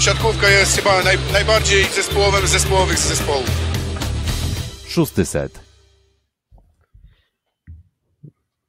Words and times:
siatkówka 0.00 0.48
jest 0.48 0.76
chyba 0.76 1.02
naj, 1.02 1.18
najbardziej 1.32 1.84
zespołowym 1.84 2.46
z 2.46 2.50
zespołowych 2.50 2.98
z 2.98 3.08
zespołów. 3.08 3.50
Szósty 4.88 5.26
set. 5.26 5.60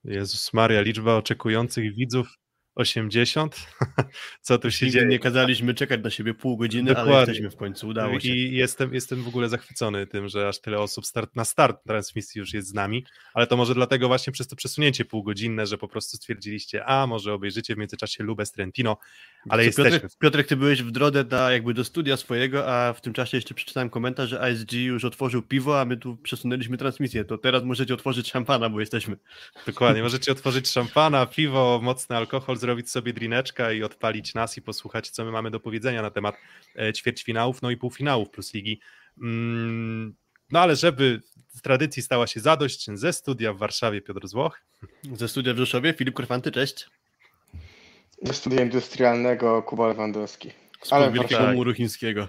Jezus 0.03 0.53
Maria, 0.53 0.81
liczba 0.81 1.15
oczekujących 1.15 1.95
widzów 1.95 2.27
80. 2.75 3.67
Co 4.41 4.57
tu 4.57 4.71
się 4.71 4.89
dzieje? 4.89 5.05
nie 5.05 5.19
kazaliśmy 5.19 5.73
czekać 5.73 6.03
na 6.03 6.09
siebie 6.09 6.33
pół 6.33 6.57
godziny, 6.57 6.89
Dokładnie. 6.89 7.13
ale 7.13 7.21
jesteśmy 7.21 7.49
w 7.49 7.55
końcu, 7.55 7.87
udało 7.87 8.19
się. 8.19 8.29
I 8.29 8.55
jestem, 8.55 8.93
jestem 8.93 9.23
w 9.23 9.27
ogóle 9.27 9.49
zachwycony 9.49 10.07
tym, 10.07 10.29
że 10.29 10.47
aż 10.47 10.61
tyle 10.61 10.79
osób 10.79 11.05
start, 11.05 11.35
na 11.35 11.45
start 11.45 11.83
transmisji 11.87 12.39
już 12.39 12.53
jest 12.53 12.67
z 12.67 12.73
nami, 12.73 13.05
ale 13.33 13.47
to 13.47 13.57
może 13.57 13.73
dlatego 13.73 14.07
właśnie 14.07 14.33
przez 14.33 14.47
to 14.47 14.55
przesunięcie 14.55 15.05
półgodzinne, 15.05 15.67
że 15.67 15.77
po 15.77 15.87
prostu 15.87 16.17
stwierdziliście, 16.17 16.85
a 16.85 17.07
może 17.07 17.33
obejrzycie 17.33 17.75
w 17.75 17.77
międzyczasie 17.77 18.23
Lubę 18.23 18.45
Trentino, 18.45 18.97
ale 19.49 19.65
jesteśmy. 19.65 19.91
Piotrek, 19.91 20.17
Piotrek, 20.19 20.47
ty 20.47 20.55
byłeś 20.55 20.83
w 20.83 20.91
drodze 20.91 21.23
na, 21.23 21.51
jakby 21.51 21.73
do 21.73 21.83
studia 21.83 22.17
swojego, 22.17 22.73
a 22.73 22.93
w 22.93 23.01
tym 23.01 23.13
czasie 23.13 23.37
jeszcze 23.37 23.53
przeczytałem 23.53 23.89
komentarz, 23.89 24.29
że 24.29 24.41
ASG 24.41 24.73
już 24.73 25.05
otworzył 25.05 25.41
piwo, 25.41 25.81
a 25.81 25.85
my 25.85 25.97
tu 25.97 26.17
przesunęliśmy 26.17 26.77
transmisję. 26.77 27.25
To 27.25 27.37
teraz 27.37 27.63
możecie 27.63 27.93
otworzyć 27.93 28.31
szampana, 28.31 28.69
bo 28.69 28.79
jesteśmy. 28.79 29.17
Dokładnie, 29.65 30.03
możecie 30.03 30.31
otworzyć 30.31 30.69
szampana, 30.69 31.25
piwo, 31.25 31.79
mocny 31.83 32.17
alkohol, 32.17 32.57
zrobić 32.57 32.89
sobie 32.89 33.13
drineczka 33.13 33.71
i 33.71 33.83
odpalić 33.83 34.33
nas 34.33 34.57
i 34.57 34.61
posłuchać, 34.61 35.09
co 35.09 35.25
my 35.25 35.31
mamy 35.31 35.51
do 35.51 35.59
powiedzenia 35.59 36.01
na 36.01 36.11
temat 36.11 36.35
e, 36.75 36.93
ćwierćfinałów, 36.93 37.61
no 37.61 37.71
i 37.71 37.77
półfinałów 37.77 38.29
plus 38.29 38.53
ligi. 38.53 38.79
Mm, 39.21 40.15
No 40.51 40.59
ale 40.59 40.75
żeby 40.75 41.21
z 41.47 41.61
tradycji 41.61 42.03
stała 42.03 42.27
się 42.27 42.39
zadość, 42.39 42.85
ze 42.93 43.13
studia 43.13 43.53
w 43.53 43.57
Warszawie 43.57 44.01
Piotr 44.01 44.27
Złoch, 44.27 44.61
Ze 45.13 45.27
studia 45.27 45.53
w 45.53 45.57
Rzeszowie, 45.57 45.93
Filip 45.93 46.15
Korfanty, 46.15 46.51
cześć. 46.51 46.89
Ze 48.21 48.33
studia 48.33 48.61
industrialnego 48.61 49.63
Kuba 49.63 49.87
Lewandowski. 49.87 50.51
Z 50.83 50.93
Ale 50.93 51.11
wielkiego 51.11 51.41
tak. 51.41 51.55
muru 51.55 51.73
chińskiego. 51.73 52.27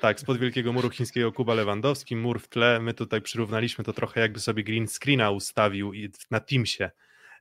tak, 0.00 0.20
spod 0.20 0.38
wielkiego 0.38 0.72
muru 0.72 0.90
chińskiego 0.90 1.32
Kuba 1.32 1.54
Lewandowski, 1.54 2.16
mur 2.16 2.40
w 2.40 2.48
tle, 2.48 2.80
my 2.80 2.94
tutaj 2.94 3.20
przyrównaliśmy 3.20 3.84
to 3.84 3.92
trochę 3.92 4.20
jakby 4.20 4.40
sobie 4.40 4.64
green 4.64 4.88
screena 4.88 5.30
ustawił 5.30 5.92
na 6.30 6.40
Teamsie 6.40 6.90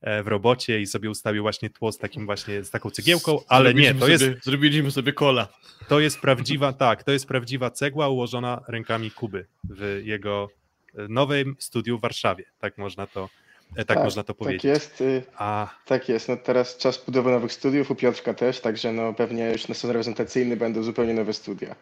e, 0.01 0.23
w 0.23 0.27
robocie 0.27 0.81
i 0.81 0.85
sobie 0.85 1.09
ustawił 1.09 1.41
właśnie 1.43 1.69
tło 1.69 1.91
z 1.91 1.97
takim 1.97 2.25
właśnie, 2.25 2.63
z 2.63 2.69
taką 2.69 2.89
cegiełką, 2.89 3.39
ale 3.47 3.73
nie, 3.73 3.81
Zrobiliśmy 3.81 3.99
to 3.99 4.07
jest, 4.07 4.23
sobie, 4.23 4.37
Zrobiliśmy 4.43 4.91
sobie 4.91 5.13
kola. 5.13 5.47
to 5.87 5.99
jest 5.99 6.19
prawdziwa, 6.19 6.73
tak, 6.73 7.03
to 7.03 7.11
jest 7.11 7.27
prawdziwa 7.27 7.71
cegła 7.71 8.09
ułożona 8.09 8.61
rękami 8.67 9.11
Kuby 9.11 9.45
w 9.63 10.01
jego 10.03 10.49
e, 10.97 11.07
nowym 11.07 11.55
studiu 11.59 11.97
w 11.97 12.01
Warszawie, 12.01 12.45
tak 12.59 12.77
można 12.77 13.07
to, 13.07 13.29
e, 13.75 13.85
tak, 13.85 13.97
można 14.03 14.23
to 14.23 14.33
powiedzieć. 14.33 14.61
Tak 14.61 14.71
jest, 14.71 15.01
y, 15.01 15.23
A 15.37 15.69
tak 15.85 16.09
jest. 16.09 16.29
No 16.29 16.37
teraz 16.37 16.77
czas 16.77 17.05
budowy 17.05 17.31
nowych 17.31 17.53
studiów, 17.53 17.91
u 17.91 17.95
Piotrka 17.95 18.33
też, 18.33 18.59
także 18.59 18.93
no 18.93 19.13
pewnie 19.13 19.51
już 19.51 19.67
na 19.67 19.75
sezon 19.75 19.91
reprezentacyjny 19.91 20.57
będą 20.57 20.83
zupełnie 20.83 21.13
nowe 21.13 21.33
studia. 21.33 21.75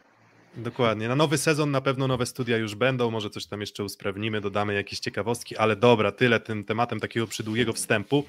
Dokładnie. 0.56 1.08
Na 1.08 1.16
nowy 1.16 1.38
sezon 1.38 1.72
na 1.72 1.82
pewno 1.82 2.08
nowe 2.08 2.26
studia 2.26 2.58
już 2.58 2.76
będą, 2.76 3.12
może 3.12 3.30
coś 3.30 3.46
tam 3.46 3.62
jeszcze 3.62 3.84
usprawnimy, 3.84 4.42
dodamy 4.42 4.74
jakieś 4.74 5.00
ciekawostki, 5.00 5.58
ale 5.58 5.76
dobra, 5.76 6.12
tyle 6.12 6.40
tym 6.40 6.64
tematem 6.64 7.00
takiego 7.00 7.28
przydługiego 7.28 7.74
wstępu. 7.74 8.24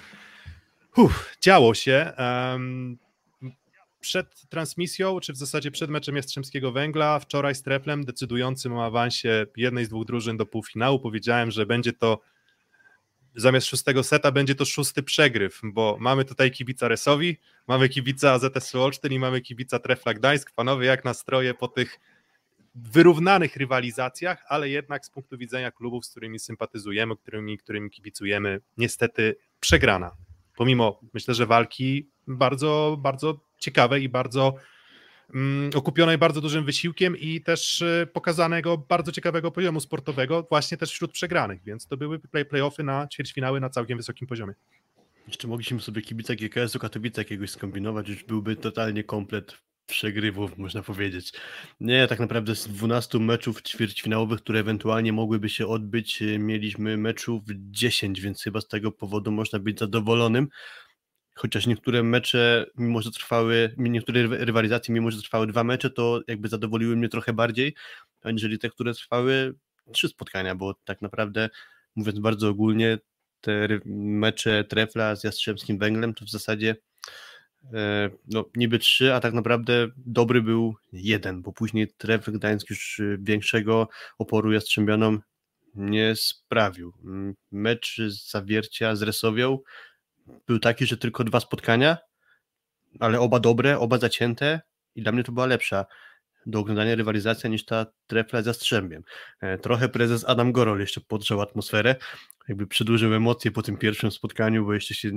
Uff, 0.97 1.37
działo 1.41 1.75
się. 1.75 2.13
Em, 2.17 2.99
przed 4.01 4.49
transmisją, 4.49 5.21
czy 5.21 5.33
w 5.33 5.37
zasadzie 5.37 5.71
przed 5.71 5.91
meczem 5.91 6.17
Jastrzębskiego 6.17 6.73
Węgla, 6.73 7.19
wczoraj 7.19 7.55
z 7.55 7.63
Treflem, 7.63 8.05
decydującym 8.05 8.73
o 8.73 8.85
awansie 8.85 9.47
jednej 9.57 9.85
z 9.85 9.89
dwóch 9.89 10.07
drużyn 10.07 10.37
do 10.37 10.47
półfinału, 10.47 11.01
powiedziałem, 11.01 11.51
że 11.51 11.67
będzie 11.67 11.93
to 11.93 12.21
zamiast 13.35 13.67
szóstego 13.67 14.03
seta 14.03 14.33
będzie 14.33 14.55
to 14.55 14.65
szósty 14.65 15.03
przegryw, 15.03 15.61
bo 15.65 15.97
mamy 16.01 16.25
tutaj 16.25 16.51
kibica 16.51 16.89
Resowi, 16.89 17.37
mamy 17.69 17.89
kibica 17.89 18.39
ZS 18.39 18.75
Olsztyn 18.75 19.13
i 19.13 19.19
mamy 19.19 19.41
kibica 19.41 19.79
Trefla 19.79 20.15
Gdańsk. 20.15 20.51
Panowie, 20.51 20.87
jak 20.87 21.05
nastroje 21.05 21.55
po 21.55 21.69
tych 21.69 22.01
wyrównanych 22.75 23.57
rywalizacjach, 23.57 24.45
ale 24.49 24.69
jednak 24.69 25.07
z 25.07 25.11
punktu 25.11 25.39
widzenia 25.39 25.71
klubów, 25.71 26.07
z 26.07 26.11
którymi 26.11 26.39
sympatyzujemy, 26.39 27.17
którymi, 27.17 27.59
którymi 27.59 27.91
kibicujemy, 27.91 28.61
niestety 28.77 29.37
przegrana. 29.61 30.11
Pomimo, 30.57 31.01
myślę, 31.15 31.35
że 31.35 31.47
walki 31.47 32.09
bardzo, 32.27 32.97
bardzo 33.01 33.41
ciekawej 33.59 34.03
i 34.03 34.09
bardzo 34.09 34.55
okupionej 35.75 36.19
bardzo 36.19 36.41
dużym 36.41 36.65
wysiłkiem 36.65 37.17
i 37.17 37.41
też 37.41 37.81
y, 37.81 38.09
pokazanego 38.13 38.79
bardzo 38.79 39.13
ciekawego 39.13 39.51
poziomu 39.51 39.81
sportowego, 39.81 40.47
właśnie 40.51 40.77
też 40.77 40.91
wśród 40.91 41.13
przegranych, 41.13 41.63
więc 41.65 41.87
to 41.87 41.97
były 41.97 42.19
play, 42.19 42.45
playoffy 42.45 42.83
na 42.83 43.09
ćwierćfinały 43.09 43.61
na 43.61 43.71
całkiem 43.71 43.99
wysokim 43.99 44.29
poziomie. 44.29 44.55
Jeszcze 45.27 45.49
mogliśmy 45.49 45.81
sobie 45.81 46.03
kibica 46.03 46.35
GKS-u 46.35 46.79
Katowice 46.79 47.21
jakiegoś 47.21 47.51
skombinować, 47.51 48.09
już 48.09 48.25
byłby 48.25 48.57
totalnie 48.57 49.05
komplet 49.05 49.59
przegrywów, 49.87 50.59
można 50.59 50.83
powiedzieć. 50.83 51.33
Nie, 51.81 52.07
tak 52.07 52.21
naprawdę 52.21 52.57
z 52.57 52.69
12 52.69 53.19
meczów 53.19 53.63
ćwierćfinałowych, 53.63 54.41
które 54.41 54.61
ewentualnie 54.61 55.13
mogłyby 55.13 55.49
się 55.49 55.67
odbyć, 55.67 56.23
e, 56.23 56.39
mieliśmy 56.39 56.97
meczów 56.97 57.43
10, 57.55 58.21
więc 58.21 58.43
chyba 58.43 58.61
z 58.61 58.69
tego 58.69 58.93
powodu 58.93 59.33
można 59.33 59.59
być 59.59 59.79
zadowolonym. 59.79 60.49
Chociaż 61.35 61.67
niektóre 61.67 62.03
mecze, 62.03 62.67
mimo 62.77 63.03
że 63.03 63.11
trwały, 63.11 63.75
niektóre 63.77 64.23
ry- 64.23 64.45
rywalizacje, 64.45 64.95
mimo 64.95 65.11
że 65.11 65.23
trwały 65.23 65.47
dwa 65.47 65.65
mecze, 65.65 65.91
to 65.91 66.21
jakby 66.29 66.49
zadowoliły 66.49 66.97
mnie 66.97 67.09
trochę 67.09 67.33
bardziej, 67.33 67.75
aniżeli 68.23 68.59
te, 68.59 68.71
które 68.71 68.95
trwały 68.95 69.55
trzy 69.93 70.09
spotkania, 70.09 70.55
bo 70.55 70.75
tak 70.85 71.03
naprawdę, 71.03 71.51
mówiąc 71.97 72.19
bardzo 72.19 72.49
ogólnie, 72.49 72.99
te 73.41 73.69
mecze 73.85 74.65
Trefla 74.65 75.17
z 75.17 75.25
Jastrzębskim 75.25 75.79
Węglem 75.79 76.15
to 76.15 76.25
w 76.25 76.31
zasadzie 76.31 76.77
e, 77.75 78.11
no, 78.29 78.45
niby 78.57 78.79
trzy, 78.79 79.15
a 79.15 79.21
tak 79.21 79.35
naprawdę 79.35 79.89
dobry 79.97 80.43
był 80.43 80.75
jeden, 80.93 81.43
bo 81.43 81.53
później 81.53 81.89
Trefl 81.97 82.33
Gdańsk 82.33 82.71
już 82.71 83.01
większego 83.19 83.89
oporu 84.19 84.53
Jastrzębianom 84.53 85.21
nie 85.75 86.17
sprawił. 86.17 86.93
Mecz 87.53 88.01
z 88.09 88.31
Zawiercia 88.31 88.97
z 88.97 89.03
Resowią 89.03 89.59
był 90.47 90.59
taki, 90.59 90.87
że 90.87 90.97
tylko 90.97 91.25
dwa 91.25 91.41
spotkania, 91.41 91.99
ale 93.01 93.21
oba 93.21 93.41
dobre, 93.41 93.79
oba 93.79 93.99
zacięte 93.99 94.61
i 94.95 95.03
dla 95.03 95.13
mnie 95.13 95.25
to 95.25 95.33
była 95.33 95.47
lepsza 95.47 95.87
do 96.47 96.59
oglądania 96.59 96.95
rywalizacja 96.95 97.51
niż 97.51 97.65
ta 97.65 97.87
trefla 98.07 98.43
z 98.43 98.47
Jastrzębiem. 98.47 99.03
E, 99.41 99.59
Trochę 99.59 99.89
prezes 99.89 100.25
Adam 100.29 100.53
Gorol 100.53 100.81
jeszcze 100.81 101.01
podgrzał 101.01 101.41
atmosferę, 101.41 101.97
jakby 102.49 102.67
przedłużył 102.67 103.15
emocje 103.15 103.51
po 103.51 103.63
tym 103.63 103.77
pierwszym 103.77 104.11
spotkaniu, 104.11 104.65
bo 104.65 104.75
jeszcze 104.75 104.95
się 104.95 105.11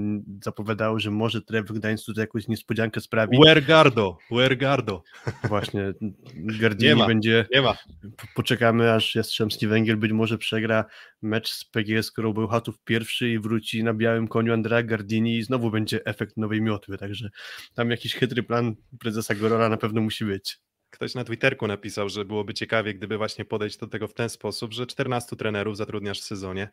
zapowiadało, 0.43 0.99
że 0.99 1.11
może 1.11 1.41
Tref 1.41 1.65
Gdańsk 1.65 2.05
tutaj 2.05 2.21
jakąś 2.23 2.47
niespodziankę 2.47 3.01
sprawi. 3.01 3.37
Wergardo, 3.45 4.17
Wergardo. 4.31 5.03
Właśnie 5.43 5.93
Nie 6.35 6.59
Gardini 6.59 6.95
ma. 6.95 7.07
będzie, 7.07 7.45
Nie 7.53 7.61
ma. 7.61 7.73
po- 8.17 8.27
poczekamy 8.35 8.93
aż 8.93 9.15
Jastrzębski 9.15 9.67
Węgiel 9.67 9.97
być 9.97 10.11
może 10.11 10.37
przegra 10.37 10.85
mecz 11.21 11.49
z 11.51 11.65
PGS 11.65 12.11
Korą 12.11 12.33
Bełchatów 12.33 12.79
pierwszy 12.83 13.29
i 13.29 13.39
wróci 13.39 13.83
na 13.83 13.93
białym 13.93 14.27
koniu 14.27 14.53
Andrea 14.53 14.83
Gardini 14.83 15.37
i 15.37 15.43
znowu 15.43 15.71
będzie 15.71 16.05
efekt 16.05 16.37
nowej 16.37 16.61
miotły, 16.61 16.97
także 16.97 17.29
tam 17.73 17.91
jakiś 17.91 18.15
chytry 18.15 18.43
plan 18.43 18.75
prezesa 18.99 19.35
Gorola 19.35 19.69
na 19.69 19.77
pewno 19.77 20.01
musi 20.01 20.25
być. 20.25 20.57
Ktoś 20.89 21.15
na 21.15 21.23
Twitterku 21.23 21.67
napisał, 21.67 22.09
że 22.09 22.25
byłoby 22.25 22.53
ciekawie, 22.53 22.93
gdyby 22.93 23.17
właśnie 23.17 23.45
podejść 23.45 23.77
do 23.77 23.87
tego 23.87 24.07
w 24.07 24.13
ten 24.13 24.29
sposób, 24.29 24.73
że 24.73 24.87
14 24.87 25.35
trenerów 25.35 25.77
zatrudniasz 25.77 26.21
w 26.21 26.23
sezonie, 26.23 26.69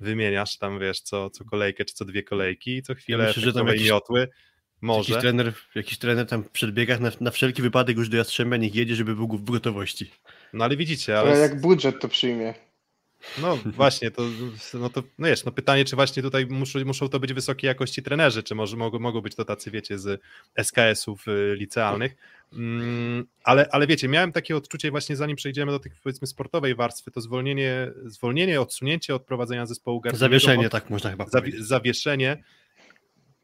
wymieniasz 0.00 0.58
tam, 0.58 0.80
wiesz, 0.80 1.00
co, 1.00 1.30
co 1.30 1.44
kolejkę 1.44 1.84
czy 1.84 1.94
co 1.94 2.04
dwie 2.04 2.22
kolejki 2.22 2.76
i 2.76 2.82
co 2.82 2.94
chwilę 2.94 3.26
myślę, 3.26 3.42
że 3.42 3.52
tam 3.52 3.68
efektowej 3.68 3.74
jakiś- 3.74 3.90
miotły. 3.90 4.28
Może. 4.80 5.12
Jakiś 5.12 5.22
trener, 5.22 5.52
jakiś 5.74 5.98
trener 5.98 6.26
tam 6.26 6.42
w 6.44 6.50
przedbiegach 6.50 7.00
na, 7.00 7.10
na 7.20 7.30
wszelki 7.30 7.62
wypadek 7.62 7.96
już 7.96 8.08
do 8.08 8.16
Jastrzębia 8.16 8.56
niech 8.56 8.74
jedzie, 8.74 8.94
żeby 8.94 9.14
był 9.16 9.28
w 9.28 9.50
gotowości. 9.50 10.10
No 10.52 10.64
ale 10.64 10.76
widzicie, 10.76 11.18
Ale 11.18 11.30
ale 11.30 11.40
jak 11.40 11.60
budżet 11.60 12.00
to 12.00 12.08
przyjmie. 12.08 12.54
No 13.42 13.56
właśnie, 13.64 14.10
to, 14.10 14.22
no 14.74 14.90
to 14.90 15.02
no 15.18 15.26
wiesz, 15.26 15.44
no 15.44 15.52
pytanie, 15.52 15.84
czy 15.84 15.96
właśnie 15.96 16.22
tutaj 16.22 16.46
muszą, 16.46 16.84
muszą 16.84 17.08
to 17.08 17.20
być 17.20 17.32
wysokiej 17.32 17.68
jakości 17.68 18.02
trenerzy, 18.02 18.42
czy 18.42 18.54
może 18.54 18.76
mogą, 18.76 18.98
mogą 18.98 19.20
być 19.20 19.34
to 19.34 19.44
tacy, 19.44 19.70
wiecie, 19.70 19.98
z 19.98 20.20
SKS-ów 20.56 21.28
y, 21.28 21.54
licealnych, 21.58 22.16
mm, 22.52 23.26
ale, 23.44 23.68
ale 23.70 23.86
wiecie, 23.86 24.08
miałem 24.08 24.32
takie 24.32 24.56
odczucie 24.56 24.90
właśnie 24.90 25.16
zanim 25.16 25.36
przejdziemy 25.36 25.72
do 25.72 25.78
tych 25.78 25.92
powiedzmy 26.02 26.26
sportowej 26.26 26.74
warstwy, 26.74 27.10
to 27.10 27.20
zwolnienie, 27.20 27.90
zwolnienie 28.04 28.60
odsunięcie 28.60 29.14
od 29.14 29.24
prowadzenia 29.24 29.66
zespołu 29.66 30.00
Gardiniego 30.00 30.18
Zawieszenie, 30.20 30.66
od- 30.66 30.72
tak 30.72 30.90
można 30.90 31.10
chyba 31.10 31.24
zawi- 31.24 31.30
powiedzieć. 31.40 31.64
zawieszenie. 31.66 32.44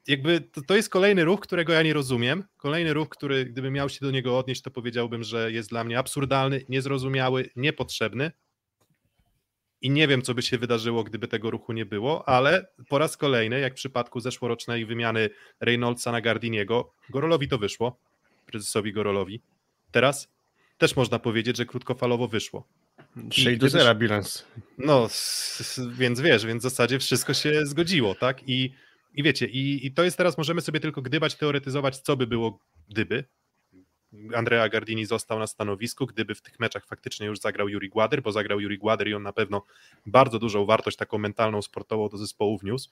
Jakby 0.06 0.40
to, 0.40 0.60
to 0.62 0.76
jest 0.76 0.88
kolejny 0.88 1.24
ruch, 1.24 1.40
którego 1.40 1.72
ja 1.72 1.82
nie 1.82 1.92
rozumiem. 1.92 2.44
Kolejny 2.56 2.92
ruch, 2.94 3.08
który 3.08 3.44
gdybym 3.44 3.72
miał 3.74 3.88
się 3.88 3.98
do 4.00 4.10
niego 4.10 4.38
odnieść, 4.38 4.62
to 4.62 4.70
powiedziałbym, 4.70 5.24
że 5.24 5.52
jest 5.52 5.70
dla 5.70 5.84
mnie 5.84 5.98
absurdalny, 5.98 6.64
niezrozumiały, 6.68 7.50
niepotrzebny. 7.56 8.30
I 9.82 9.90
nie 9.90 10.08
wiem, 10.08 10.22
co 10.22 10.34
by 10.34 10.42
się 10.42 10.58
wydarzyło, 10.58 11.04
gdyby 11.04 11.28
tego 11.28 11.50
ruchu 11.50 11.72
nie 11.72 11.86
było, 11.86 12.28
ale 12.28 12.66
po 12.88 12.98
raz 12.98 13.16
kolejny, 13.16 13.60
jak 13.60 13.72
w 13.72 13.76
przypadku 13.76 14.20
zeszłorocznej 14.20 14.86
wymiany 14.86 15.30
Reynoldsa 15.60 16.12
na 16.12 16.20
Gardiniego, 16.20 16.92
Gorolowi 17.10 17.48
to 17.48 17.58
wyszło, 17.58 17.98
prezesowi 18.46 18.92
Gorolowi. 18.92 19.40
Teraz 19.90 20.28
też 20.78 20.96
można 20.96 21.18
powiedzieć, 21.18 21.56
że 21.56 21.66
krótkofalowo 21.66 22.28
wyszło. 22.28 22.66
6 23.30 23.44
do 23.44 23.50
gdybyś- 23.66 23.72
0 23.72 23.94
bilans. 23.94 24.44
No, 24.78 25.08
więc 25.92 26.20
wiesz, 26.20 26.46
więc 26.46 26.60
w 26.60 26.62
zasadzie 26.62 26.98
wszystko 26.98 27.34
się 27.34 27.66
zgodziło, 27.66 28.14
tak? 28.14 28.48
I, 28.48 28.74
i 29.14 29.22
wiecie, 29.22 29.46
i, 29.46 29.86
i 29.86 29.92
to 29.92 30.04
jest 30.04 30.16
teraz, 30.16 30.38
możemy 30.38 30.60
sobie 30.60 30.80
tylko 30.80 31.02
gdybać, 31.02 31.34
teoretyzować, 31.34 31.98
co 31.98 32.16
by 32.16 32.26
było 32.26 32.58
gdyby. 32.88 33.24
Andrea 34.34 34.68
Gardini 34.68 35.06
został 35.06 35.38
na 35.38 35.46
stanowisku, 35.46 36.06
gdyby 36.06 36.34
w 36.34 36.42
tych 36.42 36.60
meczach 36.60 36.86
faktycznie 36.86 37.26
już 37.26 37.38
zagrał 37.38 37.68
Juri 37.68 37.88
Gładyr, 37.88 38.22
bo 38.22 38.32
zagrał 38.32 38.60
Juri 38.60 38.78
Gładyr 38.78 39.08
i 39.08 39.14
on 39.14 39.22
na 39.22 39.32
pewno 39.32 39.64
bardzo 40.06 40.38
dużą 40.38 40.66
wartość 40.66 40.96
taką 40.96 41.18
mentalną, 41.18 41.62
sportową 41.62 42.08
do 42.08 42.16
zespołu 42.16 42.58
wniósł. 42.58 42.90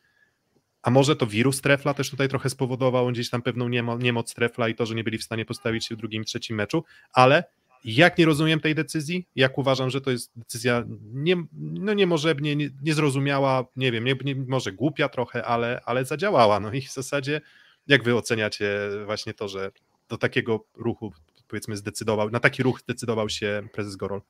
A 0.82 0.90
może 0.90 1.16
to 1.16 1.26
wirus 1.26 1.60
Trefla 1.60 1.94
też 1.94 2.10
tutaj 2.10 2.28
trochę 2.28 2.50
spowodował 2.50 3.08
gdzieś 3.08 3.30
tam 3.30 3.42
pewną 3.42 3.68
niemo, 3.68 3.98
niemoc 3.98 4.34
Trefla 4.34 4.68
i 4.68 4.74
to, 4.74 4.86
że 4.86 4.94
nie 4.94 5.04
byli 5.04 5.18
w 5.18 5.24
stanie 5.24 5.44
postawić 5.44 5.86
się 5.86 5.94
w 5.94 5.98
drugim, 5.98 6.24
trzecim 6.24 6.56
meczu, 6.56 6.84
ale 7.12 7.44
jak 7.84 8.18
nie 8.18 8.26
rozumiem 8.26 8.60
tej 8.60 8.74
decyzji, 8.74 9.28
jak 9.36 9.58
uważam, 9.58 9.90
że 9.90 10.00
to 10.00 10.10
jest 10.10 10.32
decyzja 10.36 10.84
nie, 11.12 11.36
no 11.52 11.94
niemożebnie, 11.94 12.56
nie, 12.56 12.70
niezrozumiała, 12.82 13.64
nie 13.76 13.92
wiem, 13.92 14.04
nie, 14.04 14.14
nie, 14.24 14.34
może 14.34 14.72
głupia 14.72 15.08
trochę, 15.08 15.44
ale, 15.44 15.80
ale 15.84 16.04
zadziałała. 16.04 16.60
No 16.60 16.72
i 16.72 16.80
w 16.80 16.92
zasadzie 16.92 17.40
jak 17.86 18.04
wy 18.04 18.16
oceniacie 18.16 18.90
właśnie 19.04 19.34
to, 19.34 19.48
że 19.48 19.70
do 20.08 20.18
takiego 20.18 20.64
ruchu 20.74 21.12
powiedzmy 21.48 21.76
zdecydował, 21.76 22.30
na 22.30 22.40
taki 22.40 22.62
ruch 22.62 22.80
zdecydował 22.80 23.28
się 23.28 23.68
prezes 23.72 23.96
Gorol? 23.96 24.22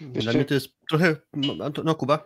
Dla 0.00 0.10
Jeszcze... 0.14 0.32
mnie 0.32 0.44
to 0.44 0.54
jest 0.54 0.68
trochę, 0.88 1.16
no, 1.34 1.70
no 1.84 1.94
Kuba? 1.94 2.24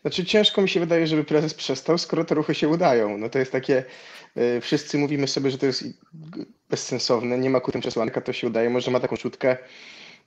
Znaczy 0.00 0.24
ciężko 0.24 0.62
mi 0.62 0.68
się 0.68 0.80
wydaje, 0.80 1.06
żeby 1.06 1.24
prezes 1.24 1.54
przestał, 1.54 1.98
skoro 1.98 2.24
te 2.24 2.34
ruchy 2.34 2.54
się 2.54 2.68
udają. 2.68 3.18
No 3.18 3.28
to 3.28 3.38
jest 3.38 3.52
takie, 3.52 3.84
yy, 4.36 4.60
wszyscy 4.60 4.98
mówimy 4.98 5.28
sobie, 5.28 5.50
że 5.50 5.58
to 5.58 5.66
jest 5.66 5.84
bezsensowne, 6.70 7.38
nie 7.38 7.50
ma 7.50 7.60
ku 7.60 7.72
tym 7.72 7.80
przesłanka, 7.80 8.20
to 8.20 8.32
się 8.32 8.46
udaje, 8.46 8.70
może 8.70 8.90
ma 8.90 9.00
taką 9.00 9.16
szutkę, 9.16 9.56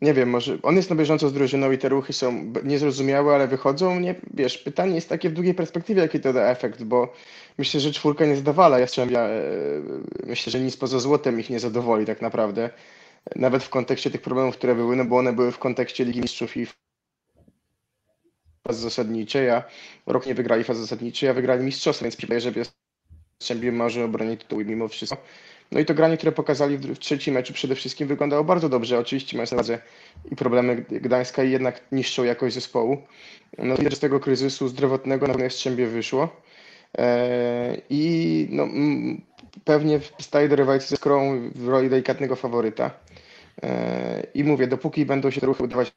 nie 0.02 0.14
wiem, 0.14 0.30
może 0.30 0.58
on 0.64 0.76
jest 0.76 0.90
na 0.90 0.96
bieżąco 0.96 1.30
z 1.30 1.34
drużyną 1.34 1.72
i 1.72 1.78
te 1.78 1.90
ruchy 1.90 2.14
są 2.14 2.54
niezrozumiałe, 2.64 3.36
ale 3.36 3.48
wychodzą, 3.48 4.00
nie, 4.00 4.16
wiesz, 4.34 4.58
pytanie 4.58 4.96
jest 4.96 5.10
takie 5.10 5.30
w 5.30 5.34
długiej 5.34 5.54
perspektywie, 5.54 6.02
jaki 6.02 6.20
to 6.20 6.34
da 6.34 6.42
efekt, 6.52 6.84
bo 6.84 7.14
myślę, 7.58 7.80
że 7.80 7.92
czwórka 7.92 8.26
nie 8.26 8.36
zadawala 8.36 8.80
Jastrzębia, 8.80 9.30
yy, 9.30 9.84
myślę, 10.26 10.52
że 10.52 10.60
nic 10.60 10.78
poza 10.78 11.00
złotem 11.00 11.40
ich 11.40 11.50
nie 11.50 11.60
zadowoli 11.60 12.06
tak 12.06 12.22
naprawdę, 12.22 12.70
nawet 13.36 13.64
w 13.64 13.70
kontekście 13.70 14.12
tych 14.12 14.22
problemów, 14.22 14.58
które 14.58 14.76
były, 14.76 14.96
no 14.96 15.06
bo 15.06 15.18
one 15.18 15.34
były 15.34 15.52
w 15.52 15.60
kontekście 15.60 16.06
Ligi 16.06 16.22
Mistrzów 16.22 16.58
i 16.58 16.68
fazy 18.68 18.82
zasadniczej, 18.82 19.50
a 19.50 19.64
rok 20.06 20.26
nie 20.26 20.36
wygrali 20.36 20.64
fazy 20.64 20.82
zasadniczej, 20.82 21.30
a 21.30 21.34
wygrali 21.34 21.66
mistrzostwo, 21.66 22.04
więc 22.06 22.16
wydaje, 22.16 22.42
że 22.42 22.52
Jastrzębie 23.40 23.72
marzy 23.72 24.04
o 24.04 24.08
bronię 24.08 24.38
tytułu 24.38 24.62
mimo 24.66 24.88
wszystko. 24.88 25.18
No 25.72 25.80
i 25.80 25.86
to 25.86 25.94
granie, 25.94 26.18
które 26.18 26.32
pokazali 26.32 26.78
w 26.78 27.00
trzecim 27.00 27.34
meczu 27.34 27.54
przede 27.54 27.76
wszystkim 27.76 28.08
wyglądało 28.08 28.44
bardzo 28.44 28.70
dobrze. 28.70 29.00
Oczywiście 29.00 29.38
mając 29.38 29.52
na 29.52 29.56
uwadze 29.56 29.80
i 30.32 30.36
problemy 30.36 30.76
Gdańska 30.76 31.44
i 31.44 31.52
jednak 31.52 31.82
niższą 31.92 32.24
jakość 32.24 32.56
zespołu. 32.56 32.98
No 33.58 33.76
że 33.90 33.96
z 33.96 34.00
tego 34.00 34.20
kryzysu 34.20 34.68
zdrowotnego 34.68 35.28
na 35.28 35.34
pewno 35.34 35.44
Jastrzębie 35.44 35.88
wyszło. 35.88 36.42
E, 36.98 37.78
I 37.90 38.48
no, 38.52 38.68
pewnie 39.64 40.00
staje 40.20 40.50
do 40.50 40.80
ze 40.80 40.98
Skrą 40.98 41.50
w 41.56 41.68
roli 41.68 41.90
delikatnego 41.90 42.36
faworyta. 42.36 42.92
E, 43.64 44.28
I 44.34 44.44
mówię, 44.44 44.68
dopóki 44.68 45.06
będą 45.06 45.32
się 45.32 45.42
te 45.42 45.48
ruchy 45.48 45.64
udawać 45.64 45.92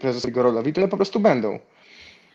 prezesowi 0.00 0.32
Gorolowi, 0.32 0.72
to 0.72 0.80
one 0.80 0.88
po 0.88 0.96
prostu 0.96 1.20
będą. 1.20 1.58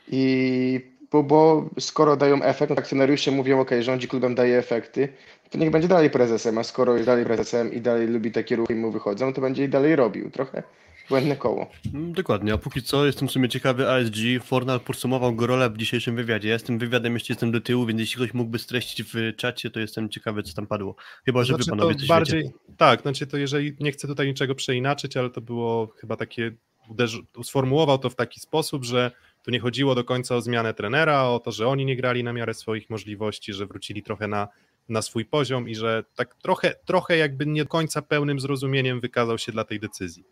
I 0.07 0.94
bo, 1.12 1.24
bo 1.24 1.69
skoro 1.80 2.18
dają 2.18 2.44
efekt, 2.44 2.69
no 2.69 2.75
akcjonariusze 2.75 3.31
mówią, 3.31 3.60
ok, 3.60 3.72
rządzi 3.81 4.07
klubem, 4.07 4.36
daje 4.36 4.57
efekty, 4.57 5.10
to 5.50 5.57
niech 5.57 5.72
będzie 5.72 5.88
dalej 5.88 6.10
prezesem, 6.10 6.57
a 6.57 6.63
skoro 6.63 6.94
jest 6.94 7.06
dalej 7.06 7.25
prezesem 7.25 7.74
i 7.74 7.81
dalej 7.81 8.07
lubi 8.07 8.31
takie 8.31 8.56
ruchy 8.56 8.74
i 8.74 8.75
mu 8.75 8.92
wychodzą, 8.92 9.34
to 9.34 9.42
będzie 9.42 9.63
i 9.63 9.69
dalej 9.69 9.96
robił. 9.96 10.31
Trochę 10.31 10.63
błędne 11.10 11.36
koło. 11.36 11.68
Mm, 11.94 12.13
dokładnie, 12.13 12.54
a 12.54 12.57
póki 12.57 12.84
co 12.84 13.06
jestem 13.06 13.28
w 13.28 13.31
sumie 13.31 13.50
ciekawy 13.50 13.90
ASG. 13.90 14.16
Fornal 14.44 14.80
podsumował 14.80 15.36
go 15.36 15.48
rolę 15.48 15.69
w 15.69 15.78
dzisiejszym 15.78 16.16
wywiadzie. 16.16 16.50
Ja 16.50 16.60
z 16.60 16.63
tym 16.63 16.80
wywiadem 16.80 17.13
jeszcze 17.13 17.34
jestem 17.34 17.52
do 17.52 17.62
tyłu, 17.62 17.86
więc 17.86 18.00
jeśli 18.00 18.16
ktoś 18.16 18.34
mógłby 18.34 18.60
streścić 18.60 19.04
w 19.13 19.36
czacie, 19.36 19.69
to 19.69 19.80
jestem 19.80 20.10
ciekawy, 20.10 20.44
co 20.44 20.54
tam 20.54 20.68
padło. 20.68 20.96
Chyba, 21.25 21.44
że 21.44 21.54
znaczy, 21.54 21.63
wy 21.63 21.78
panowie 21.78 21.96
coś 21.96 22.07
bardziej, 22.07 22.44
wiecie. 22.44 22.54
Tak, 22.78 23.02
znaczy 23.02 23.28
to 23.28 23.38
jeżeli 23.38 23.75
nie 23.80 23.92
chcę 23.92 24.07
tutaj 24.07 24.28
niczego 24.28 24.56
przeinaczyć, 24.56 25.18
ale 25.18 25.30
to 25.30 25.42
było 25.42 25.88
chyba 25.88 26.16
takie, 26.16 26.52
uderzy, 26.90 27.19
sformułował 27.44 27.98
to 27.98 28.10
w 28.10 28.16
taki 28.16 28.40
sposób, 28.40 28.84
że 28.84 29.12
tu 29.45 29.51
nie 29.51 29.59
chodziło 29.59 29.95
do 29.95 30.03
końca 30.03 30.36
o 30.36 30.42
zmianę 30.42 30.74
trenera, 30.74 31.24
o 31.24 31.39
to, 31.39 31.51
że 31.51 31.68
oni 31.68 31.86
nie 31.86 31.95
grali 31.95 32.24
na 32.24 32.33
miarę 32.33 32.53
swoich 32.53 32.89
możliwości, 32.89 33.53
że 33.53 33.65
wrócili 33.65 34.03
trochę 34.03 34.27
na, 34.27 34.47
na 34.89 35.01
swój 35.01 35.25
poziom 35.25 35.69
i 35.69 35.75
że 35.75 36.03
tak 36.15 36.36
trochę, 36.36 36.74
trochę 36.86 37.18
jakby 37.18 37.45
nie 37.45 37.63
do 37.63 37.69
końca 37.69 38.01
pełnym 38.01 38.39
zrozumieniem 38.39 39.00
wykazał 39.00 39.38
się 39.38 39.51
dla 39.51 39.63
tej 39.63 39.80
decyzji. 39.80 40.24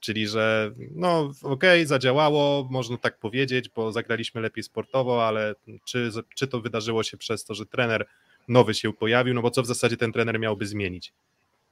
Czyli, 0.00 0.28
że 0.28 0.72
no 0.94 1.20
okej, 1.42 1.80
okay, 1.80 1.86
zadziałało, 1.86 2.68
można 2.70 2.96
tak 2.96 3.18
powiedzieć, 3.18 3.68
bo 3.68 3.92
zagraliśmy 3.92 4.40
lepiej 4.40 4.64
sportowo, 4.64 5.26
ale 5.26 5.54
czy, 5.84 6.10
czy 6.34 6.46
to 6.46 6.60
wydarzyło 6.60 7.02
się 7.02 7.16
przez 7.16 7.44
to, 7.44 7.54
że 7.54 7.66
trener 7.66 8.06
nowy 8.48 8.74
się 8.74 8.92
pojawił, 8.92 9.34
no 9.34 9.42
bo 9.42 9.50
co 9.50 9.62
w 9.62 9.66
zasadzie 9.66 9.96
ten 9.96 10.12
trener 10.12 10.40
miałby 10.40 10.66
zmienić? 10.66 11.12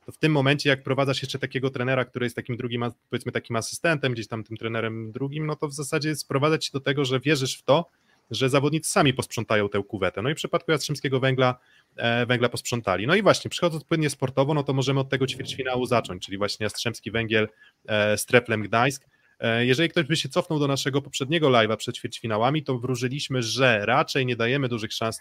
To 0.07 0.13
w 0.13 0.19
tym 0.19 0.33
momencie, 0.33 0.71
jak 0.71 0.83
prowadzasz 0.83 1.23
jeszcze 1.23 1.39
takiego 1.39 1.71
trenera, 1.71 2.05
który 2.05 2.27
jest 2.27 2.37
takim 2.37 2.57
drugim, 2.57 2.85
powiedzmy 3.11 3.33
takim 3.33 3.57
asystentem, 3.57 4.13
gdzieś 4.13 4.29
tam 4.29 4.45
tym 4.45 4.57
trenerem 4.57 5.13
drugim, 5.13 5.47
no 5.47 5.57
to 5.57 5.69
w 5.69 5.73
zasadzie 5.73 6.17
sprowadzać 6.17 6.65
się 6.65 6.71
do 6.73 6.81
tego, 6.81 7.05
że 7.05 7.21
wierzysz 7.21 7.59
w 7.59 7.63
to, 7.63 7.91
że 8.31 8.49
zawodnicy 8.49 8.91
sami 8.91 9.15
posprzątają 9.15 9.69
tę 9.69 9.83
kuwetę. 9.89 10.23
No 10.23 10.31
i 10.31 10.33
w 10.33 10.37
przypadku 10.37 10.71
Jastrzębskiego 10.71 11.21
Węgla, 11.21 11.59
e, 11.97 12.27
Węgla 12.27 12.49
posprzątali. 12.49 13.07
No 13.07 13.15
i 13.15 13.23
właśnie, 13.23 13.49
przychodząc 13.49 13.85
płynnie 13.85 14.11
sportowo, 14.11 14.55
no 14.55 14.63
to 14.63 14.73
możemy 14.73 15.01
od 15.01 15.09
tego 15.09 15.27
ćwierćfinału 15.27 15.87
zacząć, 15.87 16.27
czyli 16.27 16.39
właśnie 16.39 16.65
Jastrzębski 16.65 17.11
Węgiel 17.11 17.49
e, 17.87 18.19
z 18.19 18.27
Treplem 18.27 18.63
Gdańsk. 18.63 19.07
E, 19.41 19.67
jeżeli 19.67 19.89
ktoś 19.89 20.05
by 20.05 20.17
się 20.17 20.29
cofnął 20.29 20.59
do 20.59 20.67
naszego 20.67 21.03
poprzedniego 21.03 21.49
live'a 21.49 21.77
przed 21.77 21.97
ćwierćfinałami, 21.97 22.63
to 22.63 22.79
wróżyliśmy, 22.79 23.43
że 23.43 23.87
raczej 23.87 24.27
nie 24.27 24.37
dajemy 24.37 24.69
dużych 24.69 24.93
szans 24.93 25.21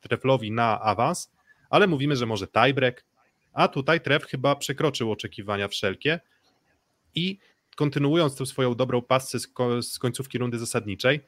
Treflowi 0.00 0.52
na 0.52 0.80
awans, 0.80 1.30
ale 1.70 1.86
mówimy, 1.86 2.16
że 2.16 2.26
może 2.26 2.46
tiebreak, 2.46 3.04
a 3.52 3.68
tutaj 3.68 4.00
Tref 4.00 4.24
chyba 4.24 4.56
przekroczył 4.56 5.12
oczekiwania 5.12 5.68
wszelkie 5.68 6.20
i 7.14 7.38
kontynuując 7.76 8.36
tę 8.36 8.46
swoją 8.46 8.74
dobrą 8.74 9.02
pasję 9.02 9.40
z, 9.82 9.98
końcówki 9.98 10.38
rundy 10.38 10.58
zasadniczej, 10.58 11.20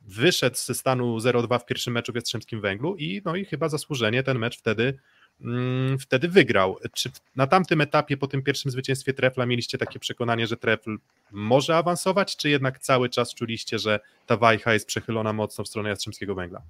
wyszedł 0.00 0.56
ze 0.56 0.74
stanu 0.74 1.18
0-2 1.18 1.58
w 1.58 1.66
pierwszym 1.66 1.92
meczu 1.92 2.12
w 2.12 2.14
Jastrzębskim 2.14 2.60
Węglu 2.60 2.96
i, 2.96 3.22
no 3.24 3.36
i 3.36 3.44
chyba 3.44 3.68
zasłużenie 3.68 4.22
ten 4.22 4.38
mecz 4.38 4.58
wtedy, 4.58 4.98
mm, 5.40 5.98
wtedy 5.98 6.28
wygrał. 6.28 6.78
Czy 6.92 7.10
na 7.36 7.46
tamtym 7.46 7.80
etapie, 7.80 8.16
po 8.16 8.26
tym 8.26 8.42
pierwszym 8.42 8.70
zwycięstwie 8.70 9.14
Trefla, 9.14 9.46
mieliście 9.46 9.78
takie 9.78 9.98
przekonanie, 9.98 10.46
że 10.46 10.56
Trefl 10.56 10.96
może 11.32 11.76
awansować, 11.76 12.36
czy 12.36 12.50
jednak 12.50 12.78
cały 12.78 13.08
czas 13.08 13.34
czuliście, 13.34 13.78
że 13.78 14.00
ta 14.26 14.36
wajcha 14.36 14.72
jest 14.72 14.86
przechylona 14.86 15.32
mocno 15.32 15.64
w 15.64 15.68
stronę 15.68 15.88
Jastrzębskiego 15.88 16.34
Węgla? 16.34 16.62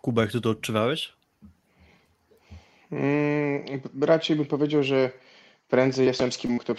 Kuba, 0.00 0.22
jak 0.22 0.32
ty 0.32 0.40
to 0.40 0.50
odczuwałeś? 0.50 1.12
Hmm, 2.92 3.80
raczej 4.00 4.36
bym 4.36 4.46
powiedział, 4.46 4.82
że 4.82 5.10
prędzej 5.68 6.06
Jastrzębski 6.06 6.48
mógł 6.48 6.64
to 6.64 6.74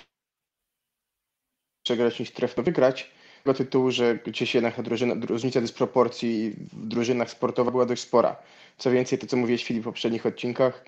przegrać 1.84 2.20
niż 2.20 2.32
trefno 2.32 2.64
wygrać. 2.64 3.12
Z 3.40 3.44
tego 3.44 3.54
tytułu, 3.54 3.92
że 3.92 4.20
gdzieś 4.26 4.56
jednak 4.56 4.76
ta 4.76 4.84
drużyna, 4.84 5.16
różnica 5.28 5.62
dysproporcji 5.62 6.56
w 6.74 6.88
drużynach 6.88 7.30
sportowych 7.30 7.72
była 7.72 7.86
dość 7.86 8.02
spora. 8.02 8.36
Co 8.78 8.92
więcej, 8.92 9.20
to 9.20 9.28
co 9.28 9.38
mówiłeś 9.38 9.66
Filip 9.66 9.84
w 9.84 9.86
poprzednich 9.86 10.26
odcinkach, 10.26 10.86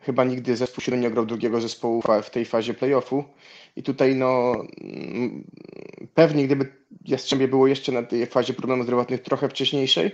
chyba 0.00 0.24
nigdy 0.24 0.56
zespół 0.56 0.82
się 0.82 0.96
nie 0.96 1.10
grał 1.10 1.26
drugiego 1.26 1.60
zespołu 1.60 2.02
w 2.22 2.30
tej 2.30 2.44
fazie 2.44 2.74
playoffu. 2.74 3.24
I 3.76 3.82
tutaj 3.82 4.14
no 4.14 4.54
mm, 4.80 5.44
pewnie 6.14 6.46
gdyby 6.46 6.72
Jastrzębie 7.04 7.48
było 7.48 7.66
jeszcze 7.66 7.92
na 7.92 8.02
tej 8.02 8.26
fazie 8.26 8.54
problemów 8.54 8.86
zdrowotnych 8.86 9.22
trochę 9.22 9.48
wcześniejszej, 9.48 10.10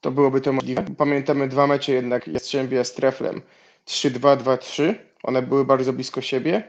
to 0.00 0.10
byłoby 0.10 0.40
to 0.40 0.52
możliwe. 0.52 0.84
Pamiętamy 0.96 1.48
dwa 1.48 1.66
mecze 1.66 1.92
jednak. 1.92 2.28
Jastrzębia 2.28 2.84
z 2.84 2.94
Treflem. 2.94 3.42
3-2-2-3. 3.86 4.94
One 5.22 5.42
były 5.42 5.64
bardzo 5.64 5.92
blisko 5.92 6.20
siebie. 6.20 6.62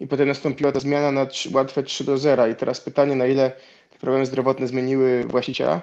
I 0.00 0.06
potem 0.06 0.28
nastąpiła 0.28 0.72
ta 0.72 0.80
zmiana 0.80 1.12
na 1.12 1.26
3, 1.26 1.50
łatwe 1.52 1.82
3 1.82 2.04
do 2.04 2.18
0 2.18 2.46
i 2.46 2.54
teraz 2.54 2.80
pytanie 2.80 3.16
na 3.16 3.26
ile 3.26 3.50
te 3.90 3.98
problemy 3.98 4.26
zdrowotne 4.26 4.66
zmieniły 4.66 5.24
właściciela, 5.24 5.82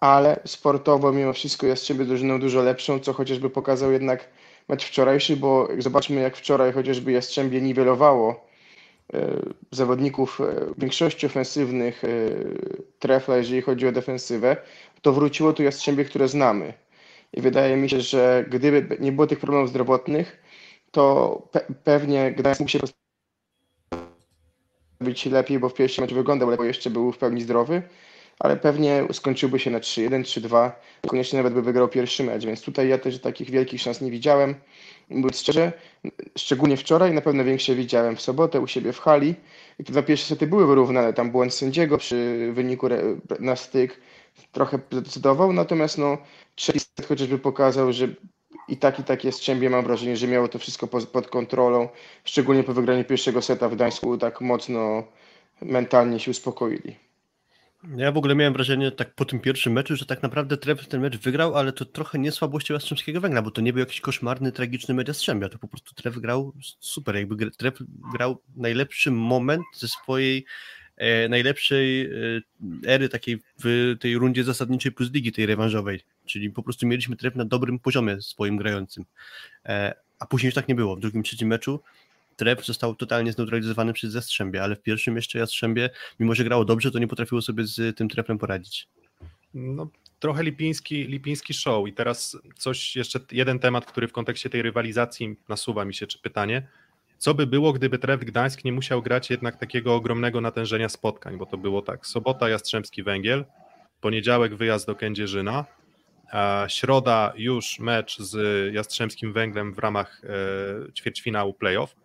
ale 0.00 0.40
sportowo 0.44 1.12
mimo 1.12 1.32
wszystko 1.32 1.66
Jastrzębie 1.66 2.04
drużyną 2.04 2.40
dużo 2.40 2.62
lepszą, 2.62 3.00
co 3.00 3.12
chociażby 3.12 3.50
pokazał 3.50 3.92
jednak 3.92 4.28
mecz 4.68 4.84
wczorajszy, 4.84 5.36
bo 5.36 5.68
zobaczmy 5.78 6.20
jak 6.20 6.36
wczoraj 6.36 6.72
chociażby 6.72 7.12
Jastrzębie 7.12 7.60
niwelowało 7.60 8.46
e, 9.14 9.26
zawodników 9.70 10.40
e, 10.40 10.44
większości 10.78 11.26
ofensywnych 11.26 12.04
e, 12.04 12.08
trefla, 12.98 13.36
jeżeli 13.36 13.62
chodzi 13.62 13.88
o 13.88 13.92
defensywę, 13.92 14.56
to 15.04 15.12
wróciło 15.12 15.52
tu 15.52 15.62
Jastrzębie, 15.62 16.04
które 16.04 16.28
znamy. 16.28 16.72
I 17.32 17.40
wydaje 17.40 17.76
mi 17.76 17.90
się, 17.90 18.00
że 18.00 18.44
gdyby 18.50 18.96
nie 19.00 19.12
było 19.12 19.26
tych 19.26 19.38
problemów 19.38 19.70
zdrowotnych, 19.70 20.42
to 20.90 21.42
pe 21.52 21.60
pewnie 21.84 22.32
Gdańsk 22.32 22.60
mógł 22.60 22.70
się 22.70 22.78
być 25.00 25.26
lepiej, 25.26 25.58
bo 25.58 25.68
w 25.68 25.74
pierwszym 25.74 26.04
meczu 26.04 26.14
wyglądał 26.14 26.50
lepiej, 26.50 26.66
jeszcze 26.66 26.90
był 26.90 27.12
w 27.12 27.18
pełni 27.18 27.42
zdrowy, 27.42 27.82
ale 28.38 28.56
pewnie 28.56 29.04
skończyłby 29.12 29.58
się 29.58 29.70
na 29.70 29.80
3-1, 29.80 30.22
3-2, 30.22 30.70
koniecznie 31.06 31.36
nawet 31.36 31.54
by 31.54 31.62
wygrał 31.62 31.88
pierwszy 31.88 32.24
mecz, 32.24 32.44
więc 32.44 32.62
tutaj 32.62 32.88
ja 32.88 32.98
też 32.98 33.20
takich 33.20 33.50
wielkich 33.50 33.80
szans 33.80 34.00
nie 34.00 34.10
widziałem. 34.10 34.54
Mówiąc 35.08 35.40
szczerze, 35.40 35.72
szczególnie 36.38 36.76
wczoraj, 36.76 37.12
na 37.12 37.20
pewno 37.20 37.44
większe 37.44 37.74
widziałem 37.74 38.16
w 38.16 38.20
sobotę 38.20 38.60
u 38.60 38.66
siebie 38.66 38.92
w 38.92 38.98
hali 38.98 39.34
i 39.78 39.84
te 39.84 39.92
dwa 39.92 40.02
pierwsze 40.02 40.26
sety 40.26 40.46
były 40.46 40.66
wyrównane, 40.66 41.12
tam 41.12 41.30
błąd 41.30 41.54
sędziego 41.54 41.98
przy 41.98 42.50
wyniku 42.52 42.88
na 43.40 43.56
styk, 43.56 44.00
trochę 44.52 44.78
zdecydował, 44.90 45.52
natomiast 45.52 45.98
no, 45.98 46.18
trzeci 46.54 46.80
set 46.80 47.06
chociażby 47.06 47.38
pokazał, 47.38 47.92
że 47.92 48.08
i 48.68 48.76
tak 48.76 48.98
i 48.98 49.04
tak 49.04 49.24
jest 49.24 49.38
Jastrzębie, 49.38 49.70
mam 49.70 49.84
wrażenie, 49.84 50.16
że 50.16 50.26
miało 50.26 50.48
to 50.48 50.58
wszystko 50.58 50.86
pod, 50.86 51.28
kontrolą, 51.28 51.88
szczególnie 52.24 52.64
po 52.64 52.74
wygraniu 52.74 53.04
pierwszego 53.04 53.42
seta 53.42 53.68
w 53.68 53.74
Gdańsku, 53.74 54.18
tak 54.18 54.40
mocno 54.40 55.04
mentalnie 55.62 56.20
się 56.20 56.30
uspokoili. 56.30 56.96
Ja 57.96 58.12
w 58.12 58.16
ogóle 58.16 58.34
miałem 58.34 58.52
wrażenie 58.52 58.90
tak 58.90 59.14
po 59.14 59.24
tym 59.24 59.40
pierwszym 59.40 59.72
meczu, 59.72 59.96
że 59.96 60.06
tak 60.06 60.22
naprawdę 60.22 60.56
Tref 60.56 60.88
ten 60.88 61.00
mecz 61.00 61.18
wygrał, 61.18 61.56
ale 61.56 61.72
to 61.72 61.84
trochę 61.84 62.18
nie 62.18 62.32
słabością 62.32 62.74
Jastrzębskiego 62.74 63.20
Węgla, 63.20 63.42
bo 63.42 63.50
to 63.50 63.60
nie 63.60 63.72
był 63.72 63.80
jakiś 63.80 64.00
koszmarny, 64.00 64.52
tragiczny 64.52 64.94
mecz 64.94 65.08
Jastrzębia, 65.08 65.48
to 65.48 65.58
po 65.58 65.68
prostu 65.68 65.94
Tref 65.94 66.18
grał 66.18 66.52
super, 66.80 67.16
jakby 67.16 67.50
Tref 67.50 67.74
grał 68.12 68.42
najlepszy 68.56 69.10
moment 69.10 69.62
ze 69.74 69.88
swojej 69.88 70.44
najlepszej 71.28 72.02
e, 72.02 72.10
ery 72.86 73.08
takiej 73.08 73.38
w 73.64 73.96
tej 74.00 74.16
rundzie 74.16 74.44
zasadniczej 74.44 74.92
plus 74.92 75.12
ligi, 75.12 75.32
tej 75.32 75.46
rewanżowej, 75.46 76.00
czyli 76.26 76.50
po 76.50 76.62
prostu 76.62 76.86
mieliśmy 76.86 77.16
Tref 77.16 77.34
na 77.34 77.44
dobrym 77.44 77.78
poziomie 77.78 78.22
swoim 78.22 78.56
grającym, 78.56 79.04
e, 79.66 79.94
a 80.18 80.26
później 80.26 80.48
już 80.48 80.54
tak 80.54 80.68
nie 80.68 80.74
było, 80.74 80.96
w 80.96 81.00
drugim, 81.00 81.22
trzecim 81.22 81.48
meczu 81.48 81.80
Tref 82.36 82.66
został 82.66 82.94
totalnie 82.94 83.32
zneutralizowany 83.32 83.92
przez 83.92 84.14
Jastrzębie, 84.14 84.62
ale 84.62 84.76
w 84.76 84.82
pierwszym 84.82 85.16
jeszcze 85.16 85.38
Jastrzębie, 85.38 85.90
mimo 86.20 86.34
że 86.34 86.44
grało 86.44 86.64
dobrze, 86.64 86.90
to 86.90 86.98
nie 86.98 87.08
potrafiło 87.08 87.42
sobie 87.42 87.66
z 87.66 87.96
tym 87.96 88.08
Trefem 88.08 88.38
poradzić. 88.38 88.88
No, 89.54 89.88
trochę 90.20 90.42
lipiński, 90.42 91.04
lipiński 91.04 91.54
show. 91.54 91.88
I 91.88 91.92
teraz 91.92 92.38
coś, 92.56 92.96
jeszcze 92.96 93.20
jeden 93.32 93.58
temat, 93.58 93.86
który 93.86 94.08
w 94.08 94.12
kontekście 94.12 94.50
tej 94.50 94.62
rywalizacji 94.62 95.36
nasuwa 95.48 95.84
mi 95.84 95.94
się, 95.94 96.06
czy 96.06 96.18
pytanie, 96.18 96.68
co 97.18 97.34
by 97.34 97.46
było, 97.46 97.72
gdyby 97.72 97.98
Tref 97.98 98.20
Gdańsk 98.20 98.64
nie 98.64 98.72
musiał 98.72 99.02
grać 99.02 99.30
jednak 99.30 99.56
takiego 99.56 99.94
ogromnego 99.94 100.40
natężenia 100.40 100.88
spotkań, 100.88 101.38
bo 101.38 101.46
to 101.46 101.58
było 101.58 101.82
tak, 101.82 102.06
sobota 102.06 102.48
Jastrzębski 102.48 103.02
Węgiel, 103.02 103.44
poniedziałek 104.00 104.54
wyjazd 104.54 104.86
do 104.86 104.94
Kędzierzyna, 104.94 105.64
środa 106.68 107.32
już 107.36 107.78
mecz 107.78 108.18
z 108.18 108.74
Jastrzębskim 108.74 109.32
Węglem 109.32 109.74
w 109.74 109.78
ramach 109.78 110.22
e, 110.24 110.92
ćwierćfinału 110.92 111.54
playoff, 111.54 111.96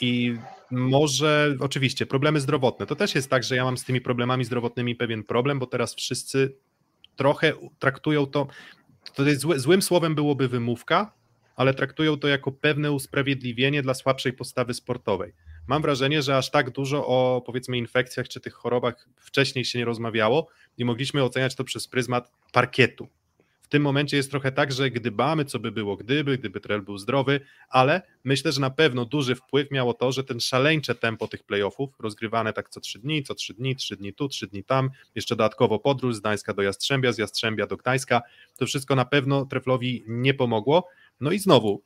i 0.00 0.36
może 0.70 1.56
oczywiście 1.60 2.06
problemy 2.06 2.40
zdrowotne. 2.40 2.86
To 2.86 2.96
też 2.96 3.14
jest 3.14 3.30
tak, 3.30 3.44
że 3.44 3.56
ja 3.56 3.64
mam 3.64 3.78
z 3.78 3.84
tymi 3.84 4.00
problemami 4.00 4.44
zdrowotnymi 4.44 4.96
pewien 4.96 5.24
problem, 5.24 5.58
bo 5.58 5.66
teraz 5.66 5.94
wszyscy 5.94 6.56
trochę 7.16 7.52
traktują 7.78 8.26
to. 8.26 8.46
To 9.14 9.22
jest 9.22 9.40
zły, 9.40 9.58
złym 9.58 9.82
słowem 9.82 10.14
byłoby 10.14 10.48
wymówka, 10.48 11.12
ale 11.60 11.74
traktują 11.74 12.16
to 12.18 12.28
jako 12.28 12.52
pewne 12.52 12.92
usprawiedliwienie 12.92 13.82
dla 13.82 13.94
słabszej 13.94 14.32
postawy 14.32 14.74
sportowej. 14.74 15.32
Mam 15.66 15.82
wrażenie, 15.82 16.22
że 16.22 16.36
aż 16.36 16.50
tak 16.50 16.70
dużo 16.70 17.06
o 17.06 17.42
powiedzmy 17.46 17.78
infekcjach 17.78 18.28
czy 18.28 18.40
tych 18.40 18.54
chorobach 18.54 19.08
wcześniej 19.16 19.64
się 19.64 19.78
nie 19.78 19.84
rozmawiało 19.84 20.48
i 20.78 20.84
mogliśmy 20.84 21.24
oceniać 21.24 21.54
to 21.54 21.64
przez 21.64 21.88
pryzmat 21.88 22.32
parkietu 22.52 23.08
tym 23.70 23.82
momencie 23.82 24.16
jest 24.16 24.30
trochę 24.30 24.52
tak, 24.52 24.72
że 24.72 24.90
gdybamy, 24.90 25.44
co 25.44 25.58
by 25.58 25.72
było 25.72 25.96
gdyby, 25.96 26.38
gdyby 26.38 26.60
Trell 26.60 26.82
był 26.82 26.98
zdrowy, 26.98 27.40
ale 27.68 28.02
myślę, 28.24 28.52
że 28.52 28.60
na 28.60 28.70
pewno 28.70 29.04
duży 29.04 29.34
wpływ 29.34 29.70
miało 29.70 29.94
to, 29.94 30.12
że 30.12 30.24
ten 30.24 30.40
szaleńcze 30.40 30.94
tempo 30.94 31.28
tych 31.28 31.42
playoffów, 31.42 31.90
rozgrywane 31.98 32.52
tak 32.52 32.68
co 32.68 32.80
trzy 32.80 32.98
dni, 32.98 33.22
co 33.22 33.34
trzy 33.34 33.54
dni, 33.54 33.76
trzy 33.76 33.96
dni 33.96 34.12
tu, 34.12 34.28
trzy 34.28 34.46
dni 34.46 34.64
tam, 34.64 34.90
jeszcze 35.14 35.36
dodatkowo 35.36 35.78
podróż 35.78 36.14
z 36.14 36.20
Gdańska 36.20 36.54
do 36.54 36.62
Jastrzębia, 36.62 37.12
z 37.12 37.18
Jastrzębia 37.18 37.66
do 37.66 37.76
Gdańska, 37.76 38.22
to 38.56 38.66
wszystko 38.66 38.94
na 38.94 39.04
pewno 39.04 39.46
Treflowi 39.46 40.04
nie 40.06 40.34
pomogło. 40.34 40.88
No 41.20 41.32
i 41.32 41.38
znowu, 41.38 41.82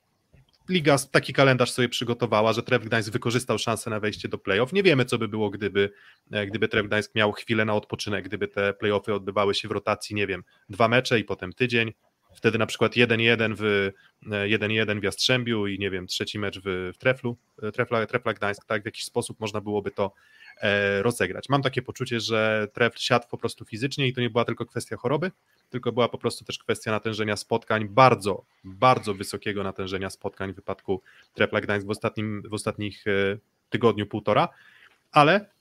Liga 0.69 0.97
taki 1.11 1.33
kalendarz 1.33 1.71
sobie 1.71 1.89
przygotowała, 1.89 2.53
że 2.53 2.63
Tref 2.63 2.85
Gdańsk 2.85 3.11
wykorzystał 3.11 3.59
szansę 3.59 3.91
na 3.91 4.01
wejście 4.01 4.29
do 4.29 4.39
playoff. 4.39 4.73
Nie 4.73 4.83
wiemy, 4.83 5.05
co 5.05 5.19
by 5.19 5.29
było, 5.29 5.51
gdyby, 5.51 5.91
e, 6.31 6.47
gdyby 6.47 6.69
Tref 6.69 6.87
Gdańsk 6.87 7.15
miał 7.15 7.33
chwilę 7.33 7.65
na 7.65 7.75
odpoczynek, 7.75 8.25
gdyby 8.25 8.49
te 8.49 8.75
playoffy 8.75 9.15
odbywały 9.15 9.55
się 9.55 9.69
w 9.69 9.71
rotacji, 9.71 10.17
nie 10.17 10.27
wiem, 10.27 10.45
dwa 10.69 10.89
mecze 10.89 11.21
i 11.21 11.25
potem 11.25 11.53
tydzień. 11.53 11.93
Wtedy 12.35 12.59
na 12.59 12.67
przykład 12.67 12.93
1-1 12.93 13.55
w 13.59 13.91
1-1 14.27 14.91
e, 14.91 15.01
w 15.01 15.03
Jastrzębiu 15.03 15.67
i 15.67 15.79
nie 15.79 15.91
wiem, 15.91 16.07
trzeci 16.07 16.39
mecz 16.39 16.61
w, 16.65 16.91
w 16.95 16.99
Treflu, 16.99 17.37
e, 17.63 17.73
Trefla, 17.73 18.07
Trefla 18.07 18.35
Gdańsk, 18.35 18.65
tak 18.65 18.83
w 18.83 18.87
jakiś 18.87 19.05
sposób 19.05 19.41
można 19.41 19.61
byłoby 19.61 19.91
to 19.91 20.13
e, 20.61 21.03
rozegrać. 21.03 21.49
Mam 21.49 21.63
takie 21.63 21.83
poczucie, 21.83 22.21
że 22.21 22.69
Trefl 22.73 22.99
siadł 22.99 23.27
po 23.31 23.39
prostu 23.39 23.65
fizycznie 23.65 24.07
i 24.07 24.13
to 24.13 24.21
nie 24.21 24.31
była 24.31 24.45
tylko 24.45 24.67
kwestia 24.67 24.97
choroby, 24.97 25.31
tylko 25.71 25.93
była 25.93 26.09
po 26.09 26.19
prostu 26.19 26.45
też 26.45 26.59
kwestia 26.59 26.91
natężenia 26.91 27.37
spotkań, 27.37 27.89
bardzo, 27.89 28.45
bardzo 28.65 29.15
wysokiego 29.15 29.63
natężenia 29.63 30.11
spotkań 30.11 30.53
w 30.53 30.57
wypadku 30.57 31.03
Trepla 31.35 31.61
Gdańsk 31.61 31.87
w, 31.87 31.91
ostatnim, 31.91 32.43
w 32.43 32.55
ostatnich 32.55 33.07
e, 33.07 33.39
tygodniu, 33.71 34.07
półtora, 34.07 34.49
ale 35.13 35.54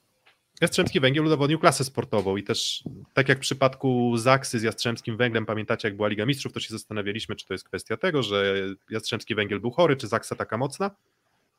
Jastrzębski 0.61 0.99
Węgiel 0.99 1.25
udowodnił 1.25 1.59
klasę 1.59 1.83
sportową 1.83 2.37
i 2.37 2.43
też 2.43 2.83
tak 3.13 3.29
jak 3.29 3.37
w 3.37 3.41
przypadku 3.41 4.17
Zaksy 4.17 4.59
z 4.59 4.63
Jastrzębskim 4.63 5.17
Węglem, 5.17 5.45
pamiętacie 5.45 5.87
jak 5.87 5.95
była 5.95 6.07
Liga 6.07 6.25
Mistrzów, 6.25 6.53
to 6.53 6.59
się 6.59 6.69
zastanawialiśmy, 6.69 7.35
czy 7.35 7.47
to 7.47 7.53
jest 7.53 7.63
kwestia 7.63 7.97
tego, 7.97 8.23
że 8.23 8.55
Jastrzębski 8.89 9.35
Węgiel 9.35 9.59
był 9.59 9.71
chory, 9.71 9.95
czy 9.95 10.07
Zaksa 10.07 10.35
taka 10.35 10.57
mocna, 10.57 10.91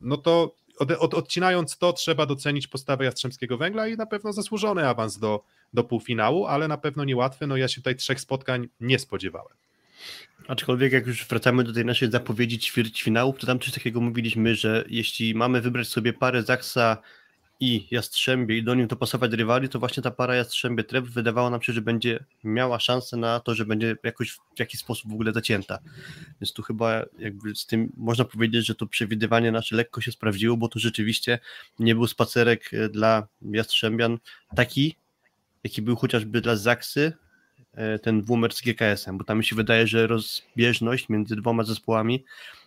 no 0.01 0.17
to 0.17 0.55
od, 0.79 0.91
od, 0.91 1.15
odcinając 1.15 1.79
to, 1.79 1.93
trzeba 1.93 2.27
docenić 2.27 2.67
postawę 2.67 3.05
Jastrzębskiego 3.05 3.59
Węgla 3.59 3.89
i 3.89 3.97
na 3.97 4.07
pewno 4.07 4.33
zasłużony 4.33 4.89
awans 4.89 5.19
do, 5.19 5.45
do 5.75 5.85
półfinału, 5.85 6.47
ale 6.47 6.69
na 6.69 6.79
pewno 6.79 7.05
niełatwy. 7.05 7.47
No 7.47 7.57
ja 7.57 7.69
się 7.69 7.77
tutaj 7.77 7.97
trzech 7.97 8.21
spotkań 8.21 8.69
nie 8.81 8.99
spodziewałem. 8.99 9.57
Aczkolwiek 10.49 10.93
jak 10.93 11.07
już 11.07 11.27
wracamy 11.27 11.65
do 11.65 11.73
tej 11.73 11.85
naszej 11.85 12.11
zapowiedzi 12.11 12.59
ćwierćfinałów, 12.59 13.39
to 13.39 13.47
tam 13.47 13.59
coś 13.59 13.73
takiego 13.73 14.01
mówiliśmy, 14.01 14.55
że 14.55 14.85
jeśli 14.89 15.35
mamy 15.35 15.61
wybrać 15.61 15.89
sobie 15.89 16.13
parę 16.13 16.43
Zaksa 16.43 16.97
i 17.61 17.87
Jastrzębie 17.91 18.59
i 18.59 18.63
do 18.63 18.75
nim 18.75 18.87
dopasować 18.87 19.33
rywali, 19.33 19.69
to 19.69 19.79
właśnie 19.79 20.03
ta 20.03 20.11
para 20.11 20.35
Jastrzębie 20.35 20.85
Treb 20.85 21.05
wydawało 21.05 21.51
nam 21.51 21.63
się, 21.63 21.73
że 21.73 21.83
będzie 21.83 22.25
miała 22.45 22.81
szansę 22.81 23.17
na 23.17 23.41
to, 23.41 23.55
że 23.55 23.67
będzie 23.67 23.97
jakoś 24.03 24.31
w 24.31 24.59
jakiś 24.59 24.81
sposób 24.81 25.11
w 25.11 25.15
ogóle 25.15 25.33
zacięta. 25.33 25.79
Więc 26.41 26.53
tu 26.53 26.63
chyba 26.63 27.03
jakby 27.19 27.55
z 27.55 27.67
tym 27.67 27.93
można 27.97 28.25
powiedzieć, 28.25 28.67
że 28.67 28.75
to 28.75 28.87
przewidywanie 28.87 29.53
nasze 29.53 29.77
lekko 29.77 30.01
się 30.01 30.13
sprawdziło, 30.13 30.57
bo 30.57 30.69
to 30.69 30.79
rzeczywiście 30.79 31.39
nie 31.79 31.95
był 31.95 32.07
spacerek 32.07 32.71
e, 32.75 32.89
dla 32.89 33.27
Jastrzębian 33.43 34.19
taki, 34.57 34.97
jaki 35.65 35.83
był 35.83 35.97
chociażby 35.97 36.41
dla 36.41 36.57
Zaksy, 36.57 37.13
e, 37.73 37.99
ten 37.99 38.23
dwumer 38.23 38.53
z 38.55 38.61
GKS-em, 38.61 39.19
bo 39.19 39.25
tam 39.25 39.39
mi 39.39 39.45
się 39.45 39.57
wydaje, 39.57 39.87
że 39.87 40.07
rozbieżność 40.07 41.09
między 41.09 41.37
dwoma 41.37 41.63
zespołami 41.63 42.25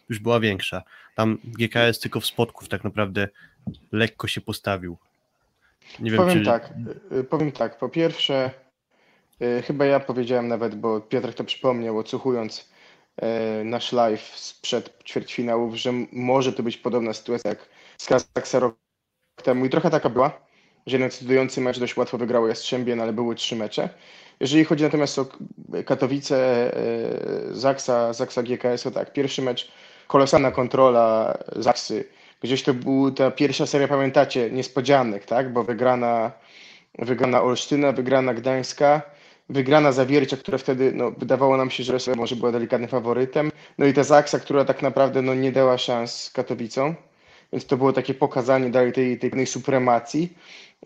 już 0.10 0.20
była 0.20 0.40
większa. 0.40 0.84
Tam 1.16 1.38
GKS 1.44 2.00
tylko 2.00 2.20
w 2.20 2.26
spotków 2.26 2.70
tak 2.70 2.84
naprawdę 2.84 3.28
lekko 3.92 4.28
się 4.28 4.42
postawił. 4.42 4.98
Nie 6.00 6.12
wiem, 6.12 6.20
powiem 6.20 6.40
czy... 6.40 6.46
tak, 6.46 6.74
y, 7.12 7.24
powiem 7.24 7.52
tak. 7.52 7.78
Po 7.78 7.90
pierwsze, 7.90 8.52
y, 9.42 9.62
chyba 9.62 9.86
ja 9.86 10.00
powiedziałem 10.00 10.48
nawet, 10.48 10.76
bo 10.76 11.02
Piotrek 11.02 11.36
to 11.36 11.44
przypomniał, 11.44 11.98
odsłuchując 11.98 12.70
y, 13.62 13.64
nasz 13.64 13.92
live 13.92 14.34
sprzed 14.36 15.04
ćwierćfinałów, 15.06 15.76
że 15.76 15.94
może 16.12 16.54
to 16.54 16.64
być 16.64 16.78
podobna 16.78 17.14
sytuacja 17.14 17.50
jak 17.50 17.70
z 17.98 18.06
Kazaksa 18.06 18.60
rok 18.60 18.76
temu 19.44 19.66
i 19.66 19.70
trochę 19.70 19.90
taka 19.90 20.10
była, 20.10 20.48
że 20.88 20.96
jeden 20.96 21.10
decydujący 21.10 21.62
mecz 21.62 21.80
dość 21.80 21.98
łatwo 21.98 22.18
wygrało 22.18 22.48
Jastrzębie, 22.48 22.96
no 22.96 23.04
ale 23.04 23.14
były 23.14 23.36
trzy 23.36 23.56
mecze. 23.56 23.90
Jeżeli 24.40 24.66
chodzi 24.66 24.84
natomiast 24.84 25.20
o 25.20 25.26
Katowice, 25.86 26.72
Zaksa, 27.52 28.14
Zaksa 28.14 28.44
GKS, 28.44 28.84
to 28.84 28.92
tak, 28.92 29.14
pierwszy 29.14 29.42
mecz, 29.42 29.72
kolosalna 30.08 30.52
kontrola 30.52 31.38
Zaksy, 31.56 32.06
Gdzieś 32.44 32.64
to 32.64 32.74
była 32.74 33.12
ta 33.12 33.32
pierwsza 33.32 33.66
seria, 33.66 33.88
pamiętacie, 33.88 34.52
niespodzianek, 34.52 35.26
tak? 35.26 35.54
Bo 35.54 35.64
wygrana, 35.64 36.32
wygrana 37.00 37.42
Olsztyna, 37.42 37.92
wygrana 37.92 38.34
Gdańska, 38.34 39.02
wygrana 39.50 39.92
Zawiercia, 39.92 40.38
która 40.38 40.58
wtedy 40.58 40.92
no, 40.92 41.12
wydawało 41.12 41.58
nam 41.58 41.70
się, 41.70 41.84
że 41.84 42.16
może 42.16 42.36
była 42.36 42.52
delikatnym 42.52 42.90
faworytem. 42.90 43.52
No 43.78 43.86
i 43.86 43.94
ta 43.94 44.04
Zaksa, 44.04 44.40
która 44.40 44.66
tak 44.66 44.82
naprawdę 44.82 45.22
no, 45.22 45.36
nie 45.36 45.52
dała 45.52 45.78
szans 45.78 46.32
Katowicom. 46.34 46.96
Więc 47.54 47.66
to 47.66 47.78
było 47.78 47.94
takie 47.94 48.14
pokazanie 48.14 48.70
dalej 48.70 48.94
tej, 48.94 49.20
tej, 49.20 49.32
tej 49.32 49.48
supremacji. 49.48 50.34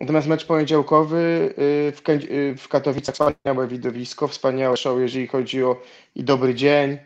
Natomiast 0.00 0.28
mecz 0.28 0.46
poniedziałkowy 0.46 1.54
y, 1.58 1.92
w, 1.92 2.08
y, 2.08 2.54
w 2.58 2.68
Katowicach 2.68 3.14
wspaniałe 3.14 3.68
widowisko, 3.68 4.28
wspaniałe 4.28 4.76
show, 4.76 5.00
jeżeli 5.00 5.26
chodzi 5.26 5.64
o 5.64 5.76
i 6.14 6.24
dobry 6.24 6.54
dzień, 6.54 6.98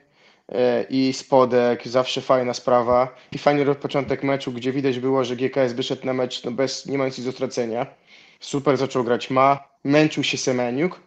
i 0.91 1.13
spodek, 1.13 1.89
zawsze 1.89 2.21
fajna 2.21 2.55
sprawa. 2.55 3.17
I 3.33 3.39
fajny 3.39 3.75
początek 3.75 4.23
meczu, 4.23 4.53
gdzie 4.53 4.73
widać 4.73 4.99
było, 4.99 5.25
że 5.25 5.37
GKS 5.37 5.73
wyszedł 5.73 6.07
na 6.07 6.13
mecz 6.13 6.45
no 6.45 6.51
bez, 6.51 6.87
nie 6.87 6.99
mając 6.99 7.19
nic 7.19 7.27
do 7.27 7.33
stracenia. 7.33 7.87
Super 8.41 8.77
zaczął 8.77 9.05
grać 9.05 9.31
ma, 9.31 9.69
męczył 9.85 10.25
się 10.25 10.39
Semeniuk. 10.39 11.01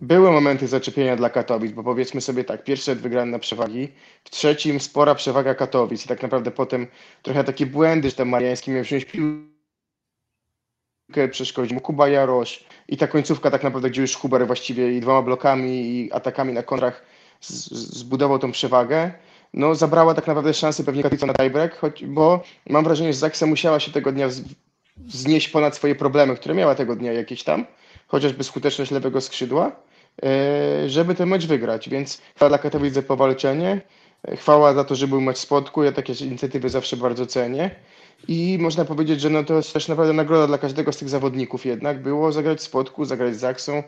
Były 0.00 0.30
momenty 0.30 0.66
zaczepienia 0.68 1.16
dla 1.16 1.30
Katowic, 1.30 1.72
bo 1.72 1.84
powiedzmy 1.84 2.20
sobie 2.20 2.44
tak, 2.44 2.64
pierwszy 2.64 2.84
set 2.84 2.98
wygrany 2.98 3.32
na 3.32 3.38
przewagi, 3.38 3.88
w 4.24 4.30
trzecim 4.30 4.80
spora 4.80 5.14
przewaga 5.14 5.54
Katowic 5.54 6.04
i 6.04 6.08
tak 6.08 6.22
naprawdę 6.22 6.50
potem 6.50 6.86
trochę 7.22 7.44
takie 7.44 7.66
błędy, 7.66 8.10
że 8.10 8.16
ten 8.16 8.28
Mariański 8.28 8.70
miał 8.70 8.82
wziąć 8.82 9.04
piłkę, 9.04 9.44
przeszkodził 11.30 11.74
mu 11.74 11.80
Kuba 11.80 12.08
Jarosz 12.08 12.64
i 12.88 12.96
ta 12.96 13.06
końcówka 13.06 13.50
tak 13.50 13.62
naprawdę, 13.62 13.90
gdzie 13.90 14.02
już 14.02 14.16
Huber 14.16 14.46
właściwie 14.46 14.92
i 14.92 15.00
dwoma 15.00 15.22
blokami 15.22 15.70
i 15.70 16.12
atakami 16.12 16.52
na 16.52 16.62
kontrach 16.62 17.02
zbudował 17.48 18.38
tą 18.38 18.52
przewagę, 18.52 19.12
no 19.54 19.74
zabrała 19.74 20.14
tak 20.14 20.26
naprawdę 20.26 20.54
szansę 20.54 20.84
pewnie 20.84 21.02
Katowice 21.02 21.26
na 21.26 21.34
tiebreak, 21.34 21.78
choć, 21.78 22.04
bo 22.04 22.42
mam 22.68 22.84
wrażenie, 22.84 23.12
że 23.12 23.18
Zaksa 23.18 23.46
musiała 23.46 23.80
się 23.80 23.92
tego 23.92 24.12
dnia 24.12 24.28
znieść 25.08 25.48
ponad 25.48 25.76
swoje 25.76 25.94
problemy, 25.94 26.36
które 26.36 26.54
miała 26.54 26.74
tego 26.74 26.96
dnia 26.96 27.12
jakieś 27.12 27.44
tam, 27.44 27.66
chociażby 28.06 28.44
skuteczność 28.44 28.90
lewego 28.90 29.20
skrzydła, 29.20 29.72
e, 30.22 30.88
żeby 30.88 31.14
ten 31.14 31.28
mecz 31.28 31.46
wygrać, 31.46 31.88
więc 31.88 32.22
dla 32.48 32.58
Katowice 32.58 33.02
powalczenie. 33.02 33.80
Chwała 34.36 34.74
za 34.74 34.84
to, 34.84 34.94
że 34.94 35.08
był 35.08 35.20
mecz 35.20 35.38
spotku, 35.38 35.84
ja 35.84 35.92
takie 35.92 36.12
inicjatywy 36.12 36.68
zawsze 36.68 36.96
bardzo 36.96 37.26
cenię. 37.26 37.70
I 38.28 38.58
można 38.60 38.84
powiedzieć, 38.84 39.20
że 39.20 39.30
no 39.30 39.44
to 39.44 39.54
jest 39.54 39.72
też 39.72 39.88
naprawdę 39.88 40.12
nagroda 40.12 40.46
dla 40.46 40.58
każdego 40.58 40.92
z 40.92 40.96
tych 40.96 41.08
zawodników 41.08 41.66
jednak 41.66 42.02
było 42.02 42.32
zagrać 42.32 42.58
w 42.58 42.62
spotku, 42.62 43.04
zagrać 43.04 43.36
z 43.36 43.44
Aksą, 43.44 43.82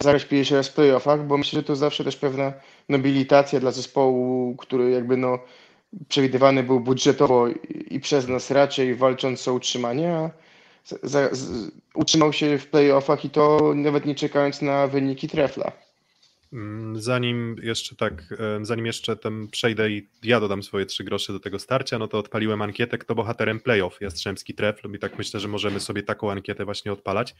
zagrać 0.00 0.24
pierwszy 0.24 0.56
raz 0.56 0.68
w 0.68 0.74
playoffach, 0.74 1.26
bo 1.26 1.38
myślę, 1.38 1.60
że 1.60 1.64
to 1.64 1.76
zawsze 1.76 2.04
też 2.04 2.16
pewna 2.16 2.52
nobilitacja 2.88 3.60
dla 3.60 3.70
zespołu, 3.70 4.56
który 4.56 4.90
jakby 4.90 5.16
no 5.16 5.38
przewidywany 6.08 6.62
był 6.62 6.80
budżetowo 6.80 7.48
i 7.90 8.00
przez 8.00 8.28
nas 8.28 8.50
raczej 8.50 8.94
walcząc 8.94 9.48
o 9.48 9.52
utrzymanie, 9.52 10.16
a 10.16 10.30
za, 11.02 11.28
utrzymał 11.94 12.32
się 12.32 12.58
w 12.58 12.66
playoffach 12.66 13.24
i 13.24 13.30
to 13.30 13.72
nawet 13.74 14.06
nie 14.06 14.14
czekając 14.14 14.62
na 14.62 14.86
wyniki 14.86 15.28
trefla. 15.28 15.72
Mm, 16.52 17.00
zanim 17.00 17.56
jeszcze 17.62 17.96
tak, 17.96 18.34
zanim 18.62 18.86
jeszcze 18.86 19.16
ten 19.16 19.48
przejdę 19.48 19.90
i 19.90 20.06
ja 20.22 20.40
dodam 20.40 20.62
swoje 20.62 20.86
trzy 20.86 21.04
grosze 21.04 21.32
do 21.32 21.40
tego 21.40 21.58
starcia, 21.58 21.98
no 21.98 22.08
to 22.08 22.18
odpaliłem 22.18 22.62
ankietę, 22.62 22.98
kto 22.98 23.14
bohaterem 23.14 23.60
playoff 23.60 24.00
Jastrzębski 24.00 24.54
Trefl 24.54 24.94
i 24.94 24.98
tak 24.98 25.18
myślę, 25.18 25.40
że 25.40 25.48
możemy 25.48 25.80
sobie 25.80 26.02
taką 26.02 26.30
ankietę 26.30 26.64
właśnie 26.64 26.92
odpalać. 26.92 27.34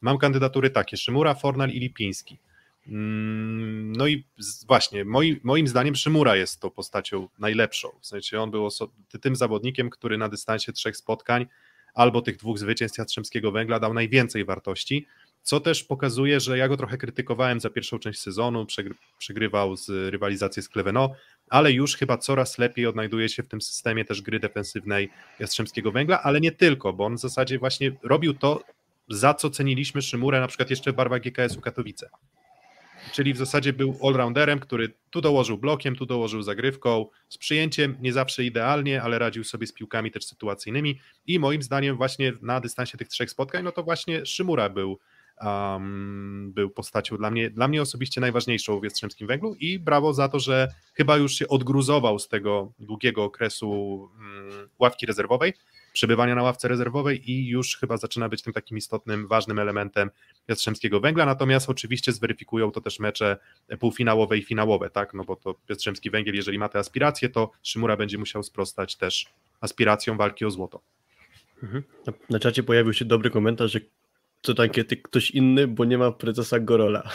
Mam 0.00 0.18
kandydatury 0.18 0.70
takie, 0.70 0.96
Szymura, 0.96 1.34
Fornal 1.34 1.70
i 1.70 1.80
Lipiński. 1.80 2.38
Mm, 2.86 3.92
no 3.92 4.06
i 4.06 4.24
właśnie, 4.66 5.04
moi, 5.04 5.40
moim 5.42 5.68
zdaniem 5.68 5.94
Szymura 5.94 6.36
jest 6.36 6.60
to 6.60 6.70
postacią 6.70 7.28
najlepszą, 7.38 7.88
w 8.00 8.06
sensie 8.06 8.40
on 8.40 8.50
był 8.50 8.68
tym 9.20 9.36
zawodnikiem, 9.36 9.90
który 9.90 10.18
na 10.18 10.28
dystansie 10.28 10.72
trzech 10.72 10.96
spotkań 10.96 11.46
albo 11.94 12.22
tych 12.22 12.36
dwóch 12.36 12.58
zwycięstw 12.58 12.98
Jastrzębskiego 12.98 13.52
Węgla 13.52 13.80
dał 13.80 13.94
najwięcej 13.94 14.44
wartości, 14.44 15.06
co 15.42 15.60
też 15.60 15.84
pokazuje, 15.84 16.40
że 16.40 16.58
ja 16.58 16.68
go 16.68 16.76
trochę 16.76 16.98
krytykowałem 16.98 17.60
za 17.60 17.70
pierwszą 17.70 17.98
część 17.98 18.20
sezonu, 18.20 18.66
przegrywał 19.18 19.76
z 19.76 19.88
rywalizację 19.88 20.62
z 20.62 20.68
Kleveno, 20.68 21.10
ale 21.50 21.72
już 21.72 21.96
chyba 21.96 22.18
coraz 22.18 22.58
lepiej 22.58 22.86
odnajduje 22.86 23.28
się 23.28 23.42
w 23.42 23.48
tym 23.48 23.60
systemie 23.60 24.04
też 24.04 24.22
gry 24.22 24.40
defensywnej 24.40 25.10
Jastrzębskiego 25.38 25.92
Węgla, 25.92 26.22
ale 26.22 26.40
nie 26.40 26.52
tylko, 26.52 26.92
bo 26.92 27.04
on 27.04 27.16
w 27.16 27.20
zasadzie 27.20 27.58
właśnie 27.58 27.92
robił 28.02 28.34
to, 28.34 28.62
za 29.08 29.34
co 29.34 29.50
ceniliśmy 29.50 30.02
Szymurę 30.02 30.40
na 30.40 30.48
przykład 30.48 30.70
jeszcze 30.70 30.92
w 30.92 30.94
barwach 30.94 31.22
GKS-u 31.22 31.60
Katowice. 31.60 32.10
Czyli 33.12 33.34
w 33.34 33.36
zasadzie 33.36 33.72
był 33.72 33.98
allrounderem, 34.06 34.60
który 34.60 34.92
tu 35.10 35.20
dołożył 35.20 35.58
blokiem, 35.58 35.96
tu 35.96 36.06
dołożył 36.06 36.42
zagrywką, 36.42 37.06
z 37.28 37.38
przyjęciem 37.38 37.96
nie 38.00 38.12
zawsze 38.12 38.44
idealnie, 38.44 39.02
ale 39.02 39.18
radził 39.18 39.44
sobie 39.44 39.66
z 39.66 39.72
piłkami 39.72 40.10
też 40.10 40.24
sytuacyjnymi 40.24 41.00
i 41.26 41.38
moim 41.38 41.62
zdaniem 41.62 41.96
właśnie 41.96 42.32
na 42.42 42.60
dystansie 42.60 42.98
tych 42.98 43.08
trzech 43.08 43.30
spotkań, 43.30 43.64
no 43.64 43.72
to 43.72 43.82
właśnie 43.82 44.26
Szymura 44.26 44.68
był 44.68 44.98
um, 45.42 46.52
był 46.54 46.70
postacią 46.70 47.16
dla 47.16 47.30
mnie, 47.30 47.50
dla 47.50 47.68
mnie 47.68 47.82
osobiście 47.82 48.20
najważniejszą 48.20 48.80
w 48.80 48.84
Jastrzębskim 48.84 49.26
Węglu 49.26 49.54
i 49.54 49.78
brawo 49.78 50.12
za 50.12 50.28
to, 50.28 50.40
że 50.40 50.68
chyba 50.94 51.16
już 51.16 51.32
się 51.32 51.48
odgruzował 51.48 52.18
z 52.18 52.28
tego 52.28 52.72
długiego 52.78 53.24
okresu 53.24 53.70
um, 53.70 54.68
ławki 54.78 55.06
rezerwowej, 55.06 55.52
przebywania 55.92 56.34
na 56.34 56.42
ławce 56.42 56.68
rezerwowej 56.68 57.30
i 57.30 57.48
już 57.48 57.76
chyba 57.76 57.96
zaczyna 57.96 58.28
być 58.28 58.42
tym 58.42 58.52
takim 58.52 58.78
istotnym, 58.78 59.26
ważnym 59.26 59.58
elementem 59.58 60.10
Jastrzębskiego 60.48 61.00
Węgla, 61.00 61.26
natomiast 61.26 61.70
oczywiście 61.70 62.12
zweryfikują 62.12 62.70
to 62.70 62.80
też 62.80 62.98
mecze 62.98 63.36
półfinałowe 63.78 64.38
i 64.38 64.42
finałowe, 64.42 64.90
tak, 64.90 65.14
no 65.14 65.24
bo 65.24 65.36
to 65.36 65.54
Jastrzębski 65.68 66.10
Węgiel, 66.10 66.34
jeżeli 66.34 66.58
ma 66.58 66.68
te 66.68 66.78
aspiracje, 66.78 67.28
to 67.28 67.50
Szymura 67.62 67.96
będzie 67.96 68.18
musiał 68.18 68.42
sprostać 68.42 68.96
też 68.96 69.26
aspiracjom 69.60 70.16
walki 70.16 70.44
o 70.44 70.50
złoto. 70.50 70.80
Mhm. 71.62 71.82
Na 72.30 72.38
czacie 72.38 72.62
pojawił 72.62 72.92
się 72.92 73.04
dobry 73.04 73.30
komentarz, 73.30 73.72
że 73.72 73.80
to 74.40 74.62
ankiety 74.62 74.96
ktoś 74.96 75.30
inny, 75.30 75.68
bo 75.68 75.84
nie 75.84 75.98
ma 75.98 76.12
prezesa 76.12 76.60
Gorola. 76.60 77.10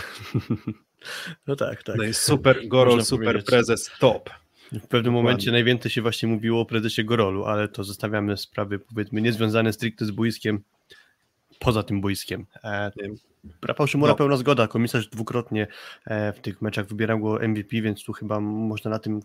no 1.47 1.55
tak, 1.55 1.83
tak. 1.83 1.95
No 1.95 2.03
jest 2.03 2.21
super 2.21 2.67
Gorol, 2.67 2.93
Można 2.93 3.05
super 3.05 3.25
powiedzieć. 3.25 3.47
prezes, 3.47 3.91
top. 3.99 4.29
W 4.29 4.69
pewnym 4.71 4.89
Dokładnie. 4.89 5.11
momencie 5.11 5.51
najwięcej 5.51 5.91
się 5.91 6.01
właśnie 6.01 6.29
mówiło 6.29 6.61
o 6.61 6.65
prezesie 6.65 7.03
Gorolu, 7.03 7.45
ale 7.45 7.67
to 7.67 7.83
zostawiamy 7.83 8.37
sprawy 8.37 8.79
powiedzmy 8.79 9.21
niezwiązane 9.21 9.73
stricte 9.73 10.05
z 10.05 10.11
boiskiem, 10.11 10.63
poza 11.59 11.83
tym 11.83 12.01
boiskiem. 12.01 12.45
E, 12.63 12.91
Rafał 13.61 13.87
Szymura 13.87 14.11
no. 14.11 14.15
pełna 14.15 14.37
zgoda, 14.37 14.67
komisarz 14.67 15.07
dwukrotnie 15.07 15.67
e, 16.05 16.33
w 16.33 16.39
tych 16.39 16.61
meczach 16.61 16.87
wybierał 16.87 17.19
go 17.19 17.39
MVP, 17.47 17.81
więc 17.81 18.03
tu 18.03 18.13
chyba 18.13 18.39
można 18.39 18.91
na 18.91 18.99
tym 18.99 19.19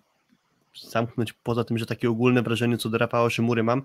zamknąć, 0.82 1.32
poza 1.32 1.64
tym, 1.64 1.78
że 1.78 1.86
takie 1.86 2.10
ogólne 2.10 2.42
wrażenie 2.42 2.78
co 2.78 2.88
do 2.88 2.98
Rafała 2.98 3.30
Szymury 3.30 3.62
mam 3.62 3.82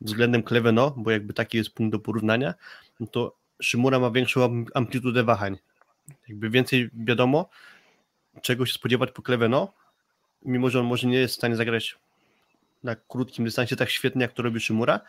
względem 0.00 0.42
Kleveno, 0.42 0.94
bo 0.96 1.10
jakby 1.10 1.32
taki 1.32 1.58
jest 1.58 1.70
punkt 1.70 1.92
do 1.92 1.98
porównania, 1.98 2.54
no 3.00 3.06
to 3.06 3.41
Szymura 3.62 3.98
ma 3.98 4.10
większą 4.10 4.64
amplitudę 4.74 5.24
wahań. 5.24 5.58
Jakby 6.28 6.50
więcej 6.50 6.90
wiadomo, 6.94 7.50
czego 8.42 8.66
się 8.66 8.72
spodziewać 8.72 9.12
po 9.12 9.22
Kleveno, 9.22 9.72
mimo 10.44 10.70
że 10.70 10.80
on 10.80 10.86
może 10.86 11.06
nie 11.06 11.18
jest 11.18 11.34
w 11.34 11.36
stanie 11.36 11.56
zagrać 11.56 11.98
na 12.84 12.96
krótkim 12.96 13.44
dystansie 13.44 13.76
tak 13.76 13.90
świetnie, 13.90 14.22
jak 14.22 14.32
to 14.32 14.42
robi 14.42 14.60
Szymura, 14.60 15.00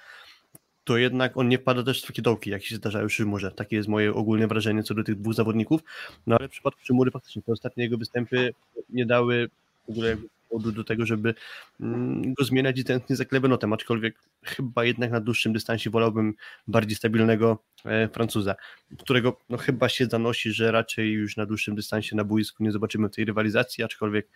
to 0.83 0.97
jednak 0.97 1.37
on 1.37 1.49
nie 1.49 1.57
wpada 1.57 1.83
też 1.83 2.03
w 2.03 2.07
takie 2.07 2.21
dołki, 2.21 2.49
jak 2.49 2.63
się 2.63 2.75
zdarzają 2.75 3.09
Szymurze. 3.09 3.51
Takie 3.51 3.75
jest 3.75 3.89
moje 3.89 4.13
ogólne 4.13 4.47
wrażenie 4.47 4.83
co 4.83 4.93
do 4.93 5.03
tych 5.03 5.21
dwóch 5.21 5.33
zawodników. 5.33 5.81
No 6.27 6.35
ale 6.39 6.47
w 6.47 6.51
przypadku 6.51 6.81
Szymury 6.83 7.11
faktycznie 7.11 7.41
te 7.41 7.51
ostatnie 7.51 7.83
jego 7.83 7.97
występy 7.97 8.53
nie 8.89 9.05
dały 9.05 9.49
w 9.87 9.91
ogóle 9.91 10.17
powodu 10.53 10.71
do 10.71 10.83
tego, 10.83 11.05
żeby 11.05 11.33
mm, 11.79 12.33
go 12.33 12.43
zmieniać 12.43 12.79
i 12.79 12.83
tęsknić 12.83 13.17
za 13.17 13.25
Klebenotem, 13.25 13.73
aczkolwiek 13.73 14.19
chyba 14.43 14.85
jednak 14.85 15.11
na 15.11 15.19
dłuższym 15.19 15.53
dystansie 15.53 15.89
wolałbym 15.89 16.33
bardziej 16.67 16.95
stabilnego 16.95 17.63
e, 17.85 18.09
Francuza, 18.09 18.55
którego 18.99 19.39
no, 19.49 19.57
chyba 19.57 19.89
się 19.89 20.05
zanosi, 20.05 20.51
że 20.51 20.71
raczej 20.71 21.11
już 21.11 21.37
na 21.37 21.45
dłuższym 21.45 21.75
dystansie 21.75 22.15
na 22.15 22.23
boisku 22.23 22.63
nie 22.63 22.71
zobaczymy 22.71 23.09
tej 23.09 23.25
rywalizacji, 23.25 23.83
aczkolwiek 23.83 24.29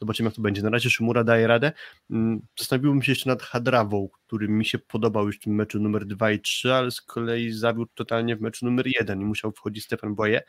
zobaczymy 0.00 0.26
jak 0.26 0.34
to 0.34 0.42
będzie. 0.42 0.62
Na 0.62 0.70
razie 0.70 0.90
Szymura 0.90 1.24
daje 1.24 1.46
radę. 1.46 1.72
Mm, 2.10 2.40
zastanowiłbym 2.58 3.02
się 3.02 3.12
jeszcze 3.12 3.30
nad 3.30 3.42
Hadrawą, 3.42 4.08
który 4.26 4.48
mi 4.48 4.64
się 4.64 4.78
podobał 4.78 5.26
już 5.26 5.36
w 5.36 5.40
tym 5.40 5.54
meczu 5.54 5.78
numer 5.78 6.06
2 6.06 6.30
i 6.30 6.40
3, 6.40 6.74
ale 6.74 6.90
z 6.90 7.00
kolei 7.00 7.52
zawiódł 7.52 7.90
totalnie 7.94 8.36
w 8.36 8.40
meczu 8.40 8.64
numer 8.64 8.86
1 8.86 9.20
i 9.20 9.24
musiał 9.24 9.52
wchodzić 9.52 9.84
Stefan 9.84 10.14
Boye. 10.14 10.42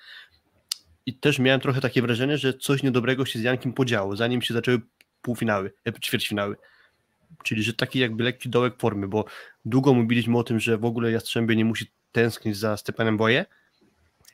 I 1.05 1.13
też 1.13 1.39
miałem 1.39 1.61
trochę 1.61 1.81
takie 1.81 2.01
wrażenie, 2.01 2.37
że 2.37 2.53
coś 2.53 2.83
niedobrego 2.83 3.25
się 3.25 3.39
z 3.39 3.41
Jankiem 3.41 3.73
podziało, 3.73 4.15
zanim 4.15 4.41
się 4.41 4.53
zaczęły 4.53 4.81
półfinały, 5.25 5.73
e, 5.87 5.93
ćwierćfinały. 5.93 6.55
Czyli, 7.43 7.63
że 7.63 7.73
taki 7.73 7.99
jakby 7.99 8.23
lekki 8.23 8.49
dołek 8.49 8.73
formy, 8.79 9.07
bo 9.07 9.25
długo 9.65 9.93
mówiliśmy 9.93 10.37
o 10.37 10.43
tym, 10.43 10.59
że 10.59 10.77
w 10.77 10.85
ogóle 10.85 11.11
Jastrzębie 11.11 11.55
nie 11.55 11.65
musi 11.65 11.91
tęsknić 12.11 12.57
za 12.57 12.77
Stepanem 12.77 13.17
Boje, 13.17 13.45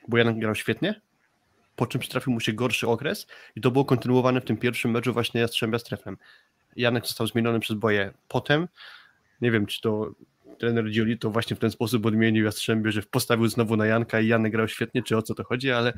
bo 0.08 0.18
Janek 0.18 0.40
grał 0.40 0.56
świetnie, 0.56 1.02
po 1.76 1.88
czym 1.88 2.02
trafił 2.02 2.34
mu 2.34 2.40
się 2.40 2.54
gorszy 2.54 2.88
okres 2.88 3.28
i 3.56 3.62
to 3.62 3.72
było 3.72 3.86
kontynuowane 3.86 4.42
w 4.42 4.46
tym 4.46 4.58
pierwszym 4.58 4.92
meczu 4.92 5.14
właśnie 5.14 5.42
Jastrzębia 5.42 5.80
z 5.80 5.84
Treflem. 5.84 6.18
Janek 6.76 7.08
został 7.08 7.28
zmieniony 7.28 7.60
przez 7.60 7.78
Boje. 7.78 8.14
Potem, 8.28 8.68
nie 9.42 9.52
wiem, 9.52 9.66
czy 9.66 9.82
to 9.82 10.12
trener 10.60 10.90
Gioli 10.92 11.18
to 11.18 11.30
właśnie 11.30 11.56
w 11.56 11.60
ten 11.60 11.72
sposób 11.72 12.06
odmienił 12.06 12.46
Jastrzębie, 12.46 12.92
że 12.92 13.02
postawił 13.02 13.48
znowu 13.48 13.78
na 13.78 13.86
Janka 13.86 14.20
i 14.20 14.28
Janek 14.28 14.52
grał 14.52 14.68
świetnie, 14.68 15.04
czy 15.04 15.18
o 15.18 15.22
co 15.22 15.36
to 15.36 15.44
chodzi, 15.44 15.72
ale, 15.72 15.94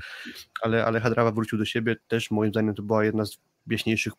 ale, 0.61 0.85
ale 0.85 0.99
Hadrawa 0.99 1.31
wrócił 1.31 1.57
do 1.57 1.65
siebie. 1.65 1.95
Też 2.07 2.31
moim 2.31 2.51
zdaniem 2.51 2.75
to 2.75 2.83
była 2.83 3.05
jedna 3.05 3.25
z 3.25 3.37
wieśniejszych 3.67 4.13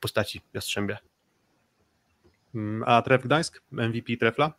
postaci 0.00 0.40
Jastrzębia. 0.54 0.98
Mm, 2.54 2.84
a 2.86 3.02
Tref 3.02 3.22
Gdańsk? 3.22 3.62
MVP 3.72 4.16
Trefla? 4.16 4.52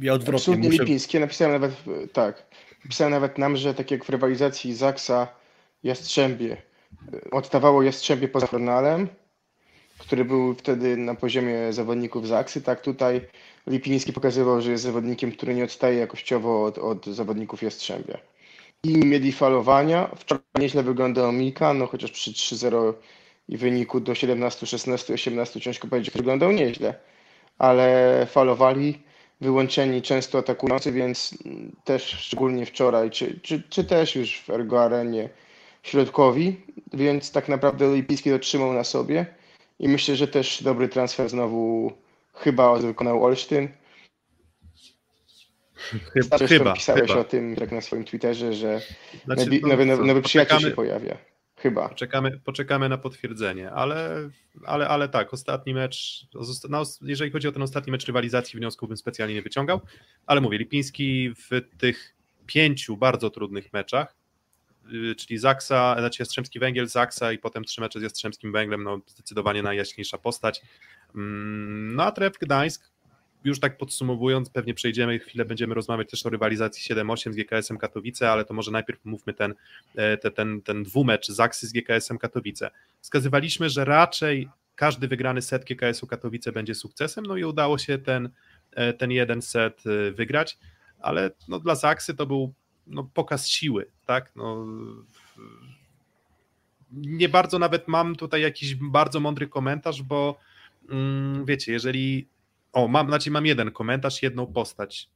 Ja 0.00 0.12
odwrotnie 0.12 0.36
Absolutnie 0.36 0.68
muszę... 0.68 0.82
Lipińskie. 0.82 1.20
Napisałem 1.20 1.52
nawet, 1.52 1.76
tak, 2.12 2.46
napisałem 2.84 3.10
nawet 3.10 3.38
nam, 3.38 3.56
że 3.56 3.74
tak 3.74 3.90
jak 3.90 4.04
w 4.04 4.08
rywalizacji 4.08 4.74
Zaksa 4.74 5.28
Jastrzębie 5.82 6.62
odstawało 7.30 7.82
Jastrzębie 7.82 8.28
poza 8.28 8.46
Fornalem, 8.46 9.08
który 9.98 10.24
był 10.24 10.54
wtedy 10.54 10.96
na 10.96 11.14
poziomie 11.14 11.72
zawodników 11.72 12.28
Zaksy, 12.28 12.62
tak 12.62 12.80
tutaj 12.80 13.20
Lipiński 13.66 14.12
pokazywał, 14.12 14.60
że 14.60 14.70
jest 14.70 14.82
zawodnikiem, 14.82 15.32
który 15.32 15.54
nie 15.54 15.64
odstaje 15.64 15.98
jakościowo 15.98 16.64
od, 16.64 16.78
od 16.78 17.06
zawodników 17.06 17.62
Jastrzębia 17.62 18.18
i 18.84 18.96
mieli 18.98 19.32
falowania. 19.32 20.10
Wczoraj 20.16 20.44
nieźle 20.58 20.82
wyglądał 20.82 21.32
Mika, 21.32 21.74
no 21.74 21.86
chociaż 21.86 22.10
przy 22.10 22.32
3-0 22.32 22.92
i 23.48 23.56
wyniku 23.56 24.00
do 24.00 24.14
17, 24.14 24.66
16, 24.66 25.14
18 25.14 25.60
ciężko 25.60 25.88
powiedzieć, 25.88 26.14
wyglądał 26.14 26.52
nieźle, 26.52 26.94
ale 27.58 28.26
falowali, 28.30 29.02
wyłączeni 29.40 30.02
często 30.02 30.38
atakujący, 30.38 30.92
więc 30.92 31.38
też 31.84 32.02
szczególnie 32.02 32.66
wczoraj, 32.66 33.10
czy, 33.10 33.40
czy, 33.40 33.62
czy 33.68 33.84
też 33.84 34.16
już 34.16 34.40
w 34.40 34.50
Ergo 34.50 34.82
Arenie 34.84 35.28
środkowi, 35.82 36.60
więc 36.92 37.32
tak 37.32 37.48
naprawdę 37.48 37.88
Olimpijski 37.88 38.30
to 38.30 38.38
trzymał 38.38 38.72
na 38.72 38.84
sobie. 38.84 39.26
I 39.78 39.88
myślę, 39.88 40.16
że 40.16 40.28
też 40.28 40.62
dobry 40.62 40.88
transfer 40.88 41.28
znowu 41.28 41.92
chyba 42.34 42.76
wykonał 42.76 43.24
Olsztyn 43.24 43.68
Chyba, 46.12 46.38
chyba 46.38 46.72
pisałeś 46.72 47.10
chyba. 47.10 47.20
o 47.20 47.24
tym 47.24 47.56
tak 47.56 47.72
na 47.72 47.80
swoim 47.80 48.04
Twitterze, 48.04 48.54
że 48.54 48.80
znaczy, 49.24 49.44
nowy, 49.44 49.60
nowy, 49.60 49.86
nowy, 49.86 50.04
nowy 50.04 50.22
przyjaciel 50.22 50.58
się 50.58 50.70
pojawia. 50.70 51.18
Chyba. 51.62 51.88
Poczekamy, 51.88 52.40
poczekamy 52.44 52.88
na 52.88 52.98
potwierdzenie, 52.98 53.70
ale, 53.70 54.30
ale, 54.64 54.88
ale 54.88 55.08
tak, 55.08 55.34
ostatni 55.34 55.74
mecz, 55.74 56.26
no, 56.68 56.82
jeżeli 57.02 57.30
chodzi 57.30 57.48
o 57.48 57.52
ten 57.52 57.62
ostatni 57.62 57.90
mecz 57.92 58.06
rywalizacji, 58.06 58.58
wniosków 58.58 58.88
bym 58.88 58.96
specjalnie 58.96 59.34
nie 59.34 59.42
wyciągał, 59.42 59.80
ale 60.26 60.40
mówię, 60.40 60.58
Lipiński 60.58 61.34
w 61.34 61.78
tych 61.78 62.14
pięciu 62.46 62.96
bardzo 62.96 63.30
trudnych 63.30 63.72
meczach 63.72 64.16
y, 64.92 65.14
czyli 65.14 65.38
Zaksa, 65.38 65.96
znaczy 65.98 66.22
Jastrzębski 66.22 66.58
Węgiel, 66.58 66.86
Zaksa 66.86 67.32
i 67.32 67.38
potem 67.38 67.64
trzy 67.64 67.80
mecze 67.80 68.00
z 68.00 68.02
Jastrzębskim 68.02 68.52
Węglem, 68.52 68.82
no 68.82 69.00
zdecydowanie 69.06 69.62
najjaśniejsza 69.62 70.18
postać. 70.18 70.62
Mm, 71.14 71.96
no 71.96 72.04
a 72.04 72.12
Tref 72.12 72.38
Gdańsk, 72.38 72.91
już 73.44 73.60
tak 73.60 73.78
podsumowując, 73.78 74.50
pewnie 74.50 74.74
przejdziemy, 74.74 75.18
chwilę 75.18 75.44
będziemy 75.44 75.74
rozmawiać 75.74 76.10
też 76.10 76.26
o 76.26 76.30
rywalizacji 76.30 76.94
7-8 76.94 77.32
z 77.32 77.36
GKS-em 77.36 77.78
Katowice, 77.78 78.30
ale 78.30 78.44
to 78.44 78.54
może 78.54 78.70
najpierw 78.70 79.04
mówmy 79.04 79.34
ten, 79.34 79.54
e, 79.94 80.30
ten, 80.30 80.62
ten, 80.62 80.82
dwumecz 80.82 81.28
Zaksy 81.28 81.66
z 81.66 81.72
GKS-em 81.72 82.18
Katowice. 82.18 82.70
Wskazywaliśmy, 83.00 83.70
że 83.70 83.84
raczej 83.84 84.48
każdy 84.74 85.08
wygrany 85.08 85.42
set 85.42 85.64
GKS-u 85.64 86.06
Katowice 86.06 86.52
będzie 86.52 86.74
sukcesem, 86.74 87.26
no 87.26 87.36
i 87.36 87.44
udało 87.44 87.78
się 87.78 87.98
ten, 87.98 88.28
e, 88.72 88.92
ten 88.92 89.10
jeden 89.10 89.42
set 89.42 89.82
e, 89.86 90.12
wygrać, 90.12 90.58
ale 91.00 91.30
no 91.48 91.58
dla 91.58 91.74
Zaksy 91.74 92.14
to 92.14 92.26
był 92.26 92.52
no, 92.86 93.10
pokaz 93.14 93.48
siły, 93.48 93.86
tak? 94.06 94.32
No, 94.36 94.66
nie 96.92 97.28
bardzo 97.28 97.58
nawet 97.58 97.88
mam 97.88 98.16
tutaj 98.16 98.42
jakiś 98.42 98.74
bardzo 98.74 99.20
mądry 99.20 99.48
komentarz, 99.48 100.02
bo 100.02 100.38
mm, 100.88 101.44
wiecie, 101.44 101.72
jeżeli 101.72 102.26
o, 102.72 102.88
mam, 102.88 103.06
znaczy 103.06 103.30
mam 103.30 103.46
jeden 103.46 103.70
komentarz, 103.70 104.22
jedną 104.22 104.46
postać. 104.46 105.10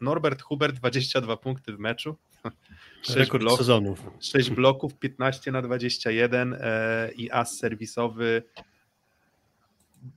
Norbert 0.00 0.42
Hubert, 0.42 0.76
22 0.76 1.36
punkty 1.36 1.72
w 1.72 1.78
meczu. 1.78 2.16
6 3.02 3.16
Rekord 3.16 3.42
bloków, 3.42 3.58
sezonów. 3.58 4.02
6 4.20 4.50
bloków, 4.50 4.98
15 4.98 5.52
na 5.52 5.62
21 5.62 6.56
e, 6.60 7.10
i 7.16 7.30
as 7.30 7.58
serwisowy. 7.58 8.42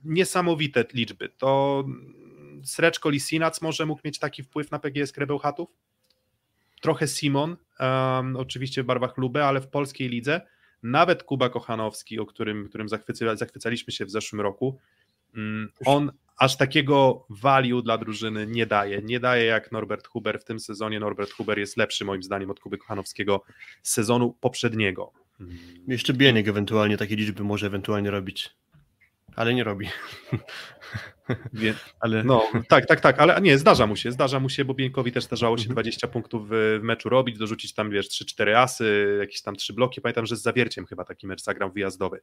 Niesamowite 0.04 0.84
liczby. 0.94 1.28
To 1.38 1.84
Sreczko 2.64 3.10
Lisinac 3.10 3.62
może 3.62 3.86
mógł 3.86 4.00
mieć 4.04 4.18
taki 4.18 4.42
wpływ 4.42 4.70
na 4.70 4.78
PGS 4.78 5.12
Krebełchatów? 5.12 5.68
Trochę 6.80 7.08
Simon, 7.08 7.56
um, 7.80 8.36
oczywiście 8.36 8.82
w 8.82 8.86
barwach 8.86 9.16
Lube, 9.16 9.46
ale 9.46 9.60
w 9.60 9.68
polskiej 9.68 10.08
lidze. 10.08 10.40
Nawet 10.82 11.22
Kuba 11.22 11.48
Kochanowski, 11.48 12.18
o 12.18 12.26
którym, 12.26 12.68
którym 12.68 12.88
zachwyca, 12.88 13.36
zachwycaliśmy 13.36 13.92
się 13.92 14.04
w 14.04 14.10
zeszłym 14.10 14.40
roku, 14.40 14.78
on 15.84 16.12
aż 16.38 16.56
takiego 16.56 17.26
value 17.30 17.82
dla 17.82 17.98
drużyny 17.98 18.46
nie 18.46 18.66
daje. 18.66 19.02
Nie 19.02 19.20
daje 19.20 19.44
jak 19.44 19.72
Norbert 19.72 20.06
Huber 20.06 20.40
w 20.40 20.44
tym 20.44 20.60
sezonie. 20.60 21.00
Norbert 21.00 21.32
Huber 21.32 21.58
jest 21.58 21.76
lepszy 21.76 22.04
moim 22.04 22.22
zdaniem 22.22 22.50
od 22.50 22.60
Kuby 22.60 22.78
Kochanowskiego 22.78 23.42
z 23.82 23.92
sezonu 23.92 24.36
poprzedniego. 24.40 25.12
Jeszcze 25.88 26.12
Bieniek 26.12 26.48
ewentualnie 26.48 26.96
takie 26.96 27.16
liczby 27.16 27.44
może 27.44 27.66
ewentualnie 27.66 28.10
robić, 28.10 28.50
ale 29.36 29.54
nie 29.54 29.64
robi. 29.64 29.88
Wie, 31.52 31.74
ale... 32.00 32.24
No, 32.24 32.44
tak, 32.68 32.86
tak, 32.86 33.00
tak, 33.00 33.20
ale 33.20 33.40
nie, 33.40 33.58
zdarza 33.58 33.86
mu 33.86 33.96
się, 33.96 34.12
zdarza 34.12 34.40
mu 34.40 34.48
się, 34.48 34.64
bo 34.64 34.74
Bieńkowi 34.74 35.12
też 35.12 35.24
zdarzało 35.24 35.58
się 35.58 35.68
20 35.68 36.06
mhm. 36.06 36.12
punktów 36.12 36.48
w, 36.48 36.80
meczu 36.82 37.08
robić, 37.08 37.38
dorzucić 37.38 37.74
tam, 37.74 37.90
wiesz, 37.90 38.08
3-4 38.08 38.56
asy, 38.56 39.16
jakieś 39.20 39.42
tam 39.42 39.56
3 39.56 39.72
bloki, 39.72 40.00
pamiętam, 40.00 40.26
że 40.26 40.36
z 40.36 40.42
Zawierciem 40.42 40.86
chyba 40.86 41.04
taki 41.04 41.26
mecz 41.26 41.42
zagrał 41.42 41.72
wyjazdowy. 41.72 42.20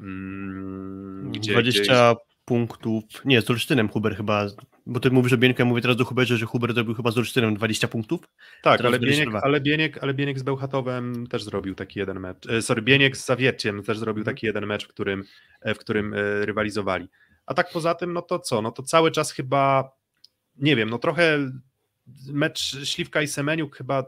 Mm, 0.00 1.32
gdzie, 1.32 1.52
20 1.52 1.82
gdzie 1.82 2.30
punktów. 2.50 3.04
Nie, 3.24 3.42
z 3.42 3.50
Olsztynem 3.50 3.88
Huber 3.88 4.16
chyba. 4.16 4.46
Bo 4.86 5.00
ty 5.00 5.10
mówisz 5.10 5.32
o 5.32 5.38
Bieńku, 5.38 5.62
ja 5.62 5.64
mówię 5.64 5.82
teraz 5.82 5.96
do 5.96 6.04
Huberze, 6.04 6.36
że 6.36 6.46
Huber 6.46 6.74
zrobił 6.74 6.94
chyba 6.94 7.10
z 7.10 7.18
Olsztynem 7.18 7.54
20 7.54 7.88
punktów. 7.88 8.20
Tak, 8.62 8.80
ale 8.80 8.98
Bieniek, 8.98 9.28
ale, 9.42 9.60
Bieniek, 9.60 9.98
ale 10.02 10.14
Bieniek 10.14 10.38
z 10.38 10.42
Bełchatowem 10.42 11.26
też 11.26 11.44
zrobił 11.44 11.74
taki 11.74 11.98
jeden 11.98 12.20
mecz. 12.20 12.46
E, 12.46 12.62
sorry, 12.62 12.82
Bieniek 12.82 13.16
z 13.16 13.26
Zawierciem 13.26 13.82
też 13.82 13.98
zrobił 13.98 14.24
taki 14.24 14.46
jeden 14.46 14.66
mecz, 14.66 14.84
w 14.84 14.88
którym, 14.88 15.24
e, 15.60 15.74
w 15.74 15.78
którym 15.78 16.14
e, 16.14 16.46
rywalizowali. 16.46 17.08
A 17.46 17.54
tak 17.54 17.70
poza 17.72 17.94
tym, 17.94 18.12
no 18.12 18.22
to 18.22 18.38
co? 18.38 18.62
No 18.62 18.70
to 18.70 18.82
cały 18.82 19.10
czas 19.10 19.32
chyba, 19.32 19.90
nie 20.56 20.76
wiem, 20.76 20.90
no 20.90 20.98
trochę 20.98 21.38
mecz 22.32 22.88
Śliwka 22.88 23.22
i 23.22 23.26
Semeniuk 23.26 23.76
chyba 23.76 24.04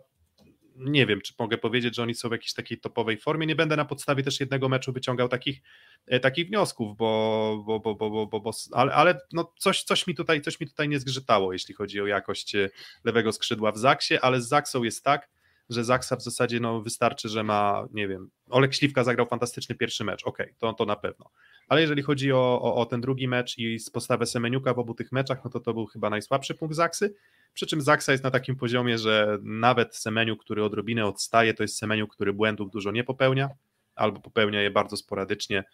nie 0.85 1.07
wiem, 1.07 1.21
czy 1.21 1.35
mogę 1.39 1.59
powiedzieć, 1.59 1.97
że 1.97 2.03
oni 2.03 2.15
są 2.15 2.29
w 2.29 2.33
jakiejś 2.33 2.55
takiej 2.55 2.81
topowej 2.81 3.17
formie. 3.17 3.47
Nie 3.47 3.57
będę 3.57 3.77
na 3.77 3.85
podstawie 3.85 4.23
też 4.23 4.41
jednego 4.41 4.69
meczu 4.69 4.93
wyciągał 4.93 5.29
takich, 5.29 5.63
e, 6.07 6.21
takich 6.21 6.49
wniosków, 6.49 6.97
bo, 6.97 7.63
bo, 7.67 7.81
bo, 7.81 7.95
bo, 7.95 8.27
bo, 8.27 8.41
bo 8.41 8.51
ale, 8.73 8.93
ale 8.93 9.21
no 9.33 9.53
coś, 9.59 9.83
coś, 9.83 10.07
mi 10.07 10.15
tutaj, 10.15 10.41
coś 10.41 10.61
mi 10.61 10.67
tutaj 10.69 10.89
nie 10.89 11.01
zgrzytało, 11.01 11.53
jeśli 11.53 11.75
chodzi 11.75 12.01
o 12.01 12.07
jakość 12.07 12.55
e, 12.55 12.71
lewego 13.05 13.33
skrzydła 13.33 13.73
w 13.73 13.79
Zaksie, 13.79 14.19
ale 14.19 14.41
z 14.41 14.49
Zaksą 14.49 14.83
jest 14.83 15.05
tak, 15.05 15.29
że 15.69 15.85
Zaksa 15.85 16.17
w 16.17 16.23
zasadzie 16.23 16.61
no, 16.61 16.81
wystarczy, 16.81 17.29
że 17.29 17.43
ma, 17.43 17.87
nie 17.93 18.09
wiem, 18.09 18.31
Olek 18.51 18.75
Śliwka 18.75 19.05
zagrał 19.05 19.27
fantastyczny 19.27 19.75
pierwszy 19.75 20.05
mecz, 20.05 20.25
okej, 20.25 20.47
okay, 20.47 20.57
to, 20.59 20.73
to 20.73 20.85
na 20.85 20.97
pewno. 20.97 21.31
Ale 21.69 21.81
jeżeli 21.81 22.03
chodzi 22.03 22.33
o, 22.33 22.61
o, 22.63 22.75
o, 22.75 22.87
ten 22.87 23.01
drugi 23.01 23.29
mecz 23.29 23.59
i 23.59 23.79
postawę 23.93 24.27
Semeniuka 24.27 24.75
w 24.75 24.79
obu 24.79 24.95
tych 24.95 25.13
meczach, 25.13 25.45
no 25.45 25.51
to 25.51 25.61
to 25.61 25.75
był 25.75 25.87
chyba 25.87 26.11
najsłabszy 26.11 26.55
punkt 26.55 26.77
Zaksy. 26.77 27.15
Przy 27.55 27.67
czym 27.67 27.81
Zaksa 27.81 28.13
jest 28.13 28.25
na 28.25 28.31
takim 28.31 28.57
poziomie, 28.57 28.99
że 28.99 29.39
nawet 29.43 29.97
Semeniu, 29.97 30.37
który 30.37 30.65
odrobinę 30.65 31.07
odstaje, 31.07 31.55
to 31.55 31.63
jest 31.63 31.79
Semeniu, 31.79 32.09
który 32.09 32.33
błędów 32.33 32.71
dużo 32.71 32.93
nie 32.93 33.05
popełnia, 33.05 33.49
albo 33.95 34.21
popełnia 34.21 34.63
je 34.63 34.71
bardzo 34.71 34.97
sporadycznie. 34.97 35.65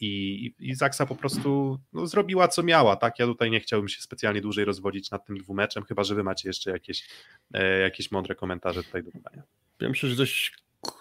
I, 0.00 0.54
i 0.58 0.74
Zaksa 0.74 1.06
po 1.06 1.16
prostu 1.16 1.78
no, 1.92 2.06
zrobiła 2.06 2.48
co 2.48 2.62
miała, 2.62 2.96
tak? 2.96 3.18
Ja 3.18 3.26
tutaj 3.26 3.50
nie 3.50 3.60
chciałbym 3.60 3.88
się 3.88 4.02
specjalnie 4.02 4.40
dłużej 4.40 4.64
rozwodzić 4.64 5.10
nad 5.10 5.26
tym 5.26 5.38
dwumeczem, 5.38 5.84
chyba 5.84 6.04
że 6.04 6.14
wy 6.14 6.24
macie 6.24 6.48
jeszcze 6.48 6.70
jakieś, 6.70 7.08
e, 7.54 7.78
jakieś 7.78 8.10
mądre 8.10 8.34
komentarze 8.34 8.82
tutaj 8.82 9.02
do 9.02 9.10
dodania. 9.10 9.42
Ja 9.80 9.88
myślę, 9.88 10.08
że 10.08 10.16
dość 10.16 10.52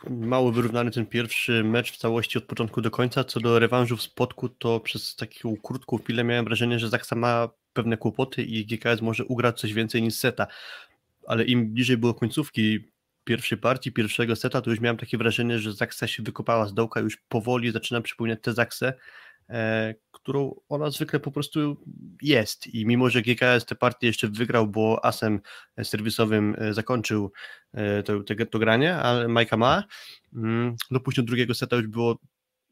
mało 0.10 0.52
wyrównany 0.52 0.92
ten 0.92 1.06
pierwszy 1.06 1.64
mecz 1.64 1.92
w 1.92 1.98
całości 1.98 2.38
od 2.38 2.44
początku 2.44 2.82
do 2.82 2.92
końca. 2.92 3.24
Co 3.24 3.40
do 3.40 3.60
rewanżu 3.60 3.98
w 3.98 4.02
spotku, 4.02 4.50
to 4.50 4.80
przez 4.80 5.16
taką 5.16 5.58
krótką 5.58 5.98
chwilę 5.98 6.24
miałem 6.24 6.46
wrażenie, 6.46 6.80
że 6.80 6.90
Zaksa 6.90 7.16
ma 7.16 7.50
pewne 7.76 7.98
kłopoty 7.98 8.44
i 8.44 8.66
GKS 8.66 9.02
może 9.02 9.26
ugrać 9.26 9.60
coś 9.60 9.74
więcej 9.74 10.02
niż 10.02 10.14
seta. 10.16 10.48
Ale 11.28 11.44
im 11.44 11.74
bliżej 11.74 11.98
było 11.98 12.14
końcówki 12.14 12.80
pierwszej 13.24 13.58
partii, 13.58 13.92
pierwszego 13.92 14.36
seta, 14.36 14.62
to 14.62 14.70
już 14.70 14.80
miałem 14.80 14.98
takie 14.98 15.18
wrażenie, 15.18 15.60
że 15.60 15.74
Zaksa 15.74 16.08
się 16.08 16.24
wykopała 16.24 16.68
z 16.68 16.74
dołka, 16.74 17.00
już 17.00 17.18
powoli 17.18 17.72
zaczyna 17.72 18.02
przypominać 18.02 18.40
tę 18.42 18.54
Zaksę, 18.54 18.94
e, 19.50 19.96
którą 20.12 20.56
ona 20.70 20.90
zwykle 20.90 21.20
po 21.20 21.32
prostu 21.32 21.78
jest. 22.22 22.68
I 22.68 22.86
mimo, 22.86 23.10
że 23.10 23.22
GKS 23.22 23.66
tę 23.66 23.76
partię 23.76 24.08
jeszcze 24.08 24.28
wygrał, 24.28 24.68
bo 24.68 25.06
asem 25.06 25.40
serwisowym 25.84 26.56
e, 26.58 26.74
zakończył 26.74 27.32
e, 27.74 28.04
to, 28.04 28.24
to, 28.52 28.60
granie, 28.60 28.96
ale 28.96 29.28
Majka 29.28 29.58
ma, 29.58 29.84
mm, 30.34 30.76
no 30.92 31.00
później 31.00 31.26
drugiego 31.26 31.54
seta 31.54 31.76
już 31.76 31.88
było 31.88 32.20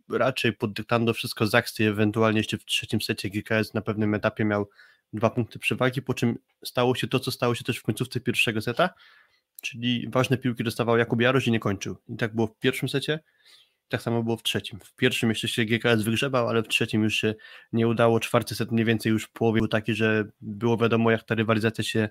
raczej 0.10 0.54
pod 0.54 0.74
dyktando 0.74 1.13
wszystko 1.13 1.48
Zaksy, 1.48 1.88
ewentualnie 1.88 2.39
jeszcze 2.39 2.58
w 2.58 2.66
trzecim 2.66 3.02
secie 3.02 3.30
GKS 3.30 3.74
na 3.74 3.82
pewnym 3.82 4.13
etapie 4.13 4.46
miał 4.46 4.70
dwa 5.13 5.30
punkty 5.30 5.60
przewagi, 5.60 6.02
po 6.02 6.13
czym 6.13 6.38
stało 6.65 6.95
się 6.95 7.08
to, 7.08 7.19
co 7.19 7.32
stało 7.32 7.56
się 7.56 7.63
też 7.63 7.78
w 7.78 7.84
końcówce 7.84 8.19
pierwszego 8.19 8.62
seta, 8.62 8.89
czyli 9.62 10.10
ważne 10.10 10.38
piłki 10.38 10.63
dostawał 10.63 10.97
Jakub 10.97 11.21
Jarosz 11.21 11.47
i 11.47 11.52
nie 11.52 11.60
kończył. 11.60 11.97
I 12.10 12.17
tak 12.17 12.36
było 12.36 12.47
w 12.47 12.60
pierwszym 12.60 12.89
secie, 12.89 13.19
tak 13.89 14.02
samo 14.02 14.23
było 14.23 14.38
w 14.38 14.43
trzecim. 14.43 14.80
W 14.80 14.95
pierwszym 14.95 15.30
jeszcze 15.30 15.47
się 15.47 15.65
GKS 15.65 16.04
wygrzebał, 16.04 16.49
ale 16.49 16.63
w 16.63 16.67
trzecim 16.67 17.04
już 17.04 17.15
się 17.15 17.36
nie 17.73 17.88
udało. 17.88 18.19
Czwarty 18.19 18.56
set 18.56 18.71
mniej 18.71 18.86
więcej 18.86 19.12
już 19.12 19.23
w 19.23 19.32
połowie 19.32 19.60
był 19.60 19.67
taki, 19.67 19.93
że 19.93 20.26
było 20.41 20.78
wiadomo, 20.78 21.12
jak 21.12 21.23
ta 21.23 21.36
rywalizacja 21.36 21.84
się 21.84 22.10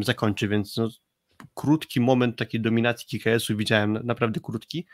zakończy, 0.00 0.48
więc 0.48 0.76
no, 0.76 0.88
krótki 1.54 2.00
moment 2.00 2.36
takiej 2.36 2.60
dominacji 2.60 3.18
GKS-u 3.18 3.56
widziałem, 3.56 3.98
naprawdę 4.04 4.40
krótki, 4.40 4.86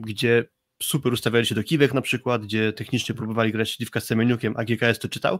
gdzie 0.00 0.44
super 0.82 1.12
ustawiali 1.12 1.46
się 1.46 1.54
do 1.54 1.62
kiwek 1.62 1.94
na 1.94 2.00
przykład, 2.00 2.42
gdzie 2.42 2.72
technicznie 2.72 3.14
próbowali 3.14 3.52
grać 3.52 3.70
Śliwka 3.70 4.00
z 4.00 4.04
Semeniukiem, 4.04 4.54
a 4.56 4.64
GKS 4.64 4.98
to 4.98 5.08
czytał, 5.08 5.38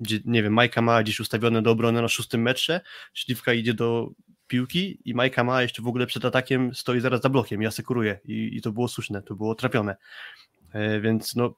gdzie, 0.00 0.20
nie 0.24 0.42
wiem, 0.42 0.52
Majka 0.52 0.82
ma 0.82 1.02
gdzieś 1.02 1.20
ustawione 1.20 1.62
do 1.62 1.70
obrony 1.70 2.02
na 2.02 2.08
szóstym 2.08 2.42
metrze, 2.42 2.80
Śliwka 3.14 3.52
idzie 3.52 3.74
do 3.74 4.10
piłki 4.46 4.98
i 5.04 5.14
Majka 5.14 5.44
ma 5.44 5.62
jeszcze 5.62 5.82
w 5.82 5.86
ogóle 5.86 6.06
przed 6.06 6.24
atakiem 6.24 6.74
stoi 6.74 7.00
zaraz 7.00 7.20
za 7.20 7.28
blokiem, 7.28 7.62
ja 7.62 7.70
sekuruję 7.70 8.18
i, 8.24 8.50
i 8.56 8.62
to 8.62 8.72
było 8.72 8.88
słuszne, 8.88 9.22
to 9.22 9.34
było 9.34 9.54
trafione. 9.54 9.96
E, 10.72 11.00
więc 11.00 11.36
no 11.36 11.54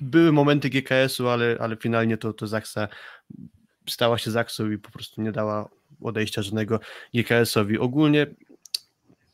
były 0.00 0.32
momenty 0.32 0.70
GKS-u, 0.70 1.28
ale, 1.28 1.56
ale 1.60 1.76
finalnie 1.76 2.16
to, 2.16 2.32
to 2.32 2.46
Zaksa 2.46 2.88
stała 3.88 4.18
się 4.18 4.30
Zaksą 4.30 4.70
i 4.70 4.78
po 4.78 4.90
prostu 4.90 5.22
nie 5.22 5.32
dała 5.32 5.68
odejścia 6.02 6.42
żadnego 6.42 6.80
GKS-owi. 7.14 7.78
Ogólnie 7.78 8.26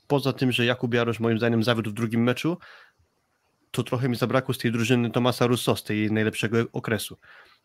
poza 0.07 0.33
tym, 0.33 0.53
że 0.53 0.65
Jakub 0.65 0.95
Jarosz 0.95 1.21
moim 1.21 1.39
zdaniem 1.39 1.63
zawiódł 1.63 1.91
w 1.91 1.95
drugim 1.95 2.23
meczu, 2.23 2.59
to 3.77 3.83
trochę 3.83 4.09
mi 4.09 4.17
zabrakło 4.17 4.55
z 4.55 4.59
tej 4.59 4.73
drużyny 4.73 5.11
Tomasa 5.11 5.47
Russo, 5.47 5.77
z 5.77 5.85
tej 5.85 6.13
najlepszego 6.13 6.59
okresu, 6.73 7.17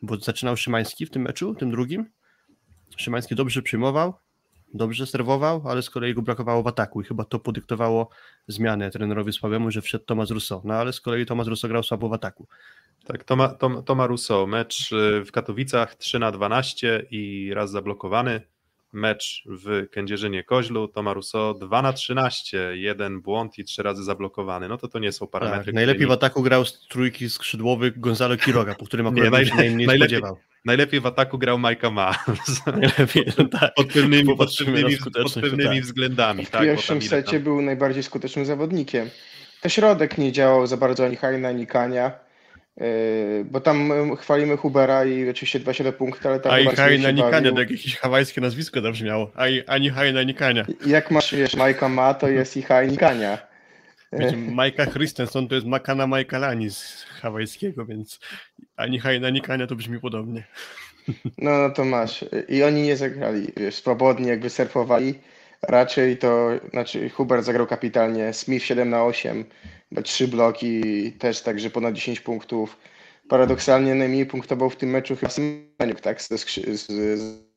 bo 0.02 0.18
zaczynał 0.18 0.58
Szymański 0.58 1.06
w 1.06 1.10
tym 1.10 1.22
meczu, 1.22 1.56
tym 1.56 1.72
drugim. 1.72 2.06
Szymański 2.98 3.36
dobrze 3.36 3.62
przyjmował, 3.62 4.14
dobrze 4.74 5.08
serwował, 5.08 5.62
ale 5.66 5.82
z 5.82 5.90
kolei 5.90 6.14
go 6.14 6.22
brakowało 6.22 6.64
w 6.64 6.68
ataku 6.68 7.02
i 7.02 7.04
chyba 7.06 7.26
to 7.26 7.40
podyktowało 7.40 8.10
zmianę 8.48 8.92
trenerowi 8.92 9.34
słabemu, 9.34 9.72
że 9.72 9.82
wszedł 9.82 10.06
Tomas 10.06 10.32
Russo, 10.32 10.62
no 10.66 10.74
ale 10.74 10.94
z 10.94 11.02
kolei 11.02 11.26
Tomas 11.26 11.48
Russo 11.48 11.68
grał 11.68 11.84
słabo 11.84 12.10
w 12.10 12.14
ataku. 12.14 12.48
Tak, 13.06 13.24
Toma, 13.24 13.48
Tom, 13.48 13.84
Toma 13.84 14.08
Russo, 14.08 14.48
mecz 14.48 14.92
y, 14.92 15.26
w 15.26 15.32
Katowicach 15.32 15.96
3 15.96 16.20
na 16.20 16.32
12 16.32 17.06
i 17.12 17.52
raz 17.54 17.72
zablokowany, 17.72 18.42
mecz 18.94 19.44
w 19.46 19.90
Kędzierzynie 19.92 20.44
Koźlu, 20.44 20.88
Toma 20.88 21.14
Russo 21.14 21.54
2 21.54 21.82
na 21.82 21.94
13, 21.94 22.72
jeden 22.74 23.22
błąd 23.22 23.60
i 23.60 23.64
trzy 23.64 23.84
razy 23.84 24.04
zablokowany. 24.04 24.68
No 24.68 24.78
to 24.78 24.88
to 24.88 25.00
nie 25.00 25.12
są 25.12 25.28
parametry. 25.28 25.66
Tak, 25.66 25.74
najlepiej 25.74 26.08
w 26.08 26.12
ataku 26.12 26.44
grał 26.44 26.66
z 26.66 26.88
trójki 26.88 27.30
skrzydłowych 27.30 28.00
Gonzalo 28.00 28.38
Quiroga, 28.38 28.76
po 28.76 28.86
którym 28.86 29.08
akurat 29.08 29.26
nie, 29.26 29.30
naj, 29.32 29.46
się 29.46 29.56
najmniej 29.56 29.88
najlepiej, 29.88 30.18
spodziewał. 30.18 30.38
najlepiej 30.66 31.00
w 31.02 31.06
ataku 31.06 31.38
grał 31.38 31.60
Majka 31.60 31.90
Ma. 31.90 32.16
Najlepiej, 32.66 33.26
tak. 33.60 33.74
Pod 33.76 33.88
pewnymi, 33.88 34.36
pod 34.38 34.58
pewnymi, 34.58 34.92
pod 34.92 35.02
skuteczność, 35.02 35.50
pewnymi 35.50 35.76
tak. 35.76 35.84
względami. 35.84 36.46
W 36.46 36.50
tak, 36.50 36.62
pierwszym 36.62 37.02
secie 37.02 37.32
tam- 37.32 37.44
był 37.44 37.62
najbardziej 37.62 38.04
skutecznym 38.04 38.46
zawodnikiem. 38.46 39.10
To 39.62 39.70
środek 39.70 40.18
nie 40.18 40.32
działał 40.32 40.68
za 40.68 40.78
bardzo 40.78 41.06
ani 41.06 41.16
Hajna, 41.16 41.50
ani 41.50 41.68
Kania, 41.68 42.12
bo 43.46 43.60
tam 43.60 43.92
chwalimy 44.16 44.58
Hubera 44.58 45.06
i 45.06 45.30
oczywiście 45.30 45.60
27 45.60 45.94
punkty, 45.94 46.30
ale 46.30 46.40
tam 46.40 46.52
Ai 46.52 46.66
Hai 46.66 47.00
na 47.00 47.12
Nikania, 47.12 47.52
to 47.52 47.60
jak 47.60 47.72
jakieś 47.72 47.98
hawajskie 47.98 48.42
nazwisko 48.42 48.82
zabrzmiało. 48.82 49.32
Ai, 49.36 49.64
ani 49.68 49.90
Hai 49.90 50.14
na 50.14 50.24
Nikania. 50.24 50.66
Jak 50.86 51.12
masz, 51.12 51.36
wiesz, 51.36 51.56
Majka 51.56 51.90
ma, 51.90 52.14
to 52.14 52.28
jest 52.28 52.58
i 52.58 52.62
Haj, 52.62 52.94
i 52.94 52.98
Kania. 52.98 53.38
Wiecie, 54.14 54.38
Majka 54.38 54.86
Christensen 54.86 55.48
to 55.48 55.56
jest 55.56 55.68
Makana 55.68 56.08
Majkalani 56.08 56.70
z 56.70 57.06
hawajskiego, 57.22 57.86
więc 57.86 58.20
ani 58.76 59.00
Hai 59.00 59.20
na 59.20 59.30
Nikania 59.30 59.68
to 59.68 59.76
brzmi 59.76 60.00
podobnie. 60.00 60.44
No, 61.38 61.58
no 61.58 61.70
to 61.70 61.86
masz. 61.86 62.26
I 62.50 62.64
oni 62.64 62.82
nie 62.82 62.98
zagrali, 62.98 63.48
wiesz, 63.58 63.76
swobodnie 63.76 64.30
jakby 64.30 64.50
surfowali. 64.50 65.20
Raczej 65.68 66.18
to, 66.18 66.50
znaczy 66.70 67.10
Hubert 67.10 67.46
zagrał 67.46 67.68
kapitalnie, 67.68 68.34
Smith 68.34 68.66
7 68.66 68.90
na 68.90 69.04
8, 69.04 69.46
3 70.04 70.28
bloki, 70.28 71.12
też 71.12 71.42
także 71.42 71.70
ponad 71.70 71.94
10 71.94 72.20
punktów. 72.20 72.78
Paradoksalnie 73.30 73.96
najmniej 73.96 74.26
punktował 74.26 74.70
w 74.70 74.76
tym 74.76 74.90
meczu 74.90 75.16
chyba 75.16 75.32
Semeniuk, 75.32 76.02
tak, 76.02 76.22
skrzy- 76.22 76.76
z, 76.76 76.88
z 77.20 77.52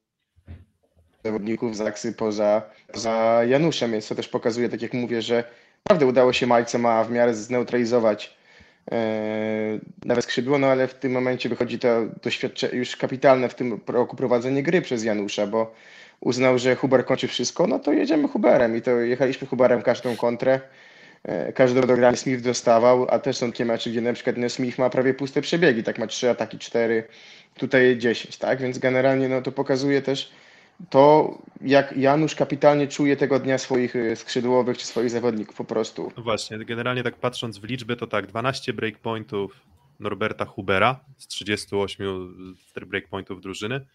zawodników 1.25 1.77
z 1.77 1.81
Aksy 1.81 2.13
poza, 2.13 2.63
poza 2.93 3.41
Januszem, 3.45 3.93
więc 3.93 4.09
to 4.09 4.15
też 4.15 4.29
pokazuje, 4.29 4.69
tak 4.69 4.83
jak 4.83 4.93
mówię, 4.93 5.23
że 5.23 5.45
naprawdę 5.79 6.07
udało 6.07 6.33
się 6.33 6.47
Majce 6.47 6.79
ma 6.79 7.05
w 7.05 7.11
miarę 7.11 7.35
zneutralizować 7.35 8.37
e, 8.93 9.79
nawet 10.05 10.25
skrzydło, 10.25 10.59
no 10.59 10.67
ale 10.67 10.89
w 10.89 10.95
tym 10.95 11.13
momencie 11.13 11.49
wychodzi 11.49 11.79
to 11.79 11.89
doświadczenie 12.23 12.79
już 12.79 12.97
kapitalne 12.97 13.49
w 13.49 13.55
tym 13.55 13.81
roku 13.87 14.17
prowadzenie 14.17 14.63
gry 14.63 14.83
przez 14.83 15.05
Janusza, 15.05 15.47
bo 15.47 15.75
uznał, 16.21 16.59
że 16.59 16.77
Huber 16.77 17.05
kończy 17.05 17.29
wszystko, 17.29 17.67
no 17.67 17.79
to 17.79 17.93
jedziemy 17.93 18.29
Huberem 18.29 18.77
i 18.77 18.83
to 18.83 18.91
jechaliśmy 18.91 19.47
Huberem 19.47 19.83
każdą 19.83 20.17
kontrę, 20.17 20.61
e, 21.25 21.53
każde 21.53 21.81
dogranie 21.81 22.17
Smith 22.17 22.43
dostawał, 22.43 23.07
a 23.11 23.19
też 23.19 23.37
są 23.37 23.51
takie 23.51 23.65
mecze, 23.65 23.91
gdzie 23.91 24.01
na 24.01 24.13
przykład 24.13 24.37
no, 24.37 24.49
Smith 24.49 24.79
ma 24.79 24.91
prawie 24.91 25.15
puste 25.15 25.41
przebiegi, 25.41 25.83
tak 25.83 25.99
ma 25.99 26.07
trzy 26.07 26.31
ataki, 26.31 26.59
cztery, 26.59 27.05
tutaj 27.55 27.99
10, 27.99 28.37
tak, 28.37 28.61
więc 28.61 28.79
generalnie 28.79 29.29
no 29.29 29.43
to 29.43 29.53
pokazuje 29.53 30.03
też 30.03 30.33
to, 30.91 31.39
jak 31.61 31.97
Janusz 31.97 32.35
kapitalnie 32.35 32.89
czuje 32.89 33.17
tego 33.17 33.39
dnia 33.39 33.59
swoich 33.59 33.97
e, 33.97 34.17
skrzydłowych 34.17 34.79
czy 34.79 34.87
swoich 34.87 35.11
zawodników 35.11 35.57
po 35.57 35.65
prostu. 35.65 36.13
No 36.17 36.23
właśnie, 36.23 36.59
generalnie 36.59 37.03
tak 37.03 37.15
patrząc 37.15 37.59
w 37.59 37.65
liczby, 37.65 37.97
to 37.97 38.07
tak, 38.07 38.27
12 38.27 38.73
breakpointów 38.73 39.61
Norberta 40.01 40.45
Hubera 40.45 41.01
z 41.19 41.27
38 41.27 42.57
breakpointów 42.87 43.41
drużyny, 43.41 43.87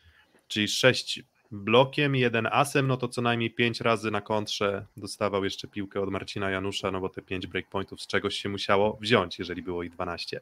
czyli 0.47 0.67
6 0.67 1.23
blokiem, 1.51 2.15
jeden 2.15 2.47
asem, 2.51 2.87
no 2.87 2.97
to 2.97 3.07
co 3.07 3.21
najmniej 3.21 3.51
5 3.51 3.81
razy 3.81 4.11
na 4.11 4.21
kontrze 4.21 4.85
dostawał 4.97 5.43
jeszcze 5.43 5.67
piłkę 5.67 6.01
od 6.01 6.09
Marcina 6.09 6.49
Janusza, 6.49 6.91
no 6.91 7.01
bo 7.01 7.09
te 7.09 7.21
5 7.21 7.47
breakpointów 7.47 8.01
z 8.01 8.07
czegoś 8.07 8.35
się 8.35 8.49
musiało 8.49 8.97
wziąć, 9.01 9.39
jeżeli 9.39 9.61
było 9.61 9.83
ich 9.83 9.91
12. 9.91 10.41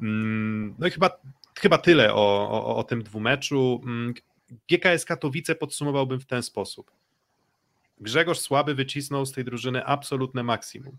Mm, 0.00 0.74
No 0.78 0.86
i 0.86 0.90
chyba, 0.90 1.10
chyba 1.58 1.78
tyle 1.78 2.14
o, 2.14 2.50
o, 2.50 2.76
o 2.76 2.84
tym 2.84 3.02
dwumeczu. 3.02 3.80
Mm, 3.84 4.14
GKS 4.70 5.04
Katowice 5.04 5.54
podsumowałbym 5.54 6.20
w 6.20 6.26
ten 6.26 6.42
sposób. 6.42 6.90
Grzegorz 8.00 8.38
Słaby 8.38 8.74
wycisnął 8.74 9.26
z 9.26 9.32
tej 9.32 9.44
drużyny 9.44 9.84
absolutne 9.84 10.42
maksimum. 10.42 10.96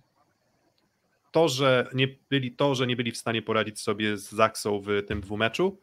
To, 1.31 1.47
że 1.49 1.89
nie 1.93 2.07
byli, 2.29 2.51
to, 2.51 2.75
że 2.75 2.87
nie 2.87 2.95
byli 2.95 3.11
w 3.11 3.17
stanie 3.17 3.41
poradzić 3.41 3.79
sobie 3.79 4.17
z 4.17 4.29
Zaksą 4.29 4.81
w 4.81 4.87
tym 5.07 5.21
dwumeczu, 5.21 5.77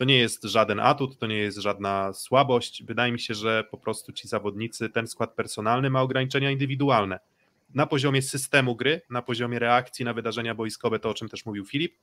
to 0.00 0.04
nie 0.04 0.18
jest 0.18 0.44
żaden 0.44 0.80
atut, 0.80 1.18
to 1.18 1.26
nie 1.26 1.38
jest 1.38 1.58
żadna 1.58 2.12
słabość. 2.12 2.82
Wydaje 2.82 3.12
mi 3.12 3.20
się, 3.20 3.34
że 3.34 3.64
po 3.70 3.78
prostu 3.78 4.12
ci 4.12 4.28
zawodnicy, 4.28 4.88
ten 4.88 5.06
skład 5.06 5.34
personalny 5.34 5.90
ma 5.90 6.02
ograniczenia 6.02 6.50
indywidualne. 6.50 7.20
Na 7.74 7.86
poziomie 7.86 8.22
systemu 8.22 8.76
gry, 8.76 9.00
na 9.10 9.22
poziomie 9.22 9.58
reakcji 9.58 10.04
na 10.04 10.14
wydarzenia 10.14 10.54
boiskowe, 10.54 10.98
to 10.98 11.10
o 11.10 11.14
czym 11.14 11.28
też 11.28 11.46
mówił 11.46 11.66
Filip, 11.66 11.94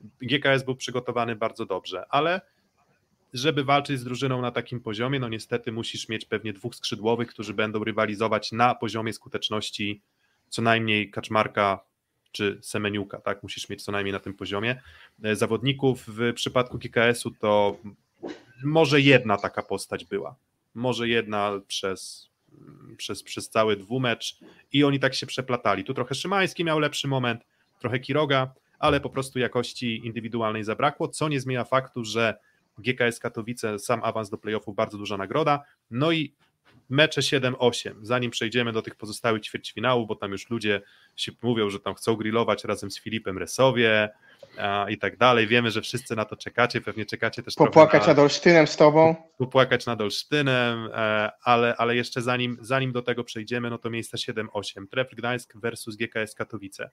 GKS 0.00 0.64
był 0.64 0.76
przygotowany 0.76 1.36
bardzo 1.36 1.66
dobrze, 1.66 2.04
ale 2.08 2.40
żeby 3.32 3.64
walczyć 3.64 4.00
z 4.00 4.04
drużyną 4.04 4.42
na 4.42 4.50
takim 4.50 4.80
poziomie, 4.80 5.20
no 5.20 5.28
niestety 5.28 5.72
musisz 5.72 6.08
mieć 6.08 6.24
pewnie 6.24 6.52
dwóch 6.52 6.74
skrzydłowych, 6.74 7.28
którzy 7.28 7.54
będą 7.54 7.84
rywalizować 7.84 8.52
na 8.52 8.74
poziomie 8.74 9.12
skuteczności 9.12 10.02
co 10.48 10.62
najmniej 10.62 11.10
Kaczmarka 11.10 11.80
czy 12.32 12.58
Semeniuka, 12.62 13.20
tak? 13.20 13.42
Musisz 13.42 13.68
mieć 13.68 13.84
co 13.84 13.92
najmniej 13.92 14.12
na 14.12 14.20
tym 14.20 14.34
poziomie. 14.34 14.82
E, 15.22 15.36
Zawodników 15.36 16.04
w 16.06 16.32
przypadku 16.34 16.78
GKS-u 16.78 17.30
to 17.30 17.76
może 18.64 19.00
jedna 19.00 19.36
taka 19.36 19.62
postać 19.62 20.04
była. 20.04 20.36
Może 20.74 21.08
jedna 21.08 21.60
przez, 21.66 22.30
przez, 22.96 23.22
przez 23.22 23.50
cały 23.50 23.76
dwumecz 23.76 24.38
i 24.72 24.84
oni 24.84 25.00
tak 25.00 25.14
się 25.14 25.26
przeplatali. 25.26 25.84
Tu 25.84 25.94
trochę 25.94 26.14
Szymański 26.14 26.64
miał 26.64 26.78
lepszy 26.78 27.08
moment, 27.08 27.44
trochę 27.80 27.98
Kiroga, 27.98 28.54
ale 28.78 29.00
po 29.00 29.10
prostu 29.10 29.38
jakości 29.38 30.06
indywidualnej 30.06 30.64
zabrakło, 30.64 31.08
co 31.08 31.28
nie 31.28 31.40
zmienia 31.40 31.64
faktu, 31.64 32.04
że 32.04 32.38
GKS 32.78 33.18
Katowice, 33.20 33.78
sam 33.78 34.00
awans 34.04 34.30
do 34.30 34.38
playoffów, 34.38 34.74
bardzo 34.74 34.98
duża 34.98 35.16
nagroda. 35.16 35.64
No 35.90 36.12
i 36.12 36.34
mecze 36.88 37.20
7-8, 37.20 37.94
zanim 38.02 38.30
przejdziemy 38.30 38.72
do 38.72 38.82
tych 38.82 38.94
pozostałych 38.94 39.42
ćwierćfinałów, 39.42 40.08
bo 40.08 40.16
tam 40.16 40.32
już 40.32 40.50
ludzie 40.50 40.80
mówią, 41.42 41.70
że 41.70 41.80
tam 41.80 41.94
chcą 41.94 42.16
grillować 42.16 42.64
razem 42.64 42.90
z 42.90 43.00
Filipem 43.00 43.38
Resowie 43.38 44.10
a, 44.58 44.86
i 44.88 44.98
tak 44.98 45.16
dalej. 45.16 45.46
Wiemy, 45.46 45.70
że 45.70 45.82
wszyscy 45.82 46.16
na 46.16 46.24
to 46.24 46.36
czekacie, 46.36 46.80
pewnie 46.80 47.06
czekacie 47.06 47.42
też 47.42 47.54
Popłakać 47.54 47.90
trochę 47.90 48.10
nad 48.10 48.18
Olsztynem 48.18 48.66
z 48.66 48.76
tobą. 48.76 49.14
popłakać 49.38 49.86
nad 49.86 50.00
Olsztynem, 50.00 50.88
e, 50.94 51.30
ale, 51.42 51.76
ale 51.76 51.96
jeszcze 51.96 52.22
zanim, 52.22 52.58
zanim 52.60 52.92
do 52.92 53.02
tego 53.02 53.24
przejdziemy, 53.24 53.70
no 53.70 53.78
to 53.78 53.90
miejsce 53.90 54.16
7-8. 54.16 54.86
Trefl 54.90 55.16
Gdańsk 55.16 55.56
versus 55.56 55.96
GKS 55.96 56.34
Katowice. 56.34 56.90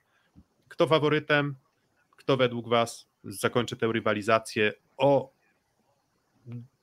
Kto 0.68 0.86
faworytem? 0.86 1.54
Kto 2.16 2.36
według 2.36 2.68
Was 2.68 3.06
zakończy 3.24 3.76
tę 3.76 3.86
rywalizację 3.92 4.72
o 4.96 5.34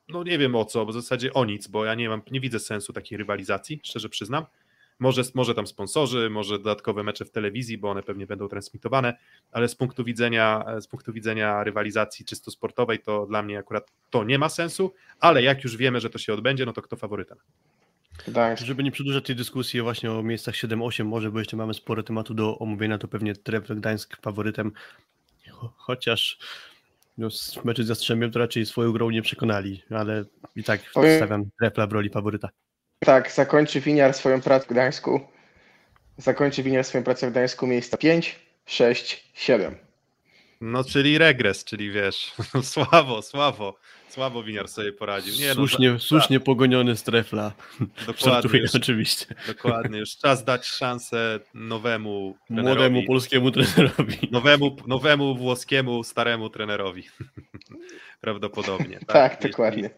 no 0.08 0.22
nie 0.24 0.38
wiem 0.38 0.54
o 0.54 0.64
co, 0.64 0.86
bo 0.86 0.92
w 0.92 0.94
zasadzie 0.94 1.32
o 1.32 1.44
nic, 1.44 1.66
bo 1.66 1.84
ja 1.84 1.94
nie 1.94 2.08
mam, 2.08 2.22
nie 2.30 2.40
widzę 2.40 2.60
sensu 2.60 2.92
takiej 2.92 3.18
rywalizacji, 3.18 3.80
szczerze 3.84 4.08
przyznam. 4.08 4.46
Może, 5.02 5.22
może 5.34 5.54
tam 5.54 5.66
sponsorzy, 5.66 6.30
może 6.30 6.58
dodatkowe 6.58 7.02
mecze 7.02 7.24
w 7.24 7.30
telewizji, 7.30 7.78
bo 7.78 7.90
one 7.90 8.02
pewnie 8.02 8.26
będą 8.26 8.48
transmitowane, 8.48 9.16
ale 9.52 9.68
z 9.68 9.74
punktu 9.74 10.04
widzenia, 10.04 10.64
z 10.80 10.86
punktu 10.86 11.12
widzenia 11.12 11.64
rywalizacji 11.64 12.24
czysto 12.24 12.50
sportowej, 12.50 12.98
to 12.98 13.26
dla 13.26 13.42
mnie 13.42 13.58
akurat 13.58 13.92
to 14.10 14.24
nie 14.24 14.38
ma 14.38 14.48
sensu, 14.48 14.92
ale 15.20 15.42
jak 15.42 15.64
już 15.64 15.76
wiemy, 15.76 16.00
że 16.00 16.10
to 16.10 16.18
się 16.18 16.34
odbędzie, 16.34 16.66
no 16.66 16.72
to 16.72 16.82
kto 16.82 16.96
faworytem? 16.96 17.38
Gdańsk. 18.28 18.64
Żeby 18.64 18.82
nie 18.82 18.90
przedłużać 18.90 19.24
tej 19.24 19.36
dyskusji 19.36 19.80
właśnie 19.80 20.12
o 20.12 20.22
miejscach 20.22 20.54
7-8, 20.54 21.04
może, 21.04 21.30
bo 21.30 21.38
jeszcze 21.38 21.56
mamy 21.56 21.74
sporo 21.74 22.02
tematu 22.02 22.34
do 22.34 22.58
omówienia, 22.58 22.98
to 22.98 23.08
pewnie 23.08 23.34
Trefl 23.34 23.74
Gdańsk 23.74 24.22
faworytem, 24.22 24.72
Cho- 25.50 25.70
chociaż 25.76 26.38
no, 27.18 27.30
z 27.30 27.64
meczy 27.64 27.84
z 27.84 27.88
Jastrzębiem 27.88 28.30
to 28.30 28.38
raczej 28.38 28.66
swoją 28.66 28.92
grą 28.92 29.10
nie 29.10 29.22
przekonali, 29.22 29.82
ale 29.90 30.24
i 30.56 30.64
tak 30.64 30.80
stawiam 31.16 31.44
Trefla 31.60 31.86
w 31.86 31.92
roli 31.92 32.10
faworyta. 32.10 32.48
Tak, 33.04 33.32
zakończy 33.32 33.80
Winiar 33.80 34.14
swoją 34.14 34.40
pracę 34.40 34.66
w 34.66 34.68
Gdańsku. 34.68 35.20
Zakończy 36.16 36.62
Winiar 36.62 36.84
swoją 36.84 37.04
pracę 37.04 37.28
w 37.28 37.30
Gdańsku 37.30 37.66
miejsca 37.66 37.96
5, 37.96 38.38
6, 38.66 39.24
7. 39.34 39.74
No 40.60 40.84
czyli 40.84 41.18
regres, 41.18 41.64
czyli 41.64 41.90
wiesz, 41.90 42.34
słabo, 42.62 43.22
słabo, 43.22 43.76
słabo 44.08 44.42
Winiar 44.42 44.68
sobie 44.68 44.92
poradził. 44.92 45.34
Nie, 45.40 45.48
no, 45.48 45.54
słusznie, 45.54 45.98
słusznie 45.98 46.40
pogoniony 46.40 46.96
z 46.96 47.02
Trefla. 47.02 47.52
dokładnie, 48.06 48.60
już, 48.60 48.74
oczywiście. 48.74 49.26
dokładnie, 49.46 49.98
już 49.98 50.16
czas 50.16 50.44
dać 50.44 50.66
szansę 50.66 51.40
nowemu 51.54 52.36
trenerowi. 52.46 52.76
Młodemu 52.78 53.06
polskiemu 53.06 53.50
trenerowi. 53.50 54.28
Nowemu, 54.30 54.76
nowemu 54.86 55.36
włoskiemu, 55.36 56.04
staremu 56.04 56.50
trenerowi. 56.50 57.08
Prawdopodobnie. 58.20 59.00
Tak, 59.06 59.32
jeśli- 59.32 59.50
dokładnie. 59.50 59.90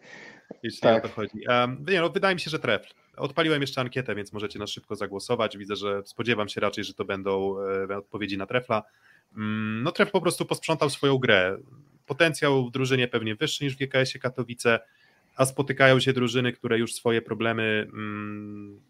Jeśli 0.65 0.81
Tak. 0.81 1.05
o 1.05 1.09
to 1.09 1.15
chodzi. 1.15 1.47
Um, 1.49 1.85
nie, 1.89 2.01
no, 2.01 2.11
wydaje 2.11 2.35
mi 2.35 2.41
się, 2.41 2.51
że 2.51 2.59
trefl. 2.59 2.95
Odpaliłem 3.17 3.61
jeszcze 3.61 3.81
ankietę, 3.81 4.15
więc 4.15 4.33
możecie 4.33 4.59
na 4.59 4.67
szybko 4.67 4.97
zagłosować. 4.97 5.59
Widzę, 5.59 5.77
że 5.77 6.03
spodziewam 6.05 6.49
się 6.49 6.61
raczej, 6.61 6.85
że 6.85 6.95
to 6.95 7.05
będą 7.05 7.57
e, 7.91 7.97
odpowiedzi 7.97 8.39
na 8.39 8.47
trefla. 8.47 8.83
Mm, 9.37 9.83
no 9.83 9.93
tref 9.93 10.11
po 10.11 10.21
prostu 10.21 10.45
posprzątał 10.45 10.91
swoją 10.91 11.19
grę. 11.19 11.59
Potencjał 12.07 12.67
w 12.67 12.71
drużynie 12.71 13.09
pewnie 13.09 13.35
wyższy 13.35 13.65
niż 13.65 13.75
w 13.75 13.79
GKS-ie 13.79 14.21
Katowice, 14.21 14.81
a 15.37 15.47
spotykają 15.47 16.01
się 16.01 16.13
drużyny, 16.13 16.53
które 16.53 16.79
już 16.79 16.95
swoje 16.95 17.23
problemy 17.23 17.87
mm, 17.93 18.81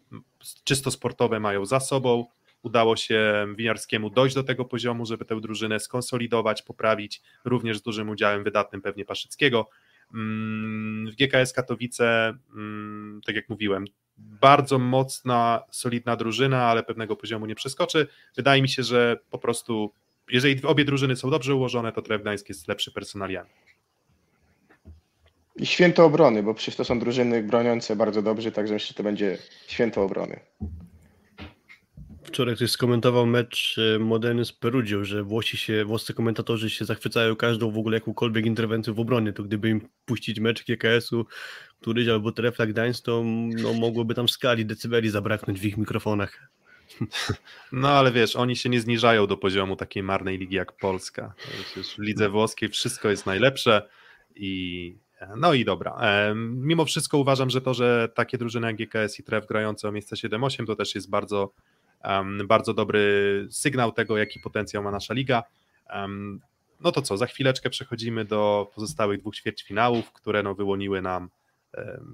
czysto 0.63 0.91
sportowe 0.91 1.39
mają 1.39 1.65
za 1.65 1.79
sobą. 1.79 2.25
Udało 2.63 2.95
się 2.95 3.47
Winiarskiemu 3.55 4.09
dojść 4.09 4.35
do 4.35 4.43
tego 4.43 4.65
poziomu, 4.65 5.05
żeby 5.05 5.25
tę 5.25 5.41
drużynę 5.41 5.79
skonsolidować, 5.79 6.61
poprawić, 6.61 7.21
również 7.45 7.77
z 7.77 7.81
dużym 7.81 8.09
udziałem 8.09 8.43
wydatnym 8.43 8.81
pewnie 8.81 9.05
Paszyckiego. 9.05 9.69
Mm, 10.13 11.11
W 11.11 11.15
GKS 11.15 11.53
Katowice, 11.53 12.33
mm, 12.55 13.21
tak 13.25 13.35
jak 13.35 13.49
mówiłem, 13.49 13.85
bardzo 14.17 14.79
mocna, 14.79 15.63
solidna 15.71 16.15
drużyna, 16.15 16.63
ale 16.63 16.83
pewnego 16.83 17.15
poziomu 17.15 17.45
nie 17.45 17.55
przeskoczy. 17.55 18.07
Wydaje 18.35 18.61
mi 18.61 18.69
się, 18.69 18.83
że 18.83 19.19
po 19.29 19.37
prostu, 19.37 19.93
jeżeli 20.31 20.63
obie 20.63 20.85
drużyny 20.85 21.15
są 21.15 21.29
dobrze 21.29 21.55
ułożone, 21.55 21.91
to 21.91 22.01
Tref 22.01 22.21
Gdańsk 22.21 22.49
jest 22.49 22.67
lepszy 22.67 22.91
personaliami. 22.91 23.49
I 25.55 25.65
święto 25.65 26.05
obrony, 26.05 26.43
bo 26.43 26.53
przecież 26.53 26.75
to 26.75 26.85
są 26.85 26.99
drużyny 26.99 27.43
broniące 27.43 27.95
bardzo 27.95 28.21
dobrze, 28.21 28.51
także 28.51 28.79
że 28.79 28.93
to 28.93 29.03
będzie 29.03 29.37
święto 29.67 30.03
obrony. 30.03 30.39
Wczoraj 32.25 32.55
ktoś 32.55 32.71
skomentował 32.71 33.25
mecz 33.25 33.77
e, 33.95 33.99
Modeny 33.99 34.45
z 34.45 34.51
Perugią, 34.51 35.03
że 35.03 35.23
Włosi 35.23 35.57
się, 35.57 35.85
włoscy 35.85 36.13
komentatorzy 36.13 36.69
się 36.69 36.85
zachwycają 36.85 37.35
każdą 37.35 37.71
w 37.71 37.77
ogóle 37.77 37.97
jakąkolwiek 37.97 38.45
interwencję 38.45 38.93
w 38.93 38.99
obronie, 38.99 39.33
to 39.33 39.43
gdyby 39.43 39.69
im 39.69 39.81
puścić 40.05 40.39
mecz 40.39 40.63
GKS-u 40.65 41.25
któryś 41.81 42.07
albo 42.07 42.31
Trefla 42.31 42.65
Gdańsk, 42.65 43.05
to 43.05 43.23
no, 43.61 43.73
mogłoby 43.73 44.13
tam 44.13 44.29
skali 44.29 44.65
decybeli 44.65 45.09
zabraknąć 45.09 45.59
w 45.59 45.65
ich 45.65 45.77
mikrofonach. 45.77 46.39
No 47.71 47.89
ale 47.89 48.11
wiesz, 48.11 48.35
oni 48.35 48.55
się 48.55 48.69
nie 48.69 48.81
zniżają 48.81 49.27
do 49.27 49.37
poziomu 49.37 49.75
takiej 49.75 50.03
marnej 50.03 50.37
ligi 50.37 50.55
jak 50.55 50.71
Polska. 50.71 51.33
W 51.97 51.99
lidze 51.99 52.29
włoskiej 52.29 52.69
wszystko 52.69 53.09
jest 53.09 53.25
najlepsze 53.25 53.89
i 54.35 54.95
no 55.37 55.53
i 55.53 55.65
dobra. 55.65 55.97
Mimo 56.35 56.85
wszystko 56.85 57.17
uważam, 57.17 57.49
że 57.49 57.61
to, 57.61 57.73
że 57.73 58.09
takie 58.15 58.37
drużyny 58.37 58.67
jak 58.67 58.75
GKS 58.75 59.19
i 59.19 59.23
Tref 59.23 59.45
grające 59.47 59.89
o 59.89 59.91
miejsce 59.91 60.15
7-8 60.15 60.65
to 60.65 60.75
też 60.75 60.95
jest 60.95 61.09
bardzo, 61.09 61.53
bardzo 62.45 62.73
dobry 62.73 63.47
sygnał 63.51 63.91
tego, 63.91 64.17
jaki 64.17 64.39
potencjał 64.39 64.83
ma 64.83 64.91
nasza 64.91 65.13
liga. 65.13 65.43
No 66.81 66.91
to 66.91 67.01
co, 67.01 67.17
za 67.17 67.25
chwileczkę 67.25 67.69
przechodzimy 67.69 68.25
do 68.25 68.71
pozostałych 68.75 69.19
dwóch 69.19 69.35
ćwierćfinałów, 69.35 70.11
które 70.11 70.43
no 70.43 70.55
wyłoniły 70.55 71.01
nam 71.01 71.29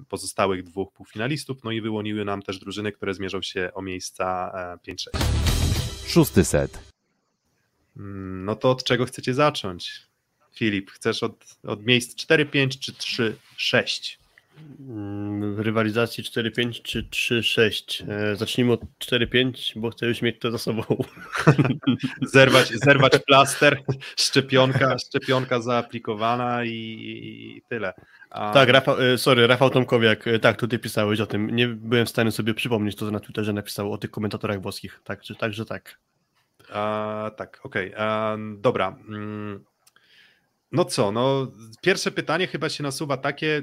pozostałych 0.08 0.62
dwóch 0.62 0.92
półfinalistów, 0.92 1.64
no 1.64 1.70
i 1.70 1.80
wyłoniły 1.80 2.24
nam 2.24 2.42
też 2.42 2.58
drużyny, 2.58 2.92
które 2.92 3.14
zmierzą 3.14 3.42
się 3.42 3.70
o 3.74 3.82
miejsca 3.82 4.52
5-6. 4.88 5.08
E, 5.14 6.08
Szósty 6.08 6.44
set. 6.44 6.92
Mm, 7.96 8.44
no 8.44 8.56
to 8.56 8.70
od 8.70 8.84
czego 8.84 9.04
chcecie 9.04 9.34
zacząć? 9.34 10.02
Filip, 10.54 10.90
chcesz 10.90 11.22
od, 11.22 11.56
od 11.62 11.84
miejsc 11.86 12.26
4-5 12.26 12.78
czy 12.78 12.92
3-6? 12.92 14.21
Rywalizacji 15.56 16.24
4-5 16.24 16.82
czy 16.82 17.02
3-6. 17.02 18.10
E, 18.10 18.36
zacznijmy 18.36 18.72
od 18.72 18.80
4-5, 18.98 19.80
bo 19.80 19.90
chcę 19.90 20.06
już 20.06 20.22
mieć 20.22 20.38
to 20.40 20.50
za 20.50 20.58
sobą. 20.58 20.82
zerwać, 22.32 22.68
zerwać 22.68 23.12
plaster, 23.26 23.82
szczepionka, 24.16 24.98
szczepionka 24.98 25.60
zaaplikowana 25.60 26.64
i, 26.64 26.70
i 26.70 27.62
tyle. 27.68 27.92
A... 28.30 28.52
Tak, 28.52 28.68
Rafał, 28.68 29.02
e, 29.02 29.18
sorry, 29.18 29.46
Rafał 29.46 29.70
Tomkowiak, 29.70 30.26
e, 30.26 30.38
tak, 30.38 30.56
tutaj 30.56 30.78
pisałeś 30.78 31.20
o 31.20 31.26
tym. 31.26 31.50
Nie 31.50 31.68
byłem 31.68 32.06
w 32.06 32.10
stanie 32.10 32.30
sobie 32.30 32.54
przypomnieć, 32.54 32.96
to 32.96 33.10
na 33.10 33.20
Twitterze 33.20 33.52
napisał 33.52 33.92
o 33.92 33.98
tych 33.98 34.10
komentatorach 34.10 34.62
włoskich. 34.62 35.00
Także, 35.04 35.34
także 35.34 35.64
tak. 35.64 35.98
A, 36.72 37.30
tak, 37.36 37.60
okej. 37.62 37.94
Okay. 37.94 38.38
Dobra. 38.58 38.96
Mm, 39.08 39.64
no 40.72 40.84
co, 40.84 41.12
no 41.12 41.52
pierwsze 41.82 42.10
pytanie 42.10 42.46
chyba 42.46 42.68
się 42.68 42.82
nasuwa 42.82 43.16
takie, 43.16 43.62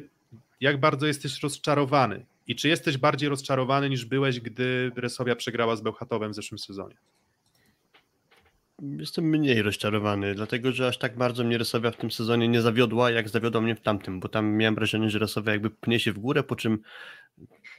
jak 0.59 0.79
bardzo 0.79 1.07
jesteś 1.07 1.43
rozczarowany 1.43 2.25
i 2.47 2.55
czy 2.55 2.67
jesteś 2.67 2.97
bardziej 2.97 3.29
rozczarowany 3.29 3.89
niż 3.89 4.05
byłeś, 4.05 4.39
gdy 4.39 4.91
Resowia 4.95 5.35
przegrała 5.35 5.75
z 5.75 5.81
Bełchatowem 5.81 6.31
w 6.31 6.35
zeszłym 6.35 6.59
sezonie? 6.59 6.95
Jestem 8.81 9.25
mniej 9.25 9.61
rozczarowany, 9.61 10.35
dlatego 10.35 10.71
że 10.71 10.87
aż 10.87 10.97
tak 10.97 11.17
bardzo 11.17 11.43
mnie 11.43 11.57
Resowia 11.57 11.91
w 11.91 11.97
tym 11.97 12.11
sezonie 12.11 12.47
nie 12.47 12.61
zawiodła, 12.61 13.11
jak 13.11 13.29
zawiodła 13.29 13.61
mnie 13.61 13.75
w 13.75 13.81
tamtym, 13.81 14.19
bo 14.19 14.29
tam 14.29 14.51
miałem 14.51 14.75
wrażenie, 14.75 15.09
że 15.09 15.19
Resowia 15.19 15.51
jakby 15.51 15.69
pnie 15.69 15.99
się 15.99 16.13
w 16.13 16.19
górę, 16.19 16.43
po 16.43 16.55
czym 16.55 16.79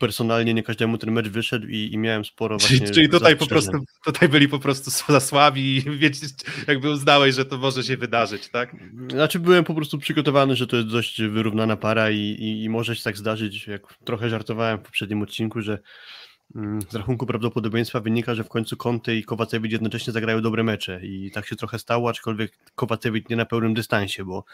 personalnie 0.01 0.55
nie 0.55 0.63
każdemu 0.63 0.99
ten 0.99 1.13
mecz 1.13 1.29
wyszedł 1.29 1.67
i, 1.67 1.91
i 1.93 1.99
miałem 1.99 2.25
sporo 2.25 2.59
właśnie 2.59 2.79
Czyli, 2.79 2.91
czyli 2.91 3.09
tutaj 3.09 3.37
po 3.37 3.47
prostu 3.47 3.73
tutaj 4.05 4.29
byli 4.29 4.49
po 4.49 4.59
prostu 4.59 4.91
za 5.13 5.21
słabi 5.21 5.77
i 5.77 5.83
wiecie, 5.99 6.27
jakby 6.69 6.91
uznałeś, 6.91 7.35
że 7.35 7.45
to 7.45 7.59
może 7.59 7.83
się 7.83 7.97
wydarzyć, 7.97 8.49
tak? 8.49 8.77
Znaczy 9.11 9.39
byłem 9.39 9.65
po 9.65 9.75
prostu 9.75 9.99
przygotowany, 9.99 10.57
że 10.57 10.67
to 10.67 10.77
jest 10.77 10.89
dość 10.89 11.23
wyrównana 11.23 11.77
para 11.77 12.11
i, 12.11 12.19
i, 12.19 12.65
i 12.65 12.69
może 12.69 12.97
się 12.97 13.03
tak 13.03 13.17
zdarzyć, 13.17 13.67
jak 13.67 13.95
trochę 14.05 14.31
żartowałem 14.31 14.79
w 14.79 14.83
poprzednim 14.83 15.23
odcinku, 15.23 15.61
że 15.61 15.79
mm, 16.57 16.83
z 16.83 16.95
rachunku 16.95 17.27
prawdopodobieństwa 17.27 18.01
wynika, 18.01 18.35
że 18.35 18.45
w 18.45 18.49
końcu 18.49 18.77
Conte 18.77 19.17
i 19.17 19.25
Kowacewicz 19.25 19.73
jednocześnie 19.73 20.13
zagrają 20.13 20.43
dobre 20.43 20.63
mecze 20.63 21.01
i 21.07 21.31
tak 21.31 21.47
się 21.47 21.57
trochę 21.57 21.79
stało, 21.79 22.11
aczkolwiek 22.11 22.53
Kowacewicz 22.75 23.29
nie 23.29 23.37
na 23.37 23.45
pełnym 23.45 23.75
dystansie, 23.75 24.25
bo 24.25 24.45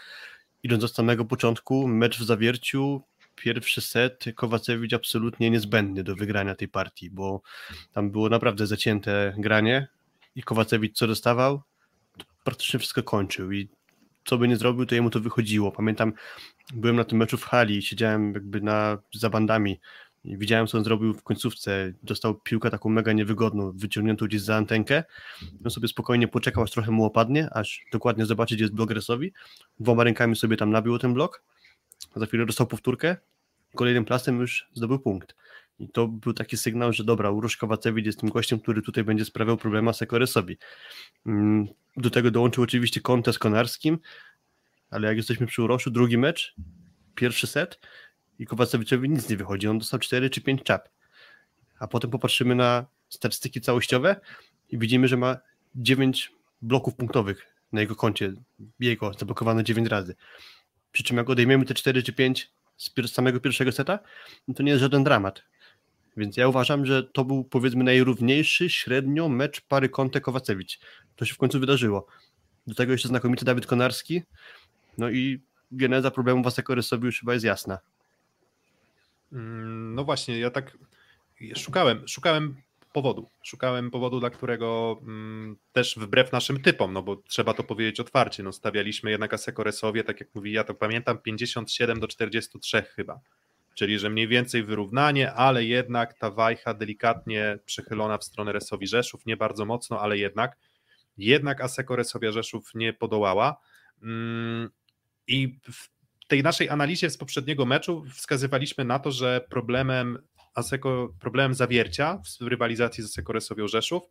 idąc 0.63 0.85
od 0.85 0.95
samego 0.95 1.25
początku, 1.25 1.89
mecz 1.89 2.19
w 2.19 2.25
zawierciu 2.25 3.03
pierwszy 3.37 3.81
set 3.81 4.25
Kowacewicz 4.35 4.93
absolutnie 4.93 5.51
niezbędny 5.51 6.05
do 6.05 6.17
wygrania 6.17 6.55
tej 6.55 6.69
partii, 6.69 7.11
bo 7.11 7.43
tam 7.93 8.11
było 8.11 8.29
naprawdę 8.29 8.67
zacięte 8.67 9.35
granie 9.39 9.89
i 10.37 10.43
Kowacewicz 10.43 10.97
co 10.97 11.07
dostawał, 11.07 11.63
praktycznie 12.45 12.79
wszystko 12.79 13.03
kończył 13.03 13.53
i 13.53 13.69
co 14.25 14.39
by 14.39 14.49
nie 14.49 14.57
zrobił, 14.57 14.87
to 14.87 14.95
jemu 14.95 15.11
to 15.11 15.21
wychodziło. 15.21 15.73
Pamiętam, 15.73 16.13
byłem 16.75 16.97
na 16.97 17.05
tym 17.05 17.19
meczu 17.19 17.37
w 17.37 17.45
hali, 17.45 17.83
siedziałem 17.83 18.35
jakby 18.35 18.61
na, 18.61 18.99
za 19.15 19.31
bandami 19.31 19.81
i 20.25 20.39
widziałem, 20.39 20.67
co 20.67 20.79
on 20.79 20.85
zrobił 20.85 21.15
w 21.15 21.23
końcówce. 21.23 21.93
Dostał 22.03 22.35
piłkę 22.35 22.71
taką 22.71 22.89
mega 22.89 23.13
niewygodną, 23.13 23.73
wyciągniętą 23.73 24.27
gdzieś 24.27 24.41
za 24.41 24.57
antenkę. 24.57 25.05
On 25.65 25.71
sobie 25.71 25.89
spokojnie 25.89 26.29
poczekał, 26.29 26.65
aż 26.65 26.71
trochę 26.71 26.91
mu 26.91 27.05
opadnie, 27.05 27.49
aż 27.51 27.85
dokładnie 27.93 28.27
zobaczyć, 28.27 28.57
gdzie 28.57 28.65
jest 28.65 28.75
blok 28.75 28.91
Resowi. 28.91 29.33
Dwoma 29.81 30.05
rękami 30.05 30.37
sobie 30.37 30.57
tam 30.57 30.71
nabił 30.71 30.99
ten 30.99 31.15
blok 31.15 31.43
za 32.21 32.27
chwilę 32.27 32.47
dostał 32.47 32.67
powtórkę, 32.67 33.17
kolejnym 33.75 34.05
plastem 34.05 34.41
już 34.41 34.69
zdobył 34.75 34.99
punkt. 34.99 35.35
I 35.79 35.89
to 35.89 36.09
był 36.09 36.33
taki 36.33 36.57
sygnał, 36.57 36.93
że 36.93 37.05
dobra, 37.05 37.31
Urosz 37.31 37.57
Kowacewicz 37.57 38.07
jest 38.07 38.21
tym 38.21 38.29
gościem, 38.29 38.61
który 38.61 38.83
tutaj 38.83 39.05
będzie 39.05 39.25
sprawiał 39.25 39.57
problema 39.57 39.93
Sekoresowi. 39.93 40.59
Mm, 41.27 41.67
do 41.97 42.11
tego 42.11 42.31
dołączył 42.31 42.65
oczywiście 42.65 43.01
Conte 43.01 43.33
z 43.33 43.39
Konarskim, 43.39 43.99
ale 44.91 45.09
jak 45.09 45.17
jesteśmy 45.17 45.47
przy 45.47 45.63
Uroszu, 45.63 45.91
drugi 45.91 46.19
mecz, 46.19 46.55
pierwszy 47.15 47.47
set 47.47 47.81
i 48.39 48.47
Kowacewiczowi 48.47 49.09
nic 49.09 49.29
nie 49.29 49.37
wychodzi, 49.37 49.69
on 49.69 49.79
dostał 49.79 50.01
4 50.01 50.31
czy 50.31 50.41
5 50.41 50.63
czap. 50.63 50.89
A 51.79 51.89
potem 51.89 52.11
popatrzymy 52.11 52.55
na 52.55 52.87
statystyki 53.09 53.61
całościowe 53.61 54.21
i 54.69 54.79
widzimy, 54.79 55.09
że 55.09 55.17
ma 55.17 55.37
9 55.75 56.33
bloków 56.63 56.95
punktowych 56.95 57.47
na 57.73 57.81
jego 57.81 57.97
koncie, 57.97 58.33
jego 58.81 59.13
zablokowane 59.19 59.65
9 59.65 59.89
razy. 59.89 60.15
Przy 60.97 61.03
czym 61.03 61.17
jak 61.17 61.31
odejmiemy 61.31 61.65
te 61.65 61.75
4 61.75 62.03
czy 62.03 62.13
5 62.13 62.51
z 62.77 63.13
samego 63.13 63.41
pierwszego 63.41 63.73
seta, 63.73 63.99
no 64.49 64.55
to 64.55 64.63
nie 64.63 64.71
jest 64.71 64.81
żaden 64.81 65.05
dramat. 65.05 65.43
Więc 66.17 66.37
ja 66.37 66.49
uważam, 66.49 66.87
że 66.87 67.03
to 67.03 67.25
był 67.25 67.45
powiedzmy 67.45 67.85
najrówniejszy 67.85 68.71
średnio 68.71 69.29
mecz 69.29 69.61
pary 69.61 69.89
Conte 69.89 70.21
Kowacewicz. 70.21 70.79
To 71.17 71.25
się 71.25 71.35
w 71.35 71.39
końcu 71.39 71.61
wydarzyło. 71.61 72.07
Do 72.67 72.75
tego 72.75 72.93
jeszcze 72.93 73.09
znakomity 73.09 73.45
Dawid 73.45 73.67
Konarski. 73.67 74.23
No 74.99 75.11
i 75.11 75.41
geneza 75.73 76.11
problemu 76.11 76.43
Waseko 76.43 76.75
Rysowi 76.75 77.07
już 77.07 77.21
chyba 77.21 77.33
jest 77.33 77.45
jasna. 77.45 77.79
Mm, 79.33 79.95
no 79.95 80.05
właśnie, 80.05 80.39
ja 80.39 80.51
tak 80.51 80.79
szukałem, 81.57 82.09
szukałem 82.09 82.57
powodu. 82.97 83.31
Szukałem 83.43 83.91
powodu, 83.91 84.21
dla 84.21 84.31
którego 84.31 84.99
mm, 85.03 85.57
też 85.73 85.97
wbrew 85.99 86.33
naszym 86.33 86.63
typom, 86.63 86.93
no 86.93 87.03
bo 87.03 87.17
trzeba 87.17 87.55
to 87.55 87.63
powiedzieć 87.63 88.01
otwarcie, 88.01 88.43
no 88.43 88.53
stawialiśmy 88.53 89.11
jednak 89.11 89.35
Asekoresowie, 89.35 90.05
tak 90.05 90.21
jak 90.21 90.35
mówi, 90.35 90.53
ja 90.53 90.65
to 90.65 90.75
pamiętam, 90.75 91.19
57 91.19 92.01
do 92.01 92.09
43 92.09 92.83
chyba. 92.83 93.21
Czyli, 93.75 93.99
że 93.99 94.11
mniej 94.11 94.29
więcej 94.29 94.63
wyrównanie, 94.63 95.33
ale 95.33 95.65
jednak 95.65 96.19
ta 96.19 96.31
wajcha 96.31 96.75
delikatnie 96.75 97.59
przechylona 97.65 98.19
w 98.19 98.25
stronę 98.25 98.53
Resowi 98.53 98.87
Rzeszów, 98.87 99.27
nie 99.27 99.37
bardzo 99.37 99.65
mocno, 99.65 100.01
ale 100.01 100.19
jednak. 100.19 100.57
Jednak 101.19 101.61
Aseko 101.61 101.97
Resowia 101.97 102.33
Rzeszów 102.33 102.71
nie 102.75 102.93
podołała. 102.93 103.61
Mm, 104.03 104.71
I 105.27 105.59
w 105.73 105.89
tej 106.29 106.43
naszej 106.43 106.69
analizie 106.69 107.11
z 107.11 107.17
poprzedniego 107.19 107.67
meczu 107.67 108.05
wskazywaliśmy 108.15 108.85
na 108.85 108.99
to, 108.99 109.11
że 109.11 109.47
problemem 109.51 110.19
Aseko, 110.57 111.15
problemem 111.21 111.55
zawiercia 111.55 112.23
w 112.41 112.47
rywalizacji 112.47 113.03
z 113.03 113.07
Aseko 113.07 113.33
Resowią 113.33 113.69
Rzeszów 113.69 114.03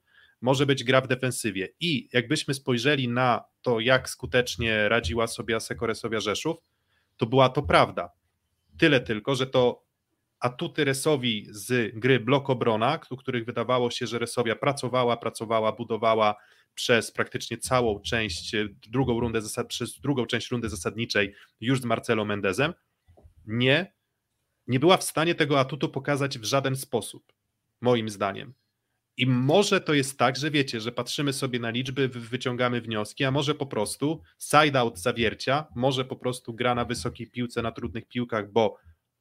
może 0.41 0.65
być 0.65 0.83
gra 0.83 1.01
w 1.01 1.07
defensywie. 1.07 1.69
I 1.79 2.09
jakbyśmy 2.13 2.53
spojrzeli 2.53 3.07
na 3.07 3.43
to, 3.61 3.79
jak 3.79 4.09
skutecznie 4.09 4.89
radziła 4.89 5.27
sobie 5.27 5.55
Aseko 5.55 5.87
Resowia 5.87 6.19
Rzeszów, 6.19 6.57
to 7.17 7.25
była 7.25 7.49
to 7.49 7.63
prawda. 7.63 8.11
Tyle 8.77 9.01
tylko, 9.01 9.35
że 9.35 9.47
to 9.47 9.85
atuty 10.39 10.85
Resowi 10.85 11.47
z 11.49 11.99
gry 11.99 12.19
blok 12.19 12.49
obrona, 12.49 12.99
do 13.09 13.17
których 13.17 13.45
wydawało 13.45 13.91
się, 13.91 14.07
że 14.07 14.19
Resowia 14.19 14.55
pracowała, 14.55 15.17
pracowała, 15.17 15.71
budowała 15.71 16.35
przez 16.73 17.11
praktycznie 17.11 17.57
całą 17.57 17.99
część, 17.99 18.55
drugą 18.89 19.19
rundę 19.19 19.39
przez 19.67 19.99
drugą 19.99 20.25
część 20.25 20.51
rundy 20.51 20.69
zasadniczej 20.69 21.33
już 21.61 21.81
z 21.81 21.85
Marcelo 21.85 22.25
Mendezem, 22.25 22.73
nie 23.45 23.94
nie 24.67 24.79
była 24.79 24.97
w 24.97 25.03
stanie 25.03 25.35
tego 25.35 25.59
atutu 25.59 25.89
pokazać 25.89 26.39
w 26.39 26.43
żaden 26.43 26.75
sposób, 26.75 27.33
moim 27.81 28.09
zdaniem. 28.09 28.53
I 29.17 29.27
może 29.27 29.81
to 29.81 29.93
jest 29.93 30.19
tak, 30.19 30.37
że 30.37 30.51
wiecie, 30.51 30.81
że 30.81 30.91
patrzymy 30.91 31.33
sobie 31.33 31.59
na 31.59 31.69
liczby, 31.69 32.07
wyciągamy 32.07 32.81
wnioski, 32.81 33.23
a 33.23 33.31
może 33.31 33.55
po 33.55 33.65
prostu 33.65 34.21
side-out 34.39 34.99
zawiercia, 34.99 35.65
może 35.75 36.05
po 36.05 36.15
prostu 36.15 36.53
gra 36.53 36.75
na 36.75 36.85
wysokiej 36.85 37.27
piłce, 37.27 37.61
na 37.61 37.71
trudnych 37.71 38.07
piłkach, 38.07 38.51
bo 38.51 38.77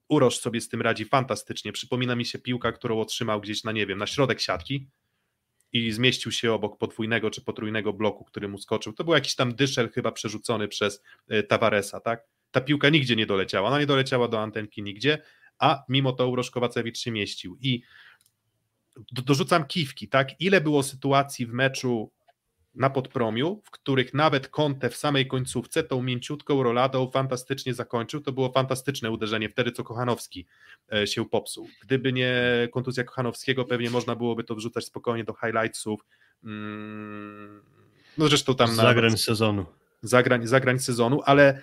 Uroż 0.09 0.39
sobie 0.39 0.61
z 0.61 0.69
tym 0.69 0.83
radzi 0.83 1.05
fantastycznie. 1.05 1.73
Przypomina 1.73 2.17
mi 2.17 2.25
się 2.25 2.39
piłka, 2.39 2.73
którą 2.73 3.01
otrzymał 3.01 3.41
gdzieś 3.41 3.65
na, 3.65 3.73
nie 3.73 3.87
wiem, 3.87 3.99
na 3.99 4.07
środek 4.07 4.41
siatki 4.41 4.87
i 5.73 5.93
zmieścił 5.93 6.33
się 6.33 6.53
obok 6.53 6.79
podwójnego 6.79 7.31
czy 7.31 7.41
potrójnego 7.43 7.93
bloku, 7.93 8.25
który 8.25 8.49
mu 8.49 8.59
skoczył. 8.59 8.93
To 8.93 9.05
był 9.05 9.15
jakiś 9.15 9.35
tam 9.35 9.55
dyszel 9.55 9.91
chyba 9.91 10.13
przerzucony 10.13 10.69
przez 10.69 11.03
e, 11.29 11.43
Tavaresa, 11.43 12.01
tak? 12.01 12.27
Ta 12.55 12.61
piłka 12.61 12.89
nigdzie 12.89 13.17
nie 13.17 13.27
doleciała, 13.27 13.69
ona 13.69 13.79
nie 13.79 13.87
doleciała 13.87 14.29
do 14.29 14.43
antenki 14.43 14.83
nigdzie, 14.83 15.19
a 15.59 15.85
mimo 15.89 16.13
to 16.13 16.29
Urosz 16.29 16.51
Kowacewicz 16.51 16.99
się 16.99 17.11
mieścił 17.11 17.57
i 17.61 17.83
do, 19.13 19.23
dorzucam 19.23 19.67
kiwki, 19.67 20.09
tak, 20.09 20.41
ile 20.41 20.61
było 20.61 20.83
sytuacji 20.83 21.47
w 21.47 21.53
meczu 21.53 22.11
na 22.75 22.91
podpromiu, 22.91 23.63
w 23.65 23.71
których 23.71 24.15
nawet 24.15 24.49
Conte 24.49 24.91
w 24.91 24.97
samej 24.97 25.27
końcówce 25.27 25.83
tą 25.83 26.03
mięciutką 26.03 26.63
roladą 26.63 27.11
fantastycznie 27.11 27.75
zakończył. 27.75 28.21
To 28.21 28.33
było 28.33 28.53
fantastyczne 28.53 29.11
uderzenie 29.11 29.49
wtedy, 29.49 29.73
co 29.73 29.85
Kochanowski 29.85 30.47
e, 30.93 31.07
się 31.07 31.29
popsuł. 31.29 31.69
Gdyby 31.83 32.13
nie 32.13 32.35
kontuzja 32.73 33.05
Kochanowskiego, 33.05 33.65
pewnie 33.65 33.91
można 33.91 34.17
byłoby 34.17 34.45
to 34.45 34.55
wrzucać 34.55 34.85
spokojnie 34.85 35.25
do 35.25 35.35
highlightsów. 35.35 36.01
Mm, 36.45 37.63
no 38.19 38.29
zresztą 38.29 38.55
tam... 38.55 38.75
Zagrań 38.75 39.19
sezonu. 39.19 39.67
Zagrań, 40.03 40.47
zagrań 40.47 40.79
sezonu, 40.79 41.21
ale 41.25 41.63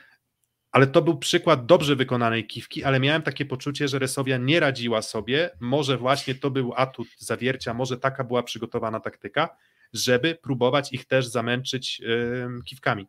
ale 0.71 0.87
to 0.87 1.01
był 1.01 1.17
przykład 1.17 1.65
dobrze 1.65 1.95
wykonanej 1.95 2.47
kiwki, 2.47 2.83
ale 2.83 2.99
miałem 2.99 3.21
takie 3.21 3.45
poczucie, 3.45 3.87
że 3.87 3.99
Resowia 3.99 4.37
nie 4.37 4.59
radziła 4.59 5.01
sobie. 5.01 5.49
Może 5.59 5.97
właśnie 5.97 6.35
to 6.35 6.51
był 6.51 6.73
atut 6.75 7.07
zawiercia, 7.17 7.73
może 7.73 7.97
taka 7.97 8.23
była 8.23 8.43
przygotowana 8.43 8.99
taktyka, 8.99 9.49
żeby 9.93 10.35
próbować 10.35 10.93
ich 10.93 11.05
też 11.05 11.27
zamęczyć 11.27 11.99
yy, 11.99 12.49
kiwkami. 12.65 13.07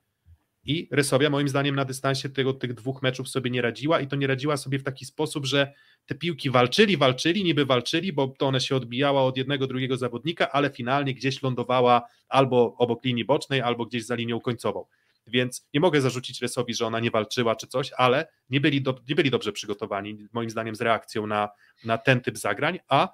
I 0.65 0.89
Resowia 0.91 1.31
moim 1.31 1.49
zdaniem 1.49 1.75
na 1.75 1.85
dystansie 1.85 2.29
tego, 2.29 2.55
tych 2.55 2.75
dwóch 2.75 3.03
meczów 3.03 3.29
sobie 3.29 3.51
nie 3.51 3.63
radziła 3.63 4.01
i 4.01 4.07
to 4.07 4.17
nie 4.17 4.27
radziła 4.27 4.57
sobie 4.57 4.79
w 4.79 4.83
taki 4.83 5.05
sposób, 5.05 5.47
że 5.47 5.73
te 6.07 6.15
piłki 6.15 6.51
walczyli, 6.51 6.97
walczyli, 6.97 7.45
niby 7.45 7.67
walczyli, 7.67 8.13
bo 8.13 8.29
to 8.29 8.47
one 8.47 8.61
się 8.61 8.77
odbijała 8.77 9.23
od 9.23 9.37
jednego, 9.37 9.67
drugiego 9.67 9.97
zawodnika, 9.97 10.53
ale 10.53 10.71
finalnie 10.71 11.15
gdzieś 11.15 11.43
lądowała 11.43 12.03
albo 12.29 12.75
obok 12.79 13.05
linii 13.05 13.25
bocznej, 13.25 13.61
albo 13.61 13.87
gdzieś 13.87 14.05
za 14.05 14.15
linią 14.15 14.41
końcową. 14.41 14.85
Więc 15.27 15.69
nie 15.75 15.81
mogę 15.81 16.01
zarzucić 16.01 16.41
Resowi, 16.41 16.75
że 16.75 16.87
ona 16.87 17.01
nie 17.01 17.11
walczyła 17.11 17.57
czy 17.57 17.67
coś, 17.67 17.91
ale 17.97 18.27
nie 18.51 18.61
byli, 18.61 18.83
do, 18.83 18.99
nie 19.09 19.15
byli 19.15 19.31
dobrze 19.31 19.53
przygotowani, 19.53 20.27
moim 20.33 20.51
zdaniem, 20.51 20.77
z 20.77 20.81
reakcją 20.81 21.27
na, 21.27 21.49
na 21.85 21.99
ten 21.99 22.21
typ 22.21 22.39
zagrań, 22.39 22.79
a 22.89 23.09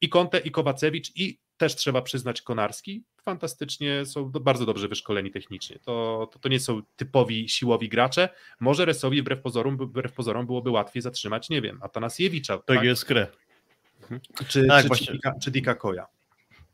i 0.00 0.08
Conte, 0.08 0.38
i 0.38 0.50
Kowacewicz, 0.50 1.16
i 1.16 1.38
też 1.56 1.76
trzeba 1.76 2.02
przyznać 2.02 2.42
Konarski, 2.42 3.04
fantastycznie 3.22 4.06
są 4.06 4.30
bardzo 4.30 4.66
dobrze 4.66 4.88
wyszkoleni 4.88 5.30
technicznie. 5.30 5.78
To, 5.78 6.28
to, 6.32 6.38
to 6.38 6.48
nie 6.48 6.60
są 6.60 6.82
typowi 6.96 7.48
siłowi 7.48 7.88
gracze. 7.88 8.28
Może 8.60 8.84
Resowi 8.84 9.22
wbrew 9.22 9.40
pozorom, 9.40 9.76
wbrew 9.76 10.12
pozorom 10.12 10.46
byłoby 10.46 10.70
łatwiej 10.70 11.02
zatrzymać, 11.02 11.50
nie 11.50 11.62
wiem, 11.62 11.78
Atanasiewicza. 11.82 12.56
Tak, 12.56 12.76
tak? 12.76 12.84
jest 12.84 13.04
krę. 13.04 13.26
Czy, 14.48 14.66
tak, 14.66 14.86
czy, 14.88 15.04
czy, 15.04 15.12
Dika, 15.12 15.34
czy 15.42 15.50
Dika 15.50 15.74
Koja. 15.74 16.06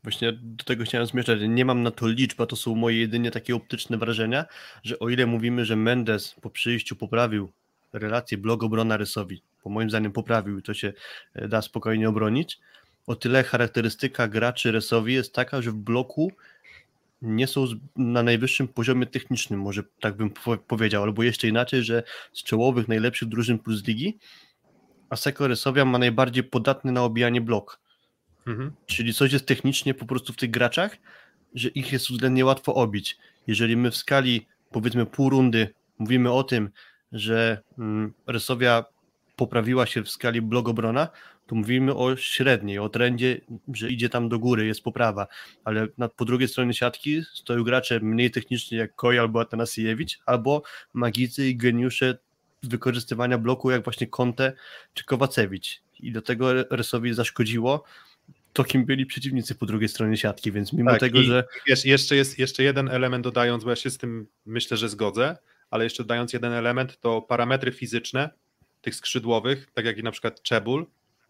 Właśnie 0.03 0.33
do 0.33 0.63
tego 0.63 0.83
chciałem 0.83 1.07
zmierzać. 1.07 1.39
Nie 1.47 1.65
mam 1.65 1.83
na 1.83 1.91
to 1.91 2.07
liczb, 2.07 2.41
a 2.41 2.45
to 2.45 2.55
są 2.55 2.75
moje 2.75 2.99
jedynie 2.99 3.31
takie 3.31 3.55
optyczne 3.55 3.97
wrażenia, 3.97 4.45
że 4.83 4.99
o 4.99 5.09
ile 5.09 5.25
mówimy, 5.25 5.65
że 5.65 5.75
Mendes 5.75 6.35
po 6.41 6.49
przyjściu 6.49 6.95
poprawił 6.95 7.51
relację 7.93 8.37
blogobrona 8.37 8.97
Rysowi, 8.97 9.41
bo 9.63 9.69
moim 9.69 9.89
zdaniem 9.89 10.11
poprawił 10.11 10.59
i 10.59 10.61
to 10.61 10.73
się 10.73 10.93
e, 11.33 11.47
da 11.47 11.61
spokojnie 11.61 12.09
obronić, 12.09 12.59
o 13.07 13.15
tyle 13.15 13.43
charakterystyka 13.43 14.27
graczy 14.27 14.71
Rysowi 14.71 15.13
jest 15.13 15.33
taka, 15.33 15.61
że 15.61 15.71
w 15.71 15.75
bloku 15.75 16.31
nie 17.21 17.47
są 17.47 17.65
na 17.95 18.23
najwyższym 18.23 18.67
poziomie 18.67 19.05
technicznym, 19.05 19.59
może 19.59 19.83
tak 19.99 20.17
bym 20.17 20.31
powiedział, 20.67 21.03
albo 21.03 21.23
jeszcze 21.23 21.47
inaczej, 21.47 21.83
że 21.83 22.03
z 22.33 22.43
czołowych 22.43 22.87
najlepszych 22.87 23.27
drużyn 23.27 23.59
plus 23.59 23.87
ligi 23.87 24.17
Aseko 25.09 25.47
Rysowia 25.47 25.85
ma 25.85 25.97
najbardziej 25.97 26.43
podatny 26.43 26.91
na 26.91 27.03
obijanie 27.03 27.41
blok 27.41 27.79
Mhm. 28.47 28.71
Czyli 28.85 29.13
coś 29.13 29.33
jest 29.33 29.45
technicznie 29.45 29.93
po 29.93 30.05
prostu 30.05 30.33
w 30.33 30.37
tych 30.37 30.51
graczach, 30.51 30.97
że 31.55 31.69
ich 31.69 31.91
jest 31.91 32.09
względnie 32.09 32.45
łatwo 32.45 32.75
obić. 32.75 33.17
Jeżeli 33.47 33.77
my 33.77 33.91
w 33.91 33.97
skali 33.97 34.45
powiedzmy 34.71 35.05
pół 35.05 35.29
rundy 35.29 35.73
mówimy 35.99 36.31
o 36.31 36.43
tym, 36.43 36.69
że 37.11 37.61
mm, 37.77 38.13
Resowia 38.27 38.85
poprawiła 39.35 39.85
się 39.85 40.03
w 40.03 40.09
skali 40.09 40.41
blogobrona, 40.41 41.07
to 41.47 41.55
mówimy 41.55 41.95
o 41.95 42.15
średniej, 42.15 42.79
o 42.79 42.89
trendzie, 42.89 43.41
że 43.73 43.89
idzie 43.89 44.09
tam 44.09 44.29
do 44.29 44.39
góry, 44.39 44.65
jest 44.65 44.83
poprawa, 44.83 45.27
ale 45.63 45.87
po 46.15 46.25
drugiej 46.25 46.47
stronie 46.47 46.73
siatki 46.73 47.21
stoją 47.33 47.63
gracze 47.63 47.99
mniej 47.99 48.31
techniczni 48.31 48.77
jak 48.77 48.95
Koj 48.95 49.19
albo 49.19 49.41
Atanasiewicz, 49.41 50.19
albo 50.25 50.61
magicy 50.93 51.47
i 51.47 51.57
geniusze 51.57 52.17
wykorzystywania 52.63 53.37
bloku 53.37 53.71
jak 53.71 53.83
właśnie 53.83 54.07
Conte 54.07 54.53
czy 54.93 55.05
Kowacewicz. 55.05 55.81
I 55.99 56.11
do 56.11 56.21
tego 56.21 56.63
Resowi 56.63 57.13
zaszkodziło, 57.13 57.83
to, 58.57 58.63
kim 58.63 58.85
byli 58.85 59.05
przeciwnicy 59.05 59.55
po 59.55 59.65
drugiej 59.65 59.89
stronie 59.89 60.17
siatki, 60.17 60.51
więc 60.51 60.73
mimo 60.73 60.91
tak, 60.91 60.99
tego, 60.99 61.23
że... 61.23 61.43
Wiesz, 61.67 61.85
jeszcze 61.85 62.15
jest 62.15 62.39
jeszcze 62.39 62.63
jeden 62.63 62.89
element 62.89 63.23
dodając, 63.23 63.63
bo 63.63 63.69
ja 63.69 63.75
się 63.75 63.89
z 63.89 63.97
tym 63.97 64.27
myślę, 64.45 64.77
że 64.77 64.89
zgodzę, 64.89 65.37
ale 65.71 65.83
jeszcze 65.83 66.03
dodając 66.03 66.33
jeden 66.33 66.53
element, 66.53 66.99
to 66.99 67.21
parametry 67.21 67.71
fizyczne 67.71 68.29
tych 68.81 68.95
skrzydłowych, 68.95 69.71
tak 69.73 69.85
jak 69.85 69.97
i 69.97 70.03
na 70.03 70.11
przykład 70.11 70.41
Czebul, 70.41 70.85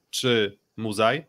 czy 0.10 0.58
Muzaj, 0.78 1.26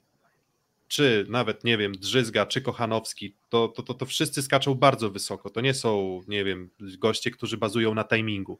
czy 0.88 1.26
nawet, 1.28 1.64
nie 1.64 1.78
wiem, 1.78 1.92
Drzyzga, 1.92 2.46
czy 2.46 2.60
Kochanowski, 2.60 3.34
to, 3.48 3.68
to, 3.68 3.82
to, 3.82 3.94
to 3.94 4.06
wszyscy 4.06 4.42
skaczą 4.42 4.74
bardzo 4.74 5.10
wysoko. 5.10 5.50
To 5.50 5.60
nie 5.60 5.74
są, 5.74 6.20
nie 6.28 6.44
wiem, 6.44 6.70
goście, 6.80 7.30
którzy 7.30 7.56
bazują 7.56 7.94
na 7.94 8.04
timingu. 8.04 8.58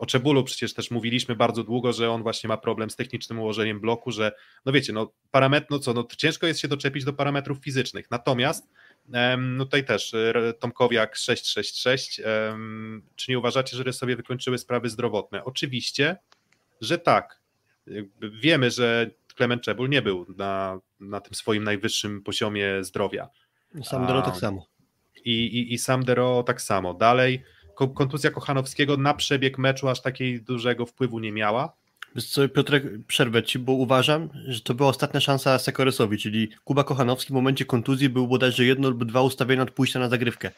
O 0.00 0.06
Czebulu 0.06 0.44
przecież 0.44 0.74
też 0.74 0.90
mówiliśmy 0.90 1.36
bardzo 1.36 1.64
długo, 1.64 1.92
że 1.92 2.10
on 2.10 2.22
właśnie 2.22 2.48
ma 2.48 2.56
problem 2.56 2.90
z 2.90 2.96
technicznym 2.96 3.38
ułożeniem 3.38 3.80
bloku, 3.80 4.10
że 4.10 4.32
no 4.64 4.72
wiecie, 4.72 4.92
no 4.92 5.12
parametr, 5.30 5.66
no 5.70 5.78
co, 5.78 5.94
no 5.94 6.08
ciężko 6.16 6.46
jest 6.46 6.60
się 6.60 6.68
doczepić 6.68 7.04
do 7.04 7.12
parametrów 7.12 7.58
fizycznych. 7.58 8.10
Natomiast 8.10 8.68
no 9.38 9.64
tutaj 9.64 9.84
też 9.84 10.14
e, 10.14 10.54
Tomkowiak 10.58 11.16
666, 11.16 12.20
czy 13.16 13.30
nie 13.30 13.38
uważacie, 13.38 13.76
że 13.76 13.92
sobie 13.92 14.16
wykończyły 14.16 14.58
sprawy 14.58 14.88
zdrowotne? 14.88 15.44
Oczywiście, 15.44 16.16
że 16.80 16.98
tak. 16.98 17.40
Wiemy, 18.42 18.70
że 18.70 19.10
Klement 19.34 19.62
Czebul 19.62 19.88
nie 19.88 20.02
był 20.02 20.26
na, 20.36 20.80
na 21.00 21.20
tym 21.20 21.34
swoim 21.34 21.64
najwyższym 21.64 22.22
poziomie 22.22 22.84
zdrowia. 22.84 23.28
Sam 23.84 24.06
Dero 24.06 24.22
tak 24.22 24.36
samo. 24.36 24.66
I, 25.24 25.44
i, 25.44 25.74
I 25.74 25.78
sam 25.78 26.04
Dero 26.04 26.42
tak 26.42 26.62
samo. 26.62 26.94
Dalej 26.94 27.42
kontuzja 27.88 28.30
Kochanowskiego 28.30 28.96
na 28.96 29.14
przebieg 29.14 29.58
meczu 29.58 29.88
aż 29.88 30.00
takiej 30.00 30.42
dużego 30.42 30.86
wpływu 30.86 31.18
nie 31.18 31.32
miała. 31.32 31.72
Wiesz 32.14 32.26
co, 32.26 32.48
Piotrek, 32.48 32.84
przerwę 33.06 33.42
Ci, 33.42 33.58
bo 33.58 33.72
uważam, 33.72 34.28
że 34.48 34.60
to 34.60 34.74
była 34.74 34.88
ostatnia 34.88 35.20
szansa 35.20 35.58
Sekoresowi, 35.58 36.18
czyli 36.18 36.48
Kuba 36.64 36.84
Kochanowski 36.84 37.28
w 37.28 37.34
momencie 37.34 37.64
kontuzji 37.64 38.08
był 38.08 38.28
bodajże 38.28 38.64
jedno 38.64 38.90
lub 38.90 39.04
dwa 39.04 39.22
ustawienia 39.22 39.62
od 39.62 39.70
pójścia 39.70 39.98
na 39.98 40.08
zagrywkę. 40.08 40.50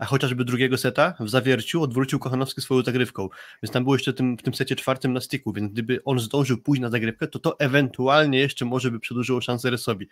A 0.00 0.06
chociażby 0.06 0.44
drugiego 0.44 0.78
seta 0.78 1.14
w 1.20 1.28
zawierciu 1.28 1.82
odwrócił 1.82 2.18
Kochanowski 2.18 2.60
swoją 2.60 2.82
zagrywką. 2.82 3.28
Więc 3.62 3.72
tam 3.72 3.82
było 3.84 3.94
jeszcze 3.94 4.12
tym, 4.12 4.36
w 4.36 4.42
tym 4.42 4.54
secie 4.54 4.76
czwartym 4.76 5.12
na 5.12 5.20
styku, 5.20 5.52
więc 5.52 5.72
gdyby 5.72 6.04
on 6.04 6.18
zdążył 6.18 6.58
pójść 6.58 6.82
na 6.82 6.90
zagrywkę, 6.90 7.26
to 7.28 7.38
to 7.38 7.58
ewentualnie 7.58 8.38
jeszcze 8.38 8.64
może 8.64 8.90
by 8.90 9.00
przedłużyło 9.00 9.40
szansę 9.40 9.70
Resowi. 9.70 10.08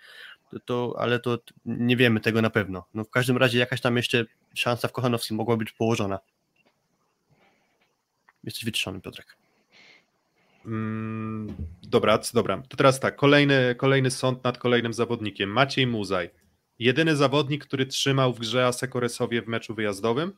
To, 0.50 0.60
to, 0.60 0.96
ale 0.98 1.20
to 1.20 1.38
nie 1.64 1.96
wiemy 1.96 2.20
tego 2.20 2.42
na 2.42 2.50
pewno. 2.50 2.86
No 2.94 3.04
w 3.04 3.10
każdym 3.10 3.36
razie 3.36 3.58
jakaś 3.58 3.80
tam 3.80 3.96
jeszcze 3.96 4.24
szansa 4.54 4.88
w 4.88 4.92
Kochanowskim 4.92 5.36
mogła 5.36 5.56
być 5.56 5.72
położona. 5.72 6.18
Jesteś 8.44 8.64
wyciszony, 8.64 9.00
Piotrek. 9.00 9.36
Mm, 10.66 11.54
dobra, 11.82 12.18
dobra. 12.34 12.62
To 12.68 12.76
teraz 12.76 13.00
tak, 13.00 13.16
kolejny, 13.16 13.74
kolejny 13.74 14.10
sąd 14.10 14.44
nad 14.44 14.58
kolejnym 14.58 14.92
zawodnikiem. 14.92 15.50
Maciej 15.50 15.86
Muzaj. 15.86 16.30
Jedyny 16.78 17.16
zawodnik, 17.16 17.64
który 17.64 17.86
trzymał 17.86 18.32
w 18.34 18.38
grze 18.38 18.66
Asekoresowie 18.66 19.42
w 19.42 19.48
meczu 19.48 19.74
wyjazdowym. 19.74 20.32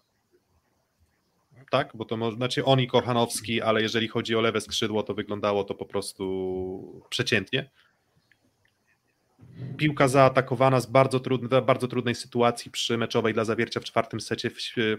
Tak, 1.71 1.91
bo 1.95 2.05
to 2.05 2.33
znaczy 2.33 2.65
on 2.65 2.81
i 2.81 2.87
Kochanowski, 2.87 3.63
ale 3.63 3.83
jeżeli 3.83 4.09
chodzi 4.09 4.37
o 4.37 4.41
lewe 4.41 4.61
skrzydło, 4.61 5.03
to 5.03 5.15
wyglądało 5.15 5.65
to 5.65 5.75
po 5.75 5.85
prostu 5.85 7.03
przeciętnie 7.09 7.71
piłka 9.77 10.09
zaatakowana 10.09 10.81
z 10.81 10.87
bardzo, 10.87 11.21
trudnej, 11.21 11.63
bardzo 11.63 11.89
trudnej 11.89 12.15
sytuacji 12.15 12.71
przy 12.71 12.99
meczowej 12.99 13.35
dla 13.35 13.45
zawiercia 13.45 13.81
w 13.81 13.85
czwartym 13.85 14.21
secie 14.21 14.51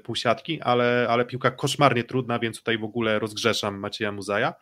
półsiatki, 0.04 0.62
ale, 0.62 1.08
ale 1.10 1.26
piłka 1.26 1.52
koszmarnie 1.52 2.04
trudna, 2.04 2.40
więc 2.40 2.58
tutaj 2.58 2.78
w 2.78 2.84
ogóle 2.84 3.20
rozgrzeszam 3.20 3.80
Macieja 3.80 4.12
Muzaja. 4.12 4.54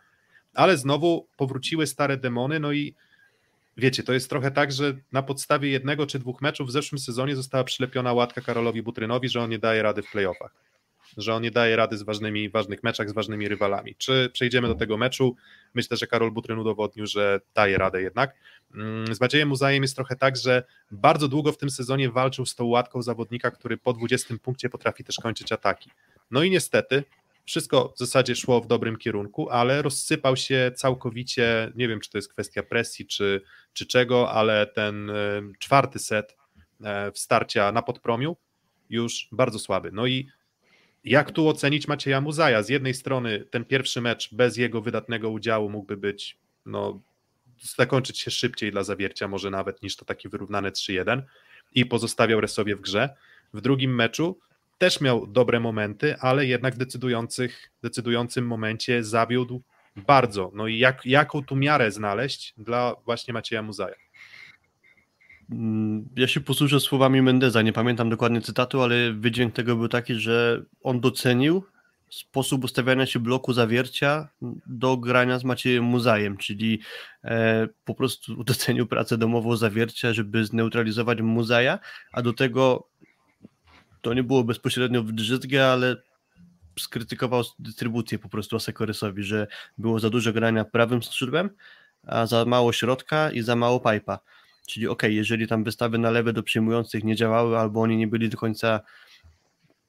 Ale 0.53 0.77
znowu 0.77 1.27
powróciły 1.38 1.88
stare 1.88 2.17
demony, 2.17 2.59
no 2.59 2.71
i 2.71 2.95
wiecie, 3.80 4.03
to 4.03 4.13
jest 4.13 4.30
trochę 4.30 4.51
tak, 4.51 4.71
że 4.71 4.93
na 5.11 5.23
podstawie 5.23 5.69
jednego 5.69 6.07
czy 6.07 6.19
dwóch 6.19 6.41
meczów 6.41 6.67
w 6.67 6.71
zeszłym 6.71 6.99
sezonie 6.99 7.36
została 7.36 7.63
przylepiona 7.63 8.13
łatka 8.13 8.41
Karolowi 8.41 8.84
Butrynowi, 8.84 9.30
że 9.30 9.41
on 9.41 9.49
nie 9.49 9.59
daje 9.59 9.84
rady 9.84 10.01
w 10.01 10.11
playoffach 10.11 10.69
że 11.17 11.34
on 11.36 11.43
nie 11.43 11.51
daje 11.51 11.75
rady 11.75 11.97
z 11.97 12.03
ważnymi, 12.03 12.49
ważnych 12.49 12.84
meczach, 12.84 13.09
z 13.09 13.13
ważnymi 13.13 13.47
rywalami. 13.47 13.95
Czy 13.95 14.30
przejdziemy 14.34 14.67
do 14.67 14.75
tego 14.75 14.97
meczu? 14.97 15.36
Myślę, 15.73 15.97
że 15.97 16.07
Karol 16.07 16.32
Butryn 16.32 16.59
udowodnił, 16.59 17.05
że 17.05 17.41
daje 17.55 17.77
radę 17.77 18.01
jednak. 18.01 18.36
Mm, 18.75 19.15
z 19.15 19.21
Maciejem 19.21 19.49
Muzajem 19.49 19.82
jest 19.82 19.95
trochę 19.95 20.15
tak, 20.15 20.38
że 20.38 20.63
bardzo 20.91 21.27
długo 21.27 21.51
w 21.51 21.57
tym 21.57 21.69
sezonie 21.69 22.09
walczył 22.09 22.45
z 22.45 22.55
tą 22.55 22.65
łatką 22.65 23.01
zawodnika, 23.01 23.51
który 23.51 23.77
po 23.77 23.93
20 23.93 24.36
punkcie 24.41 24.69
potrafi 24.69 25.03
też 25.03 25.15
kończyć 25.15 25.51
ataki. 25.51 25.89
No 26.32 26.43
i 26.43 26.49
niestety 26.49 27.03
wszystko 27.50 27.93
w 27.95 28.00
zasadzie 28.00 28.36
szło 28.36 28.62
w 28.62 28.68
dobrym 28.68 28.97
kierunku, 28.97 29.50
ale 29.50 29.82
rozsypał 29.82 30.38
się 30.38 30.72
całkowicie, 30.76 31.72
nie 31.76 31.88
wiem 31.88 32.00
czy 32.00 32.10
to 32.10 32.18
jest 32.18 32.34
kwestia 32.34 32.64
presji 32.64 33.08
czy, 33.08 33.41
czy 33.74 33.86
czego, 33.86 34.32
ale 34.32 34.68
ten 34.68 35.12
czwarty 35.60 36.00
set 36.00 36.38
e, 36.84 37.12
w 37.12 37.20
starcia 37.20 37.72
na 37.72 37.82
podpromiu 37.82 38.38
już 38.89 39.28
bardzo 39.32 39.60
słaby. 39.60 39.91
No 39.93 40.08
i 40.08 40.28
jak 41.04 41.32
tu 41.32 41.47
ocenić 41.47 41.88
Macieja 41.88 42.22
Muzaja? 42.22 42.64
Z 42.64 42.70
jednej 42.70 42.93
strony 42.93 43.45
ten 43.52 43.66
pierwszy 43.66 44.02
mecz 44.02 44.34
bez 44.34 44.58
jego 44.58 44.82
wydatnego 44.82 45.30
udziału 45.30 45.70
mógłby 45.70 45.97
być, 45.97 46.38
no, 46.66 47.02
zakończyć 47.78 48.20
się 48.20 48.32
szybciej 48.32 48.72
dla 48.72 48.84
zawiercia, 48.84 49.28
może 49.28 49.50
nawet 49.50 49.82
niż 49.82 49.95
to 49.95 50.06
taki 50.06 50.30
wyrównany 50.30 50.72
3-1 50.72 51.22
i 51.76 51.86
pozostawiał 51.86 52.41
Resowie 52.41 52.76
w 52.76 52.82
grze. 52.82 53.10
W 53.54 53.62
drugim 53.62 53.95
meczu 53.95 54.39
też 54.80 55.01
miał 55.01 55.27
dobre 55.27 55.59
momenty, 55.59 56.15
ale 56.19 56.45
jednak 56.45 56.75
w 56.75 56.77
decydujących, 56.77 57.71
decydującym 57.84 58.47
momencie 58.47 59.03
zawiódł 59.03 59.61
bardzo. 59.95 60.51
No 60.55 60.67
i 60.67 60.77
jak, 60.77 61.05
jaką 61.05 61.43
tu 61.43 61.55
miarę 61.55 61.91
znaleźć 61.91 62.53
dla 62.57 62.95
właśnie 63.05 63.34
Macieja 63.34 63.61
Muzaja? 63.61 63.95
Mm, 65.51 66.09
Ja 66.15 66.27
się 66.27 66.41
posłużę 66.41 66.80
słowami 66.80 67.21
Mendeza, 67.21 67.61
nie 67.61 67.73
pamiętam 67.73 68.09
dokładnie 68.09 68.41
cytatu, 68.41 68.82
ale 68.82 69.13
wydźwięk 69.13 69.53
tego 69.53 69.75
był 69.75 69.88
taki, 69.88 70.15
że 70.15 70.63
on 70.84 70.99
docenił 70.99 71.63
sposób 72.09 72.63
ustawiania 72.63 73.05
się 73.05 73.19
bloku 73.19 73.53
zawiercia 73.53 74.30
do 74.67 74.97
grania 74.97 75.39
z 75.39 75.43
Maciejem 75.43 75.84
Muzajem, 75.84 76.38
czyli 76.38 76.80
e, 77.23 77.67
po 77.86 77.95
prostu 77.95 78.43
docenił 78.43 78.88
pracę 78.88 79.17
domową 79.17 79.55
zawiercia, 79.55 80.13
żeby 80.13 80.45
zneutralizować 80.45 81.21
Muzaja, 81.21 81.80
a 82.11 82.21
do 82.21 82.34
tego 82.34 82.89
to 84.02 84.14
nie 84.14 84.24
było 84.24 84.43
bezpośrednio 84.43 85.04
w 85.04 85.12
drzyzgę, 85.12 85.68
ale 85.72 85.95
skrytykował 86.80 87.43
dystrybucję 87.60 88.20
po 88.20 88.30
prostu 88.30 88.56
Asekorysowi, 88.56 89.24
że 89.24 89.47
było 89.78 90.00
za 90.00 90.10
dużo 90.10 90.34
grania 90.34 90.66
prawym 90.66 91.04
skrzydłem, 91.04 91.50
a 92.08 92.26
za 92.26 92.45
mało 92.45 92.74
środka 92.74 93.32
i 93.32 93.41
za 93.41 93.56
mało 93.56 93.80
pipa. 93.80 94.20
Czyli 94.68 94.88
ok, 94.88 95.04
jeżeli 95.04 95.47
tam 95.47 95.64
wystawy 95.64 95.97
na 95.97 96.12
lewe 96.12 96.34
do 96.34 96.43
przyjmujących 96.43 97.04
nie 97.04 97.16
działały, 97.16 97.58
albo 97.58 97.82
oni 97.82 97.97
nie 97.97 98.08
byli 98.08 98.30
do 98.30 98.38
końca 98.38 98.82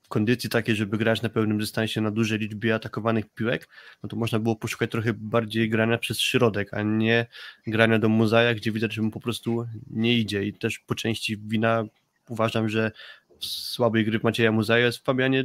w 0.03 0.09
kondycji 0.09 0.51
takiej, 0.51 0.77
żeby 0.77 0.99
grać 0.99 1.23
na 1.23 1.29
pełnym 1.29 1.59
dystansie 1.59 2.01
na 2.01 2.11
dużej 2.11 2.39
liczbie 2.39 2.75
atakowanych 2.75 3.35
piłek, 3.35 3.69
no 4.03 4.09
to 4.09 4.17
można 4.17 4.39
było 4.39 4.57
poszukać 4.57 4.91
trochę 4.91 5.13
bardziej 5.13 5.71
grania 5.71 5.99
przez 5.99 6.21
środek, 6.21 6.75
a 6.75 6.83
nie 6.83 7.27
grania 7.67 7.99
do 7.99 8.09
muzaja, 8.09 8.55
gdzie 8.55 8.73
widać, 8.73 8.95
że 8.95 9.03
mu 9.03 9.11
po 9.11 9.21
prostu 9.21 9.67
nie 9.91 10.19
idzie. 10.19 10.45
I 10.45 10.53
też 10.53 10.79
po 10.79 10.95
części 10.95 11.37
wina 11.37 11.85
uważam, 12.29 12.69
że 12.69 12.93
słabej 13.41 14.05
gry 14.05 14.21
Macieja 14.23 14.53
Muzaja 14.53 14.87
jest 14.87 14.99
w 14.99 15.03
Fabianie 15.03 15.45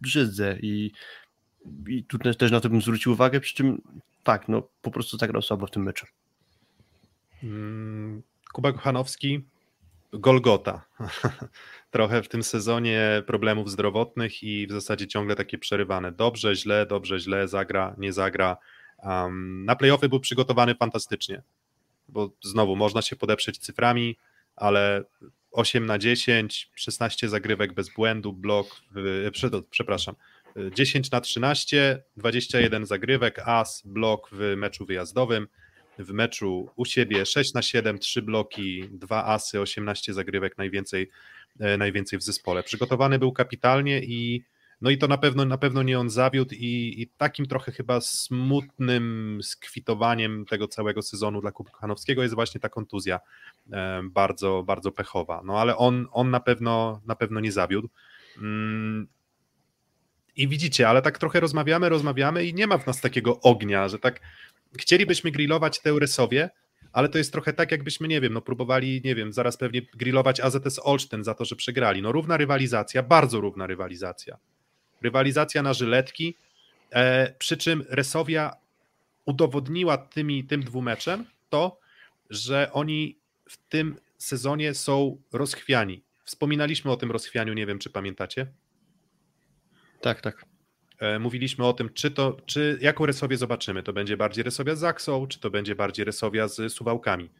Drzyzdze 0.00 0.58
i, 0.62 0.92
i 1.88 2.04
tu 2.04 2.18
też, 2.18 2.36
też 2.36 2.50
na 2.50 2.60
to 2.60 2.68
bym 2.68 2.82
zwrócił 2.82 3.12
uwagę, 3.12 3.40
przy 3.40 3.54
czym 3.54 3.82
tak, 4.22 4.48
no 4.48 4.68
po 4.82 4.90
prostu 4.90 5.18
zagrał 5.18 5.42
słabo 5.42 5.66
w 5.66 5.70
tym 5.70 5.82
meczu. 5.82 6.06
Mm, 7.42 8.22
Kuba 8.52 8.72
Kochanowski, 8.72 9.44
Golgota. 10.12 10.84
Trochę 11.90 12.22
w 12.22 12.28
tym 12.28 12.42
sezonie 12.42 13.22
problemów 13.26 13.70
zdrowotnych 13.70 14.42
i 14.42 14.66
w 14.66 14.72
zasadzie 14.72 15.06
ciągle 15.06 15.36
takie 15.36 15.58
przerywane. 15.58 16.12
Dobrze, 16.12 16.54
źle, 16.54 16.86
dobrze, 16.86 17.18
źle, 17.18 17.48
zagra, 17.48 17.94
nie 17.98 18.12
zagra. 18.12 18.56
Um, 18.98 19.64
na 19.64 19.76
playoffy 19.76 20.08
był 20.08 20.20
przygotowany 20.20 20.74
fantastycznie, 20.74 21.42
bo 22.08 22.30
znowu 22.42 22.76
można 22.76 23.02
się 23.02 23.16
podeprzeć 23.16 23.58
cyframi, 23.58 24.16
ale 24.56 25.04
8 25.56 25.86
na 25.86 25.98
10, 25.98 26.70
16 26.74 27.28
zagrywek 27.28 27.72
bez 27.72 27.88
błędu, 27.88 28.32
blok, 28.32 28.82
w, 28.94 29.30
przepraszam, 29.70 30.14
10 30.72 31.10
na 31.10 31.20
13, 31.20 32.02
21 32.16 32.86
zagrywek, 32.86 33.38
as, 33.38 33.82
blok 33.84 34.28
w 34.32 34.54
meczu 34.56 34.86
wyjazdowym, 34.86 35.48
w 35.98 36.12
meczu 36.12 36.70
u 36.76 36.84
siebie 36.84 37.26
6 37.26 37.54
na 37.54 37.62
7, 37.62 37.98
3 37.98 38.22
bloki, 38.22 38.88
2 38.90 39.24
asy, 39.24 39.60
18 39.60 40.14
zagrywek, 40.14 40.58
najwięcej, 40.58 41.10
najwięcej 41.78 42.18
w 42.18 42.22
zespole. 42.22 42.62
Przygotowany 42.62 43.18
był 43.18 43.32
kapitalnie 43.32 44.00
i 44.02 44.44
no 44.80 44.90
i 44.90 44.98
to 44.98 45.08
na 45.08 45.18
pewno, 45.18 45.44
na 45.44 45.58
pewno 45.58 45.82
nie 45.82 45.98
on 46.00 46.10
zawiódł 46.10 46.54
i, 46.54 46.94
i 47.02 47.08
takim 47.16 47.46
trochę 47.46 47.72
chyba 47.72 48.00
smutnym 48.00 49.38
skwitowaniem 49.42 50.44
tego 50.44 50.68
całego 50.68 51.02
sezonu 51.02 51.40
dla 51.40 51.52
Kubkanowskiego 51.52 52.22
jest 52.22 52.34
właśnie 52.34 52.60
ta 52.60 52.68
kontuzja 52.68 53.20
e, 53.72 54.02
bardzo, 54.04 54.62
bardzo 54.66 54.92
pechowa. 54.92 55.42
No 55.44 55.60
ale 55.60 55.76
on, 55.76 56.06
on 56.12 56.30
na 56.30 56.40
pewno 56.40 57.00
na 57.06 57.16
pewno 57.16 57.40
nie 57.40 57.52
zawiódł. 57.52 57.88
Mm. 58.38 59.06
I 60.36 60.48
widzicie, 60.48 60.88
ale 60.88 61.02
tak 61.02 61.18
trochę 61.18 61.40
rozmawiamy, 61.40 61.88
rozmawiamy 61.88 62.44
i 62.44 62.54
nie 62.54 62.66
ma 62.66 62.78
w 62.78 62.86
nas 62.86 63.00
takiego 63.00 63.40
ognia, 63.40 63.88
że 63.88 63.98
tak 63.98 64.20
chcielibyśmy 64.78 65.30
grillować 65.30 65.80
Teuresowie, 65.80 66.50
ale 66.92 67.08
to 67.08 67.18
jest 67.18 67.32
trochę 67.32 67.52
tak, 67.52 67.72
jakbyśmy, 67.72 68.08
nie 68.08 68.20
wiem, 68.20 68.32
no 68.32 68.40
próbowali, 68.40 69.00
nie 69.04 69.14
wiem, 69.14 69.32
zaraz 69.32 69.56
pewnie 69.56 69.82
grillować 69.82 70.40
AZS 70.40 70.80
Olsztyn 70.82 71.24
za 71.24 71.34
to, 71.34 71.44
że 71.44 71.56
przegrali. 71.56 72.02
No 72.02 72.12
równa 72.12 72.36
rywalizacja, 72.36 73.02
bardzo 73.02 73.40
równa 73.40 73.66
rywalizacja. 73.66 74.36
Rywalizacja 75.02 75.62
na 75.62 75.74
żyletki, 75.74 76.34
e, 76.90 77.32
przy 77.38 77.56
czym 77.56 77.84
Resowia 77.88 78.52
udowodniła 79.24 79.98
tymi, 79.98 80.44
tym 80.44 80.62
dwumeczem 80.62 81.24
to, 81.50 81.80
że 82.30 82.72
oni 82.72 83.16
w 83.48 83.56
tym 83.56 83.96
sezonie 84.18 84.74
są 84.74 85.22
rozchwiani. 85.32 86.02
Wspominaliśmy 86.24 86.90
o 86.90 86.96
tym 86.96 87.10
rozchwianiu, 87.10 87.54
nie 87.54 87.66
wiem, 87.66 87.78
czy 87.78 87.90
pamiętacie? 87.90 88.46
Tak, 90.00 90.20
tak. 90.20 90.44
Mówiliśmy 91.20 91.66
o 91.66 91.72
tym, 91.72 91.90
czy 91.94 92.10
to, 92.10 92.36
czy 92.46 92.78
jaką 92.80 93.06
Resowię 93.06 93.36
zobaczymy. 93.36 93.82
To 93.82 93.92
będzie 93.92 94.16
bardziej 94.16 94.44
Resowia 94.44 94.74
z 94.74 94.78
Zaksą, 94.78 95.26
czy 95.26 95.40
to 95.40 95.50
będzie 95.50 95.74
bardziej 95.74 96.04
Resowia 96.04 96.48
z 96.48 96.72
Suwałkami. 96.72 97.30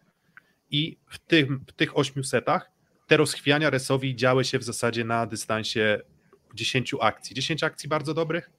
I 0.71 0.97
w, 1.07 1.19
tym, 1.19 1.65
w 1.69 1.73
tych 1.73 1.99
ośmiu 1.99 2.25
setach 2.25 2.71
te 3.07 3.17
rozchwiania 3.17 3.71
Resowi 3.71 4.17
działy 4.17 4.45
się 4.45 4.59
w 4.59 4.63
zasadzie 4.63 5.05
na 5.05 5.27
dystansie 5.27 6.01
10 6.57 6.95
akcji. 7.01 7.37
10 7.37 7.63
akcji 7.63 7.89
bardzo 7.89 8.15
dobrych, 8.15 8.51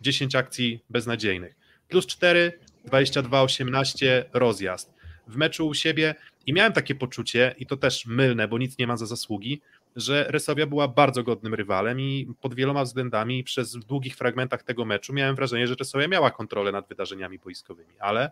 10 0.00 0.34
akcji 0.34 0.84
beznadziejnych. 0.90 1.56
Plus 1.88 2.06
4, 2.06 2.58
22, 2.84 3.42
18, 3.42 4.24
rozjazd. 4.32 4.94
W 5.26 5.36
meczu 5.36 5.68
u 5.68 5.74
siebie 5.74 6.14
i 6.46 6.52
miałem 6.52 6.72
takie 6.72 6.94
poczucie, 6.94 7.54
i 7.58 7.66
to 7.66 7.76
też 7.76 8.06
mylne, 8.06 8.48
bo 8.48 8.58
nic 8.58 8.78
nie 8.78 8.86
ma 8.86 8.96
za 8.96 9.06
zasługi, 9.06 9.60
że 9.96 10.26
Resowia 10.28 10.66
była 10.66 10.88
bardzo 10.88 11.22
godnym 11.22 11.54
rywalem 11.54 12.00
i 12.00 12.28
pod 12.40 12.54
wieloma 12.54 12.84
względami 12.84 13.44
przez 13.44 13.72
długich 13.72 14.16
fragmentach 14.16 14.62
tego 14.62 14.84
meczu 14.84 15.12
miałem 15.12 15.36
wrażenie, 15.36 15.66
że 15.66 15.74
Resowia 15.74 16.08
miała 16.08 16.30
kontrolę 16.30 16.72
nad 16.72 16.88
wydarzeniami 16.88 17.38
boiskowymi, 17.38 17.94
ale, 17.98 18.30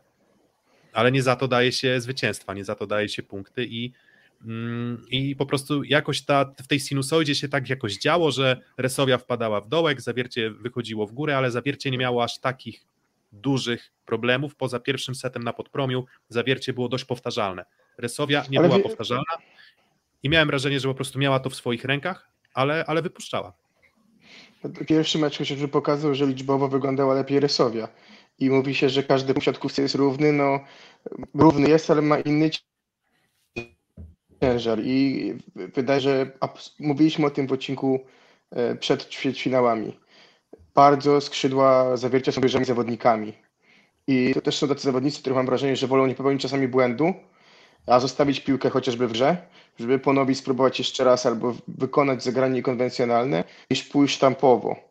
ale 0.93 1.13
nie 1.13 1.23
za 1.23 1.37
to 1.37 1.49
daje 1.49 1.73
się 1.73 2.01
zwycięstwa, 2.01 2.55
nie 2.55 2.65
za 2.65 2.75
to 2.75 2.87
daje 2.87 3.09
się 3.09 3.23
punkty 3.23 3.67
i, 3.67 3.93
i 5.11 5.37
po 5.37 5.47
prostu 5.47 5.85
jakoś 5.85 6.23
ta, 6.23 6.45
w 6.63 6.67
tej 6.67 6.81
sinusoidzie 6.81 7.35
się 7.35 7.49
tak 7.49 7.71
jakoś 7.71 7.99
działo, 7.99 8.31
że 8.31 8.61
Resowia 8.77 9.19
wpadała 9.19 9.61
w 9.61 9.69
dołek, 9.69 10.01
Zawiercie 10.01 10.51
wychodziło 10.51 11.07
w 11.07 11.13
górę, 11.13 11.37
ale 11.37 11.51
Zawiercie 11.51 11.91
nie 11.91 11.99
miało 11.99 12.25
aż 12.25 12.39
takich 12.39 12.85
dużych 13.33 13.91
problemów. 14.07 14.57
Poza 14.57 14.81
pierwszym 14.81 15.15
setem 15.15 15.43
na 15.43 15.53
podpromiu 15.53 16.05
Zawiercie 16.29 16.73
było 16.73 16.89
dość 16.89 17.05
powtarzalne. 17.05 17.65
Resowia 17.99 18.45
nie 18.51 18.59
Ale 18.59 18.69
była 18.69 18.79
wie- 18.79 18.85
powtarzalna 18.85 19.35
i 20.23 20.29
miałem 20.29 20.49
wrażenie, 20.49 20.81
że 20.81 20.89
po 20.89 20.95
prostu 20.95 21.19
miała 21.19 21.41
to 21.41 21.51
w 21.51 21.55
swoich 21.57 21.85
rękach, 21.85 22.29
ale, 22.55 22.85
ale 22.87 23.03
wypuszczała. 23.03 23.53
Pierwszy 24.89 25.19
mecz 25.19 25.39
chociażby 25.39 25.69
pokazał, 25.69 26.15
że 26.15 26.27
liczbowo 26.27 26.69
wyglądała 26.69 27.15
lepiej 27.15 27.41
Resowia. 27.41 27.89
I 28.39 28.51
mówi 28.51 28.75
się, 28.75 28.89
że 28.89 29.03
każdy 29.03 29.35
punkt 29.35 29.45
siatkówce 29.45 29.83
jest 29.83 29.95
równy. 29.95 30.33
No, 30.33 30.61
równy 31.35 31.69
jest, 31.69 31.91
ale 31.91 32.03
ma 32.03 32.19
inny 32.19 32.51
ciężar. 34.41 34.81
I 34.83 35.35
wydaje 35.57 36.01
się, 36.01 36.31
mówiliśmy 36.79 37.27
o 37.27 37.31
tym 37.31 37.47
w 37.47 37.53
odcinku 37.53 38.01
e, 38.51 38.75
przed 38.75 39.09
ćwierćfinałami. 39.09 39.99
Bardzo 40.75 41.21
skrzydła 41.21 41.97
zawiercia 41.97 42.33
są 42.33 42.41
wyższymi 42.41 42.65
zawodnikami. 42.65 43.33
I 44.07 44.35
to 44.35 44.41
też 44.41 44.59
są 44.59 44.69
tacy 44.69 44.83
zawodnicy, 44.83 45.21
których 45.21 45.37
mam 45.37 45.47
wrażenie, 45.47 45.77
że 45.77 45.87
wolą 45.87 46.07
nie 46.07 46.15
popełnić 46.15 46.43
czasami 46.43 46.69
błędu, 46.69 47.15
a 47.87 48.01
zostawić 48.01 48.41
piłkę 48.41 48.71
chociażby 48.71 49.09
w 49.09 49.13
grze, 49.13 49.37
żeby 49.79 49.99
ponowić 49.99 50.39
spróbować 50.39 50.79
jeszcze 50.79 51.05
raz 51.05 51.27
albo 51.27 51.55
wykonać 51.69 52.23
zagranie 52.23 52.63
konwencjonalne, 52.63 53.45
niż 53.71 53.85
pójść 53.85 54.17
sztampowo. 54.17 54.88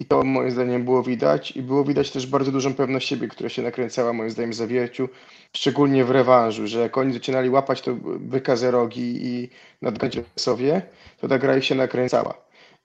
I 0.00 0.04
to 0.04 0.22
moim 0.24 0.50
zdaniem 0.50 0.84
było 0.84 1.02
widać 1.02 1.56
i 1.56 1.62
było 1.62 1.84
widać 1.84 2.10
też 2.10 2.26
bardzo 2.26 2.52
dużą 2.52 2.74
pewność 2.74 3.08
siebie, 3.08 3.28
która 3.28 3.48
się 3.48 3.62
nakręcała 3.62 4.12
moim 4.12 4.30
zdaniem 4.30 4.50
w 4.50 4.54
zawierciu, 4.54 5.08
szczególnie 5.52 6.04
w 6.04 6.10
rewanżu, 6.10 6.66
że 6.66 6.80
jak 6.80 6.98
oni 6.98 7.12
zaczynali 7.12 7.50
łapać 7.50 7.82
to 7.82 7.94
byka 8.20 8.56
za 8.56 8.70
rogi 8.70 9.26
i 9.26 9.48
nadgonić 9.82 10.16
sobie, 10.36 10.82
to 11.20 11.28
ta 11.28 11.38
gra 11.38 11.56
ich 11.56 11.64
się 11.64 11.74
nakręcała. 11.74 12.34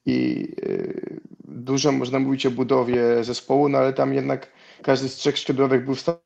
I 0.06 0.48
y, 0.64 1.20
dużo 1.48 1.92
można 1.92 2.20
mówić 2.20 2.46
o 2.46 2.52
budowie 2.52 3.24
zespołu, 3.24 3.70
no 3.70 3.78
ale 3.78 3.94
tam 3.94 4.14
jednak 4.14 4.48
każdy 4.84 5.10
z 5.10 5.16
trzech 5.16 5.40
skrzydłowych 5.40 5.86
był 5.86 5.96
w 5.96 6.00
stanie 6.00 6.20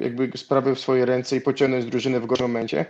jakby 0.00 0.38
sprawy 0.38 0.74
w 0.74 0.80
swoje 0.80 1.06
ręce 1.06 1.36
i 1.36 1.40
pociągnąć 1.40 1.84
drużynę 1.84 2.20
w 2.20 2.26
gorszym 2.26 2.46
momencie. 2.46 2.86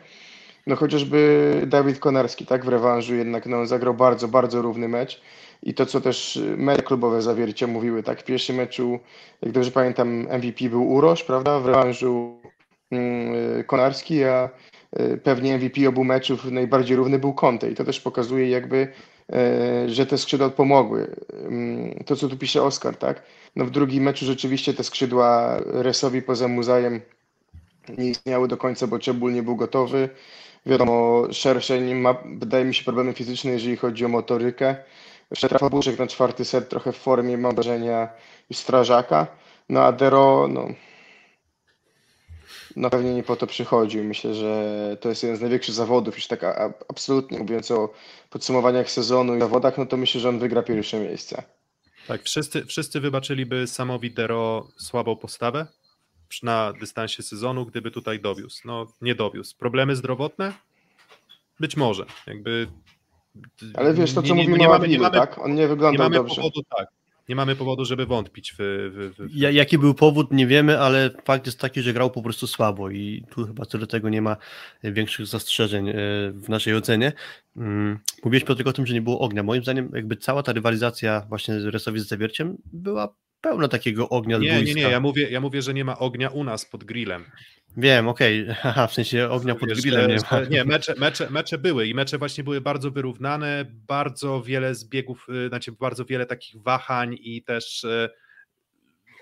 No 0.66 0.76
chociażby 0.76 1.52
Dawid 1.66 1.98
Konarski, 1.98 2.46
tak, 2.46 2.64
w 2.64 2.68
rewanżu 2.68 3.14
jednak 3.14 3.46
no, 3.46 3.60
on 3.60 3.66
zagrał 3.66 3.94
bardzo, 3.94 4.28
bardzo 4.28 4.62
równy 4.62 4.88
mecz 4.88 5.20
i 5.62 5.74
to, 5.74 5.86
co 5.86 6.00
też 6.00 6.40
media 6.56 6.82
klubowe 6.82 7.22
zawiercie 7.22 7.66
mówiły, 7.66 8.02
tak, 8.02 8.20
w 8.20 8.24
pierwszym 8.24 8.56
meczu, 8.56 8.98
jak 9.42 9.52
dobrze 9.52 9.70
pamiętam, 9.70 10.08
MVP 10.08 10.68
był 10.68 10.90
Urosz, 10.90 11.24
prawda, 11.24 11.60
w 11.60 11.66
rewanżu 11.66 12.40
mm, 12.90 13.64
Konarski, 13.64 14.24
a 14.24 14.50
y, 15.00 15.20
pewnie 15.24 15.58
MVP 15.58 15.88
obu 15.88 16.04
meczów 16.04 16.44
najbardziej 16.44 16.96
równy 16.96 17.18
był 17.18 17.34
Conte 17.34 17.70
i 17.70 17.74
to 17.74 17.84
też 17.84 18.00
pokazuje 18.00 18.48
jakby 18.48 18.88
e, 19.32 19.88
że 19.88 20.06
te 20.06 20.18
skrzydła 20.18 20.50
pomogły. 20.50 21.16
Mm, 21.32 22.04
to, 22.06 22.16
co 22.16 22.28
tu 22.28 22.36
pisze 22.36 22.62
Oskar, 22.62 22.96
tak? 22.96 23.22
No 23.56 23.64
w 23.64 23.70
drugim 23.70 24.02
meczu 24.04 24.24
rzeczywiście 24.24 24.74
te 24.74 24.84
skrzydła 24.84 25.58
Resowi 25.66 26.22
poza 26.22 26.48
Muzajem 26.48 27.00
nie 27.98 28.10
istniały 28.10 28.48
do 28.48 28.56
końca, 28.56 28.86
bo 28.86 28.98
Czebul 28.98 29.32
nie 29.32 29.42
był 29.42 29.56
gotowy. 29.56 30.08
Wiadomo, 30.66 31.24
Szerszeń 31.32 31.94
ma, 31.94 32.14
wydaje 32.38 32.64
mi 32.64 32.74
się, 32.74 32.84
problemy 32.84 33.12
fizyczne, 33.12 33.50
jeżeli 33.50 33.76
chodzi 33.76 34.04
o 34.04 34.08
motorykę. 34.08 34.76
Jeszcze 35.30 35.48
trafa 35.48 35.70
Buszek 35.70 35.98
na 35.98 36.06
czwarty 36.06 36.44
set, 36.44 36.68
trochę 36.68 36.92
w 36.92 36.96
formie, 36.96 37.38
mam 37.38 37.54
wrażenia, 37.54 38.08
już 38.50 38.58
strażaka. 38.58 39.26
No 39.68 39.80
a 39.82 39.92
Dero, 39.92 40.48
no, 40.48 40.68
no 42.76 42.90
pewnie 42.90 43.14
nie 43.14 43.22
po 43.22 43.36
to 43.36 43.46
przychodził. 43.46 44.04
Myślę, 44.04 44.34
że 44.34 44.96
to 45.00 45.08
jest 45.08 45.22
jeden 45.22 45.36
z 45.36 45.40
największych 45.40 45.74
zawodów, 45.74 46.14
już 46.14 46.26
tak 46.26 46.44
a, 46.44 46.72
absolutnie 46.88 47.38
mówiąc 47.38 47.70
o 47.70 47.94
podsumowaniach 48.30 48.90
sezonu 48.90 49.36
i 49.36 49.40
zawodach, 49.40 49.78
no 49.78 49.86
to 49.86 49.96
myślę, 49.96 50.20
że 50.20 50.28
on 50.28 50.38
wygra 50.38 50.62
pierwsze 50.62 51.00
miejsce. 51.00 51.42
Tak, 52.06 52.22
wszyscy, 52.22 52.66
wszyscy 52.66 53.00
wybaczyliby 53.00 53.66
Samowi 53.66 54.10
Dero 54.10 54.68
słabą 54.76 55.16
postawę 55.16 55.66
na 56.42 56.72
dystansie 56.72 57.22
sezonu, 57.22 57.66
gdyby 57.66 57.90
tutaj 57.90 58.20
dowiózł. 58.20 58.62
No, 58.64 58.86
nie 59.00 59.14
dowiózł. 59.14 59.56
Problemy 59.56 59.96
zdrowotne? 59.96 60.52
Być 61.60 61.76
może. 61.76 62.06
Jakby 62.26 62.68
ale 63.74 63.94
wiesz, 63.94 64.14
to 64.14 64.22
co 64.22 64.34
nie, 64.34 64.42
mówimy 64.42 64.58
nie, 64.58 64.68
mamy, 64.68 64.88
nie 64.88 64.98
mamy, 64.98 65.18
tak? 65.18 65.38
On 65.38 65.54
nie 65.54 65.68
wygląda 65.68 65.92
nie 65.92 65.98
mamy 65.98 66.16
dobrze. 66.16 66.36
Powodu, 66.36 66.60
tak. 66.76 66.88
Nie 67.28 67.36
mamy 67.36 67.56
powodu, 67.56 67.84
żeby 67.84 68.06
wątpić 68.06 68.52
w, 68.52 68.56
w, 68.58 69.14
w... 69.18 69.36
Ja, 69.36 69.50
Jaki 69.50 69.78
był 69.78 69.94
powód, 69.94 70.32
nie 70.32 70.46
wiemy, 70.46 70.80
ale 70.80 71.10
fakt 71.24 71.46
jest 71.46 71.60
taki, 71.60 71.82
że 71.82 71.92
grał 71.92 72.10
po 72.10 72.22
prostu 72.22 72.46
słabo 72.46 72.90
i 72.90 73.24
tu 73.30 73.46
chyba 73.46 73.66
co 73.66 73.78
do 73.78 73.86
tego 73.86 74.08
nie 74.08 74.22
ma 74.22 74.36
większych 74.84 75.26
zastrzeżeń 75.26 75.88
e, 75.88 75.94
w 76.32 76.48
naszej 76.48 76.74
ocenie. 76.74 77.12
Mm, 77.56 77.98
mówiłeś 78.24 78.44
tylko 78.44 78.70
o 78.70 78.72
tym, 78.72 78.86
że 78.86 78.94
nie 78.94 79.02
było 79.02 79.20
ognia. 79.20 79.42
Moim 79.42 79.62
zdaniem 79.62 79.90
jakby 79.94 80.16
cała 80.16 80.42
ta 80.42 80.52
rywalizacja 80.52 81.26
właśnie 81.28 81.60
z 81.60 81.64
Resowi 81.64 82.00
z 82.00 82.08
Zawierciem 82.08 82.56
była 82.72 83.14
pełna 83.40 83.68
takiego 83.68 84.08
ognia 84.08 84.38
Nie, 84.38 84.62
nie, 84.62 84.74
nie, 84.74 84.82
ja 84.82 85.00
mówię, 85.00 85.30
ja 85.30 85.40
mówię, 85.40 85.62
że 85.62 85.74
nie 85.74 85.84
ma 85.84 85.98
ognia 85.98 86.28
u 86.28 86.44
nas 86.44 86.66
pod 86.66 86.84
grillem. 86.84 87.24
Wiem, 87.76 88.08
okej, 88.08 88.46
okay. 88.64 88.88
w 88.88 88.92
sensie 88.92 89.28
ognia 89.30 89.54
pod 89.54 89.68
Wiesz, 89.68 89.80
grillem 89.80 90.10
nie 90.10 90.16
ma. 90.30 90.40
Nie, 90.40 90.64
mecze, 90.64 90.94
mecze, 90.94 91.30
mecze 91.30 91.58
były 91.58 91.86
i 91.86 91.94
mecze 91.94 92.18
właśnie 92.18 92.44
były 92.44 92.60
bardzo 92.60 92.90
wyrównane, 92.90 93.64
bardzo 93.70 94.42
wiele 94.42 94.74
zbiegów, 94.74 95.26
y, 95.46 95.48
znaczy 95.48 95.72
bardzo 95.72 96.04
wiele 96.04 96.26
takich 96.26 96.62
wahań 96.62 97.16
i 97.20 97.42
też 97.42 97.84
e, 97.84 98.10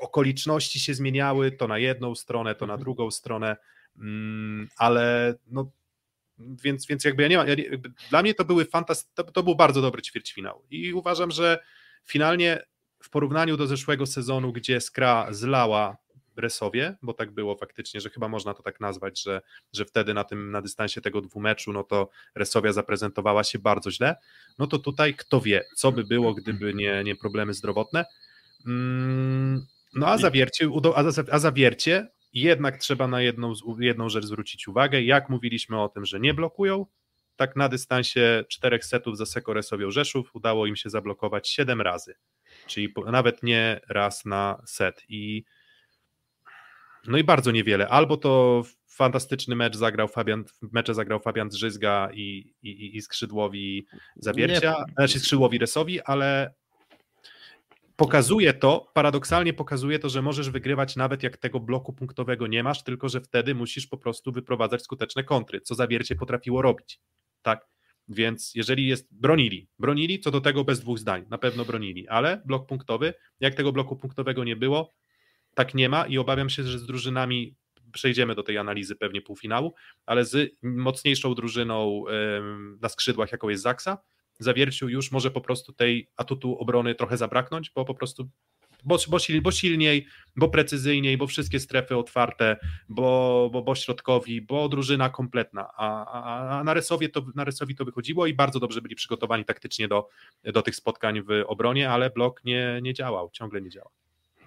okoliczności 0.01 0.81
się 0.81 0.95
zmieniały, 0.95 1.53
to 1.53 1.69
na 1.69 1.79
jedną 1.79 2.15
stronę, 2.15 2.55
to 2.55 2.67
na 2.67 2.73
mhm. 2.73 2.85
drugą 2.85 3.11
stronę, 3.11 3.57
mm, 3.99 4.69
ale 4.77 5.35
no 5.47 5.71
więc, 6.39 6.87
więc 6.87 7.05
jakby 7.05 7.23
ja 7.23 7.29
nie 7.29 7.37
mam, 7.37 7.49
ja 7.49 7.55
dla 8.11 8.23
mnie 8.23 8.35
to 8.35 8.45
były 8.45 8.65
fantastyczne, 8.65 9.25
to, 9.25 9.33
to 9.33 9.43
był 9.43 9.57
bardzo 9.57 9.83
dobry 9.83 10.03
ćwierćfinał 10.03 10.63
i 10.71 10.93
uważam, 10.93 11.31
że 11.31 11.59
finalnie 12.05 12.63
w 13.07 13.11
porównaniu 13.11 13.57
do 13.57 13.67
zeszłego 13.67 14.07
sezonu, 14.07 14.53
gdzie 14.53 14.81
Skra 14.81 15.27
zlała 15.31 15.97
Bresowie, 16.37 16.97
bo 17.03 17.15
tak 17.15 17.31
było 17.31 17.57
faktycznie, 17.57 18.01
że 18.01 18.11
chyba 18.11 18.29
można 18.29 18.55
to 18.55 18.63
tak 18.63 18.81
nazwać, 18.81 19.23
że, 19.23 19.41
że 19.73 19.85
wtedy 19.85 20.15
na 20.15 20.25
tym 20.25 20.51
na 20.51 20.63
dystansie 20.63 21.01
tego 21.01 21.21
dwumeczu, 21.21 21.73
no 21.73 21.83
to 21.83 22.11
Resowia 22.35 22.73
zaprezentowała 22.73 23.45
się 23.45 23.59
bardzo 23.59 23.91
źle, 23.91 24.17
no 24.59 24.67
to 24.67 24.79
tutaj 24.79 25.15
kto 25.15 25.41
wie, 25.41 25.65
co 25.77 25.93
by 25.93 26.05
było, 26.05 26.35
gdyby 26.35 26.75
nie, 26.75 27.05
nie 27.05 27.17
problemy 27.17 27.55
zdrowotne. 27.55 28.05
Mm, 28.67 29.67
no 29.95 30.09
a 30.09 30.19
zawiercie, 30.19 30.69
a 31.31 31.39
zawiercie 31.39 32.09
jednak 32.33 32.79
trzeba 32.79 33.09
na 33.09 33.23
jedną, 33.23 33.53
jedną 33.79 34.09
rzecz 34.09 34.25
zwrócić 34.25 34.69
uwagę, 34.69 35.03
jak 35.03 35.29
mówiliśmy 35.29 35.81
o 35.81 35.89
tym, 35.89 36.05
że 36.05 36.21
nie 36.21 36.35
blokują, 36.35 36.87
tak 37.37 37.57
na 37.57 37.69
dystansie 37.69 38.45
czterech 38.49 38.85
setów 38.85 39.17
za 39.17 39.27
Seko 39.27 39.55
Resowią 39.55 39.91
Rzeszów 39.91 40.31
udało 40.35 40.67
im 40.67 40.77
się 40.77 40.91
zablokować 40.91 41.49
siedem 41.49 41.81
razy, 41.81 42.15
czyli 42.67 42.95
nawet 43.07 43.43
nie 43.43 43.81
raz 43.89 44.25
na 44.25 44.63
set 44.67 45.03
i 45.09 45.45
no 47.07 47.19
i 47.19 47.25
bardzo 47.25 47.51
niewiele. 47.51 47.89
Albo 47.89 48.17
to 48.17 48.63
fantastyczny 48.89 49.57
mecz 49.57 49.77
zagrał 49.77 50.09
Fabian, 50.09 50.45
mecze 50.63 50.95
zagrał 50.95 51.21
Fabian 51.21 51.49
Drzyzga 51.49 52.09
i, 52.13 52.55
i, 52.63 52.97
i 52.97 53.03
skrzydłowi 53.03 53.87
Zawiercia, 54.17 54.85
nie. 54.89 54.95
znaczy 54.95 55.21
skrzydłowi 55.21 55.59
Resowi, 55.59 56.01
ale 56.01 56.55
pokazuje 57.97 58.55
to, 58.55 58.91
paradoksalnie 58.95 59.53
pokazuje 59.53 59.99
to, 59.99 60.09
że 60.09 60.23
możesz 60.23 60.51
wygrywać 60.51 60.97
nawet 60.97 61.23
jak 61.23 61.37
tego 61.37 61.61
bloku 61.61 61.93
punktowego 61.93 62.47
nie 62.47 62.63
masz, 62.63 62.85
tylko 62.85 63.09
że 63.09 63.21
wtedy 63.21 63.55
musisz 63.55 63.87
po 63.87 63.99
prostu 63.99 64.33
wyprowadzać 64.33 64.83
skuteczne 64.83 65.25
kontry, 65.25 65.61
co 65.61 65.75
Zawiercie 65.75 66.15
potrafiło 66.15 66.63
robić. 66.63 67.01
Tak? 67.43 67.67
Więc 68.09 68.55
jeżeli 68.55 68.87
jest, 68.87 69.09
bronili, 69.15 69.69
bronili, 69.79 70.21
co 70.21 70.31
do 70.31 70.41
tego 70.41 70.65
bez 70.65 70.81
dwóch 70.81 70.99
zdań, 70.99 71.25
na 71.31 71.39
pewno 71.39 71.65
bronili, 71.65 72.09
ale 72.09 72.43
blok 72.45 72.67
punktowy, 72.67 73.15
jak 73.41 73.55
tego 73.55 73.73
bloku 73.73 73.97
punktowego 73.97 74.45
nie 74.45 74.57
było, 74.57 74.95
tak 75.55 75.75
nie 75.75 75.89
ma 75.89 76.07
i 76.07 76.19
obawiam 76.19 76.51
się, 76.51 76.63
że 76.63 76.79
z 76.79 76.87
drużynami 76.87 77.55
przejdziemy 77.93 78.35
do 78.35 78.43
tej 78.43 78.59
analizy 78.59 78.97
pewnie 78.97 79.23
półfinału, 79.23 79.75
ale 80.07 80.25
z 80.25 80.57
mocniejszą 80.63 81.35
drużyną 81.35 82.05
na 82.81 82.89
skrzydłach, 82.89 83.33
jaką 83.33 83.49
jest 83.49 83.63
Zaksa, 83.63 83.99
Zawierciu 84.39 84.89
już 84.89 85.13
może 85.13 85.31
po 85.31 85.41
prostu 85.41 85.73
tej 85.73 86.09
atutu 86.17 86.59
obrony 86.59 86.95
trochę 86.95 87.17
zabraknąć, 87.17 87.71
bo 87.75 87.85
po 87.85 87.95
prostu 87.95 88.29
bo, 88.87 88.97
bo, 89.09 89.19
bo 89.43 89.51
silniej, 89.51 90.07
bo 90.37 90.49
precyzyjniej, 90.49 91.17
bo 91.17 91.27
wszystkie 91.27 91.61
strefy 91.61 91.97
otwarte, 91.97 92.57
bo, 92.89 93.51
bo, 93.53 93.63
bo 93.63 93.75
środkowi, 93.75 94.43
bo 94.43 94.69
drużyna 94.69 95.11
kompletna, 95.11 95.69
a, 95.77 96.07
a, 96.07 96.59
a 96.59 96.65
na, 96.65 96.75
Resowie 96.75 97.09
to, 97.09 97.23
na 97.35 97.45
Resowi 97.45 97.75
to 97.75 97.85
wychodziło 97.85 98.27
i 98.27 98.35
bardzo 98.35 98.61
dobrze 98.61 98.83
byli 98.83 98.95
przygotowani 98.95 99.45
taktycznie 99.45 99.89
do, 99.89 100.09
do 100.45 100.63
tych 100.63 100.77
spotkań 100.77 101.23
w 101.23 101.45
obronie, 101.47 101.91
ale 101.91 102.11
blok 102.11 102.45
nie, 102.45 102.81
nie 102.83 102.95
działał, 102.95 103.31
ciągle 103.33 103.63
nie 103.63 103.71
działa. 103.71 103.91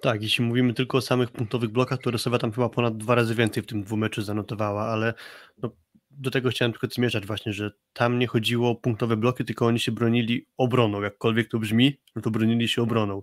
Tak, 0.02 0.22
jeśli 0.22 0.46
mówimy 0.46 0.74
tylko 0.74 0.98
o 0.98 1.02
samych 1.02 1.32
punktowych 1.32 1.70
blokach, 1.70 2.00
to 2.00 2.12
Resowa 2.12 2.38
tam 2.38 2.52
chyba 2.52 2.70
ponad 2.70 2.98
dwa 2.98 3.16
razy 3.16 3.36
więcej 3.36 3.64
w 3.64 3.66
tym 3.66 3.84
dwumeczu 3.84 4.22
zanotowała, 4.22 4.84
ale 4.84 5.14
no, 5.62 5.72
do 6.12 6.32
tego 6.32 6.50
chciałem 6.50 6.72
tylko 6.72 6.88
zmierzać 6.88 7.26
właśnie, 7.26 7.54
że 7.54 7.72
tam 7.94 8.20
nie 8.20 8.28
chodziło 8.28 8.70
o 8.70 8.76
punktowe 8.76 9.18
bloki, 9.18 9.46
tylko 9.46 9.66
oni 9.66 9.80
się 9.80 9.92
bronili 9.92 10.46
obroną, 10.58 11.02
jakkolwiek 11.02 11.50
to 11.50 11.60
brzmi, 11.60 12.00
no 12.16 12.22
to 12.22 12.32
bronili 12.32 12.68
się 12.68 12.82
obroną. 12.82 13.22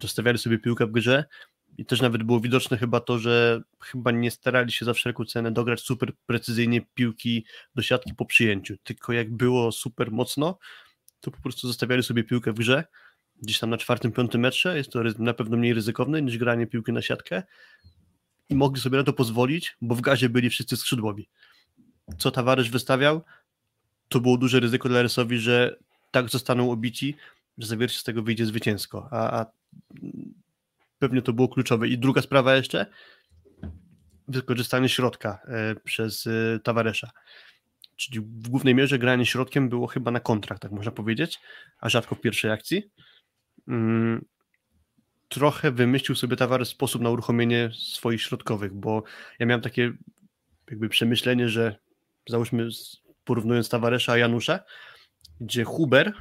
Dostawiali 0.00 0.38
sobie 0.38 0.58
piłkę 0.58 0.86
w 0.86 0.90
grze 0.90 1.24
i 1.78 1.84
też 1.84 2.00
nawet 2.00 2.22
było 2.22 2.40
widoczne 2.40 2.78
chyba 2.78 3.00
to, 3.00 3.18
że 3.18 3.62
chyba 3.80 4.10
nie 4.10 4.30
starali 4.30 4.72
się 4.72 4.84
za 4.84 4.94
wszelką 4.94 5.24
cenę 5.24 5.52
dograć 5.52 5.80
super 5.80 6.12
precyzyjnie 6.26 6.80
piłki 6.94 7.44
do 7.74 7.82
siatki 7.82 8.14
po 8.14 8.26
przyjęciu, 8.26 8.76
tylko 8.82 9.12
jak 9.12 9.36
było 9.36 9.72
super 9.72 10.10
mocno, 10.10 10.58
to 11.20 11.30
po 11.30 11.42
prostu 11.42 11.66
zostawiali 11.66 12.02
sobie 12.02 12.24
piłkę 12.24 12.52
w 12.52 12.56
grze, 12.56 12.84
gdzieś 13.42 13.58
tam 13.58 13.70
na 13.70 13.76
czwartym, 13.76 14.12
piątym 14.12 14.40
metrze, 14.40 14.76
jest 14.76 14.92
to 14.92 15.02
na 15.18 15.34
pewno 15.34 15.56
mniej 15.56 15.74
ryzykowne 15.74 16.22
niż 16.22 16.38
granie 16.38 16.66
piłki 16.66 16.92
na 16.92 17.02
siatkę 17.02 17.42
i 18.48 18.54
mogli 18.54 18.82
sobie 18.82 18.98
na 18.98 19.04
to 19.04 19.12
pozwolić, 19.12 19.76
bo 19.80 19.94
w 19.94 20.00
gazie 20.00 20.28
byli 20.28 20.50
wszyscy 20.50 20.76
skrzydłowi. 20.76 21.28
Co 22.18 22.30
Tawarysz 22.30 22.70
wystawiał, 22.70 23.22
to 24.08 24.20
było 24.20 24.38
duże 24.38 24.60
ryzyko 24.60 24.88
dla 24.88 25.02
Resowi, 25.02 25.38
że 25.38 25.76
tak 26.10 26.28
zostaną 26.28 26.70
obici, 26.70 27.16
że 27.58 27.66
zawiercie 27.66 27.98
z 27.98 28.04
tego 28.04 28.22
wyjdzie 28.22 28.46
zwycięsko, 28.46 29.08
a, 29.10 29.40
a 29.40 29.46
pewnie 30.98 31.22
to 31.22 31.32
było 31.32 31.48
kluczowe. 31.48 31.88
I 31.88 31.98
druga 31.98 32.22
sprawa 32.22 32.56
jeszcze, 32.56 32.86
wykorzystanie 34.28 34.88
środka 34.88 35.38
e, 35.48 35.74
przez 35.74 36.26
e, 36.26 36.58
Tawaresza. 36.62 37.10
Czyli 37.96 38.20
w 38.20 38.48
głównej 38.48 38.74
mierze 38.74 38.98
granie 38.98 39.26
środkiem 39.26 39.68
było 39.68 39.86
chyba 39.86 40.10
na 40.10 40.20
kontrakt, 40.20 40.62
tak 40.62 40.72
można 40.72 40.92
powiedzieć, 40.92 41.40
a 41.80 41.88
rzadko 41.88 42.14
w 42.14 42.20
pierwszej 42.20 42.50
akcji. 42.50 42.90
Mm, 43.68 44.24
trochę 45.28 45.70
wymyślił 45.72 46.16
sobie 46.16 46.36
Tawar 46.36 46.66
sposób 46.66 47.02
na 47.02 47.10
uruchomienie 47.10 47.70
swoich 47.72 48.22
środkowych, 48.22 48.74
bo 48.74 49.02
ja 49.38 49.46
miałem 49.46 49.62
takie 49.62 49.92
jakby 50.70 50.88
przemyślenie, 50.88 51.48
że 51.48 51.76
załóżmy 52.28 52.68
porównując 53.24 53.68
Tawaresza 53.68 54.12
a 54.12 54.18
Janusza, 54.18 54.60
gdzie 55.40 55.64
Huber 55.64 56.12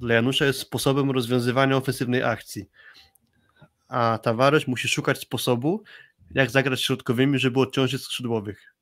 dla 0.00 0.14
Janusza 0.14 0.44
jest 0.44 0.58
sposobem 0.58 1.10
rozwiązywania 1.10 1.76
ofensywnej 1.76 2.22
akcji, 2.22 2.64
a 3.88 4.18
Tawaresz 4.22 4.66
musi 4.66 4.88
szukać 4.88 5.18
sposobu, 5.18 5.82
jak 6.30 6.50
zagrać 6.50 6.82
środkowymi, 6.82 7.38
żeby 7.38 7.60
odciążyć 7.60 8.02
skrzydłowych. 8.02 8.74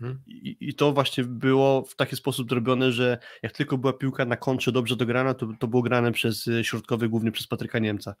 Mhm. 0.00 0.22
I, 0.26 0.56
I, 0.60 0.74
to 0.74 0.92
właśnie 0.92 1.24
było 1.24 1.82
w 1.82 1.96
taki 1.96 2.16
sposób 2.16 2.48
zrobione, 2.48 2.92
że 2.92 3.18
jak 3.42 3.52
tylko 3.52 3.78
była 3.78 3.92
piłka 3.92 4.24
na 4.24 4.36
kontrze 4.36 4.72
dobrze 4.72 4.96
dograna, 4.96 5.34
to, 5.34 5.48
to 5.58 5.68
było 5.68 5.82
grane 5.82 6.12
przez 6.12 6.46
y, 6.46 6.64
środkowy, 6.64 7.08
głównie 7.08 7.32
przez 7.32 7.46
Patryka 7.46 7.78
Niemca. 7.78 8.14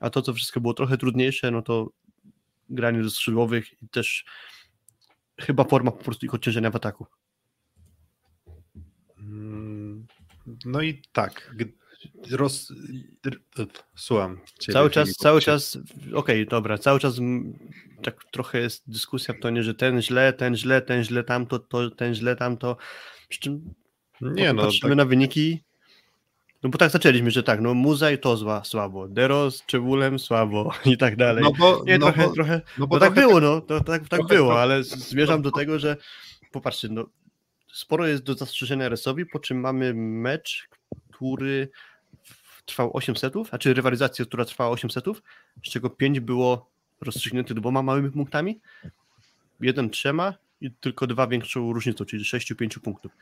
A 0.00 0.10
to, 0.10 0.22
co 0.22 0.34
wszystko 0.34 0.60
było 0.60 0.74
trochę 0.74 0.98
trudniejsze, 0.98 1.50
no 1.50 1.62
to 1.62 1.90
granie 2.70 3.02
do 3.02 3.10
skrzydłowych 3.10 3.82
i 3.82 3.88
też 3.88 4.24
chyba 5.40 5.64
forma 5.64 5.90
po 5.90 6.04
prostu 6.04 6.26
ich 6.26 6.34
odciążenia 6.34 6.70
w 6.70 6.76
ataku. 6.76 7.06
Mm, 9.18 10.06
no 10.64 10.82
i 10.82 11.02
tak, 11.12 11.54
roz... 12.30 12.72
Słucham. 13.96 14.40
Cały 14.72 14.90
czas, 14.90 15.12
cały 15.12 15.40
czas, 15.40 15.78
okej, 15.96 16.14
okay, 16.14 16.44
dobra, 16.46 16.78
cały 16.78 17.00
czas 17.00 17.20
tak 18.02 18.24
trochę 18.32 18.60
jest 18.60 18.90
dyskusja 18.90 19.34
w 19.34 19.40
tonie, 19.40 19.62
że 19.62 19.74
ten 19.74 20.02
źle, 20.02 20.32
ten 20.32 20.56
źle, 20.56 20.82
ten 20.82 21.04
źle 21.04 21.24
tamto, 21.24 21.58
to, 21.58 21.90
ten 21.90 22.14
źle 22.14 22.36
tamto. 22.36 22.76
Przy 23.28 23.40
czym 23.40 23.74
nie, 24.20 24.52
no, 24.52 24.62
patrzymy 24.62 24.90
tak... 24.90 24.96
na 24.96 25.04
wyniki, 25.04 25.64
No 26.62 26.68
bo 26.70 26.78
tak 26.78 26.90
zaczęliśmy, 26.90 27.30
że 27.30 27.42
tak, 27.42 27.60
no 27.60 27.74
Muzaj 27.74 28.18
to 28.18 28.36
zła, 28.36 28.64
słabo, 28.64 29.08
Dero 29.08 29.50
z 29.50 29.66
Czewulem 29.66 30.18
słabo 30.18 30.72
i 30.84 30.96
tak 30.96 31.16
dalej. 31.16 31.44
No 31.44 31.52
bo, 31.52 31.82
Nie, 31.86 31.98
no 31.98 32.06
trochę, 32.06 32.28
bo, 32.28 32.34
trochę, 32.34 32.60
no 32.78 32.86
bo 32.86 32.96
bo 32.96 33.00
tak 33.00 33.14
było, 33.14 33.40
no, 33.40 33.60
to, 33.60 33.80
tak, 33.84 34.08
tak 34.08 34.26
było, 34.26 34.48
trochę- 34.48 34.62
ale 34.62 34.84
zmierzam 34.84 35.42
do 35.42 35.50
tego, 35.50 35.78
że 35.78 35.96
popatrzcie, 36.52 36.88
no, 36.88 37.06
sporo 37.72 38.06
jest 38.06 38.22
do 38.22 38.34
zastrzeżenia 38.34 38.88
Resowi, 38.88 39.26
po 39.26 39.38
czym 39.38 39.60
mamy 39.60 39.94
mecz, 39.94 40.68
który 41.10 41.68
trwał 42.66 42.96
8 42.96 43.16
setów, 43.16 43.48
a 43.54 43.58
czy 43.58 43.74
rywalizację, 43.74 44.24
która 44.24 44.44
trwała 44.44 44.70
8 44.70 44.90
setów, 44.90 45.22
z 45.64 45.70
czego 45.70 45.90
5 45.90 46.20
było 46.20 46.70
rozstrzygnięte 47.00 47.54
dwoma 47.54 47.82
małymi 47.82 48.10
punktami, 48.10 48.60
jeden 49.60 49.90
trzema 49.90 50.34
i 50.60 50.70
tylko 50.70 51.06
dwa 51.06 51.26
większą 51.26 51.72
różnicą, 51.72 52.04
czyli 52.04 52.24
6-5 52.24 52.78
punktów. 52.78 53.12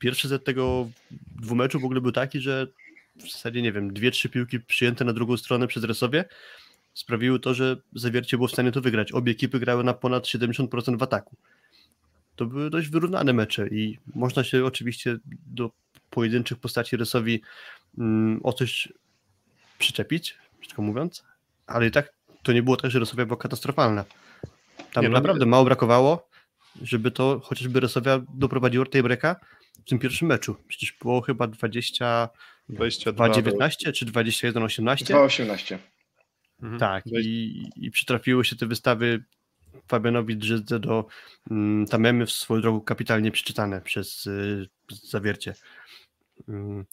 Pierwszy 0.00 0.28
set 0.28 0.44
tego 0.44 0.90
dwumeczu 1.40 1.80
w 1.80 1.84
ogóle 1.84 2.00
był 2.00 2.12
taki, 2.12 2.40
że 2.40 2.66
w 3.16 3.32
zasadzie, 3.32 3.62
nie 3.62 3.72
wiem, 3.72 3.92
dwie, 3.92 4.10
trzy 4.10 4.28
piłki 4.28 4.60
przyjęte 4.60 5.04
na 5.04 5.12
drugą 5.12 5.36
stronę 5.36 5.66
przez 5.66 5.84
Resowie 5.84 6.24
sprawiły 6.94 7.40
to, 7.40 7.54
że 7.54 7.76
Zawiercie 7.94 8.36
było 8.36 8.48
w 8.48 8.52
stanie 8.52 8.72
to 8.72 8.80
wygrać. 8.80 9.12
Obie 9.12 9.32
ekipy 9.32 9.60
grały 9.60 9.84
na 9.84 9.94
ponad 9.94 10.24
70% 10.24 10.98
w 10.98 11.02
ataku. 11.02 11.36
To 12.36 12.46
były 12.46 12.70
dość 12.70 12.88
wyrównane 12.88 13.32
mecze 13.32 13.68
i 13.68 13.98
można 14.14 14.44
się 14.44 14.64
oczywiście 14.64 15.18
do 15.46 15.70
pojedynczych 16.10 16.58
postaci 16.58 16.96
Resowi 16.96 17.42
mm, 17.98 18.40
o 18.42 18.52
coś 18.52 18.92
przyczepić, 19.78 20.38
brzydko 20.60 20.82
mówiąc, 20.82 21.24
ale 21.66 21.86
i 21.86 21.90
tak 21.90 22.12
to 22.42 22.52
nie 22.52 22.62
było 22.62 22.76
tak, 22.76 22.90
że 22.90 22.98
Resowia 22.98 23.26
była 23.26 23.36
katastrofalna. 23.36 24.04
Tam 24.92 25.02
Nie, 25.02 25.08
no, 25.08 25.14
naprawdę 25.14 25.46
mało 25.46 25.64
brakowało, 25.64 26.28
żeby 26.82 27.10
to 27.10 27.40
chociażby 27.44 27.80
Resowia 27.80 28.20
doprowadziła 28.34 28.84
do 28.84 28.90
tiebreaka 28.90 29.36
w 29.86 29.88
tym 29.88 29.98
pierwszym 29.98 30.28
meczu. 30.28 30.56
Przecież 30.68 30.96
było 31.02 31.20
chyba 31.20 31.46
20 31.46 32.28
22 32.68 33.28
2,19 33.28 33.92
czy 33.92 34.06
21,18? 34.06 35.04
2,18. 35.04 35.78
Mhm. 36.62 36.80
Tak, 36.80 37.04
i, 37.06 37.62
i 37.76 37.90
przytrafiły 37.90 38.44
się 38.44 38.56
te 38.56 38.66
wystawy 38.66 39.24
Fabianowi 39.88 40.36
Drzyzdze 40.36 40.78
do 40.78 41.06
mm, 41.50 41.86
Tamemy 41.86 42.26
w 42.26 42.32
swoją 42.32 42.60
drogą 42.60 42.80
kapitalnie 42.80 43.30
przeczytane 43.30 43.80
przez 43.80 44.26
y, 44.26 44.68
zawiercie. 45.02 45.54
Mm. 46.48 46.84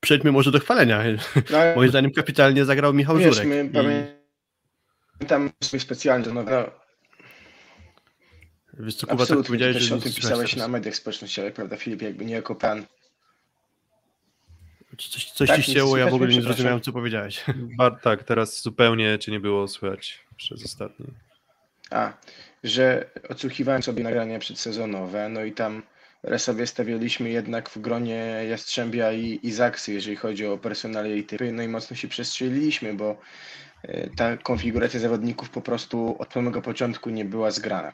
Przejdźmy 0.00 0.32
może 0.32 0.50
do 0.50 0.60
chwalenia. 0.60 1.02
No, 1.50 1.58
Moim 1.76 1.90
zdaniem 1.90 2.12
kapitalnie 2.12 2.64
zagrał 2.64 2.94
Michał 2.94 3.16
wiesz, 3.16 3.34
Żurek. 3.34 3.48
my 3.48 4.14
I 5.20 5.26
pamiętam 5.26 5.50
sobie 5.62 5.80
specjalnie 5.80 6.24
rozmawiałem. 6.24 6.70
Wiesz 8.80 8.94
co, 8.94 9.06
Kuba, 9.06 9.16
tak 9.16 9.22
Absolutnie, 9.22 9.46
powiedziałeś, 9.46 9.76
też 9.76 9.84
że 9.84 9.94
o 9.94 9.98
tym 9.98 10.12
pisałeś 10.12 10.56
na 10.56 10.68
mediach 10.68 10.96
społecznościowych, 10.96 11.54
prawda 11.54 11.76
Filip, 11.76 12.02
jakby 12.02 12.24
nie 12.24 12.34
jako 12.34 12.54
pan. 12.54 12.86
Coś, 14.98 15.30
coś 15.30 15.48
Tak, 15.48 15.56
ci 15.56 15.70
ścięło, 15.70 15.96
ja 15.96 16.10
w 16.10 16.14
ogóle 16.14 16.30
nie 16.30 16.42
zrozumiałem, 16.42 16.80
co 16.80 16.92
powiedziałeś. 16.92 17.44
Ba- 17.78 17.90
tak, 17.90 18.24
teraz 18.24 18.62
zupełnie 18.62 19.18
cię 19.18 19.32
nie 19.32 19.40
było 19.40 19.68
słychać 19.68 20.24
przez 20.36 20.64
ostatni. 20.64 21.06
A, 21.90 22.12
że 22.64 23.10
odsłuchiwałem 23.28 23.82
sobie 23.82 24.02
nagrania 24.02 24.38
przedsezonowe, 24.38 25.28
no 25.28 25.44
i 25.44 25.52
tam 25.52 25.82
sobie 26.38 26.66
stawialiśmy 26.66 27.30
jednak 27.30 27.70
w 27.70 27.78
gronie 27.78 28.44
Jastrzębia 28.48 29.12
i, 29.12 29.40
i 29.42 29.52
Zaksy, 29.52 29.92
jeżeli 29.92 30.16
chodzi 30.16 30.46
o 30.46 30.58
personalia 30.58 31.16
i 31.16 31.24
typy, 31.24 31.52
no 31.52 31.62
i 31.62 31.68
mocno 31.68 31.96
się 31.96 32.08
przestrzeliliśmy, 32.08 32.94
bo 32.94 33.16
e, 33.82 34.10
ta 34.10 34.36
konfiguracja 34.36 35.00
zawodników 35.00 35.50
po 35.50 35.62
prostu 35.62 36.16
od 36.18 36.32
samego 36.32 36.62
początku 36.62 37.10
nie 37.10 37.24
była 37.24 37.50
zgrana. 37.50 37.92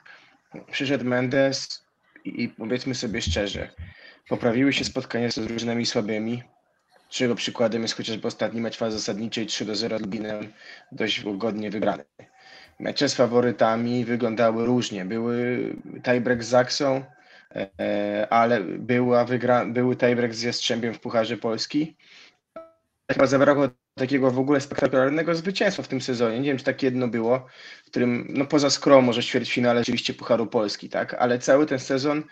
Przyszedł 0.70 1.04
Mendes 1.04 1.86
i, 2.24 2.42
i 2.42 2.48
powiedzmy 2.48 2.94
sobie 2.94 3.22
szczerze, 3.22 3.68
poprawiły 4.28 4.72
się 4.72 4.84
spotkania 4.84 5.30
z 5.30 5.38
drużynami 5.38 5.86
słabymi, 5.86 6.42
czego 7.08 7.34
przykładem 7.34 7.82
jest 7.82 7.94
chociażby 7.94 8.28
ostatni 8.28 8.60
mecz 8.60 8.76
fazy 8.76 8.98
zasadniczej 8.98 9.46
3 9.46 9.64
do 9.64 9.74
0 9.74 9.98
Lubinem, 9.98 10.52
dość 10.92 11.24
godnie 11.24 11.70
wygrany. 11.70 12.04
Mecze 12.80 13.08
z 13.08 13.14
faworytami 13.14 14.04
wyglądały 14.04 14.66
różnie. 14.66 15.04
Były 15.04 15.76
tiebreak 16.02 16.44
z 16.44 16.48
Zaksą, 16.48 17.04
e, 17.54 18.26
ale 18.30 18.60
była 18.60 19.24
wygra, 19.24 19.66
były 19.66 19.96
tiebreak 19.96 20.34
z 20.34 20.42
Jastrzębiem 20.42 20.94
w 20.94 21.00
Pucharze 21.00 21.36
Polski. 21.36 21.96
Chyba 23.12 23.26
zabrakło 23.26 23.68
takiego 23.98 24.30
w 24.30 24.38
ogóle 24.38 24.60
spektakularnego 24.60 25.34
zwycięstwa 25.34 25.82
w 25.82 25.88
tym 25.88 26.00
sezonie. 26.00 26.40
Nie 26.40 26.48
wiem, 26.48 26.58
czy 26.58 26.64
tak 26.64 26.82
jedno 26.82 27.08
było, 27.08 27.46
w 27.84 27.90
którym, 27.90 28.26
no 28.28 28.44
poza 28.44 28.70
Skrom, 28.70 29.04
może 29.04 29.22
ćwierćfinale 29.22 29.80
rzeczywiście 29.80 30.14
Pucharu 30.14 30.46
Polski, 30.46 30.88
tak? 30.88 31.14
Ale 31.14 31.38
cały 31.38 31.66
ten 31.66 31.78
sezon 31.78 32.24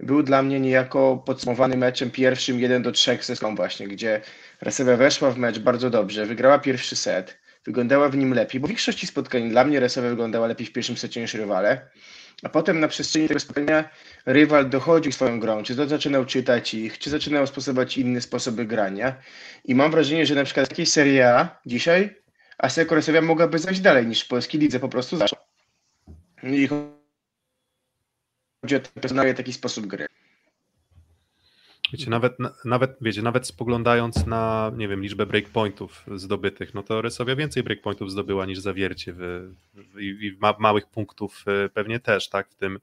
był 0.00 0.22
dla 0.22 0.42
mnie 0.42 0.60
niejako 0.60 1.22
podsumowany 1.26 1.76
meczem 1.76 2.10
pierwszym 2.10 2.60
1 2.60 2.82
do 2.82 2.92
3 2.92 3.18
ze 3.22 3.54
właśnie, 3.54 3.88
gdzie 3.88 4.20
Resewia 4.60 4.96
weszła 4.96 5.30
w 5.30 5.38
mecz 5.38 5.58
bardzo 5.58 5.90
dobrze, 5.90 6.26
wygrała 6.26 6.58
pierwszy 6.58 6.96
set, 6.96 7.38
wyglądała 7.64 8.08
w 8.08 8.16
nim 8.16 8.34
lepiej, 8.34 8.60
bo 8.60 8.66
w 8.66 8.70
większości 8.70 9.06
spotkań 9.06 9.50
dla 9.50 9.64
mnie 9.64 9.80
Resewia 9.80 10.08
wyglądała 10.08 10.46
lepiej 10.46 10.66
w 10.66 10.72
pierwszym 10.72 10.96
secie 10.96 11.20
niż 11.20 11.34
rywale, 11.34 11.88
a 12.42 12.48
potem 12.48 12.80
na 12.80 12.88
przestrzeni 12.88 13.28
tego 13.28 13.40
spotkania 13.40 13.90
rywal 14.26 14.70
dochodził 14.70 15.12
swoją 15.12 15.40
grą, 15.40 15.62
czy 15.62 15.76
to 15.76 15.88
zaczynał 15.88 16.26
czytać 16.26 16.74
ich, 16.74 16.98
czy 16.98 17.10
zaczynał 17.10 17.46
stosować 17.46 17.98
inne 17.98 18.20
sposoby 18.20 18.64
grania 18.64 19.16
i 19.64 19.74
mam 19.74 19.90
wrażenie, 19.90 20.26
że 20.26 20.34
na 20.34 20.44
przykład 20.44 20.68
takiej 20.68 20.86
Serie 20.86 21.34
A 21.34 21.60
dzisiaj 21.66 22.16
Aseko 22.58 22.94
Resewia 22.94 23.20
mogłaby 23.20 23.58
zajść 23.58 23.80
dalej 23.80 24.06
niż 24.06 24.24
w 24.24 24.28
polskiej 24.28 24.60
lidze 24.60 24.80
po 24.80 24.88
prostu 24.88 25.16
zaszła. 25.16 25.38
I 26.42 26.66
chodzi 26.66 28.76
o 28.76 29.00
personalnie 29.00 29.34
taki 29.34 29.52
sposób 29.52 29.86
gry. 29.86 30.06
Wiecie, 31.92 32.10
nawet, 32.10 32.38
na- 32.38 32.54
nawet, 32.64 32.96
wiecie, 33.00 33.22
nawet 33.22 33.46
spoglądając 33.46 34.26
na, 34.26 34.72
nie 34.76 34.88
wiem, 34.88 35.02
liczbę 35.02 35.26
breakpointów 35.26 36.04
zdobytych, 36.14 36.74
no 36.74 36.82
to 36.82 37.02
Resowia 37.02 37.36
więcej 37.36 37.62
breakpointów 37.62 38.10
zdobyła 38.10 38.46
niż 38.46 38.58
Zawiercie 38.58 39.12
w, 39.12 39.18
w, 39.74 40.00
i 40.00 40.36
ma, 40.40 40.54
małych 40.58 40.86
punktów 40.86 41.44
e, 41.46 41.68
pewnie 41.68 42.00
też, 42.00 42.28
tak, 42.28 42.48
w 42.50 42.54
tym, 42.54 42.78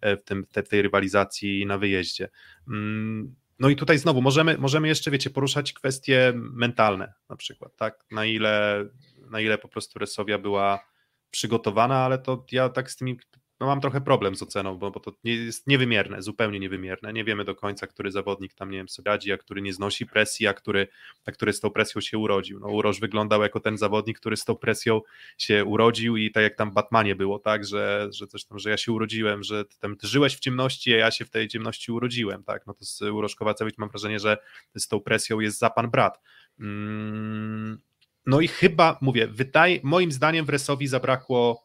e, 0.00 0.16
w 0.16 0.24
tym 0.24 0.46
te, 0.52 0.62
tej 0.62 0.82
rywalizacji 0.82 1.66
na 1.66 1.78
wyjeździe. 1.78 2.28
Mm, 2.68 3.34
No 3.58 3.68
i 3.68 3.76
tutaj 3.76 3.98
znowu 3.98 4.22
możemy, 4.22 4.58
możemy 4.58 4.88
jeszcze, 4.88 5.10
wiecie, 5.10 5.30
poruszać 5.30 5.72
kwestie 5.72 6.32
mentalne 6.36 7.12
na 7.28 7.36
przykład, 7.36 7.76
tak, 7.76 8.04
na 8.10 8.24
ile, 8.24 8.84
na 9.30 9.40
ile 9.40 9.58
po 9.58 9.68
prostu 9.68 9.98
Resowia 9.98 10.38
była 10.38 10.84
przygotowana, 11.30 11.96
ale 11.96 12.18
to 12.18 12.44
ja 12.52 12.68
tak 12.68 12.90
z 12.90 12.96
tymi 12.96 13.16
no 13.64 13.68
mam 13.68 13.80
trochę 13.80 14.00
problem 14.00 14.36
z 14.36 14.42
oceną, 14.42 14.78
bo, 14.78 14.90
bo 14.90 15.00
to 15.00 15.12
nie, 15.24 15.34
jest 15.34 15.66
niewymierne, 15.66 16.22
zupełnie 16.22 16.60
niewymierne. 16.60 17.12
Nie 17.12 17.24
wiemy 17.24 17.44
do 17.44 17.54
końca, 17.54 17.86
który 17.86 18.10
zawodnik 18.12 18.54
tam, 18.54 18.70
nie 18.70 18.76
wiem, 18.76 18.88
sobie 18.88 19.10
radzi, 19.10 19.32
a 19.32 19.38
który 19.38 19.62
nie 19.62 19.72
znosi 19.72 20.06
presji, 20.06 20.46
a 20.46 20.54
który, 20.54 20.88
a 21.26 21.32
który 21.32 21.52
z 21.52 21.60
tą 21.60 21.70
presją 21.70 22.00
się 22.00 22.18
urodził. 22.18 22.60
No 22.60 22.68
Uroż 22.68 23.00
wyglądał 23.00 23.42
jako 23.42 23.60
ten 23.60 23.78
zawodnik, 23.78 24.18
który 24.18 24.36
z 24.36 24.44
tą 24.44 24.56
presją 24.56 25.00
się 25.38 25.64
urodził 25.64 26.16
i 26.16 26.30
tak 26.30 26.42
jak 26.42 26.56
tam 26.56 26.70
w 26.70 26.74
Batmanie 26.74 27.16
było, 27.16 27.38
tak, 27.38 27.64
że, 27.64 28.08
że 28.12 28.26
coś 28.26 28.44
tam, 28.44 28.58
że 28.58 28.70
ja 28.70 28.76
się 28.76 28.92
urodziłem, 28.92 29.42
że 29.42 29.64
ty 29.64 29.78
tam 29.78 29.96
żyłeś 30.02 30.36
w 30.36 30.40
ciemności, 30.40 30.94
a 30.94 30.96
ja 30.96 31.10
się 31.10 31.24
w 31.24 31.30
tej 31.30 31.48
ciemności 31.48 31.92
urodziłem, 31.92 32.44
tak, 32.44 32.66
no 32.66 32.74
to 32.74 32.84
z 32.84 33.02
Uroż 33.02 33.34
Kowacewicz 33.34 33.78
mam 33.78 33.88
wrażenie, 33.88 34.18
że 34.18 34.38
z 34.76 34.88
tą 34.88 35.00
presją 35.00 35.40
jest 35.40 35.58
za 35.58 35.70
pan 35.70 35.90
brat. 35.90 36.20
Mm, 36.60 37.78
no 38.26 38.40
i 38.40 38.48
chyba, 38.48 38.98
mówię, 39.00 39.26
wydaje, 39.26 39.80
moim 39.82 40.12
zdaniem 40.12 40.46
w 40.46 40.48
Resowi 40.48 40.86
zabrakło 40.86 41.64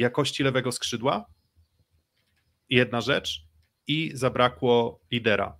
jakości 0.00 0.42
lewego 0.42 0.72
skrzydła, 0.72 1.26
jedna 2.68 3.00
rzecz, 3.00 3.46
i 3.86 4.10
zabrakło 4.14 5.00
lidera. 5.12 5.56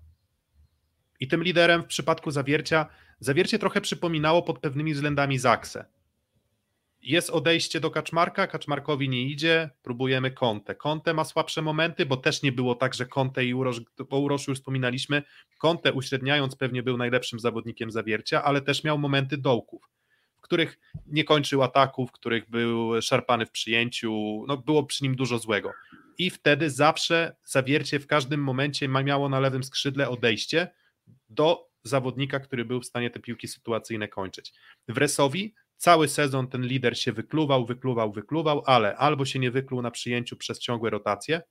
I 1.20 1.28
tym 1.28 1.42
liderem 1.42 1.82
w 1.82 1.86
przypadku 1.86 2.30
Zawiercia, 2.30 2.86
Zawiercie 3.20 3.58
trochę 3.58 3.80
przypominało 3.80 4.42
pod 4.42 4.58
pewnymi 4.58 4.94
względami 4.94 5.38
Zaksę. 5.38 5.84
Jest 7.02 7.30
odejście 7.30 7.80
do 7.80 7.90
Kaczmarka, 7.90 8.46
Kaczmarkowi 8.46 9.08
nie 9.08 9.22
idzie, 9.22 9.70
próbujemy 9.82 10.30
Conte. 10.30 10.74
Conte 10.74 11.14
ma 11.14 11.24
słabsze 11.24 11.62
momenty, 11.62 12.06
bo 12.06 12.16
też 12.16 12.42
nie 12.42 12.52
było 12.52 12.74
tak, 12.74 12.94
że 12.94 13.06
Conte 13.06 13.44
i 13.44 13.54
Urosz, 13.54 13.80
bo 14.10 14.18
Uroszu 14.18 14.50
już 14.50 14.58
wspominaliśmy, 14.58 15.22
Conte 15.58 15.92
uśredniając 15.92 16.56
pewnie 16.56 16.82
był 16.82 16.96
najlepszym 16.96 17.40
zawodnikiem 17.40 17.90
Zawiercia, 17.90 18.44
ale 18.44 18.60
też 18.60 18.84
miał 18.84 18.98
momenty 18.98 19.36
dołków 19.36 19.95
których 20.46 20.78
nie 21.06 21.24
kończył 21.24 21.62
ataków, 21.62 22.12
których 22.12 22.50
był 22.50 23.02
szarpany 23.02 23.46
w 23.46 23.50
przyjęciu, 23.50 24.44
no 24.48 24.56
było 24.56 24.84
przy 24.84 25.04
nim 25.04 25.16
dużo 25.16 25.38
złego. 25.38 25.72
I 26.18 26.30
wtedy 26.30 26.70
zawsze 26.70 27.36
zawiercie 27.44 28.00
w 28.00 28.06
każdym 28.06 28.42
momencie 28.42 28.88
miało 28.88 29.28
na 29.28 29.40
lewym 29.40 29.64
skrzydle 29.64 30.08
odejście 30.08 30.68
do 31.28 31.68
zawodnika, 31.84 32.40
który 32.40 32.64
był 32.64 32.80
w 32.80 32.86
stanie 32.86 33.10
te 33.10 33.20
piłki 33.20 33.48
sytuacyjne 33.48 34.08
kończyć. 34.08 34.52
W 34.88 34.98
Resowi 34.98 35.54
cały 35.76 36.08
sezon 36.08 36.48
ten 36.48 36.66
lider 36.66 36.98
się 36.98 37.12
wykluwał, 37.12 37.66
wykluwał, 37.66 38.12
wykluwał, 38.12 38.62
ale 38.66 38.96
albo 38.96 39.24
się 39.24 39.38
nie 39.38 39.50
wykluł 39.50 39.82
na 39.82 39.90
przyjęciu 39.90 40.36
przez 40.36 40.58
ciągłe 40.58 40.90
rotacje, 40.90 41.42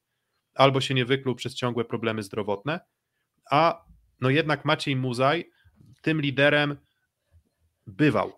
albo 0.54 0.82
się 0.82 0.94
nie 0.94 1.06
wykluł 1.06 1.36
przez 1.36 1.56
ciągłe 1.56 1.86
problemy 1.86 2.24
zdrowotne, 2.24 2.80
a 3.52 3.86
no 4.22 4.30
jednak 4.30 4.66
Maciej 4.66 4.96
Muzaj 4.96 5.52
tym 6.02 6.22
liderem 6.22 6.78
bywał 7.88 8.34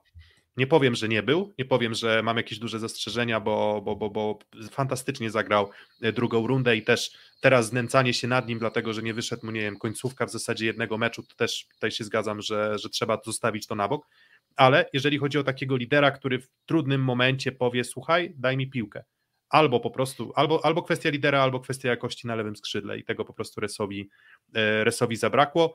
Nie 0.57 0.67
powiem, 0.67 0.95
że 0.95 1.07
nie 1.07 1.23
był, 1.23 1.53
nie 1.57 1.65
powiem, 1.65 1.93
że 1.93 2.23
mam 2.23 2.37
jakieś 2.37 2.59
duże 2.59 2.79
zastrzeżenia, 2.79 3.39
bo, 3.39 3.81
bo, 3.85 3.95
bo, 3.95 4.09
bo 4.09 4.39
fantastycznie 4.71 5.31
zagrał 5.31 5.69
e, 6.01 6.11
drugą 6.11 6.47
rundę 6.47 6.77
i 6.77 6.83
też 6.83 7.11
teraz 7.41 7.67
znęcanie 7.67 8.13
się 8.13 8.27
nad 8.27 8.47
nim, 8.47 8.59
dlatego 8.59 8.93
że 8.93 9.01
nie 9.01 9.13
wyszedł 9.13 9.45
mu, 9.45 9.51
nie 9.51 9.61
wiem, 9.61 9.77
końcówka 9.77 10.25
w 10.25 10.31
zasadzie 10.31 10.65
jednego 10.65 10.97
meczu, 10.97 11.23
to 11.23 11.35
też 11.35 11.67
tutaj 11.73 11.91
się 11.91 12.03
zgadzam, 12.03 12.41
że, 12.41 12.77
że 12.79 12.89
trzeba 12.89 13.21
zostawić 13.25 13.67
to 13.67 13.75
na 13.75 13.87
bok. 13.87 14.07
Ale 14.55 14.89
jeżeli 14.93 15.17
chodzi 15.17 15.37
o 15.37 15.43
takiego 15.43 15.77
lidera, 15.77 16.11
który 16.11 16.39
w 16.39 16.49
trudnym 16.65 17.03
momencie 17.03 17.51
powie: 17.51 17.83
Słuchaj, 17.83 18.33
daj 18.37 18.57
mi 18.57 18.69
piłkę. 18.69 19.03
Albo 19.49 19.79
po 19.79 19.91
prostu, 19.91 20.31
albo, 20.35 20.65
albo 20.65 20.83
kwestia 20.83 21.09
lidera, 21.09 21.41
albo 21.41 21.59
kwestia 21.59 21.89
jakości 21.89 22.27
na 22.27 22.35
lewym 22.35 22.55
skrzydle 22.55 22.97
i 22.99 23.03
tego 23.03 23.25
po 23.25 23.33
prostu 23.33 23.61
Resowi, 23.61 24.09
e, 24.55 24.83
Resowi 24.83 25.15
zabrakło. 25.15 25.73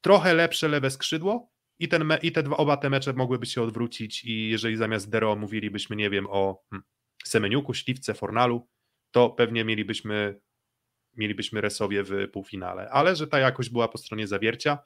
Trochę 0.00 0.34
lepsze 0.34 0.68
lewe 0.68 0.90
skrzydło, 0.90 1.48
i, 1.78 1.88
ten 1.88 2.04
me, 2.04 2.18
i 2.22 2.32
te 2.32 2.42
dwa, 2.42 2.56
oba 2.56 2.76
te 2.76 2.90
mecze 2.90 3.12
mogłyby 3.12 3.46
się 3.46 3.62
odwrócić 3.62 4.24
i 4.24 4.50
jeżeli 4.50 4.76
zamiast 4.76 5.10
Dero 5.10 5.36
mówilibyśmy, 5.36 5.96
nie 5.96 6.10
wiem, 6.10 6.26
o 6.30 6.62
hmm, 6.70 6.84
Semeniuku, 7.24 7.74
Śliwce, 7.74 8.14
Fornalu, 8.14 8.68
to 9.10 9.30
pewnie 9.30 9.64
mielibyśmy, 9.64 10.40
mielibyśmy 11.16 11.60
Resowie 11.60 12.02
w 12.02 12.28
półfinale. 12.32 12.90
Ale 12.90 13.16
że 13.16 13.26
ta 13.26 13.38
jakość 13.38 13.70
była 13.70 13.88
po 13.88 13.98
stronie 13.98 14.26
Zawiercia, 14.26 14.78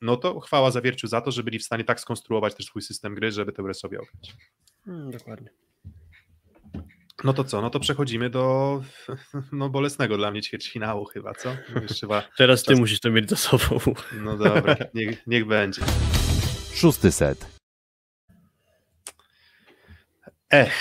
no 0.00 0.16
to 0.16 0.40
chwała 0.40 0.70
Zawierciu 0.70 1.06
za 1.06 1.20
to, 1.20 1.30
że 1.30 1.42
byli 1.42 1.58
w 1.58 1.64
stanie 1.64 1.84
tak 1.84 2.00
skonstruować 2.00 2.54
też 2.54 2.66
swój 2.66 2.82
system 2.82 3.14
gry, 3.14 3.32
żeby 3.32 3.52
tę 3.52 3.62
Resowie 3.62 4.00
ograć. 4.00 4.36
Hmm, 4.84 5.10
dokładnie. 5.10 5.50
No 7.24 7.32
to 7.32 7.44
co? 7.44 7.62
No 7.62 7.70
to 7.70 7.80
przechodzimy 7.80 8.30
do 8.30 8.82
no 9.52 9.70
bolesnego 9.70 10.16
dla 10.16 10.30
mnie 10.30 10.42
ćwierćfinału 10.42 11.04
chyba, 11.04 11.34
co? 11.34 11.56
Chyba 12.00 12.22
Teraz 12.38 12.62
ty 12.62 12.72
czas... 12.72 12.78
musisz 12.78 13.00
to 13.00 13.10
mieć 13.10 13.30
za 13.30 13.36
sobą. 13.36 13.78
No 14.24 14.36
dobra, 14.36 14.76
niech, 14.94 15.26
niech 15.26 15.46
będzie. 15.46 15.82
Szósty 16.74 17.12
set. 17.12 17.46
Ech, 20.50 20.74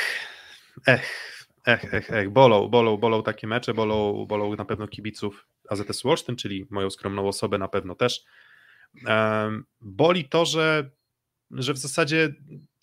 ech, 0.88 1.46
ech, 1.66 1.94
ech, 1.94 2.12
ech. 2.12 2.30
Bolą, 2.30 2.68
bolą, 2.68 2.98
bolą 2.98 3.24
takie 3.24 3.48
mecze, 3.48 3.74
bolą, 3.74 4.26
bolą 4.26 4.56
na 4.56 4.66
pewno 4.66 4.88
kibiców 4.88 5.48
AZS 5.70 6.04
Wolsztyn, 6.04 6.36
czyli 6.36 6.66
moją 6.70 6.90
skromną 6.90 7.28
osobę 7.28 7.58
na 7.58 7.68
pewno 7.68 7.96
też. 7.96 8.24
Um, 9.06 9.66
boli 9.82 10.30
to, 10.30 10.46
że, 10.46 10.90
że 11.52 11.74
w 11.74 11.78
zasadzie 11.78 12.34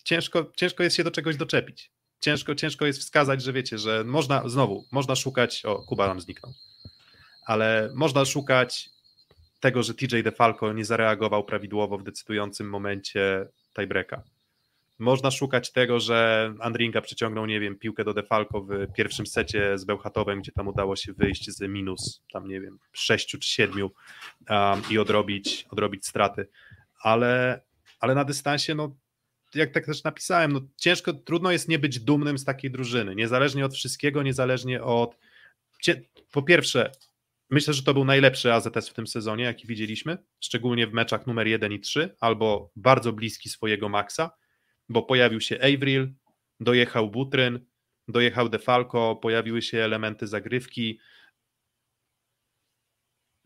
ciężko, 0.03 0.51
ciężko 0.55 0.83
jest 0.83 0.95
się 0.95 1.03
do 1.03 1.11
czegoś 1.11 1.37
doczepić 1.37 1.94
ciężko, 2.25 2.55
ciężko 2.55 2.85
jest 2.85 2.99
wskazać, 2.99 3.43
że 3.43 3.53
wiecie, 3.53 3.77
że 3.77 4.03
można, 4.03 4.49
znowu, 4.49 4.85
można 4.91 5.15
szukać, 5.15 5.65
o, 5.65 5.75
Kuba 5.75 6.07
nam 6.07 6.21
zniknął, 6.21 6.53
ale 7.45 7.89
można 7.95 8.25
szukać 8.25 8.89
tego, 9.59 9.83
że 9.83 9.93
TJ 9.93 10.21
DeFalco 10.23 10.73
nie 10.73 10.85
zareagował 10.85 11.43
prawidłowo 11.43 11.97
w 11.97 12.03
decydującym 12.03 12.69
momencie 12.69 13.47
tiebreaka. 13.75 14.23
Można 14.99 15.31
szukać 15.31 15.71
tego, 15.71 15.99
że 15.99 16.53
Andringa 16.59 17.01
przyciągnął, 17.01 17.45
nie 17.45 17.59
wiem, 17.59 17.75
piłkę 17.75 18.03
do 18.03 18.13
DeFalco 18.13 18.61
w 18.61 18.93
pierwszym 18.93 19.27
secie 19.27 19.77
z 19.77 19.85
Bełchatowem, 19.85 20.41
gdzie 20.41 20.51
tam 20.51 20.67
udało 20.67 20.95
się 20.95 21.13
wyjść 21.13 21.49
z 21.49 21.61
minus, 21.61 22.23
tam 22.33 22.47
nie 22.47 22.61
wiem, 22.61 22.79
sześciu 22.93 23.39
czy 23.39 23.49
siedmiu 23.49 23.91
um, 24.49 24.81
i 24.89 24.97
odrobić, 24.97 25.65
odrobić 25.69 26.07
straty. 26.07 26.47
Ale, 27.01 27.61
ale 27.99 28.15
na 28.15 28.23
dystansie, 28.23 28.75
no 28.75 28.95
jak 29.55 29.71
tak 29.71 29.85
też 29.85 30.03
napisałem, 30.03 30.51
no 30.51 30.61
ciężko, 30.77 31.13
trudno 31.13 31.51
jest 31.51 31.69
nie 31.69 31.79
być 31.79 31.99
dumnym 31.99 32.37
z 32.37 32.45
takiej 32.45 32.71
drużyny, 32.71 33.15
niezależnie 33.15 33.65
od 33.65 33.73
wszystkiego, 33.73 34.23
niezależnie 34.23 34.83
od. 34.83 35.17
Po 36.31 36.43
pierwsze, 36.43 36.91
myślę, 37.49 37.73
że 37.73 37.83
to 37.83 37.93
był 37.93 38.05
najlepszy 38.05 38.53
AZS 38.53 38.89
w 38.89 38.93
tym 38.93 39.07
sezonie, 39.07 39.43
jaki 39.43 39.67
widzieliśmy, 39.67 40.17
szczególnie 40.39 40.87
w 40.87 40.93
meczach 40.93 41.27
numer 41.27 41.47
1 41.47 41.71
i 41.71 41.79
3, 41.79 42.15
albo 42.19 42.71
bardzo 42.75 43.13
bliski 43.13 43.49
swojego 43.49 43.89
maksa, 43.89 44.31
bo 44.89 45.03
pojawił 45.03 45.41
się 45.41 45.59
Avril, 45.59 46.13
dojechał 46.59 47.09
Butryn, 47.09 47.59
dojechał 48.07 48.49
Defalco, 48.49 49.15
pojawiły 49.15 49.61
się 49.61 49.77
elementy 49.77 50.27
zagrywki, 50.27 50.99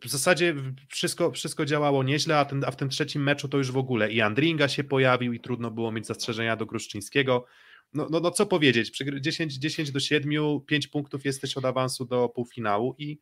w 0.03 0.09
zasadzie 0.09 0.55
wszystko, 0.87 1.31
wszystko 1.31 1.65
działało 1.65 2.03
nieźle, 2.03 2.37
a, 2.37 2.45
ten, 2.45 2.63
a 2.65 2.71
w 2.71 2.75
tym 2.75 2.89
trzecim 2.89 3.23
meczu 3.23 3.47
to 3.47 3.57
już 3.57 3.71
w 3.71 3.77
ogóle 3.77 4.11
i 4.11 4.21
Andringa 4.21 4.67
się 4.67 4.83
pojawił 4.83 5.33
i 5.33 5.39
trudno 5.39 5.71
było 5.71 5.91
mieć 5.91 6.07
zastrzeżenia 6.07 6.55
do 6.55 6.65
Gruszczyńskiego. 6.65 7.45
No, 7.93 8.07
no, 8.11 8.19
no 8.19 8.31
co 8.31 8.45
powiedzieć, 8.45 8.91
10, 9.21 9.53
10 9.53 9.91
do 9.91 9.99
7, 9.99 10.31
5 10.67 10.87
punktów 10.87 11.25
jesteś 11.25 11.57
od 11.57 11.65
awansu 11.65 12.05
do 12.05 12.29
półfinału 12.29 12.95
i, 12.97 13.19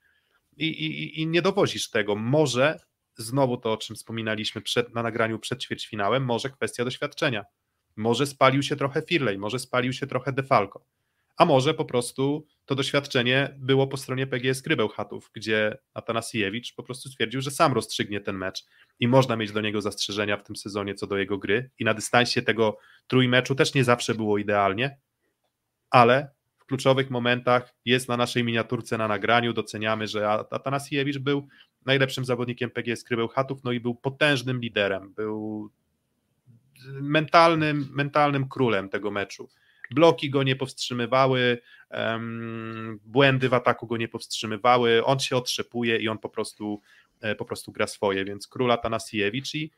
i, 0.58 0.66
i, 0.66 1.22
i 1.22 1.28
nie 1.28 1.42
dowozisz 1.42 1.90
tego. 1.90 2.16
Może 2.16 2.80
znowu 3.18 3.58
to, 3.58 3.74
o 3.74 3.78
czym 3.78 3.96
wspominaliśmy 3.96 4.62
przed, 4.62 4.96
na 4.96 5.04
nagraniu 5.04 5.40
przed 5.40 5.64
ćwierćfinałem, 5.64 6.26
może 6.26 6.50
kwestia 6.50 6.86
doświadczenia. 6.86 7.46
Może 7.96 8.26
spalił 8.26 8.64
się 8.64 8.76
trochę 8.76 9.02
Firley, 9.02 9.38
może 9.38 9.60
spalił 9.60 9.94
się 9.94 10.08
trochę 10.08 10.32
Defalco 10.32 10.86
a 11.38 11.46
może 11.46 11.74
po 11.74 11.86
prostu 11.86 12.48
to 12.66 12.76
doświadczenie 12.76 13.56
było 13.58 13.88
po 13.88 13.98
stronie 13.98 14.28
PGS 14.28 14.62
Krybełchatów, 14.62 15.32
gdzie 15.34 15.78
Atanasiewicz 15.94 16.76
po 16.76 16.84
prostu 16.84 17.10
stwierdził, 17.10 17.42
że 17.42 17.52
sam 17.52 17.74
rozstrzygnie 17.74 18.22
ten 18.22 18.38
mecz 18.38 18.66
i 19.00 19.08
można 19.08 19.36
mieć 19.36 19.52
do 19.52 19.62
niego 19.62 19.82
zastrzeżenia 19.82 20.38
w 20.38 20.44
tym 20.44 20.56
sezonie 20.56 20.96
co 20.96 21.08
do 21.08 21.18
jego 21.18 21.38
gry. 21.38 21.70
I 21.80 21.86
na 21.86 21.94
dystansie 21.94 22.42
tego 22.42 22.78
trójmeczu 23.08 23.56
też 23.56 23.74
nie 23.74 23.84
zawsze 23.84 24.16
było 24.16 24.38
idealnie, 24.38 24.98
ale 25.90 26.30
w 26.58 26.66
kluczowych 26.66 27.10
momentach 27.10 27.74
jest 27.86 28.08
na 28.08 28.18
naszej 28.18 28.44
miniaturce 28.44 28.98
na 28.98 29.08
nagraniu, 29.08 29.54
doceniamy, 29.54 30.08
że 30.08 30.30
Atanasiewicz 30.30 31.18
był 31.18 31.48
najlepszym 31.86 32.26
zawodnikiem 32.26 32.70
PGS 32.70 33.04
Krybełchatów, 33.04 33.64
no 33.64 33.72
i 33.72 33.80
był 33.80 33.96
potężnym 33.96 34.62
liderem, 34.62 35.14
był 35.14 35.70
mentalnym, 37.02 37.90
mentalnym 37.92 38.50
królem 38.50 38.90
tego 38.90 39.12
meczu 39.12 39.50
bloki 39.92 40.30
go 40.30 40.44
nie 40.44 40.56
powstrzymywały, 40.56 41.58
błędy 43.06 43.50
w 43.50 43.54
ataku 43.54 43.88
go 43.88 43.98
nie 43.98 44.08
powstrzymywały, 44.08 45.06
on 45.06 45.20
się 45.20 45.36
otrzepuje 45.36 45.98
i 45.98 46.10
on 46.10 46.18
po 46.18 46.30
prostu, 46.30 46.82
e, 47.22 47.36
po 47.36 47.46
prostu 47.46 47.72
gra 47.72 47.88
swoje, 47.88 48.26
więc 48.26 48.48
króla 48.48 48.78
Tanasiewicz 48.78 49.56
i 49.56 49.72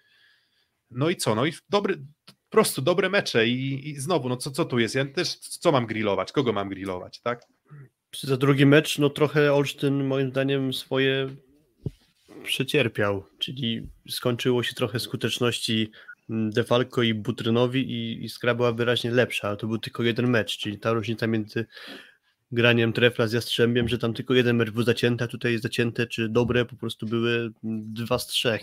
no 0.92 1.10
i 1.10 1.16
co, 1.16 1.36
no 1.36 1.46
i 1.46 1.54
dobry, 1.70 1.98
po 2.26 2.34
prostu 2.50 2.82
dobre 2.82 3.10
mecze 3.10 3.48
i, 3.48 3.90
i 3.90 3.96
znowu, 3.96 4.30
no 4.30 4.38
co, 4.38 4.52
co 4.52 4.66
tu 4.66 4.80
jest, 4.80 4.96
ja 4.96 5.06
też, 5.06 5.36
co 5.36 5.72
mam 5.72 5.86
grillować, 5.86 6.32
kogo 6.32 6.54
mam 6.54 6.70
grillować, 6.70 7.22
tak? 7.22 7.46
Za 8.22 8.38
drugi 8.38 8.66
mecz, 8.66 8.98
no 8.98 9.10
trochę 9.10 9.54
Olsztyn 9.54 10.08
moim 10.08 10.30
zdaniem 10.30 10.74
swoje 10.74 11.30
przecierpiał, 12.44 13.26
czyli 13.40 13.90
skończyło 14.10 14.64
się 14.64 14.74
trochę 14.74 15.00
skuteczności 15.00 15.92
Defalco 16.30 17.04
i 17.04 17.14
Butrynowi 17.14 17.92
i, 17.92 18.26
i 18.26 18.30
Skra 18.30 18.56
była 18.56 18.72
wyraźnie 18.72 19.12
lepsza, 19.12 19.48
ale 19.48 19.58
to 19.58 19.68
był 19.68 19.78
tylko 19.78 20.04
jeden 20.04 20.30
mecz, 20.30 20.58
czyli 20.58 20.80
ta 20.80 20.94
różnica 20.94 21.28
między 21.28 21.66
graniem 22.52 22.94
trefla 22.94 23.28
z 23.28 23.34
Jastrzębiem, 23.34 23.88
że 23.88 23.98
tam 23.98 24.14
tylko 24.14 24.34
jeden 24.34 24.56
mecz 24.56 24.70
był 24.70 24.84
zacięty, 24.84 25.24
a 25.24 25.28
tutaj 25.28 25.58
zacięte, 25.58 26.08
czy 26.08 26.30
dobre, 26.30 26.66
po 26.66 26.76
prostu 26.76 27.06
były 27.06 27.52
dwa 27.64 28.20
z 28.20 28.28
trzech. 28.28 28.62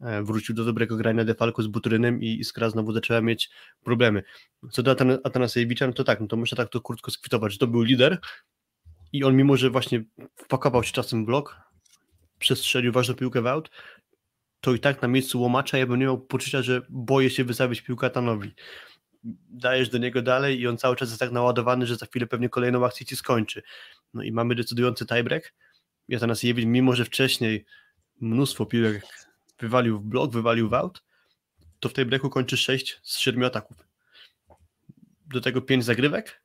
E, 0.00 0.22
wrócił 0.22 0.54
do 0.54 0.64
dobrego 0.64 0.96
grania 0.96 1.24
Defalco 1.24 1.62
z 1.62 1.66
Butrynem 1.66 2.20
i 2.20 2.44
Skra 2.44 2.70
znowu 2.70 2.92
zaczęła 2.92 3.20
mieć 3.20 3.50
problemy. 3.84 4.22
Co 4.70 4.82
do 4.82 4.96
Atanasiewicza, 5.24 5.86
no 5.86 5.92
to 5.92 6.04
tak, 6.04 6.20
no 6.20 6.26
to 6.26 6.36
muszę 6.36 6.56
tak 6.56 6.68
to 6.68 6.80
krótko 6.80 7.10
skwitować, 7.10 7.52
że 7.52 7.58
to 7.58 7.66
był 7.66 7.82
lider 7.82 8.18
i 9.12 9.24
on 9.24 9.36
mimo, 9.36 9.56
że 9.56 9.70
właśnie 9.70 10.04
wpakował 10.36 10.84
się 10.84 10.92
czasem 10.92 11.24
blok, 11.24 11.56
przestrzelił 12.38 12.92
ważną 12.92 13.14
piłkę 13.14 13.42
w 13.42 13.46
out, 13.46 13.70
to 14.60 14.74
i 14.74 14.80
tak 14.80 15.02
na 15.02 15.08
miejscu 15.08 15.40
łomacza 15.40 15.78
ja 15.78 15.86
bym 15.86 15.98
nie 15.98 16.04
miał 16.04 16.20
poczucia, 16.20 16.62
że 16.62 16.82
boję 16.88 17.30
się 17.30 17.44
wystawić 17.44 17.80
piłkę 17.80 18.10
Tanowi. 18.10 18.54
Dajesz 19.48 19.88
do 19.88 19.98
niego 19.98 20.22
dalej 20.22 20.60
i 20.60 20.68
on 20.68 20.78
cały 20.78 20.96
czas 20.96 21.08
jest 21.08 21.20
tak 21.20 21.32
naładowany, 21.32 21.86
że 21.86 21.96
za 21.96 22.06
chwilę 22.06 22.26
pewnie 22.26 22.48
kolejną 22.48 22.86
akcję 22.86 23.06
ci 23.06 23.16
skończy. 23.16 23.62
No 24.14 24.22
i 24.22 24.32
mamy 24.32 24.54
decydujący 24.54 25.06
tiebreak. 25.06 25.54
Ja 26.08 26.26
nas 26.26 26.42
Jewil, 26.42 26.66
mimo 26.66 26.96
że 26.96 27.04
wcześniej 27.04 27.64
mnóstwo 28.20 28.66
piłek 28.66 29.06
wywalił 29.58 29.98
w 29.98 30.02
blok, 30.02 30.32
wywalił 30.32 30.68
w 30.68 30.74
out, 30.74 31.02
to 31.80 31.88
w 31.88 31.92
tej 31.92 32.06
breaku 32.06 32.30
kończy 32.30 32.56
6 32.56 33.00
z 33.02 33.18
7 33.18 33.44
ataków. 33.44 33.76
Do 35.26 35.40
tego 35.40 35.62
5 35.62 35.84
zagrywek. 35.84 36.42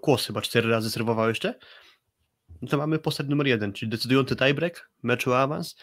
Kłos 0.00 0.26
chyba 0.26 0.40
4 0.40 0.70
razy 0.70 0.90
serwował 0.90 1.28
jeszcze. 1.28 1.58
No 2.62 2.68
to 2.68 2.78
mamy 2.78 2.98
postać 2.98 3.26
numer 3.28 3.46
1, 3.46 3.72
czyli 3.72 3.90
decydujący 3.90 4.36
tiebreak, 4.36 4.90
meczu 5.02 5.34
awans 5.34 5.76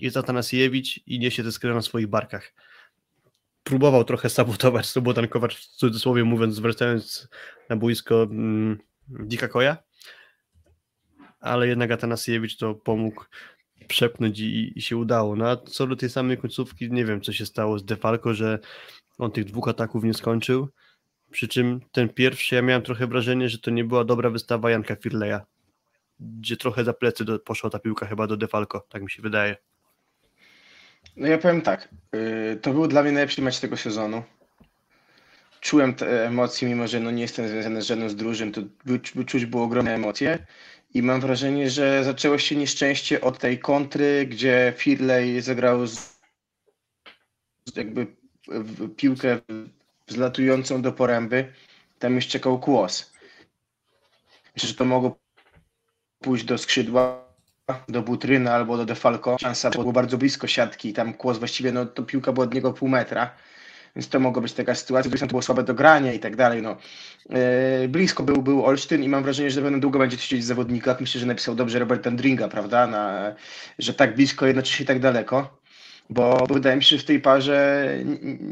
jest 0.00 0.16
Atanasiewicz 0.16 1.00
i 1.06 1.18
niesie 1.18 1.42
tę 1.44 1.52
skrę 1.52 1.74
na 1.74 1.82
swoich 1.82 2.06
barkach. 2.06 2.54
Próbował 3.62 4.04
trochę 4.04 4.30
sabotować 4.30 4.86
Slobodan 4.86 5.28
Kowacz, 5.28 5.56
w 5.56 5.66
cudzysłowie 5.66 6.24
mówiąc, 6.24 6.54
zwracając 6.54 7.28
na 7.68 7.76
boisko 7.76 8.22
mm, 8.22 8.78
Dzika 9.26 9.48
Koja, 9.48 9.76
ale 11.40 11.68
jednak 11.68 11.90
Atanasiewicz 11.90 12.56
to 12.56 12.74
pomógł 12.74 13.24
przepnąć 13.88 14.40
i, 14.40 14.78
i, 14.78 14.82
się 14.82 14.96
udało. 14.96 15.36
No 15.36 15.48
a 15.48 15.56
co 15.56 15.86
do 15.86 15.96
tej 15.96 16.10
samej 16.10 16.38
końcówki, 16.38 16.92
nie 16.92 17.04
wiem 17.04 17.20
co 17.20 17.32
się 17.32 17.46
stało 17.46 17.78
z 17.78 17.84
Defalco, 17.84 18.34
że 18.34 18.58
on 19.18 19.32
tych 19.32 19.44
dwóch 19.44 19.68
ataków 19.68 20.04
nie 20.04 20.14
skończył. 20.14 20.68
Przy 21.30 21.48
czym 21.48 21.80
ten 21.92 22.08
pierwszy, 22.08 22.54
ja 22.54 22.62
miałem 22.62 22.82
trochę 22.82 23.06
wrażenie, 23.06 23.48
że 23.48 23.58
to 23.58 23.70
nie 23.70 23.84
była 23.84 24.04
dobra 24.04 24.30
wystawa 24.30 24.70
Janka 24.70 24.96
Firleja, 24.96 25.46
gdzie 26.20 26.56
trochę 26.56 26.84
za 26.84 26.92
plecy 26.92 27.24
do, 27.24 27.38
poszła 27.38 27.70
ta 27.70 27.78
piłka 27.78 28.06
chyba 28.06 28.26
do 28.26 28.36
Defalco, 28.36 28.80
tak 28.88 29.02
mi 29.02 29.10
się 29.10 29.22
wydaje. 29.22 29.56
No 31.16 31.26
ja 31.26 31.38
powiem 31.38 31.62
tak, 31.62 31.88
y, 32.14 32.56
to 32.62 32.72
był 32.72 32.86
dla 32.86 33.02
mnie 33.02 33.12
najlepszy 33.12 33.42
mecz 33.42 33.60
tego 33.60 33.76
sezonu. 33.76 34.22
czułem 35.60 35.94
te 35.94 36.26
emocje, 36.26 36.68
mimo 36.68 36.88
że 36.88 37.00
no 37.00 37.10
nie 37.10 37.22
jestem 37.22 37.48
związany 37.48 37.82
z 37.82 37.86
żadną 37.86 38.08
z 38.08 38.16
drużyn, 38.16 38.52
to 38.52 38.60
czuć 39.26 39.46
było 39.46 39.64
ogromne 39.64 39.94
emocje. 39.94 40.46
I 40.94 41.02
mam 41.02 41.20
wrażenie, 41.20 41.70
że 41.70 42.04
zaczęło 42.04 42.38
się 42.38 42.56
nieszczęście 42.56 43.20
od 43.20 43.38
tej 43.38 43.58
kontry, 43.58 44.26
gdzie 44.26 44.72
Firley 44.76 45.40
zagrał 45.40 45.86
z, 45.86 46.18
jakby 47.76 48.06
piłkę 48.96 49.38
wzlatującą 50.06 50.82
do 50.82 50.92
poręby. 50.92 51.52
Tam 51.98 52.14
już 52.14 52.26
czekał 52.26 52.60
kłos. 52.60 53.12
Myślę, 54.54 54.68
że 54.68 54.74
to 54.74 54.84
mogło 54.84 55.18
pójść 56.20 56.44
do 56.44 56.58
skrzydła, 56.58 57.27
do 57.88 58.02
Butryna 58.02 58.54
albo 58.54 58.76
do 58.76 58.84
Defalco. 58.84 59.38
Szansa 59.38 59.70
było 59.70 59.92
bardzo 59.92 60.18
blisko 60.18 60.46
siatki. 60.46 60.92
Tam 60.92 61.14
kłos 61.14 61.38
właściwie, 61.38 61.72
no 61.72 61.86
to 61.86 62.02
piłka 62.02 62.32
była 62.32 62.46
od 62.46 62.54
niego 62.54 62.72
pół 62.72 62.88
metra 62.88 63.30
więc 63.96 64.08
to 64.08 64.20
mogła 64.20 64.42
być 64.42 64.52
taka 64.52 64.74
sytuacja, 64.74 65.10
gdzie 65.10 65.20
to 65.20 65.26
było 65.26 65.42
słabe 65.42 65.62
do 65.62 65.74
grania 65.74 66.12
i 66.12 66.18
tak 66.18 66.36
dalej. 66.36 66.62
No. 66.62 66.76
Yy, 67.80 67.88
blisko 67.88 68.22
był, 68.22 68.42
był 68.42 68.66
Olsztyn 68.66 69.02
i 69.02 69.08
mam 69.08 69.22
wrażenie, 69.22 69.50
że 69.50 69.62
będą 69.62 69.80
długo 69.80 69.98
będzie 69.98 70.18
siedzieć 70.18 70.44
w 70.44 70.48
zawodnikach. 70.48 71.00
Myślę, 71.00 71.20
że 71.20 71.26
napisał 71.26 71.54
dobrze 71.54 71.78
Robert 71.78 72.06
Andringa, 72.06 72.48
prawda, 72.48 72.86
Na, 72.86 73.34
że 73.78 73.94
tak 73.94 74.14
blisko, 74.14 74.46
jednocześnie 74.46 74.86
tak 74.86 74.98
daleko, 74.98 75.58
bo 76.10 76.46
wydaje 76.50 76.76
mi 76.76 76.84
się, 76.84 76.96
że 76.96 77.02
w 77.02 77.06
tej 77.06 77.20
parze 77.20 77.88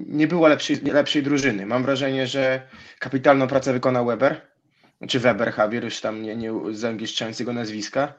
nie 0.07 0.27
było 0.27 0.49
lepszej, 0.49 0.77
lepszej 0.77 1.23
drużyny. 1.23 1.67
Mam 1.67 1.83
wrażenie, 1.83 2.27
że 2.27 2.63
kapitalną 2.99 3.47
pracę 3.47 3.73
wykonał 3.73 4.07
Weber, 4.07 4.41
czy 5.09 5.21
Weber 5.21 5.53
Javier, 5.59 5.85
już 5.85 6.01
tam 6.01 6.23
nie, 6.23 6.37
nie 6.37 6.51
zangieszczając 6.73 7.41
jego 7.41 7.53
nazwiska, 7.53 8.13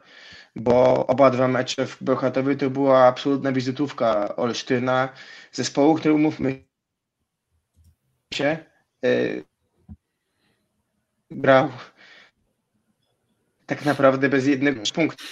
bo 0.56 1.08
oba 1.08 1.30
dwa 1.30 1.48
mecze 1.48 1.88
w 1.88 2.04
Bełchatowie 2.04 2.56
to 2.56 2.70
była 2.70 3.06
absolutna 3.06 3.52
wizytówka 3.52 4.36
Olsztyna, 4.36 5.10
zespołu, 5.52 5.96
który 5.96 6.14
umówmy 6.14 6.64
się 8.34 8.58
yy, 9.02 9.44
grał 11.32 11.70
tak 13.66 13.86
naprawdę 13.86 14.30
bez 14.30 14.48
jednego 14.48 14.82
punktu. 14.94 15.24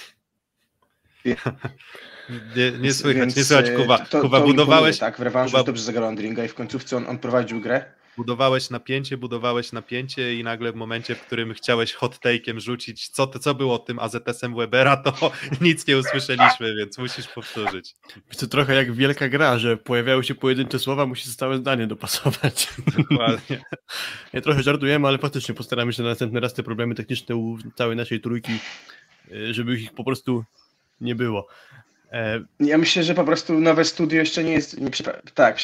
Nie, 2.56 2.72
nie 2.80 2.92
słychać, 2.92 3.20
Więc, 3.20 3.36
nie 3.36 3.44
słychać 3.44 3.70
Kuba. 3.70 3.98
To, 3.98 4.20
Kuba 4.20 4.40
to 4.40 4.46
budowałeś. 4.46 4.98
Tak, 4.98 5.16
w 5.18 5.20
rewanżu 5.20 5.52
Kuba... 5.52 5.64
dobrze 5.64 5.82
zagrał 5.82 6.08
Andringa 6.08 6.44
i 6.44 6.48
w 6.48 6.54
końcówce 6.54 6.96
on, 6.96 7.06
on 7.08 7.18
prowadził 7.18 7.60
grę 7.60 7.95
budowałeś 8.16 8.70
napięcie, 8.70 9.16
budowałeś 9.16 9.72
napięcie 9.72 10.34
i 10.34 10.44
nagle 10.44 10.72
w 10.72 10.74
momencie, 10.74 11.14
w 11.14 11.20
którym 11.20 11.54
chciałeś 11.54 11.92
hot 11.92 12.18
take'iem 12.18 12.60
rzucić, 12.60 13.08
co, 13.08 13.26
co 13.26 13.54
było 13.54 13.78
tym 13.78 13.98
AZS-em 13.98 14.54
Webera, 14.56 14.96
to 14.96 15.32
nic 15.60 15.86
nie 15.86 15.98
usłyszeliśmy, 15.98 16.74
więc 16.76 16.98
musisz 16.98 17.28
powtórzyć. 17.28 17.94
To 18.38 18.46
trochę 18.46 18.74
jak 18.74 18.92
wielka 18.92 19.28
gra, 19.28 19.58
że 19.58 19.76
pojawiały 19.76 20.24
się 20.24 20.34
pojedyncze 20.34 20.78
słowa, 20.78 21.06
musisz 21.06 21.32
stałe 21.32 21.58
zdanie 21.58 21.86
dopasować. 21.86 22.68
Dokładnie. 22.98 23.64
Ja 24.32 24.40
trochę 24.40 24.62
żartujemy, 24.62 25.08
ale 25.08 25.18
faktycznie 25.18 25.54
postaramy 25.54 25.92
się 25.92 26.02
na 26.02 26.08
następny 26.08 26.40
raz 26.40 26.54
te 26.54 26.62
problemy 26.62 26.94
techniczne 26.94 27.36
u 27.36 27.58
całej 27.74 27.96
naszej 27.96 28.20
trójki, 28.20 28.52
y, 29.32 29.54
żeby 29.54 29.80
ich 29.80 29.92
po 29.92 30.04
prostu 30.04 30.44
nie 31.00 31.14
było. 31.14 31.48
E... 32.12 32.44
Ja 32.60 32.78
myślę, 32.78 33.02
że 33.02 33.14
po 33.14 33.24
prostu 33.24 33.60
nowe 33.60 33.84
studio 33.84 34.18
jeszcze 34.18 34.44
nie 34.44 34.52
jest. 34.52 34.80
Nie, 34.80 34.90
tak, 35.34 35.58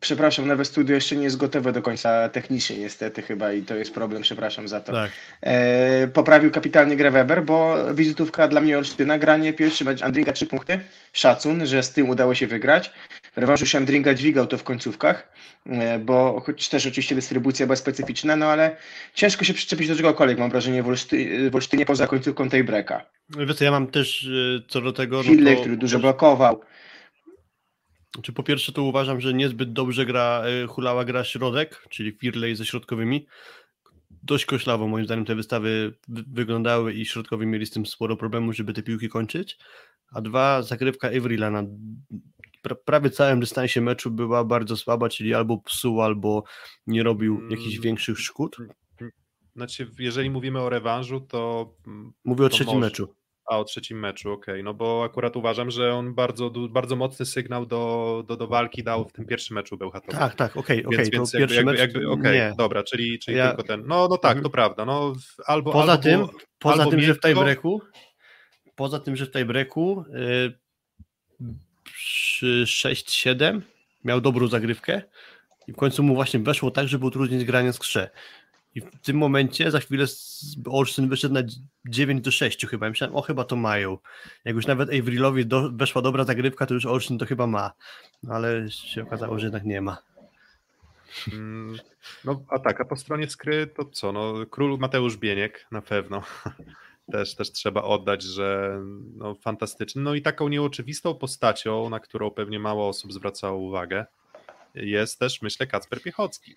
Przepraszam, 0.00 0.46
nowe 0.46 0.64
studio 0.64 0.94
jeszcze 0.94 1.16
nie 1.16 1.24
jest 1.24 1.36
gotowe 1.36 1.72
do 1.72 1.82
końca 1.82 2.28
technicznie 2.28 2.78
niestety 2.78 3.22
chyba 3.22 3.52
i 3.52 3.62
to 3.62 3.74
jest 3.74 3.94
problem, 3.94 4.22
przepraszam 4.22 4.68
za 4.68 4.80
to. 4.80 4.92
Tak. 4.92 5.10
E, 5.40 6.08
poprawił 6.08 6.50
kapitalnie 6.50 6.96
grę 6.96 7.10
Weber, 7.10 7.44
bo 7.44 7.76
wizytówka 7.94 8.48
dla 8.48 8.60
mnie 8.60 8.78
Olsztyna, 8.78 9.18
granie 9.18 9.52
pierwszy 9.52 9.84
mecz 9.84 10.02
Andringa 10.02 10.32
3 10.32 10.46
punkty, 10.46 10.80
szacun, 11.12 11.66
że 11.66 11.82
z 11.82 11.92
tym 11.92 12.08
udało 12.08 12.34
się 12.34 12.46
wygrać. 12.46 12.92
Rewanżu 13.36 13.66
się 13.66 13.78
Andringa 13.78 14.14
dźwigał 14.14 14.46
to 14.46 14.58
w 14.58 14.64
końcówkach, 14.64 15.32
e, 15.66 15.98
bo 15.98 16.42
choć 16.46 16.68
też 16.68 16.86
oczywiście 16.86 17.14
dystrybucja 17.14 17.66
była 17.66 17.76
specyficzna, 17.76 18.36
no 18.36 18.46
ale 18.46 18.76
ciężko 19.14 19.44
się 19.44 19.54
przyczepić 19.54 19.88
do 19.88 19.96
czegokolwiek, 19.96 20.38
mam 20.38 20.50
wrażenie, 20.50 20.82
w, 20.82 20.88
Olszty, 20.88 21.50
w 21.50 21.54
Olsztynie 21.54 21.86
poza 21.86 22.06
końcówką 22.06 22.48
tej 22.48 22.64
breka. 22.64 23.04
Wiesz 23.30 23.60
ja 23.60 23.70
mam 23.70 23.86
też 23.86 24.24
e, 24.24 24.62
co 24.68 24.80
do 24.80 24.92
tego... 24.92 25.22
Hilley, 25.22 25.44
no 25.44 25.50
to... 25.50 25.60
który 25.60 25.76
dużo 25.76 25.98
blokował. 25.98 26.60
Czy 28.22 28.32
po 28.32 28.42
pierwsze 28.42 28.72
to 28.72 28.82
uważam, 28.82 29.20
że 29.20 29.34
niezbyt 29.34 29.72
dobrze 29.72 30.06
gra 30.06 30.42
e, 30.44 30.66
hulała 30.66 31.04
gra 31.04 31.24
środek, 31.24 31.86
czyli 31.88 32.12
Firley 32.12 32.56
ze 32.56 32.66
środkowymi. 32.66 33.26
Dość 34.22 34.44
koślawo 34.44 34.88
moim 34.88 35.04
zdaniem 35.04 35.24
te 35.24 35.34
wystawy 35.34 35.94
wyglądały 36.08 36.92
i 36.92 37.06
środkowi 37.06 37.46
mieli 37.46 37.66
z 37.66 37.70
tym 37.70 37.86
sporo 37.86 38.16
problemów, 38.16 38.56
żeby 38.56 38.72
te 38.72 38.82
piłki 38.82 39.08
kończyć. 39.08 39.58
A 40.12 40.20
dwa, 40.20 40.62
zagrywka 40.62 41.08
Avrila 41.08 41.50
na 41.50 41.64
prawie 42.84 43.10
całym 43.10 43.40
dystansie 43.40 43.80
meczu 43.80 44.10
była 44.10 44.44
bardzo 44.44 44.76
słaba, 44.76 45.08
czyli 45.08 45.34
albo 45.34 45.58
psuł, 45.58 46.02
albo 46.02 46.44
nie 46.86 47.02
robił 47.02 47.50
jakichś 47.50 47.74
mm. 47.74 47.82
większych 47.82 48.20
szkód. 48.20 48.56
Znaczy, 49.56 49.90
jeżeli 49.98 50.30
mówimy 50.30 50.60
o 50.60 50.68
rewanżu, 50.68 51.20
to. 51.20 51.74
Mówię 52.24 52.46
o 52.46 52.48
trzecim 52.48 52.74
może... 52.74 52.86
meczu. 52.86 53.14
A 53.48 53.58
o 53.58 53.64
trzecim 53.64 53.98
meczu, 53.98 54.32
okej. 54.32 54.54
Okay. 54.54 54.62
No 54.62 54.74
bo 54.74 55.04
akurat 55.04 55.36
uważam, 55.36 55.70
że 55.70 55.94
on 55.94 56.14
bardzo, 56.14 56.50
bardzo 56.50 56.96
mocny 56.96 57.26
sygnał 57.26 57.66
do, 57.66 58.24
do, 58.28 58.36
do 58.36 58.46
walki 58.46 58.82
dał 58.82 59.08
w 59.08 59.12
tym 59.12 59.26
pierwszym 59.26 59.54
meczu 59.54 59.76
Bełchatowa. 59.76 60.18
Tak, 60.18 60.34
tak, 60.34 60.56
okej, 60.56 60.84
okay, 60.86 60.98
okej. 60.98 61.08
Okay. 61.08 61.10
Pierwszy 61.10 61.38
jakby, 61.40 61.54
jakby, 61.54 61.76
jakby, 61.76 62.08
okay, 62.08 62.54
dobra, 62.58 62.82
czyli, 62.82 63.18
czyli 63.18 63.36
ja... 63.36 63.48
tylko 63.48 63.62
ten. 63.62 63.86
No, 63.86 64.08
no 64.08 64.18
tak, 64.18 64.30
mhm. 64.32 64.44
to 64.44 64.50
prawda. 64.50 64.84
No, 64.84 65.12
albo, 65.46 65.72
poza 65.72 65.92
albo, 65.92 66.02
tym, 66.02 66.26
poza 66.58 66.82
albo 66.82 66.90
tym, 66.90 67.00
że 67.00 67.14
w 67.14 67.20
tiebreaku, 67.20 67.82
poza 68.74 68.98
tym, 68.98 69.16
że 69.16 69.26
w 69.26 69.30
tiebreaku 69.30 70.04
yy, 70.12 71.48
przy 71.84 72.64
6-7 72.66 73.60
miał 74.04 74.20
dobrą 74.20 74.48
zagrywkę 74.48 75.02
i 75.68 75.72
w 75.72 75.76
końcu 75.76 76.02
mu 76.02 76.14
właśnie 76.14 76.40
weszło 76.40 76.70
tak, 76.70 76.88
że 76.88 76.98
był 76.98 77.10
trudniej 77.10 77.46
grania 77.46 77.72
z 77.72 77.78
krze. 77.78 78.10
I 78.74 78.80
w 78.80 79.00
tym 79.02 79.16
momencie 79.16 79.70
za 79.70 79.80
chwilę 79.80 80.06
Olsztyn 80.66 81.08
wyszedł 81.08 81.34
na 81.34 81.42
9 81.88 82.24
do 82.24 82.30
6 82.30 82.66
chyba. 82.66 82.88
Myślałem, 82.88 83.16
o 83.16 83.22
chyba 83.22 83.44
to 83.44 83.56
mają. 83.56 83.98
Jak 84.44 84.54
już 84.54 84.66
nawet 84.66 84.88
Avrilowi 84.88 85.46
do, 85.46 85.70
weszła 85.72 86.02
dobra 86.02 86.24
zagrywka, 86.24 86.66
to 86.66 86.74
już 86.74 86.86
Olsztyn 86.86 87.18
to 87.18 87.26
chyba 87.26 87.46
ma. 87.46 87.72
No, 88.22 88.34
ale 88.34 88.70
się 88.70 89.02
okazało, 89.02 89.38
że 89.38 89.46
jednak 89.46 89.64
nie 89.64 89.80
ma. 89.80 89.98
Mm, 91.32 91.78
no 92.24 92.44
a 92.48 92.58
tak, 92.58 92.80
a 92.80 92.84
po 92.84 92.96
stronie 92.96 93.28
skry 93.30 93.66
to 93.66 93.84
co? 93.84 94.12
No, 94.12 94.34
król 94.50 94.78
Mateusz 94.78 95.16
Bieniek 95.16 95.66
na 95.70 95.82
pewno. 95.82 96.22
Też, 97.12 97.34
też 97.34 97.52
trzeba 97.52 97.82
oddać, 97.82 98.22
że 98.22 98.80
no, 99.16 99.34
fantastyczny. 99.34 100.02
No 100.02 100.14
i 100.14 100.22
taką 100.22 100.48
nieoczywistą 100.48 101.14
postacią, 101.14 101.90
na 101.90 102.00
którą 102.00 102.30
pewnie 102.30 102.58
mało 102.58 102.88
osób 102.88 103.12
zwracało 103.12 103.58
uwagę, 103.58 104.06
jest 104.74 105.18
też, 105.18 105.42
myślę, 105.42 105.66
Kacper 105.66 106.02
Piechocki 106.02 106.56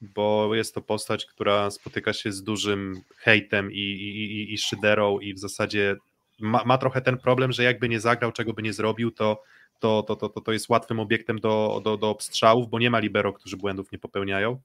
bo 0.00 0.54
jest 0.54 0.74
to 0.74 0.82
postać, 0.82 1.26
która 1.26 1.70
spotyka 1.70 2.12
się 2.12 2.32
z 2.32 2.42
dużym 2.42 3.00
hejtem 3.16 3.72
i, 3.72 3.78
i, 3.78 4.54
i 4.54 4.58
szyderą 4.58 5.18
i 5.18 5.34
w 5.34 5.38
zasadzie 5.38 5.96
ma, 6.40 6.64
ma 6.64 6.78
trochę 6.78 7.00
ten 7.00 7.18
problem, 7.18 7.52
że 7.52 7.62
jakby 7.62 7.88
nie 7.88 8.00
zagrał, 8.00 8.32
czego 8.32 8.52
by 8.52 8.62
nie 8.62 8.72
zrobił, 8.72 9.10
to 9.10 9.42
to, 9.80 10.02
to, 10.02 10.16
to, 10.16 10.28
to 10.28 10.52
jest 10.52 10.68
łatwym 10.68 11.00
obiektem 11.00 11.40
do, 11.40 11.80
do, 11.84 11.96
do 11.96 12.10
obstrzałów, 12.10 12.70
bo 12.70 12.78
nie 12.78 12.90
ma 12.90 12.98
libero, 12.98 13.32
którzy 13.32 13.56
błędów 13.56 13.92
nie 13.92 13.98
popełniają, 13.98 14.60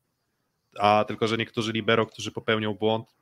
a 0.79 1.05
tylko, 1.07 1.27
że 1.27 1.37
niektórzy 1.37 1.71
libero, 1.71 2.05
którzy 2.05 2.31
popełnią 2.31 2.73
błąd, 2.73 3.15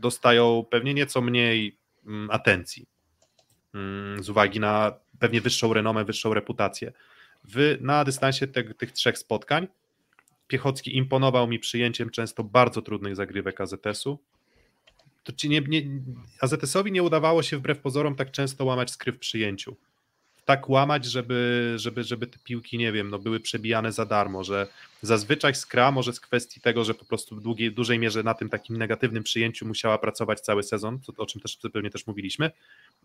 dostają 0.00 0.64
pewnie 0.70 0.94
nieco 0.94 1.20
mniej 1.20 1.78
mm, 2.06 2.30
atencji 2.30 2.86
mm, 3.74 4.22
z 4.22 4.30
uwagi 4.30 4.60
na 4.60 4.92
pewnie 5.18 5.40
wyższą 5.40 5.72
renomę, 5.72 6.04
wyższą 6.04 6.34
reputację. 6.34 6.92
Wy 7.44 7.78
na 7.80 8.04
dystansie 8.04 8.46
te, 8.46 8.74
tych 8.74 8.92
trzech 8.92 9.18
spotkań 9.18 9.68
Piechocki 10.50 10.96
imponował 10.96 11.48
mi 11.48 11.58
przyjęciem 11.58 12.10
często 12.10 12.44
bardzo 12.44 12.82
trudnych 12.82 13.16
zagrywek 13.16 13.60
AZS-u. 13.60 14.18
To 15.24 15.32
nie, 15.48 15.60
nie, 15.60 15.82
AZS-owi 16.40 16.92
nie 16.92 17.02
udawało 17.02 17.42
się 17.42 17.58
wbrew 17.58 17.78
pozorom 17.78 18.14
tak 18.14 18.30
często 18.30 18.64
łamać 18.64 18.90
skryw 18.90 19.16
w 19.16 19.18
przyjęciu. 19.18 19.76
Tak 20.50 20.68
łamać, 20.68 21.04
żeby, 21.04 21.72
żeby, 21.76 22.04
żeby 22.04 22.26
te 22.26 22.38
piłki, 22.44 22.78
nie 22.78 22.92
wiem, 22.92 23.10
no, 23.10 23.18
były 23.18 23.40
przebijane 23.40 23.92
za 23.92 24.06
darmo, 24.06 24.44
że 24.44 24.66
zazwyczaj 25.02 25.54
skra 25.54 25.90
może 25.90 26.12
z 26.12 26.20
kwestii 26.20 26.60
tego, 26.60 26.84
że 26.84 26.94
po 26.94 27.04
prostu 27.04 27.36
w 27.36 27.40
długiej, 27.40 27.72
dużej 27.72 27.98
mierze 27.98 28.22
na 28.22 28.34
tym 28.34 28.48
takim 28.48 28.76
negatywnym 28.76 29.22
przyjęciu 29.22 29.66
musiała 29.66 29.98
pracować 29.98 30.40
cały 30.40 30.62
sezon, 30.62 30.98
o 31.16 31.26
czym 31.26 31.40
też 31.40 31.58
zupełnie 31.60 31.90
też 31.90 32.06
mówiliśmy, 32.06 32.50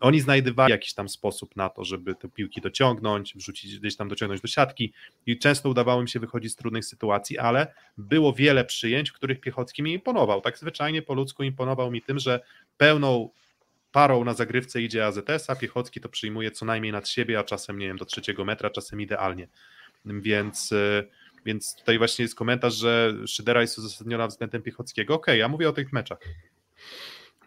oni 0.00 0.20
znajdywali 0.20 0.70
jakiś 0.70 0.94
tam 0.94 1.08
sposób 1.08 1.56
na 1.56 1.68
to, 1.68 1.84
żeby 1.84 2.14
te 2.14 2.28
piłki 2.28 2.60
dociągnąć, 2.60 3.34
wrzucić 3.34 3.78
gdzieś 3.78 3.96
tam 3.96 4.08
dociągnąć 4.08 4.42
do 4.42 4.48
siatki 4.48 4.92
i 5.26 5.38
często 5.38 5.68
udawało 5.68 6.00
im 6.00 6.08
się 6.08 6.20
wychodzić 6.20 6.52
z 6.52 6.56
trudnych 6.56 6.84
sytuacji, 6.84 7.38
ale 7.38 7.74
było 7.98 8.32
wiele 8.32 8.64
przyjęć, 8.64 9.10
w 9.10 9.12
których 9.12 9.40
Piechocki 9.40 9.82
mi 9.82 9.92
imponował. 9.92 10.40
Tak 10.40 10.58
zwyczajnie 10.58 11.02
po 11.02 11.14
ludzku 11.14 11.42
imponował 11.42 11.90
mi 11.90 12.02
tym, 12.02 12.18
że 12.18 12.40
pełną 12.76 13.30
parą 13.96 14.24
na 14.24 14.34
zagrywce 14.34 14.82
idzie 14.82 15.06
AZS, 15.06 15.50
a 15.50 15.56
Piechocki 15.56 16.00
to 16.00 16.08
przyjmuje 16.08 16.50
co 16.50 16.64
najmniej 16.64 16.92
nad 16.92 17.08
siebie, 17.08 17.38
a 17.38 17.44
czasem, 17.44 17.78
nie 17.78 17.86
wiem, 17.86 17.96
do 17.96 18.04
trzeciego 18.04 18.44
metra, 18.44 18.70
czasem 18.70 19.00
idealnie. 19.00 19.48
Więc, 20.04 20.72
e, 20.72 21.04
więc 21.46 21.76
tutaj 21.76 21.98
właśnie 21.98 22.22
jest 22.22 22.34
komentarz, 22.34 22.74
że 22.74 23.14
Szydera 23.26 23.60
jest 23.60 23.78
uzasadniona 23.78 24.26
względem 24.26 24.62
Piechockiego. 24.62 25.14
Okej, 25.14 25.22
okay, 25.22 25.36
ja 25.36 25.48
mówię 25.48 25.68
o 25.68 25.72
tych 25.72 25.92
meczach. 25.92 26.18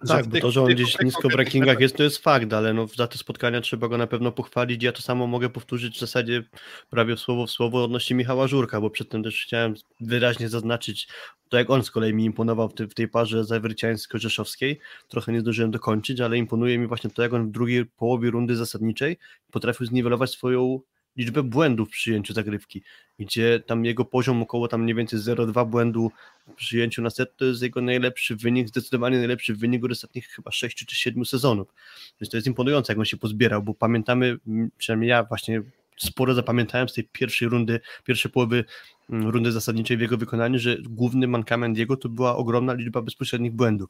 Tak, 0.08 0.26
w 0.26 0.28
bo 0.28 0.40
to, 0.40 0.52
że 0.52 0.62
on 0.62 0.72
gdzieś 0.72 1.00
nisko 1.00 1.30
w 1.30 1.36
rankingach 1.36 1.80
jest, 1.80 1.96
to 1.96 2.04
jest 2.04 2.18
fakt, 2.18 2.54
ale 2.54 2.74
no, 2.74 2.88
za 2.88 3.08
te 3.08 3.18
spotkania 3.18 3.62
trzeba 3.62 3.88
go 3.88 3.98
na 3.98 4.08
pewno 4.08 4.32
pochwalić. 4.32 4.84
Ja 4.84 4.92
to 4.92 5.02
samo 5.02 5.28
mogę 5.28 5.50
powtórzyć 5.50 5.96
w 5.96 6.00
zasadzie 6.00 6.44
prawie 6.90 7.18
słowo 7.18 7.46
w 7.48 7.52
słowo 7.52 7.84
odnośnie 7.84 8.16
Michała 8.16 8.48
Żurka, 8.48 8.82
bo 8.82 8.90
przedtem 8.90 9.24
też 9.24 9.44
chciałem 9.44 9.74
wyraźnie 10.02 10.50
zaznaczyć 10.50 11.08
to, 11.50 11.58
jak 11.58 11.70
on 11.70 11.84
z 11.84 11.92
kolei 11.92 12.14
mi 12.14 12.26
imponował 12.26 12.70
w, 12.70 12.74
tej- 12.74 12.88
w 12.88 12.94
tej 12.94 13.08
parze 13.08 13.44
zawierciańsko-rzeszowskiej. 13.46 14.80
Trochę 15.08 15.32
nie 15.32 15.40
zdążyłem 15.40 15.72
dokończyć, 15.72 16.22
ale 16.22 16.38
imponuje 16.38 16.78
mi 16.80 16.88
właśnie 16.88 17.10
to, 17.10 17.22
jak 17.22 17.34
on 17.34 17.48
w 17.48 17.52
drugiej 17.52 17.86
połowie 17.86 18.32
rundy 18.32 18.56
zasadniczej 18.56 19.18
potrafił 19.52 19.86
zniwelować 19.86 20.32
swoją 20.32 20.80
liczbę 21.18 21.44
błędów 21.44 21.88
w 21.88 21.92
przyjęciu 21.92 22.34
zagrywki, 22.34 22.82
gdzie 23.20 23.60
tam 23.60 23.86
jego 23.86 24.06
poziom 24.06 24.42
około 24.42 24.68
tam 24.68 24.84
mniej 24.84 24.96
więcej 24.96 25.20
0,2 25.20 25.70
błędu 25.70 26.12
w 26.48 26.54
przyjęciu 26.54 27.02
na 27.02 27.10
set 27.10 27.38
to 27.38 27.46
jest 27.46 27.62
jego 27.62 27.82
najlepszy 27.82 28.36
wynik, 28.36 28.68
zdecydowanie 28.68 29.18
najlepszy 29.18 29.56
wynik 29.56 29.86
od 29.86 29.92
ostatnich 29.92 30.28
chyba 30.28 30.52
6 30.52 30.86
czy 30.86 30.96
7 30.96 31.26
sezonów. 31.26 31.74
Więc 32.22 32.32
to 32.32 32.38
jest 32.38 32.48
imponujące, 32.48 32.94
jak 32.94 33.00
on 33.00 33.06
się 33.06 33.18
pozbierał, 33.18 33.64
bo 33.64 33.74
pamiętamy, 33.74 34.38
przynajmniej 34.78 35.10
ja 35.10 35.24
właśnie 35.24 35.62
sporo 35.98 36.34
zapamiętałem 36.34 36.90
z 36.90 36.94
tej 36.94 37.04
pierwszej 37.04 37.48
rundy, 37.48 37.80
pierwszej 38.04 38.32
połowy 38.32 38.66
rundy 39.10 39.52
zasadniczej 39.52 39.98
w 39.98 40.02
jego 40.02 40.18
wykonaniu, 40.18 40.60
że 40.60 40.78
główny 40.82 41.28
mankament 41.28 41.78
jego 41.78 41.98
to 41.98 42.10
była 42.10 42.36
ogromna 42.36 42.74
liczba 42.74 43.02
bezpośrednich 43.02 43.52
błędów 43.52 43.90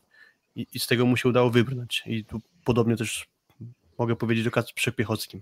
i, 0.56 0.68
i 0.74 0.80
z 0.80 0.88
tego 0.88 1.06
mu 1.06 1.18
się 1.18 1.30
udało 1.30 1.50
wybrnąć. 1.50 2.04
I 2.06 2.26
tu 2.26 2.42
podobnie 2.66 2.96
też 2.96 3.28
mogę 3.98 4.16
powiedzieć 4.16 4.48
o 4.48 4.52
Kacprze 4.52 4.92
Piechockim. 4.92 5.42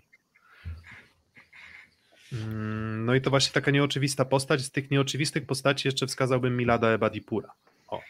Mm, 2.33 3.05
No 3.05 3.15
i 3.15 3.21
to 3.21 3.29
właśnie 3.29 3.53
taka 3.53 3.71
nieoczywista 3.71 4.25
postać. 4.25 4.61
Z 4.61 4.71
tych 4.71 4.91
nieoczywistych 4.91 5.45
postaci 5.45 5.87
jeszcze 5.87 6.07
wskazałbym 6.07 6.57
Milada 6.57 6.87
Ebadipura. 6.87 7.51
O, 7.87 8.01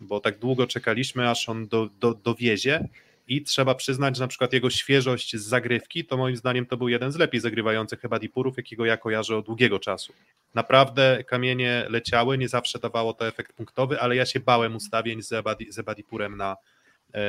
bo 0.00 0.20
tak 0.20 0.38
długo 0.38 0.66
czekaliśmy, 0.66 1.30
aż 1.30 1.48
on 1.48 1.68
do, 1.68 1.88
do, 2.00 2.14
dowiezie 2.14 2.88
i 3.28 3.42
trzeba 3.42 3.74
przyznać, 3.74 4.16
że 4.16 4.24
na 4.24 4.28
przykład 4.28 4.52
jego 4.52 4.70
świeżość 4.70 5.36
z 5.36 5.42
zagrywki, 5.42 6.04
to 6.04 6.16
moim 6.16 6.36
zdaniem 6.36 6.66
to 6.66 6.76
był 6.76 6.88
jeden 6.88 7.12
z 7.12 7.16
lepiej 7.16 7.40
zagrywających 7.40 8.04
Ebadipurów, 8.04 8.56
jakiego 8.56 8.84
ja 8.84 8.96
kojarzę 8.96 9.36
od 9.36 9.46
długiego 9.46 9.78
czasu. 9.78 10.12
Naprawdę 10.54 11.24
kamienie 11.26 11.86
leciały, 11.88 12.38
nie 12.38 12.48
zawsze 12.48 12.78
dawało 12.78 13.14
to 13.14 13.28
efekt 13.28 13.52
punktowy, 13.52 14.00
ale 14.00 14.16
ja 14.16 14.26
się 14.26 14.40
bałem 14.40 14.76
ustawień 14.76 15.22
z, 15.22 15.32
Ebadi, 15.32 15.72
z 15.72 15.78
Ebadipurem 15.78 16.36
na, 16.36 16.56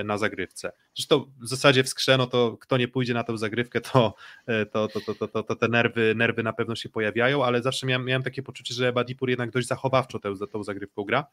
na 0.04 0.18
zagrywce. 0.18 0.72
Zresztą 0.96 1.32
w 1.42 1.48
zasadzie 1.48 1.84
w 1.84 1.90
skrze, 1.90 2.18
no 2.18 2.28
to 2.28 2.58
kto 2.62 2.78
nie 2.78 2.88
pójdzie 2.88 3.14
na 3.14 3.24
tę 3.24 3.38
zagrywkę, 3.38 3.82
to, 3.82 4.16
e, 4.46 4.66
to, 4.66 4.88
to, 4.88 5.02
to, 5.02 5.16
to, 5.16 5.28
to, 5.28 5.44
to 5.44 5.56
te 5.56 5.68
nerwy, 5.68 6.14
nerwy 6.16 6.44
na 6.44 6.54
pewno 6.54 6.76
się 6.76 6.90
pojawiają, 6.90 7.46
ale 7.46 7.62
zawsze 7.62 7.88
miałem, 7.88 8.06
miałem 8.06 8.24
takie 8.24 8.44
poczucie, 8.44 8.74
że 8.74 8.88
Ebadipur 8.88 9.30
jednak 9.30 9.52
dość 9.52 9.68
zachowawczo 9.68 10.20
tę, 10.20 10.34
tą 10.52 10.64
zagrywką 10.64 11.04
gra, 11.04 11.26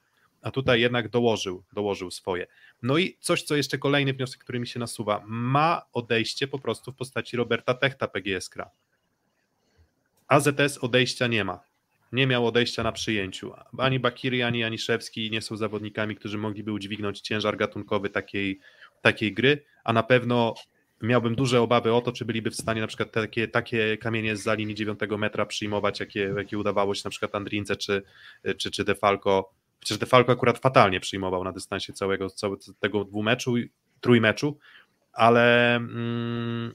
a 0.42 0.50
tutaj 0.50 0.80
jednak 0.80 1.08
dołożył, 1.08 1.62
dołożył 1.72 2.10
swoje. 2.10 2.46
No 2.82 2.98
i 2.98 3.16
coś, 3.20 3.42
co 3.42 3.56
jeszcze 3.56 3.78
kolejny 3.78 4.12
wniosek, 4.12 4.40
który 4.40 4.60
mi 4.60 4.66
się 4.66 4.80
nasuwa, 4.80 5.22
ma 5.26 5.82
odejście 5.92 6.48
po 6.48 6.58
prostu 6.58 6.92
w 6.92 6.96
postaci 6.96 7.36
Roberta 7.36 7.74
Techta 7.74 8.08
PGS 8.08 8.48
Kra. 8.48 8.70
AZS 10.28 10.78
odejścia 10.80 11.26
nie 11.26 11.44
ma. 11.44 11.71
Nie 12.12 12.26
miał 12.26 12.46
odejścia 12.46 12.82
na 12.82 12.92
przyjęciu. 12.92 13.52
Ani 13.78 14.00
Bakiri, 14.00 14.42
ani 14.42 14.58
Janiszewski 14.58 15.30
nie 15.30 15.42
są 15.42 15.56
zawodnikami, 15.56 16.16
którzy 16.16 16.38
mogliby 16.38 16.72
udźwignąć 16.72 17.20
ciężar 17.20 17.56
gatunkowy 17.56 18.10
takiej, 18.10 18.60
takiej 19.02 19.34
gry, 19.34 19.64
a 19.84 19.92
na 19.92 20.02
pewno 20.02 20.54
miałbym 21.02 21.34
duże 21.34 21.60
obawy 21.60 21.92
o 21.92 22.00
to, 22.00 22.12
czy 22.12 22.24
byliby 22.24 22.50
w 22.50 22.56
stanie 22.56 22.80
na 22.80 22.86
przykład 22.86 23.12
takie, 23.12 23.48
takie 23.48 23.98
kamienie 23.98 24.36
z 24.36 24.46
linii 24.58 24.74
9 24.74 24.98
metra 25.18 25.46
przyjmować, 25.46 26.00
jakie, 26.00 26.34
jakie 26.36 26.58
udawało 26.58 26.94
się 26.94 27.02
na 27.04 27.10
przykład 27.10 27.34
Andrince 27.34 27.76
czy, 27.76 28.02
czy, 28.58 28.70
czy 28.70 28.84
Defalco. 28.84 29.50
Przecież 29.80 29.98
Defalco 29.98 30.32
akurat 30.32 30.58
fatalnie 30.58 31.00
przyjmował 31.00 31.44
na 31.44 31.52
dystansie 31.52 31.92
całego, 31.92 32.30
całego 32.30 32.62
tego 32.80 33.04
dwumeczu, 33.04 33.54
trójmeczu, 34.00 34.58
ale 35.12 35.76
mm, 35.76 36.74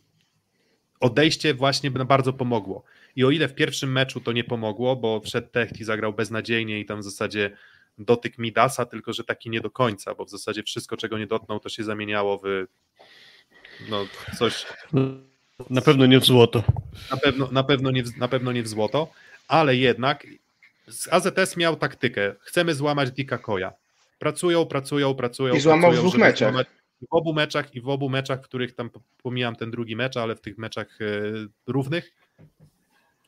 odejście 1.00 1.54
właśnie 1.54 1.92
by 1.92 2.06
bardzo 2.06 2.34
pomogło. 2.34 2.84
I 3.18 3.24
o 3.26 3.32
ile 3.32 3.48
w 3.48 3.56
pierwszym 3.56 3.92
meczu 3.92 4.22
to 4.22 4.32
nie 4.32 4.44
pomogło, 4.44 4.96
bo 4.96 5.20
wszedł 5.22 5.48
Techt 5.52 5.80
i 5.80 5.84
zagrał 5.84 6.14
beznadziejnie 6.14 6.80
i 6.80 6.86
tam 6.86 7.00
w 7.00 7.04
zasadzie 7.04 7.58
dotyk 7.98 8.38
Midasa, 8.38 8.86
tylko 8.86 9.14
że 9.14 9.24
taki 9.24 9.50
nie 9.50 9.62
do 9.62 9.70
końca, 9.70 10.16
bo 10.16 10.26
w 10.26 10.30
zasadzie 10.30 10.64
wszystko, 10.64 10.98
czego 10.98 11.18
nie 11.18 11.28
dotknął, 11.28 11.60
to 11.60 11.70
się 11.70 11.84
zamieniało 11.84 12.42
w 12.44 12.66
no, 13.90 14.06
coś 14.38 14.66
Na 15.70 15.82
pewno 15.82 16.06
nie 16.06 16.20
w 16.20 16.26
złoto. 16.26 16.64
na 17.12 17.18
pewno, 17.18 17.50
na, 17.52 17.64
pewno 17.64 17.92
nie, 17.92 18.04
w- 18.04 18.18
na 18.18 18.28
pewno 18.28 18.52
nie 18.52 18.64
w 18.64 18.68
złoto, 18.68 19.08
ale 19.48 19.76
jednak 19.76 20.28
AZS 21.12 21.58
miał 21.58 21.76
taktykę. 21.76 22.36
Chcemy 22.40 22.74
złamać 22.76 23.12
Dika 23.12 23.38
Koja. 23.38 23.74
Pracują, 24.20 24.66
pracują, 24.66 25.16
pracują. 25.16 25.54
I 25.56 25.60
złamał 25.60 25.80
w 25.80 25.84
pracują, 25.84 26.02
dwóch 26.02 26.12
żeby 26.14 26.24
meczach. 26.24 26.54
złamać- 26.54 26.68
W 27.02 27.06
obu 27.10 27.34
meczach 27.34 27.76
i 27.76 27.82
w 27.82 27.90
obu 27.90 28.10
meczach, 28.10 28.40
w 28.40 28.44
których 28.44 28.76
tam 28.76 28.90
pomijam 29.24 29.56
ten 29.56 29.72
drugi 29.72 29.96
mecz, 29.96 30.18
ale 30.18 30.36
w 30.36 30.42
tych 30.42 30.58
meczach 30.58 31.02
e, 31.02 31.06
równych 31.68 32.12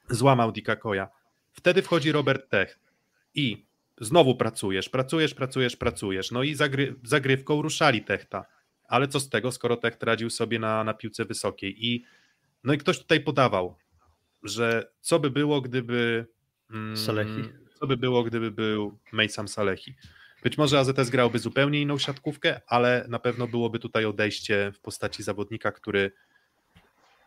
złamał 0.10 0.52
Dika 0.52 0.76
Koja. 0.76 1.10
Wtedy 1.52 1.82
wchodzi 1.82 2.12
Robert 2.12 2.50
Tech 2.50 2.80
i 3.36 3.66
znowu 4.02 4.36
pracujesz, 4.36 4.90
pracujesz, 4.90 5.34
pracujesz, 5.34 5.76
pracujesz. 5.76 6.32
No 6.32 6.44
i 6.44 6.56
zagry, 6.56 6.96
zagrywką 7.04 7.62
ruszali 7.62 8.02
Techta. 8.02 8.46
Ale 8.88 9.08
co 9.08 9.20
z 9.20 9.30
tego, 9.30 9.52
skoro 9.52 9.78
Techt 9.78 10.04
radził 10.04 10.30
sobie 10.30 10.60
na, 10.60 10.84
na 10.84 10.94
piłce 10.94 11.26
wysokiej 11.26 11.86
i 11.88 12.06
no 12.64 12.74
i 12.74 12.78
ktoś 12.78 13.00
tutaj 13.00 13.20
podawał, 13.20 13.76
że 14.44 14.92
co 15.02 15.20
by 15.20 15.30
było, 15.30 15.62
gdyby. 15.62 16.26
mm, 16.72 16.98
Salehi. 16.98 17.44
Co 17.80 17.88
by 17.88 17.98
było, 17.98 18.24
gdyby 18.24 18.52
był 18.52 18.98
Mejsam 19.12 19.48
Salehi? 19.48 19.96
Być 20.44 20.58
może 20.58 20.80
AZS 20.80 21.10
grałby 21.10 21.40
zupełnie 21.40 21.82
inną 21.82 21.98
siatkówkę, 21.98 22.62
ale 22.68 23.06
na 23.10 23.20
pewno 23.20 23.48
byłoby 23.48 23.80
tutaj 23.80 24.06
odejście 24.06 24.72
w 24.76 24.80
postaci 24.80 25.24
zawodnika, 25.24 25.72
który 25.72 26.12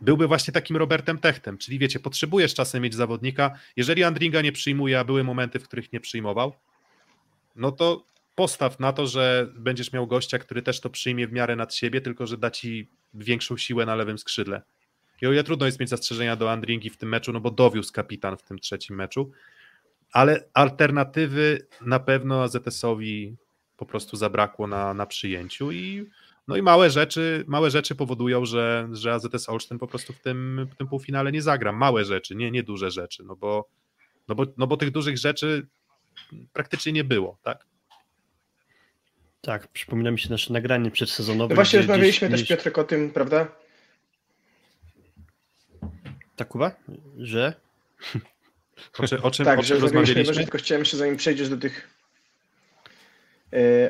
byłby 0.03 0.27
właśnie 0.27 0.53
takim 0.53 0.77
Robertem 0.77 1.19
Techtem. 1.19 1.59
Czyli 1.59 1.79
wiecie, 1.79 2.01
potrzebujesz 2.01 2.55
czasem 2.55 2.83
mieć 2.83 2.95
zawodnika. 2.95 3.59
Jeżeli 3.77 4.05
Andringa 4.05 4.43
nie 4.43 4.53
przyjmuje, 4.53 4.99
a 4.99 5.05
były 5.05 5.25
momenty, 5.25 5.59
w 5.59 5.65
których 5.65 5.93
nie 5.93 6.01
przyjmował, 6.01 6.53
no 7.57 7.73
to 7.73 8.05
postaw 8.35 8.81
na 8.81 8.93
to, 8.93 9.07
że 9.07 9.49
będziesz 9.55 9.93
miał 9.93 10.07
gościa, 10.07 10.39
który 10.39 10.63
też 10.63 10.81
to 10.81 10.91
przyjmie 10.91 11.27
w 11.27 11.33
miarę 11.33 11.57
nad 11.57 11.75
siebie, 11.75 12.01
tylko 12.01 12.27
że 12.27 12.39
da 12.39 12.51
ci 12.51 12.89
większą 13.15 13.57
siłę 13.57 13.87
na 13.87 13.95
lewym 13.95 14.19
skrzydle. 14.19 14.63
I 15.23 15.27
o 15.27 15.33
ile 15.33 15.45
trudno 15.45 15.67
jest 15.67 15.81
mieć 15.81 15.89
zastrzeżenia 15.89 16.37
do 16.37 16.53
Andringi 16.53 16.91
w 16.91 16.97
tym 16.97 17.09
meczu, 17.09 17.33
no 17.33 17.41
bo 17.41 17.51
dowiózł 17.51 17.93
kapitan 17.93 18.37
w 18.37 18.43
tym 18.43 18.59
trzecim 18.59 18.97
meczu, 18.97 19.33
ale 20.13 20.45
alternatywy 20.55 21.67
na 21.81 22.01
pewno 22.01 22.43
AZS-owi 22.43 23.37
po 23.77 23.87
prostu 23.87 24.17
zabrakło 24.17 24.67
na, 24.67 24.95
na 24.95 25.07
przyjęciu 25.07 25.73
i 25.73 26.07
no 26.49 26.57
i 26.57 26.63
małe 26.63 26.91
rzeczy, 26.91 27.45
małe 27.47 27.71
rzeczy 27.71 27.95
powodują, 27.95 28.45
że, 28.45 28.89
że 28.93 29.13
AZS 29.13 29.49
Olsztyn 29.49 29.79
po 29.79 29.87
prostu 29.87 30.13
w 30.13 30.21
tym, 30.21 30.69
w 30.73 30.77
tym 30.77 30.87
półfinale 30.89 31.33
nie 31.33 31.43
zagra. 31.43 31.73
Małe 31.73 32.05
rzeczy, 32.05 32.35
nie, 32.35 32.51
nie 32.51 32.63
duże 32.63 32.91
rzeczy, 32.91 33.25
no 33.25 33.37
bo, 33.37 33.69
no, 34.29 34.35
bo, 34.35 34.47
no 34.57 34.67
bo 34.67 34.77
tych 34.77 34.91
dużych 34.91 35.19
rzeczy 35.19 35.67
praktycznie 36.53 36.93
nie 36.93 37.05
było, 37.05 37.39
tak? 37.43 37.67
Tak, 39.41 39.69
przypomina 39.69 40.11
mi 40.11 40.19
się 40.19 40.31
nasze 40.31 40.53
nagranie 40.53 40.91
przedsezonowe. 40.91 41.49
No 41.49 41.55
właśnie 41.55 41.79
rozmawialiśmy 41.79 42.29
gdzieś- 42.29 42.41
też, 42.41 42.49
Piotrek, 42.49 42.79
o 42.79 42.85
tym, 42.85 43.11
prawda? 43.11 43.49
Tak, 46.37 46.49
Kuba? 46.49 46.77
Że? 47.19 47.55
O, 48.99 49.07
czy, 49.07 49.23
o 49.23 49.31
czym, 49.31 49.45
Tak, 49.45 49.59
o 49.59 49.63
że 49.63 49.75
czym 49.75 49.83
rozmawialiśmy, 49.83 50.35
tylko 50.35 50.59
chciałem 50.59 50.81
jeszcze 50.81 50.97
zanim 50.97 51.17
przejdziesz 51.17 51.49
do 51.49 51.57
tych 51.57 51.89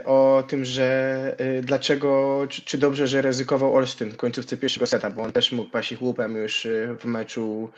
o 0.05 0.45
tym, 0.49 0.65
że 0.65 1.35
e, 1.39 1.63
dlaczego, 1.63 2.47
czy, 2.49 2.63
czy 2.63 2.79
dobrze, 2.79 3.07
że 3.07 3.23
ryzykował 3.23 3.75
Olsztyn 3.75 4.11
w 4.11 4.17
końcówce 4.17 4.57
pierwszego 4.57 4.87
seta, 4.87 5.11
bo 5.11 5.23
on 5.23 5.33
też 5.33 5.53
mógł 5.53 5.71
paść 5.71 5.95
chłupem 5.99 6.37
już 6.37 6.67
e, 6.67 6.97
w 7.01 7.05
meczu 7.05 7.71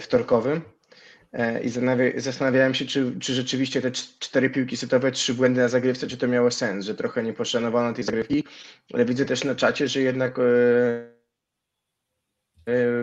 wtorkowym. 0.00 0.60
I 1.62 1.68
zastanawia- 1.68 2.20
zastanawiałem 2.20 2.74
się, 2.74 2.84
czy, 2.86 3.12
czy 3.20 3.34
rzeczywiście 3.34 3.80
te 3.82 3.90
cz- 3.90 4.18
cztery 4.18 4.50
piłki 4.50 4.76
setowe, 4.76 5.10
trzy 5.12 5.34
błędy 5.34 5.60
na 5.60 5.68
zagrywce, 5.68 6.06
czy 6.06 6.16
to 6.16 6.28
miało 6.28 6.50
sens, 6.50 6.84
że 6.86 6.94
trochę 6.94 7.22
nie 7.22 7.32
poszanowano 7.32 7.94
tej 7.94 8.04
zagrywki, 8.04 8.44
ale 8.94 9.04
widzę 9.04 9.24
też 9.24 9.44
na 9.44 9.54
czacie, 9.54 9.88
że 9.88 10.00
jednak 10.00 10.38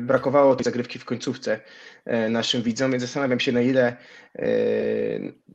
brakowało 0.02 0.56
tej 0.56 0.64
zagrywki 0.64 0.99
w 0.99 1.06
końcówce 1.06 1.60
e, 2.06 2.30
naszym 2.30 2.61
widzom, 2.61 2.91
więc 2.91 3.03
zastanawiam 3.03 3.40
się 3.40 3.52
na 3.52 3.61
ile 3.61 3.98
e, 4.36 4.45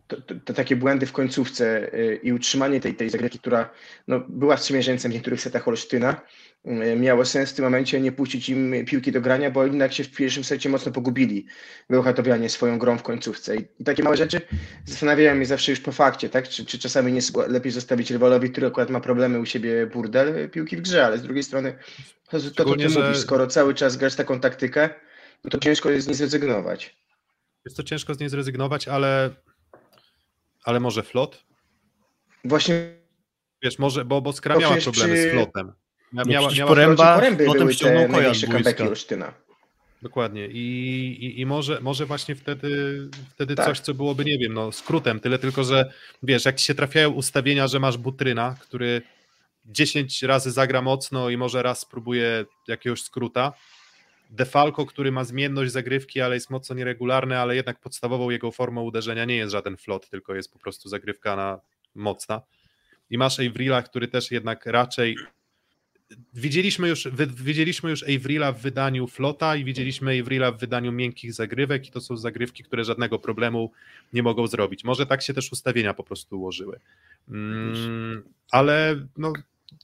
to, 0.06 0.20
to, 0.20 0.34
to 0.44 0.54
takie 0.54 0.76
błędy 0.76 1.06
w 1.06 1.12
końcówce 1.12 1.92
e, 1.92 2.14
i 2.14 2.32
utrzymanie 2.32 2.80
tej, 2.80 2.94
tej 2.94 3.10
zagrywki, 3.10 3.38
która 3.38 3.70
no, 4.08 4.20
była 4.28 4.56
sprzymierzeńcem 4.56 5.10
w 5.10 5.14
niektórych 5.14 5.40
setach 5.40 5.68
Olsztyna, 5.68 6.10
e, 6.10 6.53
miało 6.96 7.24
sens 7.24 7.50
w 7.50 7.54
tym 7.54 7.64
momencie 7.64 8.00
nie 8.00 8.12
puścić 8.12 8.48
im 8.48 8.74
piłki 8.86 9.12
do 9.12 9.20
grania, 9.20 9.50
bo 9.50 9.64
jednak 9.64 9.92
się 9.92 10.04
w 10.04 10.10
pierwszym 10.16 10.44
secie 10.44 10.68
mocno 10.68 10.92
pogubili 10.92 11.46
Bełchatowianie 11.90 12.48
swoją 12.48 12.78
grą 12.78 12.98
w 12.98 13.02
końcówce. 13.02 13.56
I, 13.56 13.84
takie 13.84 14.02
małe 14.02 14.16
rzeczy 14.16 14.40
zastanawiają 14.84 15.34
mnie 15.34 15.46
zawsze 15.46 15.72
już 15.72 15.80
po 15.80 15.92
fakcie, 15.92 16.28
tak? 16.28 16.48
Czy, 16.48 16.64
czy 16.66 16.78
czasami 16.78 17.12
nie 17.12 17.20
lepiej 17.48 17.72
zostawić 17.72 18.10
rywalowi, 18.10 18.50
który 18.50 18.66
akurat 18.66 18.90
ma 18.90 19.00
problemy 19.00 19.40
u 19.40 19.46
siebie 19.46 19.86
burdel, 19.86 20.50
piłki 20.50 20.76
w 20.76 20.80
grze, 20.80 21.06
ale 21.06 21.18
z 21.18 21.22
drugiej 21.22 21.42
strony 21.42 21.78
to, 22.30 22.40
to 22.40 22.64
co 22.64 22.74
ty 22.76 22.88
że- 22.88 23.00
mówisz, 23.00 23.18
skoro 23.18 23.46
cały 23.46 23.74
czas 23.74 23.96
grasz 23.96 24.14
taką 24.14 24.40
taktykę, 24.40 24.88
no 25.44 25.50
to 25.50 25.58
ciężko 25.58 25.90
jest 25.90 26.04
z 26.04 26.08
niej 26.08 26.16
zrezygnować. 26.16 26.96
Jest 27.64 27.76
to 27.76 27.82
ciężko 27.82 28.14
z 28.14 28.20
niej 28.20 28.28
zrezygnować, 28.28 28.88
ale, 28.88 29.30
ale 30.64 30.80
może 30.80 31.02
flot? 31.02 31.44
Właśnie 32.44 32.74
wiesz, 33.62 33.78
może, 33.78 34.04
bo, 34.04 34.20
bo 34.20 34.32
Skra 34.32 34.56
miała 34.56 34.76
problemy 34.76 35.14
przy- 35.14 35.28
z 35.28 35.32
flotem. 35.32 35.72
Mia- 36.14 36.26
Miała, 36.26 36.50
miała, 36.52 36.68
Poręba 36.68 37.14
Poręby 37.14 37.44
potem 37.44 37.60
były 37.60 37.74
ściągnął 37.74 38.06
te 38.06 38.12
koja 38.12 38.34
z 38.34 38.44
boiska. 38.44 38.84
Olsztyna. 38.84 39.32
Dokładnie. 40.02 40.46
I, 40.46 40.58
i, 41.20 41.40
i 41.40 41.46
może, 41.46 41.80
może 41.80 42.06
właśnie 42.06 42.34
wtedy, 42.34 42.98
wtedy 43.30 43.54
Tak. 43.54 43.66
coś, 43.66 43.80
co 43.80 43.94
byłoby, 43.94 44.24
nie 44.24 44.38
wiem, 44.38 44.54
no 44.54 44.72
skrótem, 44.72 45.20
tyle 45.20 45.38
tylko, 45.38 45.64
że 45.64 45.92
wiesz, 46.22 46.44
jak 46.44 46.56
ci 46.56 46.66
się 46.66 46.74
trafiają 46.74 47.10
ustawienia, 47.10 47.68
że 47.68 47.80
masz 47.80 47.96
Butryna, 47.96 48.54
który 48.60 49.02
10 49.66 50.22
razy 50.22 50.50
zagra 50.50 50.82
mocno 50.82 51.30
i 51.30 51.36
może 51.36 51.62
raz 51.62 51.80
spróbuje 51.80 52.44
jakiegoś 52.68 53.02
skróta, 53.02 53.52
Defalco, 54.30 54.86
który 54.86 55.12
ma 55.12 55.24
zmienność 55.24 55.72
zagrywki, 55.72 56.20
ale 56.20 56.34
jest 56.34 56.50
mocno 56.50 56.76
nieregularny, 56.76 57.38
ale 57.38 57.56
jednak 57.56 57.80
podstawową 57.80 58.30
jego 58.30 58.52
formą 58.52 58.82
uderzenia 58.82 59.24
nie 59.24 59.36
jest 59.36 59.52
żaden 59.52 59.76
flot, 59.76 60.10
tylko 60.10 60.34
jest 60.34 60.52
po 60.52 60.58
prostu 60.58 60.88
zagrywka 60.88 61.36
na 61.36 61.60
mocna. 61.94 62.40
I 63.10 63.18
masz 63.18 63.40
Avrila, 63.40 63.82
który 63.82 64.08
też 64.08 64.30
jednak 64.30 64.66
raczej 64.66 65.16
Widzieliśmy 66.34 66.88
już, 66.88 67.08
wy, 67.08 67.26
widzieliśmy 67.26 67.90
już 67.90 68.02
Avrila 68.02 68.52
w 68.52 68.60
wydaniu 68.60 69.06
Flota 69.06 69.56
i 69.56 69.64
widzieliśmy 69.64 70.20
Avrila 70.20 70.52
w 70.52 70.60
wydaniu 70.60 70.92
miękkich 70.92 71.32
zagrywek 71.32 71.88
i 71.88 71.90
to 71.90 72.00
są 72.00 72.16
zagrywki, 72.16 72.64
które 72.64 72.84
żadnego 72.84 73.18
problemu 73.18 73.72
nie 74.12 74.22
mogą 74.22 74.46
zrobić. 74.46 74.84
Może 74.84 75.06
tak 75.06 75.22
się 75.22 75.34
też 75.34 75.52
ustawienia 75.52 75.94
po 75.94 76.04
prostu 76.04 76.38
ułożyły. 76.38 76.80
Mm, 77.28 78.22
ale 78.50 79.06
no 79.16 79.32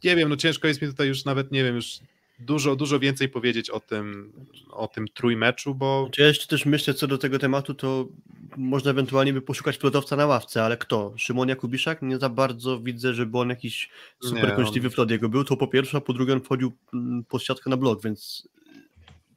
nie 0.05 0.17
wiem, 0.17 0.29
no 0.29 0.37
ciężko 0.37 0.69
jest 0.69 0.83
mi 0.83 0.89
tutaj 0.89 1.09
już 1.09 1.25
nawet, 1.25 1.53
nie 1.53 1.65
wiem, 1.65 1.77
już 1.77 1.99
dużo, 2.41 2.77
dużo 2.77 2.99
więcej 2.99 3.29
powiedzieć 3.29 3.71
o 3.71 3.81
tym, 3.81 4.33
o 4.71 4.89
tym 4.89 5.09
trójmeczu, 5.15 5.75
bo 5.75 6.05
Znaczy, 6.05 6.23
Ja 6.23 6.29
jeszcze 6.29 6.47
też 6.47 6.67
myślę, 6.67 6.95
co 6.95 7.07
do 7.07 7.19
tego 7.19 7.39
tematu, 7.39 7.75
to 7.75 8.09
można 8.57 8.91
ewentualnie 8.91 9.33
by 9.33 9.43
poszukać 9.43 9.77
flotowca 9.79 10.17
na 10.17 10.27
ławce, 10.27 10.65
ale 10.65 10.77
kto? 10.77 11.13
Szymon 11.17 11.49
Jakubiszak? 11.49 12.03
Nie 12.03 12.19
za 12.19 12.29
bardzo 12.29 12.81
widzę, 12.81 13.15
żeby 13.15 13.39
on 13.39 13.49
jakiś 13.49 13.91
super 14.23 14.57
kąśliwy 14.57 14.89
on- 14.89 14.93
flot 14.93 15.11
jego 15.11 15.29
był, 15.29 15.45
to 15.45 15.57
po 15.57 15.69
pierwsze, 15.69 15.99
a 15.99 16.01
po 16.01 16.13
drugie 16.13 16.33
on 16.33 16.41
wchodził 16.41 16.73
mm, 16.95 17.25
pod 17.25 17.43
siatkę 17.43 17.71
na 17.71 17.77
blok, 17.77 18.03
więc 18.03 18.49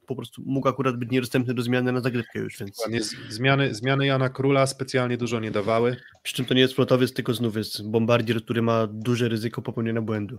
po 0.06 0.16
prostu 0.16 0.42
mógł 0.46 0.68
akurat 0.68 0.96
być 0.96 1.10
niedostępny 1.10 1.54
do 1.54 1.62
zmiany 1.62 1.92
na 1.92 2.00
zagrywkę 2.00 2.38
już, 2.38 2.58
więc 2.58 2.84
zmiany, 3.28 3.74
zmiany 3.74 4.06
Jana 4.06 4.28
Króla 4.28 4.66
specjalnie 4.66 5.16
dużo 5.16 5.40
nie 5.40 5.50
dawały. 5.50 5.96
przy 6.22 6.34
czym 6.34 6.44
to 6.44 6.54
nie 6.54 6.60
jest 6.60 6.74
flotowiec, 6.74 7.12
tylko 7.12 7.34
znów 7.34 7.56
jest 7.56 7.90
bombardier, 7.90 8.42
który 8.44 8.62
ma 8.62 8.86
duże 8.86 9.28
ryzyko 9.28 9.62
popełnienia 9.62 10.02
błędu. 10.02 10.38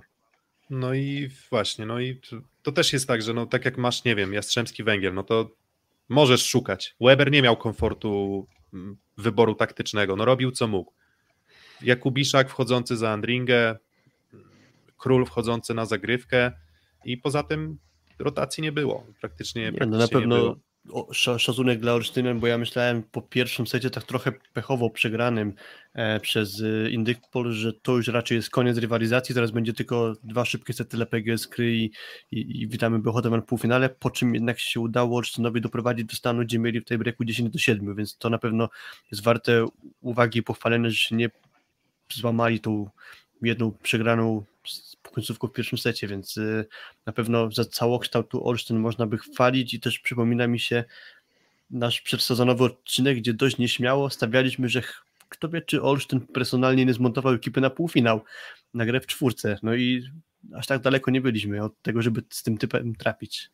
No 0.69 0.93
i 0.93 1.29
właśnie, 1.49 1.85
no 1.85 1.99
i 1.99 2.21
to, 2.61 2.71
też 2.71 2.93
jest 2.93 3.07
tak, 3.07 3.21
że 3.21 3.33
no 3.33 3.45
tak 3.45 3.65
jak 3.65 3.77
masz, 3.77 4.03
nie 4.03 4.15
wiem, 4.15 4.33
Jastrzębski 4.33 4.83
Węgiel, 4.83 5.13
no 5.13 5.23
to 5.23 5.51
możesz 6.09 6.45
szukać. 6.45 6.95
Weber 7.01 7.31
nie 7.31 7.41
miał 7.41 7.57
komfortu 7.57 8.47
mm, 8.73 8.97
wyboru 9.17 9.55
taktycznego, 9.55 10.15
no 10.15 10.25
robił 10.25 10.51
co 10.51 10.67
mógł. 10.67 10.93
Jakubiszak 11.81 12.49
wchodzący 12.49 12.97
za 12.97 13.09
Andringę, 13.09 13.77
Król 14.97 15.25
wchodzący 15.25 15.73
na 15.73 15.85
zagrywkę 15.85 16.51
i 17.05 17.17
poza 17.17 17.43
tym 17.43 17.77
rotacji 18.19 18.63
nie 18.63 18.71
było. 18.71 19.05
Praktycznie, 19.21 19.71
Nie, 19.71 19.71
praktycznie 19.71 19.97
no 19.97 20.03
na 20.03 20.07
pewno. 20.07 20.55
Szacunek 21.11 21.79
dla 21.79 21.93
Olsztyna, 21.93 22.35
bo 22.35 22.47
ja 22.47 22.57
myślałem 22.57 23.03
po 23.03 23.21
pierwszym 23.21 23.67
secie 23.67 23.89
tak 23.89 24.03
trochę 24.03 24.31
pechowo 24.53 24.89
przegranym 24.89 25.53
e, 25.93 26.19
przez 26.19 26.61
e, 26.61 26.89
Indykpol, 26.89 27.51
że 27.51 27.73
to 27.73 27.97
już 27.97 28.07
raczej 28.07 28.35
jest 28.35 28.49
koniec 28.49 28.77
rywalizacji, 28.77 29.35
teraz 29.35 29.51
będzie 29.51 29.73
tylko 29.73 30.13
dwa 30.23 30.45
szybkie 30.45 30.73
sety 30.73 30.97
LPG 30.97 31.37
z 31.37 31.47
Kry 31.47 31.75
i, 31.75 31.91
i, 32.31 32.61
i 32.61 32.67
witamy 32.67 32.99
Bechotem 32.99 33.41
w 33.41 33.45
półfinale, 33.45 33.89
po 33.89 34.09
czym 34.09 34.33
jednak 34.33 34.59
się 34.59 34.79
udało 34.79 35.17
Olsztynowi 35.17 35.61
doprowadzić 35.61 36.05
do 36.05 36.15
stanu, 36.15 36.41
gdzie 36.41 36.59
mieli 36.59 36.81
w 36.81 36.85
tej 36.85 36.97
breaku 36.97 37.25
10 37.25 37.49
do 37.49 37.59
7, 37.59 37.95
więc 37.95 38.17
to 38.17 38.29
na 38.29 38.37
pewno 38.37 38.69
jest 39.11 39.23
warte 39.23 39.65
uwagi 40.01 40.39
i 40.39 40.43
pochwalenia, 40.43 40.89
że 40.89 40.95
się 40.95 41.15
nie 41.15 41.29
złamali 42.13 42.59
tą 42.59 42.89
jedną 43.41 43.71
przegraną 43.71 44.45
końcówką 45.11 45.47
w 45.47 45.53
pierwszym 45.53 45.77
secie, 45.77 46.07
więc 46.07 46.37
y, 46.37 46.65
na 47.05 47.13
pewno 47.13 47.51
za 47.51 47.65
całokształtu 47.65 48.47
Olsztyn 48.47 48.79
można 48.79 49.07
by 49.07 49.17
chwalić 49.17 49.73
i 49.73 49.79
też 49.79 49.99
przypomina 49.99 50.47
mi 50.47 50.59
się 50.59 50.83
nasz 51.69 52.01
przedsezonowy 52.01 52.63
odcinek, 52.63 53.17
gdzie 53.17 53.33
dość 53.33 53.57
nieśmiało 53.57 54.09
stawialiśmy, 54.09 54.69
że 54.69 54.81
kto 55.29 55.49
wie, 55.49 55.61
czy 55.61 55.81
Olsztyn 55.81 56.21
personalnie 56.21 56.85
nie 56.85 56.93
zmontował 56.93 57.33
ekipy 57.33 57.61
na 57.61 57.69
półfinał, 57.69 58.21
na 58.73 58.85
grę 58.85 59.01
w 59.01 59.07
czwórce, 59.07 59.59
no 59.63 59.75
i 59.75 60.03
aż 60.55 60.67
tak 60.67 60.81
daleko 60.81 61.11
nie 61.11 61.21
byliśmy 61.21 61.63
od 61.63 61.81
tego, 61.81 62.01
żeby 62.01 62.23
z 62.29 62.43
tym 62.43 62.57
typem 62.57 62.95
trafić. 62.95 63.49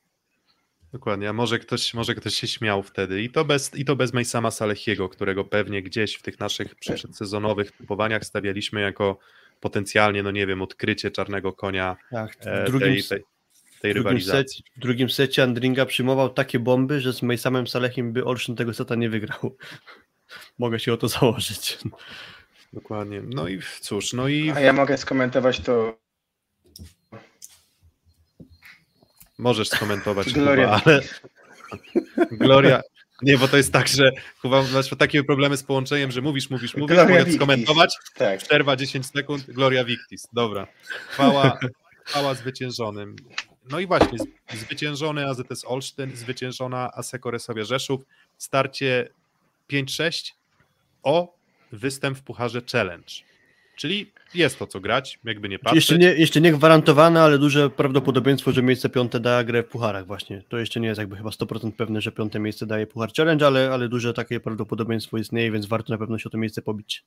Dokładnie, 0.94 1.30
a 1.30 1.34
może 1.34 1.60
ktoś, 1.60 1.94
może 1.94 2.16
ktoś 2.16 2.36
się 2.36 2.48
śmiał 2.48 2.84
wtedy 2.84 3.22
i 3.22 3.30
to 3.30 3.46
bez, 3.46 3.76
i 3.76 3.86
to 3.86 3.96
bez 3.96 4.14
Majsama 4.14 4.52
Salechiego, 4.52 5.10
którego 5.10 5.46
pewnie 5.46 5.84
gdzieś 5.84 6.16
w 6.16 6.22
tych 6.22 6.40
naszych 6.40 6.76
przedsezonowych 6.76 7.72
typowaniach 7.72 8.26
stawialiśmy 8.26 8.82
jako 8.82 9.20
potencjalnie, 9.62 10.24
no 10.24 10.32
nie 10.32 10.48
wiem, 10.48 10.62
odkrycie 10.62 11.12
czarnego 11.12 11.54
konia 11.54 11.98
Tak, 12.12 12.38
e, 12.46 12.64
w 12.64 12.66
drugim, 12.66 12.88
tej, 12.90 13.04
tej, 13.04 13.08
tej 13.10 13.20
w 13.20 13.82
drugim, 13.82 13.94
rywalizacji. 13.94 14.58
secie, 14.58 14.72
w 14.78 14.80
drugim 14.80 15.10
secie 15.10 15.44
Andringa 15.44 15.86
przyjmował 15.86 16.30
takie 16.30 16.60
bomby, 16.60 17.02
że 17.02 17.14
z 17.14 17.22
Majsamem 17.22 17.68
Salechem 17.68 18.14
by 18.14 18.26
Olsztyn 18.26 18.56
tego 18.56 18.74
seta 18.74 18.96
nie 18.96 19.10
wygrał. 19.10 19.56
Mogę 20.60 20.80
się 20.80 20.94
o 20.94 20.98
to 20.98 21.08
założyć. 21.08 21.78
Dokładnie. 22.74 23.22
No 23.26 23.48
i 23.48 23.60
cóż, 23.82 24.14
no 24.14 24.28
i 24.28 24.52
A 24.52 24.60
ja 24.60 24.74
mogę 24.74 24.98
skomentować 24.98 25.60
to 25.60 25.98
możesz 29.38 29.70
skomentować 29.70 30.34
Gloria. 30.34 30.80
Kuba, 30.80 30.82
ale 30.86 31.02
Gloria. 32.46 32.82
Nie, 33.22 33.38
bo 33.38 33.48
to 33.48 33.58
jest 33.58 33.74
tak, 33.74 33.88
że 33.88 34.12
Kuba, 34.42 34.64
masz 34.74 34.90
takie 34.90 35.24
problemy 35.24 35.58
z 35.58 35.64
połączeniem, 35.64 36.12
że 36.12 36.22
mówisz, 36.22 36.50
mówisz, 36.50 36.76
mówisz, 36.76 36.96
Gloria 36.96 37.20
mogę 37.20 37.32
skomentować, 37.34 37.98
Tak. 38.16 38.40
przerwa 38.40 38.76
10 38.76 39.06
sekund, 39.06 39.46
Gloria 39.52 39.84
Victis, 39.86 40.28
dobra. 40.34 40.68
Chwała, 41.10 41.60
chwała 42.06 42.34
zwyciężonym. 42.34 43.16
No 43.70 43.80
i 43.80 43.88
właśnie, 43.88 44.20
zwyciężony 44.54 45.28
AZS 45.28 45.66
Olsztyn, 45.66 46.16
zwyciężona 46.16 46.92
Aseko 46.94 47.32
Resowie 47.32 47.66
Rzeszów, 47.66 48.02
starcie 48.38 49.10
5-6 49.70 50.32
o 51.04 51.34
występ 51.72 52.18
w 52.18 52.22
Pucharze 52.22 52.62
Challenge. 52.72 53.14
Czyli 53.82 54.12
jest 54.34 54.60
to 54.60 54.68
co 54.68 54.80
grać, 54.80 55.20
jakby 55.24 55.50
nie 55.50 55.60
patrzeć. 55.60 55.76
Jeszcze 55.76 55.98
nie, 55.98 56.08
jeszcze 56.08 56.42
nie 56.42 56.52
gwarantowane, 56.52 57.22
ale 57.22 57.38
duże 57.38 57.70
prawdopodobieństwo, 57.70 58.52
że 58.52 58.64
miejsce 58.64 58.90
piąte 58.90 59.20
da 59.20 59.44
grę 59.44 59.64
w 59.64 59.68
pucharach 59.68 60.06
właśnie. 60.06 60.44
To 60.50 60.58
jeszcze 60.58 60.80
nie 60.80 60.88
jest 60.88 61.00
jakby 61.00 61.18
chyba 61.18 61.30
100% 61.30 61.72
pewne, 61.72 62.02
że 62.02 62.12
piąte 62.12 62.40
miejsce 62.40 62.66
daje 62.66 62.88
puchar 62.88 63.14
challenge, 63.14 63.48
ale, 63.48 63.72
ale 63.74 63.90
duże 63.90 64.14
takie 64.14 64.40
prawdopodobieństwo 64.40 65.18
istnieje, 65.18 65.52
więc 65.52 65.66
warto 65.66 65.94
na 65.94 65.98
pewno 65.98 66.18
się 66.18 66.30
o 66.30 66.30
to 66.30 66.38
miejsce 66.38 66.62
pobić. 66.62 67.04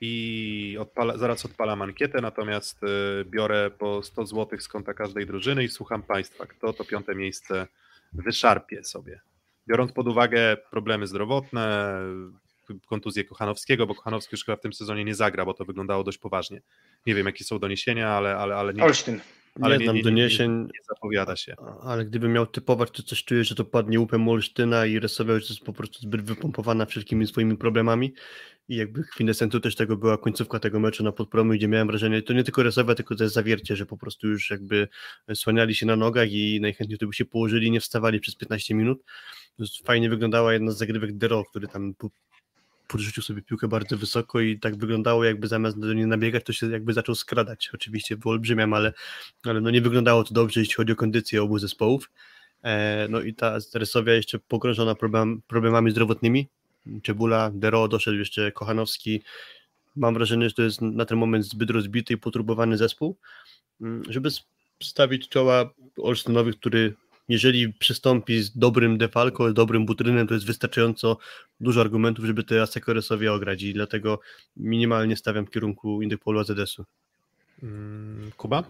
i 0.00 0.76
odpala, 0.80 1.16
zaraz 1.16 1.44
odpalam 1.44 1.82
ankietę, 1.82 2.20
natomiast 2.20 2.82
y, 2.82 3.24
biorę 3.24 3.70
po 3.78 4.02
100 4.02 4.26
zł 4.26 4.60
z 4.60 4.68
konta 4.68 4.94
każdej 4.94 5.26
drużyny 5.26 5.64
i 5.64 5.68
słucham 5.68 6.02
Państwa, 6.02 6.46
kto 6.46 6.72
to 6.72 6.84
piąte 6.84 7.14
miejsce 7.14 7.66
wyszarpie 8.12 8.84
sobie. 8.84 9.20
Biorąc 9.68 9.92
pod 9.92 10.08
uwagę 10.08 10.56
problemy 10.70 11.06
zdrowotne, 11.06 11.92
kontuzję 12.86 13.24
Kochanowskiego, 13.24 13.86
bo 13.86 13.94
Kochanowski 13.94 14.34
już 14.34 14.44
chyba 14.44 14.56
w 14.56 14.60
tym 14.60 14.72
sezonie 14.72 15.04
nie 15.04 15.14
zagra, 15.14 15.44
bo 15.44 15.54
to 15.54 15.64
wyglądało 15.64 16.04
dość 16.04 16.18
poważnie. 16.18 16.60
Nie 17.06 17.14
wiem, 17.14 17.26
jakie 17.26 17.44
są 17.44 17.58
doniesienia, 17.58 18.08
ale, 18.08 18.36
ale, 18.36 18.56
ale, 18.56 18.74
nie, 18.74 18.82
Olsztyn. 18.82 19.20
ale 19.60 19.78
nie 19.78 19.84
znam 19.84 19.96
nie, 19.96 20.02
doniesień, 20.02 20.60
nie 20.62 20.80
zapowiada 20.88 21.36
się. 21.36 21.54
ale 21.82 22.04
gdybym 22.04 22.32
miał 22.32 22.46
typować, 22.46 22.90
to 22.90 23.02
coś 23.02 23.24
czuję, 23.24 23.44
że 23.44 23.54
to 23.54 23.64
padnie 23.64 24.00
łupem 24.00 24.28
Olsztyna 24.28 24.86
i 24.86 24.98
Resowia 24.98 25.34
już 25.34 25.50
jest 25.50 25.62
po 25.62 25.72
prostu 25.72 26.00
zbyt 26.00 26.22
wypompowana 26.22 26.86
wszelkimi 26.86 27.26
swoimi 27.26 27.56
problemami 27.56 28.14
i 28.68 28.76
jakby 28.76 29.04
kwintesencją 29.04 29.60
też 29.60 29.76
tego 29.76 29.96
była 29.96 30.18
końcówka 30.18 30.58
tego 30.58 30.80
meczu 30.80 31.04
na 31.04 31.12
podpromu, 31.12 31.52
gdzie 31.52 31.68
miałem 31.68 31.88
wrażenie, 31.88 32.22
to 32.22 32.32
nie 32.32 32.44
tylko 32.44 32.62
Resowia, 32.62 32.94
tylko 32.94 33.14
też 33.16 33.30
zawiercie, 33.32 33.76
że 33.76 33.86
po 33.86 33.96
prostu 33.96 34.28
już 34.28 34.50
jakby 34.50 34.88
słaniali 35.34 35.74
się 35.74 35.86
na 35.86 35.96
nogach 35.96 36.32
i 36.32 36.60
najchętniej 36.60 36.98
to 36.98 37.06
by 37.06 37.12
się 37.12 37.24
położyli, 37.24 37.70
nie 37.70 37.80
wstawali 37.80 38.20
przez 38.20 38.34
15 38.34 38.74
minut. 38.74 39.02
Fajnie 39.84 40.10
wyglądała 40.10 40.52
jedna 40.52 40.72
z 40.72 40.78
zagrywek 40.78 41.16
Dero, 41.16 41.44
który 41.44 41.68
tam 41.68 41.94
po- 41.94 42.10
podrzucił 42.88 43.22
sobie 43.22 43.42
piłkę 43.42 43.68
bardzo 43.68 43.96
wysoko 43.96 44.40
i 44.40 44.58
tak 44.58 44.76
wyglądało, 44.76 45.24
jakby 45.24 45.48
zamiast 45.48 45.80
do 45.80 45.92
niej 45.92 46.06
nabiegać, 46.06 46.44
to 46.44 46.52
się 46.52 46.70
jakby 46.70 46.92
zaczął 46.92 47.14
skradać. 47.14 47.70
Oczywiście 47.74 48.16
wyolbrzymiam, 48.16 48.74
ale, 48.74 48.92
ale 49.44 49.60
no 49.60 49.70
nie 49.70 49.80
wyglądało 49.80 50.24
to 50.24 50.34
dobrze, 50.34 50.60
jeśli 50.60 50.74
chodzi 50.74 50.92
o 50.92 50.96
kondycję 50.96 51.42
obu 51.42 51.58
zespołów. 51.58 52.10
E, 52.62 53.06
no 53.10 53.20
i 53.20 53.34
ta 53.34 53.58
Resowia 53.74 54.14
jeszcze 54.14 54.38
pogrążona 54.38 54.94
problem, 54.94 55.42
problemami 55.46 55.90
zdrowotnymi. 55.90 56.48
Czebula, 57.02 57.50
Dero, 57.54 57.88
doszedł 57.88 58.18
jeszcze 58.18 58.52
Kochanowski. 58.52 59.22
Mam 59.96 60.14
wrażenie, 60.14 60.48
że 60.48 60.54
to 60.54 60.62
jest 60.62 60.80
na 60.82 61.04
ten 61.04 61.18
moment 61.18 61.44
zbyt 61.44 61.70
rozbity 61.70 62.14
i 62.14 62.16
poturbowany 62.16 62.76
zespół, 62.76 63.16
mm, 63.80 64.02
żeby 64.08 64.30
stawić 64.82 65.28
czoła 65.28 65.70
Olsztynowi, 65.98 66.52
który 66.52 66.94
jeżeli 67.28 67.72
przystąpi 67.72 68.42
z 68.42 68.58
dobrym 68.58 68.98
Defalco, 68.98 69.50
z 69.50 69.54
dobrym 69.54 69.86
Butrynem, 69.86 70.26
to 70.26 70.34
jest 70.34 70.46
wystarczająco 70.46 71.18
dużo 71.60 71.80
argumentów, 71.80 72.24
żeby 72.24 72.44
te 72.44 72.62
Asekoresowie 72.62 73.32
ograć 73.32 73.62
i 73.62 73.74
dlatego 73.74 74.20
minimalnie 74.56 75.16
stawiam 75.16 75.46
w 75.46 75.50
kierunku 75.50 76.02
Indykpolu 76.02 76.40
AZS-u. 76.40 76.84
Mm, 77.62 78.30
Kuba? 78.36 78.64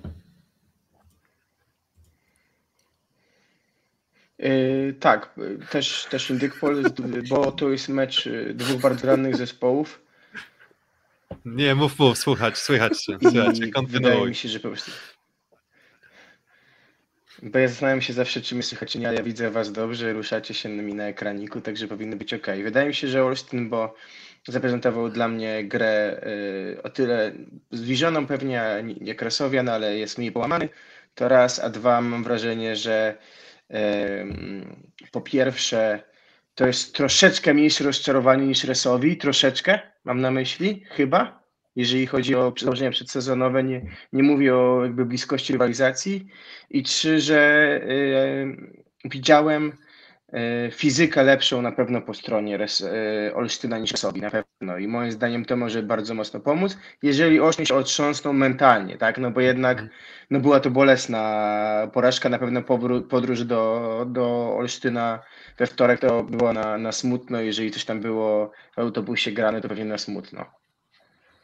Yy, 4.38 4.94
tak, 5.00 5.34
też, 5.70 6.06
też 6.10 6.30
Indykpol, 6.30 6.82
bo 7.28 7.52
to 7.52 7.70
jest 7.70 7.88
mecz 7.88 8.26
yy, 8.26 8.54
dwóch 8.54 8.80
bardzo 8.80 9.06
rannych 9.06 9.36
zespołów. 9.36 10.06
Nie, 11.44 11.74
mów, 11.74 11.98
mów, 11.98 12.18
słuchać, 12.18 12.58
słychać 12.58 13.04
się, 13.04 13.12
I 13.20 13.30
słychać 13.30 13.58
się, 13.58 13.66
wydaje 13.88 14.26
mi 14.26 14.34
się, 14.34 14.48
że 14.48 14.60
po 14.60 14.68
prostu... 14.68 14.90
Bo 17.42 17.58
ja 17.58 17.68
zastanawiam 17.68 18.00
się 18.02 18.12
zawsze, 18.12 18.40
czy 18.40 18.54
mnie 18.54 18.62
słychać, 18.62 18.94
nie, 18.94 19.08
ale 19.08 19.16
ja 19.16 19.22
widzę 19.22 19.50
was 19.50 19.72
dobrze, 19.72 20.12
ruszacie 20.12 20.54
się 20.54 20.68
mi 20.68 20.94
na 20.94 21.04
ekraniku, 21.04 21.60
także 21.60 21.88
powinno 21.88 22.16
być 22.16 22.34
ok. 22.34 22.46
Wydaje 22.62 22.88
mi 22.88 22.94
się, 22.94 23.08
że 23.08 23.24
Olsztyn, 23.24 23.68
bo 23.68 23.94
zaprezentował 24.48 25.08
dla 25.08 25.28
mnie 25.28 25.64
grę 25.64 26.20
y, 26.76 26.82
o 26.82 26.90
tyle 26.90 27.32
zbliżoną 27.70 28.26
pewnie 28.26 28.84
jak 29.00 29.22
Rasowian, 29.22 29.68
ale 29.68 29.98
jest 29.98 30.18
mniej 30.18 30.32
połamany, 30.32 30.68
to 31.14 31.28
raz, 31.28 31.58
a 31.58 31.70
dwa 31.70 32.00
mam 32.00 32.24
wrażenie, 32.24 32.76
że 32.76 33.14
y, 33.70 33.74
po 35.12 35.20
pierwsze 35.20 36.02
to 36.54 36.66
jest 36.66 36.94
troszeczkę 36.94 37.54
mniejsze 37.54 37.84
rozczarowanie 37.84 38.46
niż 38.46 38.64
Resowi, 38.64 39.16
troszeczkę 39.16 39.78
mam 40.04 40.20
na 40.20 40.30
myśli, 40.30 40.84
chyba, 40.90 41.45
jeżeli 41.76 42.06
chodzi 42.06 42.34
o 42.34 42.52
założenia 42.60 42.90
przedsezonowe, 42.90 43.64
nie, 43.64 43.82
nie 44.12 44.22
mówię 44.22 44.56
o 44.56 44.84
jakby 44.84 45.04
bliskości 45.04 45.52
rywalizacji. 45.52 46.26
I 46.70 46.82
trzy, 46.82 47.20
że 47.20 47.80
y, 47.82 48.56
widziałem 49.04 49.72
y, 50.68 50.70
fizykę 50.70 51.22
lepszą 51.22 51.62
na 51.62 51.72
pewno 51.72 52.02
po 52.02 52.14
stronie 52.14 52.56
Res, 52.56 52.80
y, 52.80 53.34
Olsztyna 53.34 53.78
niż 53.78 53.92
Resowi, 53.92 54.20
na 54.20 54.30
pewno. 54.30 54.78
I 54.78 54.88
moim 54.88 55.12
zdaniem 55.12 55.44
to 55.44 55.56
może 55.56 55.82
bardzo 55.82 56.14
mocno 56.14 56.40
pomóc, 56.40 56.78
jeżeli 57.02 57.40
Olsztyn 57.40 57.66
się 57.66 57.74
otrząsną 57.74 58.32
mentalnie, 58.32 58.98
tak? 58.98 59.18
No 59.18 59.30
bo 59.30 59.40
jednak 59.40 59.84
no 60.30 60.40
była 60.40 60.60
to 60.60 60.70
bolesna 60.70 61.90
porażka, 61.92 62.28
na 62.28 62.38
pewno 62.38 62.62
podróż 63.08 63.44
do, 63.44 64.04
do 64.08 64.54
Olsztyna 64.56 65.22
we 65.58 65.66
wtorek 65.66 66.00
to 66.00 66.22
było 66.22 66.52
na, 66.52 66.78
na 66.78 66.92
smutno, 66.92 67.40
jeżeli 67.40 67.70
coś 67.70 67.84
tam 67.84 68.00
było 68.00 68.52
w 68.76 68.78
autobusie 68.78 69.32
grane, 69.32 69.60
to 69.60 69.68
pewnie 69.68 69.84
na 69.84 69.98
smutno. 69.98 70.55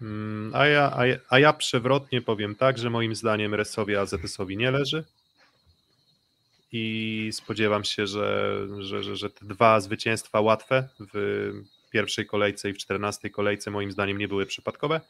Mm, 0.02 0.54
a 0.54 0.66
ja, 0.66 0.92
a, 0.96 1.06
ja, 1.06 1.16
a 1.28 1.38
ja 1.38 1.52
przewrotnie 1.52 2.22
powiem 2.22 2.54
tak, 2.54 2.78
że 2.78 2.90
moim 2.90 3.14
zdaniem 3.14 3.54
Resowi 3.54 3.96
AZS-owi 3.96 4.56
nie 4.56 4.70
leży 4.70 5.04
i 6.72 7.30
spodziewam 7.32 7.84
się, 7.84 8.06
że, 8.06 8.58
że, 8.80 9.02
że, 9.02 9.16
że 9.16 9.30
te 9.30 9.46
dwa 9.46 9.80
zwycięstwa 9.80 10.40
łatwe 10.40 10.88
w 11.14 11.50
pierwszej 11.90 12.26
kolejce 12.26 12.70
i 12.70 12.72
w 12.72 12.78
czternastej 12.78 13.30
kolejce 13.30 13.70
moim 13.70 13.92
zdaniem 13.92 14.18
nie 14.18 14.28
były 14.28 14.46
przypadkowe 14.46 15.00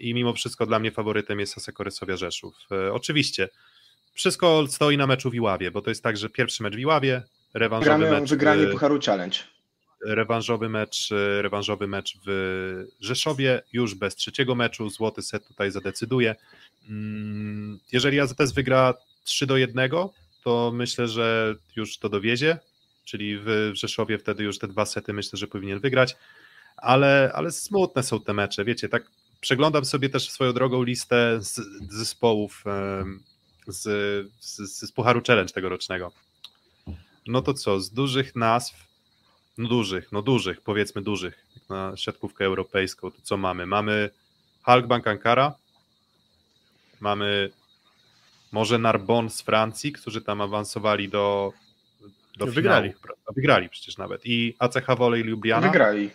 i 0.00 0.14
mimo 0.14 0.32
wszystko 0.32 0.66
dla 0.66 0.78
mnie 0.78 0.90
faworytem 0.90 1.40
jest 1.40 1.58
Aseko 1.58 1.84
Resowia 1.84 2.16
Rzeszów. 2.16 2.54
E, 2.72 2.92
oczywiście 2.92 3.48
wszystko 4.12 4.66
stoi 4.68 4.96
na 4.96 5.06
meczu 5.06 5.30
w 5.30 5.34
Iławie, 5.34 5.70
bo 5.70 5.82
to 5.82 5.90
jest 5.90 6.02
tak, 6.02 6.16
że 6.16 6.28
pierwszy 6.28 6.62
mecz 6.62 6.74
w 6.74 6.78
Iławie, 6.78 7.22
rewanżowy 7.54 7.98
Gramy 7.98 8.20
mecz... 8.20 8.30
wygranie 8.30 8.66
w- 8.66 8.70
Pucharu 8.70 8.98
Challenge. 9.06 9.38
Rewanżowy 10.04 10.68
mecz, 10.68 11.12
e, 11.12 11.42
rewanżowy 11.42 11.86
mecz 11.86 12.18
w 12.26 12.86
Rzeszowie, 13.00 13.62
już 13.72 13.94
bez 13.94 14.14
trzeciego 14.16 14.54
meczu, 14.54 14.90
złoty 14.90 15.22
set 15.22 15.48
tutaj 15.48 15.70
zadecyduje. 15.70 16.36
Mm, 16.88 17.78
Jeżeli 17.92 18.20
AZS 18.20 18.52
wygra 18.54 18.94
3 19.24 19.46
do 19.46 19.56
1, 19.56 19.90
to 20.44 20.72
myślę, 20.74 21.08
że 21.08 21.54
już 21.76 21.98
to 21.98 22.08
dowiezie, 22.08 22.58
czyli 23.04 23.38
w 23.38 23.70
Rzeszowie 23.74 24.18
wtedy 24.18 24.44
już 24.44 24.58
te 24.58 24.68
dwa 24.68 24.86
sety 24.86 25.12
myślę, 25.12 25.36
że 25.36 25.46
powinien 25.46 25.80
wygrać, 25.80 26.16
ale, 26.76 27.32
ale 27.34 27.50
smutne 27.50 28.02
są 28.02 28.20
te 28.20 28.32
mecze, 28.32 28.64
wiecie, 28.64 28.88
tak 28.88 29.10
przeglądam 29.40 29.84
sobie 29.84 30.08
też 30.08 30.30
swoją 30.30 30.52
drogą 30.52 30.82
listę 30.82 31.38
z, 31.40 31.60
zespołów 31.90 32.64
z, 33.66 33.82
z, 34.40 34.80
z 34.80 34.92
Pucharu 34.92 35.22
Challenge 35.26 35.52
tegorocznego. 35.52 36.12
No 37.26 37.42
to 37.42 37.54
co, 37.54 37.80
z 37.80 37.90
dużych 37.90 38.36
nazw 38.36 38.74
no 39.58 39.68
dużych, 39.68 40.12
no 40.12 40.22
dużych, 40.22 40.60
powiedzmy 40.60 41.02
dużych, 41.02 41.44
jak 41.56 41.68
na 41.70 41.96
siatkówkę 41.96 42.44
europejską, 42.44 43.10
to 43.10 43.18
co 43.22 43.36
mamy? 43.36 43.66
Mamy 43.66 44.10
Halkbank 44.62 45.06
Ankara, 45.06 45.54
mamy 47.00 47.50
może 48.52 48.78
Narbonne 48.78 49.30
z 49.30 49.42
Francji, 49.42 49.92
którzy 49.92 50.22
tam 50.22 50.40
awansowali 50.40 51.08
do, 51.08 51.52
do 52.36 52.46
No, 52.46 52.52
finału, 52.52 52.54
wygrali. 52.54 52.92
Wygrali 53.36 53.68
przecież 53.68 53.98
nawet. 53.98 54.26
I 54.26 54.54
ACH 54.58 54.96
Wolej 54.98 55.22
Ljubljana, 55.24 55.66
Wygrali. 55.66 56.10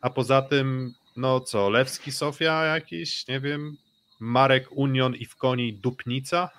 a 0.00 0.10
poza 0.10 0.42
tym, 0.42 0.94
no 1.16 1.40
co, 1.40 1.70
Lewski 1.70 2.12
Sofia 2.12 2.64
jakiś, 2.64 3.28
nie 3.28 3.40
wiem, 3.40 3.76
Marek 4.20 4.72
Union 4.72 5.14
i 5.14 5.26
w 5.26 5.36
koni 5.36 5.72
Dupnica, 5.74 6.50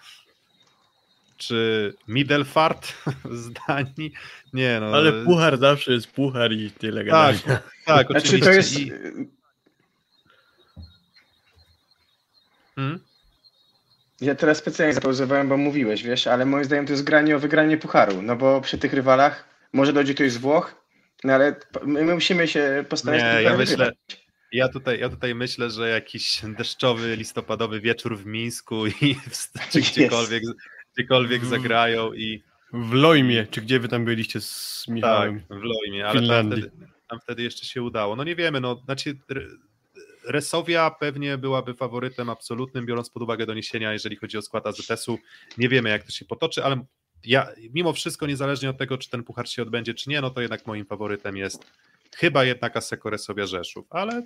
czy 1.47 1.93
Middelfart 2.07 2.93
z 3.31 3.51
Danii? 3.67 4.13
Nie 4.53 4.79
no. 4.79 4.85
Ale 4.85 5.25
puchar 5.25 5.57
zawsze 5.57 5.93
jest 5.93 6.07
puchar 6.11 6.53
i 6.53 6.71
tyle 6.71 7.03
gadania. 7.03 7.59
Tak, 7.85 8.07
Znaczy 8.07 8.27
oczywiście. 8.27 8.45
to 8.45 8.51
jest... 8.51 8.79
I, 8.79 8.91
hmm? 12.75 12.99
Ja 14.21 14.35
teraz 14.35 14.57
specjalnie 14.57 14.93
zapauzowałem, 14.93 15.49
bo 15.49 15.57
mówiłeś, 15.57 16.03
wiesz, 16.03 16.27
ale 16.27 16.45
moim 16.45 16.65
zdaniem 16.65 16.85
to 16.85 16.91
jest 16.91 17.03
granie 17.03 17.35
o 17.35 17.39
wygranie 17.39 17.77
Pucharu, 17.77 18.21
no 18.21 18.35
bo 18.35 18.61
przy 18.61 18.77
tych 18.77 18.93
rywalach 18.93 19.45
może 19.73 19.93
dojdzie 19.93 20.13
ktoś 20.13 20.31
z 20.31 20.37
Włoch, 20.37 20.75
no 21.23 21.33
ale 21.33 21.55
my 21.83 22.05
my 22.05 22.13
musimy 22.13 22.47
się 22.47 22.85
postarać 22.89 23.21
Nie, 23.21 23.41
ja 23.41 23.57
myślę, 23.57 23.77
wygrać. 23.77 24.25
ja 24.51 24.69
tutaj, 24.69 24.99
ja 24.99 25.09
tutaj 25.09 25.35
myślę, 25.35 25.69
że 25.69 25.89
jakiś 25.89 26.41
deszczowy, 26.57 27.15
listopadowy 27.15 27.81
wieczór 27.81 28.17
w 28.17 28.25
Mińsku 28.25 28.87
i 28.87 29.15
w, 29.31 29.69
czy 29.69 29.81
gdziekolwiek, 29.81 30.43
gdziekolwiek 30.93 31.41
Mm. 31.41 31.49
zagrają 31.49 32.13
i 32.13 32.43
W 32.73 32.93
Lojmie, 32.93 33.47
czy 33.51 33.61
gdzie 33.61 33.79
wy 33.79 33.87
tam 33.87 34.05
byliście 34.05 34.41
z 34.41 34.83
tak, 34.87 34.95
Michałem? 34.95 35.43
w 35.49 35.63
Lojmie, 35.63 36.07
ale 36.07 36.27
tam 36.27 36.51
wtedy, 36.51 36.71
tam 37.09 37.19
wtedy 37.19 37.43
jeszcze 37.43 37.65
się 37.65 37.81
udało. 37.83 38.15
No 38.15 38.23
nie 38.23 38.35
wiemy, 38.35 38.59
no 38.59 38.75
znaczy 38.75 39.17
Resowia 40.27 40.91
pewnie 40.99 41.37
byłaby 41.37 41.73
faworytem 41.73 42.29
absolutnym, 42.29 42.85
biorąc 42.85 43.09
pod 43.09 43.23
uwagę 43.23 43.45
doniesienia, 43.45 43.93
jeżeli 43.93 44.15
chodzi 44.15 44.37
o 44.37 44.41
skład 44.41 44.67
AZS-u. 44.67 45.19
Nie 45.57 45.69
wiemy, 45.69 45.89
jak 45.89 46.03
to 46.03 46.11
się 46.11 46.25
potoczy, 46.25 46.63
ale 46.63 46.85
ja 47.25 47.47
mimo 47.73 47.93
wszystko, 47.93 48.27
niezależnie 48.27 48.69
od 48.69 48.77
tego, 48.77 48.97
czy 48.97 49.09
ten 49.09 49.23
puchar 49.23 49.49
się 49.49 49.61
odbędzie, 49.61 49.93
czy 49.93 50.09
nie, 50.09 50.21
no 50.21 50.29
to 50.29 50.41
jednak 50.41 50.67
moim 50.67 50.85
faworytem 50.85 51.37
jest 51.37 51.71
chyba 52.15 52.43
jednak 52.43 52.77
Aseko 52.77 53.09
Resowia 53.09 53.45
Rzeszów, 53.47 53.85
ale 53.89 54.23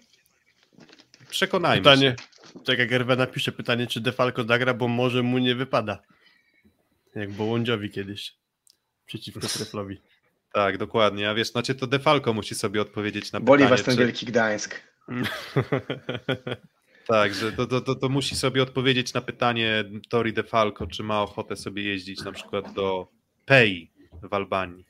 przekonajmy 1.29 1.81
Pytanie, 1.83 2.15
się. 2.53 2.59
tak 2.65 2.79
jak 2.79 2.91
Erwę 2.91 3.15
napisze, 3.15 3.51
pytanie, 3.51 3.87
czy 3.87 4.01
Defalco 4.01 4.43
zagra, 4.43 4.73
bo 4.73 4.87
może 4.87 5.23
mu 5.23 5.37
nie 5.37 5.55
wypada. 5.55 5.99
Jak 7.17 7.31
Bołądziowi 7.31 7.89
kiedyś. 7.89 8.35
Przeciwko 9.05 9.39
Treflowi. 9.39 10.01
Tak, 10.53 10.77
dokładnie. 10.77 11.29
A 11.29 11.33
wiesz, 11.33 11.51
znaczy 11.51 11.75
to 11.75 11.87
Defalco 11.87 12.33
musi 12.33 12.55
sobie 12.55 12.81
odpowiedzieć 12.81 13.31
na 13.31 13.39
Boli 13.39 13.63
pytanie, 13.63 13.77
was 13.77 13.85
ten 13.85 13.95
czy... 13.95 13.99
wielki 13.99 14.25
Gdańsk. 14.25 14.81
Tak, 17.07 17.33
że 17.33 17.51
to, 17.51 17.67
to, 17.67 17.81
to, 17.81 17.95
to 17.95 18.09
musi 18.09 18.35
sobie 18.35 18.63
odpowiedzieć 18.63 19.13
na 19.13 19.21
pytanie 19.21 19.83
Tori 20.09 20.33
Defalco, 20.33 20.87
czy 20.87 21.03
ma 21.03 21.21
ochotę 21.21 21.55
sobie 21.55 21.83
jeździć 21.83 22.21
na 22.23 22.31
przykład 22.31 22.73
do 22.73 23.07
Pei 23.45 23.91
w 24.23 24.33
Albanii 24.33 24.85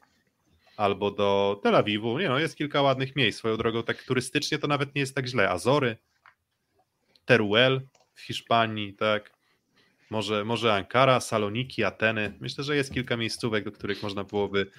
albo 0.77 1.11
do 1.11 1.59
Tel 1.63 1.75
Awiwu. 1.75 2.19
Nie 2.19 2.29
no, 2.29 2.39
jest 2.39 2.57
kilka 2.57 2.81
ładnych 2.81 3.15
miejsc. 3.15 3.39
Swoją 3.39 3.57
drogą, 3.57 3.83
tak 3.83 4.03
turystycznie 4.03 4.57
to 4.57 4.67
nawet 4.67 4.95
nie 4.95 4.99
jest 4.99 5.15
tak 5.15 5.27
źle. 5.27 5.49
Azory, 5.49 5.97
Teruel 7.25 7.81
w 8.13 8.21
Hiszpanii, 8.21 8.93
tak. 8.93 9.36
Może, 10.09 10.45
może 10.45 10.73
Ankara, 10.73 11.19
Saloniki, 11.19 11.83
Ateny. 11.83 12.33
Myślę, 12.39 12.63
że 12.63 12.75
jest 12.75 12.93
kilka 12.93 13.17
miejscówek, 13.17 13.65
do 13.65 13.71
których 13.71 14.03
można 14.03 14.23
byłoby, 14.23 14.71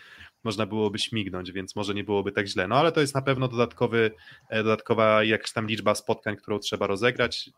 można 0.45 0.67
byłoby 0.67 0.99
śmignąć, 0.99 1.53
więc 1.53 1.77
może 1.77 1.95
nie 1.95 2.05
byłoby 2.05 2.33
tak 2.33 2.47
źle. 2.47 2.69
No 2.69 2.77
ale 2.77 2.93
to 2.93 3.01
jest 3.01 3.15
na 3.15 3.23
pewno 3.23 3.49
dodatkowy, 3.49 4.11
e, 4.49 4.63
dodatkowa 4.63 5.25
jakaś 5.25 5.53
tam 5.53 5.67
liczba 5.67 5.95
spotkań, 5.95 6.37
którą 6.37 6.59
trzeba 6.59 6.87
rozegrać. 6.87 7.51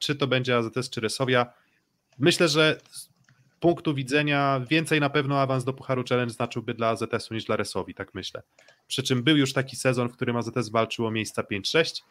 Czy 0.00 0.16
to 0.16 0.26
będzie 0.26 0.56
AZS, 0.56 0.90
czy 0.90 1.00
Resowia. 1.00 1.46
Myślę, 2.18 2.48
że 2.48 2.80
z 2.90 3.08
punktu 3.60 3.94
widzenia 3.94 4.60
więcej 4.70 5.00
na 5.00 5.10
pewno 5.10 5.40
awans 5.40 5.64
do 5.64 5.72
Pucharu 5.72 6.04
Challenge 6.08 6.34
znaczyłby 6.34 6.74
dla 6.74 6.88
AZS-u 6.88 7.34
niż 7.34 7.44
dla 7.44 7.56
Resowi, 7.56 7.94
tak 7.94 8.14
myślę. 8.14 8.42
Przy 8.88 9.02
czym 9.02 9.22
był 9.22 9.36
już 9.36 9.52
taki 9.52 9.76
sezon, 9.76 10.08
w 10.08 10.12
którym 10.12 10.36
AZS 10.36 10.68
walczył 10.68 11.06
o 11.06 11.10
miejsca 11.10 11.42
5-6, 11.42 12.02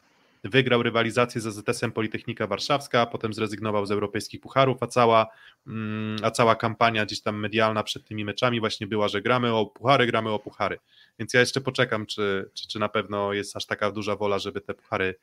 wygrał 0.44 0.84
rywalizację 0.84 1.42
z 1.42 1.48
AZS-em 1.48 1.92
Politechnika 1.92 2.48
Warszawska, 2.48 3.06
potem 3.06 3.34
zrezygnował 3.34 3.86
z 3.86 3.92
europejskich 3.92 4.42
pucharów, 4.42 4.84
a 4.84 4.88
cała, 4.88 5.28
mm, 5.68 6.18
a 6.24 6.32
cała 6.32 6.56
kampania 6.56 7.06
gdzieś 7.06 7.22
tam 7.22 7.40
medialna 7.40 7.84
przed 7.84 8.08
tymi 8.08 8.26
meczami 8.26 8.60
właśnie 8.60 8.88
była, 8.88 9.08
że 9.08 9.22
gramy 9.22 9.54
o 9.54 9.66
puchary, 9.66 10.06
gramy 10.08 10.30
o 10.30 10.40
puchary. 10.40 10.80
Więc 11.20 11.34
ja 11.34 11.40
jeszcze 11.40 11.62
poczekam, 11.62 12.06
czy, 12.06 12.50
czy, 12.54 12.68
czy 12.68 12.80
na 12.80 12.90
pewno 12.90 13.34
jest 13.34 13.56
aż 13.56 13.66
taka 13.66 13.92
duża 13.92 14.16
wola, 14.16 14.40
żeby 14.40 14.62
te 14.62 14.74
puchary 14.74 15.16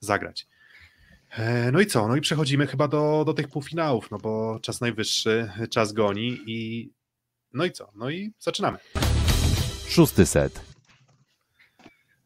zagrać. 0.00 0.46
E, 1.30 1.72
No 1.72 1.80
i 1.80 1.86
co? 1.86 2.08
No 2.08 2.16
i 2.16 2.20
przechodzimy 2.20 2.66
chyba 2.66 2.88
do, 2.88 3.22
do 3.26 3.34
tych 3.34 3.48
półfinałów, 3.48 4.10
no 4.10 4.18
bo 4.18 4.58
czas 4.62 4.80
najwyższy, 4.80 5.50
czas 5.70 5.92
goni 5.92 6.38
i 6.46 6.90
no 7.52 7.64
i 7.64 7.72
co? 7.72 7.90
No 7.94 8.10
i 8.10 8.32
zaczynamy. 8.38 8.78
Szósty 9.88 10.26
set. 10.26 10.69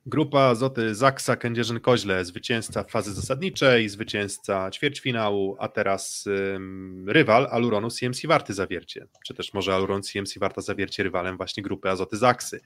Grupa 0.06 0.40
Azoty 0.40 0.94
Zaksa 0.94 1.36
Kędzierzyn-Koźle, 1.36 2.24
zwycięzca 2.24 2.84
fazy 2.84 3.12
zasadniczej, 3.12 3.88
zwycięzca 3.88 4.70
ćwierćfinału, 4.70 5.56
a 5.58 5.68
teraz 5.68 6.26
ym, 6.26 7.04
rywal 7.08 7.46
Aluronu 7.50 7.90
CMC 7.90 8.26
Warty 8.26 8.54
Zawiercie, 8.54 9.06
czy 9.24 9.34
też 9.34 9.54
może 9.54 9.74
Aluron 9.74 10.02
CMC 10.02 10.38
Warta 10.38 10.60
Zawiercie 10.60 11.02
rywalem 11.02 11.36
właśnie 11.36 11.62
grupy 11.62 11.90
Azoty 11.90 12.16
Zaksy. 12.16 12.60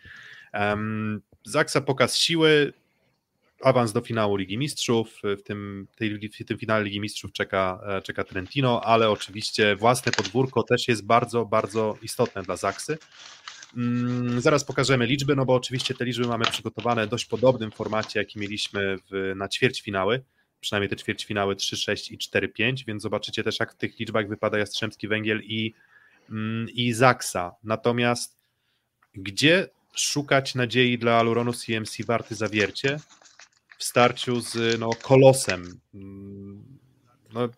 Um, 0.54 1.20
Zaksa 1.44 1.80
pokaz 1.80 2.16
siły, 2.16 2.72
awans 3.62 3.92
do 3.92 4.00
finału 4.00 4.36
Ligi 4.36 4.58
Mistrzów. 4.58 5.20
W 5.38 5.42
tym, 5.42 5.86
tej, 5.96 6.30
w 6.40 6.44
tym 6.44 6.58
finale 6.58 6.84
Ligi 6.84 7.00
Mistrzów 7.00 7.32
czeka, 7.32 7.80
e, 7.86 8.02
czeka 8.02 8.24
Trentino, 8.24 8.80
ale 8.84 9.10
oczywiście 9.10 9.76
własne 9.76 10.12
podwórko 10.12 10.62
też 10.62 10.88
jest 10.88 11.06
bardzo, 11.06 11.44
bardzo 11.44 11.98
istotne 12.02 12.42
dla 12.42 12.56
Zaksy. 12.56 12.98
Mm, 13.76 14.40
zaraz 14.40 14.64
pokażemy 14.64 15.06
liczby, 15.06 15.36
no 15.36 15.44
bo 15.44 15.54
oczywiście 15.54 15.94
te 15.94 16.04
liczby 16.04 16.26
mamy 16.26 16.44
przygotowane 16.44 17.06
dość 17.06 17.24
podobnym 17.24 17.70
formacie, 17.70 18.20
jaki 18.20 18.38
mieliśmy 18.38 18.96
w, 19.10 19.32
na 19.36 19.48
ćwierćfinały, 19.48 20.22
przynajmniej 20.60 20.88
te 20.88 20.96
ćwierćfinały 20.96 21.56
3, 21.56 21.76
6 21.76 22.10
i 22.10 22.18
4, 22.18 22.48
5, 22.48 22.84
więc 22.84 23.02
zobaczycie 23.02 23.44
też 23.44 23.60
jak 23.60 23.72
w 23.72 23.76
tych 23.76 23.98
liczbach 23.98 24.28
wypada 24.28 24.58
Jastrzębski 24.58 25.08
Węgiel 25.08 25.40
i, 25.44 25.74
mm, 26.30 26.68
i 26.70 26.92
Zaksa. 26.92 27.54
Natomiast 27.64 28.38
gdzie 29.14 29.68
szukać 29.94 30.54
nadziei 30.54 30.98
dla 30.98 31.18
Aluronu 31.18 31.52
CMC 31.52 32.04
Warty 32.06 32.34
Zawiercie 32.34 33.00
w 33.78 33.84
starciu 33.84 34.40
z 34.40 34.80
no, 34.80 34.90
kolosem? 35.02 35.80
Mm, 35.94 36.78
no, 37.32 37.48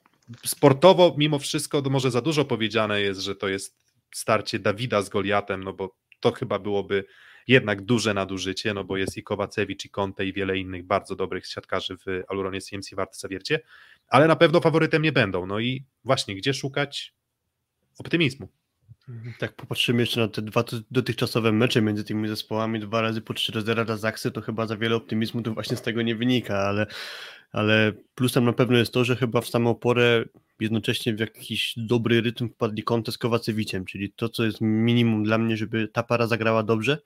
sportowo 0.45 1.15
mimo 1.19 1.39
wszystko 1.39 1.82
może 1.91 2.11
za 2.11 2.20
dużo 2.20 2.45
powiedziane 2.45 3.01
jest, 3.01 3.20
że 3.20 3.35
to 3.35 3.49
jest 3.49 3.80
starcie 4.12 4.59
Dawida 4.59 5.03
z 5.03 5.09
Goliatem, 5.09 5.65
no 5.65 5.73
bo 5.73 5.97
to 6.20 6.32
chyba 6.32 6.59
byłoby 6.59 7.05
jednak 7.49 7.82
duże 7.82 8.15
nadużycie, 8.15 8.74
no 8.74 8.85
bo 8.85 8.97
jest 8.97 9.16
i 9.16 9.23
Kowacewicz, 9.23 9.85
i 9.85 9.91
Conte, 9.91 10.27
i 10.27 10.32
wiele 10.32 10.59
innych 10.59 10.87
bardzo 10.87 11.16
dobrych 11.16 11.47
siatkarzy 11.47 11.97
w 11.97 12.05
Aluronie 12.28 12.61
CMC 12.61 12.95
Warty 12.95 13.19
Zawiercie, 13.19 13.61
ale 14.09 14.27
na 14.27 14.37
pewno 14.37 14.61
faworytem 14.61 15.03
nie 15.03 15.12
będą. 15.12 15.47
No 15.47 15.61
i 15.61 15.85
właśnie, 16.05 16.35
gdzie 16.37 16.55
szukać 16.55 17.15
optymizmu? 17.99 18.49
Tak 19.39 19.56
popatrzymy 19.56 20.01
jeszcze 20.01 20.20
na 20.20 20.28
te 20.28 20.43
dwa 20.43 20.64
dotychczasowe 20.90 21.52
mecze 21.52 21.82
między 21.82 22.05
tymi 22.05 22.28
zespołami, 22.28 22.81
dwa 22.81 23.01
razy 23.01 23.20
po 23.20 23.35
4-0 23.35 23.85
dla 23.85 23.97
Zaksy, 23.97 24.31
to 24.31 24.40
chyba 24.40 24.66
za 24.66 24.77
wiele 24.77 24.97
optymizmu 24.97 25.43
to 25.43 25.55
właśnie 25.55 25.77
z 25.77 25.82
tego 25.82 26.02
nie 26.02 26.16
wynika, 26.16 26.59
ale, 26.59 26.86
ale 27.52 27.93
plusem 28.14 28.44
na 28.44 28.52
pewno 28.52 28.78
jest 28.78 28.93
to, 28.93 29.05
że 29.05 29.16
chyba 29.16 29.40
w 29.40 29.48
samą 29.48 29.74
porę 29.74 30.24
jednocześnie 30.60 31.14
w 31.14 31.20
jakiś 31.20 31.74
dobry 31.77 32.20
rytm 32.20 32.48
wpadli 32.48 32.82
Conte 32.82 33.12
z 33.12 33.18
Kowacewiciem, 33.18 33.85
czyli 33.85 34.12
to, 34.12 34.28
co 34.28 34.44
jest 34.44 34.59
minimum 34.60 35.24
dla 35.24 35.39
mnie, 35.39 35.56
żeby 35.56 35.89
ta 35.89 36.02
para 36.02 36.27
zagrała 36.27 36.62
dobrze 36.62 36.98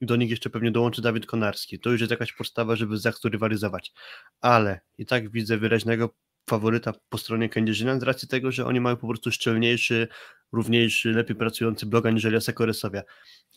do 0.00 0.16
nich 0.16 0.30
jeszcze 0.30 0.50
pewnie 0.50 0.70
dołączy 0.70 1.02
Dawid 1.02 1.26
Konarski. 1.26 1.78
To 1.78 1.90
już 1.90 2.00
jest 2.00 2.10
jakaś 2.10 2.32
podstawa, 2.32 2.76
żeby 2.76 2.96
z 2.96 3.02
Zaksą 3.02 3.28
rywalizować. 3.28 3.92
Ale 4.40 4.80
i 4.98 5.06
tak 5.06 5.30
widzę 5.30 5.58
wyraźnego 5.58 6.14
faworyta 6.48 6.92
po 7.08 7.18
stronie 7.18 7.48
Kędzierzyna 7.48 8.00
z 8.00 8.02
racji 8.02 8.28
tego, 8.28 8.52
że 8.52 8.66
oni 8.66 8.80
mają 8.80 8.96
po 8.96 9.08
prostu 9.08 9.30
szczelniejszy, 9.32 10.08
równiejszy, 10.52 11.12
lepiej 11.12 11.36
pracujący 11.36 11.86
blog 11.86 12.06
aniżeli 12.06 12.36
Aseko 12.36 12.66
Resowia. 12.66 13.02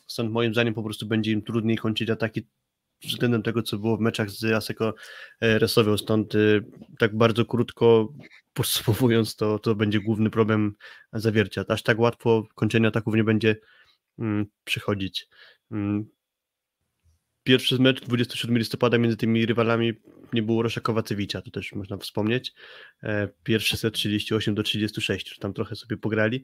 Stąd 0.08 0.32
moim 0.32 0.54
zdaniem 0.54 0.74
po 0.74 0.84
prostu 0.84 1.06
będzie 1.06 1.32
im 1.32 1.42
trudniej 1.42 1.78
kończyć 1.78 2.10
ataki 2.10 2.48
względem 3.04 3.44
tego, 3.44 3.64
co 3.64 3.78
było 3.78 3.98
w 3.98 4.00
meczach 4.00 4.30
z 4.30 4.44
Aseko 4.44 4.94
Resowią. 5.42 5.98
Stąd 5.98 6.36
y, 6.36 6.66
tak 7.00 7.18
bardzo 7.18 7.46
krótko 7.46 8.14
podsumowując, 8.54 9.36
to, 9.36 9.60
to 9.60 9.76
będzie 9.76 10.00
główny 10.00 10.30
problem 10.30 10.76
zawiercia. 11.14 11.66
Aż 11.68 11.84
tak 11.84 12.00
łatwo 12.00 12.48
kończenie 12.56 12.88
ataków 12.88 13.16
nie 13.16 13.24
będzie 13.24 13.56
mm, 14.20 14.46
przychodzić. 14.64 15.28
Pierwszy 17.44 17.80
mecz 17.80 18.02
27 18.02 18.58
listopada 18.58 18.98
między 18.98 19.18
tymi 19.18 19.46
rywalami 19.46 19.94
nie 20.34 20.44
było 20.44 20.64
Rosza 20.64 20.82
Kowacewicza, 20.82 21.42
to 21.42 21.52
też 21.52 21.74
można 21.74 21.98
wspomnieć. 21.98 22.54
E, 23.04 23.28
pierwszy 23.44 23.78
set 23.78 23.94
38 23.94 24.56
do 24.56 24.64
36, 24.64 25.40
tam 25.40 25.54
trochę 25.54 25.76
sobie 25.76 25.98
pograli. 25.98 26.44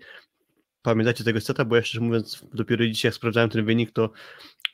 Pamiętacie 0.82 1.24
tego 1.24 1.42
seta, 1.42 1.66
bo 1.66 1.76
ja 1.76 1.82
szczerze 1.82 2.02
mówiąc 2.02 2.46
dopiero 2.54 2.86
dzisiaj 2.86 3.10
jak 3.10 3.16
sprawdzałem 3.16 3.50
ten 3.50 3.66
wynik, 3.66 3.92
to, 3.92 4.12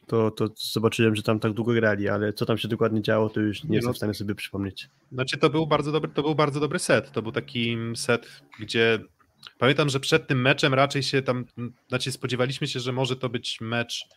to, 0.07 0.31
to 0.31 0.49
zobaczyłem, 0.55 1.15
że 1.15 1.23
tam 1.23 1.39
tak 1.39 1.53
długo 1.53 1.73
grali, 1.73 2.09
ale 2.09 2.33
co 2.33 2.45
tam 2.45 2.57
się 2.57 2.67
dokładnie 2.67 3.01
działo, 3.01 3.29
to 3.29 3.39
już 3.39 3.63
nie, 3.63 3.69
nie 3.69 3.75
jestem 3.75 3.89
no, 3.89 3.93
w 3.93 3.97
stanie 3.97 4.13
sobie 4.13 4.35
przypomnieć. 4.35 4.89
Znaczy 5.11 5.37
to 5.37 5.49
był 5.49 5.67
bardzo 5.67 5.91
dobry, 5.91 6.11
to 6.11 6.21
był 6.21 6.35
bardzo 6.35 6.59
dobry 6.59 6.79
set. 6.79 7.11
To 7.11 7.21
był 7.21 7.31
taki 7.31 7.77
set, 7.95 8.41
gdzie 8.59 8.99
pamiętam, 9.57 9.89
że 9.89 9.99
przed 9.99 10.27
tym 10.27 10.41
meczem 10.41 10.73
raczej 10.73 11.03
się 11.03 11.21
tam, 11.21 11.45
znaczy 11.89 12.11
spodziewaliśmy 12.11 12.67
się, 12.67 12.79
że 12.79 12.91
może 12.91 13.15
to 13.15 13.29
być 13.29 13.61
mecz 13.61 14.07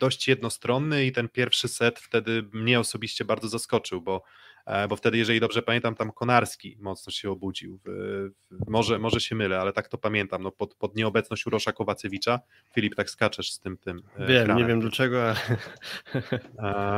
dość 0.00 0.28
jednostronny 0.28 1.06
i 1.06 1.12
ten 1.12 1.28
pierwszy 1.28 1.68
set 1.68 1.98
wtedy 1.98 2.48
mnie 2.52 2.80
osobiście 2.80 3.24
bardzo 3.24 3.48
zaskoczył, 3.48 4.00
bo, 4.00 4.22
e, 4.66 4.88
bo 4.88 4.96
wtedy, 4.96 5.18
jeżeli 5.18 5.40
dobrze 5.40 5.62
pamiętam, 5.62 5.94
tam 5.94 6.12
Konarski 6.12 6.76
mocno 6.80 7.12
się 7.12 7.30
obudził. 7.30 7.80
W, 7.84 7.90
w, 8.50 8.68
może, 8.70 8.98
może 8.98 9.20
się 9.20 9.34
mylę, 9.34 9.60
ale 9.60 9.72
tak 9.72 9.88
to 9.88 9.98
pamiętam. 9.98 10.42
No, 10.42 10.50
pod, 10.50 10.74
pod 10.74 10.96
nieobecność 10.96 11.46
Urosza 11.46 11.72
Kowacewicza. 11.72 12.40
Filip, 12.74 12.94
tak 12.94 13.10
skaczesz 13.10 13.52
z 13.52 13.60
tym 13.60 13.76
tym. 13.76 14.02
E, 14.16 14.26
Wiem, 14.26 14.42
ekranem. 14.42 14.56
nie 14.56 14.64
wiem 14.64 14.80
dlaczego, 14.80 15.22
ale, 15.22 15.36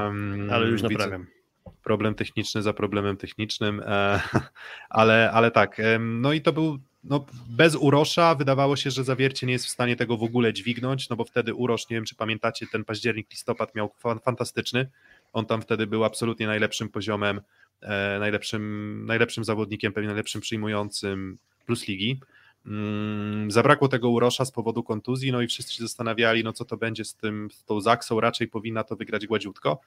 um, 0.06 0.48
ale 0.52 0.66
już 0.66 0.82
naprawiam. 0.82 1.20
Widzę 1.20 1.40
problem 1.82 2.14
techniczny 2.14 2.62
za 2.62 2.72
problemem 2.72 3.16
technicznym, 3.16 3.82
e, 3.86 4.20
ale, 4.90 5.30
ale 5.32 5.50
tak. 5.50 5.80
No 6.00 6.32
i 6.32 6.40
to 6.40 6.52
był 6.52 6.78
no, 7.04 7.26
bez 7.48 7.76
Urosza 7.76 8.34
wydawało 8.34 8.76
się, 8.76 8.90
że 8.90 9.04
Zawiercie 9.04 9.46
nie 9.46 9.52
jest 9.52 9.66
w 9.66 9.70
stanie 9.70 9.96
tego 9.96 10.16
w 10.16 10.22
ogóle 10.22 10.52
dźwignąć, 10.52 11.08
no 11.08 11.16
bo 11.16 11.24
wtedy 11.24 11.54
Urosz, 11.54 11.88
nie 11.88 11.96
wiem 11.96 12.04
czy 12.04 12.14
pamiętacie, 12.14 12.66
ten 12.72 12.84
październik, 12.84 13.30
listopad 13.30 13.74
miał 13.74 13.90
fantastyczny, 14.24 14.90
on 15.32 15.46
tam 15.46 15.62
wtedy 15.62 15.86
był 15.86 16.04
absolutnie 16.04 16.46
najlepszym 16.46 16.88
poziomem, 16.88 17.40
e, 17.80 18.18
najlepszym, 18.18 19.04
najlepszym 19.06 19.44
zawodnikiem, 19.44 19.92
pewnie 19.92 20.08
najlepszym 20.08 20.40
przyjmującym 20.40 21.38
plus 21.66 21.88
ligi. 21.88 22.20
Mm, 22.66 23.50
zabrakło 23.50 23.88
tego 23.88 24.10
Urosza 24.10 24.44
z 24.44 24.50
powodu 24.50 24.82
kontuzji, 24.82 25.32
no 25.32 25.42
i 25.42 25.46
wszyscy 25.46 25.74
się 25.74 25.82
zastanawiali, 25.82 26.44
no 26.44 26.52
co 26.52 26.64
to 26.64 26.76
będzie 26.76 27.04
z 27.04 27.14
tym, 27.14 27.48
z 27.52 27.64
tą 27.64 27.80
Zaksą, 27.80 28.20
raczej 28.20 28.48
powinna 28.48 28.84
to 28.84 28.96
wygrać 28.96 29.26
gładziutko. 29.26 29.80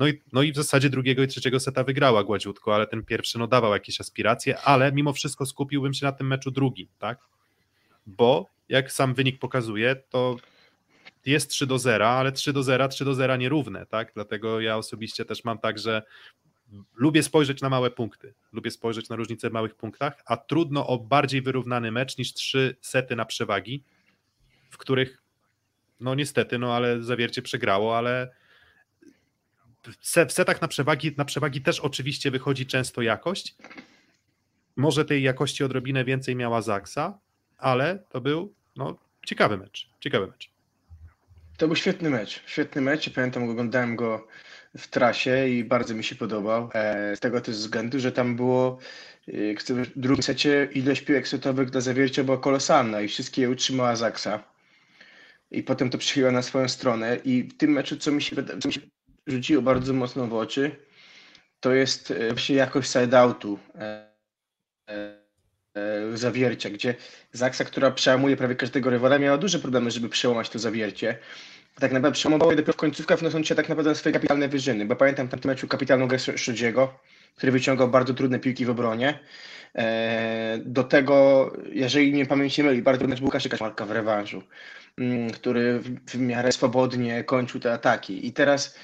No 0.00 0.08
i, 0.08 0.22
no 0.32 0.42
i 0.42 0.52
w 0.52 0.56
zasadzie 0.56 0.90
drugiego 0.90 1.22
i 1.22 1.26
trzeciego 1.26 1.60
seta 1.60 1.84
wygrała 1.84 2.24
gładziutko, 2.24 2.74
ale 2.74 2.86
ten 2.86 3.04
pierwszy 3.04 3.38
no 3.38 3.46
dawał 3.46 3.72
jakieś 3.72 4.00
aspiracje, 4.00 4.60
ale 4.60 4.92
mimo 4.92 5.12
wszystko 5.12 5.46
skupiłbym 5.46 5.94
się 5.94 6.06
na 6.06 6.12
tym 6.12 6.26
meczu 6.26 6.50
drugim, 6.50 6.88
tak? 6.98 7.18
Bo 8.06 8.46
jak 8.68 8.92
sam 8.92 9.14
wynik 9.14 9.38
pokazuje, 9.38 9.96
to 9.96 10.36
jest 11.26 11.50
3 11.50 11.66
do 11.66 11.78
0, 11.78 12.08
ale 12.08 12.32
3 12.32 12.52
do 12.52 12.62
0, 12.62 12.88
3 12.88 13.04
do 13.04 13.14
0 13.14 13.36
nierówne, 13.36 13.86
tak? 13.86 14.12
Dlatego 14.14 14.60
ja 14.60 14.76
osobiście 14.76 15.24
też 15.24 15.44
mam 15.44 15.58
tak, 15.58 15.78
że 15.78 16.02
lubię 16.94 17.22
spojrzeć 17.22 17.62
na 17.62 17.68
małe 17.68 17.90
punkty, 17.90 18.34
lubię 18.52 18.70
spojrzeć 18.70 19.08
na 19.08 19.16
różnice 19.16 19.50
w 19.50 19.52
małych 19.52 19.74
punktach, 19.74 20.22
a 20.26 20.36
trudno 20.36 20.86
o 20.86 20.98
bardziej 20.98 21.42
wyrównany 21.42 21.92
mecz 21.92 22.18
niż 22.18 22.32
trzy 22.34 22.76
sety 22.80 23.16
na 23.16 23.24
przewagi, 23.24 23.84
w 24.70 24.78
których 24.78 25.22
no 26.00 26.14
niestety, 26.14 26.58
no 26.58 26.74
ale 26.74 27.02
zawiercie 27.02 27.42
przegrało, 27.42 27.98
ale 27.98 28.39
w 30.28 30.32
setach 30.32 30.62
na 30.62 30.68
przewagi, 30.68 31.14
na 31.16 31.24
przewagi 31.24 31.60
też 31.62 31.80
oczywiście 31.80 32.30
wychodzi 32.30 32.66
często 32.66 33.02
jakość. 33.02 33.54
Może 34.76 35.04
tej 35.04 35.22
jakości 35.22 35.64
odrobinę 35.64 36.04
więcej 36.04 36.36
miała 36.36 36.62
Zaksa, 36.62 37.18
ale 37.58 37.98
to 38.08 38.20
był 38.20 38.54
no, 38.76 38.98
ciekawy 39.26 39.56
mecz. 39.56 39.90
Ciekawy 40.00 40.26
mecz. 40.26 40.50
To 41.56 41.66
był 41.66 41.76
świetny 41.76 42.10
mecz. 42.10 42.42
Świetny 42.46 42.82
mecz. 42.82 43.10
Pamiętam, 43.10 43.50
oglądałem 43.50 43.96
go 43.96 44.28
w 44.78 44.88
trasie 44.88 45.48
i 45.48 45.64
bardzo 45.64 45.94
mi 45.94 46.04
się 46.04 46.14
podobał. 46.16 46.70
E, 46.74 47.16
z 47.16 47.20
tego 47.20 47.40
też 47.40 47.56
względu, 47.56 48.00
że 48.00 48.12
tam 48.12 48.36
było 48.36 48.78
e, 49.28 49.84
w 49.84 49.98
drugim 49.98 50.22
secie 50.22 50.68
ilość 50.74 51.00
piłek 51.00 51.28
setowych 51.28 51.70
dla 51.70 51.80
zawiercia 51.80 52.24
była 52.24 52.38
kolosalna 52.38 53.00
i 53.00 53.08
wszystkie 53.08 53.42
je 53.42 53.50
utrzymała 53.50 53.96
Zaksa. 53.96 54.44
I 55.50 55.62
potem 55.62 55.90
to 55.90 55.98
przychyliła 55.98 56.32
na 56.32 56.42
swoją 56.42 56.68
stronę. 56.68 57.16
I 57.24 57.42
w 57.42 57.56
tym 57.56 57.70
meczu, 57.70 57.96
co 57.96 58.12
mi 58.12 58.22
się, 58.22 58.36
co 58.60 58.68
mi 58.68 58.74
się 58.74 58.80
rzuciło 59.30 59.62
bardzo 59.62 59.92
mocno 59.92 60.26
w 60.26 60.34
oczy, 60.34 60.76
to 61.60 61.74
jest 61.74 62.10
e, 62.10 62.28
właśnie 62.28 62.56
jakość 62.56 62.90
side-outu 62.90 63.58
e, 63.74 64.10
e, 64.88 66.16
zawiercia, 66.16 66.70
gdzie 66.70 66.94
Zaksa, 67.32 67.64
która 67.64 67.90
przełamuje 67.90 68.36
prawie 68.36 68.54
każdego 68.54 68.90
rywala, 68.90 69.18
miała 69.18 69.38
duże 69.38 69.58
problemy, 69.58 69.90
żeby 69.90 70.08
przełamać 70.08 70.50
to 70.50 70.58
zawiercie. 70.58 71.18
Tak 71.74 71.92
naprawdę 71.92 72.14
przełamowała 72.14 72.52
je 72.52 72.56
dopiero 72.56 72.72
w 72.72 72.76
końcówkach, 72.76 73.18
wnosząc 73.18 73.46
się 73.46 73.54
tak 73.54 73.68
naprawdę 73.68 73.90
na 73.90 73.94
swoje 73.94 74.12
kapitalne 74.12 74.48
wyżyny, 74.48 74.86
bo 74.86 74.96
pamiętam 74.96 75.28
tam 75.28 75.40
meczu 75.44 75.68
kapitalną 75.68 76.08
grę 76.08 76.18
Szudziego, 76.18 76.98
który 77.36 77.52
wyciągał 77.52 77.88
bardzo 77.88 78.14
trudne 78.14 78.38
piłki 78.38 78.64
w 78.64 78.70
obronie. 78.70 79.18
Do 80.58 80.84
tego, 80.84 81.52
jeżeli 81.72 82.12
nie 82.12 82.26
pamięć 82.26 82.54
się 82.54 82.62
myli, 82.62 82.82
bardzo 82.82 83.06
mecz 83.06 83.20
był 83.20 83.30
Kaszyka 83.30 83.56
Marka 83.60 83.86
w 83.86 83.90
rewanżu, 83.90 84.42
mm, 84.98 85.30
który 85.30 85.80
w 86.06 86.18
miarę 86.18 86.52
swobodnie 86.52 87.24
kończył 87.24 87.60
te 87.60 87.72
ataki. 87.72 88.26
I 88.26 88.32
teraz 88.32 88.74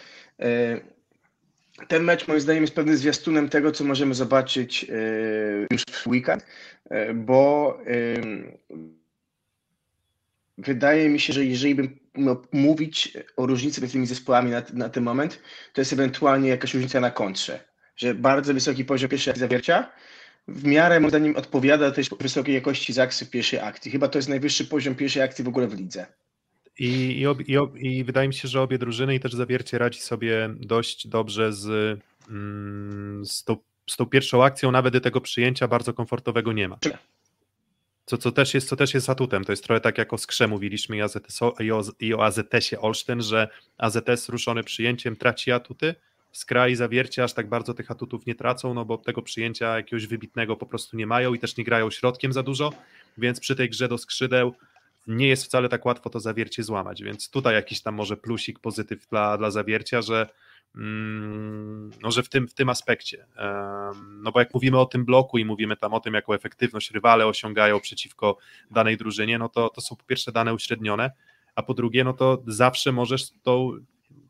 ten 1.89 2.05
mecz 2.05 2.29
moim 2.29 2.41
zdaniem 2.41 2.63
jest 2.63 2.75
pewnym 2.75 2.97
zwiastunem 2.97 3.49
tego, 3.49 3.73
co 3.73 3.85
możemy 3.85 4.15
zobaczyć 4.15 4.85
e, 4.85 4.95
już 5.71 5.83
w 5.83 6.07
weekend, 6.07 6.47
e, 6.91 7.15
bo 7.15 7.79
wydaje 10.59 11.09
mi 11.09 11.21
się, 11.21 11.33
że 11.33 11.45
jeżeli 11.45 11.75
bym 11.75 11.99
mówić 12.53 13.19
o 13.37 13.47
różnicy 13.47 13.81
między 13.81 13.93
tymi 13.93 14.07
zespołami 14.07 14.51
na, 14.51 14.63
na 14.73 14.89
ten 14.89 15.05
moment, 15.05 15.41
to 15.73 15.81
jest 15.81 15.93
ewentualnie 15.93 16.49
jakaś 16.49 16.75
różnica 16.75 17.01
na 17.01 17.11
kontrze. 17.11 17.65
Że 17.97 18.15
bardzo 18.15 18.55
wysoki 18.55 18.85
poziom 18.85 19.11
pierwszej 19.11 19.37
zawiercia 19.37 19.93
w 20.49 20.65
miarę 20.65 21.01
moim 21.01 21.11
zdaniem 21.11 21.37
odpowiada 21.37 21.91
tej 21.91 22.05
wysokiej 22.21 22.55
jakości 22.55 22.93
Zaksy 22.93 23.27
pierwszej 23.27 23.61
akcji. 23.61 23.91
Chyba 23.91 24.09
to 24.09 24.19
jest 24.19 24.29
najwyższy 24.29 24.65
poziom 24.65 24.95
pierwszej 24.95 25.23
akcji 25.23 25.45
w 25.45 25.49
ogóle 25.49 25.69
w 25.69 25.75
lidze. 25.75 26.07
I, 26.79 27.19
i, 27.19 27.27
ob, 27.27 27.49
i, 27.49 27.57
ob, 27.57 27.77
I, 27.77 28.05
wydaje 28.05 28.29
mi 28.29 28.35
się, 28.35 28.49
że 28.49 28.61
obie 28.61 28.79
drużyny 28.79 29.15
i 29.15 29.21
też 29.21 29.33
zawiercie 29.33 29.79
radzi 29.79 30.01
sobie 30.01 30.51
dość 30.61 31.09
dobrze 31.09 31.53
z 31.53 31.99
mm, 32.31 33.27
z, 33.27 33.45
tą, 33.45 33.57
z 33.87 33.97
tą 33.97 34.07
pierwszą 34.07 34.45
akcją 34.45 34.71
nawet 34.71 35.03
tego 35.03 35.21
przyjęcia 35.21 35.69
bardzo 35.69 35.93
komfortowego 35.93 36.53
nie 36.53 36.69
ma. 36.69 36.79
Co, 38.07 38.19
co, 38.19 38.33
też 38.33 38.55
jest, 38.55 38.69
co 38.69 38.77
też 38.77 38.95
jest 38.95 39.11
atutem, 39.11 39.45
to 39.45 39.53
jest 39.53 39.65
trochę 39.65 39.81
tak 39.81 39.99
jak 39.99 40.13
o 40.13 40.19
Skrze 40.19 40.49
mówiliśmy 40.49 40.97
i, 40.97 41.03
AZS, 41.03 41.41
i, 41.61 41.73
o, 41.73 41.83
i 42.01 42.15
o 42.15 42.25
AZS-ie 42.25 42.81
Olsztyn, 42.81 43.23
że 43.23 43.49
AZS 43.79 44.29
ruszony 44.29 44.65
przyjęciem 44.65 45.17
traci 45.17 45.53
atuty, 45.53 45.95
Skra 46.33 46.69
i 46.69 46.75
Zawiercie 46.75 47.25
aż 47.25 47.33
tak 47.33 47.49
bardzo 47.49 47.75
tych 47.75 47.91
atutów 47.91 48.27
nie 48.27 48.35
tracą, 48.35 48.75
no 48.75 48.85
bo 48.85 48.99
tego 48.99 49.23
przyjęcia 49.23 49.77
jakiegoś 49.77 50.07
wybitnego 50.07 50.57
po 50.57 50.67
prostu 50.67 50.97
nie 50.97 51.07
mają 51.07 51.35
i 51.35 51.39
też 51.39 51.57
nie 51.57 51.65
grają 51.65 51.91
środkiem 51.91 52.33
za 52.33 52.43
dużo, 52.43 52.73
więc 53.19 53.41
przy 53.41 53.57
tej 53.57 53.71
grze 53.71 53.89
do 53.89 53.99
skrzydeł 53.99 54.55
nie 55.07 55.29
jest 55.29 55.45
wcale 55.45 55.69
tak 55.69 55.87
łatwo 55.87 56.11
to 56.11 56.21
zawiercie 56.21 56.63
złamać, 56.63 57.03
więc 57.03 57.31
tutaj 57.31 57.55
jakiś 57.55 57.83
tam 57.83 57.95
może 57.95 58.17
plusik, 58.17 58.59
pozytyw 58.59 59.07
dla, 59.07 59.39
dla 59.39 59.51
zawiercia, 59.51 60.03
że 60.03 60.29
mm, 60.75 61.91
no, 62.03 62.11
że 62.11 62.23
w 62.23 62.29
tym, 62.29 62.49
w 62.49 62.55
tym 62.55 62.69
aspekcie. 62.69 63.27
No 64.09 64.33
bo 64.33 64.41
jak 64.41 64.55
mówimy 64.55 64.79
o 64.79 64.87
tym 64.87 65.05
bloku 65.05 65.39
i 65.39 65.45
mówimy 65.45 65.77
tam 65.77 65.95
o 65.95 66.01
tym, 66.01 66.15
jaką 66.15 66.33
efektywność 66.33 66.91
rywale 66.91 67.27
osiągają 67.27 67.81
przeciwko 67.81 68.37
danej 68.71 68.97
drużynie, 68.97 69.39
no 69.39 69.49
to, 69.49 69.69
to 69.69 69.81
są 69.81 69.97
po 69.97 70.05
pierwsze 70.05 70.33
dane 70.33 70.55
uśrednione, 70.55 71.11
a 71.55 71.63
po 71.63 71.75
drugie, 71.75 72.05
no 72.05 72.13
to 72.13 72.43
zawsze 72.47 72.93
możesz 72.93 73.31
tą, 73.43 73.73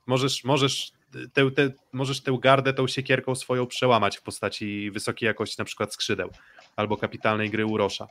możesz, 0.07 0.45
możesz 0.45 0.93
tę, 1.33 1.51
tę, 1.51 1.71
możesz 1.93 2.21
tę 2.21 2.39
gardę 2.41 2.73
tą 2.73 2.87
siekierką 2.87 3.35
swoją 3.35 3.67
przełamać 3.67 4.17
w 4.17 4.23
postaci 4.23 4.91
wysokiej 4.91 5.27
jakości 5.27 5.57
na 5.59 5.65
przykład 5.65 5.95
skrzydeł 5.95 6.31
albo 6.77 6.97
kapitalnej 6.97 7.51
gry 7.51 7.67
Urosza. 7.67 8.07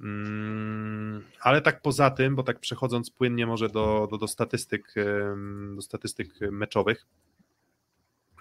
Mm, 0.00 1.24
ale 1.40 1.62
tak 1.62 1.82
poza 1.82 2.10
tym, 2.10 2.36
bo 2.36 2.42
tak 2.42 2.60
przechodząc 2.60 3.10
płynnie 3.10 3.46
może 3.46 3.68
do, 3.68 4.08
do, 4.10 4.18
do 4.18 4.28
statystyk 4.28 4.94
do 5.74 5.82
statystyk 5.82 6.40
meczowych. 6.40 7.06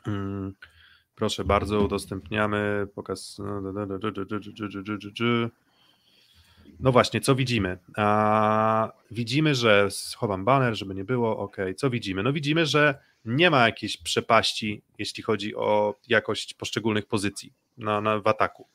Mm, 0.07 0.53
proszę 1.15 1.43
bardzo, 1.43 1.81
udostępniamy 1.81 2.87
pokaz. 2.95 3.37
No 6.79 6.91
właśnie, 6.91 7.21
co 7.21 7.35
widzimy? 7.35 7.77
A, 7.97 8.91
widzimy, 9.11 9.55
że 9.55 9.91
schowam 9.91 10.45
banner, 10.45 10.75
żeby 10.75 10.95
nie 10.95 11.03
było. 11.03 11.37
Ok, 11.37 11.57
co 11.77 11.89
widzimy? 11.89 12.23
No 12.23 12.33
widzimy, 12.33 12.65
że 12.65 12.99
nie 13.25 13.49
ma 13.49 13.65
jakiejś 13.65 13.97
przepaści, 13.97 14.81
jeśli 14.97 15.23
chodzi 15.23 15.55
o 15.55 15.95
jakość 16.07 16.53
poszczególnych 16.53 17.05
pozycji 17.05 17.53
na, 17.77 18.01
na, 18.01 18.19
w 18.19 18.27
ataku. 18.27 18.67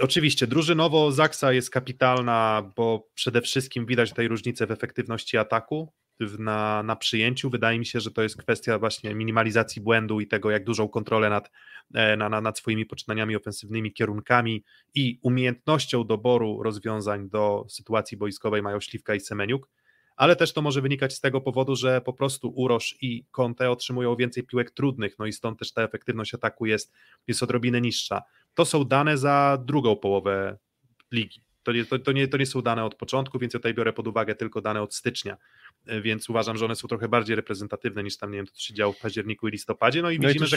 Oczywiście, 0.00 0.46
drużynowo 0.46 1.12
Zaksa 1.12 1.52
jest 1.52 1.70
kapitalna, 1.70 2.70
bo 2.76 3.08
przede 3.14 3.40
wszystkim 3.40 3.86
widać 3.86 4.10
tutaj 4.10 4.28
różnicę 4.28 4.66
w 4.66 4.70
efektywności 4.70 5.38
ataku 5.38 5.92
na, 6.38 6.82
na 6.82 6.96
przyjęciu. 6.96 7.50
Wydaje 7.50 7.78
mi 7.78 7.86
się, 7.86 8.00
że 8.00 8.10
to 8.10 8.22
jest 8.22 8.36
kwestia 8.36 8.78
właśnie 8.78 9.14
minimalizacji 9.14 9.82
błędu 9.82 10.20
i 10.20 10.26
tego, 10.26 10.50
jak 10.50 10.64
dużą 10.64 10.88
kontrolę 10.88 11.30
nad, 11.30 11.50
e, 11.94 12.16
na, 12.16 12.28
na, 12.28 12.40
nad 12.40 12.58
swoimi 12.58 12.86
poczynaniami 12.86 13.36
ofensywnymi, 13.36 13.92
kierunkami 13.92 14.64
i 14.94 15.18
umiejętnością 15.22 16.04
doboru 16.04 16.62
rozwiązań 16.62 17.28
do 17.28 17.66
sytuacji 17.68 18.16
boiskowej 18.16 18.62
mają 18.62 18.80
Śliwka 18.80 19.14
i 19.14 19.20
Semeniuk 19.20 19.68
ale 20.16 20.36
też 20.36 20.52
to 20.52 20.62
może 20.62 20.80
wynikać 20.80 21.14
z 21.14 21.20
tego 21.20 21.40
powodu, 21.40 21.76
że 21.76 22.00
po 22.00 22.12
prostu 22.12 22.52
Urosz 22.56 22.96
i 23.00 23.24
Conte 23.30 23.70
otrzymują 23.70 24.16
więcej 24.16 24.42
piłek 24.42 24.70
trudnych, 24.70 25.18
no 25.18 25.26
i 25.26 25.32
stąd 25.32 25.58
też 25.58 25.72
ta 25.72 25.82
efektywność 25.82 26.34
ataku 26.34 26.66
jest, 26.66 26.92
jest 27.26 27.42
odrobinę 27.42 27.80
niższa. 27.80 28.22
To 28.54 28.64
są 28.64 28.84
dane 28.84 29.18
za 29.18 29.58
drugą 29.66 29.96
połowę 29.96 30.58
ligi. 31.12 31.42
To 31.62 31.72
nie, 31.72 31.84
to, 31.84 31.98
to, 31.98 32.12
nie, 32.12 32.28
to 32.28 32.36
nie 32.36 32.46
są 32.46 32.62
dane 32.62 32.84
od 32.84 32.94
początku, 32.94 33.38
więc 33.38 33.54
ja 33.54 33.60
tutaj 33.60 33.74
biorę 33.74 33.92
pod 33.92 34.06
uwagę 34.06 34.34
tylko 34.34 34.60
dane 34.60 34.82
od 34.82 34.94
stycznia, 34.94 35.36
e, 35.86 36.00
więc 36.00 36.30
uważam, 36.30 36.56
że 36.56 36.64
one 36.64 36.76
są 36.76 36.88
trochę 36.88 37.08
bardziej 37.08 37.36
reprezentatywne 37.36 38.02
niż 38.02 38.16
tam, 38.16 38.30
nie 38.30 38.36
wiem, 38.36 38.46
to, 38.46 38.52
co 38.52 38.60
się 38.60 38.74
działo 38.74 38.92
w 38.92 38.98
październiku 38.98 39.48
i 39.48 39.50
listopadzie, 39.50 40.02
no 40.02 40.10
i 40.10 40.18
no 40.18 40.28
widzimy, 40.28 40.46
i 40.46 40.48
że... 40.48 40.56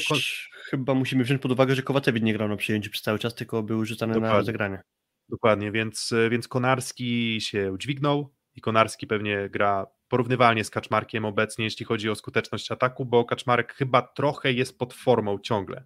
Chyba 0.69 0.93
musimy 0.93 1.23
wziąć 1.23 1.41
pod 1.41 1.51
uwagę, 1.51 1.75
że 1.75 1.83
Kowatewicz 1.83 2.23
nie 2.23 2.33
grał 2.33 2.49
na 2.49 2.55
przyjęciu 2.55 2.91
przez 2.91 3.01
cały 3.01 3.19
czas, 3.19 3.35
tylko 3.35 3.63
był 3.63 3.85
rzucany 3.85 4.13
Dokładnie. 4.13 4.33
na 4.33 4.39
rozegranie. 4.39 4.83
Dokładnie, 5.29 5.71
więc, 5.71 6.11
e, 6.11 6.29
więc 6.29 6.47
Konarski 6.47 7.37
się 7.41 7.75
dźwignął, 7.79 8.34
i 8.55 8.61
Konarski 8.61 9.07
pewnie 9.07 9.49
gra 9.49 9.87
porównywalnie 10.09 10.63
z 10.63 10.69
Kaczmarkiem 10.69 11.25
obecnie, 11.25 11.65
jeśli 11.65 11.85
chodzi 11.85 12.09
o 12.09 12.15
skuteczność 12.15 12.71
ataku, 12.71 13.05
bo 13.05 13.25
Kaczmarek 13.25 13.73
chyba 13.73 14.01
trochę 14.01 14.51
jest 14.51 14.79
pod 14.79 14.93
formą 14.93 15.39
ciągle. 15.39 15.83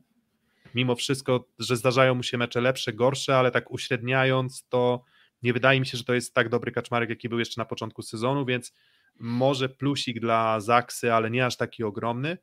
Mimo 0.75 0.95
wszystko, 0.95 1.45
że 1.59 1.77
zdarzają 1.77 2.15
mu 2.15 2.23
się 2.23 2.37
mecze 2.37 2.61
lepsze, 2.61 2.93
gorsze, 2.93 3.37
ale 3.37 3.51
tak 3.51 3.71
uśredniając, 3.71 4.67
to 4.69 5.03
nie 5.43 5.53
wydaje 5.53 5.79
mi 5.79 5.85
się, 5.85 5.97
że 5.97 6.03
to 6.03 6.13
jest 6.13 6.33
tak 6.33 6.49
dobry 6.49 6.71
Kaczmarek, 6.71 7.09
jaki 7.09 7.29
był 7.29 7.39
jeszcze 7.39 7.61
na 7.61 7.65
początku 7.65 8.01
sezonu, 8.01 8.45
więc 8.45 8.73
może 9.19 9.69
plusik 9.69 10.19
dla 10.19 10.59
Zaksy, 10.59 11.13
ale 11.13 11.31
nie 11.31 11.45
aż 11.45 11.57
taki 11.57 11.83
ogromny. 11.83 12.37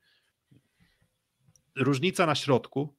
Różnica 1.76 2.26
na 2.26 2.34
środku, 2.34 2.96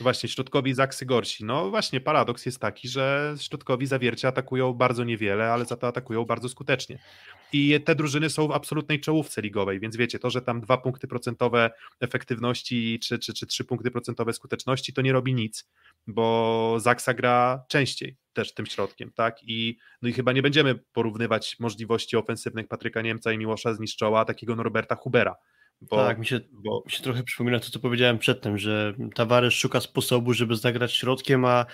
Właśnie, 0.00 0.28
środkowi 0.28 0.74
Zaksy 0.74 1.06
gorsi. 1.06 1.44
No 1.44 1.70
właśnie, 1.70 2.00
paradoks 2.00 2.46
jest 2.46 2.60
taki, 2.60 2.88
że 2.88 3.34
środkowi 3.40 3.86
zawiercia 3.86 4.28
atakują 4.28 4.72
bardzo 4.72 5.04
niewiele, 5.04 5.52
ale 5.52 5.64
za 5.64 5.76
to 5.76 5.86
atakują 5.86 6.24
bardzo 6.24 6.48
skutecznie. 6.48 6.98
I 7.52 7.80
te 7.84 7.94
drużyny 7.94 8.30
są 8.30 8.48
w 8.48 8.52
absolutnej 8.52 9.00
czołówce 9.00 9.42
ligowej, 9.42 9.80
więc 9.80 9.96
wiecie, 9.96 10.18
to, 10.18 10.30
że 10.30 10.42
tam 10.42 10.60
dwa 10.60 10.78
punkty 10.78 11.08
procentowe 11.08 11.70
efektywności 12.00 12.98
czy, 13.02 13.18
czy, 13.18 13.34
czy 13.34 13.46
trzy 13.46 13.64
punkty 13.64 13.90
procentowe 13.90 14.32
skuteczności, 14.32 14.92
to 14.92 15.02
nie 15.02 15.12
robi 15.12 15.34
nic, 15.34 15.68
bo 16.06 16.76
Zaksa 16.80 17.14
gra 17.14 17.64
częściej 17.68 18.16
też 18.32 18.54
tym 18.54 18.66
środkiem, 18.66 19.12
tak? 19.12 19.36
I, 19.42 19.78
no 20.02 20.08
i 20.08 20.12
chyba 20.12 20.32
nie 20.32 20.42
będziemy 20.42 20.74
porównywać 20.74 21.56
możliwości 21.58 22.16
ofensywnych 22.16 22.68
Patryka 22.68 23.02
Niemca 23.02 23.32
i 23.32 23.38
Miłosza 23.38 23.74
Zniszczoła, 23.74 24.24
takiego 24.24 24.56
Norberta 24.56 24.94
Hubera 24.94 25.36
bo, 25.80 25.96
tak, 25.96 26.18
mi 26.18 26.26
się, 26.26 26.40
bo... 26.52 26.82
mi 26.86 26.92
się 26.92 27.02
trochę 27.02 27.22
przypomina 27.22 27.60
to, 27.60 27.70
co 27.70 27.78
powiedziałem 27.78 28.18
przedtem, 28.18 28.58
że 28.58 28.94
Tavares 29.14 29.54
szuka 29.54 29.80
sposobu, 29.80 30.32
żeby 30.32 30.56
zagrać 30.56 30.92
środkiem, 30.92 31.44
a 31.44 31.66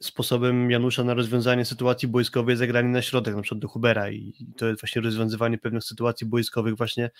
sposobem 0.00 0.70
Janusza 0.70 1.04
na 1.04 1.14
rozwiązanie 1.14 1.64
sytuacji 1.64 2.08
boiskowej 2.08 2.56
zagranie 2.56 2.88
na 2.88 3.02
środek, 3.02 3.34
na 3.34 3.42
przykład 3.42 3.60
do 3.60 3.68
Hubera 3.68 4.10
i 4.10 4.32
to 4.56 4.66
jest 4.66 4.80
właśnie 4.80 5.02
rozwiązywanie 5.02 5.58
pewnych 5.58 5.84
sytuacji 5.84 6.26
boiskowych 6.26 6.76
właśnie 6.76 7.10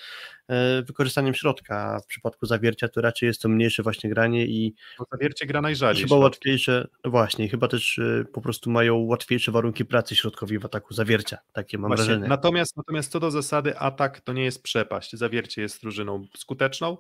e, 0.48 0.82
wykorzystaniem 0.82 1.34
środka, 1.34 1.94
a 1.94 2.00
w 2.00 2.06
przypadku 2.06 2.46
zawiercia 2.46 2.88
to 2.88 3.00
raczej 3.00 3.26
jest 3.26 3.42
to 3.42 3.48
mniejsze 3.48 3.82
właśnie 3.82 4.10
granie 4.10 4.46
i 4.46 4.74
Bo 4.98 5.04
zawiercie 5.12 5.46
gra 5.46 5.60
najrzadziej. 5.60 6.04
Chyba 6.04 6.16
łatwiejsze, 6.16 6.88
no 7.04 7.10
właśnie, 7.10 7.48
chyba 7.48 7.68
też 7.68 7.98
e, 7.98 8.24
po 8.32 8.40
prostu 8.40 8.70
mają 8.70 8.96
łatwiejsze 8.96 9.52
warunki 9.52 9.84
pracy 9.84 10.16
środkowi 10.16 10.58
w 10.58 10.64
ataku 10.64 10.94
zawiercia, 10.94 11.38
takie 11.52 11.78
mam 11.78 11.88
właśnie, 11.88 12.04
wrażenie. 12.04 12.28
Natomiast, 12.28 12.76
natomiast 12.76 13.12
co 13.12 13.20
do 13.20 13.30
zasady 13.30 13.78
atak 13.78 14.20
to 14.20 14.32
nie 14.32 14.44
jest 14.44 14.62
przepaść, 14.62 15.12
zawiercie 15.12 15.62
jest 15.62 15.80
drużyną 15.80 16.26
skuteczną, 16.36 16.96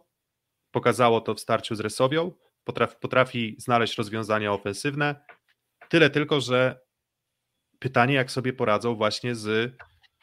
pokazało 0.70 1.20
to 1.20 1.34
w 1.34 1.40
starciu 1.40 1.74
z 1.74 1.80
Resowią, 1.80 2.32
potrafi, 2.64 2.96
potrafi 3.00 3.56
znaleźć 3.58 3.98
rozwiązania 3.98 4.52
ofensywne, 4.52 5.14
Tyle 5.94 6.10
tylko, 6.10 6.40
że 6.40 6.80
pytanie, 7.78 8.14
jak 8.14 8.30
sobie 8.30 8.52
poradzą 8.52 8.94
właśnie 8.94 9.34
z 9.34 9.76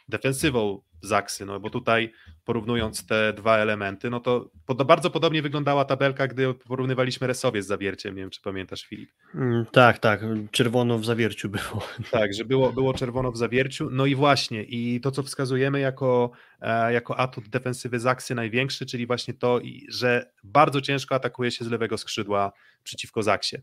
defensywą 0.10 0.82
Zaksy, 1.02 1.46
no 1.46 1.60
bo 1.60 1.70
tutaj 1.70 2.14
porównując 2.46 3.06
te 3.06 3.34
dwa 3.34 3.58
elementy, 3.58 4.10
no 4.10 4.20
to 4.20 4.52
pod, 4.66 4.84
bardzo 4.84 5.10
podobnie 5.10 5.42
wyglądała 5.42 5.86
tabelka, 5.86 6.28
gdy 6.28 6.54
porównywaliśmy 6.54 7.28
Resowie 7.28 7.64
z 7.64 7.68
Zawierciem, 7.68 8.16
nie 8.16 8.22
wiem, 8.22 8.30
czy 8.30 8.42
pamiętasz 8.42 8.84
Filip. 8.84 9.10
Mm, 9.36 9.66
tak, 9.72 10.00
tak, 10.00 10.22
czerwono 10.52 10.98
w 10.98 11.06
Zawierciu 11.06 11.50
było. 11.50 11.88
Tak, 12.12 12.34
że 12.34 12.46
było, 12.46 12.74
było 12.74 12.94
czerwono 12.94 13.32
w 13.32 13.38
Zawierciu, 13.38 13.90
no 13.92 14.06
i 14.06 14.16
właśnie, 14.16 14.64
i 14.64 15.02
to, 15.02 15.12
co 15.12 15.24
wskazujemy 15.24 15.80
jako, 15.80 16.32
e, 16.62 16.94
jako 16.94 17.20
atut 17.20 17.50
defensywy 17.50 18.00
Zaksy 18.00 18.36
największy, 18.36 18.86
czyli 18.86 19.08
właśnie 19.08 19.34
to, 19.34 19.60
że 19.90 20.32
bardzo 20.44 20.82
ciężko 20.82 21.16
atakuje 21.16 21.52
się 21.52 21.66
z 21.66 21.68
lewego 21.68 21.98
skrzydła 21.98 22.52
przeciwko 22.84 23.24
Zaksie. 23.24 23.58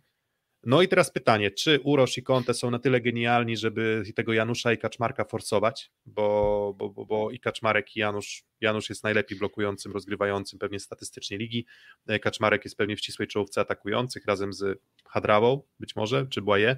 No 0.64 0.82
i 0.82 0.88
teraz 0.88 1.10
pytanie, 1.10 1.50
czy 1.50 1.80
Urosz 1.80 2.18
i 2.18 2.22
Conte 2.22 2.54
są 2.54 2.70
na 2.70 2.78
tyle 2.78 3.00
genialni, 3.00 3.56
żeby 3.56 4.02
tego 4.16 4.32
Janusza 4.32 4.72
i 4.72 4.78
Kaczmarka 4.78 5.24
forsować, 5.24 5.90
bo, 6.06 6.74
bo, 6.78 6.90
bo, 6.90 7.06
bo 7.06 7.30
i 7.30 7.40
Kaczmarek 7.40 7.96
i 7.96 8.00
Janusz, 8.00 8.44
Janusz 8.60 8.88
jest 8.88 9.04
najlepiej 9.04 9.38
blokującym, 9.38 9.92
rozgrywającym 9.92 10.58
pewnie 10.58 10.80
statystycznie 10.80 11.38
ligi, 11.38 11.66
e, 12.06 12.18
Kaczmarek 12.18 12.64
jest 12.64 12.76
pewnie 12.76 12.96
w 12.96 12.98
ścisłej 12.98 13.28
czołówce 13.28 13.60
atakujących 13.60 14.26
razem 14.26 14.52
z 14.52 14.80
Hadrawą 15.08 15.62
być 15.80 15.96
może, 15.96 16.26
czy 16.26 16.42
Błaje. 16.42 16.76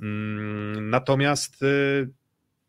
Mm, 0.00 0.90
natomiast 0.90 1.62
e, 1.62 2.06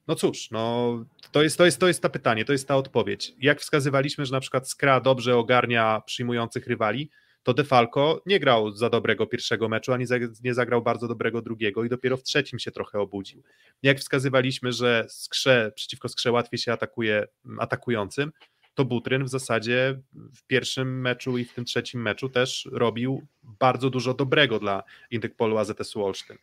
no 0.07 0.15
cóż, 0.15 0.51
no, 0.51 1.05
to, 1.31 1.43
jest, 1.43 1.57
to, 1.57 1.65
jest, 1.65 1.79
to 1.79 1.87
jest 1.87 2.01
to 2.01 2.09
pytanie, 2.09 2.45
to 2.45 2.51
jest 2.51 2.67
ta 2.67 2.75
odpowiedź. 2.75 3.33
Jak 3.39 3.61
wskazywaliśmy, 3.61 4.25
że 4.25 4.31
na 4.31 4.39
przykład 4.39 4.69
Skra 4.69 4.99
dobrze 4.99 5.37
ogarnia 5.37 6.01
przyjmujących 6.05 6.67
rywali, 6.67 7.09
to 7.45 7.53
Defalco 7.53 8.21
nie 8.25 8.39
grał 8.39 8.71
za 8.71 8.89
dobrego 8.89 9.27
pierwszego 9.27 9.69
meczu, 9.69 9.93
ani 9.93 10.05
nie 10.43 10.53
zagrał 10.53 10.81
bardzo 10.81 11.07
dobrego 11.07 11.41
drugiego 11.41 11.83
i 11.83 11.89
dopiero 11.89 12.17
w 12.17 12.23
trzecim 12.23 12.59
się 12.59 12.71
trochę 12.71 12.99
obudził. 12.99 13.43
Jak 13.83 13.99
wskazywaliśmy, 13.99 14.71
że 14.71 15.05
skrze, 15.09 15.71
przeciwko 15.75 16.09
skrze 16.09 16.31
łatwiej 16.31 16.59
się 16.59 16.73
atakuje 16.73 17.27
atakującym, 17.59 18.31
to 18.73 18.85
Butryn 18.85 19.23
w 19.23 19.29
zasadzie 19.29 20.01
w 20.13 20.47
pierwszym 20.47 21.01
meczu 21.01 21.37
i 21.37 21.45
w 21.45 21.53
tym 21.53 21.65
trzecim 21.65 22.01
meczu 22.01 22.29
też 22.29 22.69
robił 22.71 23.27
bardzo 23.43 23.89
dużo 23.89 24.13
dobrego 24.13 24.59
dla 24.59 24.83
Indykpolu 25.11 25.57
AZS-u 25.57 26.05
Olsztyn. 26.05 26.37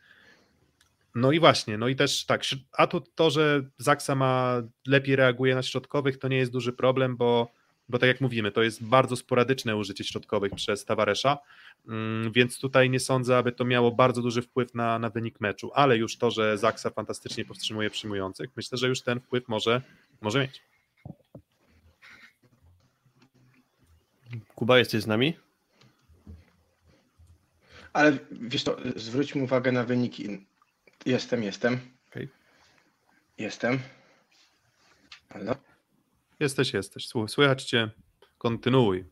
No 1.15 1.33
i 1.33 1.41
właśnie, 1.41 1.79
no 1.79 1.89
i 1.89 1.97
też 1.97 2.27
tak, 2.27 2.43
a 2.73 2.87
to, 2.87 3.01
to, 3.01 3.31
że 3.31 3.63
Zaksa 3.79 4.15
ma 4.15 4.63
lepiej 4.87 5.17
reaguje 5.17 5.55
na 5.55 5.63
środkowych, 5.63 6.19
to 6.19 6.29
nie 6.29 6.37
jest 6.37 6.53
duży 6.53 6.73
problem, 6.73 7.17
bo 7.17 7.62
bo 7.93 7.99
tak 7.99 8.09
jak 8.09 8.21
mówimy, 8.21 8.53
to 8.53 8.63
jest 8.63 8.85
bardzo 8.85 9.17
sporadyczne 9.17 9.77
użycie 9.77 10.05
środkowych 10.05 10.53
przez 10.55 10.85
Tavaresza, 10.85 11.39
mm, 11.89 12.33
więc 12.33 12.59
tutaj 12.59 12.91
nie 12.91 13.01
sądzę, 13.01 13.39
aby 13.39 13.53
to 13.53 13.65
miało 13.65 13.91
bardzo 13.91 14.23
duży 14.23 14.43
wpływ 14.43 14.75
na, 14.75 14.99
na 14.99 15.11
wynik 15.11 15.41
meczu, 15.41 15.71
ale 15.75 15.97
już 15.97 16.17
to, 16.17 16.31
że 16.31 16.59
Zaksa 16.59 16.91
fantastycznie 16.91 17.45
powstrzymuje 17.45 17.91
przyjmujących, 17.91 18.51
myślę, 18.57 18.79
że 18.79 18.89
już 18.89 19.03
ten 19.03 19.21
wpływ 19.21 19.49
może, 19.49 19.83
może 20.21 20.41
mieć. 20.41 20.63
Kuba, 24.55 24.79
jesteś 24.79 25.03
z 25.03 25.07
nami? 25.07 25.37
Ale 27.93 28.19
wiesz 28.31 28.65
to, 28.65 28.77
zwróćmy 28.97 29.43
uwagę 29.43 29.73
na 29.73 29.85
wyniki. 29.85 30.47
Jestem, 31.07 31.43
jestem. 31.43 31.79
Okej. 32.11 32.29
Jestem. 33.39 33.79
Halo? 35.29 35.72
Jesteś, 36.43 36.73
jesteś. 36.73 37.09
Słychać 37.29 37.65
cię. 37.65 37.91
Kontynuuj. 38.39 39.05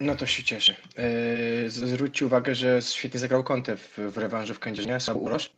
No 0.00 0.16
to 0.16 0.26
się 0.26 0.42
cieszę. 0.42 0.76
Yy, 1.62 1.70
zwróćcie 1.70 2.26
uwagę, 2.26 2.54
że 2.54 2.82
świetnie 2.82 3.20
zagrał 3.20 3.44
Conte 3.44 3.76
w, 3.76 3.98
w 3.98 4.18
rewanżu 4.18 4.54
w 4.54 4.58
Kędzierzynie, 4.58 5.00
słabo 5.00 5.20
Urosz. 5.20 5.50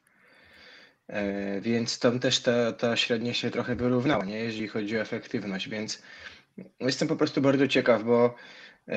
Yy, 1.08 1.14
więc 1.60 1.98
tam 1.98 2.18
też 2.18 2.40
ta, 2.40 2.72
ta 2.72 2.96
średnia 2.96 3.34
się 3.34 3.50
trochę 3.50 3.76
wyrównała, 3.76 4.24
nie? 4.24 4.38
jeżeli 4.38 4.68
chodzi 4.68 4.98
o 4.98 5.00
efektywność, 5.00 5.68
więc 5.68 6.02
jestem 6.80 7.08
po 7.08 7.16
prostu 7.16 7.40
bardzo 7.40 7.68
ciekaw, 7.68 8.04
bo 8.04 8.34
yy, 8.86 8.94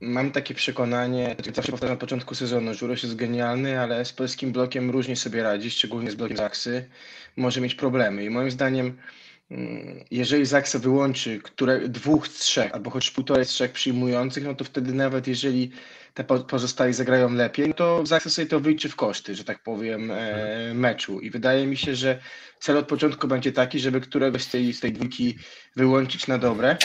mam 0.00 0.30
takie 0.30 0.54
przekonanie, 0.54 1.36
zawsze 1.54 1.72
powtarzam 1.72 1.96
na 1.96 2.00
początku 2.00 2.34
sezonu, 2.34 2.74
że 2.74 2.86
jest 2.86 3.16
genialny, 3.16 3.80
ale 3.80 4.04
z 4.04 4.12
polskim 4.12 4.52
blokiem 4.52 4.90
różnie 4.90 5.16
sobie 5.16 5.42
radzi, 5.42 5.70
szczególnie 5.70 6.10
z 6.10 6.14
blokiem 6.14 6.36
Zaksy, 6.36 6.88
może 7.36 7.60
mieć 7.60 7.74
problemy 7.74 8.24
i 8.24 8.30
moim 8.30 8.50
zdaniem 8.50 8.98
jeżeli 10.10 10.46
Zaksa 10.46 10.78
wyłączy 10.78 11.40
które, 11.42 11.88
dwóch 11.88 12.28
z 12.28 12.34
trzech, 12.38 12.74
albo 12.74 12.90
choć 12.90 13.10
półtorej 13.10 13.44
z 13.44 13.48
trzech 13.48 13.72
przyjmujących, 13.72 14.44
no 14.44 14.54
to 14.54 14.64
wtedy 14.64 14.92
nawet 14.92 15.26
jeżeli 15.26 15.70
te 16.14 16.24
po- 16.24 16.38
pozostali 16.44 16.92
zagrają 16.92 17.32
lepiej, 17.32 17.68
no 17.68 17.74
to 17.74 18.06
Zaksa 18.06 18.30
sobie 18.30 18.46
to 18.46 18.60
wyliczy 18.60 18.88
w 18.88 18.96
koszty, 18.96 19.34
że 19.34 19.44
tak 19.44 19.62
powiem, 19.62 20.10
e, 20.10 20.74
meczu. 20.74 21.20
I 21.20 21.30
wydaje 21.30 21.66
mi 21.66 21.76
się, 21.76 21.94
że 21.94 22.18
cel 22.60 22.76
od 22.76 22.86
początku 22.88 23.28
będzie 23.28 23.52
taki, 23.52 23.80
żeby 23.80 24.00
któregoś 24.00 24.42
z 24.42 24.50
tej, 24.50 24.72
z 24.72 24.80
tej 24.80 24.92
dwójki 24.92 25.38
wyłączyć 25.76 26.26
na 26.26 26.38
dobre. 26.38 26.76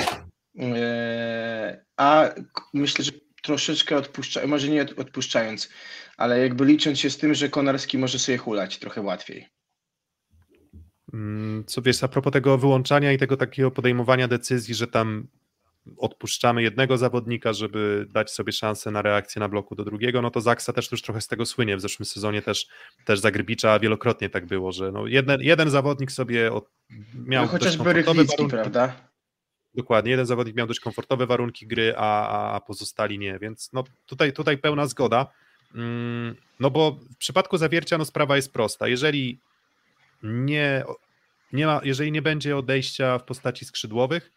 E, 0.59 1.85
a 1.97 2.29
myślę, 2.73 3.05
że 3.05 3.11
troszeczkę 3.41 3.97
odpuszcza, 3.97 4.47
może 4.47 4.67
nie 4.69 4.81
od- 4.81 4.99
odpuszczając, 4.99 5.69
ale 6.17 6.39
jakby 6.39 6.65
licząc 6.65 6.99
się 6.99 7.09
z 7.09 7.17
tym, 7.17 7.33
że 7.33 7.49
Konarski 7.49 7.97
może 7.97 8.19
sobie 8.19 8.37
hulać 8.37 8.77
trochę 8.79 9.01
łatwiej. 9.01 9.47
Mm, 11.13 11.63
Co 11.67 11.81
wiesz, 11.81 12.03
a 12.03 12.07
propos 12.07 12.33
tego 12.33 12.57
wyłączania 12.57 13.11
i 13.11 13.17
tego 13.17 13.37
takiego 13.37 13.71
podejmowania 13.71 14.27
decyzji, 14.27 14.75
że 14.75 14.87
tam 14.87 15.27
odpuszczamy 15.97 16.63
jednego 16.63 16.97
zawodnika, 16.97 17.53
żeby 17.53 18.05
dać 18.09 18.31
sobie 18.31 18.51
szansę 18.51 18.91
na 18.91 19.01
reakcję 19.01 19.39
na 19.39 19.49
bloku 19.49 19.75
do 19.75 19.83
drugiego, 19.85 20.21
no 20.21 20.31
to 20.31 20.41
Zaksa 20.41 20.73
też 20.73 20.91
już 20.91 21.01
trochę 21.01 21.21
z 21.21 21.27
tego 21.27 21.45
słynie. 21.45 21.77
W 21.77 21.81
zeszłym 21.81 22.05
sezonie 22.05 22.41
też, 22.41 22.67
też 23.05 23.19
za 23.19 23.31
Grybicza 23.31 23.79
wielokrotnie 23.79 24.29
tak 24.29 24.45
było, 24.45 24.71
że 24.71 24.91
no 24.91 25.07
jeden, 25.07 25.41
jeden 25.41 25.69
zawodnik 25.69 26.11
sobie 26.11 26.53
od, 26.53 26.69
miał 27.25 27.43
No 27.43 27.49
chociażby 27.51 27.93
Rychlicki, 27.93 28.47
prawda? 28.47 28.93
Dokładnie, 29.75 30.11
jeden 30.11 30.25
zawodnik 30.25 30.55
miał 30.55 30.67
dość 30.67 30.79
komfortowe 30.79 31.25
warunki 31.27 31.67
gry, 31.67 31.93
a, 31.97 32.27
a- 32.27 32.51
a 32.55 32.59
pozostali 32.59 33.19
nie, 33.19 33.39
więc 33.39 33.73
no 33.73 33.83
tutaj, 34.05 34.33
tutaj 34.33 34.57
pełna 34.57 34.87
zgoda. 34.87 35.27
Mm, 35.75 36.35
No 36.59 36.71
bo 36.71 36.91
w 36.91 37.17
przypadku 37.17 37.57
zawiercia 37.57 37.97
no 37.97 38.05
sprawa 38.05 38.35
jest 38.35 38.53
prosta. 38.53 38.87
Jeżeli 38.87 39.39
nie, 40.23 40.83
nie 41.53 41.65
ma, 41.65 41.81
jeżeli 41.83 42.11
nie 42.11 42.21
będzie 42.21 42.57
odejścia 42.57 43.17
w 43.19 43.23
postaci 43.23 43.65
skrzydłowych, 43.65 44.31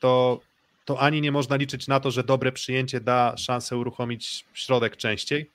to, 0.00 0.40
to 0.84 1.00
ani 1.00 1.20
nie 1.20 1.32
można 1.32 1.56
liczyć 1.56 1.88
na 1.88 2.00
to, 2.00 2.10
że 2.10 2.24
dobre 2.24 2.52
przyjęcie 2.52 3.00
da 3.00 3.36
szansę 3.36 3.76
uruchomić 3.76 4.44
środek 4.54 4.96
częściej, 4.96 5.50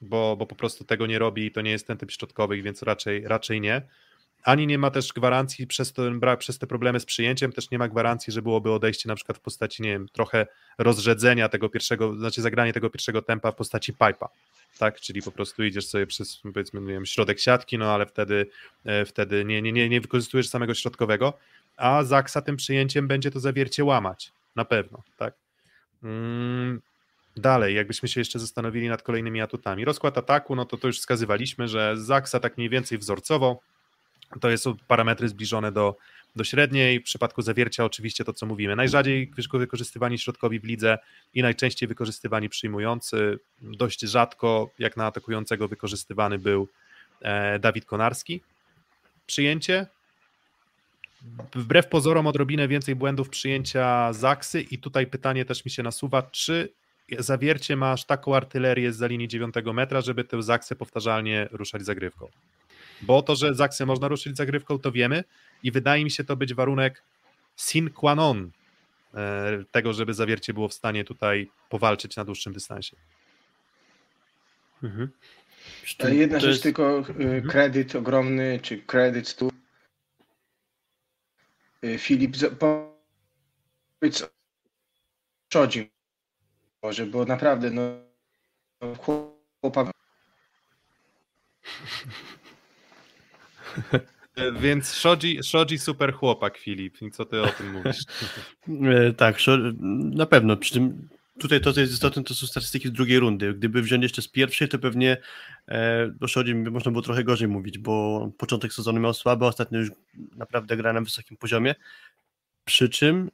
bo, 0.00 0.36
bo 0.36 0.46
po 0.46 0.54
prostu 0.54 0.84
tego 0.84 1.06
nie 1.06 1.18
robi 1.18 1.46
i 1.46 1.50
to 1.50 1.60
nie 1.60 1.70
jest 1.70 1.86
ten 1.86 1.98
typ 1.98 2.10
środkowych, 2.10 2.62
więc 2.62 2.82
raczej, 2.82 3.28
raczej 3.28 3.60
nie. 3.60 3.82
Ani 4.44 4.66
nie 4.66 4.78
ma 4.78 4.90
też 4.90 5.12
gwarancji 5.12 5.66
przez, 5.66 5.92
przez 6.38 6.58
te 6.58 6.66
problemy 6.66 7.00
z 7.00 7.04
przyjęciem, 7.04 7.52
też 7.52 7.70
nie 7.70 7.78
ma 7.78 7.88
gwarancji, 7.88 8.32
że 8.32 8.42
byłoby 8.42 8.72
odejście 8.72 9.08
na 9.08 9.14
przykład 9.14 9.38
w 9.38 9.40
postaci, 9.40 9.82
nie 9.82 9.88
wiem, 9.88 10.08
trochę 10.08 10.46
rozrzedzenia 10.78 11.48
tego 11.48 11.68
pierwszego, 11.68 12.16
znaczy 12.16 12.42
zagranie 12.42 12.72
tego 12.72 12.90
pierwszego 12.90 13.22
tempa 13.22 13.52
w 13.52 13.54
postaci 13.54 13.92
pipa, 13.92 14.28
tak, 14.78 15.00
czyli 15.00 15.22
po 15.22 15.32
prostu 15.32 15.64
idziesz 15.64 15.86
sobie 15.86 16.06
przez, 16.06 16.40
powiedzmy, 16.42 16.80
nie 16.80 16.92
wiem, 16.92 17.06
środek 17.06 17.40
siatki, 17.40 17.78
no 17.78 17.94
ale 17.94 18.06
wtedy, 18.06 18.46
e, 18.84 19.04
wtedy 19.04 19.44
nie, 19.44 19.62
nie, 19.62 19.72
nie, 19.72 19.88
nie 19.88 20.00
wykorzystujesz 20.00 20.48
samego 20.48 20.74
środkowego, 20.74 21.32
a 21.76 22.04
Zaksa 22.04 22.42
tym 22.42 22.56
przyjęciem 22.56 23.08
będzie 23.08 23.30
to 23.30 23.40
zawiercie 23.40 23.84
łamać, 23.84 24.32
na 24.56 24.64
pewno, 24.64 25.02
tak. 25.18 25.34
Mm, 26.02 26.80
Dalej, 27.36 27.74
jakbyśmy 27.74 28.08
się 28.08 28.20
jeszcze 28.20 28.38
zastanowili 28.38 28.88
nad 28.88 29.02
kolejnymi 29.02 29.40
atutami. 29.40 29.84
Rozkład 29.84 30.18
ataku, 30.18 30.56
no 30.56 30.64
to 30.64 30.76
to 30.76 30.86
już 30.86 30.98
wskazywaliśmy, 30.98 31.68
że 31.68 31.96
Zaksa 31.96 32.40
tak 32.40 32.56
mniej 32.56 32.68
więcej 32.68 32.98
wzorcowo, 32.98 33.60
to 34.40 34.50
jest 34.50 34.66
parametry 34.88 35.28
zbliżone 35.28 35.72
do, 35.72 35.96
do 36.36 36.44
średniej. 36.44 37.00
W 37.00 37.02
przypadku 37.02 37.42
zawiercia 37.42 37.84
oczywiście 37.84 38.24
to, 38.24 38.32
co 38.32 38.46
mówimy. 38.46 38.76
Najrzadziej 38.76 39.30
wykorzystywani 39.52 40.18
środkowi 40.18 40.60
w 40.60 40.64
lidze 40.64 40.98
i 41.34 41.42
najczęściej 41.42 41.88
wykorzystywani 41.88 42.48
przyjmujący. 42.48 43.38
Dość 43.60 44.00
rzadko, 44.00 44.70
jak 44.78 44.96
na 44.96 45.06
atakującego, 45.06 45.68
wykorzystywany 45.68 46.38
był 46.38 46.68
e, 47.20 47.58
Dawid 47.58 47.84
Konarski. 47.84 48.40
Przyjęcie. 49.26 49.86
Wbrew 51.54 51.86
pozorom 51.86 52.26
odrobinę 52.26 52.68
więcej 52.68 52.94
błędów 52.94 53.28
przyjęcia 53.28 54.12
Zaksy 54.12 54.60
i 54.60 54.78
tutaj 54.78 55.06
pytanie 55.06 55.44
też 55.44 55.64
mi 55.64 55.70
się 55.70 55.82
nasuwa, 55.82 56.22
czy 56.22 56.72
zawiercie 57.18 57.76
ma 57.76 57.92
aż 57.92 58.04
taką 58.04 58.36
artylerię 58.36 58.92
z 58.92 58.96
za 58.96 59.06
linii 59.06 59.28
9 59.28 59.54
metra, 59.74 60.00
żeby 60.00 60.24
tę 60.24 60.42
Zaksę 60.42 60.76
powtarzalnie 60.76 61.48
ruszać 61.52 61.84
zagrywką. 61.84 62.28
Bo 63.06 63.22
to, 63.22 63.36
że 63.36 63.54
Zaksę 63.54 63.86
można 63.86 64.08
ruszyć 64.08 64.36
zagrywką, 64.36 64.78
to 64.78 64.92
wiemy 64.92 65.24
i 65.62 65.70
wydaje 65.72 66.04
mi 66.04 66.10
się 66.10 66.24
to 66.24 66.36
być 66.36 66.54
warunek 66.54 67.02
sine 67.56 67.90
qua 67.90 68.14
non 68.14 68.50
e, 69.14 69.64
tego, 69.70 69.92
żeby 69.92 70.14
zawiercie 70.14 70.54
było 70.54 70.68
w 70.68 70.74
stanie 70.74 71.04
tutaj 71.04 71.50
powalczyć 71.68 72.16
na 72.16 72.24
dłuższym 72.24 72.52
dystansie. 72.52 72.96
Mhm. 74.82 75.10
Jedna 76.12 76.38
To 76.38 76.40
rzecz 76.40 76.50
jest- 76.50 76.62
tylko, 76.62 77.04
y, 77.38 77.42
kredyt 77.48 77.94
ogromny, 77.96 78.60
czy 78.62 78.78
kredyt 78.78 79.36
tu. 79.36 79.50
Y, 81.84 81.98
Filip, 81.98 82.36
powiedz 82.58 84.22
o 84.22 84.26
Szodzi 85.52 85.90
może, 86.82 87.06
bo 87.06 87.24
naprawdę, 87.24 87.70
no, 87.70 87.82
chłopak, 89.60 89.86
E, 89.86 89.90
Więc 94.60 94.88
Shoji, 94.88 95.42
Shoji 95.42 95.78
super 95.78 96.14
chłopak, 96.14 96.58
Filip. 96.58 96.98
Co 97.12 97.24
ty 97.24 97.42
o 97.42 97.46
tym 97.46 97.72
mówisz? 97.72 97.98
E, 98.68 99.12
tak, 99.12 99.38
na 100.14 100.26
pewno. 100.26 100.56
Przy 100.56 100.74
tym 100.74 101.08
tutaj 101.38 101.60
to, 101.60 101.72
co 101.72 101.80
jest 101.80 101.92
istotne, 101.92 102.24
to 102.24 102.34
są 102.34 102.46
statystyki 102.46 102.88
z 102.88 102.92
drugiej 102.92 103.18
rundy. 103.18 103.54
Gdyby 103.54 103.82
wziąć 103.82 104.02
jeszcze 104.02 104.22
z 104.22 104.28
pierwszej, 104.28 104.68
to 104.68 104.78
pewnie 104.78 105.16
e, 105.68 106.14
o 106.20 106.28
Szodzie 106.28 106.54
można 106.54 106.90
było 106.90 107.02
trochę 107.02 107.24
gorzej 107.24 107.48
mówić, 107.48 107.78
bo 107.78 108.30
początek 108.38 108.72
sezonu 108.72 109.00
miał 109.00 109.14
słaby, 109.14 109.46
ostatnio 109.46 109.78
już 109.78 109.90
naprawdę 110.36 110.76
gra 110.76 110.92
na 110.92 111.00
wysokim 111.00 111.36
poziomie. 111.36 111.74
Przy 112.64 112.88
czym 112.88 113.30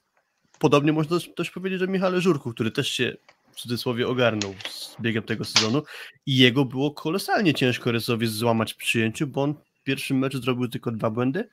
podobnie 0.58 0.92
można 0.92 1.18
też, 1.36 1.50
powiedzieć 1.50 1.82
o 1.82 1.86
Michale 1.86 2.20
Żurku, 2.20 2.52
który 2.52 2.70
też 2.70 2.90
się 2.90 3.16
w 3.52 3.56
cudzysłowie 3.56 4.08
ogarnął 4.08 4.54
z 4.70 4.96
biegiem 5.00 5.22
tego 5.22 5.44
sezonu 5.44 5.82
i 6.26 6.36
jego 6.36 6.64
było 6.64 6.90
kolosalnie 6.90 7.54
ciężko 7.54 7.92
Resowi 7.92 8.26
złamać 8.26 8.72
w 8.72 8.76
przyjęciu, 8.76 9.26
bo 9.26 9.42
on 9.42 9.54
pierwszym 9.90 10.18
meczu 10.18 10.42
zrobił 10.42 10.68
tylko 10.68 10.90
dwa 10.90 11.10
błędy, 11.10 11.48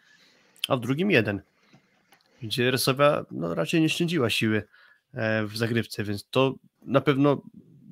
a 0.68 0.76
w 0.76 0.80
drugim 0.80 1.12
jeden 1.12 1.42
gdzie 2.42 2.72
Resowia 2.72 3.26
no, 3.32 3.56
raczej 3.56 3.82
nie 3.82 3.90
szczędziła 3.90 4.30
siły 4.30 4.64
e, 5.14 5.46
w 5.46 5.58
zagrywce, 5.58 6.04
więc 6.04 6.28
to 6.32 6.56
na 6.82 7.02
pewno 7.02 7.42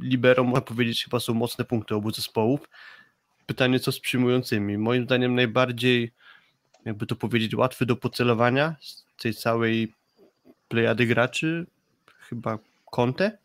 libero, 0.01 0.43
można 0.43 0.61
powiedzieć, 0.61 1.03
chyba 1.03 1.19
są 1.19 1.33
mocne 1.33 1.65
punkty 1.65 1.95
obu 1.95 2.11
zespołów. 2.11 2.69
Pytanie, 3.45 3.79
co 3.79 3.91
z 3.91 3.99
przyjmującymi? 3.99 4.77
Moim 4.77 5.05
zdaniem 5.05 5.35
najbardziej, 5.35 6.11
jakby 6.85 7.05
to 7.05 7.15
powiedzieć, 7.15 7.55
łatwy 7.55 7.85
do 7.85 7.95
pocelowania 7.95 8.75
z 8.81 9.05
tej 9.21 9.33
całej 9.33 9.93
plejady 10.67 11.05
graczy, 11.05 11.65
chyba 12.19 12.59
Conte. 12.91 13.37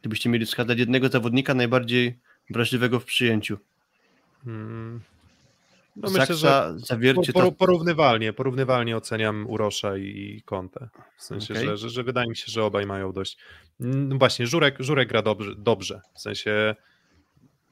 Gdybyście 0.00 0.30
mieli 0.30 0.46
wskazać 0.46 0.78
jednego 0.78 1.08
zawodnika 1.08 1.54
najbardziej 1.54 2.18
wrażliwego 2.50 3.00
w 3.00 3.04
przyjęciu. 3.04 3.58
Hmm. 4.44 5.00
No 5.96 6.10
myślę, 6.10 6.34
że 6.34 6.74
zawiercie 6.76 7.32
por, 7.32 7.56
porównywalnie, 7.56 8.32
porównywalnie 8.32 8.96
oceniam 8.96 9.46
Urosza 9.46 9.96
i 9.96 10.42
Kontę. 10.44 10.88
W 11.16 11.22
sensie, 11.22 11.54
Okej. 11.54 11.66
że, 11.66 11.76
że, 11.76 11.90
że 11.90 12.02
wydaje 12.02 12.28
mi 12.28 12.36
się, 12.36 12.44
że 12.46 12.64
obaj 12.64 12.86
mają 12.86 13.12
dość. 13.12 13.38
No 13.80 14.16
właśnie, 14.18 14.46
Żurek, 14.46 14.76
Żurek 14.78 15.08
gra 15.08 15.22
dobrze, 15.22 15.54
dobrze. 15.58 16.00
W 16.14 16.20
sensie 16.20 16.74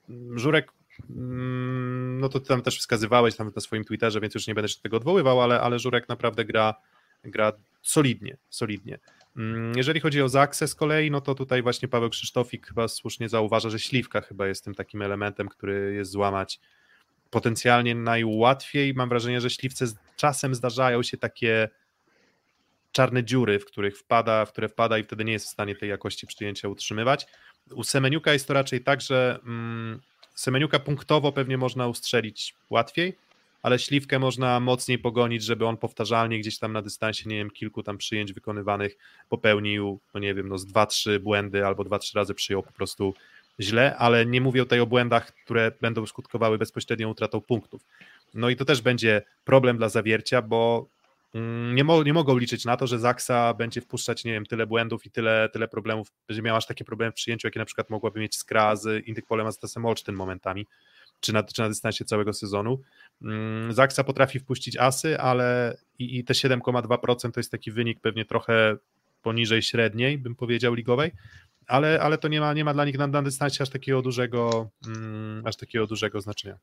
mm, 0.08 0.38
Żurek, 0.38 0.72
mm, 1.10 2.20
no 2.20 2.28
to 2.28 2.40
tam 2.40 2.62
też 2.62 2.78
wskazywałeś 2.78 3.36
tam 3.36 3.52
na 3.54 3.60
swoim 3.60 3.84
Twitterze, 3.84 4.20
więc 4.20 4.34
już 4.34 4.46
nie 4.46 4.54
będę 4.54 4.68
się 4.68 4.80
tego 4.80 4.96
odwoływał, 4.96 5.40
ale, 5.40 5.60
ale 5.60 5.78
Żurek 5.78 6.08
naprawdę 6.08 6.44
gra 6.44 6.74
gra 7.24 7.52
solidnie, 7.82 8.36
solidnie. 8.50 8.98
Mm, 9.36 9.72
jeżeli 9.76 10.00
chodzi 10.00 10.22
o 10.22 10.28
Zaksę 10.28 10.68
z 10.68 10.74
kolei, 10.74 11.10
no 11.10 11.20
to 11.20 11.34
tutaj 11.34 11.62
właśnie 11.62 11.88
Paweł 11.88 12.10
Krzysztofik 12.10 12.66
chyba 12.66 12.88
słusznie 12.88 13.28
zauważa, 13.28 13.70
że 13.70 13.78
śliwka 13.78 14.20
chyba 14.20 14.46
jest 14.46 14.64
tym 14.64 14.74
takim 14.74 15.02
elementem, 15.02 15.48
który 15.48 15.94
jest 15.94 16.10
złamać 16.10 16.60
potencjalnie 17.34 17.94
najłatwiej. 17.94 18.94
Mam 18.94 19.08
wrażenie, 19.08 19.40
że 19.40 19.50
śliwce 19.50 19.86
z 19.86 19.94
czasem 20.16 20.54
zdarzają 20.54 21.02
się 21.02 21.16
takie 21.16 21.68
czarne 22.92 23.24
dziury, 23.24 23.58
w 23.58 23.64
których 23.64 23.98
wpada, 23.98 24.44
w 24.44 24.52
które 24.52 24.68
wpada 24.68 24.98
i 24.98 25.04
wtedy 25.04 25.24
nie 25.24 25.32
jest 25.32 25.46
w 25.46 25.48
stanie 25.50 25.76
tej 25.76 25.88
jakości 25.88 26.26
przyjęcia 26.26 26.68
utrzymywać. 26.68 27.26
U 27.70 27.84
Semeniuka 27.84 28.32
jest 28.32 28.48
to 28.48 28.54
raczej 28.54 28.80
tak, 28.80 29.00
że 29.00 29.38
mm, 29.46 30.00
Semeniuka 30.34 30.78
punktowo 30.78 31.32
pewnie 31.32 31.58
można 31.58 31.88
ustrzelić 31.88 32.54
łatwiej, 32.70 33.18
ale 33.62 33.78
śliwkę 33.78 34.18
można 34.18 34.60
mocniej 34.60 34.98
pogonić, 34.98 35.42
żeby 35.44 35.66
on 35.66 35.76
powtarzalnie 35.76 36.38
gdzieś 36.38 36.58
tam 36.58 36.72
na 36.72 36.82
dystansie, 36.82 37.28
nie 37.28 37.36
wiem, 37.36 37.50
kilku 37.50 37.82
tam 37.82 37.98
przyjęć 37.98 38.32
wykonywanych 38.32 38.96
popełnił, 39.28 40.00
no 40.14 40.20
nie 40.20 40.34
wiem, 40.34 40.48
no 40.48 40.58
z 40.58 40.66
dwa, 40.66 40.86
trzy 40.86 41.20
błędy 41.20 41.66
albo 41.66 41.84
dwa, 41.84 41.98
trzy 41.98 42.18
razy 42.18 42.34
przyjął 42.34 42.62
po 42.62 42.72
prostu 42.72 43.14
źle, 43.60 43.96
ale 43.96 44.26
nie 44.26 44.40
mówię 44.40 44.60
tutaj 44.60 44.80
o 44.80 44.86
błędach, 44.86 45.34
które 45.44 45.72
będą 45.80 46.06
skutkowały 46.06 46.58
bezpośrednią 46.58 47.10
utratą 47.10 47.40
punktów. 47.40 47.86
No 48.34 48.50
i 48.50 48.56
to 48.56 48.64
też 48.64 48.82
będzie 48.82 49.22
problem 49.44 49.76
dla 49.76 49.88
zawiercia, 49.88 50.42
bo 50.42 50.88
mm, 51.34 51.74
nie, 51.74 51.84
mo 51.84 52.02
nie 52.02 52.12
mogą 52.12 52.38
liczyć 52.38 52.64
na 52.64 52.76
to, 52.76 52.86
że 52.86 52.98
Zaksa 52.98 53.54
będzie 53.54 53.80
wpuszczać, 53.80 54.24
nie 54.24 54.32
wiem, 54.32 54.46
tyle 54.46 54.66
błędów 54.66 55.06
i 55.06 55.10
tyle, 55.10 55.48
tyle 55.52 55.68
problemów, 55.68 56.12
będzie 56.28 56.42
miała 56.42 56.58
aż 56.58 56.66
takie 56.66 56.84
problemy 56.84 57.12
w 57.12 57.14
przyjęciu, 57.14 57.46
jakie 57.46 57.58
na 57.58 57.64
przykład 57.64 57.90
mogłaby 57.90 58.20
mieć 58.20 58.36
Skra 58.36 58.76
z 58.76 59.06
Indykpolem 59.06 59.46
Azatesem 59.46 59.86
Olsztyn 59.86 60.14
momentami, 60.14 60.66
czy 61.20 61.32
na, 61.32 61.42
czy 61.42 61.62
na 61.62 61.68
dystansie 61.68 62.04
całego 62.04 62.32
sezonu. 62.32 62.80
Mm, 63.22 63.72
Zaksa 63.72 64.04
potrafi 64.04 64.38
wpuścić 64.38 64.76
asy, 64.76 65.20
ale 65.20 65.76
i, 65.98 66.18
i 66.18 66.24
te 66.24 66.34
7,2% 66.34 67.30
to 67.32 67.40
jest 67.40 67.50
taki 67.50 67.72
wynik 67.72 68.00
pewnie 68.00 68.24
trochę 68.24 68.76
poniżej 69.22 69.62
średniej, 69.62 70.18
bym 70.18 70.34
powiedział, 70.34 70.74
ligowej, 70.74 71.12
ale, 71.66 72.00
ale 72.00 72.18
to 72.18 72.28
nie 72.28 72.40
ma, 72.40 72.52
nie 72.52 72.64
ma 72.64 72.74
dla 72.74 72.84
nich 72.84 72.98
na, 72.98 73.06
na 73.06 73.22
dystansie 73.22 73.62
aż 73.62 73.68
takiego 73.68 74.02
dużego 74.02 74.70
mm, 74.86 75.46
aż 75.46 75.56
takiego 75.56 75.86
dużego 75.86 76.20
znaczenia. 76.20 76.58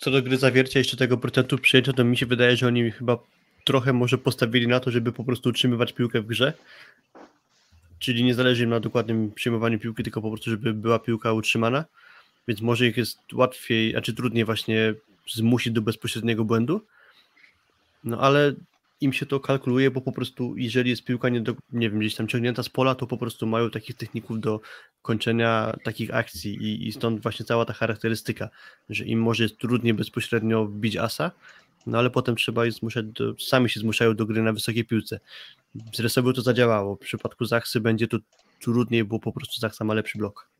Co 0.00 0.10
do 0.10 0.22
gry 0.22 0.36
zawiercia 0.36 0.78
jeszcze 0.78 0.96
tego 0.96 1.16
procentu 1.18 1.58
przyjęcia, 1.58 1.92
to 1.92 2.04
mi 2.04 2.16
się 2.16 2.26
wydaje, 2.26 2.56
że 2.56 2.66
oni 2.66 2.90
chyba 2.90 3.18
trochę 3.64 3.92
może 3.92 4.18
postawili 4.18 4.68
na 4.68 4.80
to, 4.80 4.90
żeby 4.90 5.12
po 5.12 5.24
prostu 5.24 5.48
utrzymywać 5.48 5.92
piłkę 5.92 6.20
w 6.20 6.26
grze, 6.26 6.52
czyli 7.98 8.24
nie 8.24 8.34
zależy 8.34 8.64
im 8.64 8.70
na 8.70 8.80
dokładnym 8.80 9.32
przyjmowaniu 9.32 9.78
piłki, 9.78 10.02
tylko 10.02 10.22
po 10.22 10.28
prostu, 10.28 10.50
żeby 10.50 10.74
była 10.74 10.98
piłka 10.98 11.32
utrzymana, 11.32 11.84
więc 12.48 12.60
może 12.60 12.86
ich 12.86 12.96
jest 12.96 13.18
łatwiej, 13.32 13.96
a 13.96 14.00
czy 14.00 14.14
trudniej 14.14 14.44
właśnie 14.44 14.94
zmusić 15.34 15.72
do 15.72 15.82
bezpośredniego 15.82 16.44
błędu, 16.44 16.80
no 18.04 18.20
ale 18.20 18.52
im 19.00 19.12
się 19.12 19.26
to 19.26 19.40
kalkuluje, 19.40 19.90
bo 19.90 20.00
po 20.00 20.12
prostu 20.12 20.56
jeżeli 20.56 20.90
jest 20.90 21.04
piłka 21.04 21.28
nie, 21.28 21.40
do, 21.40 21.54
nie 21.72 21.90
wiem, 21.90 21.98
gdzieś 21.98 22.14
tam 22.14 22.28
ciągnięta 22.28 22.62
z 22.62 22.68
pola, 22.68 22.94
to 22.94 23.06
po 23.06 23.16
prostu 23.16 23.46
mają 23.46 23.70
takich 23.70 23.96
techników 23.96 24.40
do 24.40 24.60
kończenia 25.02 25.76
takich 25.84 26.14
akcji 26.14 26.54
i, 26.54 26.88
i 26.88 26.92
stąd 26.92 27.22
właśnie 27.22 27.46
cała 27.46 27.64
ta 27.64 27.72
charakterystyka, 27.72 28.48
że 28.88 29.04
im 29.04 29.22
może 29.22 29.42
jest 29.42 29.58
trudniej 29.58 29.94
bezpośrednio 29.94 30.66
bić 30.66 30.96
asa, 30.96 31.30
no 31.86 31.98
ale 31.98 32.10
potem 32.10 32.36
trzeba 32.36 32.66
ich 32.66 32.72
zmuszać, 32.72 33.06
do, 33.06 33.34
sami 33.38 33.70
się 33.70 33.80
zmuszają 33.80 34.14
do 34.14 34.26
gry 34.26 34.42
na 34.42 34.52
wysokiej 34.52 34.84
piłce. 34.84 35.20
Z 35.94 36.00
Resowiu 36.00 36.32
to 36.32 36.42
zadziałało, 36.42 36.96
w 36.96 36.98
przypadku 36.98 37.44
Zachsy 37.44 37.80
będzie 37.80 38.08
to 38.08 38.18
trudniej, 38.60 39.04
bo 39.04 39.18
po 39.18 39.32
prostu 39.32 39.60
Zachsa 39.60 39.84
ma 39.84 39.94
lepszy 39.94 40.18
blok. 40.18 40.50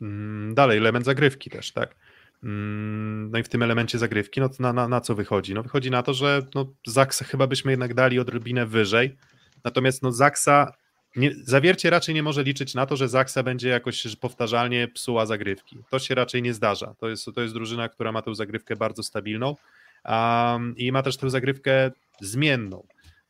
Mm, 0.00 0.54
dalej, 0.54 0.78
element 0.78 1.04
zagrywki 1.06 1.50
też, 1.50 1.72
tak? 1.72 1.96
Mm, 2.42 3.30
no 3.30 3.38
i 3.38 3.42
w 3.42 3.48
tym 3.48 3.62
elemencie 3.62 3.98
zagrywki, 3.98 4.40
no 4.40 4.50
na, 4.58 4.72
na, 4.72 4.88
na 4.88 5.00
co 5.00 5.14
wychodzi? 5.14 5.54
No 5.54 5.62
wychodzi 5.62 5.90
na 5.90 6.02
to, 6.02 6.14
że 6.14 6.42
no, 6.54 6.66
Zaksa 6.86 7.24
chyba 7.24 7.46
byśmy 7.46 7.72
jednak 7.72 7.94
dali 7.94 8.18
odrobinę 8.18 8.66
wyżej, 8.66 9.16
natomiast 9.64 10.02
no 10.02 10.12
Zaksa, 10.12 10.72
nie, 11.16 11.30
zawiercie 11.42 11.90
raczej 11.90 12.14
nie 12.14 12.22
może 12.22 12.42
liczyć 12.42 12.74
na 12.74 12.86
to, 12.86 12.96
że 12.96 13.08
Zaksa 13.08 13.42
będzie 13.42 13.68
jakoś 13.68 14.16
powtarzalnie 14.16 14.88
psuła 14.88 15.26
zagrywki. 15.26 15.78
To 15.90 15.98
się 15.98 16.14
raczej 16.14 16.42
nie 16.42 16.54
zdarza. 16.54 16.94
To 16.98 17.08
jest, 17.08 17.26
to 17.34 17.42
jest 17.42 17.54
drużyna, 17.54 17.88
która 17.88 18.12
ma 18.12 18.22
tę 18.22 18.34
zagrywkę 18.34 18.76
bardzo 18.76 19.02
stabilną 19.02 19.56
um, 20.04 20.74
i 20.76 20.92
ma 20.92 21.02
też 21.02 21.16
tę 21.16 21.30
zagrywkę 21.30 21.90
zmienną. 22.20 22.86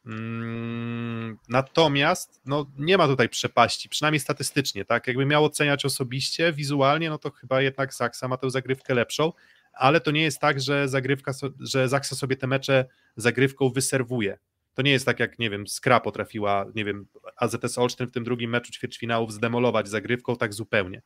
Mm, 0.07 1.39
natomiast 1.49 2.41
no, 2.45 2.67
nie 2.79 2.99
ma 2.99 3.07
tutaj 3.07 3.29
przepaści, 3.29 3.89
przynajmniej 3.89 4.21
statystycznie, 4.21 4.85
tak? 4.85 5.07
Jakby 5.07 5.27
miał 5.27 5.45
oceniać 5.45 5.85
osobiście, 5.85 6.53
wizualnie, 6.53 7.11
no 7.11 7.19
to 7.19 7.31
chyba 7.31 7.63
jednak 7.63 7.95
Zaksa 7.95 8.29
ma 8.29 8.37
tę 8.37 8.51
zagrywkę 8.51 8.95
lepszą, 8.95 9.33
ale 9.73 10.01
to 10.01 10.11
nie 10.11 10.23
jest 10.23 10.39
tak, 10.39 10.61
że 10.61 10.89
zagrywka, 10.89 11.33
że 11.61 11.89
Zaksa 11.89 12.17
sobie 12.17 12.37
te 12.37 12.47
mecze 12.47 12.85
zagrywką 13.17 13.71
wyserwuje. 13.71 14.39
To 14.75 14.83
nie 14.83 14.91
jest 14.91 15.07
tak, 15.07 15.21
jak 15.21 15.39
nie 15.39 15.51
wiem, 15.51 15.67
Skra 15.67 16.01
potrafiła, 16.01 16.67
nie 16.75 16.85
wiem, 16.85 17.07
AZS 17.37 17.79
Olsztyn 17.79 18.07
w 18.07 18.13
tym 18.13 18.25
drugim 18.25 18.51
meczu 18.51 18.73
ćwierćfinałów 18.73 19.33
zdemolować 19.33 19.89
zagrywką 19.89 20.37
tak 20.37 20.55
zupełnie. 20.55 21.03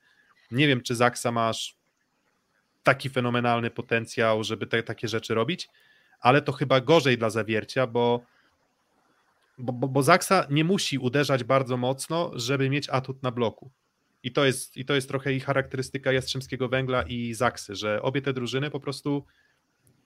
Nie 0.50 0.68
wiem, 0.68 0.80
czy 0.80 0.94
Zaksa 0.94 1.32
masz 1.32 1.76
taki 2.82 3.10
fenomenalny 3.10 3.70
potencjał, 3.70 4.44
żeby 4.44 4.66
te, 4.66 4.82
takie 4.82 5.08
rzeczy 5.08 5.34
robić, 5.34 5.68
ale 6.20 6.42
to 6.42 6.52
chyba 6.52 6.80
gorzej 6.80 7.18
dla 7.18 7.30
zawiercia, 7.30 7.86
bo 7.86 8.24
bo, 9.60 9.72
bo, 9.72 9.88
bo 9.88 10.02
Zaksa 10.02 10.46
nie 10.50 10.64
musi 10.64 10.98
uderzać 10.98 11.44
bardzo 11.44 11.76
mocno, 11.76 12.30
żeby 12.34 12.70
mieć 12.70 12.88
atut 12.88 13.22
na 13.22 13.30
bloku. 13.30 13.70
I 14.22 14.32
to 14.32 14.44
jest, 14.44 14.76
i 14.76 14.84
to 14.84 14.94
jest 14.94 15.08
trochę 15.08 15.32
ich 15.32 15.44
charakterystyka 15.44 16.12
Jastrzębskiego 16.12 16.68
Węgla 16.68 17.02
i 17.02 17.34
Zaksy, 17.34 17.74
że 17.76 18.02
obie 18.02 18.22
te 18.22 18.32
drużyny 18.32 18.70
po 18.70 18.80
prostu 18.80 19.24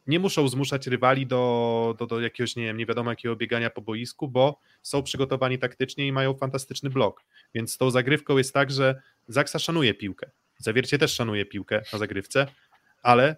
nie 0.06 0.18
muszą 0.18 0.48
zmuszać 0.48 0.86
rywali 0.86 1.26
do, 1.26 1.94
do, 1.98 2.06
do 2.06 2.20
jakiegoś, 2.20 2.56
nie 2.56 2.64
wiem, 2.64 2.76
nie 2.76 2.86
wiadomo 2.86 3.10
jakiego 3.10 3.36
biegania 3.36 3.70
po 3.70 3.82
boisku, 3.82 4.28
bo 4.28 4.60
są 4.82 5.02
przygotowani 5.02 5.59
taktycznie 5.59 6.06
i 6.06 6.12
mają 6.12 6.35
fantastyczny 6.35 6.90
blok. 6.90 7.22
Więc 7.55 7.78
tą 7.78 7.90
zagrywką 7.90 8.39
jest 8.39 8.55
tak, 8.55 8.70
że 8.70 9.02
Zaksa 9.28 9.59
szanuje 9.59 9.94
piłkę. 9.94 10.31
Zawiercie 10.59 10.98
też 10.98 11.14
szanuje 11.14 11.47
piłkę 11.47 11.82
na 11.93 11.98
zagrywce, 11.98 12.47
ale 13.02 13.36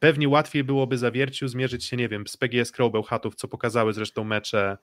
pewnie 0.00 0.28
łatwiej 0.28 0.64
byłoby 0.64 0.98
Zawierciu 0.98 1.48
zmierzyć 1.48 1.84
się, 1.84 1.96
nie 1.96 2.08
wiem, 2.08 2.26
z 2.26 2.36
PGS 2.36 2.72
Krąbeł-Chatów, 2.72 3.34
co 3.34 3.48
pokazały 3.48 3.92
zresztą 3.92 4.24
mecze 4.24 4.78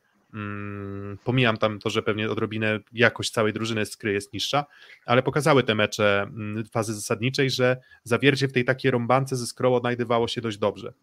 pomijam 1.24 1.58
tam 1.58 1.80
to, 1.80 1.90
że 1.90 2.04
pewnie 2.04 2.32
odrobinę 2.32 2.80
jakość 2.94 3.32
całej 3.32 3.54
drużyny 3.54 3.86
skry 3.86 4.14
jest 4.14 4.34
niższa, 4.34 4.66
ale 5.06 5.24
pokazały 5.24 5.64
te 5.64 5.76
mecze 5.76 6.22
mm, 6.22 6.66
fazy 6.66 6.94
zasadniczej, 6.94 7.50
że 7.50 7.78
zawiercie 8.04 8.48
w 8.48 8.54
tej 8.54 8.66
takiej 8.66 8.92
rąbance 8.92 9.36
ze 9.36 9.48
skrą 9.48 9.76
odnajdywało 9.76 10.28
się 10.28 10.42
dość 10.42 10.58
dobrze. 10.58 10.94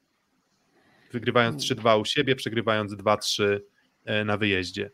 Wygrywając 1.12 1.62
3-2 1.62 2.00
u 2.00 2.05
siebie, 2.05 2.36
przegrywając 2.36 2.92
2-3 2.92 3.59
e, 4.05 4.24
na 4.24 4.36
wyjeździe. 4.36 4.90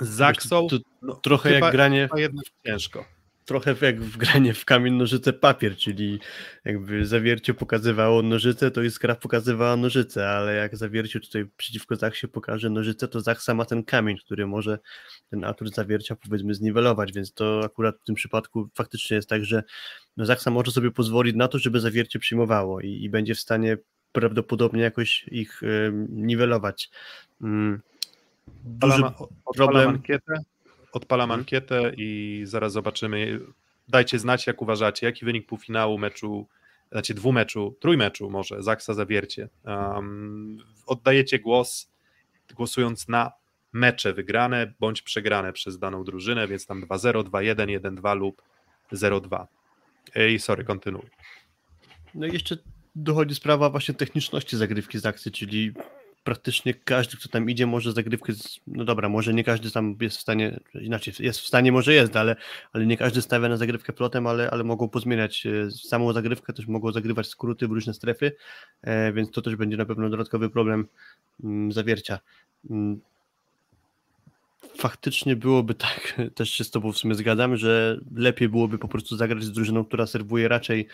Z 0.00 0.08
Zaksą 0.08 0.66
no, 1.02 1.14
trochę 1.14 1.52
jak 1.52 1.72
granie 1.72 2.08
jednak 2.16 2.44
ciężko 2.66 3.15
trochę 3.46 3.74
jak 3.80 4.00
w 4.00 4.16
granie 4.16 4.54
w 4.54 4.64
kamień, 4.64 4.94
nożyce, 4.94 5.32
papier, 5.32 5.76
czyli 5.76 6.20
jakby 6.64 7.06
zawiercie 7.06 7.54
pokazywało 7.54 8.22
nożyce, 8.22 8.70
to 8.70 8.82
Iskra 8.82 9.14
pokazywała 9.14 9.76
nożyce, 9.76 10.28
ale 10.28 10.54
jak 10.54 10.76
zawiercie 10.76 11.20
tutaj 11.20 11.46
przeciwko 11.56 11.96
Zachsie 11.96 12.28
pokaże 12.28 12.70
nożyce, 12.70 13.08
to 13.08 13.20
Zachsa 13.20 13.54
ma 13.54 13.64
ten 13.64 13.84
kamień, 13.84 14.16
który 14.18 14.46
może 14.46 14.78
ten 15.30 15.44
atut 15.44 15.74
zawiercia 15.74 16.16
powiedzmy 16.16 16.54
zniwelować, 16.54 17.12
więc 17.12 17.32
to 17.32 17.60
akurat 17.64 17.96
w 18.00 18.04
tym 18.04 18.14
przypadku 18.14 18.68
faktycznie 18.74 19.16
jest 19.16 19.28
tak, 19.28 19.44
że 19.44 19.62
no 20.16 20.26
Zachsa 20.26 20.50
może 20.50 20.70
sobie 20.70 20.90
pozwolić 20.90 21.36
na 21.36 21.48
to, 21.48 21.58
żeby 21.58 21.80
zawiercie 21.80 22.18
przyjmowało 22.18 22.80
i, 22.80 22.88
i 22.88 23.10
będzie 23.10 23.34
w 23.34 23.40
stanie 23.40 23.78
prawdopodobnie 24.12 24.82
jakoś 24.82 25.28
ich 25.28 25.62
y, 25.62 25.92
niwelować. 26.08 26.90
Mm. 27.42 27.80
Duży 28.64 29.02
problem. 29.56 29.88
Ankietę 29.88 30.34
odpalam 30.96 31.30
mhm. 31.30 31.40
ankietę 31.40 31.92
i 31.96 32.40
zaraz 32.44 32.72
zobaczymy. 32.72 33.40
Dajcie 33.88 34.18
znać, 34.18 34.46
jak 34.46 34.62
uważacie, 34.62 35.06
jaki 35.06 35.24
wynik 35.24 35.46
półfinału 35.46 35.98
meczu, 35.98 36.46
znaczy 36.92 37.14
dwumeczu, 37.14 37.76
trójmeczu 37.80 38.30
może, 38.30 38.62
Zaksa 38.62 38.94
Zawiercie. 38.94 39.48
Um, 39.64 40.58
oddajecie 40.86 41.38
głos, 41.38 41.90
głosując 42.54 43.08
na 43.08 43.32
mecze 43.72 44.12
wygrane 44.12 44.72
bądź 44.80 45.02
przegrane 45.02 45.52
przez 45.52 45.78
daną 45.78 46.04
drużynę, 46.04 46.48
więc 46.48 46.66
tam 46.66 46.84
2-0, 46.84 47.22
2-1, 47.24 47.80
1-2 47.80 48.16
lub 48.16 48.42
0-2. 48.92 49.46
Ej, 50.14 50.38
sorry, 50.38 50.64
kontynuuj. 50.64 51.06
No 52.14 52.26
i 52.26 52.32
jeszcze 52.32 52.56
dochodzi 52.94 53.34
sprawa 53.34 53.70
właśnie 53.70 53.94
techniczności 53.94 54.56
zagrywki 54.56 54.98
z 54.98 55.06
akcji, 55.06 55.32
czyli 55.32 55.72
praktycznie 56.26 56.74
każdy, 56.74 57.16
kto 57.16 57.28
tam 57.28 57.50
idzie, 57.50 57.66
może 57.66 57.92
zagrywkę, 57.92 58.32
no 58.66 58.84
dobra, 58.84 59.08
może 59.08 59.34
nie 59.34 59.44
każdy 59.44 59.70
tam 59.70 59.96
jest 60.00 60.16
w 60.16 60.20
stanie, 60.20 60.60
inaczej, 60.74 61.14
jest 61.18 61.40
w 61.40 61.46
stanie, 61.46 61.72
może 61.72 61.94
jest, 61.94 62.16
ale, 62.16 62.36
ale 62.72 62.86
nie 62.86 62.96
każdy 62.96 63.22
stawia 63.22 63.48
na 63.48 63.56
zagrywkę 63.56 63.92
plotem, 63.92 64.26
ale, 64.26 64.50
ale 64.50 64.64
mogą 64.64 64.88
pozmieniać 64.88 65.46
e, 65.46 65.70
samą 65.70 66.12
zagrywkę, 66.12 66.52
też 66.52 66.66
mogą 66.66 66.92
zagrywać 66.92 67.26
skróty 67.26 67.68
w 67.68 67.72
różne 67.72 67.94
strefy, 67.94 68.36
e, 68.82 69.12
więc 69.12 69.30
to 69.30 69.42
też 69.42 69.56
będzie 69.56 69.76
na 69.76 69.86
pewno 69.86 70.10
dodatkowy 70.10 70.50
problem 70.50 70.88
mm, 71.44 71.72
zawiercia. 71.72 72.18
Mm, 72.70 73.00
faktycznie 74.76 75.36
byłoby 75.36 75.74
tak, 75.74 76.14
też 76.36 76.50
się 76.50 76.64
z 76.64 76.70
Tobą 76.70 76.92
w 76.92 76.98
sumie 76.98 77.14
zgadzam, 77.14 77.56
że 77.56 78.00
lepiej 78.14 78.48
byłoby 78.48 78.78
po 78.78 78.88
prostu 78.88 79.16
zagrać 79.16 79.44
z 79.44 79.52
drużyną, 79.52 79.84
która 79.84 80.06
serwuje 80.06 80.48
raczej 80.48 80.88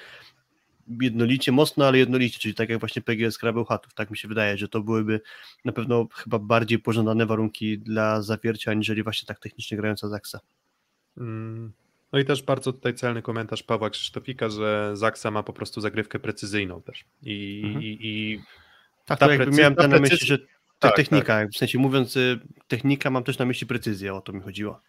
jednolicie, 1.00 1.52
mocno, 1.52 1.86
ale 1.86 1.98
jednolicie, 1.98 2.38
czyli 2.38 2.54
tak 2.54 2.68
jak 2.68 2.80
właśnie 2.80 3.02
PGS 3.02 3.38
Krabełchatów, 3.38 3.94
tak 3.94 4.10
mi 4.10 4.16
się 4.18 4.28
wydaje, 4.28 4.58
że 4.58 4.68
to 4.68 4.80
byłyby 4.80 5.20
na 5.64 5.72
pewno 5.72 6.08
chyba 6.14 6.38
bardziej 6.38 6.78
pożądane 6.78 7.26
warunki 7.26 7.78
dla 7.78 8.22
zawiercia, 8.22 8.70
aniżeli 8.70 9.02
właśnie 9.02 9.26
tak 9.26 9.38
technicznie 9.38 9.76
grająca 9.76 10.08
Zaksa. 10.08 10.40
Mm. 11.18 11.72
No 12.12 12.18
i 12.18 12.24
też 12.24 12.42
bardzo 12.42 12.72
tutaj 12.72 12.94
celny 12.94 13.22
komentarz 13.22 13.62
Pawła 13.62 13.90
Krzysztofika, 13.90 14.48
że 14.48 14.90
Zaksa 14.96 15.30
ma 15.30 15.42
po 15.42 15.52
prostu 15.52 15.80
zagrywkę 15.80 16.18
precyzyjną 16.18 16.82
też. 16.82 17.04
I, 17.22 17.62
Mhm. 17.64 17.82
i, 17.84 17.98
i 18.00 18.40
Tak, 19.06 19.18
Ta 19.18 19.26
precyz- 19.28 19.58
miałem 19.58 19.74
ta 19.74 19.88
na 19.88 19.98
myśli, 19.98 20.26
że 20.26 20.38
te 20.38 20.44
tak, 20.78 20.96
technika, 20.96 21.46
w 21.52 21.56
sensie 21.56 21.78
mówiąc 21.78 22.16
y, 22.16 22.40
technika, 22.68 23.10
mam 23.10 23.24
też 23.24 23.38
na 23.38 23.44
myśli 23.46 23.66
precyzję, 23.66 24.14
o 24.14 24.20
to 24.20 24.32
mi 24.32 24.40
chodziło. 24.40 24.80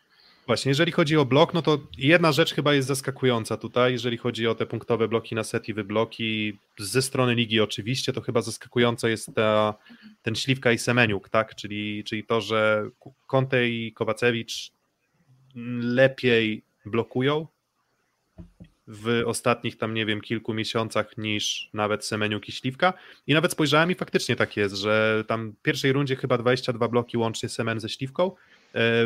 Właśnie, 0.47 0.69
jeżeli 0.69 0.91
chodzi 0.91 1.17
o 1.17 1.25
blok, 1.25 1.53
no 1.53 1.61
to 1.61 1.79
jedna 1.97 2.31
rzecz 2.31 2.53
chyba 2.53 2.73
jest 2.73 2.87
zaskakująca 2.87 3.57
tutaj, 3.57 3.91
jeżeli 3.91 4.17
chodzi 4.17 4.47
o 4.47 4.55
te 4.55 4.65
punktowe 4.65 5.07
bloki 5.07 5.35
na 5.35 5.43
set 5.43 5.69
i 5.69 5.73
wybloki, 5.73 6.57
ze 6.77 7.01
strony 7.01 7.35
ligi 7.35 7.61
oczywiście, 7.61 8.13
to 8.13 8.21
chyba 8.21 8.41
zaskakujące 8.41 9.09
jest 9.09 9.35
ta, 9.35 9.73
ten 10.21 10.35
Śliwka 10.35 10.71
i 10.71 10.77
Semeniuk, 10.77 11.29
tak, 11.29 11.55
czyli, 11.55 12.03
czyli 12.03 12.23
to, 12.23 12.41
że 12.41 12.89
Conte 13.27 13.69
i 13.69 13.93
Kowacewicz 13.93 14.71
lepiej 15.81 16.63
blokują 16.85 17.47
w 18.87 19.23
ostatnich 19.25 19.77
tam, 19.77 19.93
nie 19.93 20.05
wiem, 20.05 20.21
kilku 20.21 20.53
miesiącach 20.53 21.17
niż 21.17 21.69
nawet 21.73 22.05
Semeniuk 22.05 22.49
i 22.49 22.51
Śliwka. 22.51 22.93
I 23.27 23.33
nawet 23.33 23.51
spojrzałem 23.51 23.91
i 23.91 23.95
faktycznie 23.95 24.35
tak 24.35 24.57
jest, 24.57 24.75
że 24.75 25.23
tam 25.27 25.51
w 25.51 25.61
pierwszej 25.61 25.93
rundzie 25.93 26.15
chyba 26.15 26.37
22 26.37 26.87
bloki 26.87 27.17
łącznie 27.17 27.49
Semen 27.49 27.79
ze 27.79 27.89
Śliwką, 27.89 28.31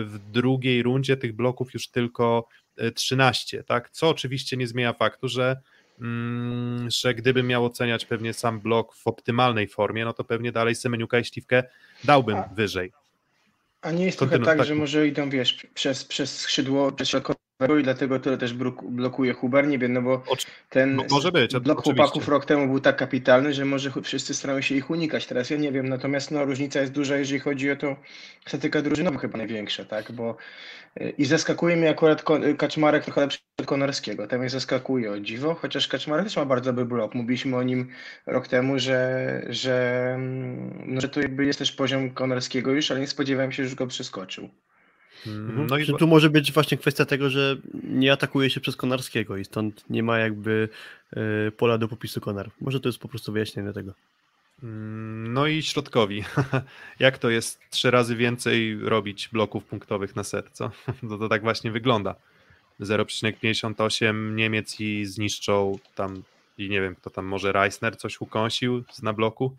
w 0.04 0.20
drugiej 0.32 0.84
rundzie 0.84 1.18
tych 1.18 1.34
bloków 1.36 1.74
już 1.74 1.88
tylko 1.88 2.48
e, 2.78 2.92
13, 2.92 3.64
tak? 3.64 3.90
Co 3.90 4.10
oczywiście 4.10 4.58
nie 4.58 4.68
zmienia 4.68 4.94
faktu, 4.94 5.28
że, 5.28 5.58
mm, 6.02 6.92
że 6.92 7.14
gdybym 7.14 7.48
miał 7.48 7.66
oceniać 7.66 8.06
pewnie 8.06 8.34
sam 8.34 8.60
blok 8.60 8.96
w 8.96 9.08
optymalnej 9.08 9.68
formie, 9.68 10.06
no 10.06 10.14
to 10.14 10.24
pewnie 10.24 10.52
dalej 10.52 10.76
Semeniuka 10.76 11.20
i 11.20 11.26
Śliwkę 11.26 11.64
dałbym 12.04 12.38
A- 12.38 12.48
wyżej. 12.48 12.92
A 13.82 13.92
nie 13.92 14.06
jest 14.06 14.18
trochę 14.18 14.32
Kontynuuj, 14.32 14.46
tak, 14.46 14.58
tak. 14.58 14.68
że 14.68 14.76
może 14.76 15.08
idą, 15.08 15.30
wiesz, 15.30 15.68
przez, 15.74 16.06
przez 16.06 16.40
skrzydło 16.40 16.92
przez 16.92 17.10
środkowego 17.10 17.47
i 17.80 17.84
dlatego 17.84 18.20
tyle 18.20 18.38
też 18.38 18.54
blokuje 18.90 19.34
Huber, 19.34 19.68
nie 19.68 19.80
wiem, 19.80 19.94
no 19.94 20.02
bo 20.02 20.24
ten 20.70 20.96
no 20.96 21.04
może 21.10 21.32
być, 21.32 21.52
blok 21.52 21.80
oczywiście. 21.80 22.04
chłopaków 22.04 22.28
rok 22.30 22.46
temu 22.46 22.68
był 22.68 22.80
tak 22.80 22.96
kapitalny, 22.96 23.54
że 23.54 23.66
może 23.66 23.92
wszyscy 24.04 24.34
starają 24.34 24.62
się 24.62 24.76
ich 24.76 24.90
unikać. 24.90 25.26
Teraz 25.26 25.50
ja 25.50 25.58
nie 25.58 25.72
wiem, 25.72 25.90
natomiast 25.90 26.32
no 26.32 26.46
różnica 26.46 26.82
jest 26.82 26.92
duża, 26.92 27.18
jeżeli 27.18 27.40
chodzi 27.40 27.72
o 27.72 27.76
to 27.76 27.96
statyka 28.48 28.82
drużynowa 28.82 29.20
chyba 29.20 29.38
największa, 29.38 29.86
tak, 29.86 30.12
bo 30.12 30.38
y, 31.02 31.14
i 31.18 31.26
zaskakuje 31.26 31.76
mnie 31.78 31.90
akurat 31.90 32.24
Ko- 32.24 32.40
Kaczmarek 32.58 33.04
trochę 33.04 33.22
lepszy 33.22 33.40
od 33.60 33.66
Konarskiego, 33.66 34.28
tam 34.28 34.40
mnie 34.40 34.50
zaskakuje 34.50 35.12
o 35.12 35.20
dziwo, 35.20 35.56
chociaż 35.56 35.88
Kaczmarek 35.88 36.26
też 36.26 36.38
ma 36.38 36.46
bardzo 36.46 36.74
dobry 36.74 36.86
blok, 36.86 37.16
mówiliśmy 37.16 37.58
o 37.58 37.64
nim 37.64 37.90
rok 38.26 38.48
temu, 38.48 38.80
że, 38.80 39.42
że, 39.50 40.06
mm, 40.16 40.84
no, 40.86 41.02
że 41.02 41.10
to 41.10 41.22
jakby 41.22 41.46
jest 41.46 41.60
też 41.60 41.72
poziom 41.72 42.12
Konarskiego 42.12 42.72
już, 42.72 42.92
ale 42.92 43.00
nie 43.00 43.08
spodziewałem 43.08 43.52
się, 43.52 43.64
że 43.64 43.70
już 43.70 43.76
go 43.76 43.88
przeskoczył. 43.88 44.50
Mm, 45.28 45.68
No 45.68 45.78
i 45.78 45.86
Czy 45.86 45.94
tu 45.94 46.08
może 46.08 46.30
być 46.30 46.52
właśnie 46.52 46.78
kwestia 46.78 47.06
tego, 47.06 47.30
że 47.30 47.56
nie 47.84 48.12
atakuje 48.12 48.50
się 48.50 48.60
przez 48.60 48.76
Konarskiego 48.76 49.38
i 49.38 49.46
stąd 49.46 49.90
nie 49.90 50.04
ma 50.04 50.18
jakby 50.18 50.70
y, 51.48 51.52
pola 51.52 51.78
do 51.78 51.88
popisu 51.88 52.22
Konar. 52.22 52.50
Może 52.62 52.80
to 52.80 52.90
jest 52.90 53.00
po 53.00 53.08
prostu 53.08 53.32
wyjaśnienie 53.32 53.74
tego. 53.74 53.94
Mm, 54.64 55.34
No 55.34 55.48
i 55.48 55.64
środkowi. 55.64 56.24
Jak 57.00 57.18
to 57.18 57.30
jest 57.30 57.60
trzy 57.70 57.92
razy 57.92 58.16
więcej 58.16 58.80
robić 58.80 59.30
bloków 59.34 59.66
punktowych 59.66 60.16
na 60.16 60.24
set, 60.24 60.50
co? 60.52 60.72
To, 61.10 61.18
to 61.20 61.30
tak 61.30 61.42
właśnie 61.42 61.72
wygląda. 61.72 62.16
0,58 62.80 64.36
Niemiec 64.36 64.80
i 64.80 65.06
zniszczą 65.06 65.80
tam 65.96 66.24
i 66.58 66.70
nie 66.70 66.82
wiem, 66.82 66.96
kto 66.96 67.10
tam 67.10 67.26
może 67.26 67.52
Reisner 67.52 67.98
coś 67.98 68.22
ukąsił 68.22 68.84
na 69.04 69.14
bloku, 69.14 69.56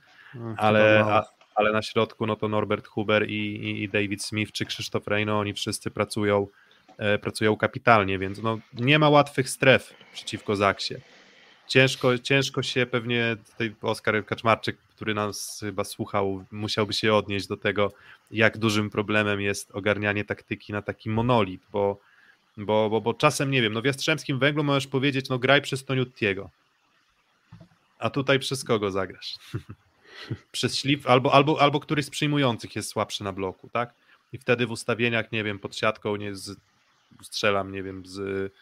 ale, 0.57 1.05
a, 1.05 1.24
ale 1.59 1.72
na 1.72 1.82
środku 1.82 2.26
no 2.26 2.36
to 2.36 2.48
Norbert 2.48 2.86
Huber 2.86 3.30
i, 3.30 3.82
i, 3.82 3.89
David 3.89 4.24
Smith 4.24 4.52
czy 4.52 4.66
Krzysztof 4.66 5.06
Reino, 5.06 5.39
oni 5.39 5.55
wszyscy 5.55 5.90
pracują, 5.90 6.47
e, 6.98 7.18
pracują 7.18 7.56
kapitalnie, 7.56 8.18
więc 8.18 8.43
no, 8.43 8.59
nie 8.72 8.98
ma 8.98 9.09
łatwych 9.09 9.51
stref 9.51 9.94
przeciwko 10.12 10.56
Zaksie. 10.56 10.94
Ciężko, 11.68 12.18
ciężko 12.18 12.62
się 12.62 12.86
pewnie 12.86 13.36
tutaj 13.51 13.74
Oskar 13.82 14.26
Kaczmarczyk, 14.26 14.78
który 14.78 15.14
nas 15.14 15.59
chyba 15.60 15.85
słuchał, 15.85 16.44
musiałby 16.51 16.93
się 16.93 17.14
odnieść 17.14 17.47
do 17.47 17.56
tego, 17.56 17.93
jak 18.30 18.59
dużym 18.59 18.90
problemem 18.90 19.40
jest 19.40 19.70
ogarnianie 19.70 20.24
taktyki 20.24 20.72
na 20.72 20.82
taki 20.82 21.10
monolit, 21.10 21.62
bo, 21.72 22.01
bo, 22.56 22.90
bo, 22.90 23.01
bo 23.01 23.14
czasem 23.14 23.51
nie 23.51 23.62
wiem, 23.62 23.72
no 23.72 23.82
w 23.82 23.85
Jastrzębskim 23.85 24.39
Węglu 24.39 24.64
możesz 24.64 24.86
powiedzieć, 24.86 25.28
no 25.28 25.39
graj 25.39 25.62
przez 25.62 25.85
Toniutiego. 25.85 26.51
A 27.98 28.10
tutaj 28.10 28.39
przez 28.39 28.64
kogo 28.64 28.90
zagrasz? 28.90 29.35
przez 30.53 30.82
albo, 31.05 31.35
albo, 31.35 31.61
albo 31.61 31.81
któryś 31.81 32.07
z 32.07 32.11
przyjmujących 32.11 32.77
jest 32.77 32.90
słabszy 32.90 33.24
na 33.24 33.32
bloku, 33.32 33.70
tak? 33.73 33.95
I 34.32 34.39
wtedy 34.39 34.66
w 34.66 34.70
ustawieniach, 34.70 35.32
nie 35.32 35.45
wiem, 35.45 35.59
pod 35.59 35.77
siatką 35.77 36.16
nie 36.16 36.35
z, 36.35 36.61
strzelam, 37.23 37.73
nie 37.73 37.82
wiem, 37.82 38.07
z 38.07 38.53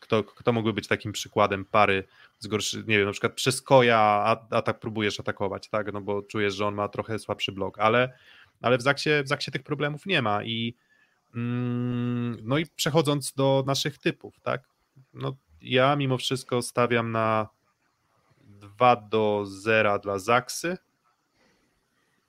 kto, 0.00 0.24
kto 0.24 0.52
mógłby 0.52 0.72
być 0.72 0.88
takim 0.88 1.12
przykładem 1.12 1.64
pary 1.64 2.04
z 2.38 2.46
gorszy, 2.46 2.84
nie 2.86 2.98
wiem, 2.98 3.06
na 3.06 3.12
przykład 3.12 3.32
przez 3.32 3.62
koja 3.62 3.98
a, 3.98 4.46
a 4.50 4.62
tak 4.62 4.80
próbujesz 4.80 5.20
atakować, 5.20 5.68
tak, 5.68 5.92
no 5.92 6.00
bo 6.00 6.22
czujesz, 6.22 6.54
że 6.54 6.66
on 6.66 6.74
ma 6.74 6.88
trochę 6.88 7.18
słabszy 7.18 7.52
blok, 7.52 7.78
ale, 7.78 8.18
ale 8.62 8.78
w 8.78 8.82
Zaksie, 8.82 9.10
w 9.24 9.28
Zaksie 9.28 9.50
tych 9.50 9.62
problemów 9.62 10.06
nie 10.06 10.22
ma 10.22 10.44
i 10.44 10.74
mm, 11.34 12.38
no 12.42 12.58
i 12.58 12.66
przechodząc 12.66 13.32
do 13.32 13.64
naszych 13.66 13.98
typów, 13.98 14.40
tak, 14.40 14.62
no 15.14 15.36
ja 15.62 15.96
mimo 15.96 16.18
wszystko 16.18 16.62
stawiam 16.62 17.12
na 17.12 17.48
2 18.56 18.96
do 18.96 19.44
0 19.46 19.98
dla 19.98 20.18
Zaksy. 20.18 20.76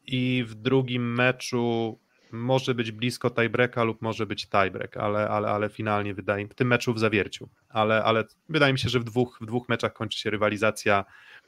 I 0.08 0.46
w 0.48 0.56
drugim 0.56 1.14
meczu 1.14 2.00
może 2.32 2.76
być 2.76 2.92
blisko 2.92 3.30
tiebreaka 3.30 3.84
lub 3.84 4.02
może 4.02 4.26
być 4.26 4.48
tiebreak, 4.48 4.98
ale, 4.98 5.30
ale, 5.30 5.48
ale 5.48 5.70
finalnie 5.70 6.14
wydaje 6.14 6.44
mi 6.44 6.50
w 6.50 6.54
tym 6.54 6.68
meczu 6.68 6.94
w 6.94 7.00
zawierciu, 7.00 7.50
ale, 7.70 8.04
ale 8.04 8.24
wydaje 8.50 8.74
mi 8.74 8.80
się, 8.80 8.90
że 8.90 9.00
w 9.00 9.04
dwóch, 9.04 9.38
w 9.42 9.46
dwóch 9.46 9.70
meczach 9.70 9.94
kończy 9.94 10.20
się 10.20 10.30
rywalizacja 10.30 11.06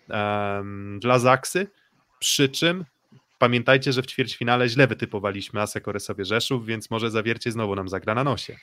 um, 0.10 1.00
dla 1.00 1.20
Zaksy, 1.20 1.68
przy 2.20 2.50
czym 2.50 2.86
pamiętajcie, 3.40 3.94
że 3.94 4.02
w 4.02 4.08
ćwierćfinale 4.08 4.70
źle 4.70 4.88
wytypowaliśmy 4.88 5.62
Asek 5.62 5.88
Oresowie 5.88 6.26
Rzeszów, 6.26 6.66
więc 6.66 6.90
może 6.92 7.12
zawiercie 7.12 7.52
znowu 7.52 7.76
nam 7.76 7.90
zagra 7.90 8.16
na 8.16 8.24
nosie. 8.24 8.56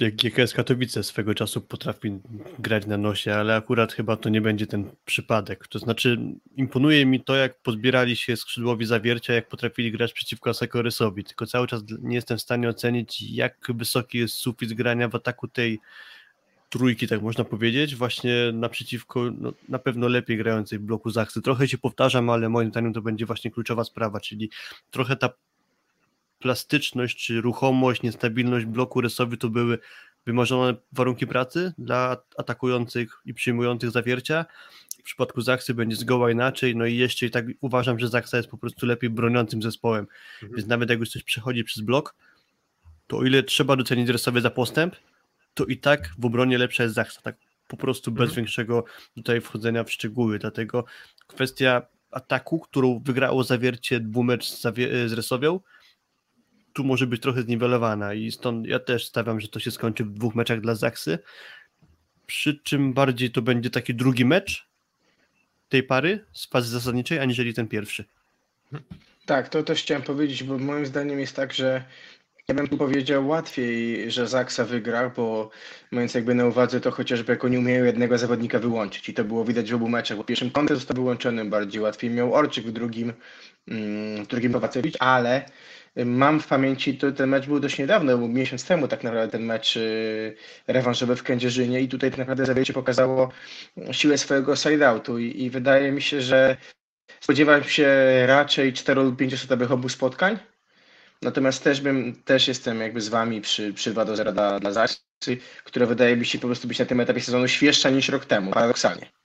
Jak 0.00 0.16
GKS 0.16 0.52
Katowice 0.52 1.02
swego 1.02 1.34
czasu 1.34 1.60
potrafi 1.60 2.20
grać 2.58 2.86
na 2.86 2.96
nosie, 2.96 3.34
ale 3.34 3.56
akurat 3.56 3.92
chyba 3.92 4.16
to 4.16 4.28
nie 4.28 4.40
będzie 4.40 4.66
ten 4.66 4.90
przypadek. 5.04 5.68
To 5.68 5.78
znaczy, 5.78 6.18
imponuje 6.56 7.06
mi 7.06 7.20
to, 7.20 7.36
jak 7.36 7.62
pozbierali 7.62 8.16
się 8.16 8.36
skrzydłowi 8.36 8.86
zawiercia, 8.86 9.32
jak 9.32 9.48
potrafili 9.48 9.92
grać 9.92 10.12
przeciwko 10.12 10.50
Asekorysowi, 10.50 11.24
tylko 11.24 11.46
cały 11.46 11.66
czas 11.66 11.82
nie 12.02 12.14
jestem 12.14 12.38
w 12.38 12.42
stanie 12.42 12.68
ocenić, 12.68 13.22
jak 13.22 13.70
wysoki 13.74 14.18
jest 14.18 14.34
sufit 14.34 14.72
grania 14.72 15.08
w 15.08 15.14
ataku 15.14 15.48
tej 15.48 15.80
trójki, 16.68 17.08
tak 17.08 17.22
można 17.22 17.44
powiedzieć, 17.44 17.96
właśnie 17.96 18.34
naprzeciwko 18.52 19.30
no, 19.38 19.52
na 19.68 19.78
pewno 19.78 20.08
lepiej 20.08 20.36
grającej 20.36 20.78
w 20.78 20.82
bloku 20.82 21.10
Zachsy. 21.10 21.42
Trochę 21.42 21.68
się 21.68 21.78
powtarzam, 21.78 22.30
ale 22.30 22.48
moim 22.48 22.70
zdaniem 22.70 22.92
to 22.92 23.02
będzie 23.02 23.26
właśnie 23.26 23.50
kluczowa 23.50 23.84
sprawa, 23.84 24.20
czyli 24.20 24.50
trochę 24.90 25.16
ta 25.16 25.30
plastyczność 26.42 27.26
czy 27.26 27.40
ruchomość, 27.40 28.02
niestabilność 28.02 28.66
bloku 28.66 29.00
rysowi 29.00 29.38
to 29.38 29.48
były 29.48 29.78
wymarzone 30.26 30.74
warunki 30.92 31.26
pracy 31.26 31.72
dla 31.78 32.16
atakujących 32.38 33.18
i 33.24 33.34
przyjmujących 33.34 33.90
zawiercia. 33.90 34.44
W 34.98 35.02
przypadku 35.04 35.40
Zaksy 35.40 35.74
będzie 35.74 35.96
zgoła 35.96 36.30
inaczej, 36.30 36.76
no 36.76 36.86
i 36.86 36.96
jeszcze 36.96 37.26
i 37.26 37.30
tak 37.30 37.44
uważam, 37.60 37.98
że 37.98 38.08
Zaksa 38.08 38.36
jest 38.36 38.48
po 38.48 38.58
prostu 38.58 38.86
lepiej 38.86 39.10
broniącym 39.10 39.62
zespołem, 39.62 40.06
Mhm. 40.42 40.56
więc 40.56 40.68
nawet 40.68 40.90
jak 40.90 40.98
już 40.98 41.10
coś 41.10 41.22
przechodzi 41.22 41.64
przez 41.64 41.82
blok, 41.82 42.14
to 43.06 43.16
o 43.18 43.24
ile 43.24 43.42
trzeba 43.42 43.76
docenić 43.76 44.08
rysowie 44.08 44.40
za 44.40 44.50
postęp, 44.50 44.96
to 45.54 45.64
i 45.64 45.76
tak 45.76 46.08
w 46.18 46.24
obronie 46.26 46.58
lepsza 46.58 46.82
jest 46.82 46.94
Zaksa, 46.94 47.20
tak 47.20 47.36
po 47.68 47.76
prostu 47.76 48.10
bez 48.12 48.22
Mhm. 48.28 48.36
większego 48.36 48.84
tutaj 49.14 49.40
wchodzenia 49.40 49.84
w 49.84 49.92
szczegóły, 49.92 50.38
dlatego 50.38 50.84
kwestia 51.26 51.82
ataku, 52.10 52.60
którą 52.60 52.98
wygrało 53.04 53.44
zawiercie 53.44 54.00
dwumecz 54.00 54.48
z, 54.48 54.62
zawie- 54.64 55.08
z 55.08 55.12
Resowią, 55.12 55.60
tu 56.72 56.84
może 56.84 57.06
być 57.06 57.22
trochę 57.22 57.42
zniwelowana 57.42 58.14
i 58.14 58.32
stąd 58.32 58.66
ja 58.66 58.78
też 58.78 59.06
stawiam, 59.06 59.40
że 59.40 59.48
to 59.48 59.60
się 59.60 59.70
skończy 59.70 60.04
w 60.04 60.12
dwóch 60.12 60.34
meczach 60.34 60.60
dla 60.60 60.74
Zaksy. 60.74 61.18
Przy 62.26 62.58
czym 62.58 62.92
bardziej 62.92 63.30
to 63.30 63.42
będzie 63.42 63.70
taki 63.70 63.94
drugi 63.94 64.24
mecz 64.24 64.66
tej 65.68 65.82
pary 65.82 66.24
z 66.32 66.46
fazy 66.46 66.70
zasadniczej, 66.70 67.18
aniżeli 67.18 67.54
ten 67.54 67.68
pierwszy. 67.68 68.04
Tak, 69.26 69.48
to 69.48 69.62
też 69.62 69.82
chciałem 69.82 70.02
powiedzieć, 70.02 70.44
bo 70.44 70.58
moim 70.58 70.86
zdaniem 70.86 71.20
jest 71.20 71.36
tak, 71.36 71.52
że 71.52 71.84
ja 72.48 72.54
bym 72.54 72.68
tu 72.68 72.76
powiedział 72.76 73.28
łatwiej, 73.28 74.10
że 74.10 74.26
Zaksa 74.26 74.64
wygra, 74.64 75.08
bo 75.08 75.50
mając 75.90 76.14
jakby 76.14 76.34
na 76.34 76.46
uwadze 76.46 76.80
to 76.80 76.90
chociażby 76.90 77.32
jak 77.32 77.44
oni 77.44 77.58
umieją 77.58 77.84
jednego 77.84 78.18
zawodnika 78.18 78.58
wyłączyć 78.58 79.08
i 79.08 79.14
to 79.14 79.24
było 79.24 79.44
widać 79.44 79.72
w 79.72 79.74
obu 79.74 79.88
meczach, 79.88 80.16
bo 80.16 80.24
pierwszym 80.24 80.50
Conte 80.50 80.74
został 80.74 80.94
wyłączony 80.94 81.44
bardziej 81.44 81.80
łatwiej, 81.80 82.10
miał 82.10 82.34
Orczyk 82.34 82.66
w 82.66 82.72
drugim, 82.72 83.12
mm, 83.68 84.24
w 84.24 84.26
drugim 84.26 84.52
Kowacewicz, 84.52 84.96
ale 85.00 85.44
mam 85.96 86.40
w 86.40 86.46
pamięci, 86.46 86.98
to 86.98 87.12
ten 87.12 87.28
mecz 87.28 87.46
był 87.46 87.60
dość 87.60 87.78
niedawno, 87.78 88.18
był 88.18 88.28
miesiąc 88.28 88.64
temu 88.64 88.88
tak 88.88 89.04
naprawdę 89.04 89.32
ten 89.32 89.42
mecz 89.42 89.76
y, 89.76 90.36
rewanżowy 90.66 91.16
w 91.16 91.22
Kędzierzynie 91.22 91.80
i 91.80 91.88
tutaj 91.88 92.10
tak 92.10 92.18
naprawdę 92.18 92.46
Zawiercie 92.46 92.72
pokazało 92.72 93.32
siłę 93.92 94.18
swojego 94.18 94.56
side-outu 94.56 95.18
i, 95.18 95.42
i 95.42 95.50
wydaje 95.50 95.92
mi 95.92 96.02
się, 96.02 96.20
że 96.20 96.56
spodziewałem 97.20 97.64
się 97.64 97.86
raczej 98.26 98.72
4 98.72 99.02
lub 99.02 99.16
5 99.16 99.40
setowych 99.40 99.72
obu 99.72 99.88
spotkań, 99.88 100.38
natomiast 101.22 101.64
też 101.64 101.80
bym, 101.80 102.22
też 102.24 102.48
jestem 102.48 102.80
jakby 102.80 103.00
z 103.00 103.08
wami 103.08 103.40
przy, 103.40 103.72
przy 103.72 103.90
2 103.90 104.04
do 104.04 104.16
0 104.16 104.32
dla, 104.32 104.60
dla 104.60 104.72
Zaksy, 104.72 105.02
która 105.64 105.86
wydaje 105.86 106.16
mi 106.16 106.26
się 106.26 106.38
po 106.38 106.46
prostu 106.46 106.68
być 106.68 106.78
na 106.78 106.84
tym 106.84 107.00
etapie 107.00 107.20
sezonu 107.20 107.48
świeższa 107.48 107.90
niż 107.90 108.08
rok 108.08 108.24
temu, 108.24 108.50
paradoksalnie. 108.50 109.21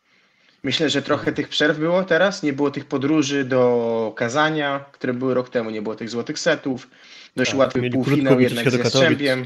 Myślę, 0.64 0.90
że 0.90 1.02
trochę 1.02 1.32
tych 1.32 1.50
przerw 1.50 1.78
było 1.78 2.04
teraz, 2.04 2.44
nie 2.44 2.54
było 2.54 2.72
tych 2.72 2.86
podróży 2.86 3.44
do 3.44 4.14
Kazania, 4.16 4.86
które 4.92 5.14
były 5.14 5.34
rok 5.34 5.50
temu, 5.50 5.70
nie 5.70 5.82
było 5.82 5.96
tych 5.96 6.10
złotych 6.10 6.40
setów, 6.40 6.88
dość 7.36 7.52
Tak, 7.52 7.60
łatwy 7.60 7.90
półfinał 7.90 8.40
jednak 8.40 8.72
z. 8.72 8.74
Jastrzębiem. 8.74 9.46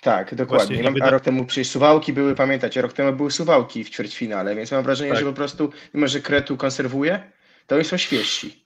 Tak, 0.00 0.34
dokładnie. 0.34 0.82
Właśnie, 0.82 0.98
i 0.98 1.02
A 1.02 1.10
rok 1.10 1.22
temu 1.22 1.44
przecież 1.44 1.68
Suwałki 1.68 2.12
były, 2.12 2.34
pamiętacie, 2.34 2.82
rok 2.82 2.92
temu 2.92 3.12
były 3.12 3.30
Suwałki 3.30 3.84
w 3.84 3.90
ćwierćfinale, 3.90 4.54
więc 4.54 4.72
mam 4.72 4.82
wrażenie, 4.82 5.10
Tak. 5.10 5.20
że 5.20 5.26
po 5.26 5.32
prostu, 5.32 5.72
mimo 5.94 6.08
że 6.08 6.20
Kretu 6.20 6.56
konserwuje, 6.56 7.30
to 7.66 7.74
oni 7.74 7.84
są 7.84 7.96
świeżsi. 7.96 8.65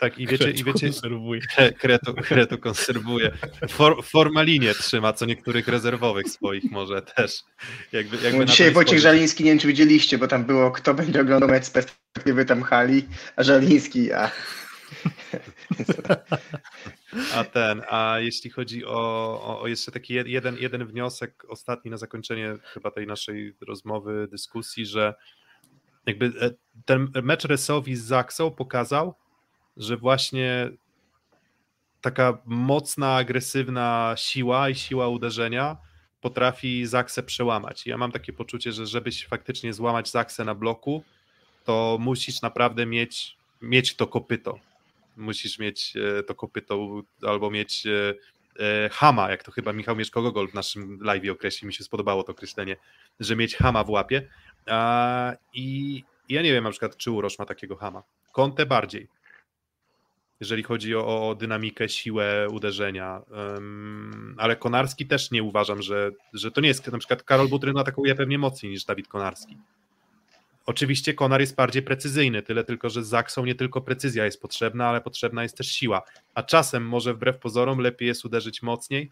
Tak, 0.00 0.18
i 0.18 0.26
wiecie, 0.30 0.50
i 0.50 0.64
wiecie 0.64 0.86
Konserwuję. 0.86 1.40
Kre- 1.56 1.72
Kretu, 1.72 2.14
Kretu 2.14 2.58
konserwuje. 2.58 3.30
For, 3.68 4.04
formalinie 4.04 4.74
trzyma 4.74 5.12
co 5.12 5.26
niektórych 5.26 5.68
rezerwowych 5.68 6.28
swoich 6.28 6.70
może 6.70 7.02
też. 7.02 7.42
Jakby, 7.92 8.16
jakby 8.16 8.32
No, 8.32 8.38
na 8.38 8.44
dzisiaj 8.44 8.70
Wojciech 8.72 8.88
spojrzeć. 8.88 9.02
Żaliński, 9.02 9.44
nie 9.44 9.50
wiem 9.50 9.58
czy 9.58 9.66
widzieliście, 9.68 10.18
bo 10.18 10.28
tam 10.28 10.44
było, 10.44 10.70
kto 10.70 10.94
będzie 10.94 11.20
oglądał 11.20 11.48
mecz 11.48 11.64
z 11.64 11.70
perspektywy 11.70 12.44
tam 12.44 12.62
hali, 12.62 13.06
a 13.36 13.42
Żaliński, 13.42 14.12
a... 14.12 14.30
A 17.34 17.44
ten, 17.44 17.82
a 17.88 18.16
jeśli 18.18 18.50
chodzi 18.50 18.84
o, 18.84 18.90
o, 19.42 19.60
o 19.60 19.66
jeszcze 19.66 19.92
taki 19.92 20.14
jed- 20.14 20.26
jeden, 20.26 20.56
jeden 20.58 20.84
wniosek, 20.86 21.44
ostatni 21.48 21.90
na 21.90 21.96
zakończenie 21.96 22.56
chyba 22.64 22.90
tej 22.90 23.06
naszej 23.06 23.54
rozmowy, 23.60 24.28
dyskusji, 24.30 24.86
że 24.86 25.14
jakby 26.06 26.26
e, 26.40 26.50
ten 26.84 27.08
mecz 27.22 27.44
Resowi 27.44 27.96
z 27.96 28.04
Zaksą 28.04 28.50
pokazał, 28.50 29.14
że 29.80 29.96
właśnie 29.96 30.70
taka 32.00 32.38
mocna, 32.44 33.16
agresywna 33.16 34.14
siła 34.16 34.68
i 34.68 34.74
siła 34.74 35.08
uderzenia 35.08 35.76
potrafi 36.20 36.86
Zaksę 36.86 37.22
przełamać. 37.22 37.86
Ja 37.86 37.98
mam 37.98 38.12
takie 38.12 38.32
poczucie, 38.32 38.72
że 38.72 38.86
żebyś 38.86 39.26
faktycznie 39.26 39.72
złamać 39.72 40.10
Zaksę 40.10 40.44
na 40.44 40.54
bloku, 40.54 41.04
to 41.64 41.98
musisz 42.00 42.42
naprawdę 42.42 42.86
mieć, 42.86 43.36
mieć 43.62 43.96
to 43.96 44.06
kopyto. 44.06 44.58
Musisz 45.16 45.58
mieć 45.58 45.94
e, 45.96 46.22
to 46.22 46.34
kopyto 46.34 47.02
albo 47.22 47.50
mieć 47.50 47.86
e, 47.86 48.14
e, 48.64 48.88
hama, 48.92 49.30
jak 49.30 49.42
to 49.42 49.52
chyba 49.52 49.72
Michał 49.72 49.96
Mieszko-Gogol 49.96 50.48
w 50.48 50.54
naszym 50.54 50.98
live 51.02 51.30
określił, 51.30 51.66
mi 51.66 51.74
się 51.74 51.84
spodobało 51.84 52.22
to 52.22 52.32
określenie, 52.32 52.76
że 53.20 53.36
mieć 53.36 53.56
hama 53.56 53.84
w 53.84 53.90
łapie. 53.90 54.28
I 55.54 56.04
ja 56.28 56.42
nie 56.42 56.52
wiem 56.52 56.64
na 56.64 56.70
przykład, 56.70 56.96
czy 56.96 57.10
Urosz 57.10 57.38
ma 57.38 57.46
takiego 57.46 57.76
hama. 57.76 58.02
Conte 58.32 58.66
bardziej 58.66 59.08
jeżeli 60.40 60.62
chodzi 60.62 60.96
o, 60.96 61.28
o 61.28 61.34
dynamikę, 61.34 61.88
siłę 61.88 62.46
uderzenia. 62.50 63.22
Ym, 63.58 64.34
ale 64.38 64.56
Konarski 64.56 65.06
też 65.06 65.30
nie 65.30 65.42
uważam, 65.42 65.82
że, 65.82 66.10
że 66.32 66.50
to 66.50 66.60
nie 66.60 66.68
jest. 66.68 66.92
Na 66.92 66.98
przykład 66.98 67.22
Karol 67.22 67.48
Butryn 67.48 67.78
atakuje 67.78 68.14
pewnie 68.14 68.38
mocniej 68.38 68.72
niż 68.72 68.84
Dawid 68.84 69.08
Konarski. 69.08 69.56
Oczywiście 70.66 71.14
Konar 71.14 71.40
jest 71.40 71.54
bardziej 71.54 71.82
precyzyjny, 71.82 72.42
tyle 72.42 72.64
tylko, 72.64 72.90
że 72.90 73.04
z 73.04 73.08
Zaksą 73.08 73.44
nie 73.44 73.54
tylko 73.54 73.80
precyzja 73.80 74.24
jest 74.24 74.42
potrzebna, 74.42 74.88
ale 74.88 75.00
potrzebna 75.00 75.42
jest 75.42 75.56
też 75.56 75.68
siła. 75.68 76.02
A 76.34 76.42
czasem 76.42 76.86
może 76.86 77.14
wbrew 77.14 77.38
pozorom 77.38 77.78
lepiej 77.78 78.08
jest 78.08 78.24
uderzyć 78.24 78.62
mocniej, 78.62 79.10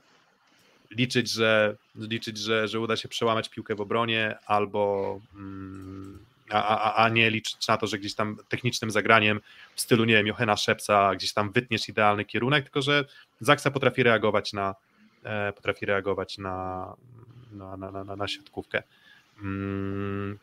liczyć, 0.90 1.30
że, 1.30 1.76
liczyć, 1.96 2.38
że, 2.38 2.68
że 2.68 2.80
uda 2.80 2.96
się 2.96 3.08
przełamać 3.08 3.48
piłkę 3.48 3.74
w 3.74 3.80
obronie, 3.80 4.36
albo 4.46 5.20
mm, 5.34 6.18
a, 6.50 6.78
a, 6.78 7.04
a 7.04 7.08
nie 7.08 7.30
liczyć 7.30 7.68
na 7.68 7.76
to, 7.76 7.86
że 7.86 7.98
gdzieś 7.98 8.14
tam 8.14 8.36
technicznym 8.48 8.90
zagraniem 8.90 9.40
w 9.74 9.80
stylu, 9.80 10.04
nie 10.04 10.14
wiem, 10.14 10.26
Johena 10.26 10.56
Szepsa 10.56 11.14
gdzieś 11.14 11.32
tam 11.32 11.52
wytniesz 11.52 11.88
idealny 11.88 12.24
kierunek, 12.24 12.64
tylko 12.64 12.82
że 12.82 13.04
Zaksa 13.40 13.70
potrafi 13.70 14.02
reagować 14.02 14.52
na 14.52 14.74
e, 15.24 15.52
potrafi 15.52 15.86
reagować 15.86 16.38
na, 16.38 16.94
na, 17.52 17.76
na, 17.76 18.04
na, 18.04 18.16
na 18.16 18.28
siatkówkę. 18.28 18.82
Mm, 19.42 20.38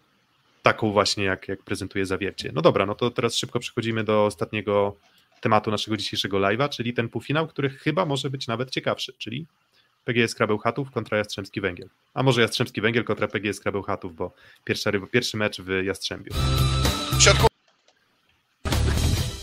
taką 0.63 0.91
właśnie, 0.91 1.23
jak, 1.23 1.47
jak 1.47 1.63
prezentuje 1.63 2.05
Zawiercie. 2.05 2.51
No 2.53 2.61
dobra, 2.61 2.85
no 2.85 2.95
to 2.95 3.11
teraz 3.11 3.35
szybko 3.35 3.59
przechodzimy 3.59 4.03
do 4.03 4.25
ostatniego 4.25 4.95
tematu 5.41 5.71
naszego 5.71 5.97
dzisiejszego 5.97 6.37
live'a, 6.37 6.69
czyli 6.69 6.93
ten 6.93 7.09
półfinał, 7.09 7.47
który 7.47 7.69
chyba 7.69 8.05
może 8.05 8.29
być 8.29 8.47
nawet 8.47 8.69
ciekawszy, 8.69 9.13
czyli 9.17 9.45
PGS 10.05 10.35
Krabeł 10.35 10.57
Chatów 10.57 10.91
kontra 10.91 11.17
Jastrzębski 11.17 11.61
Węgiel. 11.61 11.89
A 12.13 12.23
może 12.23 12.41
Jastrzębski 12.41 12.81
Węgiel 12.81 13.03
kontra 13.03 13.27
PGS 13.27 13.59
Krabeł 13.59 13.83
Chatów, 13.83 14.15
bo 14.15 14.33
pierwszy, 14.63 14.91
pierwszy 15.11 15.37
mecz 15.37 15.61
w 15.61 15.83
Jastrzębiu. 15.83 16.33
Środku 17.19 17.47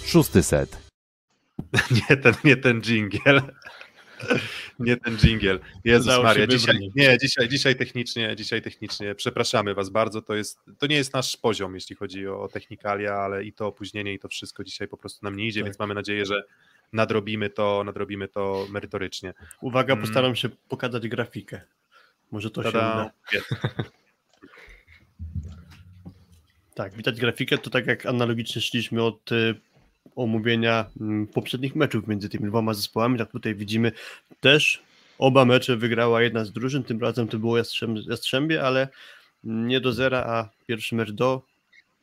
Szósty 0.06 0.42
set. 0.42 0.78
Nie 2.10 2.16
ten, 2.16 2.34
nie 2.44 2.56
ten 2.56 2.82
dżingiel. 2.82 3.42
Nie 4.78 4.96
ten 4.96 5.16
dżingiel. 5.16 5.60
Jezus 5.84 6.06
Udało 6.06 6.22
się 6.22 6.28
Maria, 6.28 6.46
dzisiaj, 6.46 6.74
wybrać. 6.74 6.92
nie, 6.96 7.18
dzisiaj, 7.18 7.48
dzisiaj 7.48 7.76
technicznie, 7.76 8.36
dzisiaj 8.36 8.62
technicznie 8.62 9.14
przepraszamy 9.14 9.74
was 9.74 9.90
bardzo, 9.90 10.22
to 10.22 10.34
jest, 10.34 10.58
to 10.78 10.86
nie 10.86 10.96
jest 10.96 11.14
nasz 11.14 11.36
poziom, 11.36 11.74
jeśli 11.74 11.96
chodzi 11.96 12.28
o, 12.28 12.40
o 12.42 12.48
technikalia, 12.48 13.14
ale 13.14 13.44
i 13.44 13.52
to 13.52 13.66
opóźnienie 13.66 14.14
i 14.14 14.18
to 14.18 14.28
wszystko 14.28 14.64
dzisiaj 14.64 14.88
po 14.88 14.96
prostu 14.96 15.18
nam 15.22 15.36
nie 15.36 15.46
idzie, 15.46 15.60
Tak. 15.60 15.64
więc 15.66 15.78
mamy 15.78 15.94
nadzieję, 15.94 16.26
że 16.26 16.44
nadrobimy 16.92 17.50
to, 17.50 17.82
nadrobimy 17.84 18.28
to 18.28 18.66
merytorycznie. 18.70 19.34
Uwaga, 19.60 19.92
Mm. 19.92 20.04
postaram 20.04 20.36
się 20.36 20.48
pokazać 20.68 21.08
grafikę. 21.08 21.60
Może 22.30 22.50
to 22.50 22.62
się 22.62 22.72
Tada. 22.72 23.10
uda. 23.32 23.42
Tak, 26.74 26.94
widać 26.94 27.20
grafikę, 27.20 27.58
to 27.58 27.70
tak 27.70 27.86
jak 27.86 28.06
analogicznie 28.06 28.62
szliśmy 28.62 29.02
od 29.02 29.32
y, 29.32 29.54
omówienia 30.16 30.84
mm, 31.00 31.26
poprzednich 31.26 31.76
meczów 31.76 32.06
między 32.06 32.28
tymi 32.28 32.46
dwoma 32.46 32.74
zespołami, 32.74 33.18
tak 33.18 33.30
tutaj 33.32 33.54
widzimy 33.54 33.92
też 34.40 34.82
oba 35.18 35.44
mecze 35.44 35.76
wygrała 35.76 36.22
jedna 36.22 36.44
z 36.44 36.52
drużyn, 36.52 36.84
tym 36.84 37.00
razem 37.00 37.28
to 37.28 37.38
było 37.38 37.58
Jastrzęb, 37.58 37.98
Jastrzębie, 38.08 38.62
ale 38.62 38.88
nie 39.44 39.80
do 39.80 39.92
zera, 39.92 40.18
a 40.26 40.48
pierwszy 40.66 40.94
mecz 40.94 41.10
do 41.10 41.42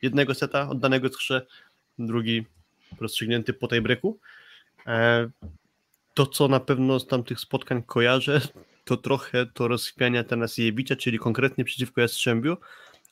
jednego 0.02 0.34
seta 0.34 0.68
oddanego 0.68 1.08
skrze, 1.08 1.46
drugi 1.98 2.44
rozstrzygnięty 3.00 3.52
po 3.52 3.68
tej 3.68 3.80
breaku. 3.80 4.18
E, 4.86 5.30
to, 6.14 6.26
co 6.26 6.48
na 6.48 6.60
pewno 6.60 7.00
z 7.00 7.06
tamtych 7.06 7.40
spotkań 7.40 7.82
kojarzę, 7.82 8.40
to 8.84 8.96
trochę 8.96 9.46
to 9.46 9.68
rozchwiania 9.68 10.20
Atanasiewicza, 10.20 10.96
czyli 10.96 11.18
konkretnie 11.18 11.64
przeciwko 11.64 12.00
Jastrzębiu. 12.00 12.56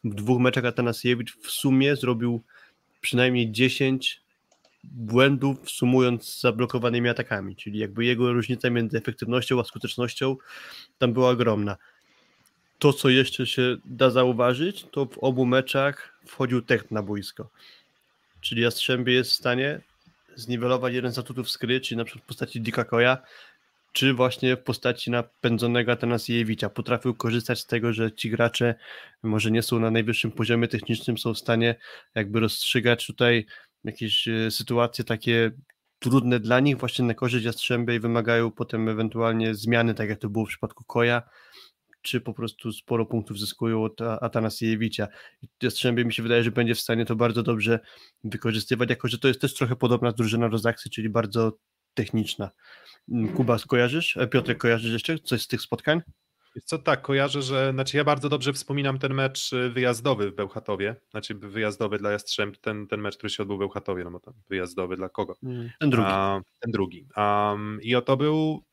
W 0.05 0.15
dwóch 0.15 0.41
meczach 0.41 0.65
Atanasiewicz 0.65 1.37
w 1.37 1.51
sumie 1.51 1.97
zrobił 1.97 2.43
przynajmniej 3.01 3.53
10 3.53 4.21
błędów, 4.85 5.71
sumując 5.71 6.41
zablokowanymi 6.41 7.09
atakami, 7.09 7.57
czyli 7.57 7.79
jakby 7.79 8.05
jego 8.05 8.33
różnica 8.33 8.71
między 8.71 8.99
efektywnością 8.99 9.61
a 9.61 9.65
skutecznością 9.65 10.37
tam 10.99 11.13
była 11.13 11.31
ogromna. 11.31 11.77
To, 12.79 12.93
co 12.93 13.09
jeszcze 13.09 13.47
się 13.47 13.77
da 13.85 14.11
zauważyć, 14.11 14.87
to 14.91 15.07
w 15.07 15.19
obu 15.19 15.47
meczach 15.47 16.21
wchodził 16.27 16.63
Tech 16.63 16.91
na 16.91 17.03
boisko. 17.03 17.51
Czyli 18.41 18.63
Jastrzębie 18.63 19.13
jest 19.13 19.31
w 19.31 19.35
stanie 19.35 19.81
zniwelować 20.39 20.95
jeden 20.95 21.13
z 21.13 21.19
atutów 21.19 21.51
skry, 21.51 21.81
czyli 21.81 21.99
na 21.99 22.05
przykład 22.05 22.25
w 22.25 22.29
postaci 22.29 22.61
Dika 22.61 22.85
Koja, 22.85 23.19
czy 23.93 24.15
właśnie 24.15 24.57
w 24.57 24.63
postaci 24.63 25.11
napędzonego 25.11 25.93
Atanasiewicza. 25.93 26.71
Potrafił 26.71 27.15
korzystać 27.15 27.61
z 27.61 27.67
tego, 27.67 27.93
że 27.93 28.13
ci 28.13 28.31
gracze 28.31 28.75
może 29.23 29.51
nie 29.51 29.63
są 29.63 29.79
na 29.79 29.91
najwyższym 29.91 30.31
poziomie 30.33 30.69
technicznym, 30.69 31.19
są 31.19 31.35
w 31.35 31.39
stanie 31.39 31.75
jakby 32.15 32.41
rozstrzygać 32.41 33.07
tutaj 33.07 33.47
jakieś 33.85 34.29
e, 34.29 34.51
sytuacje 34.51 35.05
takie 35.05 35.51
trudne 35.99 36.41
dla 36.41 36.61
nich 36.61 36.79
właśnie 36.79 37.05
na 37.05 37.15
korzyść 37.15 37.45
Jastrzębia 37.45 37.95
i 37.95 38.01
wymagają 38.01 38.51
potem 38.51 38.89
ewentualnie 38.89 39.55
zmiany, 39.55 39.95
tak 39.95 40.09
jak 40.09 40.19
to 40.19 40.29
było 40.29 40.45
w 40.45 40.49
przypadku 40.49 40.85
Koja, 40.85 41.23
czy 42.03 42.21
po 42.21 42.35
prostu 42.35 42.73
sporo 42.73 43.07
punktów 43.07 43.39
zyskują 43.39 43.85
od 43.85 44.01
Atanasiewicza. 44.01 45.09
Jastrzębie 45.63 46.05
mi 46.05 46.13
się 46.13 46.23
wydaje, 46.23 46.43
że 46.43 46.51
będzie 46.51 46.75
w 46.75 46.81
stanie 46.81 47.05
to 47.05 47.17
bardzo 47.17 47.43
dobrze 47.43 47.81
wykorzystywać, 48.25 48.91
jako 48.91 49.09
że 49.09 49.19
to 49.19 49.29
jest 49.29 49.41
też 49.41 49.55
trochę 49.55 49.77
podobna 49.77 50.13
drużyna 50.13 50.49
do 50.49 50.59
Zaksy, 50.59 50.91
czyli 50.91 51.09
bardzo 51.09 51.59
techniczna. 51.95 52.51
Mm, 53.09 53.29
Kuba, 53.29 53.59
skojarzysz? 53.59 54.17
E, 54.17 54.27
Piotrek, 54.27 54.59
kojarzysz 54.59 54.93
jeszcze 54.93 55.19
coś 55.19 55.43
z 55.43 55.47
tych 55.47 55.61
spotkań? 55.61 56.03
Co 56.65 56.79
tak, 56.79 57.03
kojarzę, 57.03 57.43
że 57.43 57.71
znaczy 57.73 57.97
ja 57.97 58.05
bardzo 58.05 58.29
dobrze 58.29 58.53
wspominam 58.53 58.99
ten 58.99 59.15
mecz 59.15 59.53
y, 59.53 59.71
wyjazdowy 59.71 60.31
w 60.31 60.35
Bełchatowie, 60.35 60.97
znaczy 61.11 61.35
wyjazdowy 61.35 61.99
dla 61.99 62.11
Jastrzęb, 62.11 62.57
ten, 62.57 62.87
ten 62.87 63.01
mecz, 63.01 63.17
który 63.17 63.31
się 63.31 63.43
odbył 63.43 63.57
w 63.57 63.61
Bełchatowie, 63.61 64.05
no 64.05 64.11
bo 64.11 64.21
tam 64.21 64.35
wyjazdowy 64.49 64.97
dla 64.97 65.09
kogo? 65.09 65.37
Ten 65.81 65.91
drugi. 65.91 66.09
A, 66.11 66.41
ten 66.61 66.73
drugi. 66.73 67.07
Um, 67.17 67.79
I 67.83 67.95
o 67.95 68.03
to 68.03 68.17
był, 68.17 68.65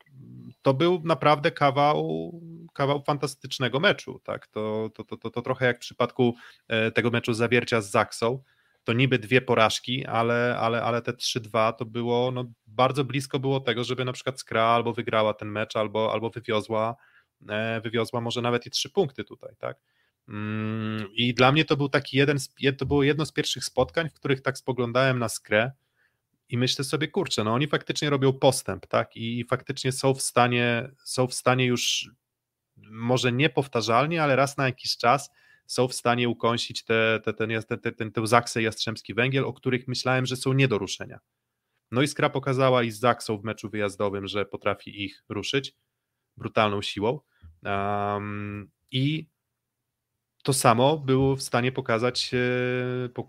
to 0.61 0.73
był 0.73 1.01
naprawdę 1.03 1.51
kawał, 1.51 2.31
kawał 2.75 3.03
fantastycznego 3.03 3.79
meczu. 3.79 4.19
Tak? 4.23 4.47
To, 4.47 4.89
to, 4.93 5.03
to, 5.03 5.17
to, 5.17 5.29
to 5.29 5.41
trochę 5.41 5.65
jak 5.65 5.77
w 5.77 5.79
przypadku 5.79 6.35
e, 6.67 6.91
tego 6.91 7.09
meczu 7.09 7.33
zawiercia 7.33 7.81
z 7.81 7.91
Zaksą. 7.91 8.43
to 8.83 8.93
niby 8.93 9.19
dwie 9.19 9.41
porażki, 9.41 10.05
ale, 10.05 10.57
ale, 10.59 10.83
ale 10.83 11.01
te 11.01 11.11
3-2 11.11 11.73
to 11.73 11.85
było, 11.85 12.31
no 12.31 12.45
bardzo 12.67 13.03
blisko 13.03 13.39
było 13.39 13.59
tego, 13.59 13.83
żeby 13.83 14.05
na 14.05 14.13
przykład 14.13 14.39
Skra 14.39 14.63
albo 14.63 14.93
wygrała 14.93 15.33
ten 15.33 15.49
mecz, 15.49 15.75
albo, 15.75 16.13
albo 16.13 16.29
wywiozła, 16.29 16.95
e, 17.49 17.81
wywiozła 17.81 18.21
może 18.21 18.41
nawet 18.41 18.65
i 18.65 18.69
trzy 18.69 18.89
punkty 18.89 19.23
tutaj, 19.23 19.55
tak? 19.57 19.77
Mm, 20.29 21.07
I 21.13 21.33
dla 21.33 21.51
mnie 21.51 21.65
to 21.65 21.77
był 21.77 21.89
taki 21.89 22.17
jeden, 22.17 22.37
to 22.77 22.85
było 22.85 23.03
jedno 23.03 23.25
z 23.25 23.31
pierwszych 23.31 23.65
spotkań, 23.65 24.09
w 24.09 24.13
których 24.13 24.41
tak 24.41 24.57
spoglądałem 24.57 25.19
na 25.19 25.29
Skrę 25.29 25.71
i 26.49 26.57
myślę 26.57 26.85
sobie, 26.85 27.07
kurczę, 27.07 27.43
no 27.43 27.53
oni 27.53 27.67
faktycznie 27.67 28.09
robią 28.09 28.33
postęp, 28.33 28.87
tak? 28.87 29.17
I 29.17 29.45
faktycznie 29.49 29.91
są 29.91 30.13
w 30.13 30.21
stanie, 30.21 30.89
są 31.03 31.27
w 31.27 31.33
stanie 31.33 31.65
już 31.65 32.09
może 32.77 33.31
niepowtarzalnie, 33.31 34.23
ale 34.23 34.35
raz 34.35 34.57
na 34.57 34.65
jakiś 34.65 34.97
czas 34.97 35.31
są 35.67 35.87
w 35.87 35.93
stanie 35.93 36.29
ukąsić 36.29 36.83
te, 36.83 37.19
te, 37.23 37.91
tę 38.11 38.27
Zaksę 38.27 38.61
Jastrzębski 38.61 39.13
Węgiel, 39.13 39.45
o 39.45 39.53
których 39.53 39.87
myślałem, 39.87 40.25
że 40.25 40.35
są 40.35 40.53
nie 40.53 40.67
do 40.67 40.77
ruszenia. 40.77 41.19
No 41.91 42.01
i 42.01 42.07
Skra 42.07 42.29
pokazała 42.29 42.83
i 42.83 42.91
z 42.91 42.99
Zaksą 42.99 43.37
w 43.37 43.43
meczu 43.43 43.69
wyjazdowym, 43.69 44.27
że 44.27 44.45
potrafi 44.45 45.03
ich 45.03 45.23
ruszyć 45.29 45.75
brutalną 46.37 46.81
siłą. 46.81 47.19
Um, 47.63 48.71
I 48.91 49.27
to 50.45 50.53
samo 50.53 50.97
było 50.97 51.35
w 51.35 51.41
stanie 51.41 51.71
pokazać, 51.71 52.31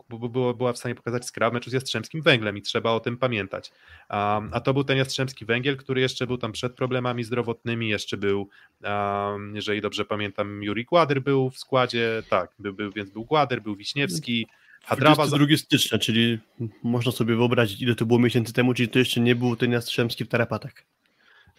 było, 0.09 0.55
była 0.55 0.73
w 0.73 0.79
stanie 0.79 0.95
pokazać 0.95 1.27
Skra 1.27 1.51
w 1.51 1.53
meczu 1.53 1.71
z 1.71 1.73
Jastrzębskim 1.73 2.23
Węglem 2.23 2.57
i 2.57 2.63
trzeba 2.63 2.91
o 2.91 3.01
tym 3.01 3.17
pamiętać. 3.17 3.73
Um, 4.11 4.51
a 4.53 4.61
to 4.61 4.75
był 4.75 4.85
ten 4.85 4.99
Jastrzębski 4.99 5.45
Węgiel, 5.45 5.77
który 5.77 6.01
jeszcze 6.01 6.27
był 6.27 6.39
tam 6.39 6.53
przed 6.53 6.75
problemami 6.75 7.25
zdrowotnymi, 7.25 7.89
jeszcze 7.89 8.17
był, 8.17 8.49
um, 8.85 9.57
jeżeli 9.57 9.81
dobrze 9.81 10.05
pamiętam, 10.05 10.63
Juri 10.63 10.85
Gładyr 10.85 11.23
był 11.23 11.51
w 11.51 11.59
składzie, 11.59 12.23
tak, 12.31 12.51
był, 12.59 12.75
był, 12.75 12.93
więc 12.93 13.11
był 13.11 13.25
Gładyr, 13.25 13.63
był 13.63 13.77
Wiśniewski, 13.77 14.47
Hadrawa... 14.85 15.27
22 15.27 15.57
stycznia, 15.57 15.99
czyli 15.99 16.39
można 16.83 17.13
sobie 17.13 17.37
wyobrazić, 17.37 17.83
ile 17.83 17.95
to 17.95 18.07
było 18.07 18.19
miesięcy 18.19 18.53
temu, 18.53 18.75
czyli 18.75 18.89
to 18.89 18.99
jeszcze 18.99 19.21
nie 19.21 19.35
był 19.35 19.57
ten 19.57 19.73
Jastrzębski 19.73 20.25
w 20.25 20.29
tarapatach. 20.29 20.73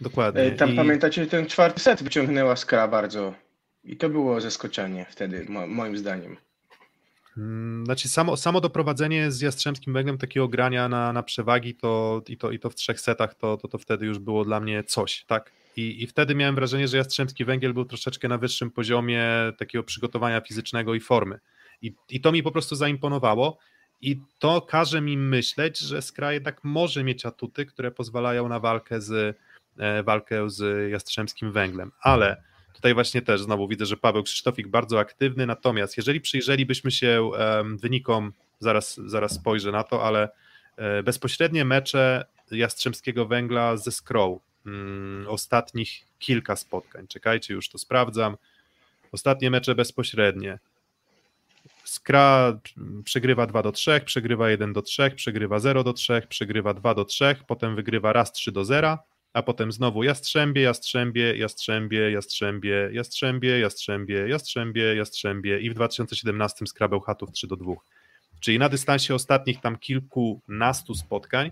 Dokładnie. 0.00 0.42
E, 0.42 0.50
tam 0.50 0.72
I... 0.72 0.76
pamiętacie, 0.76 1.26
ten 1.26 1.46
czwarty 1.46 1.80
set 1.80 2.02
wyciągnęła 2.02 2.56
Skra 2.56 2.88
bardzo 2.88 3.47
i 3.84 3.96
to 3.96 4.08
było 4.08 4.40
zaskoczenie 4.40 5.06
wtedy, 5.10 5.46
moim 5.48 5.98
zdaniem. 5.98 6.36
Mm, 7.38 7.84
znaczy 7.84 8.08
samo, 8.08 8.36
samo 8.36 8.60
doprowadzenie 8.60 9.30
z 9.30 9.40
Jastrzębskim 9.40 9.92
Węglem 9.92 10.18
takiego 10.18 10.48
grania 10.48 10.88
na, 10.88 11.12
na 11.12 11.22
przewagi 11.22 11.74
to, 11.74 12.22
i, 12.28 12.36
to, 12.36 12.50
i 12.50 12.58
to 12.58 12.70
w 12.70 12.74
trzech 12.74 13.00
setach 13.00 13.34
to, 13.34 13.56
to, 13.56 13.68
to 13.68 13.78
wtedy 13.78 14.06
już 14.06 14.18
było 14.18 14.44
dla 14.44 14.60
mnie 14.60 14.84
coś, 14.84 15.24
tak? 15.24 15.52
I, 15.76 16.02
I 16.02 16.06
wtedy 16.06 16.34
miałem 16.34 16.54
wrażenie, 16.54 16.88
że 16.88 16.96
Jastrzębski 16.96 17.44
Węgiel 17.44 17.74
był 17.74 17.84
troszeczkę 17.84 18.28
na 18.28 18.38
wyższym 18.38 18.70
poziomie 18.70 19.24
takiego 19.58 19.84
przygotowania 19.84 20.40
fizycznego 20.40 20.94
i 20.94 21.00
formy. 21.00 21.38
I, 21.82 21.94
I 22.08 22.20
to 22.20 22.32
mi 22.32 22.42
po 22.42 22.52
prostu 22.52 22.76
zaimponowało 22.76 23.58
i 24.00 24.20
to 24.38 24.60
każe 24.60 25.00
mi 25.00 25.18
myśleć, 25.18 25.78
że 25.78 26.02
Skra 26.02 26.32
jednak 26.32 26.64
może 26.64 27.04
mieć 27.04 27.26
atuty, 27.26 27.66
które 27.66 27.90
pozwalają 27.90 28.48
na 28.48 28.60
walkę 28.60 29.00
z, 29.00 29.38
e, 29.78 30.02
walkę 30.02 30.50
z 30.50 30.90
Jastrzębskim 30.90 31.52
Węglem, 31.52 31.92
ale 32.00 32.42
Tutaj 32.78 32.94
właśnie 32.94 33.22
też 33.22 33.40
znowu 33.40 33.68
widzę, 33.68 33.86
że 33.86 33.96
Paweł 33.96 34.22
Krzysztofik 34.22 34.68
bardzo 34.68 35.00
aktywny, 35.00 35.46
natomiast 35.46 35.96
jeżeli 35.96 36.20
przyjrzelibyśmy 36.20 36.90
się 36.90 37.30
wynikom, 37.82 38.32
zaraz, 38.60 39.00
zaraz 39.06 39.32
spojrzę 39.34 39.72
na 39.72 39.82
to, 39.82 40.04
ale 40.04 40.28
e, 40.76 41.02
bezpośrednie 41.02 41.64
mecze 41.64 42.24
Jastrzębskiego 42.50 43.26
Węgla 43.26 43.76
ze 43.76 43.92
Scroll, 43.92 44.38
mm, 44.66 45.26
ostatnich 45.28 46.04
kilka 46.18 46.56
spotkań, 46.56 47.06
czekajcie, 47.06 47.54
już 47.54 47.68
to 47.68 47.78
sprawdzam, 47.78 48.36
ostatnie 49.12 49.50
mecze 49.50 49.74
bezpośrednie, 49.74 50.58
Skra 51.84 52.58
przegrywa 53.04 53.46
2 53.46 53.62
do 53.62 53.72
3, 53.72 54.00
przegrywa 54.04 54.50
1 54.50 54.72
do 54.72 54.82
3, 54.82 55.10
przegrywa 55.16 55.58
0 55.58 55.84
do 55.84 55.92
3, 55.92 56.22
przegrywa 56.28 56.74
2 56.74 56.94
do 56.94 57.04
3, 57.04 57.36
potem 57.46 57.76
wygrywa 57.76 58.12
raz 58.12 58.32
3 58.32 58.52
do 58.52 58.64
0, 58.64 58.98
a 59.32 59.42
potem 59.42 59.72
znowu 59.72 60.02
Jastrzębie, 60.02 60.62
Jastrzębie, 60.62 61.38
Jastrzębie, 61.38 62.10
Jastrzębie, 62.10 62.90
Jastrzębie, 62.92 63.58
Jastrzębie, 63.58 64.28
Jastrzębie, 64.28 64.94
Jastrzębie 64.94 65.60
i 65.60 65.70
w 65.70 65.74
2017 65.74 66.66
skrabał 66.66 67.00
Chatów 67.00 67.32
3 67.32 67.46
do 67.46 67.56
2. 67.56 67.72
Czyli 68.40 68.58
na 68.58 68.68
dystansie 68.68 69.14
ostatnich 69.14 69.60
tam 69.60 69.78
kilkunastu 69.78 70.94
spotkań 70.94 71.50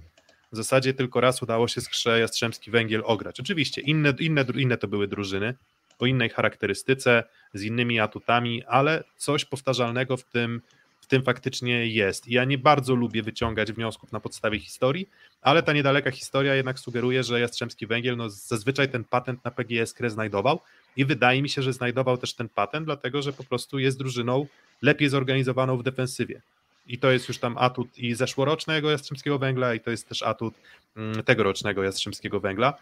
w 0.53 0.57
zasadzie 0.57 0.95
tylko 0.95 1.21
raz 1.21 1.43
udało 1.43 1.69
się 1.69 1.81
skrze 1.81 2.21
Jastrzębski 2.21 2.71
Węgiel 2.71 3.03
ograć. 3.05 3.41
Oczywiście 3.41 3.81
inne, 3.81 4.15
inne, 4.21 4.45
inne 4.55 4.77
to 4.77 4.89
były 4.89 5.09
drużyny, 5.09 5.55
o 5.99 6.07
innej 6.07 6.31
charakterystyce, 6.31 7.25
z 7.55 7.63
innymi 7.63 8.01
atutami, 8.01 8.65
ale 8.65 9.05
coś 9.17 9.45
powtarzalnego 9.45 10.17
w 10.17 10.25
tym 10.25 10.63
w 11.07 11.09
tym 11.09 11.23
faktycznie 11.23 11.87
jest. 11.87 12.29
Ja 12.29 12.45
nie 12.45 12.59
bardzo 12.59 12.95
lubię 12.95 13.23
wyciągać 13.23 13.73
wniosków 13.73 14.13
na 14.13 14.21
podstawie 14.21 14.59
historii, 14.59 15.09
ale 15.43 15.63
ta 15.63 15.73
niedaleka 15.73 16.11
historia 16.11 16.55
jednak 16.55 16.79
sugeruje, 16.79 17.23
że 17.23 17.41
Jastrzębski 17.41 17.87
Węgiel 17.87 18.17
no, 18.17 18.31
zazwyczaj 18.31 18.89
ten 18.89 19.05
patent 19.05 19.45
na 19.45 19.51
PGS 19.51 19.93
krę 19.93 20.11
znajdował 20.11 20.61
i 20.97 21.05
wydaje 21.05 21.43
mi 21.43 21.49
się, 21.49 21.63
że 21.63 21.73
znajdował 21.73 22.19
też 22.19 22.35
ten 22.35 22.49
patent, 22.49 22.87
dlatego 22.87 23.23
że 23.23 23.33
po 23.33 23.45
prostu 23.45 23.79
jest 23.79 23.99
drużyną 23.99 24.47
lepiej 24.83 25.09
zorganizowaną 25.09 25.77
w 25.77 25.83
defensywie. 25.83 26.41
I 26.87 26.99
to 26.99 27.11
jest 27.11 27.29
już 27.29 27.39
tam 27.39 27.59
atut 27.59 27.99
i 27.99 28.15
zeszłorocznego 28.15 28.91
Jastrzębskiego 28.91 29.39
Węgla, 29.39 29.75
i 29.75 29.81
to 29.81 29.91
jest 29.91 30.09
też 30.09 30.23
atut 30.23 30.55
mm, 30.97 31.23
tegorocznego 31.23 31.83
Jastrzębskiego 31.83 32.41
Węgla. 32.41 32.75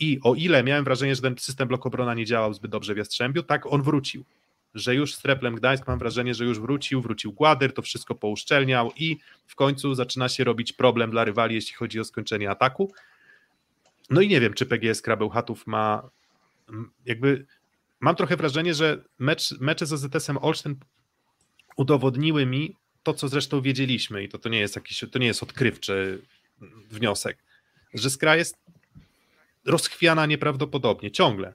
I 0.00 0.20
o 0.22 0.34
ile 0.34 0.62
miałem 0.62 0.84
wrażenie, 0.84 1.14
że 1.14 1.22
ten 1.22 1.38
system 1.38 1.68
blokobrona 1.68 2.14
nie 2.14 2.26
działał 2.26 2.54
zbyt 2.54 2.70
dobrze 2.70 2.94
w 2.94 2.96
Jastrzębiu, 2.96 3.42
tak 3.42 3.66
on 3.66 3.82
wrócił 3.82 4.24
że 4.74 4.94
już 4.94 5.14
z 5.14 5.18
Treplem 5.18 5.54
Gdańsk 5.54 5.86
mam 5.86 5.98
wrażenie, 5.98 6.34
że 6.34 6.44
już 6.44 6.60
wrócił, 6.60 7.00
wrócił 7.02 7.32
Gładyr, 7.32 7.74
to 7.74 7.82
wszystko 7.82 8.14
pouszczelniał 8.14 8.92
i 8.96 9.18
w 9.46 9.54
końcu 9.54 9.94
zaczyna 9.94 10.28
się 10.28 10.44
robić 10.44 10.72
problem 10.72 11.10
dla 11.10 11.24
rywali, 11.24 11.54
jeśli 11.54 11.74
chodzi 11.74 12.00
o 12.00 12.04
skończenie 12.04 12.50
ataku. 12.50 12.92
No 14.10 14.20
i 14.20 14.28
nie 14.28 14.40
wiem, 14.40 14.54
czy 14.54 14.66
PGS 14.66 15.02
Krabełchatów 15.02 15.66
ma 15.66 16.10
jakby 17.06 17.46
mam 18.00 18.16
trochę 18.16 18.36
wrażenie, 18.36 18.74
że 18.74 19.04
mecz, 19.18 19.60
mecze 19.60 19.86
z 19.86 19.92
AZS-em 19.92 20.38
Olsztyn 20.38 20.76
udowodniły 21.76 22.46
mi 22.46 22.76
to, 23.02 23.14
co 23.14 23.28
zresztą 23.28 23.62
wiedzieliśmy 23.62 24.22
i 24.22 24.28
to, 24.28 24.38
to 24.38 24.48
nie 24.48 24.58
jest 24.58 24.76
jakiś, 24.76 25.04
to 25.12 25.18
nie 25.18 25.26
jest 25.26 25.42
odkrywczy 25.42 26.22
wniosek, 26.90 27.38
że 27.94 28.10
Skra 28.10 28.36
jest 28.36 28.56
rozchwiana 29.64 30.26
nieprawdopodobnie, 30.26 31.10
ciągle 31.10 31.54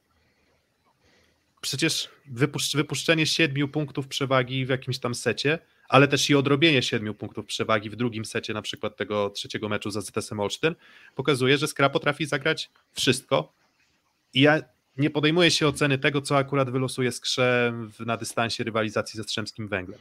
przecież 1.64 2.10
wypuszcz, 2.26 2.76
wypuszczenie 2.76 3.26
siedmiu 3.26 3.68
punktów 3.68 4.08
przewagi 4.08 4.66
w 4.66 4.70
jakimś 4.70 5.00
tam 5.00 5.16
secie, 5.16 5.60
ale 5.90 6.08
też 6.08 6.30
i 6.30 6.36
odrobienie 6.36 6.84
siedmiu 6.84 7.14
punktów 7.14 7.46
przewagi 7.46 7.90
w 7.90 7.96
drugim 7.96 8.26
secie, 8.26 8.54
na 8.54 8.62
przykład 8.62 8.96
tego 8.98 9.30
trzeciego 9.30 9.70
meczu 9.70 9.92
z 9.92 9.98
AZS-em 9.98 10.40
Olsztyn, 10.40 10.76
pokazuje, 11.16 11.58
że 11.58 11.68
Skra 11.68 11.90
potrafi 11.90 12.26
zagrać 12.26 12.70
wszystko. 12.94 13.54
I 14.34 14.42
ja 14.42 14.62
nie 14.98 15.10
podejmuję 15.10 15.52
się 15.52 15.68
oceny 15.68 15.98
tego, 15.98 16.22
co 16.22 16.38
akurat 16.38 16.70
wylosuje 16.70 17.12
Skrze 17.12 17.74
na 18.00 18.18
dystansie 18.18 18.64
rywalizacji 18.64 19.18
ze 19.18 19.24
Strzemskim 19.24 19.68
Węglem. 19.68 20.00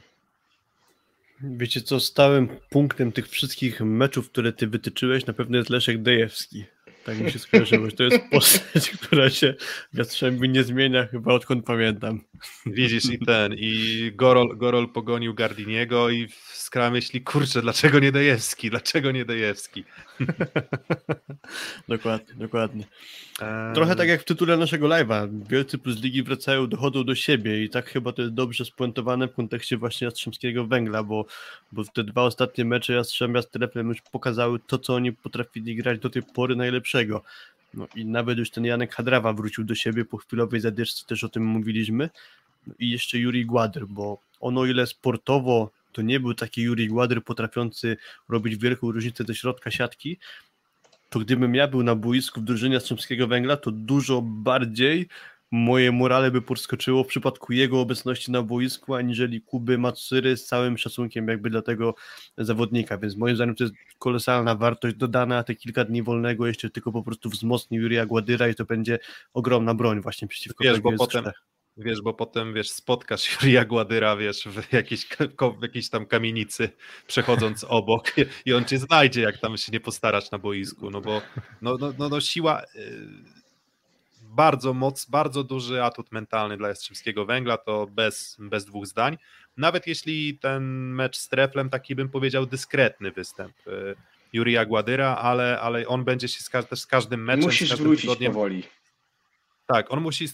Wiecie 1.40 1.80
co, 1.80 2.00
stałym 2.00 2.48
punktem 2.70 3.12
tych 3.12 3.28
wszystkich 3.28 3.80
meczów, 3.80 4.30
które 4.30 4.52
ty 4.52 4.66
wytyczyłeś, 4.66 5.26
na 5.26 5.32
pewno 5.32 5.58
jest 5.58 5.70
Leszek 5.70 6.02
Dejewski. 6.02 6.64
Tak 7.04 7.18
mi 7.18 7.30
się 7.30 7.38
skojarzyło, 7.38 7.90
że 7.90 7.96
to 7.96 8.02
jest 8.02 8.18
postać, 8.30 8.90
która 9.00 9.30
się 9.30 9.54
w 9.92 9.98
Jastrzębiu 9.98 10.44
nie 10.44 10.64
zmienia 10.64 11.06
chyba 11.06 11.34
odkąd 11.34 11.64
pamiętam. 11.64 12.20
Widzisz 12.66 13.04
i 13.04 13.18
ten, 13.18 13.54
i 13.54 14.12
Gorol, 14.14 14.56
Gorol 14.56 14.88
pogonił 14.88 15.34
Gardiniego 15.34 16.10
i 16.10 16.28
Skra 16.52 16.90
myśli, 16.90 17.20
kurczę, 17.20 17.62
dlaczego 17.62 17.98
nie 17.98 18.12
Dejewski, 18.12 18.70
dlaczego 18.70 19.12
nie 19.12 19.24
Dejewski? 19.24 19.84
dokładnie, 21.88 22.34
dokładnie. 22.34 22.84
Trochę 23.74 23.96
tak 23.96 24.08
jak 24.08 24.20
w 24.20 24.24
tytule 24.24 24.56
naszego 24.56 24.88
live'a, 24.88 25.46
wielcy 25.48 25.78
plus 25.78 26.02
ligi 26.02 26.22
wracają, 26.22 26.66
dochodzą 26.66 27.04
do 27.04 27.14
siebie 27.14 27.64
i 27.64 27.70
tak 27.70 27.86
chyba 27.86 28.12
to 28.12 28.22
jest 28.22 28.34
dobrze 28.34 28.64
spuentowane 28.64 29.28
w 29.28 29.34
kontekście 29.34 29.76
właśnie 29.76 30.04
Jastrzębskiego 30.04 30.66
Węgla, 30.66 31.02
bo, 31.02 31.26
bo 31.72 31.84
te 31.84 32.04
dwa 32.04 32.22
ostatnie 32.22 32.64
mecze 32.64 32.92
Jastrzębia 32.92 33.42
z 33.42 33.50
Teleplem 33.50 33.88
już 33.88 34.00
pokazały 34.00 34.58
to, 34.66 34.78
co 34.78 34.94
oni 34.94 35.12
potrafili 35.12 35.76
grać 35.76 35.98
do 35.98 36.10
tej 36.10 36.22
pory 36.22 36.56
lepszego. 36.94 37.22
No 37.74 37.88
i 37.94 38.04
nawet 38.04 38.38
już 38.38 38.50
ten 38.50 38.64
Janek 38.64 38.94
Hadrawa 38.94 39.32
wrócił 39.32 39.64
do 39.64 39.74
siebie 39.74 40.04
po 40.04 40.16
chwilowej 40.16 40.60
zadyszce, 40.60 41.06
też 41.06 41.24
o 41.24 41.28
tym 41.28 41.44
mówiliśmy. 41.44 42.10
No 42.66 42.74
I 42.78 42.90
jeszcze 42.90 43.18
Juri 43.18 43.46
Gładr, 43.46 43.86
bo 43.88 44.18
ono 44.40 44.64
ile 44.64 44.86
sportowo 44.86 45.70
to 45.92 46.02
nie 46.02 46.20
był 46.20 46.34
taki 46.34 46.62
Juri 46.62 46.88
Gładr 46.88 47.22
potrafiący 47.22 47.96
robić 48.28 48.56
wielką 48.56 48.92
różnicę 48.92 49.24
ze 49.24 49.34
środka 49.34 49.70
siatki, 49.70 50.18
to 51.10 51.18
gdybym 51.18 51.54
ja 51.54 51.68
był 51.68 51.82
na 51.82 51.94
boisku 51.94 52.40
w 52.40 52.44
drużynie 52.44 52.74
Jastrzębskiego 52.74 53.26
Węgla, 53.26 53.56
to 53.56 53.70
dużo 53.70 54.22
bardziej 54.22 55.08
moje 55.52 55.92
morale 55.92 56.30
by 56.30 56.42
podskoczyło 56.42 57.04
w 57.04 57.06
przypadku 57.06 57.52
jego 57.52 57.80
obecności 57.80 58.32
na 58.32 58.42
boisku, 58.42 58.94
aniżeli 58.94 59.40
Kuby 59.40 59.78
Matsury 59.78 60.36
z 60.36 60.46
całym 60.46 60.78
szacunkiem 60.78 61.28
jakby 61.28 61.50
dla 61.50 61.62
tego 61.62 61.94
zawodnika, 62.38 62.98
więc 62.98 63.16
moim 63.16 63.36
zdaniem 63.36 63.54
to 63.54 63.64
jest 63.64 63.74
kolosalna 63.98 64.54
wartość 64.54 64.96
dodana, 64.96 65.44
te 65.44 65.54
kilka 65.54 65.84
dni 65.84 66.02
wolnego 66.02 66.46
jeszcze 66.46 66.70
tylko 66.70 66.92
po 66.92 67.02
prostu 67.02 67.30
wzmocni 67.30 67.78
Jurija 67.78 68.06
Gładyra 68.06 68.48
i 68.48 68.54
to 68.54 68.64
będzie 68.64 68.98
ogromna 69.34 69.74
broń 69.74 70.00
właśnie 70.00 70.28
przeciwko 70.28 70.64
Wiesz, 70.64 70.80
bo 70.80 70.92
potem, 70.92 71.24
Wiesz, 71.76 72.02
bo 72.02 72.14
potem, 72.14 72.54
wiesz, 72.54 72.70
spotkasz 72.70 73.32
Jurija 73.32 73.64
Gładyra, 73.64 74.16
wiesz, 74.16 74.48
w 74.48 74.72
jakiejś, 74.72 75.06
w 75.58 75.62
jakiejś 75.62 75.90
tam 75.90 76.06
kamienicy, 76.06 76.68
przechodząc 77.06 77.64
obok 77.68 78.12
i 78.46 78.52
on 78.52 78.64
cię 78.64 78.78
znajdzie, 78.78 79.20
jak 79.20 79.38
tam 79.38 79.56
się 79.56 79.72
nie 79.72 79.80
postarasz 79.80 80.30
na 80.30 80.38
boisku, 80.38 80.90
no 80.90 81.00
bo 81.00 81.22
no, 81.62 81.76
no, 81.80 81.92
no, 81.98 82.08
no 82.08 82.20
siła, 82.20 82.62
y, 82.62 83.41
bardzo 84.32 84.74
moc, 84.74 85.04
bardzo 85.04 85.44
duży 85.44 85.82
atut 85.82 86.12
mentalny 86.12 86.56
dla 86.56 86.68
Jastrzębskiego 86.68 87.26
Węgla, 87.26 87.56
to 87.56 87.86
bez, 87.86 88.36
bez 88.38 88.64
dwóch 88.64 88.86
zdań. 88.86 89.18
Nawet 89.56 89.86
jeśli 89.86 90.38
ten 90.38 90.62
mecz 90.94 91.16
z 91.16 91.28
Treflem, 91.28 91.70
taki 91.70 91.94
bym 91.94 92.08
powiedział, 92.08 92.46
dyskretny 92.46 93.10
występ 93.10 93.52
y, 93.66 93.94
Jurija 94.32 94.64
Gładyra, 94.64 95.16
ale, 95.16 95.60
ale 95.60 95.86
on 95.88 96.04
będzie 96.04 96.28
się 96.28 96.40
z, 96.40 96.50
też 96.68 96.80
z 96.80 96.86
każdym 96.86 97.24
meczem, 97.24 97.44
Musisz 97.44 97.68
z 97.68 97.70
każdym 97.70 97.86
wrócić 97.86 98.02
tygodniem, 98.02 98.32
powoli. 98.32 98.62
tak, 99.66 99.92
on 99.92 100.00
musi, 100.00 100.26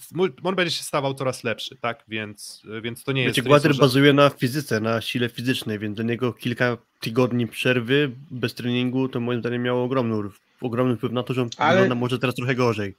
on 0.44 0.54
będzie 0.54 0.70
się 0.76 0.82
stawał 0.82 1.14
coraz 1.14 1.44
lepszy, 1.44 1.76
tak, 1.76 2.04
więc, 2.08 2.62
więc 2.82 3.04
to 3.04 3.12
nie 3.12 3.22
jest... 3.22 3.36
Wiecie, 3.36 3.42
są 3.42 3.48
Gładyr 3.48 3.72
ża- 3.72 3.80
bazuje 3.80 4.12
na 4.12 4.30
fizyce, 4.30 4.80
na 4.80 5.00
sile 5.00 5.28
fizycznej, 5.28 5.78
więc 5.78 5.96
do 5.96 6.02
niego 6.02 6.32
kilka 6.32 6.76
tygodni 7.00 7.46
przerwy 7.46 8.10
bez 8.30 8.54
treningu 8.54 9.08
to 9.08 9.20
moim 9.20 9.40
zdaniem 9.40 9.62
miało 9.62 9.84
ogromny, 9.84 10.28
ogromny 10.60 10.96
wpływ 10.96 11.12
na 11.12 11.22
to, 11.22 11.34
że 11.34 11.42
on 11.42 11.48
Ale- 11.56 11.72
wygląda 11.72 11.94
może 11.94 12.18
teraz 12.18 12.34
trochę 12.34 12.54
gorzej. 12.54 12.94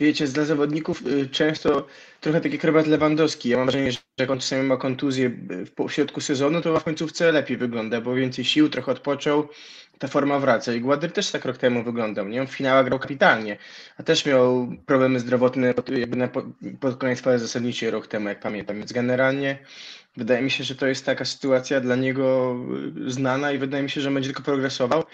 Wiecie, 0.00 0.26
dla 0.26 0.44
zawodników 0.44 1.06
y, 1.06 1.28
często 1.28 1.86
trochę 2.20 2.40
tak 2.40 2.52
jak 2.52 2.86
Lewandowski. 2.86 3.48
Ja 3.48 3.56
mam 3.56 3.66
wrażenie, 3.66 3.92
że 3.92 3.98
jak 4.18 4.30
on 4.30 4.38
czasami 4.40 4.62
ma 4.62 4.76
kontuzję 4.76 5.26
y, 5.26 5.66
w, 5.66 5.92
środku 5.92 6.20
sezonu, 6.20 6.60
to 6.60 6.80
w 6.80 6.84
końcówce 6.84 7.32
lepiej 7.32 7.56
wygląda, 7.56 8.00
bo 8.00 8.14
więcej 8.14 8.44
sił, 8.44 8.68
trochę 8.68 8.92
odpoczął, 8.92 9.48
ta 9.98 10.08
forma 10.08 10.38
wraca. 10.38 10.72
I 10.72 10.80
Gładyr 10.80 11.12
też 11.12 11.30
tak 11.30 11.44
rok 11.44 11.56
temu 11.58 11.82
wyglądał, 11.82 12.28
nie? 12.28 12.40
On 12.40 12.46
w 12.46 12.52
finałach 12.52 12.84
grał 12.84 12.98
kapitalnie, 12.98 13.56
a 13.98 14.02
też 14.02 14.26
miał 14.26 14.68
problemy 14.86 15.20
zdrowotne 15.20 15.74
jakby 15.88 16.16
na, 16.16 16.28
po- 16.28 16.46
pod 16.80 16.96
koniec 16.96 17.20
fazy 17.20 17.38
zasadniczej 17.38 17.90
rok 17.90 18.06
temu, 18.06 18.28
jak 18.28 18.40
pamiętam. 18.40 18.76
Więc 18.76 18.92
generalnie 18.92 19.58
wydaje 20.16 20.42
mi 20.42 20.50
się, 20.50 20.64
że 20.64 20.74
to 20.74 20.86
jest 20.86 21.06
taka 21.06 21.24
sytuacja 21.24 21.80
dla 21.80 21.96
niego 21.96 22.56
y, 23.06 23.10
znana 23.10 23.52
i 23.52 23.58
wydaje 23.58 23.82
mi 23.82 23.90
się, 23.90 24.00
że 24.00 24.10
będzie 24.10 24.28
tylko 24.28 24.42
progresował. 24.42 25.04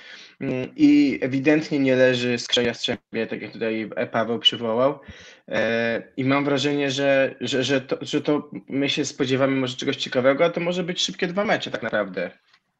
Mm, 0.40 0.68
I 0.76 1.18
ewidentnie 1.22 1.78
nie 1.78 1.96
leży 1.96 2.38
skrze 2.38 2.62
Jastrzębie, 2.62 3.26
tak 3.26 3.42
jak 3.42 3.52
tutaj 3.52 3.90
Paweł 4.12 4.38
przywołał. 4.38 5.00
E, 5.48 6.02
I 6.16 6.24
mam 6.24 6.44
wrażenie, 6.44 6.90
że, 6.90 7.34
że, 7.40 7.64
że, 7.64 7.80
to, 7.80 7.98
że 8.00 8.20
to 8.20 8.50
my 8.68 8.88
się 8.88 9.04
spodziewamy 9.04 9.56
może 9.56 9.76
czegoś 9.76 9.96
ciekawego, 9.96 10.44
a 10.44 10.50
to 10.50 10.60
może 10.60 10.84
być 10.84 11.02
szybkie 11.02 11.26
dwa 11.26 11.44
mecze 11.44 11.70
tak 11.70 11.82
naprawdę. 11.82 12.30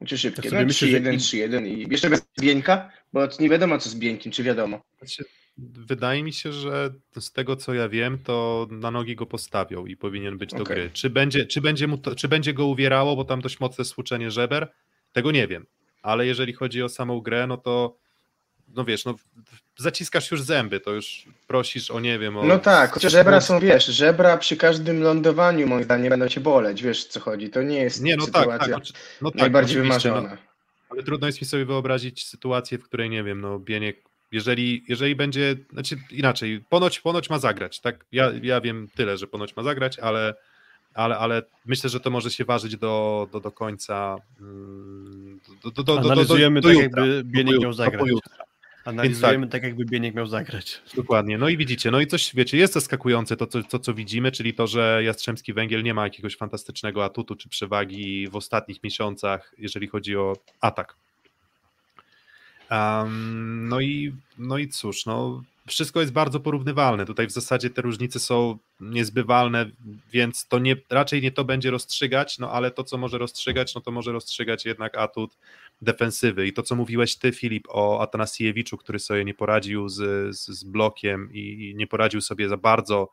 Czy 0.06 0.18
szybkie? 0.18 0.50
sobie 0.50 0.60
No, 0.60 0.66
myślę, 0.66 0.88
że 0.88 1.00
3-1, 1.00 1.12
im- 1.12 1.18
3-1 1.18 1.66
i 1.66 1.86
jeszcze 1.90 2.10
bez 2.10 2.26
Bieńka, 2.40 2.90
bo 3.12 3.28
nie 3.40 3.48
wiadomo 3.48 3.78
co 3.78 3.90
z 3.90 3.94
Bieńkiem, 3.94 4.32
czy 4.32 4.42
wiadomo. 4.42 4.80
Znaczy, 4.98 5.24
Wydaje 5.62 6.22
mi 6.22 6.32
się, 6.32 6.52
że 6.52 6.90
z 7.20 7.32
tego 7.32 7.56
co 7.56 7.74
ja 7.74 7.88
wiem, 7.88 8.18
to 8.18 8.66
na 8.70 8.90
nogi 8.90 9.16
go 9.16 9.26
postawią 9.26 9.86
i 9.86 9.96
powinien 9.96 10.38
być 10.38 10.50
do 10.50 10.62
Okej. 10.62 10.76
gry. 10.76 10.90
Czy 10.92 11.10
będzie, 11.10 11.46
czy, 11.46 11.60
będzie 11.60 11.86
mu 11.86 11.98
to, 11.98 12.14
czy 12.14 12.28
będzie 12.28 12.54
go 12.54 12.66
uwierało, 12.66 13.16
bo 13.16 13.24
tam 13.24 13.40
dość 13.40 13.60
mocne 13.60 13.84
stłuczenie 13.84 14.30
żeber, 14.30 14.72
tego 15.12 15.30
nie 15.30 15.46
wiem. 15.46 15.66
Ale 16.02 16.26
jeżeli 16.26 16.52
chodzi 16.52 16.82
o 16.82 16.88
samą 16.88 17.20
grę, 17.20 17.46
no 17.46 17.56
to 17.56 17.96
no 18.74 18.84
wiesz, 18.84 19.04
no 19.04 19.14
zaciskasz 19.76 20.30
już 20.30 20.42
zęby, 20.42 20.80
to 20.80 20.90
już 20.90 21.24
prosisz 21.46 21.90
o 21.90 22.00
nie 22.00 22.18
wiem, 22.18 22.36
o... 22.36 22.44
No 22.44 22.58
tak, 22.58 22.92
chociaż 22.92 23.12
żebra 23.12 23.40
są, 23.40 23.60
wiesz, 23.60 23.86
żebra 23.86 24.36
przy 24.36 24.56
każdym 24.56 25.02
lądowaniu 25.02 25.66
moim 25.66 25.84
zdaniem 25.84 26.10
będą 26.10 26.28
cię 26.28 26.40
boleć, 26.40 26.82
wiesz 26.82 27.04
co 27.04 27.20
chodzi. 27.20 27.50
To 27.50 27.62
nie 27.62 27.80
jest 27.80 28.02
Nie, 28.02 28.16
no 28.16 28.26
tak, 28.26 28.42
sytuacja 28.42 28.74
tak, 28.74 28.82
oczy- 28.82 28.92
no 29.22 29.30
tak, 29.30 29.40
najbardziej 29.40 29.80
oczywiście, 29.80 30.08
no, 30.08 30.14
wymarzona. 30.14 30.42
Ale 30.90 31.02
trudno 31.02 31.26
jest 31.26 31.40
mi 31.40 31.46
sobie 31.46 31.64
wyobrazić 31.64 32.26
sytuację, 32.26 32.78
w 32.78 32.82
której 32.84 33.10
nie 33.10 33.24
wiem, 33.24 33.40
no 33.40 33.58
Bieniek, 33.58 34.09
jeżeli, 34.32 34.84
jeżeli 34.88 35.16
będzie, 35.16 35.56
znaczy 35.72 35.96
inaczej, 36.10 36.64
ponoć, 36.68 37.00
ponoć 37.00 37.30
ma 37.30 37.38
zagrać, 37.38 37.80
tak? 37.80 38.04
Ja, 38.12 38.32
ja 38.42 38.60
wiem 38.60 38.88
tyle, 38.94 39.16
że 39.16 39.26
ponoć 39.26 39.56
ma 39.56 39.62
zagrać, 39.62 39.98
ale, 39.98 40.34
ale, 40.94 41.18
ale 41.18 41.42
myślę, 41.66 41.90
że 41.90 42.00
to 42.00 42.10
może 42.10 42.30
się 42.30 42.44
ważyć 42.44 42.76
do, 42.76 43.28
do, 43.32 43.40
do 43.40 43.50
końca. 43.50 44.16
mm, 44.40 45.40
Do, 45.64 45.70
do, 45.70 45.82
do, 45.82 45.82
do, 45.82 46.02
do, 46.02 46.12
Analizujemy 46.12 46.60
do, 46.60 46.68
tak, 46.68 46.78
jakby 46.78 47.22
do 47.22 47.24
Bieniek 47.24 47.60
miał 47.60 47.70
do 47.70 47.76
zagrać. 47.76 48.08
Analizujemy 48.84 49.48
tak, 49.48 49.62
jakby 49.62 49.84
Bieniek 49.84 50.14
miał 50.14 50.26
zagrać. 50.26 50.82
Dokładnie. 50.96 51.38
No 51.38 51.48
i 51.48 51.56
widzicie, 51.56 51.90
no 51.90 52.00
i 52.00 52.06
coś, 52.06 52.34
wiecie, 52.34 52.58
jest 52.58 52.72
zaskakujące 52.74 53.36
to, 53.36 53.46
co, 53.46 53.62
to, 53.62 53.78
co 53.78 53.94
widzimy, 53.94 54.32
czyli 54.32 54.54
to, 54.54 54.66
że 54.66 55.00
Jastrzębski 55.04 55.52
Węgiel 55.52 55.82
nie 55.82 55.94
ma 55.94 56.04
jakiegoś 56.04 56.36
fantastycznego 56.36 57.04
atutu 57.04 57.36
czy 57.36 57.48
przewagi 57.48 58.28
w 58.28 58.36
ostatnich 58.36 58.82
miesiącach, 58.84 59.54
jeżeli 59.58 59.88
chodzi 59.88 60.16
o 60.16 60.36
atak. 60.60 60.96
Em, 62.70 63.68
no, 63.68 63.80
i, 63.80 64.12
no 64.38 64.58
i 64.58 64.68
cóż, 64.68 65.06
no, 65.06 65.42
wszystko 65.68 66.00
jest 66.00 66.12
bardzo 66.12 66.40
porównywalne. 66.40 67.06
Tutaj 67.06 67.26
w 67.26 67.30
zasadzie 67.30 67.70
te 67.70 67.82
różnice 67.82 68.20
są 68.20 68.58
niezbywalne, 68.80 69.70
więc 70.12 70.46
to 70.48 70.58
nie, 70.58 70.76
raczej 70.90 71.22
nie 71.22 71.32
to 71.32 71.44
będzie 71.44 71.70
rozstrzygać, 71.70 72.38
no 72.38 72.50
ale 72.50 72.70
to, 72.70 72.84
co 72.84 72.98
może 72.98 73.18
rozstrzygać, 73.18 73.74
no 73.74 73.80
to 73.80 73.90
może 73.90 74.12
rozstrzygać 74.12 74.64
jednak 74.64 74.98
atut 74.98 75.36
defensywy. 75.82 76.46
I 76.46 76.52
to, 76.52 76.62
co 76.62 76.76
mówiłeś 76.76 77.16
ty, 77.16 77.32
Filip, 77.32 77.64
o 77.68 78.00
Atanasiewiczu, 78.00 78.76
który 78.76 78.98
sobie 78.98 79.24
nie 79.24 79.34
poradził 79.34 79.88
z, 79.88 79.96
z, 80.36 80.48
z 80.48 80.64
blokiem 80.64 81.30
i, 81.32 81.70
i 81.70 81.74
nie 81.74 81.86
poradził 81.86 82.20
sobie 82.20 82.48
za 82.48 82.56
bardzo, 82.56 83.08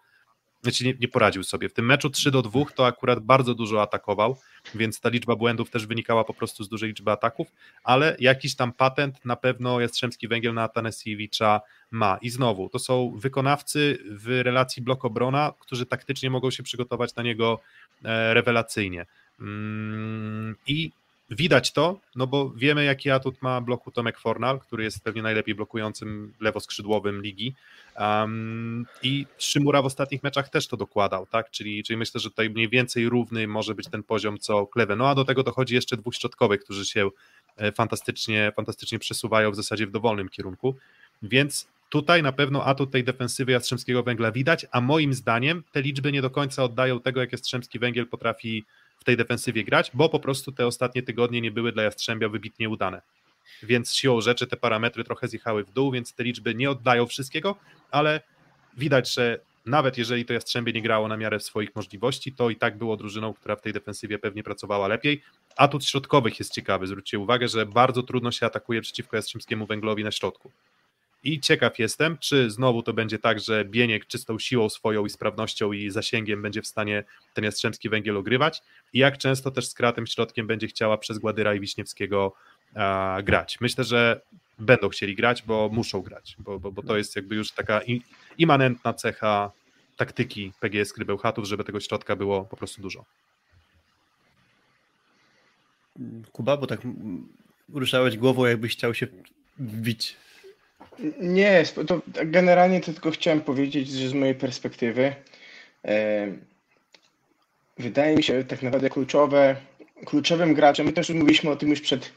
znaczy 0.61 0.85
nie, 0.85 0.93
nie 0.99 1.07
poradził 1.07 1.43
sobie. 1.43 1.69
W 1.69 1.73
tym 1.73 1.85
meczu 1.85 2.09
3 2.09 2.31
do 2.31 2.41
2 2.41 2.65
to 2.75 2.85
akurat 2.85 3.19
bardzo 3.19 3.53
dużo 3.53 3.81
atakował, 3.81 4.37
więc 4.75 4.99
ta 4.99 5.09
liczba 5.09 5.35
błędów 5.35 5.69
też 5.69 5.87
wynikała 5.87 6.23
po 6.23 6.33
prostu 6.33 6.63
z 6.63 6.69
dużej 6.69 6.89
liczby 6.89 7.11
ataków, 7.11 7.47
ale 7.83 8.15
jakiś 8.19 8.55
tam 8.55 8.73
patent 8.73 9.25
na 9.25 9.35
pewno 9.35 9.79
Jastrzębski 9.79 10.27
Węgiel 10.27 10.53
na 10.53 10.63
Atanasiewicza 10.63 11.61
ma. 11.91 12.17
I 12.21 12.29
znowu, 12.29 12.69
to 12.69 12.79
są 12.79 13.13
wykonawcy 13.17 13.99
w 14.05 14.41
relacji 14.43 14.83
blok-obrona, 14.83 15.53
którzy 15.59 15.85
taktycznie 15.85 16.29
mogą 16.29 16.51
się 16.51 16.63
przygotować 16.63 17.15
na 17.15 17.23
niego 17.23 17.59
e, 18.03 18.33
rewelacyjnie. 18.33 19.05
Mm, 19.39 20.55
I 20.67 20.91
widać 21.29 21.71
to, 21.71 21.99
no 22.15 22.27
bo 22.27 22.49
wiemy, 22.49 22.83
jaki 22.83 23.09
atut 23.09 23.41
ma 23.41 23.61
bloku 23.61 23.91
Tomek 23.91 24.19
Fornal, 24.19 24.59
który 24.59 24.83
jest 24.83 25.03
pewnie 25.03 25.21
najlepiej 25.21 25.55
blokującym 25.55 26.33
lewoskrzydłowym 26.39 27.21
ligi. 27.21 27.55
Um, 27.99 28.85
I 29.03 29.25
Szymura 29.37 29.81
w 29.81 29.85
ostatnich 29.85 30.23
meczach 30.23 30.49
też 30.49 30.67
to 30.67 30.77
dokładał, 30.77 31.25
tak? 31.25 31.51
Czyli, 31.51 31.83
czyli 31.83 31.97
myślę, 31.97 32.19
że 32.19 32.29
tutaj 32.29 32.49
mniej 32.49 32.69
więcej 32.69 33.09
równy 33.09 33.47
może 33.47 33.75
być 33.75 33.87
ten 33.87 34.03
poziom 34.03 34.37
co 34.37 34.67
Klewe. 34.67 34.95
No 34.95 35.09
a 35.09 35.15
do 35.15 35.25
tego 35.25 35.43
dochodzi 35.43 35.75
jeszcze 35.75 35.97
dwóch 35.97 36.15
środkowych, 36.15 36.63
którzy 36.63 36.85
się 36.85 37.09
e, 37.57 37.71
fantastycznie, 37.71 38.51
fantastycznie 38.55 38.99
przesuwają 38.99 39.51
w 39.51 39.55
zasadzie 39.55 39.87
w 39.87 39.91
dowolnym 39.91 40.29
kierunku. 40.29 40.75
Więc 41.21 41.67
tutaj 41.89 42.23
na 42.23 42.31
pewno 42.31 42.65
atut 42.65 42.91
tej 42.91 43.03
defensywy 43.03 43.51
Jastrzębskiego 43.51 44.03
Węgla 44.03 44.31
widać, 44.31 44.65
a 44.71 44.81
moim 44.81 45.13
zdaniem 45.13 45.63
te 45.71 45.81
liczby 45.81 46.11
nie 46.11 46.21
do 46.21 46.29
końca 46.29 46.63
oddają 46.63 46.99
tego, 46.99 47.21
jak 47.21 47.31
Jastrzębski 47.31 47.79
Węgiel 47.79 48.07
potrafi 48.07 48.65
w 48.99 49.03
tej 49.03 49.17
defensywie 49.17 49.63
grać, 49.63 49.91
bo 49.93 50.09
po 50.09 50.19
prostu 50.19 50.51
te 50.51 50.67
ostatnie 50.67 51.03
tygodnie 51.03 51.41
nie 51.41 51.51
były 51.51 51.71
dla 51.71 51.83
Jastrzębia 51.83 52.29
wybitnie 52.29 52.69
udane. 52.69 53.01
Więc 53.63 53.95
siłą 53.95 54.21
rzeczy 54.21 54.47
te 54.47 54.57
parametry 54.57 55.03
trochę 55.03 55.27
zjechały 55.27 55.63
w 55.63 55.71
dół, 55.71 55.91
więc 55.91 56.13
te 56.13 56.23
liczby 56.23 56.55
nie 56.55 56.71
oddają 56.71 57.05
wszystkiego, 57.05 57.55
ale 57.91 58.21
widać, 58.77 59.13
że 59.13 59.39
nawet 59.65 59.97
jeżeli 59.97 60.25
to 60.25 60.33
Jastrzębie 60.33 60.73
nie 60.73 60.81
grało 60.81 61.07
na 61.07 61.17
miarę 61.17 61.39
swoich 61.39 61.75
możliwości, 61.75 62.33
to 62.33 62.49
i 62.49 62.55
tak 62.55 62.77
było 62.77 62.97
drużyną, 62.97 63.33
która 63.33 63.55
w 63.55 63.61
tej 63.61 63.73
defensywie 63.73 64.19
pewnie 64.19 64.43
pracowała 64.43 64.87
lepiej. 64.87 65.23
Atut 65.57 65.85
środkowych 65.85 66.39
jest 66.39 66.53
ciekawy. 66.53 66.87
Zwróćcie 66.87 67.19
uwagę, 67.19 67.47
że 67.47 67.65
bardzo 67.65 68.03
trudno 68.03 68.31
się 68.31 68.45
atakuje 68.45 68.81
przeciwko 68.81 69.15
Jastrzębskiemu 69.15 69.65
Węglowi 69.65 70.03
na 70.03 70.11
środku. 70.11 70.51
I 71.27 71.39
ciekaw 71.39 71.79
jestem, 71.79 72.17
czy 72.17 72.51
znowu 72.51 72.83
to 72.83 72.93
będzie 72.93 73.19
tak, 73.19 73.39
że 73.39 73.65
Bieniek 73.65 74.05
czystą 74.05 74.39
siłą 74.39 74.69
swoją 74.69 75.05
i 75.05 75.09
sprawnością 75.09 75.71
i 75.71 75.89
zasięgiem 75.89 76.41
będzie 76.41 76.61
w 76.61 76.67
stanie 76.67 77.03
ten 77.33 77.43
Jastrzębski 77.43 77.89
Węgiel 77.89 78.17
ogrywać 78.17 78.61
i 78.93 78.99
jak 78.99 79.17
często 79.17 79.51
też 79.51 79.67
z 79.67 79.73
kratem 79.73 80.07
środkiem 80.07 80.47
będzie 80.47 80.67
chciała 80.67 80.97
przez 80.97 81.17
Gładyra 81.17 81.55
i 81.55 81.59
Wiśniewskiego 81.59 82.33
a, 82.75 83.17
grać. 83.23 83.61
Myślę, 83.61 83.83
że 83.83 84.21
będą 84.59 84.89
chcieli 84.89 85.15
grać, 85.15 85.43
bo 85.43 85.69
muszą 85.73 86.01
grać, 86.01 86.35
bo, 86.39 86.59
bo, 86.59 86.71
bo 86.71 86.83
to 86.83 86.97
jest 86.97 87.15
jakby 87.15 87.35
już 87.35 87.51
taka 87.51 87.81
immanentna 88.37 88.93
cecha 88.93 89.51
taktyki 89.97 90.53
PGS 90.59 90.93
Krybełchatów, 90.93 91.45
żeby 91.45 91.63
tego 91.63 91.79
środka 91.79 92.15
było 92.15 92.45
po 92.45 92.57
prostu 92.57 92.81
dużo. 92.81 93.05
Kuba, 96.31 96.57
bo 96.57 96.67
tak 96.67 96.79
ruszałeś 97.73 98.17
głową, 98.17 98.45
jakbyś 98.45 98.73
chciał 98.73 98.93
się 98.93 99.07
wbić. 99.59 100.15
Nie, 101.19 101.63
to 101.87 102.01
generalnie 102.25 102.81
to 102.81 102.93
tylko 102.93 103.11
chciałem 103.11 103.41
powiedzieć, 103.41 103.89
że 103.89 104.09
z 104.09 104.13
mojej 104.13 104.35
perspektywy 104.35 105.15
e, 105.85 106.27
wydaje 107.77 108.15
mi 108.15 108.23
się 108.23 108.43
tak 108.43 108.63
naprawdę 108.63 108.89
kluczowe, 108.89 109.55
kluczowym 110.05 110.53
graczem, 110.53 110.85
my 110.85 110.93
też 110.93 111.09
mówiliśmy 111.09 111.49
o 111.49 111.55
tym 111.55 111.69
już 111.69 111.81
przed, 111.81 112.11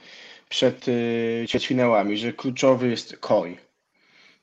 przed 0.49 0.87
e, 0.89 1.47
ćwierćfinałami, 1.47 2.17
że 2.17 2.33
kluczowy 2.33 2.89
jest 2.89 3.17
Koi. 3.17 3.57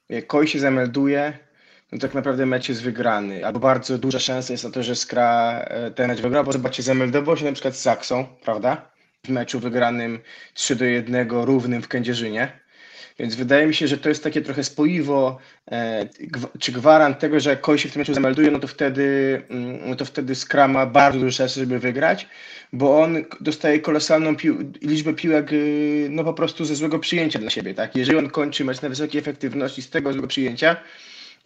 Jak 0.09 0.27
Koi 0.27 0.47
się 0.47 0.59
zamelduje, 0.59 1.38
no 1.91 1.99
tak 1.99 2.14
naprawdę 2.14 2.45
mecz 2.45 2.69
jest 2.69 2.84
wygrany, 2.84 3.45
albo 3.45 3.59
bardzo 3.59 3.97
duża 3.97 4.19
szansa 4.19 4.53
jest 4.53 4.64
na 4.64 4.69
to, 4.72 4.84
że 4.84 4.95
Skra 4.95 5.59
e, 5.59 5.91
ten 5.91 6.07
mecz 6.07 6.22
wygra, 6.22 6.43
bo 6.43 6.51
zobaczcie, 6.51 6.84
zameldował 6.84 7.38
się 7.38 7.45
na 7.45 7.51
przykład 7.51 7.76
z 7.76 7.81
Saksą, 7.81 8.26
prawda? 8.43 8.91
W 9.26 9.30
meczu 9.30 9.59
wygranym 9.59 10.19
3 10.53 10.76
do 10.76 10.85
1 10.85 11.30
równym 11.30 11.81
w 11.81 11.88
Kędzierzynie. 11.88 12.66
Więc 13.19 13.36
wydaje 13.36 13.68
mi 13.68 13.74
się, 13.74 13.88
że 13.88 13.98
to 13.98 14.10
jest 14.10 14.24
takie 14.24 14.41
trochę 14.41 14.64
spoiwo, 14.64 15.38
e, 15.72 16.07
czy 16.60 16.72
gwarant 16.72 17.19
tego, 17.19 17.40
że 17.40 17.49
jak 17.49 17.61
ktoś 17.61 17.84
się 17.84 17.90
w 17.90 17.94
tym 17.94 17.99
meczu 17.99 18.14
zamelduje, 18.14 18.52
no 18.52 18.60
to 18.60 18.68
wtedy, 18.68 19.41
mm, 19.49 19.95
to 19.95 20.06
wtedy 20.06 20.36
Scrum 20.36 20.72
ma 20.72 20.86
bardzo 20.86 21.19
dużo 21.19 21.32
szansy, 21.32 21.60
żeby 21.60 21.80
wygrać, 21.80 22.28
bo 22.74 23.02
on 23.02 23.26
dostaje 23.41 23.80
kolosalną 23.80 24.36
pił 24.36 24.72
liczbę 24.82 25.14
piłek 25.14 25.53
y, 25.53 26.07
no 26.11 26.24
po 26.24 26.34
prostu 26.34 26.65
ze 26.65 26.76
złego 26.76 26.99
przyjęcia 26.99 27.40
dla 27.40 27.49
siebie. 27.49 27.74
Tak? 27.74 27.95
Jeżeli 27.95 28.18
on 28.18 28.30
kończy 28.30 28.65
mecz 28.65 28.82
na 28.82 28.90
wysokiej 28.90 29.19
efektywności 29.19 29.82
z 29.82 29.90
tego 29.90 30.14
złego 30.14 30.28
przyjęcia, 30.28 30.76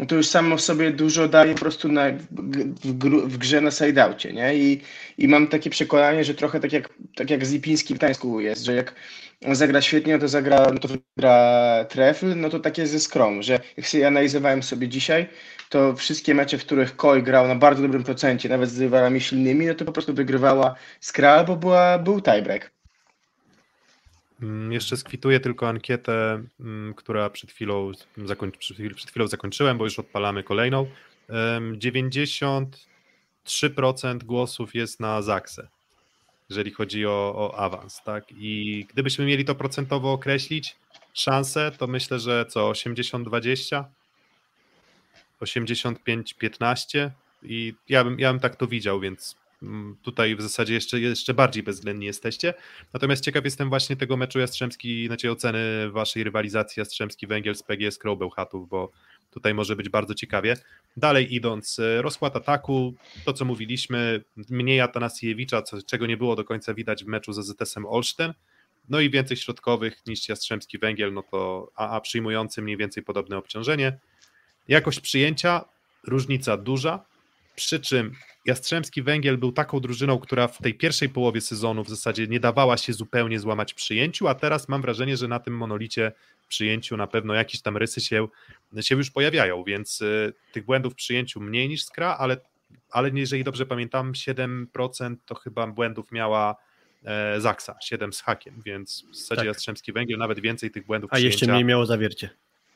no 0.01 0.07
to 0.07 0.15
już 0.15 0.27
samo 0.27 0.57
w 0.57 0.61
sobie 0.61 0.91
dużo 0.91 1.27
daje 1.27 1.53
po 1.53 1.59
prostu 1.59 1.87
na, 1.87 2.11
w, 2.11 2.93
w, 3.27 3.37
grze 3.37 3.61
na 3.61 3.71
sideoutie, 3.71 4.33
nie? 4.33 4.55
I, 4.55 4.81
I 5.17 5.27
mam 5.27 5.47
takie 5.47 5.69
przekonanie, 5.69 6.23
że 6.23 6.33
trochę 6.33 6.59
tak 6.59 6.73
jak, 6.73 6.89
tak 7.15 7.29
jak 7.29 7.45
z 7.45 7.53
w 7.93 7.99
Tańsku 7.99 8.39
jest, 8.39 8.65
że 8.65 8.75
jak 8.75 8.95
zagra 9.51 9.81
świetnie, 9.81 10.13
no 10.13 10.19
to 10.19 10.27
zagra, 10.27 10.67
no 10.73 10.79
to 10.79 10.87
wygra 10.87 11.85
trefl, 11.89 12.35
no 12.35 12.49
to 12.49 12.59
takie 12.59 12.87
ze 12.87 12.99
Skrom, 12.99 13.43
że 13.43 13.59
jak 13.77 13.87
sobie 13.87 14.07
analizowałem 14.07 14.63
sobie 14.63 14.87
dzisiaj, 14.87 15.29
to 15.69 15.95
wszystkie 15.95 16.35
mecze, 16.35 16.57
w 16.57 16.65
których 16.65 16.95
Koi 16.95 17.23
grał 17.23 17.47
na 17.47 17.55
bardzo 17.55 17.81
dobrym 17.81 18.03
procencie, 18.03 18.49
nawet 18.49 18.69
z 18.69 18.81
rywalami 18.81 19.21
silnymi, 19.21 19.65
no 19.65 19.75
to 19.75 19.85
po 19.85 19.91
prostu 19.91 20.13
wygrywała 20.13 20.75
Skra 20.99 21.31
albo 21.31 21.55
była, 21.55 21.99
był 21.99 22.21
tiebreak. 22.21 22.80
Mm, 24.41 24.71
jeszcze 24.71 24.97
skwituję 24.97 25.39
tylko 25.39 25.69
ankietę, 25.69 26.43
mm, 26.59 26.93
która 26.93 27.29
przed 27.29 27.51
chwilą, 27.51 27.91
zakoń, 28.17 28.51
przed 28.51 28.77
chwilą 29.09 29.27
zakończyłem, 29.27 29.77
bo 29.77 29.83
już 29.83 29.99
odpalamy 29.99 30.43
kolejną. 30.43 30.87
93% 31.77 34.23
głosów 34.23 34.75
jest 34.75 34.99
na 34.99 35.21
Zaksę, 35.21 35.67
jeżeli 36.49 36.71
chodzi 36.71 37.05
o, 37.05 37.33
o 37.35 37.59
awans. 37.59 38.03
Tak? 38.03 38.23
I 38.31 38.85
gdybyśmy 38.89 39.25
mieli 39.25 39.45
to 39.45 39.55
procentowo 39.55 40.11
określić, 40.11 40.75
szanse, 41.13 41.71
to 41.77 41.87
myślę, 41.87 42.19
że 42.19 42.45
co 42.45 42.71
80-20, 42.71 43.83
85-15 45.41 47.09
i 47.43 47.73
ja 47.89 48.03
bym, 48.03 48.19
ja 48.19 48.31
bym 48.31 48.39
tak 48.39 48.55
to 48.55 48.67
widział, 48.67 48.99
więc 48.99 49.35
tutaj 50.01 50.35
w 50.35 50.41
zasadzie 50.41 50.73
jeszcze, 50.73 50.99
jeszcze 50.99 51.33
bardziej 51.33 51.63
bezwzględni 51.63 52.05
jesteście. 52.05 52.53
Natomiast 52.93 53.23
ciekaw 53.23 53.45
jestem 53.45 53.69
właśnie 53.69 53.95
tego 53.95 54.17
meczu 54.17 54.39
Jastrzębski, 54.39 55.07
znaczy 55.07 55.31
oceny 55.31 55.91
waszej 55.91 56.23
rywalizacji 56.23 56.79
Jastrzębski-Węgiel 56.79 57.55
z 57.55 57.63
PGS 57.63 57.97
Krąbełchatów, 57.97 58.69
bo 58.69 58.91
tutaj 59.31 59.53
może 59.53 59.75
być 59.75 59.89
bardzo 59.89 60.15
ciekawie. 60.15 60.57
Dalej 60.97 61.35
idąc, 61.35 61.79
e, 61.79 62.01
rozkład 62.01 62.35
ataku, 62.35 62.93
to 63.25 63.33
co 63.33 63.45
mówiliśmy, 63.45 64.23
mniej 64.49 64.81
Atanasiewicza, 64.81 65.63
czego 65.85 66.07
nie 66.07 66.17
było 66.17 66.35
do 66.35 66.43
końca 66.43 66.73
widać 66.73 67.03
w 67.03 67.07
meczu 67.07 67.33
z 67.33 67.39
AZS-em 67.39 67.85
Olsztyn, 67.85 68.33
no 68.89 68.99
i 68.99 69.09
więcej 69.09 69.37
środkowych 69.37 70.01
niż 70.07 70.29
Jastrzębski 70.29 70.77
Węgiel, 70.77 71.13
no 71.13 71.23
to 71.23 71.71
a, 71.75 71.89
a 71.89 72.01
przyjmujący 72.01 72.61
mniej 72.61 72.77
więcej 72.77 73.03
podobne 73.03 73.37
obciążenie. 73.37 73.99
Jakość 74.67 74.99
przyjęcia, 74.99 75.65
różnica 76.03 76.57
duża, 76.57 77.05
przy 77.65 77.79
czym 77.79 78.11
Jastrzębski 78.45 79.01
Węgiel 79.01 79.37
był 79.37 79.51
taką 79.51 79.79
drużyną, 79.79 80.19
która 80.19 80.47
w 80.47 80.57
tej 80.57 80.73
pierwszej 80.73 81.09
połowie 81.09 81.41
sezonu 81.41 81.83
w 81.83 81.89
zasadzie 81.89 82.27
nie 82.27 82.39
dawała 82.39 82.77
się 82.77 82.93
zupełnie 82.93 83.39
złamać 83.39 83.73
przyjęciu, 83.73 84.27
a 84.27 84.35
teraz 84.35 84.69
mam 84.69 84.81
wrażenie, 84.81 85.17
że 85.17 85.27
na 85.27 85.39
tym 85.39 85.57
monolicie 85.57 86.11
przyjęciu 86.47 86.97
na 86.97 87.07
pewno 87.07 87.33
jakieś 87.33 87.61
tam 87.61 87.77
rysy 87.77 88.01
się, 88.01 88.27
się 88.81 88.95
już 88.95 89.11
pojawiają, 89.11 89.63
więc 89.63 90.01
y, 90.01 90.33
tych 90.51 90.65
błędów 90.65 90.93
w 90.93 90.95
przyjęciu 90.95 91.41
mniej 91.41 91.69
niż 91.69 91.83
Skra, 91.83 92.17
ale, 92.19 92.37
ale 92.89 93.11
jeżeli 93.13 93.43
dobrze 93.43 93.65
pamiętam, 93.65 94.11
7% 94.11 95.15
to 95.25 95.35
chyba 95.35 95.67
błędów 95.67 96.11
miała 96.11 96.55
e, 97.03 97.41
Zaksa, 97.41 97.75
7 97.81 98.13
z 98.13 98.21
hakiem, 98.21 98.61
więc 98.65 99.05
w 99.11 99.15
zasadzie 99.15 99.39
tak. 99.39 99.45
Jastrzębski 99.45 99.93
Węgiel 99.93 100.19
nawet 100.19 100.39
więcej 100.39 100.71
tych 100.71 100.85
błędów 100.85 101.09
A 101.11 101.15
przyjęcia. 101.15 101.33
jeszcze 101.33 101.47
mniej 101.51 101.65
miało 101.65 101.85
zawiercie. 101.85 102.29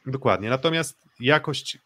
Dokładnie, 0.06 0.50
natomiast 0.50 0.98
jakość 1.20 1.78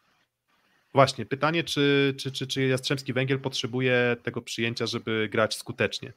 Właśnie, 0.94 1.26
pytanie, 1.26 1.64
czy, 1.64 2.16
czy, 2.18 2.32
czy, 2.32 2.48
czy 2.48 2.68
Jastrzębski 2.68 3.14
Węgiel 3.14 3.40
potrzebuje 3.40 4.18
tego 4.24 4.42
przyjęcia, 4.42 4.86
żeby 4.86 5.30
grać 5.32 5.56
skutecznie? 5.56 6.14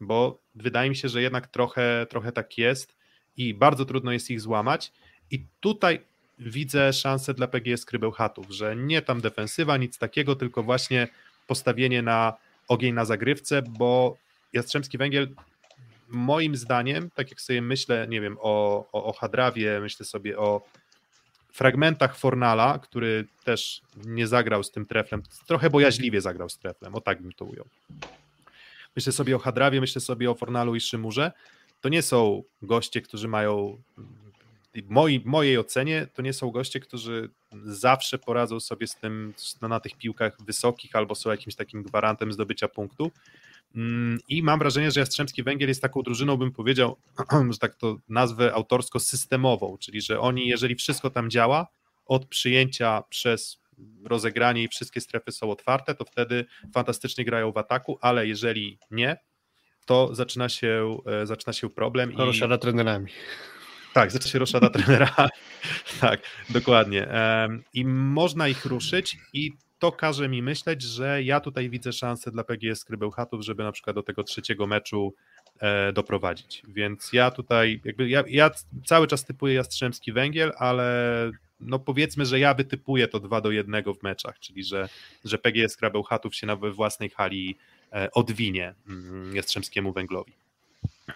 Bo 0.00 0.38
wydaje 0.54 0.90
mi 0.90 0.96
się, 0.96 1.08
że 1.08 1.22
jednak 1.22 1.46
trochę, 1.46 2.06
trochę 2.10 2.32
tak 2.32 2.58
jest 2.58 2.96
i 3.36 3.54
bardzo 3.54 3.84
trudno 3.84 4.12
jest 4.12 4.30
ich 4.30 4.40
złamać. 4.40 4.92
I 5.30 5.44
tutaj 5.60 6.00
widzę 6.38 6.92
szansę 6.92 7.34
dla 7.34 7.48
PGS 7.48 7.84
Krybełchatów, 7.84 8.46
że 8.50 8.76
nie 8.76 9.02
tam 9.02 9.20
defensywa, 9.20 9.76
nic 9.76 9.98
takiego, 9.98 10.36
tylko 10.36 10.62
właśnie 10.62 11.08
postawienie 11.46 12.02
na 12.02 12.32
ogień 12.68 12.94
na 12.94 13.04
zagrywce, 13.04 13.62
bo 13.62 14.16
Jastrzębski 14.52 14.98
Węgiel 14.98 15.28
moim 16.08 16.56
zdaniem, 16.56 17.10
tak 17.10 17.30
jak 17.30 17.40
sobie 17.40 17.62
myślę, 17.62 18.06
nie 18.08 18.20
wiem, 18.20 18.36
o, 18.40 18.86
o, 18.92 19.04
o 19.04 19.12
Hadrawie, 19.12 19.80
myślę 19.80 20.06
sobie 20.06 20.38
o 20.38 20.62
fragmentach 21.52 22.16
Fornala, 22.16 22.78
który 22.78 23.26
też 23.44 23.82
nie 24.06 24.26
zagrał 24.26 24.62
z 24.62 24.70
tym 24.70 24.86
treflem, 24.86 25.22
trochę 25.46 25.70
bojaźliwie 25.70 26.20
zagrał 26.20 26.48
z 26.48 26.58
treflem, 26.58 26.94
o 26.94 27.00
tak 27.00 27.22
bym 27.22 27.32
to 27.32 27.44
ujął. 27.44 27.66
Myślę 28.96 29.12
sobie 29.12 29.36
o 29.36 29.38
Hadrawie, 29.38 29.80
myślę 29.80 30.00
sobie 30.00 30.30
o 30.30 30.34
Fornalu 30.34 30.74
i 30.74 30.80
Szymurze. 30.80 31.32
To 31.80 31.88
nie 31.88 32.02
są 32.02 32.42
goście, 32.62 33.02
którzy 33.02 33.28
mają, 33.28 33.82
w 34.74 34.90
mojej, 34.90 35.22
mojej 35.24 35.58
ocenie, 35.58 36.06
to 36.14 36.22
nie 36.22 36.32
są 36.32 36.50
goście, 36.50 36.80
którzy 36.80 37.30
zawsze 37.64 38.18
poradzą 38.18 38.60
sobie 38.60 38.86
z 38.86 38.96
tym 38.96 39.34
na 39.62 39.80
tych 39.80 39.94
piłkach 39.94 40.42
wysokich 40.42 40.96
albo 40.96 41.14
są 41.14 41.30
jakimś 41.30 41.54
takim 41.54 41.82
gwarantem 41.82 42.32
zdobycia 42.32 42.68
punktu. 42.68 43.10
Mm, 43.74 44.18
I 44.28 44.42
mam 44.42 44.58
wrażenie, 44.58 44.90
że 44.90 45.00
Jastrzębski 45.00 45.42
Węgiel 45.42 45.68
jest 45.68 45.82
taką 45.82 46.02
drużyną, 46.02 46.36
bym 46.36 46.52
powiedział, 46.52 46.96
że 47.50 47.58
tak 47.58 47.74
to 47.74 47.96
nazwę 48.08 48.54
autorsko 48.54 49.00
systemową, 49.00 49.78
czyli 49.80 50.00
że 50.00 50.20
oni, 50.20 50.48
jeżeli 50.48 50.74
wszystko 50.74 51.10
tam 51.10 51.30
działa, 51.30 51.66
od 52.06 52.26
przyjęcia 52.26 53.02
przez 53.08 53.60
rozegranie 54.04 54.62
i 54.62 54.68
wszystkie 54.68 55.00
strefy 55.00 55.32
są 55.32 55.50
otwarte, 55.50 55.94
to 55.94 56.04
wtedy 56.04 56.44
fantastycznie 56.74 57.24
grają 57.24 57.52
w 57.52 57.56
ataku, 57.56 57.98
ale 58.00 58.26
jeżeli 58.26 58.78
nie, 58.90 59.16
to 59.86 60.14
zaczyna 60.14 60.48
się, 60.48 60.98
e, 61.22 61.26
zaczyna 61.26 61.52
się 61.52 61.70
problem. 61.70 62.16
Roszada 62.16 62.54
i... 62.54 62.58
trenerami. 62.58 63.12
Tak, 63.92 64.10
zaczyna 64.10 64.32
się 64.32 64.38
roszada 64.38 64.70
trenera. 64.78 65.28
tak, 66.00 66.20
dokładnie. 66.50 67.08
I 67.74 67.84
można 67.84 68.48
ich 68.48 68.64
ruszyć 68.64 69.18
i 69.32 69.52
to 69.78 69.92
każe 69.92 70.28
mi 70.28 70.42
myśleć, 70.42 70.82
że 70.82 71.22
ja 71.22 71.40
tutaj 71.40 71.70
widzę 71.70 71.92
szansę 71.92 72.30
dla 72.30 72.44
PGS 72.44 72.84
Krybełchatów, 72.84 73.44
żeby 73.44 73.62
na 73.62 73.72
przykład 73.72 73.96
do 73.96 74.02
tego 74.02 74.24
trzeciego 74.24 74.66
meczu 74.66 75.14
e, 75.60 75.92
doprowadzić. 75.92 76.62
Więc 76.68 77.12
ja 77.12 77.30
tutaj, 77.30 77.80
jakby 77.84 78.08
ja, 78.08 78.24
ja 78.28 78.50
cały 78.84 79.06
czas 79.06 79.24
typuję 79.24 79.54
Jastrzębski 79.54 80.12
Węgiel, 80.12 80.52
ale 80.58 81.30
no 81.60 81.78
powiedzmy, 81.78 82.26
że 82.26 82.38
ja 82.38 82.54
wytypuję 82.54 83.08
to 83.08 83.20
2 83.20 83.40
do 83.40 83.50
1 83.50 83.84
w 84.00 84.02
meczach, 84.02 84.38
czyli 84.38 84.64
że, 84.64 84.88
że 85.24 85.38
PGS 85.38 85.76
Krybełchatów 85.76 86.34
się 86.34 86.46
na 86.46 86.56
we 86.56 86.72
własnej 86.72 87.10
hali 87.10 87.56
e, 87.92 88.10
odwinie 88.12 88.74
mm, 88.88 89.36
Jastrzębskiemu 89.36 89.92
Węglowi. 89.92 90.32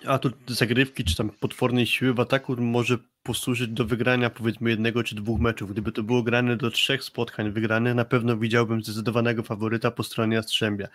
A 0.06 0.18
tu 0.18 0.30
zagrywki, 0.48 1.04
czy 1.04 1.16
tam 1.16 1.30
potwornej 1.30 1.86
siły 1.86 2.14
w 2.14 2.20
ataku 2.20 2.56
może 2.56 2.98
posłużyć 3.22 3.68
do 3.68 3.84
wygrania 3.84 4.30
powiedzmy 4.30 4.70
jednego 4.70 5.02
czy 5.02 5.14
dwóch 5.14 5.40
meczów. 5.40 5.72
Gdyby 5.72 5.92
to 5.92 6.02
było 6.02 6.22
grane 6.22 6.56
do 6.56 6.70
trzech 6.70 7.04
spotkań 7.04 7.52
wygranych, 7.52 7.94
na 7.94 8.04
pewno 8.04 8.36
widziałbym 8.36 8.82
zdecydowanego 8.82 9.42
faworyta 9.42 9.90
po 9.90 10.02
stronie 10.02 10.36
Jastrzębia. 10.36 10.88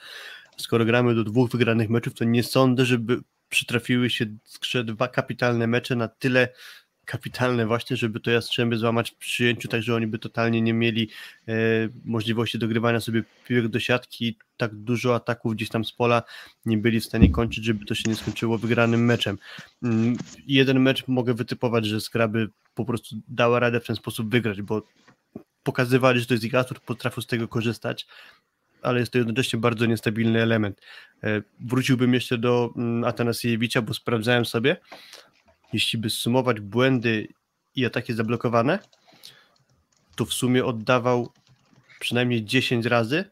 Skoro 0.58 0.86
gramy 0.86 1.16
do 1.16 1.24
dwóch 1.24 1.52
wygranych 1.52 1.90
meczów, 1.90 2.14
to 2.14 2.26
nie 2.26 2.44
sądzę, 2.44 2.86
żeby 2.86 3.20
przytrafiły 3.50 4.10
się 4.10 4.26
dwa 4.84 5.08
kapitalne 5.08 5.68
mecze 5.68 5.96
na 5.96 6.08
tyle 6.08 6.50
kapitalne 7.08 7.66
właśnie, 7.66 7.98
żeby 7.98 8.20
to 8.20 8.32
Jastrzębie 8.32 8.78
złamać 8.78 9.12
w 9.12 9.16
przyjęciu, 9.16 9.68
tak 9.68 9.84
że 9.84 9.96
oni 9.96 10.08
by 10.08 10.20
totalnie 10.20 10.62
nie 10.62 10.74
mieli 10.74 11.10
e, 11.48 11.54
możliwości 12.06 12.60
dogrywania 12.60 13.00
sobie 13.00 13.24
piłek 13.48 13.68
do 13.68 13.80
siatki, 13.80 14.38
tak 14.58 14.76
dużo 14.76 15.16
ataków 15.16 15.56
gdzieś 15.56 15.70
tam 15.70 15.86
z 15.86 15.92
pola 15.92 16.24
nie 16.66 16.78
byli 16.78 17.00
w 17.00 17.06
stanie 17.06 17.30
kończyć, 17.30 17.66
żeby 17.66 17.86
to 17.86 17.96
się 17.96 18.10
nie 18.10 18.16
skończyło 18.16 18.58
wygranym 18.58 19.06
meczem. 19.06 19.38
Mm, 19.84 20.18
jeden 20.48 20.80
mecz 20.80 21.08
mogę 21.08 21.34
wytypować, 21.34 21.86
że 21.86 22.02
Skraby 22.02 22.50
po 22.76 22.86
prostu 22.86 23.16
dała 23.28 23.60
radę 23.60 23.80
w 23.80 23.86
ten 23.86 23.96
sposób 23.96 24.30
wygrać, 24.30 24.62
bo 24.62 24.82
pokazywali, 25.64 26.20
że 26.20 26.26
to 26.26 26.34
jest 26.34 26.44
ich 26.44 26.56
atut, 26.56 26.80
potrafią 26.80 27.22
z 27.22 27.28
tego 27.28 27.48
korzystać, 27.48 28.08
ale 28.82 29.00
jest 29.00 29.12
to 29.12 29.18
jednocześnie 29.18 29.60
bardzo 29.60 29.86
niestabilny 29.86 30.42
element. 30.42 30.82
E, 31.24 31.42
wróciłbym 31.60 32.14
jeszcze 32.14 32.38
do 32.38 32.74
mm, 32.76 33.04
Atanasiewicza, 33.04 33.82
bo 33.82 33.94
sprawdzałem 33.94 34.46
sobie, 34.46 34.78
jeśli 35.74 36.00
by 36.00 36.10
sumować 36.10 36.60
błędy 36.60 37.28
i 37.76 37.86
ataki 37.86 38.14
zablokowane, 38.14 38.80
to 40.16 40.26
w 40.26 40.34
sumie 40.34 40.66
oddawał 40.66 41.32
przynajmniej 42.00 42.46
10 42.46 42.86
razy 42.86 43.26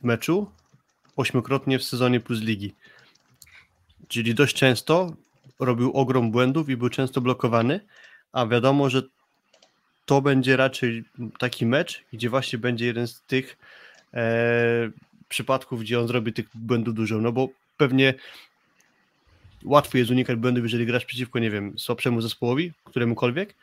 w 0.00 0.04
meczu, 0.04 0.50
ośmiokrotnie 1.16 1.78
w 1.78 1.84
sezonie 1.84 2.20
plus 2.20 2.40
ligi. 2.40 2.74
Czyli 4.08 4.34
dość 4.34 4.56
często 4.56 5.16
robił 5.58 5.92
ogrom 5.92 6.30
błędów 6.30 6.68
i 6.68 6.76
był 6.76 6.88
często 6.88 7.20
blokowany, 7.20 7.80
a 8.32 8.46
wiadomo, 8.46 8.90
że 8.90 9.02
to 10.06 10.22
będzie 10.22 10.56
raczej 10.56 11.04
taki 11.38 11.66
mecz, 11.66 12.04
gdzie 12.12 12.30
właśnie 12.30 12.58
będzie 12.58 12.86
jeden 12.86 13.06
z 13.06 13.22
tych 13.22 13.58
e, 14.14 14.90
przypadków, 15.28 15.80
gdzie 15.80 16.00
on 16.00 16.08
zrobi 16.08 16.32
tych 16.32 16.46
błędów 16.54 16.94
dużo, 16.94 17.18
no 17.18 17.32
bo 17.32 17.48
pewnie 17.76 18.14
łatwo 19.64 19.98
jest 19.98 20.10
unikać 20.10 20.36
błędów, 20.36 20.64
jeżeli 20.64 20.86
grasz 20.86 21.04
przeciwko, 21.04 21.38
nie 21.38 21.50
wiem, 21.50 21.78
słabszemu 21.78 22.20
zespołowi, 22.20 22.72
któremukolwiek, 22.84 23.54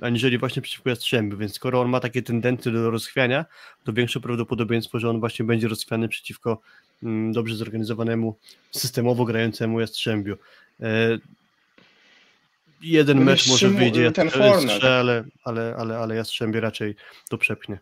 aniżeli 0.00 0.38
właśnie 0.38 0.62
przeciwko 0.62 0.90
Jastrzębiu, 0.90 1.36
więc 1.36 1.54
skoro 1.54 1.80
on 1.80 1.88
ma 1.88 2.00
takie 2.00 2.22
tendencje 2.22 2.72
do 2.72 2.90
rozchwiania, 2.90 3.44
to 3.84 3.92
większe 3.92 4.20
prawdopodobieństwo, 4.20 4.98
że 4.98 5.10
on 5.10 5.20
właśnie 5.20 5.44
będzie 5.44 5.68
rozchwiany 5.68 6.08
przeciwko 6.08 6.60
mm, 7.02 7.32
dobrze 7.32 7.56
zorganizowanemu, 7.56 8.36
systemowo 8.70 9.24
grającemu 9.24 9.80
Jastrzębiu. 9.80 10.36
E, 10.80 11.18
jeden 12.82 13.24
mecz 13.24 13.48
może 13.48 13.68
wyjdzie, 13.68 14.12
ale, 14.82 15.24
ale, 15.44 15.74
ale, 15.76 15.98
ale 15.98 16.16
Jastrzębie 16.16 16.60
raczej 16.60 16.94
to 17.28 17.38
przepchnie. 17.38 17.78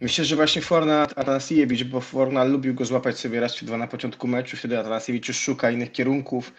Myślę, 0.00 0.24
że 0.24 0.36
właśnie 0.36 0.62
Fornat 0.62 1.18
Atanasiewicz, 1.18 1.84
bo 1.84 2.00
Fornal 2.00 2.50
lubił 2.52 2.74
go 2.74 2.84
złapać 2.84 3.18
sobie 3.18 3.40
raz 3.40 3.54
czy 3.54 3.66
dwa 3.66 3.76
na 3.76 3.86
początku 3.86 4.28
meczu, 4.28 4.56
wtedy 4.56 4.78
Atanasiewicz 4.78 5.28
już 5.28 5.38
szuka 5.38 5.70
innych 5.70 5.92
kierunków, 5.92 6.52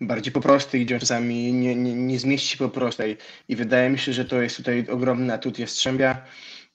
bardziej 0.00 0.32
po 0.32 0.40
prostej, 0.40 0.84
gdzie 0.84 0.94
on 0.94 1.00
czasami 1.00 1.52
nie, 1.52 1.76
nie, 1.76 1.94
nie 1.94 2.18
zmieści 2.18 2.58
po 2.58 2.68
prostej 2.68 3.16
i 3.48 3.56
wydaje 3.56 3.90
mi 3.90 3.98
się, 3.98 4.12
że 4.12 4.24
to 4.24 4.42
jest 4.42 4.56
tutaj 4.56 4.86
ogromny 4.88 5.32
atut 5.32 5.58
Jastrzębia. 5.58 6.22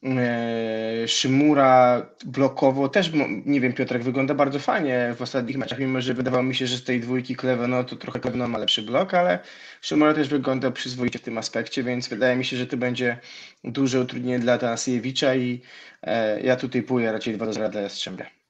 Eee, 0.04 1.08
Szymura 1.08 2.06
blokowo 2.26 2.90
też, 2.90 3.12
nie 3.46 3.62
wiem, 3.62 3.74
Piotrek 3.74 4.04
wygląda 4.04 4.34
bardzo 4.34 4.60
fajnie 4.60 5.16
w 5.18 5.22
ostatnich 5.22 5.58
meczach, 5.58 5.80
mimo 5.80 6.02
że 6.02 6.14
wydawało 6.14 6.44
mi 6.44 6.56
się, 6.56 6.68
że 6.68 6.78
z 6.78 6.84
tej 6.84 7.00
dwójki 7.00 7.36
Kleveno 7.36 7.84
to 7.84 7.96
trochę 7.96 8.20
Kleveno 8.20 8.48
ma 8.48 8.58
lepszy 8.58 8.82
blok, 8.82 9.14
ale 9.14 9.40
Szymura 9.82 10.14
też 10.14 10.28
wygląda 10.28 10.72
przyzwoicie 10.72 11.20
w 11.20 11.22
tym 11.22 11.38
aspekcie, 11.38 11.84
więc 11.84 12.08
wydaje 12.08 12.36
mi 12.36 12.46
się, 12.46 12.58
że 12.58 12.68
to 12.68 12.78
będzie 12.78 13.18
duże 13.64 14.02
utrudnienie 14.02 14.40
dla 14.40 14.54
Atanasiewicza 14.54 15.36
i 15.36 15.62
e, 16.04 16.42
ja 16.42 16.56
tutaj 16.56 16.84
pójdę 16.84 17.12
raczej 17.12 17.34
2 17.34 17.46
do 17.46 17.54
0 17.54 17.70
dla 17.70 17.82
Jastrzębia. 17.82 18.41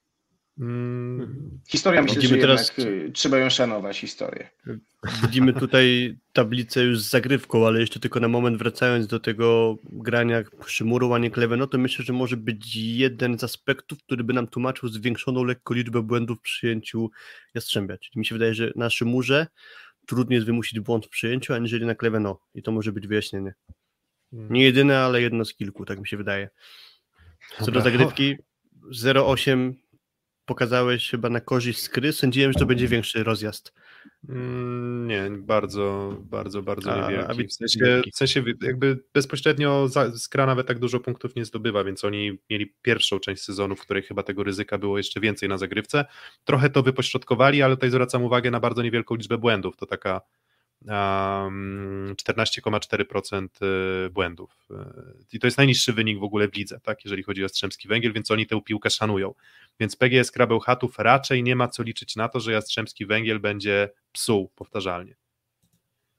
Mm, 0.62 1.60
Historia 1.70 2.02
myślę, 2.02 2.16
Widzimy 2.22 2.36
że 2.36 2.42
teraz- 2.48 2.78
jednak 2.78 2.94
y, 2.94 3.12
trzeba 3.12 3.38
ją 3.38 3.50
szanować, 3.50 4.00
historię. 4.00 4.50
Widzimy 5.22 5.54
tutaj 5.54 6.18
tablicę 6.34 6.84
już 6.84 7.00
z 7.00 7.10
zagrywką, 7.10 7.68
ale 7.68 7.80
jeszcze 7.80 8.00
tylko 8.00 8.20
na 8.20 8.28
moment 8.28 8.58
wracając 8.58 9.08
do 9.08 9.20
tego 9.20 9.78
grania 9.84 10.44
Szymuru, 10.66 11.14
a 11.14 11.20
nie 11.20 11.32
Kleve, 11.32 11.58
no 11.58 11.68
to 11.68 11.78
myślę, 11.78 12.06
że 12.06 12.14
może 12.14 12.38
być 12.38 12.76
jeden 12.76 13.40
z 13.40 13.44
aspektów, 13.44 14.04
który 14.04 14.24
by 14.24 14.34
nam 14.34 14.48
tłumaczył 14.48 14.90
zwiększoną 14.90 15.44
lekko 15.44 15.74
liczbę 15.74 16.02
błędów 16.02 16.38
w 16.38 16.42
przyjęciu 16.42 17.10
Jastrzębia. 17.54 17.98
Czyli 17.98 18.20
mi 18.20 18.26
się 18.26 18.36
wydaje, 18.36 18.54
że 18.54 18.72
na 18.76 18.90
Szymurze 18.90 19.48
trudniej 20.08 20.36
jest 20.36 20.48
wymusić 20.48 20.80
błąd 20.80 21.06
w 21.06 21.10
przyjęciu, 21.10 21.54
aniżeli 21.54 21.86
na 21.86 21.96
Kleve, 21.96 22.20
no. 22.20 22.40
I 22.56 22.62
to 22.64 22.72
może 22.72 22.92
być 22.92 23.08
wyjaśnienie. 23.08 23.54
Nie 24.32 24.64
jedyne, 24.64 25.00
ale 25.00 25.22
jedno 25.22 25.46
z 25.46 25.54
kilku, 25.54 25.86
tak 25.86 26.00
mi 26.00 26.08
się 26.08 26.18
wydaje. 26.18 26.50
Co 27.62 27.72
do 27.72 27.82
zagrywki, 27.82 28.36
0,8 28.92 29.74
pokazałeś 30.46 31.10
chyba 31.10 31.30
na 31.30 31.42
korzyść 31.42 31.80
skry. 31.80 32.14
Sądziłem, 32.14 32.54
że 32.54 32.60
to 32.60 32.66
będzie 32.66 32.88
większy 32.88 33.24
rozjazd. 33.24 33.74
Mm, 34.30 35.08
Nie, 35.08 35.30
bardzo, 35.40 36.18
bardzo, 36.22 36.62
bardzo 36.62 36.94
A- 36.94 37.12
niewielki. 37.12 37.38
wi- 37.38 37.48
W 37.48 37.54
sensie, 37.54 38.02
w 38.14 38.16
sensie 38.16 38.44
jakby 38.62 39.04
bezpośrednio 39.14 39.88
za- 39.88 40.18
Skra 40.18 40.46
nawet 40.46 40.68
tak 40.68 40.80
dużo 40.80 41.00
punktów 41.00 41.36
nie 41.36 41.46
zdobywa, 41.46 41.84
więc 41.84 42.04
oni 42.06 42.40
mieli 42.50 42.74
pierwszą 42.82 43.20
część 43.20 43.44
sezonu, 43.44 43.76
w 43.76 43.82
której 43.82 44.04
chyba 44.04 44.24
tego 44.24 44.44
ryzyka 44.44 44.78
było 44.78 44.98
jeszcze 44.98 45.20
więcej 45.20 45.50
na 45.50 45.58
zagrywce. 45.58 46.06
Trochę 46.44 46.70
to 46.70 46.84
wypośrodkowali, 46.84 47.62
ale 47.62 47.76
tutaj 47.76 47.90
zwracam 47.90 48.24
uwagę 48.24 48.52
na 48.52 48.60
bardzo 48.60 48.82
niewielką 48.84 49.16
liczbę 49.16 49.38
błędów. 49.38 49.78
To 49.78 49.86
taka 49.86 50.22
14,4% 50.86 53.48
y, 54.06 54.10
błędów. 54.10 54.68
Y, 54.72 54.76
I 55.34 55.40
to 55.40 55.48
jest 55.48 55.58
najniższy 55.58 55.94
wynik 55.94 56.20
w 56.20 56.24
ogóle 56.24 56.48
w 56.48 56.56
lidze, 56.56 56.80
tak, 56.84 57.06
jeżeli 57.06 57.24
chodzi 57.24 57.42
o 57.42 57.44
Jastrzębski 57.44 57.88
Węgiel, 57.88 58.14
więc 58.14 58.32
oni 58.32 58.48
tę 58.48 58.62
piłkę 58.62 58.90
szanują. 58.90 59.34
Więc 59.80 59.96
PGS 59.96 60.32
Krabełchatów 60.32 61.00
raczej 61.00 61.44
nie 61.44 61.56
ma 61.56 61.68
co 61.68 61.84
liczyć 61.84 62.16
na 62.16 62.30
to, 62.30 62.40
że 62.40 62.52
Jastrzębski 62.52 63.06
Węgiel 63.06 63.40
będzie 63.40 63.90
psuł 64.12 64.52
powtarzalnie. 64.56 65.16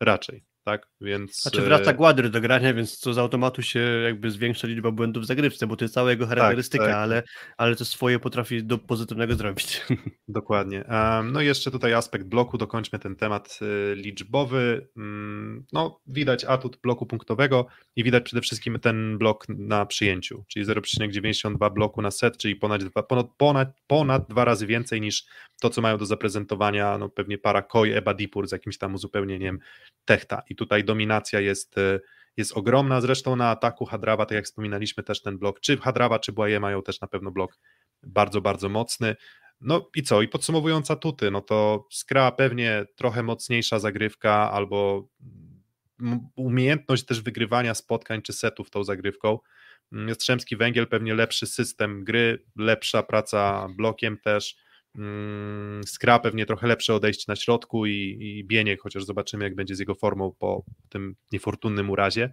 Raczej, 0.00 0.44
tak? 0.64 0.88
Więc 1.00 1.42
Znaczy 1.42 1.60
e, 1.60 1.64
wraca 1.64 1.92
Gładry 1.92 2.30
do 2.30 2.40
grania, 2.40 2.74
więc 2.74 3.00
to 3.00 3.14
z 3.14 3.18
automatu 3.18 3.62
się 3.62 3.80
jakby 3.80 4.30
zwiększa 4.30 4.66
liczba 4.66 4.90
błędów 4.90 5.22
w 5.22 5.26
zagrywce, 5.26 5.66
bo 5.66 5.76
to 5.76 5.84
jest 5.84 5.94
cała 5.94 6.10
jego 6.10 6.26
charakterystyka, 6.26 6.84
tak. 6.84 6.94
Ale, 6.94 7.22
ale 7.56 7.76
to 7.76 7.84
swoje 7.84 8.18
potrafi 8.18 8.64
do 8.64 8.78
pozytywnego 8.78 9.34
zrobić. 9.34 9.82
Dokładnie. 10.28 10.84
No 11.24 11.40
i 11.40 11.46
jeszcze 11.46 11.70
tutaj 11.70 11.94
aspekt 11.94 12.26
bloku, 12.26 12.58
dokończmy 12.58 12.98
ten 12.98 13.16
temat 13.16 13.58
y, 13.62 13.94
liczbowy. 13.96 14.88
Mm, 14.96 15.64
No, 15.72 16.00
widać 16.06 16.44
atut 16.44 16.78
bloku 16.82 17.06
punktowego 17.06 17.66
i 17.96 18.04
widać 18.04 18.24
przede 18.24 18.40
wszystkim 18.40 18.78
ten 18.80 19.18
blok 19.18 19.46
na 19.48 19.86
przyjęciu, 19.86 20.44
czyli 20.48 20.66
0,92 20.66 21.72
bloku 21.72 22.02
na 22.02 22.10
set, 22.10 22.36
czyli 22.36 22.56
ponad 22.56 22.84
dwa, 22.84 23.02
ponad, 23.02 23.26
ponad, 23.36 23.68
ponad 23.86 24.28
dwa 24.28 24.44
razy 24.44 24.66
więcej 24.66 25.00
niż 25.00 25.24
to, 25.60 25.70
co 25.70 25.80
mają 25.80 25.98
do 25.98 26.06
zaprezentowania, 26.06 26.98
no 26.98 27.08
pewnie 27.08 27.38
para 27.38 27.62
Koi, 27.62 27.92
Eba 27.92 28.14
Dipur 28.14 28.48
z 28.48 28.52
jakimś 28.52 28.78
tam 28.78 28.94
uzupełnieniem 28.94 29.58
Techta. 30.04 30.42
I 30.52 30.56
tutaj 30.56 30.84
dominacja 30.84 31.40
jest, 31.40 31.78
y, 31.78 32.00
jest 32.36 32.52
ogromna, 32.52 33.00
zresztą 33.00 33.36
na 33.36 33.50
ataku 33.50 33.84
Hadrawa, 33.84 34.26
tak 34.26 34.36
jak 34.36 34.44
wspominaliśmy, 34.44 35.02
też 35.02 35.22
ten 35.22 35.38
blok, 35.38 35.60
czy 35.60 35.76
Hadrawa, 35.76 36.18
czy 36.18 36.32
Błaje 36.32 36.60
mają 36.60 36.82
też 36.82 37.00
na 37.00 37.08
pewno 37.08 37.30
blok 37.30 37.58
bardzo, 38.02 38.40
bardzo 38.40 38.68
mocny. 38.68 39.16
No 39.60 39.90
i 39.96 40.02
co? 40.02 40.22
I 40.22 40.28
podsumowując 40.28 40.90
atuty, 40.90 41.30
no 41.30 41.40
to 41.40 41.86
Skra 41.90 42.32
pewnie 42.32 42.84
trochę 42.96 43.22
mocniejsza 43.22 43.78
zagrywka 43.78 44.50
albo 44.52 45.08
mm, 46.00 46.20
umiejętność 46.36 47.04
też 47.04 47.22
wygrywania 47.22 47.74
spotkań 47.74 48.22
czy 48.22 48.32
setów 48.32 48.70
tą 48.70 48.84
zagrywką. 48.84 49.38
Mm, 49.92 50.08
Jastrzębski 50.08 50.56
Węgiel 50.56 50.88
pewnie 50.88 51.14
lepszy 51.14 51.46
system 51.46 52.04
gry, 52.04 52.44
lepsza 52.56 53.02
praca 53.02 53.68
blokiem 53.76 54.18
też. 54.18 54.56
Mm, 54.94 55.84
Skra 55.86 56.18
pewnie 56.18 56.46
trochę 56.46 56.66
lepsze 56.66 56.94
odejście 56.94 57.24
na 57.28 57.36
środku 57.36 57.86
i, 57.86 58.18
i 58.20 58.44
Bieniek, 58.44 58.80
chociaż 58.80 59.04
zobaczymy 59.04 59.44
jak 59.44 59.54
będzie 59.54 59.76
z 59.76 59.78
jego 59.78 59.94
formą 59.94 60.32
po 60.38 60.64
tym 60.88 61.16
niefortunnym 61.32 61.90
urazie 61.90 62.32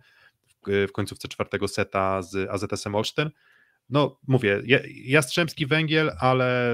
w, 0.66 0.92
końcówce 0.92 1.28
czwartego 1.28 1.68
seta 1.68 2.22
z 2.22 2.50
AZS-em 2.50 2.96
Olsztyn. 2.96 3.30
No 3.90 4.20
mówię, 4.28 4.62
Ja- 4.66 4.80
Jastrzębski 5.06 5.66
Węgiel, 5.66 6.12
ale 6.20 6.74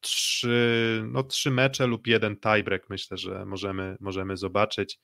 trzy, 0.00 1.02
no, 1.12 1.22
trzy 1.22 1.50
mecze 1.50 1.86
lub 1.86 2.06
jeden 2.06 2.36
tiebreak 2.36 2.90
myślę, 2.90 3.16
że 3.16 3.46
możemy, 3.46 3.96
możemy 4.00 4.36
zobaczyć. 4.36 4.98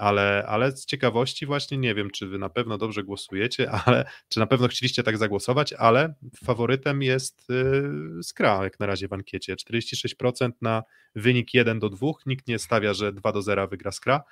Ale, 0.00 0.44
ale 0.48 0.76
z 0.76 0.86
ciekawości 0.86 1.46
właśnie 1.46 1.78
nie 1.78 1.94
wiem, 1.94 2.10
czy 2.10 2.26
wy 2.26 2.38
na 2.38 2.48
pewno 2.48 2.78
dobrze 2.78 3.04
głosujecie, 3.04 3.70
ale 3.84 4.10
czy 4.28 4.38
na 4.40 4.46
pewno 4.46 4.68
chcieliście 4.68 5.02
tak 5.02 5.18
zagłosować, 5.18 5.72
ale 5.72 6.14
faworytem 6.44 7.02
jest 7.02 7.48
yy, 7.48 8.22
Skra 8.22 8.64
jak 8.64 8.80
na 8.80 8.86
razie 8.86 9.08
w 9.08 9.12
ankiecie. 9.12 9.56
46% 9.56 10.50
na 10.62 10.82
wynik 11.14 11.54
1 11.54 11.78
do 11.78 11.90
2. 11.90 12.08
Nikt 12.26 12.48
nie 12.48 12.58
stawia, 12.58 12.94
że 12.94 13.12
2 13.12 13.32
do 13.32 13.42
0 13.42 13.68
wygra 13.68 13.92
Skra, 13.92 14.24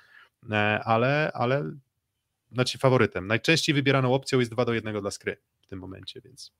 e, 0.51 0.79
ale, 0.83 1.31
ale 1.33 1.71
znaczy 2.51 2.77
faworytem. 2.77 3.27
Najczęściej 3.27 3.75
wybieraną 3.75 4.13
opcją 4.13 4.39
jest 4.39 4.51
2 4.51 4.65
do 4.65 4.73
1 4.73 5.01
dla 5.01 5.11
Skry 5.11 5.37
w 5.61 5.67
tym 5.67 5.79
momencie, 5.79 6.21
więc 6.21 6.51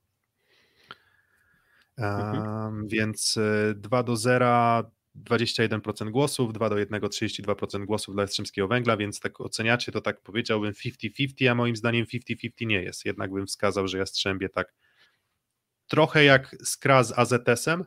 Um, 2.00 2.88
więc 2.88 3.38
y, 3.38 3.74
2 3.76 4.04
do 4.04 4.16
0, 4.16 4.92
21% 5.16 6.10
głosów, 6.10 6.54
2 6.54 6.70
do 6.70 6.78
1, 6.78 7.02
32% 7.02 7.86
głosów 7.86 8.16
dla 8.16 8.24
Jastrzębskiego 8.24 8.68
Węgla, 8.68 8.98
więc 8.98 9.20
tak 9.20 9.42
oceniacie, 9.42 9.92
to 9.92 10.02
tak 10.02 10.22
powiedziałbym 10.22 10.74
50-50, 10.74 11.48
a 11.48 11.56
moim 11.56 11.76
zdaniem 11.76 12.06
50-50 12.06 12.52
nie 12.62 12.84
jest. 12.84 13.06
Jednak 13.06 13.32
bym 13.32 13.48
wskazał, 13.48 13.88
że 13.88 13.98
Jastrzębie 13.98 14.50
tak 14.50 14.74
trochę 15.88 16.24
jak 16.24 16.56
Skra 16.64 17.04
z 17.04 17.20
AZS-em, 17.20 17.86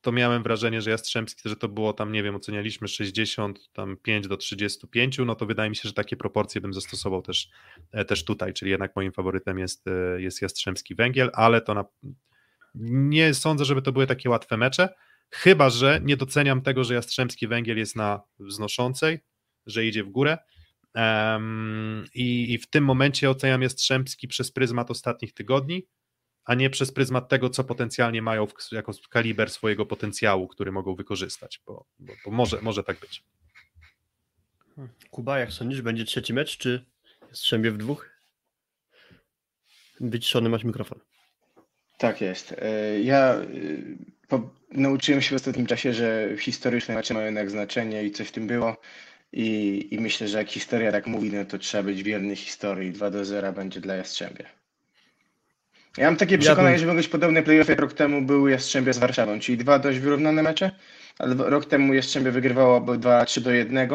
to 0.00 0.12
miałem 0.12 0.42
wrażenie, 0.42 0.82
że 0.82 0.90
Jastrzębski, 0.90 1.48
że 1.48 1.56
to 1.56 1.68
było 1.68 1.92
tam, 1.92 2.12
nie 2.12 2.22
wiem, 2.22 2.34
ocenialiśmy 2.34 2.88
60, 2.88 3.72
tam 3.72 3.96
5 3.96 4.28
do 4.28 4.36
35, 4.36 5.18
no 5.18 5.34
to 5.34 5.46
wydaje 5.46 5.70
mi 5.70 5.76
się, 5.76 5.88
że 5.88 5.92
takie 5.92 6.16
proporcje 6.16 6.60
bym 6.60 6.74
zastosował 6.74 7.22
też, 7.22 7.48
e, 7.92 8.04
też 8.04 8.24
tutaj, 8.24 8.54
czyli 8.54 8.70
jednak 8.70 8.96
moim 8.96 9.12
faworytem 9.12 9.58
jest, 9.58 9.88
e, 9.88 10.22
jest 10.22 10.42
Jastrzębski 10.42 10.94
Węgiel, 10.94 11.30
ale 11.34 11.60
to 11.60 11.74
na, 11.74 11.84
nie 12.74 13.34
sądzę, 13.34 13.64
żeby 13.64 13.82
to 13.82 13.92
były 13.92 14.06
takie 14.06 14.30
łatwe 14.30 14.56
mecze, 14.56 14.88
chyba, 15.30 15.70
że 15.70 16.00
nie 16.04 16.16
doceniam 16.16 16.62
tego, 16.62 16.84
że 16.84 16.94
Jastrzębski 16.94 17.48
Węgiel 17.48 17.78
jest 17.78 17.96
na 17.96 18.22
wznoszącej, 18.38 19.18
że 19.66 19.86
idzie 19.86 20.04
w 20.04 20.08
górę 20.10 20.38
um, 20.94 22.04
i, 22.14 22.52
i 22.52 22.58
w 22.58 22.70
tym 22.70 22.84
momencie 22.84 23.30
oceniam 23.30 23.62
Jastrzębski 23.62 24.28
przez 24.28 24.52
pryzmat 24.52 24.90
ostatnich 24.90 25.34
tygodni, 25.34 25.86
a 26.44 26.54
nie 26.54 26.70
przez 26.70 26.92
pryzmat 26.92 27.28
tego, 27.28 27.50
co 27.50 27.64
potencjalnie 27.64 28.22
mają 28.22 28.46
w, 28.46 28.72
jako 28.72 28.92
kaliber 29.10 29.50
swojego 29.50 29.86
potencjału, 29.86 30.48
który 30.48 30.72
mogą 30.72 30.94
wykorzystać, 30.94 31.60
bo, 31.66 31.84
bo, 31.98 32.12
bo 32.24 32.30
może, 32.30 32.60
może 32.62 32.84
tak 32.84 33.00
być. 33.00 33.24
Kuba, 35.10 35.38
jak 35.38 35.52
sądzisz, 35.52 35.82
będzie 35.82 36.04
trzeci 36.04 36.34
mecz, 36.34 36.58
czy 36.58 36.84
Jastrzębie 37.28 37.70
w 37.70 37.78
dwóch? 37.78 38.10
Wyciszony 40.00 40.48
masz 40.48 40.64
mikrofon. 40.64 41.00
Tak 41.98 42.20
jest. 42.20 42.54
E, 42.58 43.00
Ja 43.00 43.34
e, 43.34 43.44
po, 44.28 44.50
nauczyłem 44.72 45.22
się 45.22 45.30
w 45.30 45.40
ostatnim 45.40 45.66
czasie, 45.66 45.92
że 45.94 46.28
historyczne 46.38 46.94
mecze 46.94 47.14
mają 47.14 47.26
jednak 47.26 47.50
znaczenie 47.50 48.04
i 48.04 48.10
coś 48.10 48.28
w 48.28 48.32
tym 48.32 48.46
było. 48.46 48.76
I, 49.32 49.88
I 49.90 50.00
myślę, 50.00 50.28
że 50.28 50.38
jak 50.38 50.48
historia 50.48 50.92
tak 50.92 51.06
mówi, 51.06 51.32
no 51.32 51.44
to 51.44 51.58
trzeba 51.58 51.82
być 51.82 52.02
wierny 52.02 52.36
historii. 52.36 52.92
2 52.92 53.10
do 53.10 53.24
0 53.24 53.52
będzie 53.52 53.80
dla 53.80 53.94
Jastrzębia. 53.94 54.44
Ja 55.98 56.04
mam 56.06 56.16
takie 56.16 56.34
Ja 56.34 56.40
przekonanie, 56.40 56.74
bym- 56.74 56.80
że 56.80 56.86
mogą 56.86 56.96
być 56.96 57.08
podobne 57.08 57.42
playoffy 57.42 57.72
jak 57.72 57.80
rok 57.80 57.92
temu 57.92 58.22
były 58.22 58.50
Jastrzębie 58.50 58.92
z 58.92 58.98
Warszawą, 58.98 59.40
czyli 59.40 59.58
dwa 59.58 59.78
dość 59.78 59.98
wyrównane 59.98 60.42
mecze, 60.42 60.70
ale 61.18 61.34
rok 61.34 61.66
temu 61.66 61.94
Jastrzębie 61.94 62.30
wygrywało 62.30 62.80
2-3 62.80 63.40
do 63.40 63.50
1, 63.50 63.88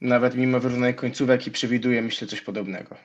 nawet 0.00 0.34
mimo 0.36 0.60
wyrównanych 0.60 0.96
końcówek 0.96 1.46
i 1.46 1.50
przewiduje 1.50 2.02
myślę 2.02 2.28
coś 2.28 2.40
podobnego. 2.40 2.96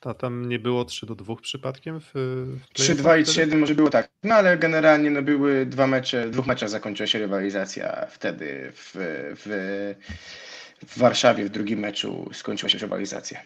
To 0.00 0.14
tam 0.14 0.48
nie 0.48 0.58
było 0.58 0.84
3 0.84 1.06
do 1.06 1.14
2 1.14 1.36
przypadkiem 1.36 2.00
w, 2.00 2.10
w 2.14 2.80
3-2 2.80 2.92
i 2.92 3.02
playoffach 3.02 3.34
wtedy? 3.34 3.52
3-1 3.52 3.58
może 3.58 3.74
było 3.74 3.90
tak, 3.90 4.08
no 4.22 4.34
ale 4.34 4.58
generalnie 4.58 5.10
no 5.10 5.22
były 5.22 5.66
dwa 5.66 5.86
mecze, 5.86 6.26
w 6.26 6.30
dwóch 6.30 6.46
meczach 6.46 6.68
zakończyła 6.68 7.06
się 7.06 7.18
rywalizacja 7.18 8.06
wtedy 8.10 8.72
w, 8.74 8.94
w, 9.36 9.94
w 10.86 10.98
Warszawie 10.98 11.44
w 11.44 11.48
drugim 11.48 11.78
meczu 11.78 12.30
skończyła 12.32 12.68
się 12.70 12.78
rywalizacja. 12.78 13.40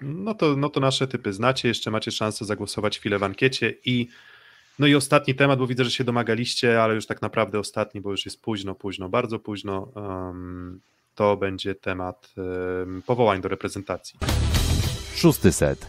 No 0.00 0.34
to, 0.34 0.56
no 0.56 0.68
to 0.68 0.80
nasze 0.80 1.08
typy 1.08 1.32
znacie, 1.32 1.68
jeszcze 1.68 1.90
macie 1.90 2.10
szansę 2.10 2.44
zagłosować 2.44 2.98
chwilę 2.98 3.18
w 3.18 3.22
ankiecie 3.22 3.74
i 3.84 4.08
no 4.78 4.86
i 4.86 4.94
ostatni 4.94 5.34
temat, 5.34 5.58
bo 5.58 5.66
widzę, 5.66 5.84
że 5.84 5.90
się 5.90 6.04
domagaliście, 6.04 6.82
ale 6.82 6.94
już 6.94 7.06
tak 7.06 7.22
naprawdę 7.22 7.58
ostatni, 7.58 8.00
bo 8.00 8.10
już 8.10 8.24
jest 8.24 8.42
późno, 8.42 8.74
późno, 8.74 9.08
bardzo 9.08 9.38
późno, 9.38 9.92
em, 9.96 10.80
to 11.14 11.36
będzie 11.36 11.74
temat 11.74 12.34
em, 12.82 13.02
powołań 13.06 13.40
do 13.40 13.48
reprezentacji. 13.48 14.18
Szósty 15.18 15.52
set. 15.52 15.86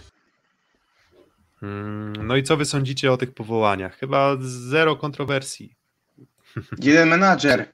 Mm, 1.64 2.28
No 2.28 2.36
i 2.36 2.44
co 2.44 2.58
wy 2.58 2.66
sądzicie 2.66 3.12
o 3.12 3.18
tych 3.18 3.34
powołaniach? 3.34 3.98
Chyba 3.98 4.38
zero 4.42 4.96
kontrowersji. 4.96 5.76
Jeden 6.84 7.10
menadżer. 7.10 7.74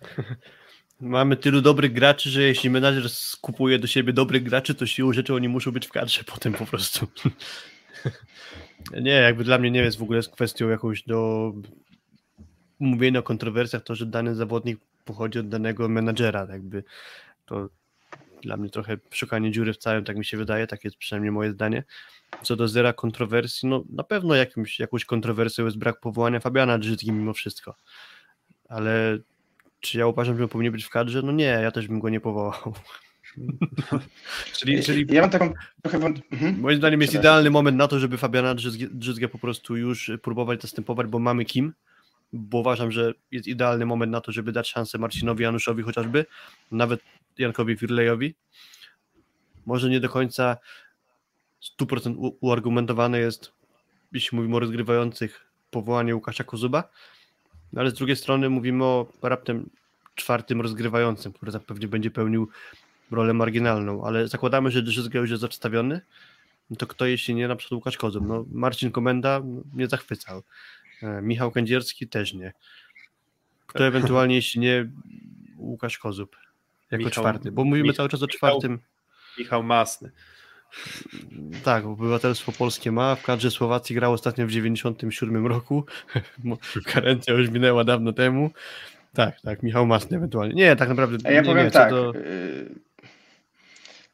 Mamy 1.00 1.36
tylu 1.36 1.60
dobrych 1.60 1.92
graczy, 1.92 2.30
że 2.30 2.42
jeśli 2.42 2.70
menadżer 2.70 3.10
skupuje 3.10 3.78
do 3.78 3.86
siebie 3.86 4.12
dobrych 4.12 4.42
graczy, 4.42 4.74
to 4.74 4.86
siłą 4.86 5.12
rzeczy 5.12 5.34
oni 5.34 5.48
muszą 5.48 5.72
być 5.72 5.86
w 5.86 5.92
kadrze 5.92 6.24
potem 6.34 6.52
po 6.52 6.66
prostu. 6.66 7.06
nie, 9.00 9.10
jakby 9.10 9.44
dla 9.44 9.58
mnie 9.58 9.70
nie 9.70 9.80
jest 9.80 9.98
w 9.98 10.02
ogóle 10.02 10.22
z 10.22 10.28
kwestią 10.28 10.68
jakąś 10.68 11.02
do 11.02 11.52
mówienia 12.78 13.20
o 13.20 13.22
kontrowersjach 13.22 13.82
to, 13.82 13.94
że 13.94 14.06
dany 14.06 14.34
zawodnik 14.34 14.80
pochodzi 15.04 15.38
od 15.38 15.48
danego 15.48 15.88
menadżera, 15.88 16.46
jakby 16.50 16.84
to 17.46 17.68
dla 18.46 18.56
mnie 18.56 18.70
trochę 18.70 18.96
szukanie 19.10 19.50
dziury 19.50 19.72
w 19.72 19.76
całym, 19.76 20.04
tak 20.04 20.16
mi 20.16 20.24
się 20.24 20.36
wydaje, 20.36 20.66
tak 20.66 20.84
jest 20.84 20.96
przynajmniej 20.96 21.32
moje 21.32 21.50
zdanie. 21.50 21.84
Co 22.42 22.56
do 22.56 22.68
zera 22.68 22.92
kontrowersji, 22.92 23.68
no 23.68 23.84
na 23.90 24.04
pewno 24.04 24.34
jakimś, 24.34 24.80
jakąś 24.80 25.04
kontrowersją 25.04 25.64
jest 25.64 25.78
brak 25.78 26.00
powołania 26.00 26.40
Fabiana 26.40 26.78
Drzytki 26.78 27.12
mimo 27.12 27.32
wszystko, 27.32 27.76
ale 28.68 29.18
czy 29.80 29.98
ja 29.98 30.06
uważam, 30.06 30.38
że 30.38 30.48
powinien 30.48 30.72
być 30.72 30.84
w 30.84 30.90
kadrze? 30.90 31.22
No 31.22 31.32
nie, 31.32 31.44
ja 31.44 31.70
też 31.70 31.88
bym 31.88 32.00
go 32.00 32.08
nie 32.08 32.20
powołał. 32.20 32.74
Czyli, 34.52 34.82
czyli 34.82 35.14
Ja 35.14 35.20
mam 35.20 35.30
taką 35.30 35.54
trochę 35.82 35.98
wąt... 35.98 36.20
mhm. 36.32 36.60
Moim 36.60 36.78
zdaniem 36.78 37.00
jest 37.00 37.14
idealny 37.14 37.50
moment 37.50 37.76
na 37.76 37.88
to, 37.88 37.98
żeby 37.98 38.18
Fabiana 38.18 38.54
Drzyzgę, 38.54 38.86
Drzyzgę 38.90 39.28
po 39.28 39.38
prostu 39.38 39.76
już 39.76 40.10
próbować 40.22 40.62
zastępować, 40.62 41.06
bo 41.06 41.18
mamy 41.18 41.44
kim, 41.44 41.72
bo 42.32 42.58
uważam, 42.58 42.92
że 42.92 43.14
jest 43.30 43.46
idealny 43.46 43.86
moment 43.86 44.12
na 44.12 44.20
to, 44.20 44.32
żeby 44.32 44.52
dać 44.52 44.68
szansę 44.68 44.98
Marcinowi 44.98 45.42
Januszowi 45.42 45.82
chociażby, 45.82 46.26
nawet 46.70 47.00
Jankowi 47.38 47.76
Firlejowi. 47.76 48.34
Może 49.66 49.90
nie 49.90 50.00
do 50.00 50.08
końca 50.08 50.56
100% 51.80 52.14
u- 52.16 52.36
uargumentowane 52.40 53.18
jest, 53.18 53.52
jeśli 54.12 54.36
mówimy 54.36 54.56
o 54.56 54.60
rozgrywających, 54.60 55.46
powołanie 55.70 56.14
Łukasza 56.14 56.44
Kozuba, 56.44 56.90
no 57.72 57.80
ale 57.80 57.90
z 57.90 57.94
drugiej 57.94 58.16
strony 58.16 58.48
mówimy 58.48 58.84
o 58.84 59.06
raptem 59.22 59.70
czwartym 60.14 60.60
rozgrywającym, 60.60 61.32
który 61.32 61.52
zapewne 61.52 61.88
będzie 61.88 62.10
pełnił 62.10 62.48
rolę 63.10 63.34
marginalną, 63.34 64.04
ale 64.04 64.28
zakładamy, 64.28 64.70
że 64.70 64.82
Drzyzga 64.82 65.20
już 65.20 65.30
jest 65.30 65.44
odstawiony, 65.44 66.00
no 66.70 66.76
to 66.76 66.86
kto 66.86 67.06
jeśli 67.06 67.34
nie, 67.34 67.48
na 67.48 67.56
przykład 67.56 67.76
Łukasz 67.76 67.96
Kozub, 67.96 68.24
no 68.26 68.44
Marcin 68.52 68.90
Komenda 68.90 69.42
nie 69.74 69.86
zachwycał, 69.88 70.42
e, 71.02 71.22
Michał 71.22 71.50
Kędzierski 71.50 72.08
też 72.08 72.34
nie, 72.34 72.52
kto 73.66 73.86
ewentualnie 73.86 74.34
jeśli 74.34 74.60
nie, 74.60 74.90
Łukasz 75.58 75.98
Kozub 75.98 76.36
jako 76.90 77.04
Michał- 77.04 77.22
czwarty, 77.24 77.52
bo 77.52 77.64
mówimy 77.64 77.82
Michał- 77.82 77.96
cały 77.96 78.08
czas 78.08 78.22
o 78.22 78.26
Michał- 78.26 78.36
czwartym, 78.38 78.78
Michał 79.38 79.62
Masny. 79.62 80.10
tak, 81.64 81.86
obywatelstwo 81.86 82.52
polskie 82.52 82.92
ma, 82.92 83.14
w 83.14 83.22
kadrze 83.22 83.50
Słowacji 83.50 83.94
grał 83.94 84.12
ostatnio 84.12 84.46
w 84.46 84.50
97 84.50 85.46
roku, 85.46 85.84
karencja 86.94 87.34
już 87.34 87.50
minęła 87.50 87.84
dawno 87.84 88.12
temu, 88.12 88.50
tak, 89.14 89.40
tak, 89.40 89.62
Michał 89.62 89.86
Masny 89.86 90.16
ewentualnie, 90.16 90.54
nie, 90.54 90.76
tak 90.76 90.88
naprawdę, 90.88 91.16
A 91.24 91.30
ja 91.32 91.40
nie, 91.40 91.46
powiem 91.48 91.64
nie, 91.64 91.70
co 91.70 91.78
tak. 91.78 91.90
do- 91.90 92.14
y, 92.14 92.86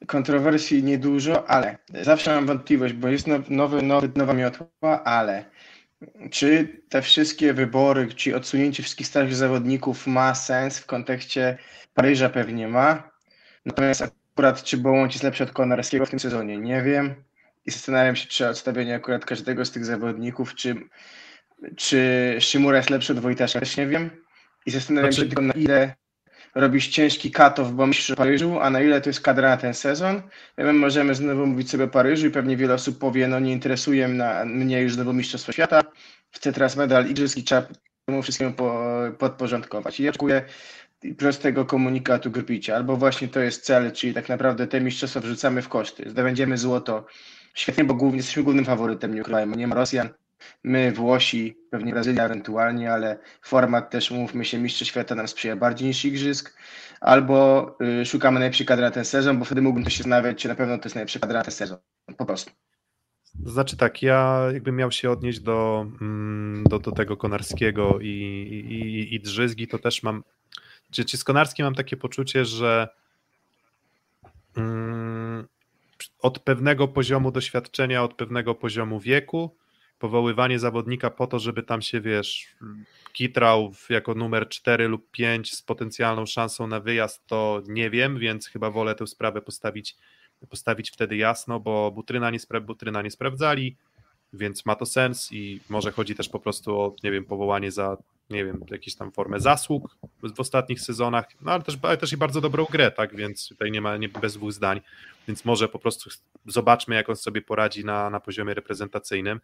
Kontrowersji 0.06 0.82
niedużo, 0.82 1.50
ale 1.50 1.78
zawsze 2.02 2.34
mam 2.34 2.46
wątpliwość, 2.46 2.94
bo 2.94 3.08
jest 3.08 3.26
now- 3.26 3.50
nowy, 3.50 3.82
nowy, 3.82 4.10
nowa 4.16 4.32
miotła, 4.34 5.04
ale 5.04 5.44
czy 6.30 6.80
te 6.88 7.02
wszystkie 7.02 7.54
wybory, 7.54 8.08
czy 8.14 8.36
odsunięcie 8.36 8.82
wszystkich 8.82 9.06
starych 9.06 9.34
zawodników 9.34 10.06
ma 10.06 10.34
sens 10.34 10.78
w 10.78 10.86
kontekście 10.86 11.58
Paryża 11.94 12.28
pewnie 12.28 12.68
ma. 12.68 13.10
Natomiast 13.66 14.02
akurat 14.02 14.62
czy 14.62 14.76
Bołądź 14.76 15.12
jest 15.12 15.24
lepszy 15.24 15.44
od 15.44 15.52
Konarskiego 15.52 16.06
w 16.06 16.10
tym 16.10 16.20
sezonie, 16.20 16.58
nie 16.58 16.82
wiem. 16.82 17.14
I 17.66 17.70
zastanawiam 17.70 18.16
się, 18.16 18.28
czy 18.28 18.48
odstawienie 18.48 18.94
akurat 18.94 19.24
każdego 19.24 19.64
z 19.64 19.70
tych 19.70 19.84
zawodników, 19.84 20.54
czy, 20.54 20.76
czy 21.76 22.36
Szymura 22.40 22.76
jest 22.76 22.90
lepszy 22.90 23.12
od 23.12 23.18
Wojtasza, 23.18 23.60
też 23.60 23.76
nie 23.76 23.86
wiem. 23.86 24.10
I 24.66 24.70
zastanawiam 24.70 25.12
Znaczy- 25.12 25.28
się 25.28 25.34
tylko 25.34 25.42
na 25.42 25.54
ile 25.54 25.94
robisz 26.54 26.88
ciężki 26.88 27.30
cut-off, 27.30 27.72
bo 27.72 27.86
myślisz 27.86 28.10
o 28.10 28.16
Paryżu, 28.16 28.60
a 28.60 28.70
na 28.70 28.80
ile 28.80 29.00
to 29.00 29.10
jest 29.10 29.20
kadra 29.20 29.48
na 29.48 29.56
ten 29.56 29.74
sezon. 29.74 30.22
My 30.58 30.72
możemy 30.72 31.14
znowu 31.14 31.46
mówić 31.46 31.70
sobie 31.70 31.84
o 31.84 31.88
Paryżu 31.88 32.26
i 32.26 32.30
pewnie 32.30 32.56
wiele 32.56 32.74
osób 32.74 32.98
powie, 32.98 33.28
no 33.28 33.40
nie 33.40 33.52
interesuje 33.52 34.08
mnie 34.44 34.82
już 34.82 34.94
znowu 34.94 35.12
Mistrzostwo 35.12 35.52
Świata, 35.52 35.80
chcę 36.30 36.52
teraz 36.52 36.76
medal 36.76 37.06
igrzysk 37.06 37.38
i 37.38 37.44
trzeba 37.44 37.62
temu 38.04 38.22
wszystkiemu 38.22 38.52
po, 38.52 38.84
podporządkować. 39.18 40.00
I 40.00 40.02
ja 40.02 40.10
oczekuję 40.10 40.42
prostego 41.18 41.64
komunikatu 41.64 42.30
grupicia, 42.30 42.76
albo 42.76 42.96
właśnie 42.96 43.28
to 43.28 43.40
jest 43.40 43.64
cel, 43.64 43.92
czyli 43.92 44.14
tak 44.14 44.28
naprawdę 44.28 44.66
te 44.66 44.80
mistrzostwa 44.80 45.20
wrzucamy 45.20 45.62
w 45.62 45.68
koszty, 45.68 46.10
zdobędziemy 46.10 46.58
złoto, 46.58 47.06
świetnie, 47.54 47.84
bo 47.84 47.94
głównie 47.94 48.16
jesteśmy 48.16 48.42
głównym 48.42 48.64
faworytem, 48.64 49.14
nie 49.14 49.20
ukrywajmy, 49.20 49.56
nie 49.56 49.66
ma 49.66 49.74
Rosjan, 49.74 50.08
my, 50.64 50.92
Włosi, 50.92 51.58
pewnie 51.70 51.92
Brazylia 51.92 52.24
ewentualnie, 52.24 52.92
ale 52.92 53.18
format 53.42 53.90
też, 53.90 54.10
mówmy 54.10 54.44
się, 54.44 54.58
Mistrzostw 54.58 54.90
Świata 54.90 55.14
nam 55.14 55.28
sprzyja 55.28 55.56
bardziej 55.56 55.88
niż 55.88 56.04
Igrzysk, 56.04 56.56
albo 57.00 57.66
y, 58.02 58.06
szukamy 58.06 58.40
najlepszej 58.40 58.66
kadry 58.66 58.84
na 58.84 58.90
ten 58.90 59.04
sezon, 59.04 59.38
bo 59.38 59.44
wtedy 59.44 59.62
mógłbym 59.62 59.90
się 59.90 59.96
zastanawiać, 59.96 60.38
czy 60.38 60.48
na 60.48 60.54
pewno 60.54 60.78
to 60.78 60.84
jest 60.84 60.94
najlepsza 60.94 61.18
kadra 61.18 61.38
na 61.38 61.44
ten 61.44 61.54
sezon, 61.54 61.78
po 62.16 62.26
prostu. 62.26 62.50
Znaczy 63.44 63.76
tak, 63.76 64.02
ja 64.02 64.48
jakbym 64.52 64.76
miał 64.76 64.92
się 64.92 65.10
odnieść 65.10 65.40
do, 65.40 65.86
mm, 66.00 66.64
do, 66.68 66.78
do 66.78 66.92
tego 66.92 67.16
Konarskiego 67.16 67.98
i, 68.00 68.08
i, 68.08 69.14
i 69.14 69.20
Drzyzgi, 69.20 69.68
to 69.68 69.78
też 69.78 70.02
mam, 70.02 70.24
czy 70.90 71.16
z 71.16 71.24
Konarskim 71.24 71.64
mam 71.64 71.74
takie 71.74 71.96
poczucie, 71.96 72.44
że 72.44 72.88
mm, 74.56 75.48
od 76.18 76.38
pewnego 76.38 76.88
poziomu 76.88 77.32
doświadczenia, 77.32 78.02
od 78.02 78.14
pewnego 78.14 78.54
poziomu 78.54 79.00
wieku, 79.00 79.56
powoływanie 80.02 80.58
zawodnika 80.58 81.10
po 81.10 81.26
to, 81.26 81.38
żeby 81.38 81.62
tam 81.62 81.82
się, 81.82 82.00
wiesz, 82.00 82.46
kitrał 83.12 83.72
jako 83.90 84.14
numer 84.14 84.48
4 84.48 84.88
lub 84.88 85.10
5 85.10 85.52
z 85.52 85.62
potencjalną 85.62 86.26
szansą 86.26 86.66
na 86.66 86.80
wyjazd, 86.80 87.26
to 87.26 87.62
nie 87.68 87.90
wiem, 87.90 88.18
więc 88.18 88.46
chyba 88.48 88.70
wolę 88.70 88.94
tę 88.94 89.06
sprawę 89.06 89.42
postawić 89.42 89.96
postawić 90.50 90.90
wtedy 90.90 91.16
jasno, 91.16 91.60
bo 91.60 91.90
Butryna 91.90 92.30
nie, 92.30 92.38
spra- 92.38 92.60
Butryna 92.60 93.02
nie 93.02 93.10
sprawdzali, 93.10 93.76
więc 94.32 94.66
ma 94.66 94.74
to 94.74 94.86
sens 94.86 95.32
i 95.32 95.60
może 95.68 95.92
chodzi 95.92 96.14
też 96.14 96.28
po 96.28 96.40
prostu 96.40 96.80
o, 96.80 96.96
nie 97.04 97.10
wiem, 97.10 97.24
powołanie 97.24 97.70
za, 97.70 97.96
nie 98.30 98.44
wiem, 98.44 98.64
jakąś 98.70 98.94
tam 98.94 99.12
formę 99.12 99.40
zasług 99.40 99.96
w 100.36 100.40
ostatnich 100.40 100.80
sezonach, 100.80 101.26
no 101.40 101.52
ale 101.52 101.62
też, 101.62 101.78
ale 101.82 101.96
też 101.96 102.12
i 102.12 102.16
bardzo 102.16 102.40
dobrą 102.40 102.64
grę, 102.64 102.90
tak, 102.90 103.16
więc 103.16 103.48
tutaj 103.48 103.70
nie 103.70 103.80
ma 103.80 103.96
nie, 103.96 104.08
bez 104.08 104.34
dwóch 104.34 104.52
zdań, 104.52 104.80
więc 105.28 105.44
może 105.44 105.68
po 105.68 105.78
prostu 105.78 106.10
zobaczmy, 106.46 106.94
jak 106.94 107.08
on 107.08 107.16
sobie 107.16 107.42
poradzi 107.42 107.84
na, 107.84 108.10
na 108.10 108.20
poziomie 108.20 108.54
reprezentacyjnym. 108.54 109.40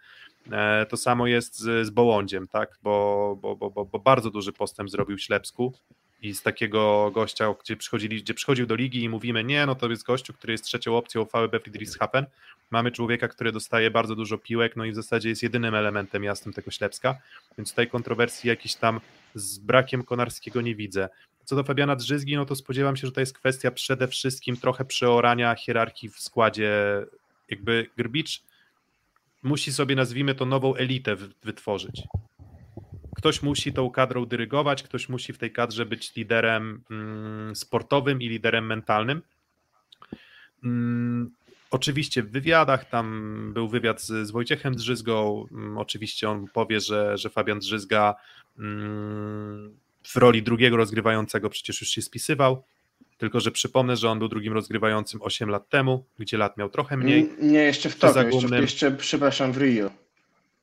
E, 0.53 0.87
to 0.87 0.97
samo 0.97 1.27
jest 1.27 1.59
z, 1.59 1.87
z 1.87 1.91
Bołądziem, 1.91 2.49
tak, 2.49 2.79
bo, 2.83 3.37
bo, 3.41 3.57
bo, 3.57 3.71
bo, 3.71 3.99
bardzo 3.99 4.31
duży 4.31 4.53
postęp 4.53 4.91
zrobił 4.91 5.19
Ślepsku, 5.19 5.75
i 6.23 6.35
z 6.35 6.43
takiego 6.43 7.11
gościa, 7.15 7.55
gdzie, 7.65 7.77
przychodzili, 7.77 8.23
gdzie 8.23 8.35
przychodził 8.35 8.67
do 8.67 8.75
ligi 8.75 9.03
i 9.03 9.09
mówimy, 9.09 9.45
nie, 9.45 9.67
no 9.67 9.75
to 9.75 9.91
jest 9.91 10.05
gościu, 10.05 10.33
który 10.33 10.53
jest 10.53 10.65
trzecią 10.65 10.97
opcją 10.97 11.25
VB 11.25 11.61
Friedrichshafen. 11.61 12.27
Mamy 12.71 12.93
człowieka, 12.93 13.29
który 13.29 13.53
dostaje 13.53 13.91
bardzo 13.91 14.15
dużo 14.15 14.39
piłek, 14.39 14.77
no 14.77 14.85
i 14.85 14.93
w 14.93 14.95
zasadzie 14.95 15.29
jest 15.29 15.43
jedynym 15.43 15.75
elementem 15.75 16.25
jasnym 16.25 16.55
tego 16.55 16.71
Ślepska, 16.71 17.19
więc 17.59 17.71
tutaj 17.71 17.89
kontrowersji 17.89 18.49
jakiś 18.49 18.75
tam 18.75 19.01
z 19.35 19.59
brakiem 19.59 20.03
Konarskiego 20.03 20.61
nie 20.61 20.75
widzę. 20.75 21.09
Co 21.45 21.57
do 21.57 21.65
Fabiana 21.65 21.97
Drzyzgi, 21.97 22.37
no 22.37 22.45
to 22.47 22.55
spodziewam 22.55 22.97
się, 22.97 23.07
że 23.07 23.13
to 23.13 23.21
jest 23.21 23.39
kwestia 23.39 23.71
przede 23.71 24.09
wszystkim 24.09 24.57
trochę 24.57 24.85
przeorania 24.85 25.55
hierarchii 25.55 26.09
w 26.09 26.21
składzie. 26.21 26.73
Jakby 27.51 27.87
Grbicz 27.97 28.43
musi 29.43 29.73
sobie, 29.73 29.97
nazwijmy 29.97 30.35
to, 30.35 30.45
nową 30.45 30.75
elitę 30.75 31.17
wy- 31.17 31.29
wytworzyć 31.45 32.03
ktoś 33.19 33.43
musi 33.43 33.73
tą 33.73 33.91
kadrą 33.91 34.27
dyrygować, 34.27 34.83
ktoś 34.83 35.09
musi 35.09 35.33
w 35.33 35.39
tej 35.39 35.53
kadrze 35.53 35.87
być 35.87 36.17
liderem 36.17 36.83
mm, 36.91 37.57
sportowym 37.57 38.23
i 38.23 38.29
liderem 38.29 38.67
mentalnym. 38.67 39.23
Mm, 40.65 41.31
Oczywiście 41.71 42.23
w 42.23 42.31
wywiadach, 42.31 42.89
tam 42.89 43.51
był 43.55 43.69
wywiad 43.69 44.03
z, 44.03 44.27
z 44.27 44.31
Wojciechem 44.31 44.75
Drzyzgą, 44.75 45.47
mm, 45.53 45.79
oczywiście 45.79 46.31
on 46.31 46.49
powie, 46.49 46.81
że, 46.81 47.19
że 47.19 47.31
Fabian 47.31 47.59
Drzyzga 47.59 48.15
w 50.03 50.17
roli 50.17 50.43
drugiego 50.43 50.77
rozgrywającego 50.77 51.51
przecież 51.51 51.81
już 51.81 51.91
się 51.91 52.03
spisywał, 52.03 52.63
tylko 53.19 53.41
że 53.41 53.51
przypomnę, 53.51 53.97
że 53.97 54.11
on 54.11 54.19
był 54.19 54.29
drugim 54.29 54.53
rozgrywającym 54.53 55.23
8 55.23 55.49
lat 55.49 55.69
temu, 55.69 56.05
gdzie 56.19 56.39
lat 56.39 56.57
miał 56.57 56.69
trochę 56.69 56.97
mniej. 56.97 57.31
Nie, 57.43 57.59
jeszcze 57.59 57.91
w 57.91 57.97
Tokio, 57.97 58.21
jeszcze, 58.21 58.61
jeszcze, 58.61 58.91
przepraszam, 58.91 59.53
w 59.53 59.57
Rio. 59.57 59.91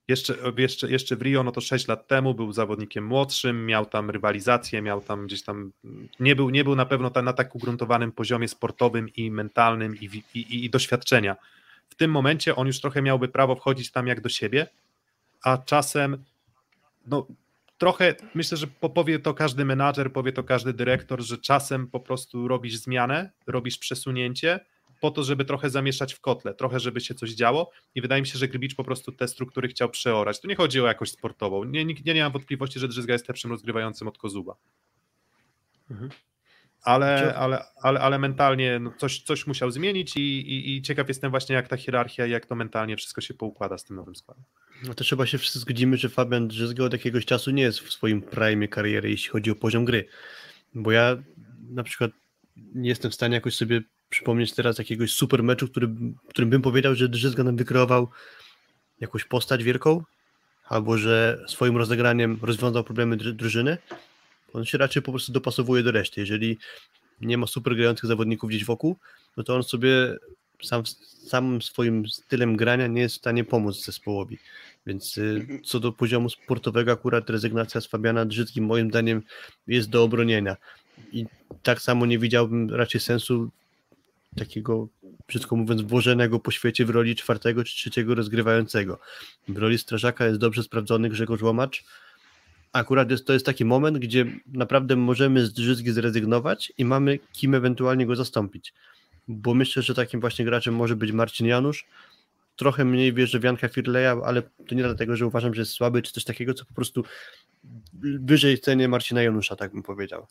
Jeszcze, 0.07 0.35
jeszcze, 0.57 0.91
jeszcze 0.91 1.15
w 1.15 1.21
Rio, 1.21 1.43
no 1.43 1.51
to 1.51 1.61
6 1.61 1.87
lat 1.87 2.07
temu 2.07 2.33
był 2.33 2.53
zawodnikiem 2.53 3.05
młodszym, 3.05 3.65
miał 3.65 3.85
tam 3.85 4.09
rywalizację, 4.09 4.81
miał 4.81 5.01
tam 5.01 5.27
gdzieś 5.27 5.43
tam, 5.43 5.71
nie 6.19 6.35
był, 6.35 6.49
nie 6.49 6.63
był 6.63 6.75
na 6.75 6.85
pewno 6.85 7.11
na 7.23 7.33
tak 7.33 7.55
ugruntowanym 7.55 8.11
poziomie 8.11 8.47
sportowym 8.47 9.09
i 9.09 9.31
mentalnym 9.31 9.95
i, 9.95 10.23
i, 10.33 10.65
i 10.65 10.69
doświadczenia. 10.69 11.35
W 11.89 11.95
tym 11.95 12.11
momencie 12.11 12.55
on 12.55 12.67
już 12.67 12.81
trochę 12.81 13.01
miałby 13.01 13.27
prawo 13.27 13.55
wchodzić 13.55 13.91
tam 13.91 14.07
jak 14.07 14.21
do 14.21 14.29
siebie, 14.29 14.67
a 15.43 15.57
czasem, 15.57 16.23
no 17.07 17.27
trochę, 17.77 18.15
myślę, 18.35 18.57
że 18.57 18.67
po- 18.67 18.89
powie 18.89 19.19
to 19.19 19.33
każdy 19.33 19.65
menadżer, 19.65 20.13
powie 20.13 20.31
to 20.31 20.43
każdy 20.43 20.73
dyrektor, 20.73 21.21
że 21.21 21.37
czasem 21.37 21.87
po 21.87 21.99
prostu 21.99 22.47
robisz 22.47 22.75
zmianę, 22.75 23.31
robisz 23.47 23.77
przesunięcie 23.77 24.59
po 25.01 25.11
to, 25.11 25.23
żeby 25.23 25.45
trochę 25.45 25.69
zamieszać 25.69 26.13
w 26.13 26.19
kotle, 26.19 26.53
trochę, 26.53 26.79
żeby 26.79 27.01
się 27.01 27.15
coś 27.15 27.31
działo 27.31 27.71
i 27.95 28.01
wydaje 28.01 28.21
mi 28.21 28.27
się, 28.27 28.39
że 28.39 28.47
Grybicz 28.47 28.75
po 28.75 28.83
prostu 28.83 29.11
te 29.11 29.27
struktury 29.27 29.67
chciał 29.67 29.89
przeorać. 29.89 30.41
Tu 30.41 30.47
nie 30.47 30.55
chodzi 30.55 30.81
o 30.81 30.87
jakość 30.87 31.11
sportową. 31.11 31.63
Nie, 31.63 31.85
nie, 31.85 31.95
nie 32.05 32.23
mam 32.23 32.31
wątpliwości, 32.31 32.79
że 32.79 32.87
Drzyzga 32.87 33.13
jest 33.13 33.27
lepszym 33.27 33.51
rozgrywającym 33.51 34.07
od 34.07 34.17
Kozuba. 34.17 34.55
Mhm. 35.91 36.09
Ale, 36.81 37.35
ale, 37.35 37.65
ale, 37.81 37.99
ale 37.99 38.19
mentalnie 38.19 38.79
no 38.79 38.93
coś, 38.97 39.21
coś 39.21 39.47
musiał 39.47 39.71
zmienić 39.71 40.17
i, 40.17 40.19
i, 40.19 40.75
i 40.75 40.81
ciekaw 40.81 41.07
jestem 41.07 41.31
właśnie, 41.31 41.55
jak 41.55 41.67
ta 41.67 41.77
hierarchia 41.77 42.25
i 42.25 42.31
jak 42.31 42.45
to 42.45 42.55
mentalnie 42.55 42.97
wszystko 42.97 43.21
się 43.21 43.33
poukłada 43.33 43.77
z 43.77 43.83
tym 43.83 43.95
nowym 43.95 44.15
składem. 44.15 44.43
No 44.83 44.93
to 44.93 45.03
chyba 45.03 45.25
się 45.25 45.37
wszyscy 45.37 45.59
zgodzimy, 45.59 45.97
że 45.97 46.09
Fabian 46.09 46.47
Drzyzga 46.47 46.83
od 46.83 46.93
jakiegoś 46.93 47.25
czasu 47.25 47.51
nie 47.51 47.63
jest 47.63 47.79
w 47.79 47.91
swoim 47.91 48.21
prime 48.21 48.67
kariery, 48.67 49.09
jeśli 49.09 49.29
chodzi 49.29 49.51
o 49.51 49.55
poziom 49.55 49.85
gry. 49.85 50.05
Bo 50.73 50.91
ja 50.91 51.17
na 51.69 51.83
przykład 51.83 52.11
nie 52.55 52.89
jestem 52.89 53.11
w 53.11 53.15
stanie 53.15 53.35
jakoś 53.35 53.55
sobie 53.55 53.81
przypomnieć 54.09 54.53
teraz 54.53 54.77
jakiegoś 54.77 55.11
super 55.11 55.43
meczu, 55.43 55.67
który, 55.67 55.89
którym 56.29 56.49
bym 56.49 56.61
powiedział, 56.61 56.95
że 56.95 57.09
Drzyzga 57.09 57.43
nam 57.43 57.55
wykreował 57.55 58.09
jakąś 58.99 59.23
postać 59.23 59.63
wielką, 59.63 60.03
albo 60.65 60.97
że 60.97 61.45
swoim 61.47 61.77
rozegraniem 61.77 62.39
rozwiązał 62.41 62.83
problemy 62.83 63.17
dru- 63.17 63.33
drużyny. 63.33 63.77
On 64.53 64.65
się 64.65 64.77
raczej 64.77 65.01
po 65.01 65.11
prostu 65.11 65.31
dopasowuje 65.31 65.83
do 65.83 65.91
reszty. 65.91 66.21
Jeżeli 66.21 66.57
nie 67.21 67.37
ma 67.37 67.47
super 67.47 67.75
grających 67.75 68.07
zawodników 68.07 68.49
gdzieś 68.49 68.65
wokół, 68.65 68.95
no 69.37 69.43
to 69.43 69.55
on 69.55 69.63
sobie 69.63 70.17
sam, 70.63 70.85
samym 71.27 71.61
swoim 71.61 72.07
stylem 72.07 72.55
grania 72.57 72.87
nie 72.87 73.01
jest 73.01 73.15
w 73.15 73.17
stanie 73.17 73.43
pomóc 73.43 73.85
zespołowi. 73.85 74.37
Więc 74.85 75.17
y, 75.17 75.47
co 75.63 75.79
do 75.79 75.91
poziomu 75.91 76.29
sportowego, 76.29 76.91
akurat 76.91 77.29
rezygnacja 77.29 77.81
z 77.81 77.87
Fabiana 77.87 78.25
Drzyzgi 78.25 78.61
moim 78.61 78.89
zdaniem 78.89 79.21
jest 79.67 79.89
do 79.89 80.03
obronienia. 80.03 80.57
I 81.11 81.25
tak 81.63 81.81
samo 81.81 82.05
nie 82.05 82.19
widziałbym 82.19 82.69
raczej 82.69 83.01
sensu 83.01 83.49
takiego, 84.35 84.87
brzydko 85.27 85.55
mówiąc, 85.55 85.81
włożonego 85.81 86.39
po 86.39 86.51
świecie 86.51 86.85
w 86.85 86.89
roli 86.89 87.15
czwartego 87.15 87.63
czy 87.63 87.75
trzeciego 87.75 88.15
rozgrywającego. 88.15 88.99
W 89.47 89.57
roli 89.57 89.77
strażaka 89.77 90.25
jest 90.25 90.39
dobrze 90.39 90.63
sprawdzony 90.63 91.09
Grzegorz 91.09 91.41
Łomacz. 91.41 91.83
Akurat 92.73 93.11
jest, 93.11 93.27
to 93.27 93.33
jest 93.33 93.45
taki 93.45 93.65
moment, 93.65 93.97
gdzie 93.97 94.25
naprawdę 94.47 94.95
możemy 94.95 95.45
z 95.45 95.53
Drzyzgi 95.53 95.91
zrezygnować 95.91 96.73
i 96.77 96.85
mamy 96.85 97.19
kim 97.33 97.55
ewentualnie 97.55 98.05
go 98.05 98.15
zastąpić. 98.15 98.73
Bo 99.27 99.53
myślę, 99.53 99.81
że 99.81 99.95
takim 99.95 100.19
właśnie 100.21 100.45
graczem 100.45 100.75
może 100.75 100.95
być 100.95 101.11
Marcin 101.11 101.47
Janusz. 101.47 101.85
Trochę 102.55 102.85
mniej 102.85 103.13
wierzę 103.13 103.39
w 103.39 103.43
Janka 103.43 103.67
Firleja, 103.67 104.17
ale 104.25 104.41
to 104.41 104.75
nie 104.75 104.83
dlatego, 104.83 105.15
że 105.15 105.27
uważam, 105.27 105.53
że 105.53 105.61
jest 105.61 105.71
słaby 105.71 106.01
czy 106.01 106.13
coś 106.13 106.23
takiego, 106.23 106.53
co 106.53 106.65
po 106.65 106.73
prostu 106.73 107.03
wyżej 108.03 108.59
cenie 108.59 108.87
Marcina 108.87 109.23
Janusza, 109.23 109.55
tak 109.55 109.71
bym 109.71 109.83
powiedział. 109.83 110.27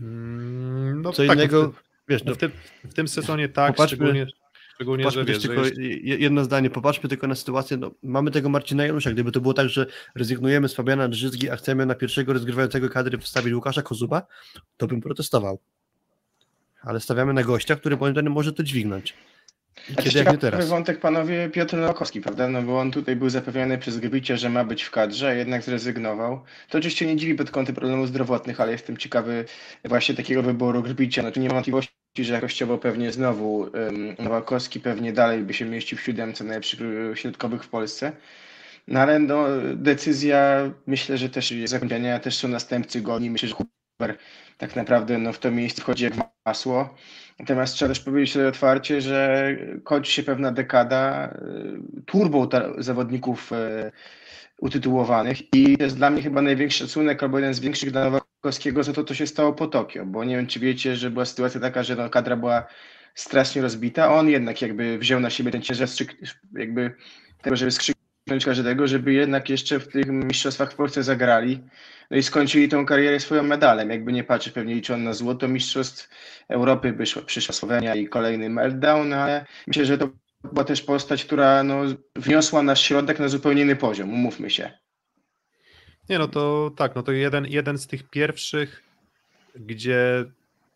Mm, 0.00 1.02
No, 1.02 1.12
Co 1.12 1.26
tak, 1.26 1.36
innego, 1.36 1.62
no 1.62 1.89
wiesz, 2.10 2.24
no, 2.24 2.34
w, 2.34 2.38
tym, 2.38 2.50
w 2.84 2.94
tym 2.94 3.08
sezonie 3.08 3.48
tak, 3.48 3.76
Popatrzmy- 3.76 3.86
szczególnie, 3.86 4.26
szczególnie 4.74 5.04
że 5.04 5.10
Popatrzmy 5.10 5.24
wiesz, 5.24 5.42
że 5.42 5.48
tylko 5.48 5.64
jest, 5.64 5.78
je- 5.78 6.16
jedno 6.16 6.44
zdanie, 6.44 6.70
popatrzmy 6.70 7.08
tylko 7.08 7.26
na 7.26 7.34
sytuację, 7.34 7.76
no, 7.76 7.90
mamy 8.02 8.30
tego 8.30 8.48
Marcina 8.48 8.86
Janusza, 8.86 9.10
gdyby 9.10 9.32
to 9.32 9.40
było 9.40 9.54
tak, 9.54 9.68
że 9.68 9.86
rezygnujemy 10.14 10.68
z 10.68 10.74
Fabiana 10.74 11.08
Drzyzgi, 11.08 11.50
a 11.50 11.56
chcemy 11.56 11.86
na 11.86 11.94
pierwszego 11.94 12.32
rozgrywającego 12.32 12.88
kadry 12.88 13.18
wstawić 13.18 13.54
Łukasza 13.54 13.82
Kozuba, 13.82 14.26
to 14.76 14.86
bym 14.86 15.00
protestował. 15.00 15.58
Ale 16.82 17.00
stawiamy 17.00 17.32
na 17.32 17.42
gościa, 17.42 17.76
który 17.76 17.96
moim 17.96 18.14
zdaniem 18.14 18.32
może 18.32 18.52
to 18.52 18.62
dźwignąć. 18.62 19.14
I 19.90 19.94
kiedy 19.94 20.00
jak 20.02 20.06
nie 20.06 20.12
ciekawy 20.20 20.38
teraz. 20.38 20.68
wątek 20.68 21.00
panowie 21.00 21.50
Piotr 21.50 21.76
Nowakowski, 21.76 22.20
prawda? 22.20 22.48
No 22.48 22.62
bo 22.62 22.80
on 22.80 22.90
tutaj 22.90 23.16
był 23.16 23.30
zapewniony 23.30 23.78
przez 23.78 23.98
Grybicia, 23.98 24.36
że 24.36 24.50
ma 24.50 24.64
być 24.64 24.82
w 24.82 24.90
kadrze, 24.90 25.28
a 25.28 25.32
jednak 25.34 25.62
zrezygnował. 25.62 26.42
To 26.68 26.78
oczywiście 26.78 27.06
nie 27.06 27.16
dziwi 27.16 27.34
pod 27.34 27.50
kątem 27.50 27.74
problemów 27.74 28.08
zdrowotnych, 28.08 28.60
ale 28.60 28.72
jestem 28.72 28.96
ciekawy 28.96 29.44
właśnie 29.84 30.14
takiego 30.14 30.42
wyboru 30.42 30.82
Grybicia. 30.82 31.22
No 31.22 31.30
tu 31.32 31.40
nie 31.40 31.48
ma 31.48 31.54
wątpliwości, 31.54 31.92
że 32.18 32.34
jakościowo 32.34 32.78
pewnie 32.78 33.12
znowu 33.12 33.56
um, 33.58 34.14
Nowakowski 34.18 34.80
pewnie 34.80 35.12
dalej 35.12 35.42
by 35.42 35.54
się 35.54 35.64
mieścił 35.64 35.98
w 35.98 36.00
siódemce 36.00 36.44
najlepszych 36.44 36.80
y, 36.80 37.12
środkowych 37.14 37.64
w 37.64 37.68
Polsce. 37.68 38.12
No 38.88 39.00
ale 39.00 39.18
no, 39.18 39.46
decyzja 39.74 40.70
myślę, 40.86 41.18
że 41.18 41.28
też 41.28 41.54
zakończenia, 41.64 42.18
też 42.18 42.36
są 42.36 42.48
następcy 42.48 43.00
goni. 43.00 43.30
Myślę, 43.30 43.48
że 43.48 43.54
Huber 43.54 44.16
tak 44.58 44.76
naprawdę 44.76 45.18
no, 45.18 45.32
w 45.32 45.38
to 45.38 45.50
miejsce 45.50 45.82
wchodzi 45.82 46.04
jak 46.04 46.14
masło. 46.46 46.94
Natomiast 47.38 47.74
trzeba 47.74 47.88
też 47.88 48.00
powiedzieć 48.00 48.32
sobie 48.32 48.48
otwarcie, 48.48 49.00
że 49.00 49.48
kończy 49.84 50.12
się 50.12 50.22
pewna 50.22 50.52
dekada 50.52 51.34
y, 51.98 52.02
turbo 52.06 52.48
zawodników 52.78 53.52
y, 53.52 53.92
utytułowanych 54.60 55.54
i 55.54 55.76
to 55.76 55.84
jest 55.84 55.96
dla 55.96 56.10
mnie 56.10 56.22
chyba 56.22 56.42
największy 56.42 56.78
szacunek 56.78 57.22
albo 57.22 57.38
jeden 57.38 57.54
z 57.54 57.60
większych 57.60 57.90
dla 57.90 58.20
Nowakowskiego 58.40 58.82
za 58.82 58.92
to, 58.92 59.04
co 59.04 59.14
się 59.14 59.26
stało 59.26 59.52
po 59.52 59.66
Tokio, 59.66 60.06
bo 60.06 60.24
nie 60.24 60.36
wiem, 60.36 60.46
czy 60.46 60.60
wiecie, 60.60 60.96
że 60.96 61.10
była 61.10 61.24
sytuacja 61.24 61.60
taka, 61.60 61.82
że 61.82 61.96
no, 61.96 62.10
kadra 62.10 62.36
była 62.36 62.66
strasznie 63.14 63.62
rozbita, 63.62 64.14
on 64.14 64.28
jednak 64.28 64.62
jakby 64.62 64.98
wziął 64.98 65.20
na 65.20 65.30
siebie 65.30 65.50
ten 65.50 65.62
ciężar 65.62 65.88
jakby 66.58 66.94
tego, 67.42 67.56
żeby 67.56 67.70
skrzyknąć 67.70 68.44
każdego, 68.44 68.86
żeby 68.86 69.12
jednak 69.12 69.50
jeszcze 69.50 69.80
w 69.80 69.88
tych 69.88 70.06
mistrzostwach 70.06 70.72
w 70.72 70.74
Polsce 70.74 71.02
zagrali. 71.02 71.60
No 72.10 72.16
i 72.16 72.22
skończyli 72.22 72.68
tą 72.68 72.86
karierę 72.86 73.20
swoim 73.20 73.46
medalem. 73.46 73.90
Jakby 73.90 74.12
nie 74.12 74.24
patrzeć, 74.24 74.52
pewnie 74.52 74.74
liczą 74.74 74.96
na 74.98 75.12
złoto 75.12 75.48
mistrzostw 75.48 76.08
Europy, 76.48 76.92
by 76.92 77.06
szła, 77.06 77.22
przyszła 77.22 77.54
Słowenia 77.54 77.94
i 77.94 78.08
kolejny 78.08 78.50
meltdown, 78.50 79.12
ale 79.12 79.46
myślę, 79.66 79.84
że 79.84 79.98
to 79.98 80.08
była 80.52 80.64
też 80.64 80.82
postać, 80.82 81.24
która 81.24 81.62
no, 81.62 81.82
wniosła 82.16 82.62
nasz 82.62 82.80
środek 82.80 83.18
na 83.18 83.28
zupełnie 83.28 83.62
inny 83.62 83.76
poziom, 83.76 84.12
umówmy 84.12 84.50
się. 84.50 84.70
Nie, 86.10 86.18
no 86.18 86.28
to 86.28 86.70
tak, 86.76 86.94
no 86.94 87.02
to 87.02 87.12
jeden, 87.12 87.46
jeden 87.46 87.78
z 87.78 87.86
tych 87.86 88.02
pierwszych, 88.02 88.82
gdzie, 89.54 90.24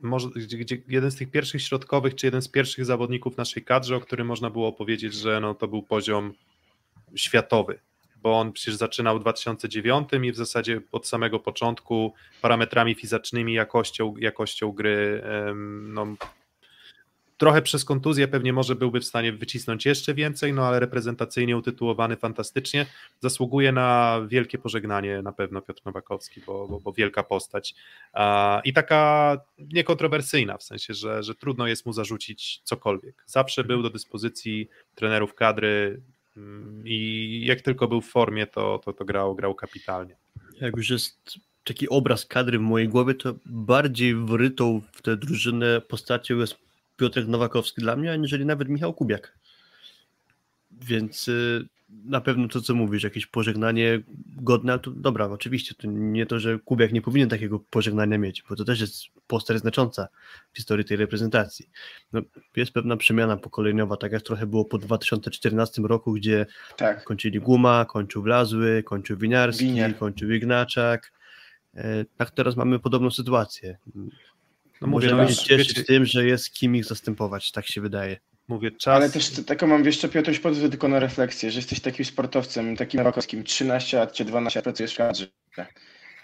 może, 0.01 0.29
gdzie, 0.29 0.59
gdzie 0.59 0.79
jeden 0.89 1.11
z 1.11 1.17
tych 1.17 1.31
pierwszych 1.31 1.63
środkowych, 1.63 2.15
czy 2.15 2.27
jeden 2.27 2.43
z 2.43 2.49
pierwszych 2.49 2.85
zawodników 2.85 3.37
naszej 3.37 3.65
kadrze, 3.65 3.97
o 3.97 4.01
którym 4.01 4.27
można 4.27 4.51
było 4.51 4.73
powiedzieć, 4.73 5.15
że 5.15 5.41
no 5.41 5.55
to 5.55 5.69
był 5.69 5.83
poziom 5.83 6.35
światowy, 7.15 7.79
bo 8.17 8.41
on 8.41 8.53
przecież 8.53 8.75
zaczynał 8.75 9.19
w 9.19 9.21
2009 9.21 10.09
i 10.23 10.33
w 10.33 10.37
zasadzie 10.37 10.81
od 10.93 11.07
samego 11.07 11.39
początku 11.39 12.15
parametrami 12.43 12.95
fizycznymi, 12.95 13.55
jakością, 13.55 14.15
jakością 14.17 14.73
gry, 14.73 15.23
no, 15.83 16.07
trochę 17.37 17.63
przez 17.63 17.85
kontuzję 17.85 18.29
pewnie 18.29 18.53
może 18.53 18.75
byłby 18.75 19.01
w 19.01 19.05
stanie 19.05 19.33
wycisnąć 19.33 19.87
jeszcze 19.87 20.15
więcej, 20.15 20.53
no 20.53 20.67
ale 20.67 20.81
reprezentacyjnie 20.81 21.57
utytułowany 21.57 22.17
fantastycznie, 22.17 22.87
zasługuje 23.21 23.73
na 23.73 24.21
wielkie 24.29 24.59
pożegnanie 24.59 25.23
na 25.23 25.33
pewno 25.33 25.61
Piotr 25.61 25.83
Nowakowski, 25.85 26.41
bo, 26.47 26.69
bo, 26.69 26.81
bo 26.81 26.93
wielka 26.93 27.23
postać 27.23 27.75
i 28.65 28.73
taka 28.73 29.37
niekontrowersyjna, 29.59 30.59
w 30.59 30.63
sensie, 30.63 30.95
że, 30.95 31.23
że 31.23 31.35
trudno 31.35 31.67
jest 31.67 31.87
mu 31.87 31.93
zarzucić 31.93 32.61
cokolwiek. 32.65 33.25
Zawsze 33.27 33.65
był 33.65 33.83
do 33.83 33.91
dyspozycji 33.91 34.69
trenerów 34.95 35.35
kadry 35.35 36.01
mm, 36.37 36.83
i 36.87 37.43
jak 37.47 37.61
tylko 37.61 37.89
był 37.89 38.01
w 38.01 38.09
formie, 38.11 38.47
to, 38.47 38.81
to, 38.85 38.93
to 38.93 39.05
grał, 39.05 39.35
grał 39.35 39.55
kapitalnie. 39.55 40.17
Jak 40.61 40.77
już 40.77 40.91
jest 40.91 41.39
taki 41.65 41.89
obraz 41.89 42.27
kadry 42.27 42.59
w 42.59 42.63
mojej 42.63 42.89
głowie, 42.89 43.15
to 43.15 43.35
bardziej 43.47 44.15
wrytą 44.15 44.81
w 44.93 45.03
tę 45.03 45.17
drużynę 45.17 45.81
postacią 45.81 46.39
jest 46.39 46.64
Piotrek 46.97 47.27
Nowakowski 47.29 47.81
dla 47.81 47.97
mnie, 47.97 48.13
aniżeli 48.13 48.47
nawet 48.47 48.69
Michał 48.69 48.95
Kubiak. 48.95 49.39
Więc 50.71 51.29
y, 51.29 51.67
na 52.05 52.21
pewno 52.21 52.49
to, 52.49 52.61
co 52.61 52.75
mówisz, 52.75 53.03
jakieś 53.03 53.27
pożegnanie 53.27 54.01
godne, 54.37 54.79
to 54.79 54.91
dobra, 54.91 55.27
oczywiście, 55.27 55.75
to 55.75 55.87
nie 55.91 56.27
to, 56.27 56.41
że 56.41 56.59
Kubiak 56.59 56.93
nie 56.93 57.03
powinien 57.03 57.29
takiego 57.29 57.59
pożegnania 57.59 58.19
mieć, 58.19 58.45
bo 58.49 58.57
to 58.57 58.65
też 58.65 58.81
jest 58.81 59.03
postać 59.27 59.59
znacząca 59.59 60.09
w 60.53 60.57
historii 60.57 60.85
tej 60.85 60.97
reprezentacji. 60.97 61.69
No, 62.13 62.21
jest 62.57 62.73
pewna 62.73 62.97
przemiana 62.97 63.37
pokoleniowa, 63.37 63.97
tak 63.97 64.13
jak 64.13 64.23
trochę 64.23 64.47
było 64.47 64.65
po 64.65 64.79
2014 64.79 65.83
roku, 65.83 66.13
gdzie 66.13 66.47
Tak. 66.77 67.05
kończyli 67.05 67.41
Guma, 67.41 67.85
kończył 67.85 68.23
Wlazły, 68.23 68.83
kończył 68.83 69.17
Winiarski, 69.17 69.65
Winiar. 69.65 69.97
kończył 69.99 70.31
Ignaczak. 70.33 71.13
E, 71.75 72.05
Tak 72.17 72.31
teraz 72.31 72.57
mamy 72.57 72.79
podobną 72.79 73.11
sytuację. 73.11 73.79
No 74.85 74.91
mówię, 74.91 75.07
Możemy 75.07 75.23
no, 75.23 75.29
się 75.29 75.45
cieszyć 75.45 75.69
wiecie, 75.69 75.85
tym, 75.85 76.05
że 76.05 76.27
jest 76.27 76.53
kim 76.55 76.77
ich 76.77 76.85
zastępować, 76.85 77.53
tak 77.53 77.67
się 77.67 77.81
wydaje. 77.81 78.17
mówię 78.49 78.71
czas. 78.71 78.97
Ale 78.97 79.11
też 79.11 79.31
taką 79.31 79.67
mam, 79.67 79.83
wiesz 79.83 79.99
co, 79.99 80.09
Piotruś, 80.09 80.39
pozwól 80.39 80.71
tylko 80.71 80.89
na 80.89 81.01
refleksję, 81.01 81.51
że 81.51 81.59
jesteś 81.59 81.81
takim 81.81 82.05
sportowcem, 82.05 82.77
takim 82.77 82.99
nowakowskim, 82.99 83.45
13 83.45 83.97
lat 83.97 84.13
czy 84.13 84.25
12 84.25 84.59
lat 84.59 84.65
pracujesz 84.65 84.95
w 84.95 84.97
kadrze. 84.97 85.27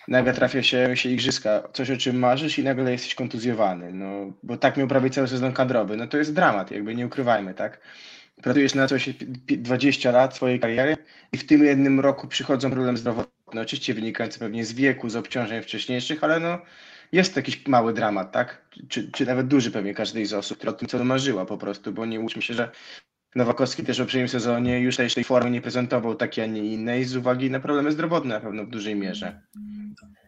Nagle 0.08 0.34
trafia 0.34 0.62
się, 0.62 0.96
się 0.96 1.08
igrzyska, 1.08 1.68
coś 1.72 1.90
o 1.90 1.96
czym 1.96 2.18
marzysz 2.18 2.58
i 2.58 2.64
nagle 2.64 2.92
jesteś 2.92 3.14
kontuzjowany, 3.14 3.92
no, 3.92 4.32
bo 4.42 4.56
tak 4.56 4.76
miał 4.76 4.88
prawie 4.88 5.10
cały 5.10 5.28
sezon 5.28 5.52
kadrowy, 5.52 5.96
no 5.96 6.06
to 6.06 6.18
jest 6.18 6.34
dramat, 6.34 6.70
jakby 6.70 6.94
nie 6.94 7.06
ukrywajmy, 7.06 7.54
tak? 7.54 7.80
Pracujesz 8.42 8.74
na 8.74 8.88
coś 8.88 9.04
pi- 9.04 9.26
pi- 9.46 9.58
20 9.58 10.10
lat 10.10 10.36
swojej 10.36 10.60
kariery 10.60 10.96
i 11.32 11.38
w 11.38 11.46
tym 11.46 11.64
jednym 11.64 12.00
roku 12.00 12.28
przychodzą 12.28 12.70
problemy 12.70 12.98
zdrowotne, 12.98 13.60
oczywiście 13.60 13.94
wynikające 13.94 14.38
pewnie 14.38 14.64
z 14.64 14.72
wieku, 14.72 15.08
z 15.08 15.16
obciążeń 15.16 15.62
wcześniejszych, 15.62 16.24
ale 16.24 16.40
no 16.40 16.58
jest 17.12 17.36
jakiś 17.36 17.66
mały 17.66 17.92
dramat, 17.92 18.32
tak? 18.32 18.68
Czy, 18.88 19.10
czy 19.12 19.26
nawet 19.26 19.46
duży 19.46 19.70
pewnie 19.70 19.94
każdej 19.94 20.26
z 20.26 20.32
osób, 20.32 20.58
która 20.58 20.72
o 20.72 20.76
tym 20.76 20.88
co 20.88 21.04
marzyła 21.04 21.46
po 21.46 21.58
prostu, 21.58 21.92
bo 21.92 22.06
nie 22.06 22.20
łudźmy 22.20 22.42
się, 22.42 22.54
że 22.54 22.70
Nowakowski 23.34 23.84
też 23.84 23.98
w 23.98 24.00
poprzednim 24.00 24.28
sezonie 24.28 24.80
już 24.80 24.96
tej, 24.96 25.24
formy 25.24 25.50
nie 25.50 25.60
prezentował 25.60 26.14
takiej, 26.14 26.44
a 26.44 26.46
nie 26.46 26.64
innej 26.64 27.04
z 27.04 27.16
uwagi 27.16 27.50
na 27.50 27.60
problemy 27.60 27.92
zdrowotne 27.92 28.34
na 28.34 28.40
pewno 28.40 28.64
w 28.64 28.70
dużej 28.70 28.96
mierze. 28.96 29.40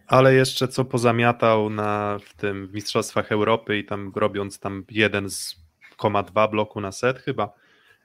Ale 0.06 0.34
jeszcze 0.34 0.68
co 0.68 0.84
pozamiatał 0.84 1.70
na 1.70 2.18
w 2.24 2.34
tym 2.34 2.66
w 2.66 2.74
Mistrzostwach 2.74 3.32
Europy 3.32 3.78
i 3.78 3.84
tam 3.84 4.12
robiąc 4.16 4.58
tam 4.58 4.84
1,2 4.84 6.50
bloku 6.50 6.80
na 6.80 6.92
set 6.92 7.18
chyba, 7.18 7.52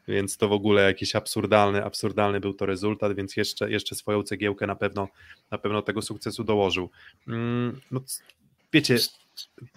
więc 0.07 0.37
to 0.37 0.47
w 0.47 0.51
ogóle 0.51 0.83
jakiś 0.83 1.15
absurdalny, 1.15 1.85
absurdalny 1.85 2.39
był 2.39 2.53
to 2.53 2.65
rezultat, 2.65 3.15
więc 3.15 3.37
jeszcze, 3.37 3.71
jeszcze 3.71 3.95
swoją 3.95 4.23
cegiełkę 4.23 4.67
na 4.67 4.75
pewno, 4.75 5.07
na 5.51 5.57
pewno 5.57 5.81
tego 5.81 6.01
sukcesu 6.01 6.43
dołożył. 6.43 6.89
Mm, 7.27 7.79
No, 7.91 7.99
wiecie, 8.77 8.97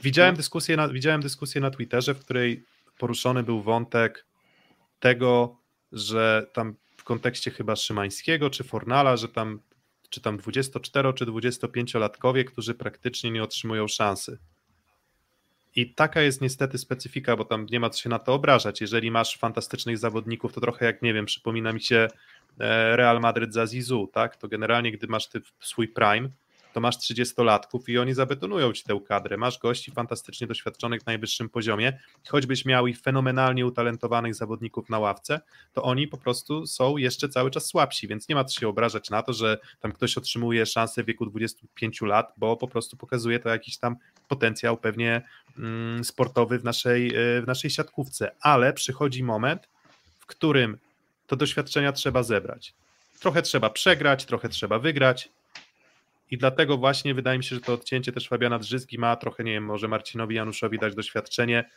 widziałem 0.02 0.36
dyskusję, 0.36 0.76
na, 0.76 0.88
widziałem 0.88 1.20
dyskusję 1.20 1.60
na 1.60 1.70
Twitterze, 1.70 2.14
w 2.14 2.20
której 2.20 2.64
poruszony 2.98 3.42
był 3.42 3.62
wątek 3.62 4.26
tego, 5.00 5.56
że 5.92 6.46
tam 6.52 6.74
w 6.96 7.04
kontekście 7.04 7.50
chyba 7.50 7.76
Szymańskiego 7.76 8.50
czy 8.50 8.64
Fornala, 8.64 9.16
że 9.16 9.28
tam 9.28 9.60
czy 10.10 10.20
tam 10.20 10.36
24 10.36 11.12
czy 11.12 11.26
25-latkowie, 11.26 12.44
którzy 12.44 12.74
praktycznie 12.74 13.30
nie 13.30 13.42
otrzymują 13.42 13.88
szansy. 13.88 14.38
I 15.76 15.94
taka 15.94 16.22
jest 16.22 16.40
niestety 16.40 16.78
specyfika, 16.78 17.36
bo 17.36 17.44
tam 17.44 17.66
nie 17.70 17.80
ma 17.80 17.90
co 17.90 18.00
się 18.00 18.08
na 18.08 18.18
to 18.18 18.34
obrażać. 18.34 18.80
Jeżeli 18.80 19.10
masz 19.10 19.38
fantastycznych 19.38 19.98
zawodników, 19.98 20.52
to 20.52 20.60
trochę 20.60 20.86
jak 20.86 21.02
nie 21.02 21.14
wiem, 21.14 21.26
przypomina 21.26 21.72
mi 21.72 21.80
się 21.80 22.08
e, 22.60 22.96
Real 22.96 23.20
Madryt 23.20 23.52
za 23.52 23.66
Zizou, 23.66 24.06
tak? 24.06 24.36
To 24.36 24.48
generalnie, 24.48 24.92
gdy 24.92 25.06
masz 25.06 25.28
ty 25.28 25.40
swój 25.60 25.88
prime, 25.88 26.28
to 26.72 26.80
masz 26.80 26.98
30-latków 26.98 27.88
i 27.88 27.98
oni 27.98 28.14
zabetonują 28.14 28.72
ci 28.72 28.84
tę 28.84 29.00
kadrę. 29.08 29.36
Masz 29.36 29.58
gości 29.58 29.90
fantastycznie 29.90 30.46
doświadczonych 30.46 31.06
na 31.06 31.10
najwyższym 31.10 31.48
poziomie, 31.48 31.98
choćbyś 32.28 32.64
miał 32.64 32.86
i 32.86 32.94
fenomenalnie 32.94 33.66
utalentowanych 33.66 34.34
zawodników 34.34 34.90
na 34.90 34.98
ławce, 34.98 35.40
to 35.72 35.82
oni 35.82 36.08
po 36.08 36.18
prostu 36.18 36.66
są 36.66 36.96
jeszcze 36.96 37.28
cały 37.28 37.50
czas 37.50 37.66
słabsi, 37.66 38.08
więc 38.08 38.28
nie 38.28 38.34
ma 38.34 38.44
co 38.44 38.60
się 38.60 38.68
obrażać 38.68 39.10
na 39.10 39.22
to, 39.22 39.32
że 39.32 39.58
tam 39.80 39.92
ktoś 39.92 40.18
otrzymuje 40.18 40.66
szansę 40.66 41.02
w 41.02 41.06
wieku 41.06 41.26
25 41.26 42.00
lat, 42.00 42.32
bo 42.36 42.56
po 42.56 42.68
prostu 42.68 42.96
pokazuje 42.96 43.38
to 43.38 43.48
jakiś 43.48 43.78
tam 43.78 43.96
potencjał 44.28 44.76
pewnie 44.76 45.22
mm, 45.58 46.04
sportowy 46.04 46.58
w 46.58 46.64
naszej, 46.64 47.16
y, 47.38 47.42
w 47.42 47.46
naszej 47.46 47.70
siatkówce, 47.70 48.30
ale 48.40 48.72
przychodzi 48.72 49.22
moment, 49.22 49.68
w 50.18 50.26
którym 50.26 50.78
to 51.26 51.36
doświadczenia 51.36 51.92
trzeba 51.92 52.22
zebrać. 52.22 52.74
Trochę 53.20 53.42
trzeba 53.42 53.70
przegrać, 53.70 54.24
trochę 54.24 54.48
trzeba 54.48 54.78
wygrać, 54.78 55.28
i 56.30 56.38
dlatego 56.38 56.76
właśnie 56.76 57.14
wydaje 57.14 57.38
mi 57.38 57.44
się, 57.44 57.54
że 57.54 57.60
to 57.60 57.72
odcięcie 57.72 58.12
też 58.12 58.28
Fabiana 58.28 58.58
Drzyzgi 58.58 58.98
ma 58.98 59.16
trochę, 59.16 59.44
nie 59.44 59.52
wiem, 59.52 59.64
może 59.64 59.88
Marcinowi 59.88 60.34
Januszowi 60.34 60.78
dać 60.78 60.94
doświadczenie, 60.94 61.70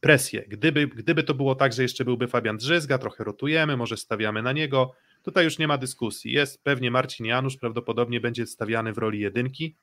presję. 0.00 0.44
Gdyby, 0.48 0.86
gdyby 0.86 1.22
to 1.22 1.34
było 1.34 1.54
tak, 1.54 1.72
że 1.72 1.82
jeszcze 1.82 2.04
byłby 2.04 2.28
Fabian 2.28 2.56
Drzyzga, 2.56 2.98
trochę 2.98 3.24
rotujemy, 3.24 3.76
może 3.76 3.96
stawiamy 3.96 4.42
na 4.42 4.52
niego, 4.52 4.94
tutaj 5.22 5.44
już 5.44 5.58
nie 5.58 5.68
ma 5.68 5.78
dyskusji. 5.78 6.32
Jest 6.32 6.64
pewnie 6.64 6.90
Marcin 6.90 7.26
Janusz, 7.26 7.56
prawdopodobnie 7.56 8.20
będzie 8.20 8.46
stawiany 8.46 8.92
w 8.92 8.98
roli 8.98 9.20
jedynki. 9.20 9.76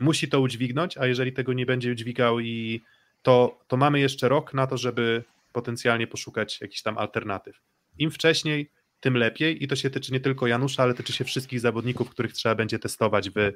Musi 0.00 0.28
to 0.28 0.40
udźwignąć, 0.40 0.98
a 0.98 1.06
jeżeli 1.06 1.32
tego 1.32 1.52
nie 1.52 1.66
będzie 1.66 1.92
udźwigał 1.92 2.40
i 2.40 2.82
to, 3.22 3.60
to 3.68 3.76
mamy 3.76 4.00
jeszcze 4.00 4.28
rok 4.28 4.54
na 4.54 4.66
to, 4.66 4.78
żeby 4.78 5.24
potencjalnie 5.52 6.06
poszukać 6.06 6.60
jakichś 6.60 6.82
tam 6.82 6.98
alternatyw. 6.98 7.60
Im 7.98 8.10
wcześniej, 8.10 8.70
tym 9.04 9.16
lepiej 9.16 9.64
i 9.64 9.68
to 9.68 9.76
się 9.76 9.90
tyczy 9.90 10.12
nie 10.12 10.20
tylko 10.20 10.46
Janusza, 10.46 10.82
ale 10.82 10.94
tyczy 10.94 11.12
się 11.12 11.24
wszystkich 11.24 11.60
zawodników, 11.60 12.10
których 12.10 12.32
trzeba 12.32 12.54
będzie 12.54 12.78
testować 12.78 13.30
w, 13.30 13.38
e, 13.38 13.52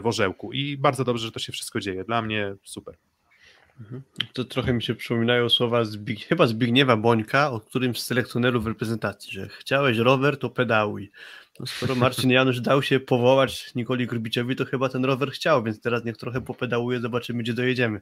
w 0.00 0.06
Orzełku 0.06 0.52
i 0.52 0.76
bardzo 0.76 1.04
dobrze, 1.04 1.26
że 1.26 1.32
to 1.32 1.38
się 1.38 1.52
wszystko 1.52 1.80
dzieje. 1.80 2.04
Dla 2.04 2.22
mnie 2.22 2.54
super. 2.64 2.94
To 4.32 4.44
trochę 4.44 4.72
mi 4.72 4.82
się 4.82 4.94
przypominają 4.94 5.48
słowa 5.48 5.84
Zbig, 5.84 6.24
chyba 6.26 6.46
Zbigniewa 6.46 6.96
Bońka, 6.96 7.50
o 7.50 7.60
którymś 7.60 8.00
z 8.00 8.06
selekcjonerów 8.06 8.64
w 8.64 8.66
reprezentacji, 8.66 9.32
że 9.32 9.48
chciałeś 9.48 9.98
rower, 9.98 10.38
to 10.38 10.50
pedałuj. 10.50 11.10
No 11.60 11.66
skoro 11.66 11.94
Marcin 11.94 12.30
Janusz 12.30 12.60
dał 12.60 12.82
się 12.82 13.00
powołać 13.00 13.74
Nikoli 13.74 14.06
Grubiciowi, 14.06 14.56
to 14.56 14.64
chyba 14.64 14.88
ten 14.88 15.04
rower 15.04 15.30
chciał, 15.30 15.62
więc 15.62 15.80
teraz 15.80 16.04
niech 16.04 16.16
trochę 16.16 16.40
popedałuje, 16.40 17.00
zobaczymy, 17.00 17.42
gdzie 17.42 17.54
dojedziemy. 17.54 18.00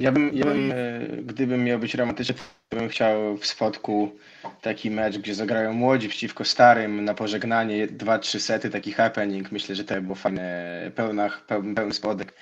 Ja 0.00 0.12
bym, 0.12 0.30
ja 0.34 0.44
bym 0.44 0.72
e, 0.72 0.76
gdybym 1.22 1.64
miał 1.64 1.78
być 1.78 1.94
romantyczny, 1.94 2.34
to 2.68 2.76
bym 2.76 2.88
chciał 2.88 3.36
w 3.36 3.46
spotku 3.46 4.16
taki 4.62 4.90
mecz, 4.90 5.18
gdzie 5.18 5.34
zagrają 5.34 5.72
młodzi 5.72 6.08
przeciwko 6.08 6.44
starym 6.44 7.04
na 7.04 7.14
pożegnanie, 7.14 7.86
dwa, 7.86 8.18
trzy 8.18 8.40
sety, 8.40 8.70
taki 8.70 8.92
happening. 8.92 9.52
Myślę, 9.52 9.74
że 9.74 9.84
to 9.84 9.94
by 9.94 10.00
było 10.00 10.14
fajne, 10.14 10.90
pełna, 10.94 11.30
pełny, 11.46 11.74
pełny 11.74 11.92
spodek. 11.92 12.34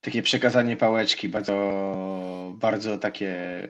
Takie 0.00 0.22
przekazanie 0.22 0.76
pałeczki, 0.76 1.28
bardzo, 1.28 2.54
bardzo 2.54 2.98
takie 2.98 3.28
e, 3.62 3.68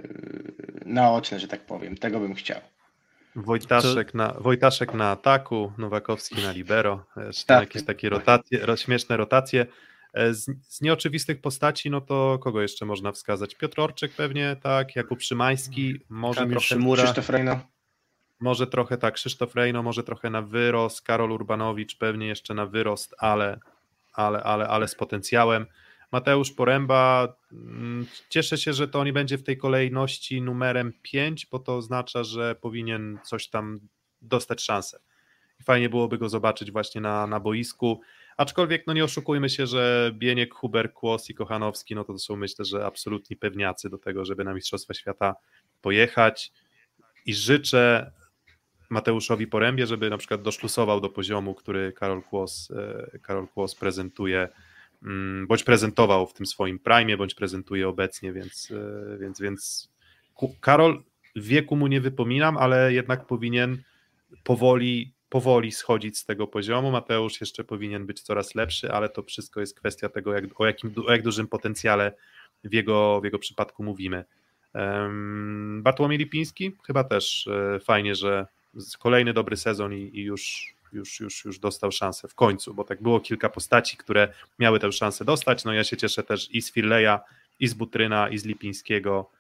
naoczne, 0.84 1.40
że 1.40 1.48
tak 1.48 1.60
powiem. 1.60 1.96
Tego 1.96 2.20
bym 2.20 2.34
chciał. 2.34 2.60
Wojtaszek, 3.36 4.14
na, 4.14 4.34
Wojtaszek 4.40 4.94
na 4.94 5.10
ataku, 5.10 5.72
Nowakowski 5.78 6.42
na 6.42 6.52
libero, 6.52 7.04
jeszcze 7.26 7.46
Tak. 7.46 7.60
jakieś 7.60 7.84
takie 7.84 8.08
rotacje, 8.08 8.66
ro, 8.66 8.76
śmieszne 8.76 9.16
rotacje. 9.16 9.66
E, 10.18 10.34
Z, 10.34 10.50
z 10.68 10.80
nieoczywistych 10.80 11.40
postaci, 11.40 11.90
no 11.90 12.00
to 12.00 12.38
kogo 12.38 12.62
jeszcze 12.62 12.86
można 12.86 13.12
wskazać? 13.12 13.54
Piotr 13.54 13.80
Orczyk 13.80 14.12
pewnie, 14.12 14.56
tak, 14.62 14.96
Jakub 14.96 15.22
Szymański, 15.22 16.00
może 16.08 16.40
Kamil 16.40 16.52
trochę, 16.52 16.66
Szymura. 16.66 17.02
Krzysztof 17.02 17.30
Rejno. 17.30 17.60
może 18.40 18.66
trochę 18.66 18.98
tak, 18.98 19.14
Krzysztof 19.14 19.54
Rejno, 19.54 19.82
może 19.82 20.02
trochę 20.02 20.30
na 20.30 20.42
wyrost, 20.42 21.02
Karol 21.02 21.32
Urbanowicz 21.32 21.98
pewnie 21.98 22.26
jeszcze 22.26 22.54
na 22.54 22.66
wyrost, 22.66 23.14
ale, 23.18 23.60
ale, 24.12 24.42
ale, 24.42 24.68
ale 24.68 24.88
z 24.88 24.94
potencjałem. 24.94 25.66
Mateusz 26.12 26.52
Poręba, 26.52 27.36
mm, 27.52 28.06
cieszę 28.28 28.58
się, 28.58 28.72
że 28.72 28.88
to 28.88 29.04
nie 29.04 29.12
będzie 29.12 29.38
w 29.38 29.42
tej 29.42 29.58
kolejności 29.58 30.42
numerem 30.42 30.92
5, 31.02 31.46
bo 31.46 31.58
to 31.58 31.76
oznacza, 31.76 32.24
że 32.24 32.54
powinien 32.54 33.18
coś 33.24 33.48
tam 33.48 33.80
dostać 34.22 34.62
szansę. 34.62 35.00
I 35.60 35.62
fajnie 35.62 35.88
byłoby 35.88 36.18
go 36.18 36.28
zobaczyć 36.28 36.72
właśnie 36.72 37.00
na, 37.00 37.26
na 37.26 37.40
boisku. 37.40 38.00
Aczkolwiek 38.38 38.86
no 38.86 38.92
nie 38.92 39.04
oszukujmy 39.04 39.50
się, 39.50 39.66
że 39.66 40.10
Bieniek, 40.14 40.54
Huber, 40.54 40.92
Kłos 40.92 41.30
i 41.30 41.34
Kochanowski, 41.34 41.94
no 41.94 42.04
to, 42.04 42.18
są 42.18 42.36
myślę, 42.36 42.64
że 42.64 42.86
absolutni 42.86 43.36
pewniacy 43.36 43.90
do 43.90 43.98
tego, 43.98 44.24
żeby 44.24 44.44
na 44.44 44.54
Mistrzostwa 44.54 44.94
Świata 44.94 45.34
pojechać. 45.82 46.52
I 47.26 47.34
życzę 47.34 48.12
Mateuszowi 48.90 49.46
Porębie, 49.46 49.86
żeby 49.86 50.10
na 50.10 50.18
przykład 50.18 50.42
doszlusował 50.42 51.00
do 51.00 51.08
poziomu, 51.08 51.54
który 51.54 51.92
Karol 51.92 52.22
Kłos, 52.22 52.70
e, 52.70 53.18
Karol 53.18 53.48
Kłos 53.48 53.74
prezentuje, 53.74 54.48
mm, 55.02 55.46
bądź 55.46 55.64
prezentował 55.64 56.26
w 56.26 56.34
tym 56.34 56.46
swoim 56.46 56.78
prime, 56.78 57.16
bądź 57.16 57.34
prezentuje 57.34 57.88
obecnie, 57.88 58.32
więc, 58.32 58.70
e, 58.70 59.18
więc, 59.18 59.40
więc 59.40 59.88
Karol 60.60 61.02
wieku 61.36 61.76
mu 61.76 61.86
nie 61.86 62.00
wypominam, 62.00 62.56
ale 62.56 62.92
jednak 62.92 63.26
powinien 63.26 63.82
powoli, 64.44 65.14
powoli 65.28 65.72
schodzić 65.72 66.18
z 66.18 66.24
tego 66.24 66.46
poziomu. 66.46 66.90
Mateusz 66.90 67.40
jeszcze 67.40 67.64
powinien 67.64 68.06
być 68.06 68.20
coraz 68.20 68.54
lepszy, 68.54 68.92
ale 68.92 69.08
to 69.08 69.22
wszystko 69.22 69.60
jest 69.60 69.78
kwestia 69.78 70.08
tego, 70.08 70.34
jak, 70.34 70.44
o, 70.60 70.66
jakim, 70.66 70.94
o 71.06 71.12
jak 71.12 71.22
dużym 71.22 71.48
potencjale 71.48 72.12
w 72.64 72.72
jego, 72.72 73.20
w 73.20 73.24
jego 73.24 73.38
przypadku 73.38 73.82
mówimy. 73.82 74.24
Um, 74.74 75.82
Bartłomiej 75.82 76.18
Lipiński 76.18 76.72
chyba 76.86 77.04
też 77.04 77.46
e, 77.46 77.80
fajnie, 77.80 78.14
że 78.14 78.46
kolejny 78.98 79.32
dobry 79.32 79.56
sezon 79.56 79.94
i, 79.94 80.10
i 80.14 80.22
już, 80.22 80.74
już, 80.92 81.20
już, 81.20 81.44
już 81.44 81.58
dostał 81.58 81.92
szansę 81.92 82.28
w 82.28 82.34
końcu, 82.34 82.74
bo 82.74 82.84
tak 82.84 83.02
było 83.02 83.20
kilka 83.20 83.48
postaci, 83.48 83.96
które 83.96 84.32
miały 84.58 84.80
tę 84.80 84.92
szansę 84.92 85.24
dostać. 85.24 85.64
No 85.64 85.72
ja 85.72 85.84
się 85.84 85.96
cieszę 85.96 86.22
też 86.22 86.54
i 86.54 86.62
z 86.62 86.72
Firleja, 86.72 87.20
i 87.60 87.68
z 87.68 87.74
Butryna, 87.74 88.28
i 88.28 88.38
z 88.38 88.44
Lipińskiego, 88.44 89.30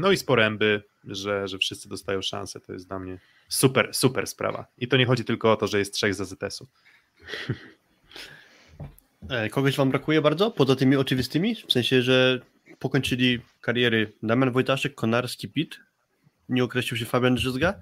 no 0.00 0.12
i 0.12 0.16
z 0.16 0.24
Poręby, 0.24 0.82
że, 1.04 1.48
że 1.48 1.58
wszyscy 1.58 1.88
dostają 1.88 2.22
szansę. 2.22 2.60
To 2.60 2.72
jest 2.72 2.88
dla 2.88 2.98
mnie 2.98 3.18
super, 3.48 3.94
super 3.94 4.26
sprawa. 4.26 4.66
I 4.78 4.88
to 4.88 4.96
nie 4.96 5.06
chodzi 5.06 5.24
tylko 5.24 5.52
o 5.52 5.56
to, 5.56 5.66
że 5.66 5.78
jest 5.78 5.94
trzech 5.94 6.14
z 6.14 6.20
AZS-u. 6.20 6.66
E, 9.28 9.48
Kogoś 9.48 9.76
wam 9.76 9.90
brakuje 9.90 10.22
bardzo, 10.22 10.50
poza 10.50 10.76
tymi 10.76 10.96
oczywistymi? 10.96 11.54
W 11.54 11.72
sensie, 11.72 12.02
że 12.02 12.40
pokończyli 12.78 13.40
kariery 13.60 14.12
Damian 14.22 14.52
Wojtaszek, 14.52 14.94
Konarski, 14.94 15.48
Pit, 15.48 15.80
nie 16.48 16.64
określił 16.64 16.98
się 16.98 17.04
Fabian 17.04 17.34
Drzyzga. 17.34 17.80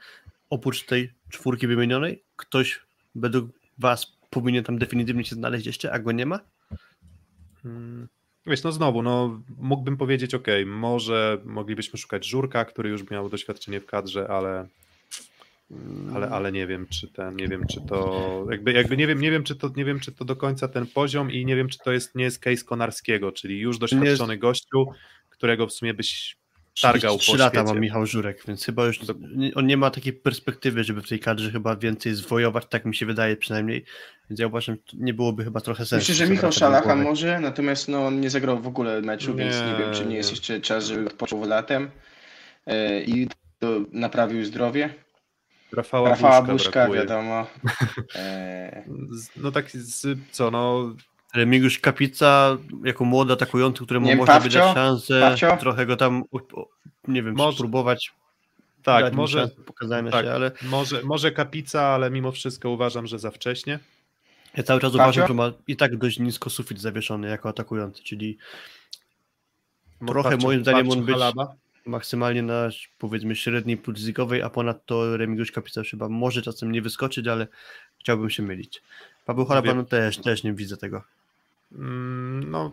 Oprócz 0.51 0.87
tej 0.87 1.13
czwórki 1.31 1.67
wymienionej, 1.67 2.23
ktoś 2.37 2.81
według 3.15 3.51
was 3.79 4.13
powinien 4.31 4.65
tam 4.65 4.79
definitywnie 4.79 5.25
się 5.25 5.35
znaleźć 5.35 5.67
jeszcze, 5.67 5.93
a 5.93 5.99
go 5.99 6.13
nie 6.13 6.27
ma? 6.27 6.41
Mm, 7.65 8.09
Wiesz, 8.47 8.63
no 8.63 8.73
znowu, 8.73 9.03
no 9.03 9.43
mógłbym 9.59 9.97
powiedzieć, 9.97 10.35
ok, 10.35 10.47
może 10.67 11.41
moglibyśmy 11.45 11.99
szukać 11.99 12.27
Żurka, 12.27 12.65
który 12.65 12.91
już 12.91 13.11
miał 13.11 13.29
doświadczenie 13.29 13.81
w 13.81 13.87
kadrze, 13.87 14.29
ale 14.29 14.69
ale, 16.15 16.29
ale 16.29 16.53
nie 16.53 16.67
wiem, 16.67 16.87
czy 16.87 17.09
ten, 17.09 17.37
nie 17.37 17.49
wiem, 17.49 17.67
czy 17.67 17.81
to 17.81 18.47
jakby, 18.51 18.73
jakby 18.73 18.97
nie 18.97 19.07
wiem, 19.07 19.21
nie 19.21 19.31
wiem, 19.31 19.45
czy 19.45 19.57
to 19.57 19.71
nie 19.77 19.85
wiem, 19.85 20.01
czy 20.01 20.13
to 20.13 20.25
do 20.25 20.37
końca 20.37 20.69
ten 20.69 20.87
poziom 20.87 21.31
i 21.31 21.47
nie 21.47 21.57
wiem, 21.57 21.69
czy 21.69 21.79
to 21.79 21.93
jest 21.93 22.15
nie 22.15 22.25
jest 22.25 22.39
case 22.39 22.65
Konarskiego, 22.65 23.33
czyli 23.33 23.59
już 23.59 23.79
doświadczony 23.79 24.39
gościu, 24.39 24.87
którego 25.29 25.67
w 25.67 25.73
sumie 25.73 25.95
byś 25.95 26.37
targał 26.81 27.17
po 27.17 27.23
3 27.23 27.37
lata 27.37 27.59
świecie. 27.59 27.75
ma 27.75 27.81
Michał 27.81 28.07
Żurek, 28.07 28.43
więc 28.49 28.65
chyba 28.65 28.87
już 28.87 29.01
on 29.55 29.67
nie 29.67 29.77
ma 29.77 29.91
takiej 29.91 30.13
perspektywy, 30.13 30.85
żeby 30.85 31.03
w 31.03 31.09
tej 31.09 31.21
kadrze 31.21 31.51
chyba 31.51 31.77
więcej 31.77 32.15
zwojować, 32.15 32.67
tak 32.69 32.85
mi 32.85 32.95
się 32.97 33.07
wydaje 33.07 33.37
przynajmniej, 33.37 33.85
więc 34.33 34.41
ja 34.41 34.47
uważam, 34.47 34.77
że 34.87 34.97
nie 34.99 35.15
byłoby 35.15 35.45
chyba 35.45 35.61
trochę 35.61 35.87
sensu. 35.87 35.97
Myślę, 36.13 36.15
że 36.27 36.33
Michał 36.33 36.53
Szalacha 36.53 36.97
może, 36.97 37.41
natomiast 37.41 37.89
no, 37.89 38.07
on 38.07 38.21
nie 38.21 38.31
zagrał 38.31 38.61
w 38.61 38.67
ogóle 38.67 39.01
meczu, 39.03 39.35
więc 39.35 39.55
nie 39.61 39.73
Nie, 39.73 39.79
wiem, 39.79 39.95
czy 39.95 40.07
nie 40.07 40.17
jest 40.17 40.31
nie. 40.31 40.33
jeszcze 40.37 40.61
czas, 40.61 40.85
żeby 40.85 41.07
odpoczął 41.07 41.45
latem 41.45 41.91
e, 42.67 43.03
i 43.03 43.29
to 43.59 43.67
naprawił 43.93 44.45
zdrowie. 44.45 44.95
Rafała, 45.73 46.09
Rafała 46.09 46.43
Buszka 46.43 46.53
Buszka, 46.87 46.89
wiadomo. 46.91 47.47
E, 48.17 48.83
No 49.37 49.51
tak 49.53 49.71
z, 49.71 50.19
co, 50.31 50.51
no 50.51 50.95
Remigiusz 51.35 51.79
Kapica 51.79 52.57
jako 52.85 53.05
młody 53.05 53.33
atakujący, 53.33 53.85
któremu 53.85 54.07
Nie, 54.07 54.17
można 54.17 54.35
by 54.35 54.41
Pawcio? 54.41 54.59
dać 54.59 54.75
szansę, 54.75 55.21
Pawcio? 55.21 55.57
trochę 55.57 55.87
go 55.87 55.97
tam, 55.97 56.25
nie 57.09 57.23
wiem, 57.23 57.35
Może- 57.35 57.57
spróbować 57.57 58.13
tak, 58.83 59.15
może, 59.15 59.39
szansę 59.41 59.55
pokazania 59.67 60.11
tak. 60.11 60.25
się, 60.25 60.33
ale 60.33 60.51
może, 60.63 61.03
może 61.03 61.33
kapica, 61.33 61.83
ale 61.83 62.11
mimo 62.11 62.33
wszystko 62.33 62.71
uważam, 62.71 63.07
że 63.07 63.19
za 63.19 63.31
wcześnie. 63.31 63.79
Ja 64.57 64.63
cały 64.63 64.81
czas 64.81 64.95
uważam, 64.95 65.29
że 65.29 65.35
ma 65.35 65.53
i 65.67 65.77
tak 65.77 65.97
dość 65.97 66.19
nisko 66.19 66.51
sufit 66.51 66.81
zawieszony 66.81 67.29
jako 67.29 67.49
atakujący, 67.49 68.03
czyli 68.03 68.39
Trochę 70.07 70.37
moim 70.37 70.61
zdaniem 70.63 70.91
on 70.91 71.03
być- 71.05 71.13
Halaba. 71.15 71.55
maksymalnie 71.87 72.43
na 72.43 72.69
powiedzmy 72.99 73.37
średniej 73.37 73.77
pulsikowej, 73.77 74.43
a 74.43 74.51
ponadto 74.51 75.17
Remigiusz 75.17 75.53
Kapica 75.53 75.83
chyba 75.91 76.09
może 76.09 76.43
czasem 76.43 76.73
nie 76.73 76.83
wyskoczyć, 76.83 77.27
ale 77.29 77.47
chciałbym 78.01 78.31
się 78.31 78.43
mylić. 78.43 78.83
Paweł 79.27 79.47
Chalaba 79.47 79.67
Wiem. 79.69 79.77
no 79.77 79.85
też, 79.85 80.19
też 80.19 80.43
nie 80.45 80.53
widzę 80.53 80.77
tego. 80.77 81.03
Mm, 81.73 82.51
No, 82.51 82.71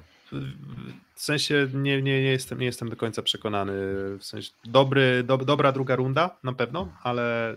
w 1.16 1.22
sensie 1.22 1.68
nie, 1.74 2.02
nie, 2.02 2.24
nie, 2.24 2.32
jestem, 2.32 2.60
nie 2.60 2.66
jestem 2.66 2.90
do 2.90 2.96
końca 2.96 3.22
przekonany. 3.22 3.74
W 4.18 4.24
sensie 4.26 4.52
dobry, 4.66 5.24
do, 5.24 5.38
dobra 5.38 5.72
druga 5.72 5.96
runda 5.96 6.38
na 6.44 6.54
pewno, 6.54 6.94
ale, 7.04 7.56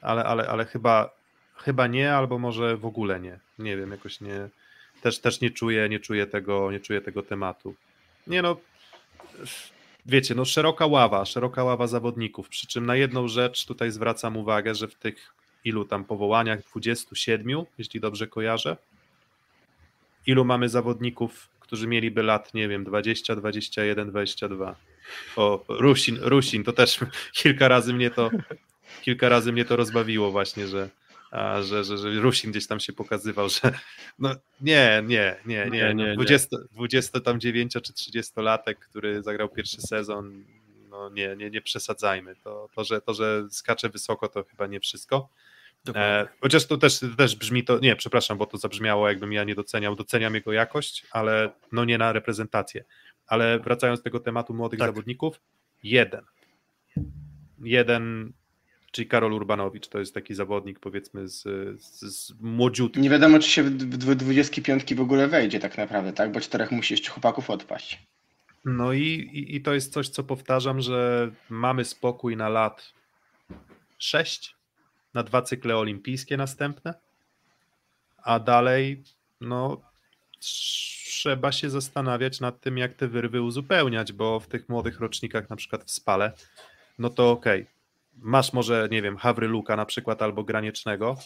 ale, 0.00 0.24
ale, 0.24 0.48
ale 0.48 0.64
chyba, 0.64 1.10
chyba 1.64 1.86
nie, 1.86 2.14
albo 2.14 2.38
może 2.38 2.76
w 2.76 2.86
ogóle 2.86 3.20
nie. 3.20 3.38
Nie 3.58 3.76
wiem, 3.76 3.90
jakoś 3.90 4.20
nie. 4.20 4.48
Też, 5.02 5.18
też 5.18 5.40
nie 5.40 5.50
czuję, 5.50 5.88
nie 5.88 6.00
czuję 6.00 6.26
tego, 6.26 6.72
nie 6.72 6.80
czuję 6.80 7.00
tego 7.00 7.22
tematu. 7.22 7.74
Nie 8.26 8.42
no. 8.42 8.56
Wiecie, 10.06 10.34
no 10.34 10.44
szeroka 10.44 10.86
ława, 10.86 11.24
szeroka 11.24 11.64
ława 11.64 11.86
zawodników. 11.86 12.48
Przy 12.48 12.66
czym 12.66 12.86
na 12.86 12.96
jedną 12.96 13.28
rzecz 13.28 13.66
tutaj 13.66 13.90
zwracam 13.90 14.36
uwagę, 14.36 14.74
że 14.74 14.88
w 14.88 14.94
tych 14.94 15.34
ilu 15.64 15.84
tam 15.84 16.04
powołaniach, 16.04 16.60
27, 16.62 17.64
jeśli 17.78 18.00
dobrze 18.00 18.26
kojarzę, 18.26 18.76
ilu 20.26 20.44
mamy 20.44 20.68
zawodników, 20.68 21.48
którzy 21.60 21.86
mieliby 21.86 22.22
lat, 22.22 22.54
nie 22.54 22.68
wiem, 22.68 22.84
20, 22.84 23.36
21, 23.36 24.10
22. 24.10 24.76
O, 25.36 25.64
Rusin, 25.68 26.18
Rusin, 26.20 26.64
to 26.64 26.72
też 26.72 27.00
kilka 27.42 27.68
razy 27.68 27.94
mnie 27.94 28.10
to 28.10 28.30
kilka 29.02 29.28
razy 29.28 29.52
mnie 29.52 29.64
to 29.64 29.76
rozbawiło 29.76 30.30
właśnie, 30.30 30.66
że, 30.66 30.88
a, 31.30 31.62
że, 31.62 31.84
że, 31.84 31.98
że 31.98 32.20
Rusin 32.20 32.50
gdzieś 32.50 32.66
tam 32.66 32.80
się 32.80 32.92
pokazywał, 32.92 33.48
że 33.48 33.60
no 34.18 34.34
nie, 34.60 35.02
nie, 35.06 35.36
nie, 35.46 35.64
nie, 35.64 35.70
Nie, 35.70 35.70
nie, 35.70 35.94
no, 35.94 36.06
nie. 36.06 36.14
20, 36.14 36.56
20 36.72 37.20
tam 37.20 37.40
9 37.40 37.72
czy 37.72 37.92
30 37.92 38.32
latek, 38.36 38.78
który 38.78 39.22
zagrał 39.22 39.48
pierwszy 39.48 39.80
sezon, 39.80 40.44
no 40.88 41.10
nie, 41.10 41.36
nie, 41.36 41.50
nie 41.50 41.60
przesadzajmy. 41.60 42.36
To, 42.44 42.68
to, 42.74 42.84
że, 42.84 43.00
to, 43.00 43.14
że 43.14 43.46
skacze 43.50 43.88
wysoko, 43.88 44.28
to 44.28 44.44
chyba 44.44 44.66
nie 44.66 44.80
wszystko. 44.80 45.28
E, 45.94 46.28
chociaż 46.40 46.66
to 46.66 46.76
też, 46.76 47.00
też 47.16 47.36
brzmi 47.36 47.64
to, 47.64 47.78
nie, 47.78 47.96
przepraszam, 47.96 48.38
bo 48.38 48.46
to 48.46 48.58
zabrzmiało, 48.58 49.08
jakbym 49.08 49.32
ja 49.32 49.44
nie 49.44 49.54
doceniał. 49.54 49.96
Doceniam 49.96 50.34
jego 50.34 50.52
jakość, 50.52 51.06
ale 51.10 51.50
no 51.72 51.84
nie 51.84 51.98
na 51.98 52.12
reprezentację. 52.12 52.84
Ale 53.26 53.58
wracając 53.58 54.00
do 54.00 54.04
tego 54.04 54.20
tematu 54.20 54.54
młodych 54.54 54.78
Tak. 54.78 54.88
zawodników, 54.88 55.40
jeden. 55.82 56.24
Jeden, 57.58 58.32
czyli 58.90 59.08
Karol 59.08 59.32
Urbanowicz, 59.32 59.88
to 59.88 59.98
jest 59.98 60.14
taki 60.14 60.34
zawodnik, 60.34 60.78
powiedzmy, 60.78 61.28
z, 61.28 61.42
z, 61.82 62.00
z 62.00 62.40
młodziutki. 62.40 63.00
nie 63.00 63.10
wiadomo, 63.10 63.38
czy 63.38 63.50
się 63.50 63.62
w 63.62 63.70
w 63.70 64.14
25 64.14 64.94
w 64.94 65.00
ogóle 65.00 65.28
wejdzie 65.28 65.60
tak 65.60 65.78
naprawdę, 65.78 66.12
tak? 66.12 66.32
Bo 66.32 66.40
czterech 66.40 66.70
musi 66.70 66.94
jeszcze 66.94 67.10
chłopaków 67.10 67.50
odpaść. 67.50 68.06
No 68.64 68.92
i, 68.92 69.02
i, 69.02 69.56
i 69.56 69.60
to 69.60 69.74
jest 69.74 69.92
coś, 69.92 70.08
co 70.08 70.24
powtarzam, 70.24 70.80
że 70.80 71.30
mamy 71.50 71.84
spokój 71.84 72.36
na 72.36 72.48
lat 72.48 72.92
6, 73.98 74.56
na 75.14 75.22
dwa 75.22 75.42
cykle 75.42 75.76
olimpijskie 75.76 76.36
następne, 76.36 76.94
a 78.22 78.40
dalej 78.40 79.02
no 79.40 79.80
trzeba 80.40 81.52
się 81.52 81.70
zastanawiać 81.70 82.40
nad 82.40 82.60
tym, 82.60 82.78
jak 82.78 82.94
te 82.94 83.08
wyrwy 83.08 83.42
uzupełniać, 83.42 84.12
bo 84.12 84.40
w 84.40 84.46
tych 84.46 84.68
młodych 84.68 85.00
rocznikach, 85.00 85.50
na 85.50 85.56
przykład 85.56 85.84
w 85.84 85.90
Spale, 85.90 86.32
no 86.98 87.10
to 87.10 87.30
okej, 87.30 87.66
masz 88.22 88.52
może, 88.52 88.88
nie 88.90 89.02
wiem, 89.02 89.16
Hawryluka 89.16 89.76
na 89.76 89.86
przykład 89.86 90.22
albo 90.22 90.44
Graniecznego, 90.44 91.16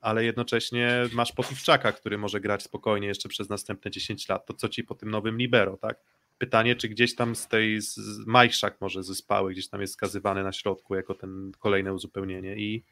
ale 0.00 0.24
jednocześnie 0.24 1.06
masz 1.12 1.32
Popiwczaka, 1.32 1.92
który 1.92 2.18
może 2.18 2.40
grać 2.40 2.62
spokojnie 2.62 3.08
jeszcze 3.08 3.28
przez 3.28 3.48
następne 3.48 3.90
10 3.90 4.28
lat. 4.28 4.46
To 4.46 4.54
co 4.54 4.68
ci 4.68 4.84
po 4.84 4.94
tym 4.94 5.10
nowym 5.10 5.38
libero, 5.38 5.76
tak? 5.76 5.98
Pytanie, 6.38 6.76
czy 6.76 6.88
gdzieś 6.88 7.14
tam 7.14 7.36
z 7.36 7.48
tej 7.48 7.80
z 7.80 7.98
Majszak 8.26 8.80
może 8.80 9.02
ze 9.02 9.14
Spały, 9.14 9.52
gdzieś 9.52 9.68
tam 9.68 9.80
jest 9.80 9.92
skazywany 9.92 10.42
na 10.42 10.52
środku 10.52 10.94
jako 10.94 11.14
ten 11.14 11.52
kolejne 11.58 11.94
uzupełnienie 11.94 12.56
i 12.56 12.82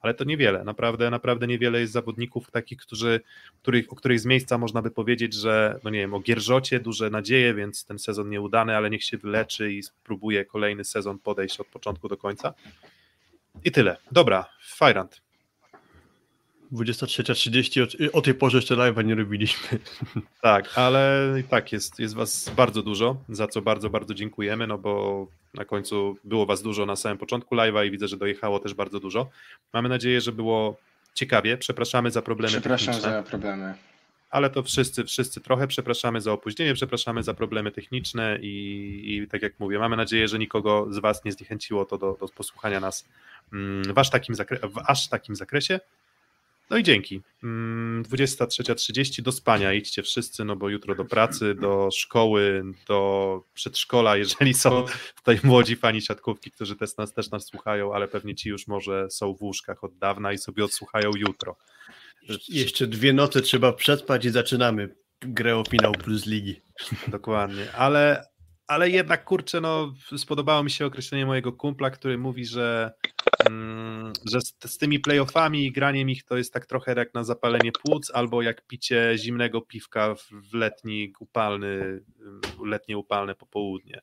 ale 0.00 0.14
to 0.14 0.24
niewiele, 0.24 0.64
naprawdę, 0.64 1.10
naprawdę 1.10 1.46
niewiele 1.46 1.80
jest 1.80 1.92
zawodników 1.92 2.50
takich, 2.50 2.78
którzy, 2.78 3.20
których, 3.62 3.92
o 3.92 3.96
których 3.96 4.20
z 4.20 4.26
miejsca 4.26 4.58
można 4.58 4.82
by 4.82 4.90
powiedzieć, 4.90 5.34
że 5.34 5.80
no 5.84 5.90
nie 5.90 5.98
wiem, 5.98 6.14
o 6.14 6.20
Gierżocie 6.20 6.80
duże 6.80 7.10
nadzieje, 7.10 7.54
więc 7.54 7.84
ten 7.84 7.98
sezon 7.98 8.30
nieudany, 8.30 8.76
ale 8.76 8.90
niech 8.90 9.04
się 9.04 9.18
wyleczy 9.18 9.72
i 9.72 9.82
spróbuje 9.82 10.44
kolejny 10.44 10.84
sezon 10.84 11.18
podejść 11.18 11.60
od 11.60 11.66
początku 11.66 12.08
do 12.08 12.16
końca. 12.16 12.54
I 13.64 13.72
tyle. 13.72 13.96
Dobra, 14.12 14.46
Fajrant. 14.62 15.20
23.30, 16.72 18.08
o, 18.08 18.18
o 18.18 18.22
tej 18.22 18.34
porze 18.34 18.58
jeszcze 18.58 18.74
live'a 18.76 19.04
nie 19.04 19.14
robiliśmy. 19.14 19.78
Tak, 20.42 20.78
ale 20.78 21.34
i 21.40 21.44
tak 21.44 21.72
jest, 21.72 21.98
jest 21.98 22.14
was 22.14 22.50
bardzo 22.56 22.82
dużo, 22.82 23.16
za 23.28 23.46
co 23.46 23.62
bardzo, 23.62 23.90
bardzo 23.90 24.14
dziękujemy, 24.14 24.66
no 24.66 24.78
bo 24.78 25.26
na 25.54 25.64
końcu 25.64 26.16
było 26.24 26.46
was 26.46 26.62
dużo 26.62 26.86
na 26.86 26.96
samym 26.96 27.18
początku 27.18 27.56
live'a 27.56 27.86
i 27.86 27.90
widzę, 27.90 28.08
że 28.08 28.16
dojechało 28.16 28.58
też 28.58 28.74
bardzo 28.74 29.00
dużo. 29.00 29.30
Mamy 29.72 29.88
nadzieję, 29.88 30.20
że 30.20 30.32
było 30.32 30.76
ciekawie. 31.14 31.58
Przepraszamy 31.58 32.10
za 32.10 32.22
problemy 32.22 32.50
Przepraszam 32.50 32.94
techniczne. 32.94 33.12
za 33.12 33.22
problemy. 33.22 33.74
Ale 34.36 34.50
to 34.50 34.62
wszyscy, 34.62 35.04
wszyscy 35.04 35.40
trochę 35.40 35.66
przepraszamy 35.66 36.20
za 36.20 36.32
opóźnienie, 36.32 36.74
przepraszamy 36.74 37.22
za 37.22 37.34
problemy 37.34 37.72
techniczne 37.72 38.38
i, 38.42 39.02
i 39.06 39.28
tak 39.28 39.42
jak 39.42 39.60
mówię, 39.60 39.78
mamy 39.78 39.96
nadzieję, 39.96 40.28
że 40.28 40.38
nikogo 40.38 40.86
z 40.90 40.98
Was 40.98 41.24
nie 41.24 41.32
zniechęciło 41.32 41.84
to 41.84 41.98
do, 41.98 42.16
do 42.20 42.28
posłuchania 42.28 42.80
nas 42.80 43.08
mm, 43.52 43.94
w 43.94 43.98
aż, 43.98 44.10
takim 44.10 44.34
zakre- 44.34 44.70
w 44.70 44.78
aż 44.86 45.08
takim 45.08 45.36
zakresie. 45.36 45.80
No 46.70 46.76
i 46.76 46.82
dzięki. 46.82 47.22
Mm, 47.42 48.02
23.30 48.02 49.22
do 49.22 49.32
spania 49.32 49.72
idźcie 49.72 50.02
wszyscy, 50.02 50.44
no 50.44 50.56
bo 50.56 50.68
jutro 50.68 50.94
do 50.94 51.04
pracy, 51.04 51.54
do 51.54 51.88
szkoły, 51.92 52.64
do 52.88 53.42
przedszkola, 53.54 54.16
jeżeli 54.16 54.54
są 54.54 54.84
tutaj 55.16 55.40
młodzi 55.42 55.76
fani 55.76 56.02
siatkówki, 56.02 56.50
którzy 56.50 56.76
też 56.76 56.96
nas, 56.96 57.12
też 57.12 57.30
nas 57.30 57.46
słuchają, 57.46 57.94
ale 57.94 58.08
pewnie 58.08 58.34
ci 58.34 58.48
już 58.48 58.66
może 58.66 59.10
są 59.10 59.34
w 59.34 59.42
łóżkach 59.42 59.84
od 59.84 59.98
dawna 59.98 60.32
i 60.32 60.38
sobie 60.38 60.64
odsłuchają 60.64 61.10
jutro. 61.14 61.56
Jeszcze 62.48 62.86
dwie 62.86 63.12
noce 63.12 63.40
trzeba 63.40 63.72
przespać 63.72 64.24
i 64.24 64.30
zaczynamy 64.30 64.96
grę 65.20 65.56
o 65.56 65.64
finał 65.70 65.92
plus 65.92 66.26
ligi. 66.26 66.60
Dokładnie, 67.08 67.72
ale, 67.72 68.24
ale 68.66 68.90
jednak 68.90 69.24
kurczę, 69.24 69.60
no 69.60 69.94
spodobało 70.16 70.64
mi 70.64 70.70
się 70.70 70.86
określenie 70.86 71.26
mojego 71.26 71.52
kumpla, 71.52 71.90
który 71.90 72.18
mówi, 72.18 72.46
że, 72.46 72.92
mm, 73.46 74.12
że 74.32 74.40
z, 74.40 74.54
z 74.66 74.78
tymi 74.78 75.00
playoffami 75.00 75.66
i 75.66 75.72
graniem 75.72 76.10
ich 76.10 76.24
to 76.24 76.36
jest 76.36 76.52
tak 76.52 76.66
trochę 76.66 76.94
jak 76.96 77.14
na 77.14 77.24
zapalenie 77.24 77.72
płuc, 77.72 78.10
albo 78.14 78.42
jak 78.42 78.66
picie 78.66 79.12
zimnego 79.16 79.60
piwka 79.60 80.14
w, 80.14 80.54
letni 80.54 81.12
upalny, 81.20 82.00
letnie 82.64 82.98
upalne 82.98 83.34
popołudnie. 83.34 84.00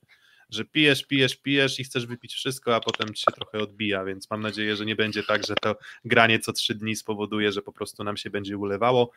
Że 0.54 0.66
pijesz, 0.66 1.04
pijesz, 1.04 1.36
pijesz 1.36 1.80
i 1.80 1.84
chcesz 1.84 2.06
wypić 2.06 2.34
wszystko, 2.34 2.76
a 2.76 2.80
potem 2.80 3.14
ci 3.14 3.22
się 3.24 3.32
trochę 3.32 3.60
odbija, 3.60 4.06
więc 4.06 4.30
mam 4.30 4.42
nadzieję, 4.42 4.76
że 4.76 4.86
nie 4.86 4.96
będzie 4.96 5.24
tak, 5.24 5.48
że 5.48 5.56
to 5.56 5.76
granie 6.06 6.40
co 6.40 6.54
trzy 6.54 6.76
dni 6.76 6.96
spowoduje, 6.96 7.52
że 7.52 7.62
po 7.62 7.72
prostu 7.72 8.04
nam 8.04 8.18
się 8.18 8.30
będzie 8.30 8.58
ulewało. 8.58 9.12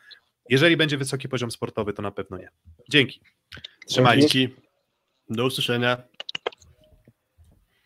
Jeżeli 0.49 0.77
będzie 0.77 0.97
wysoki 0.97 1.29
poziom 1.29 1.51
sportowy, 1.51 1.93
to 1.93 2.01
na 2.01 2.11
pewno 2.11 2.37
nie. 2.37 2.49
Dzięki. 2.89 3.21
Trzymajcie 3.87 4.29
się. 4.29 4.49
Do 5.29 5.45
usłyszenia. 5.45 6.03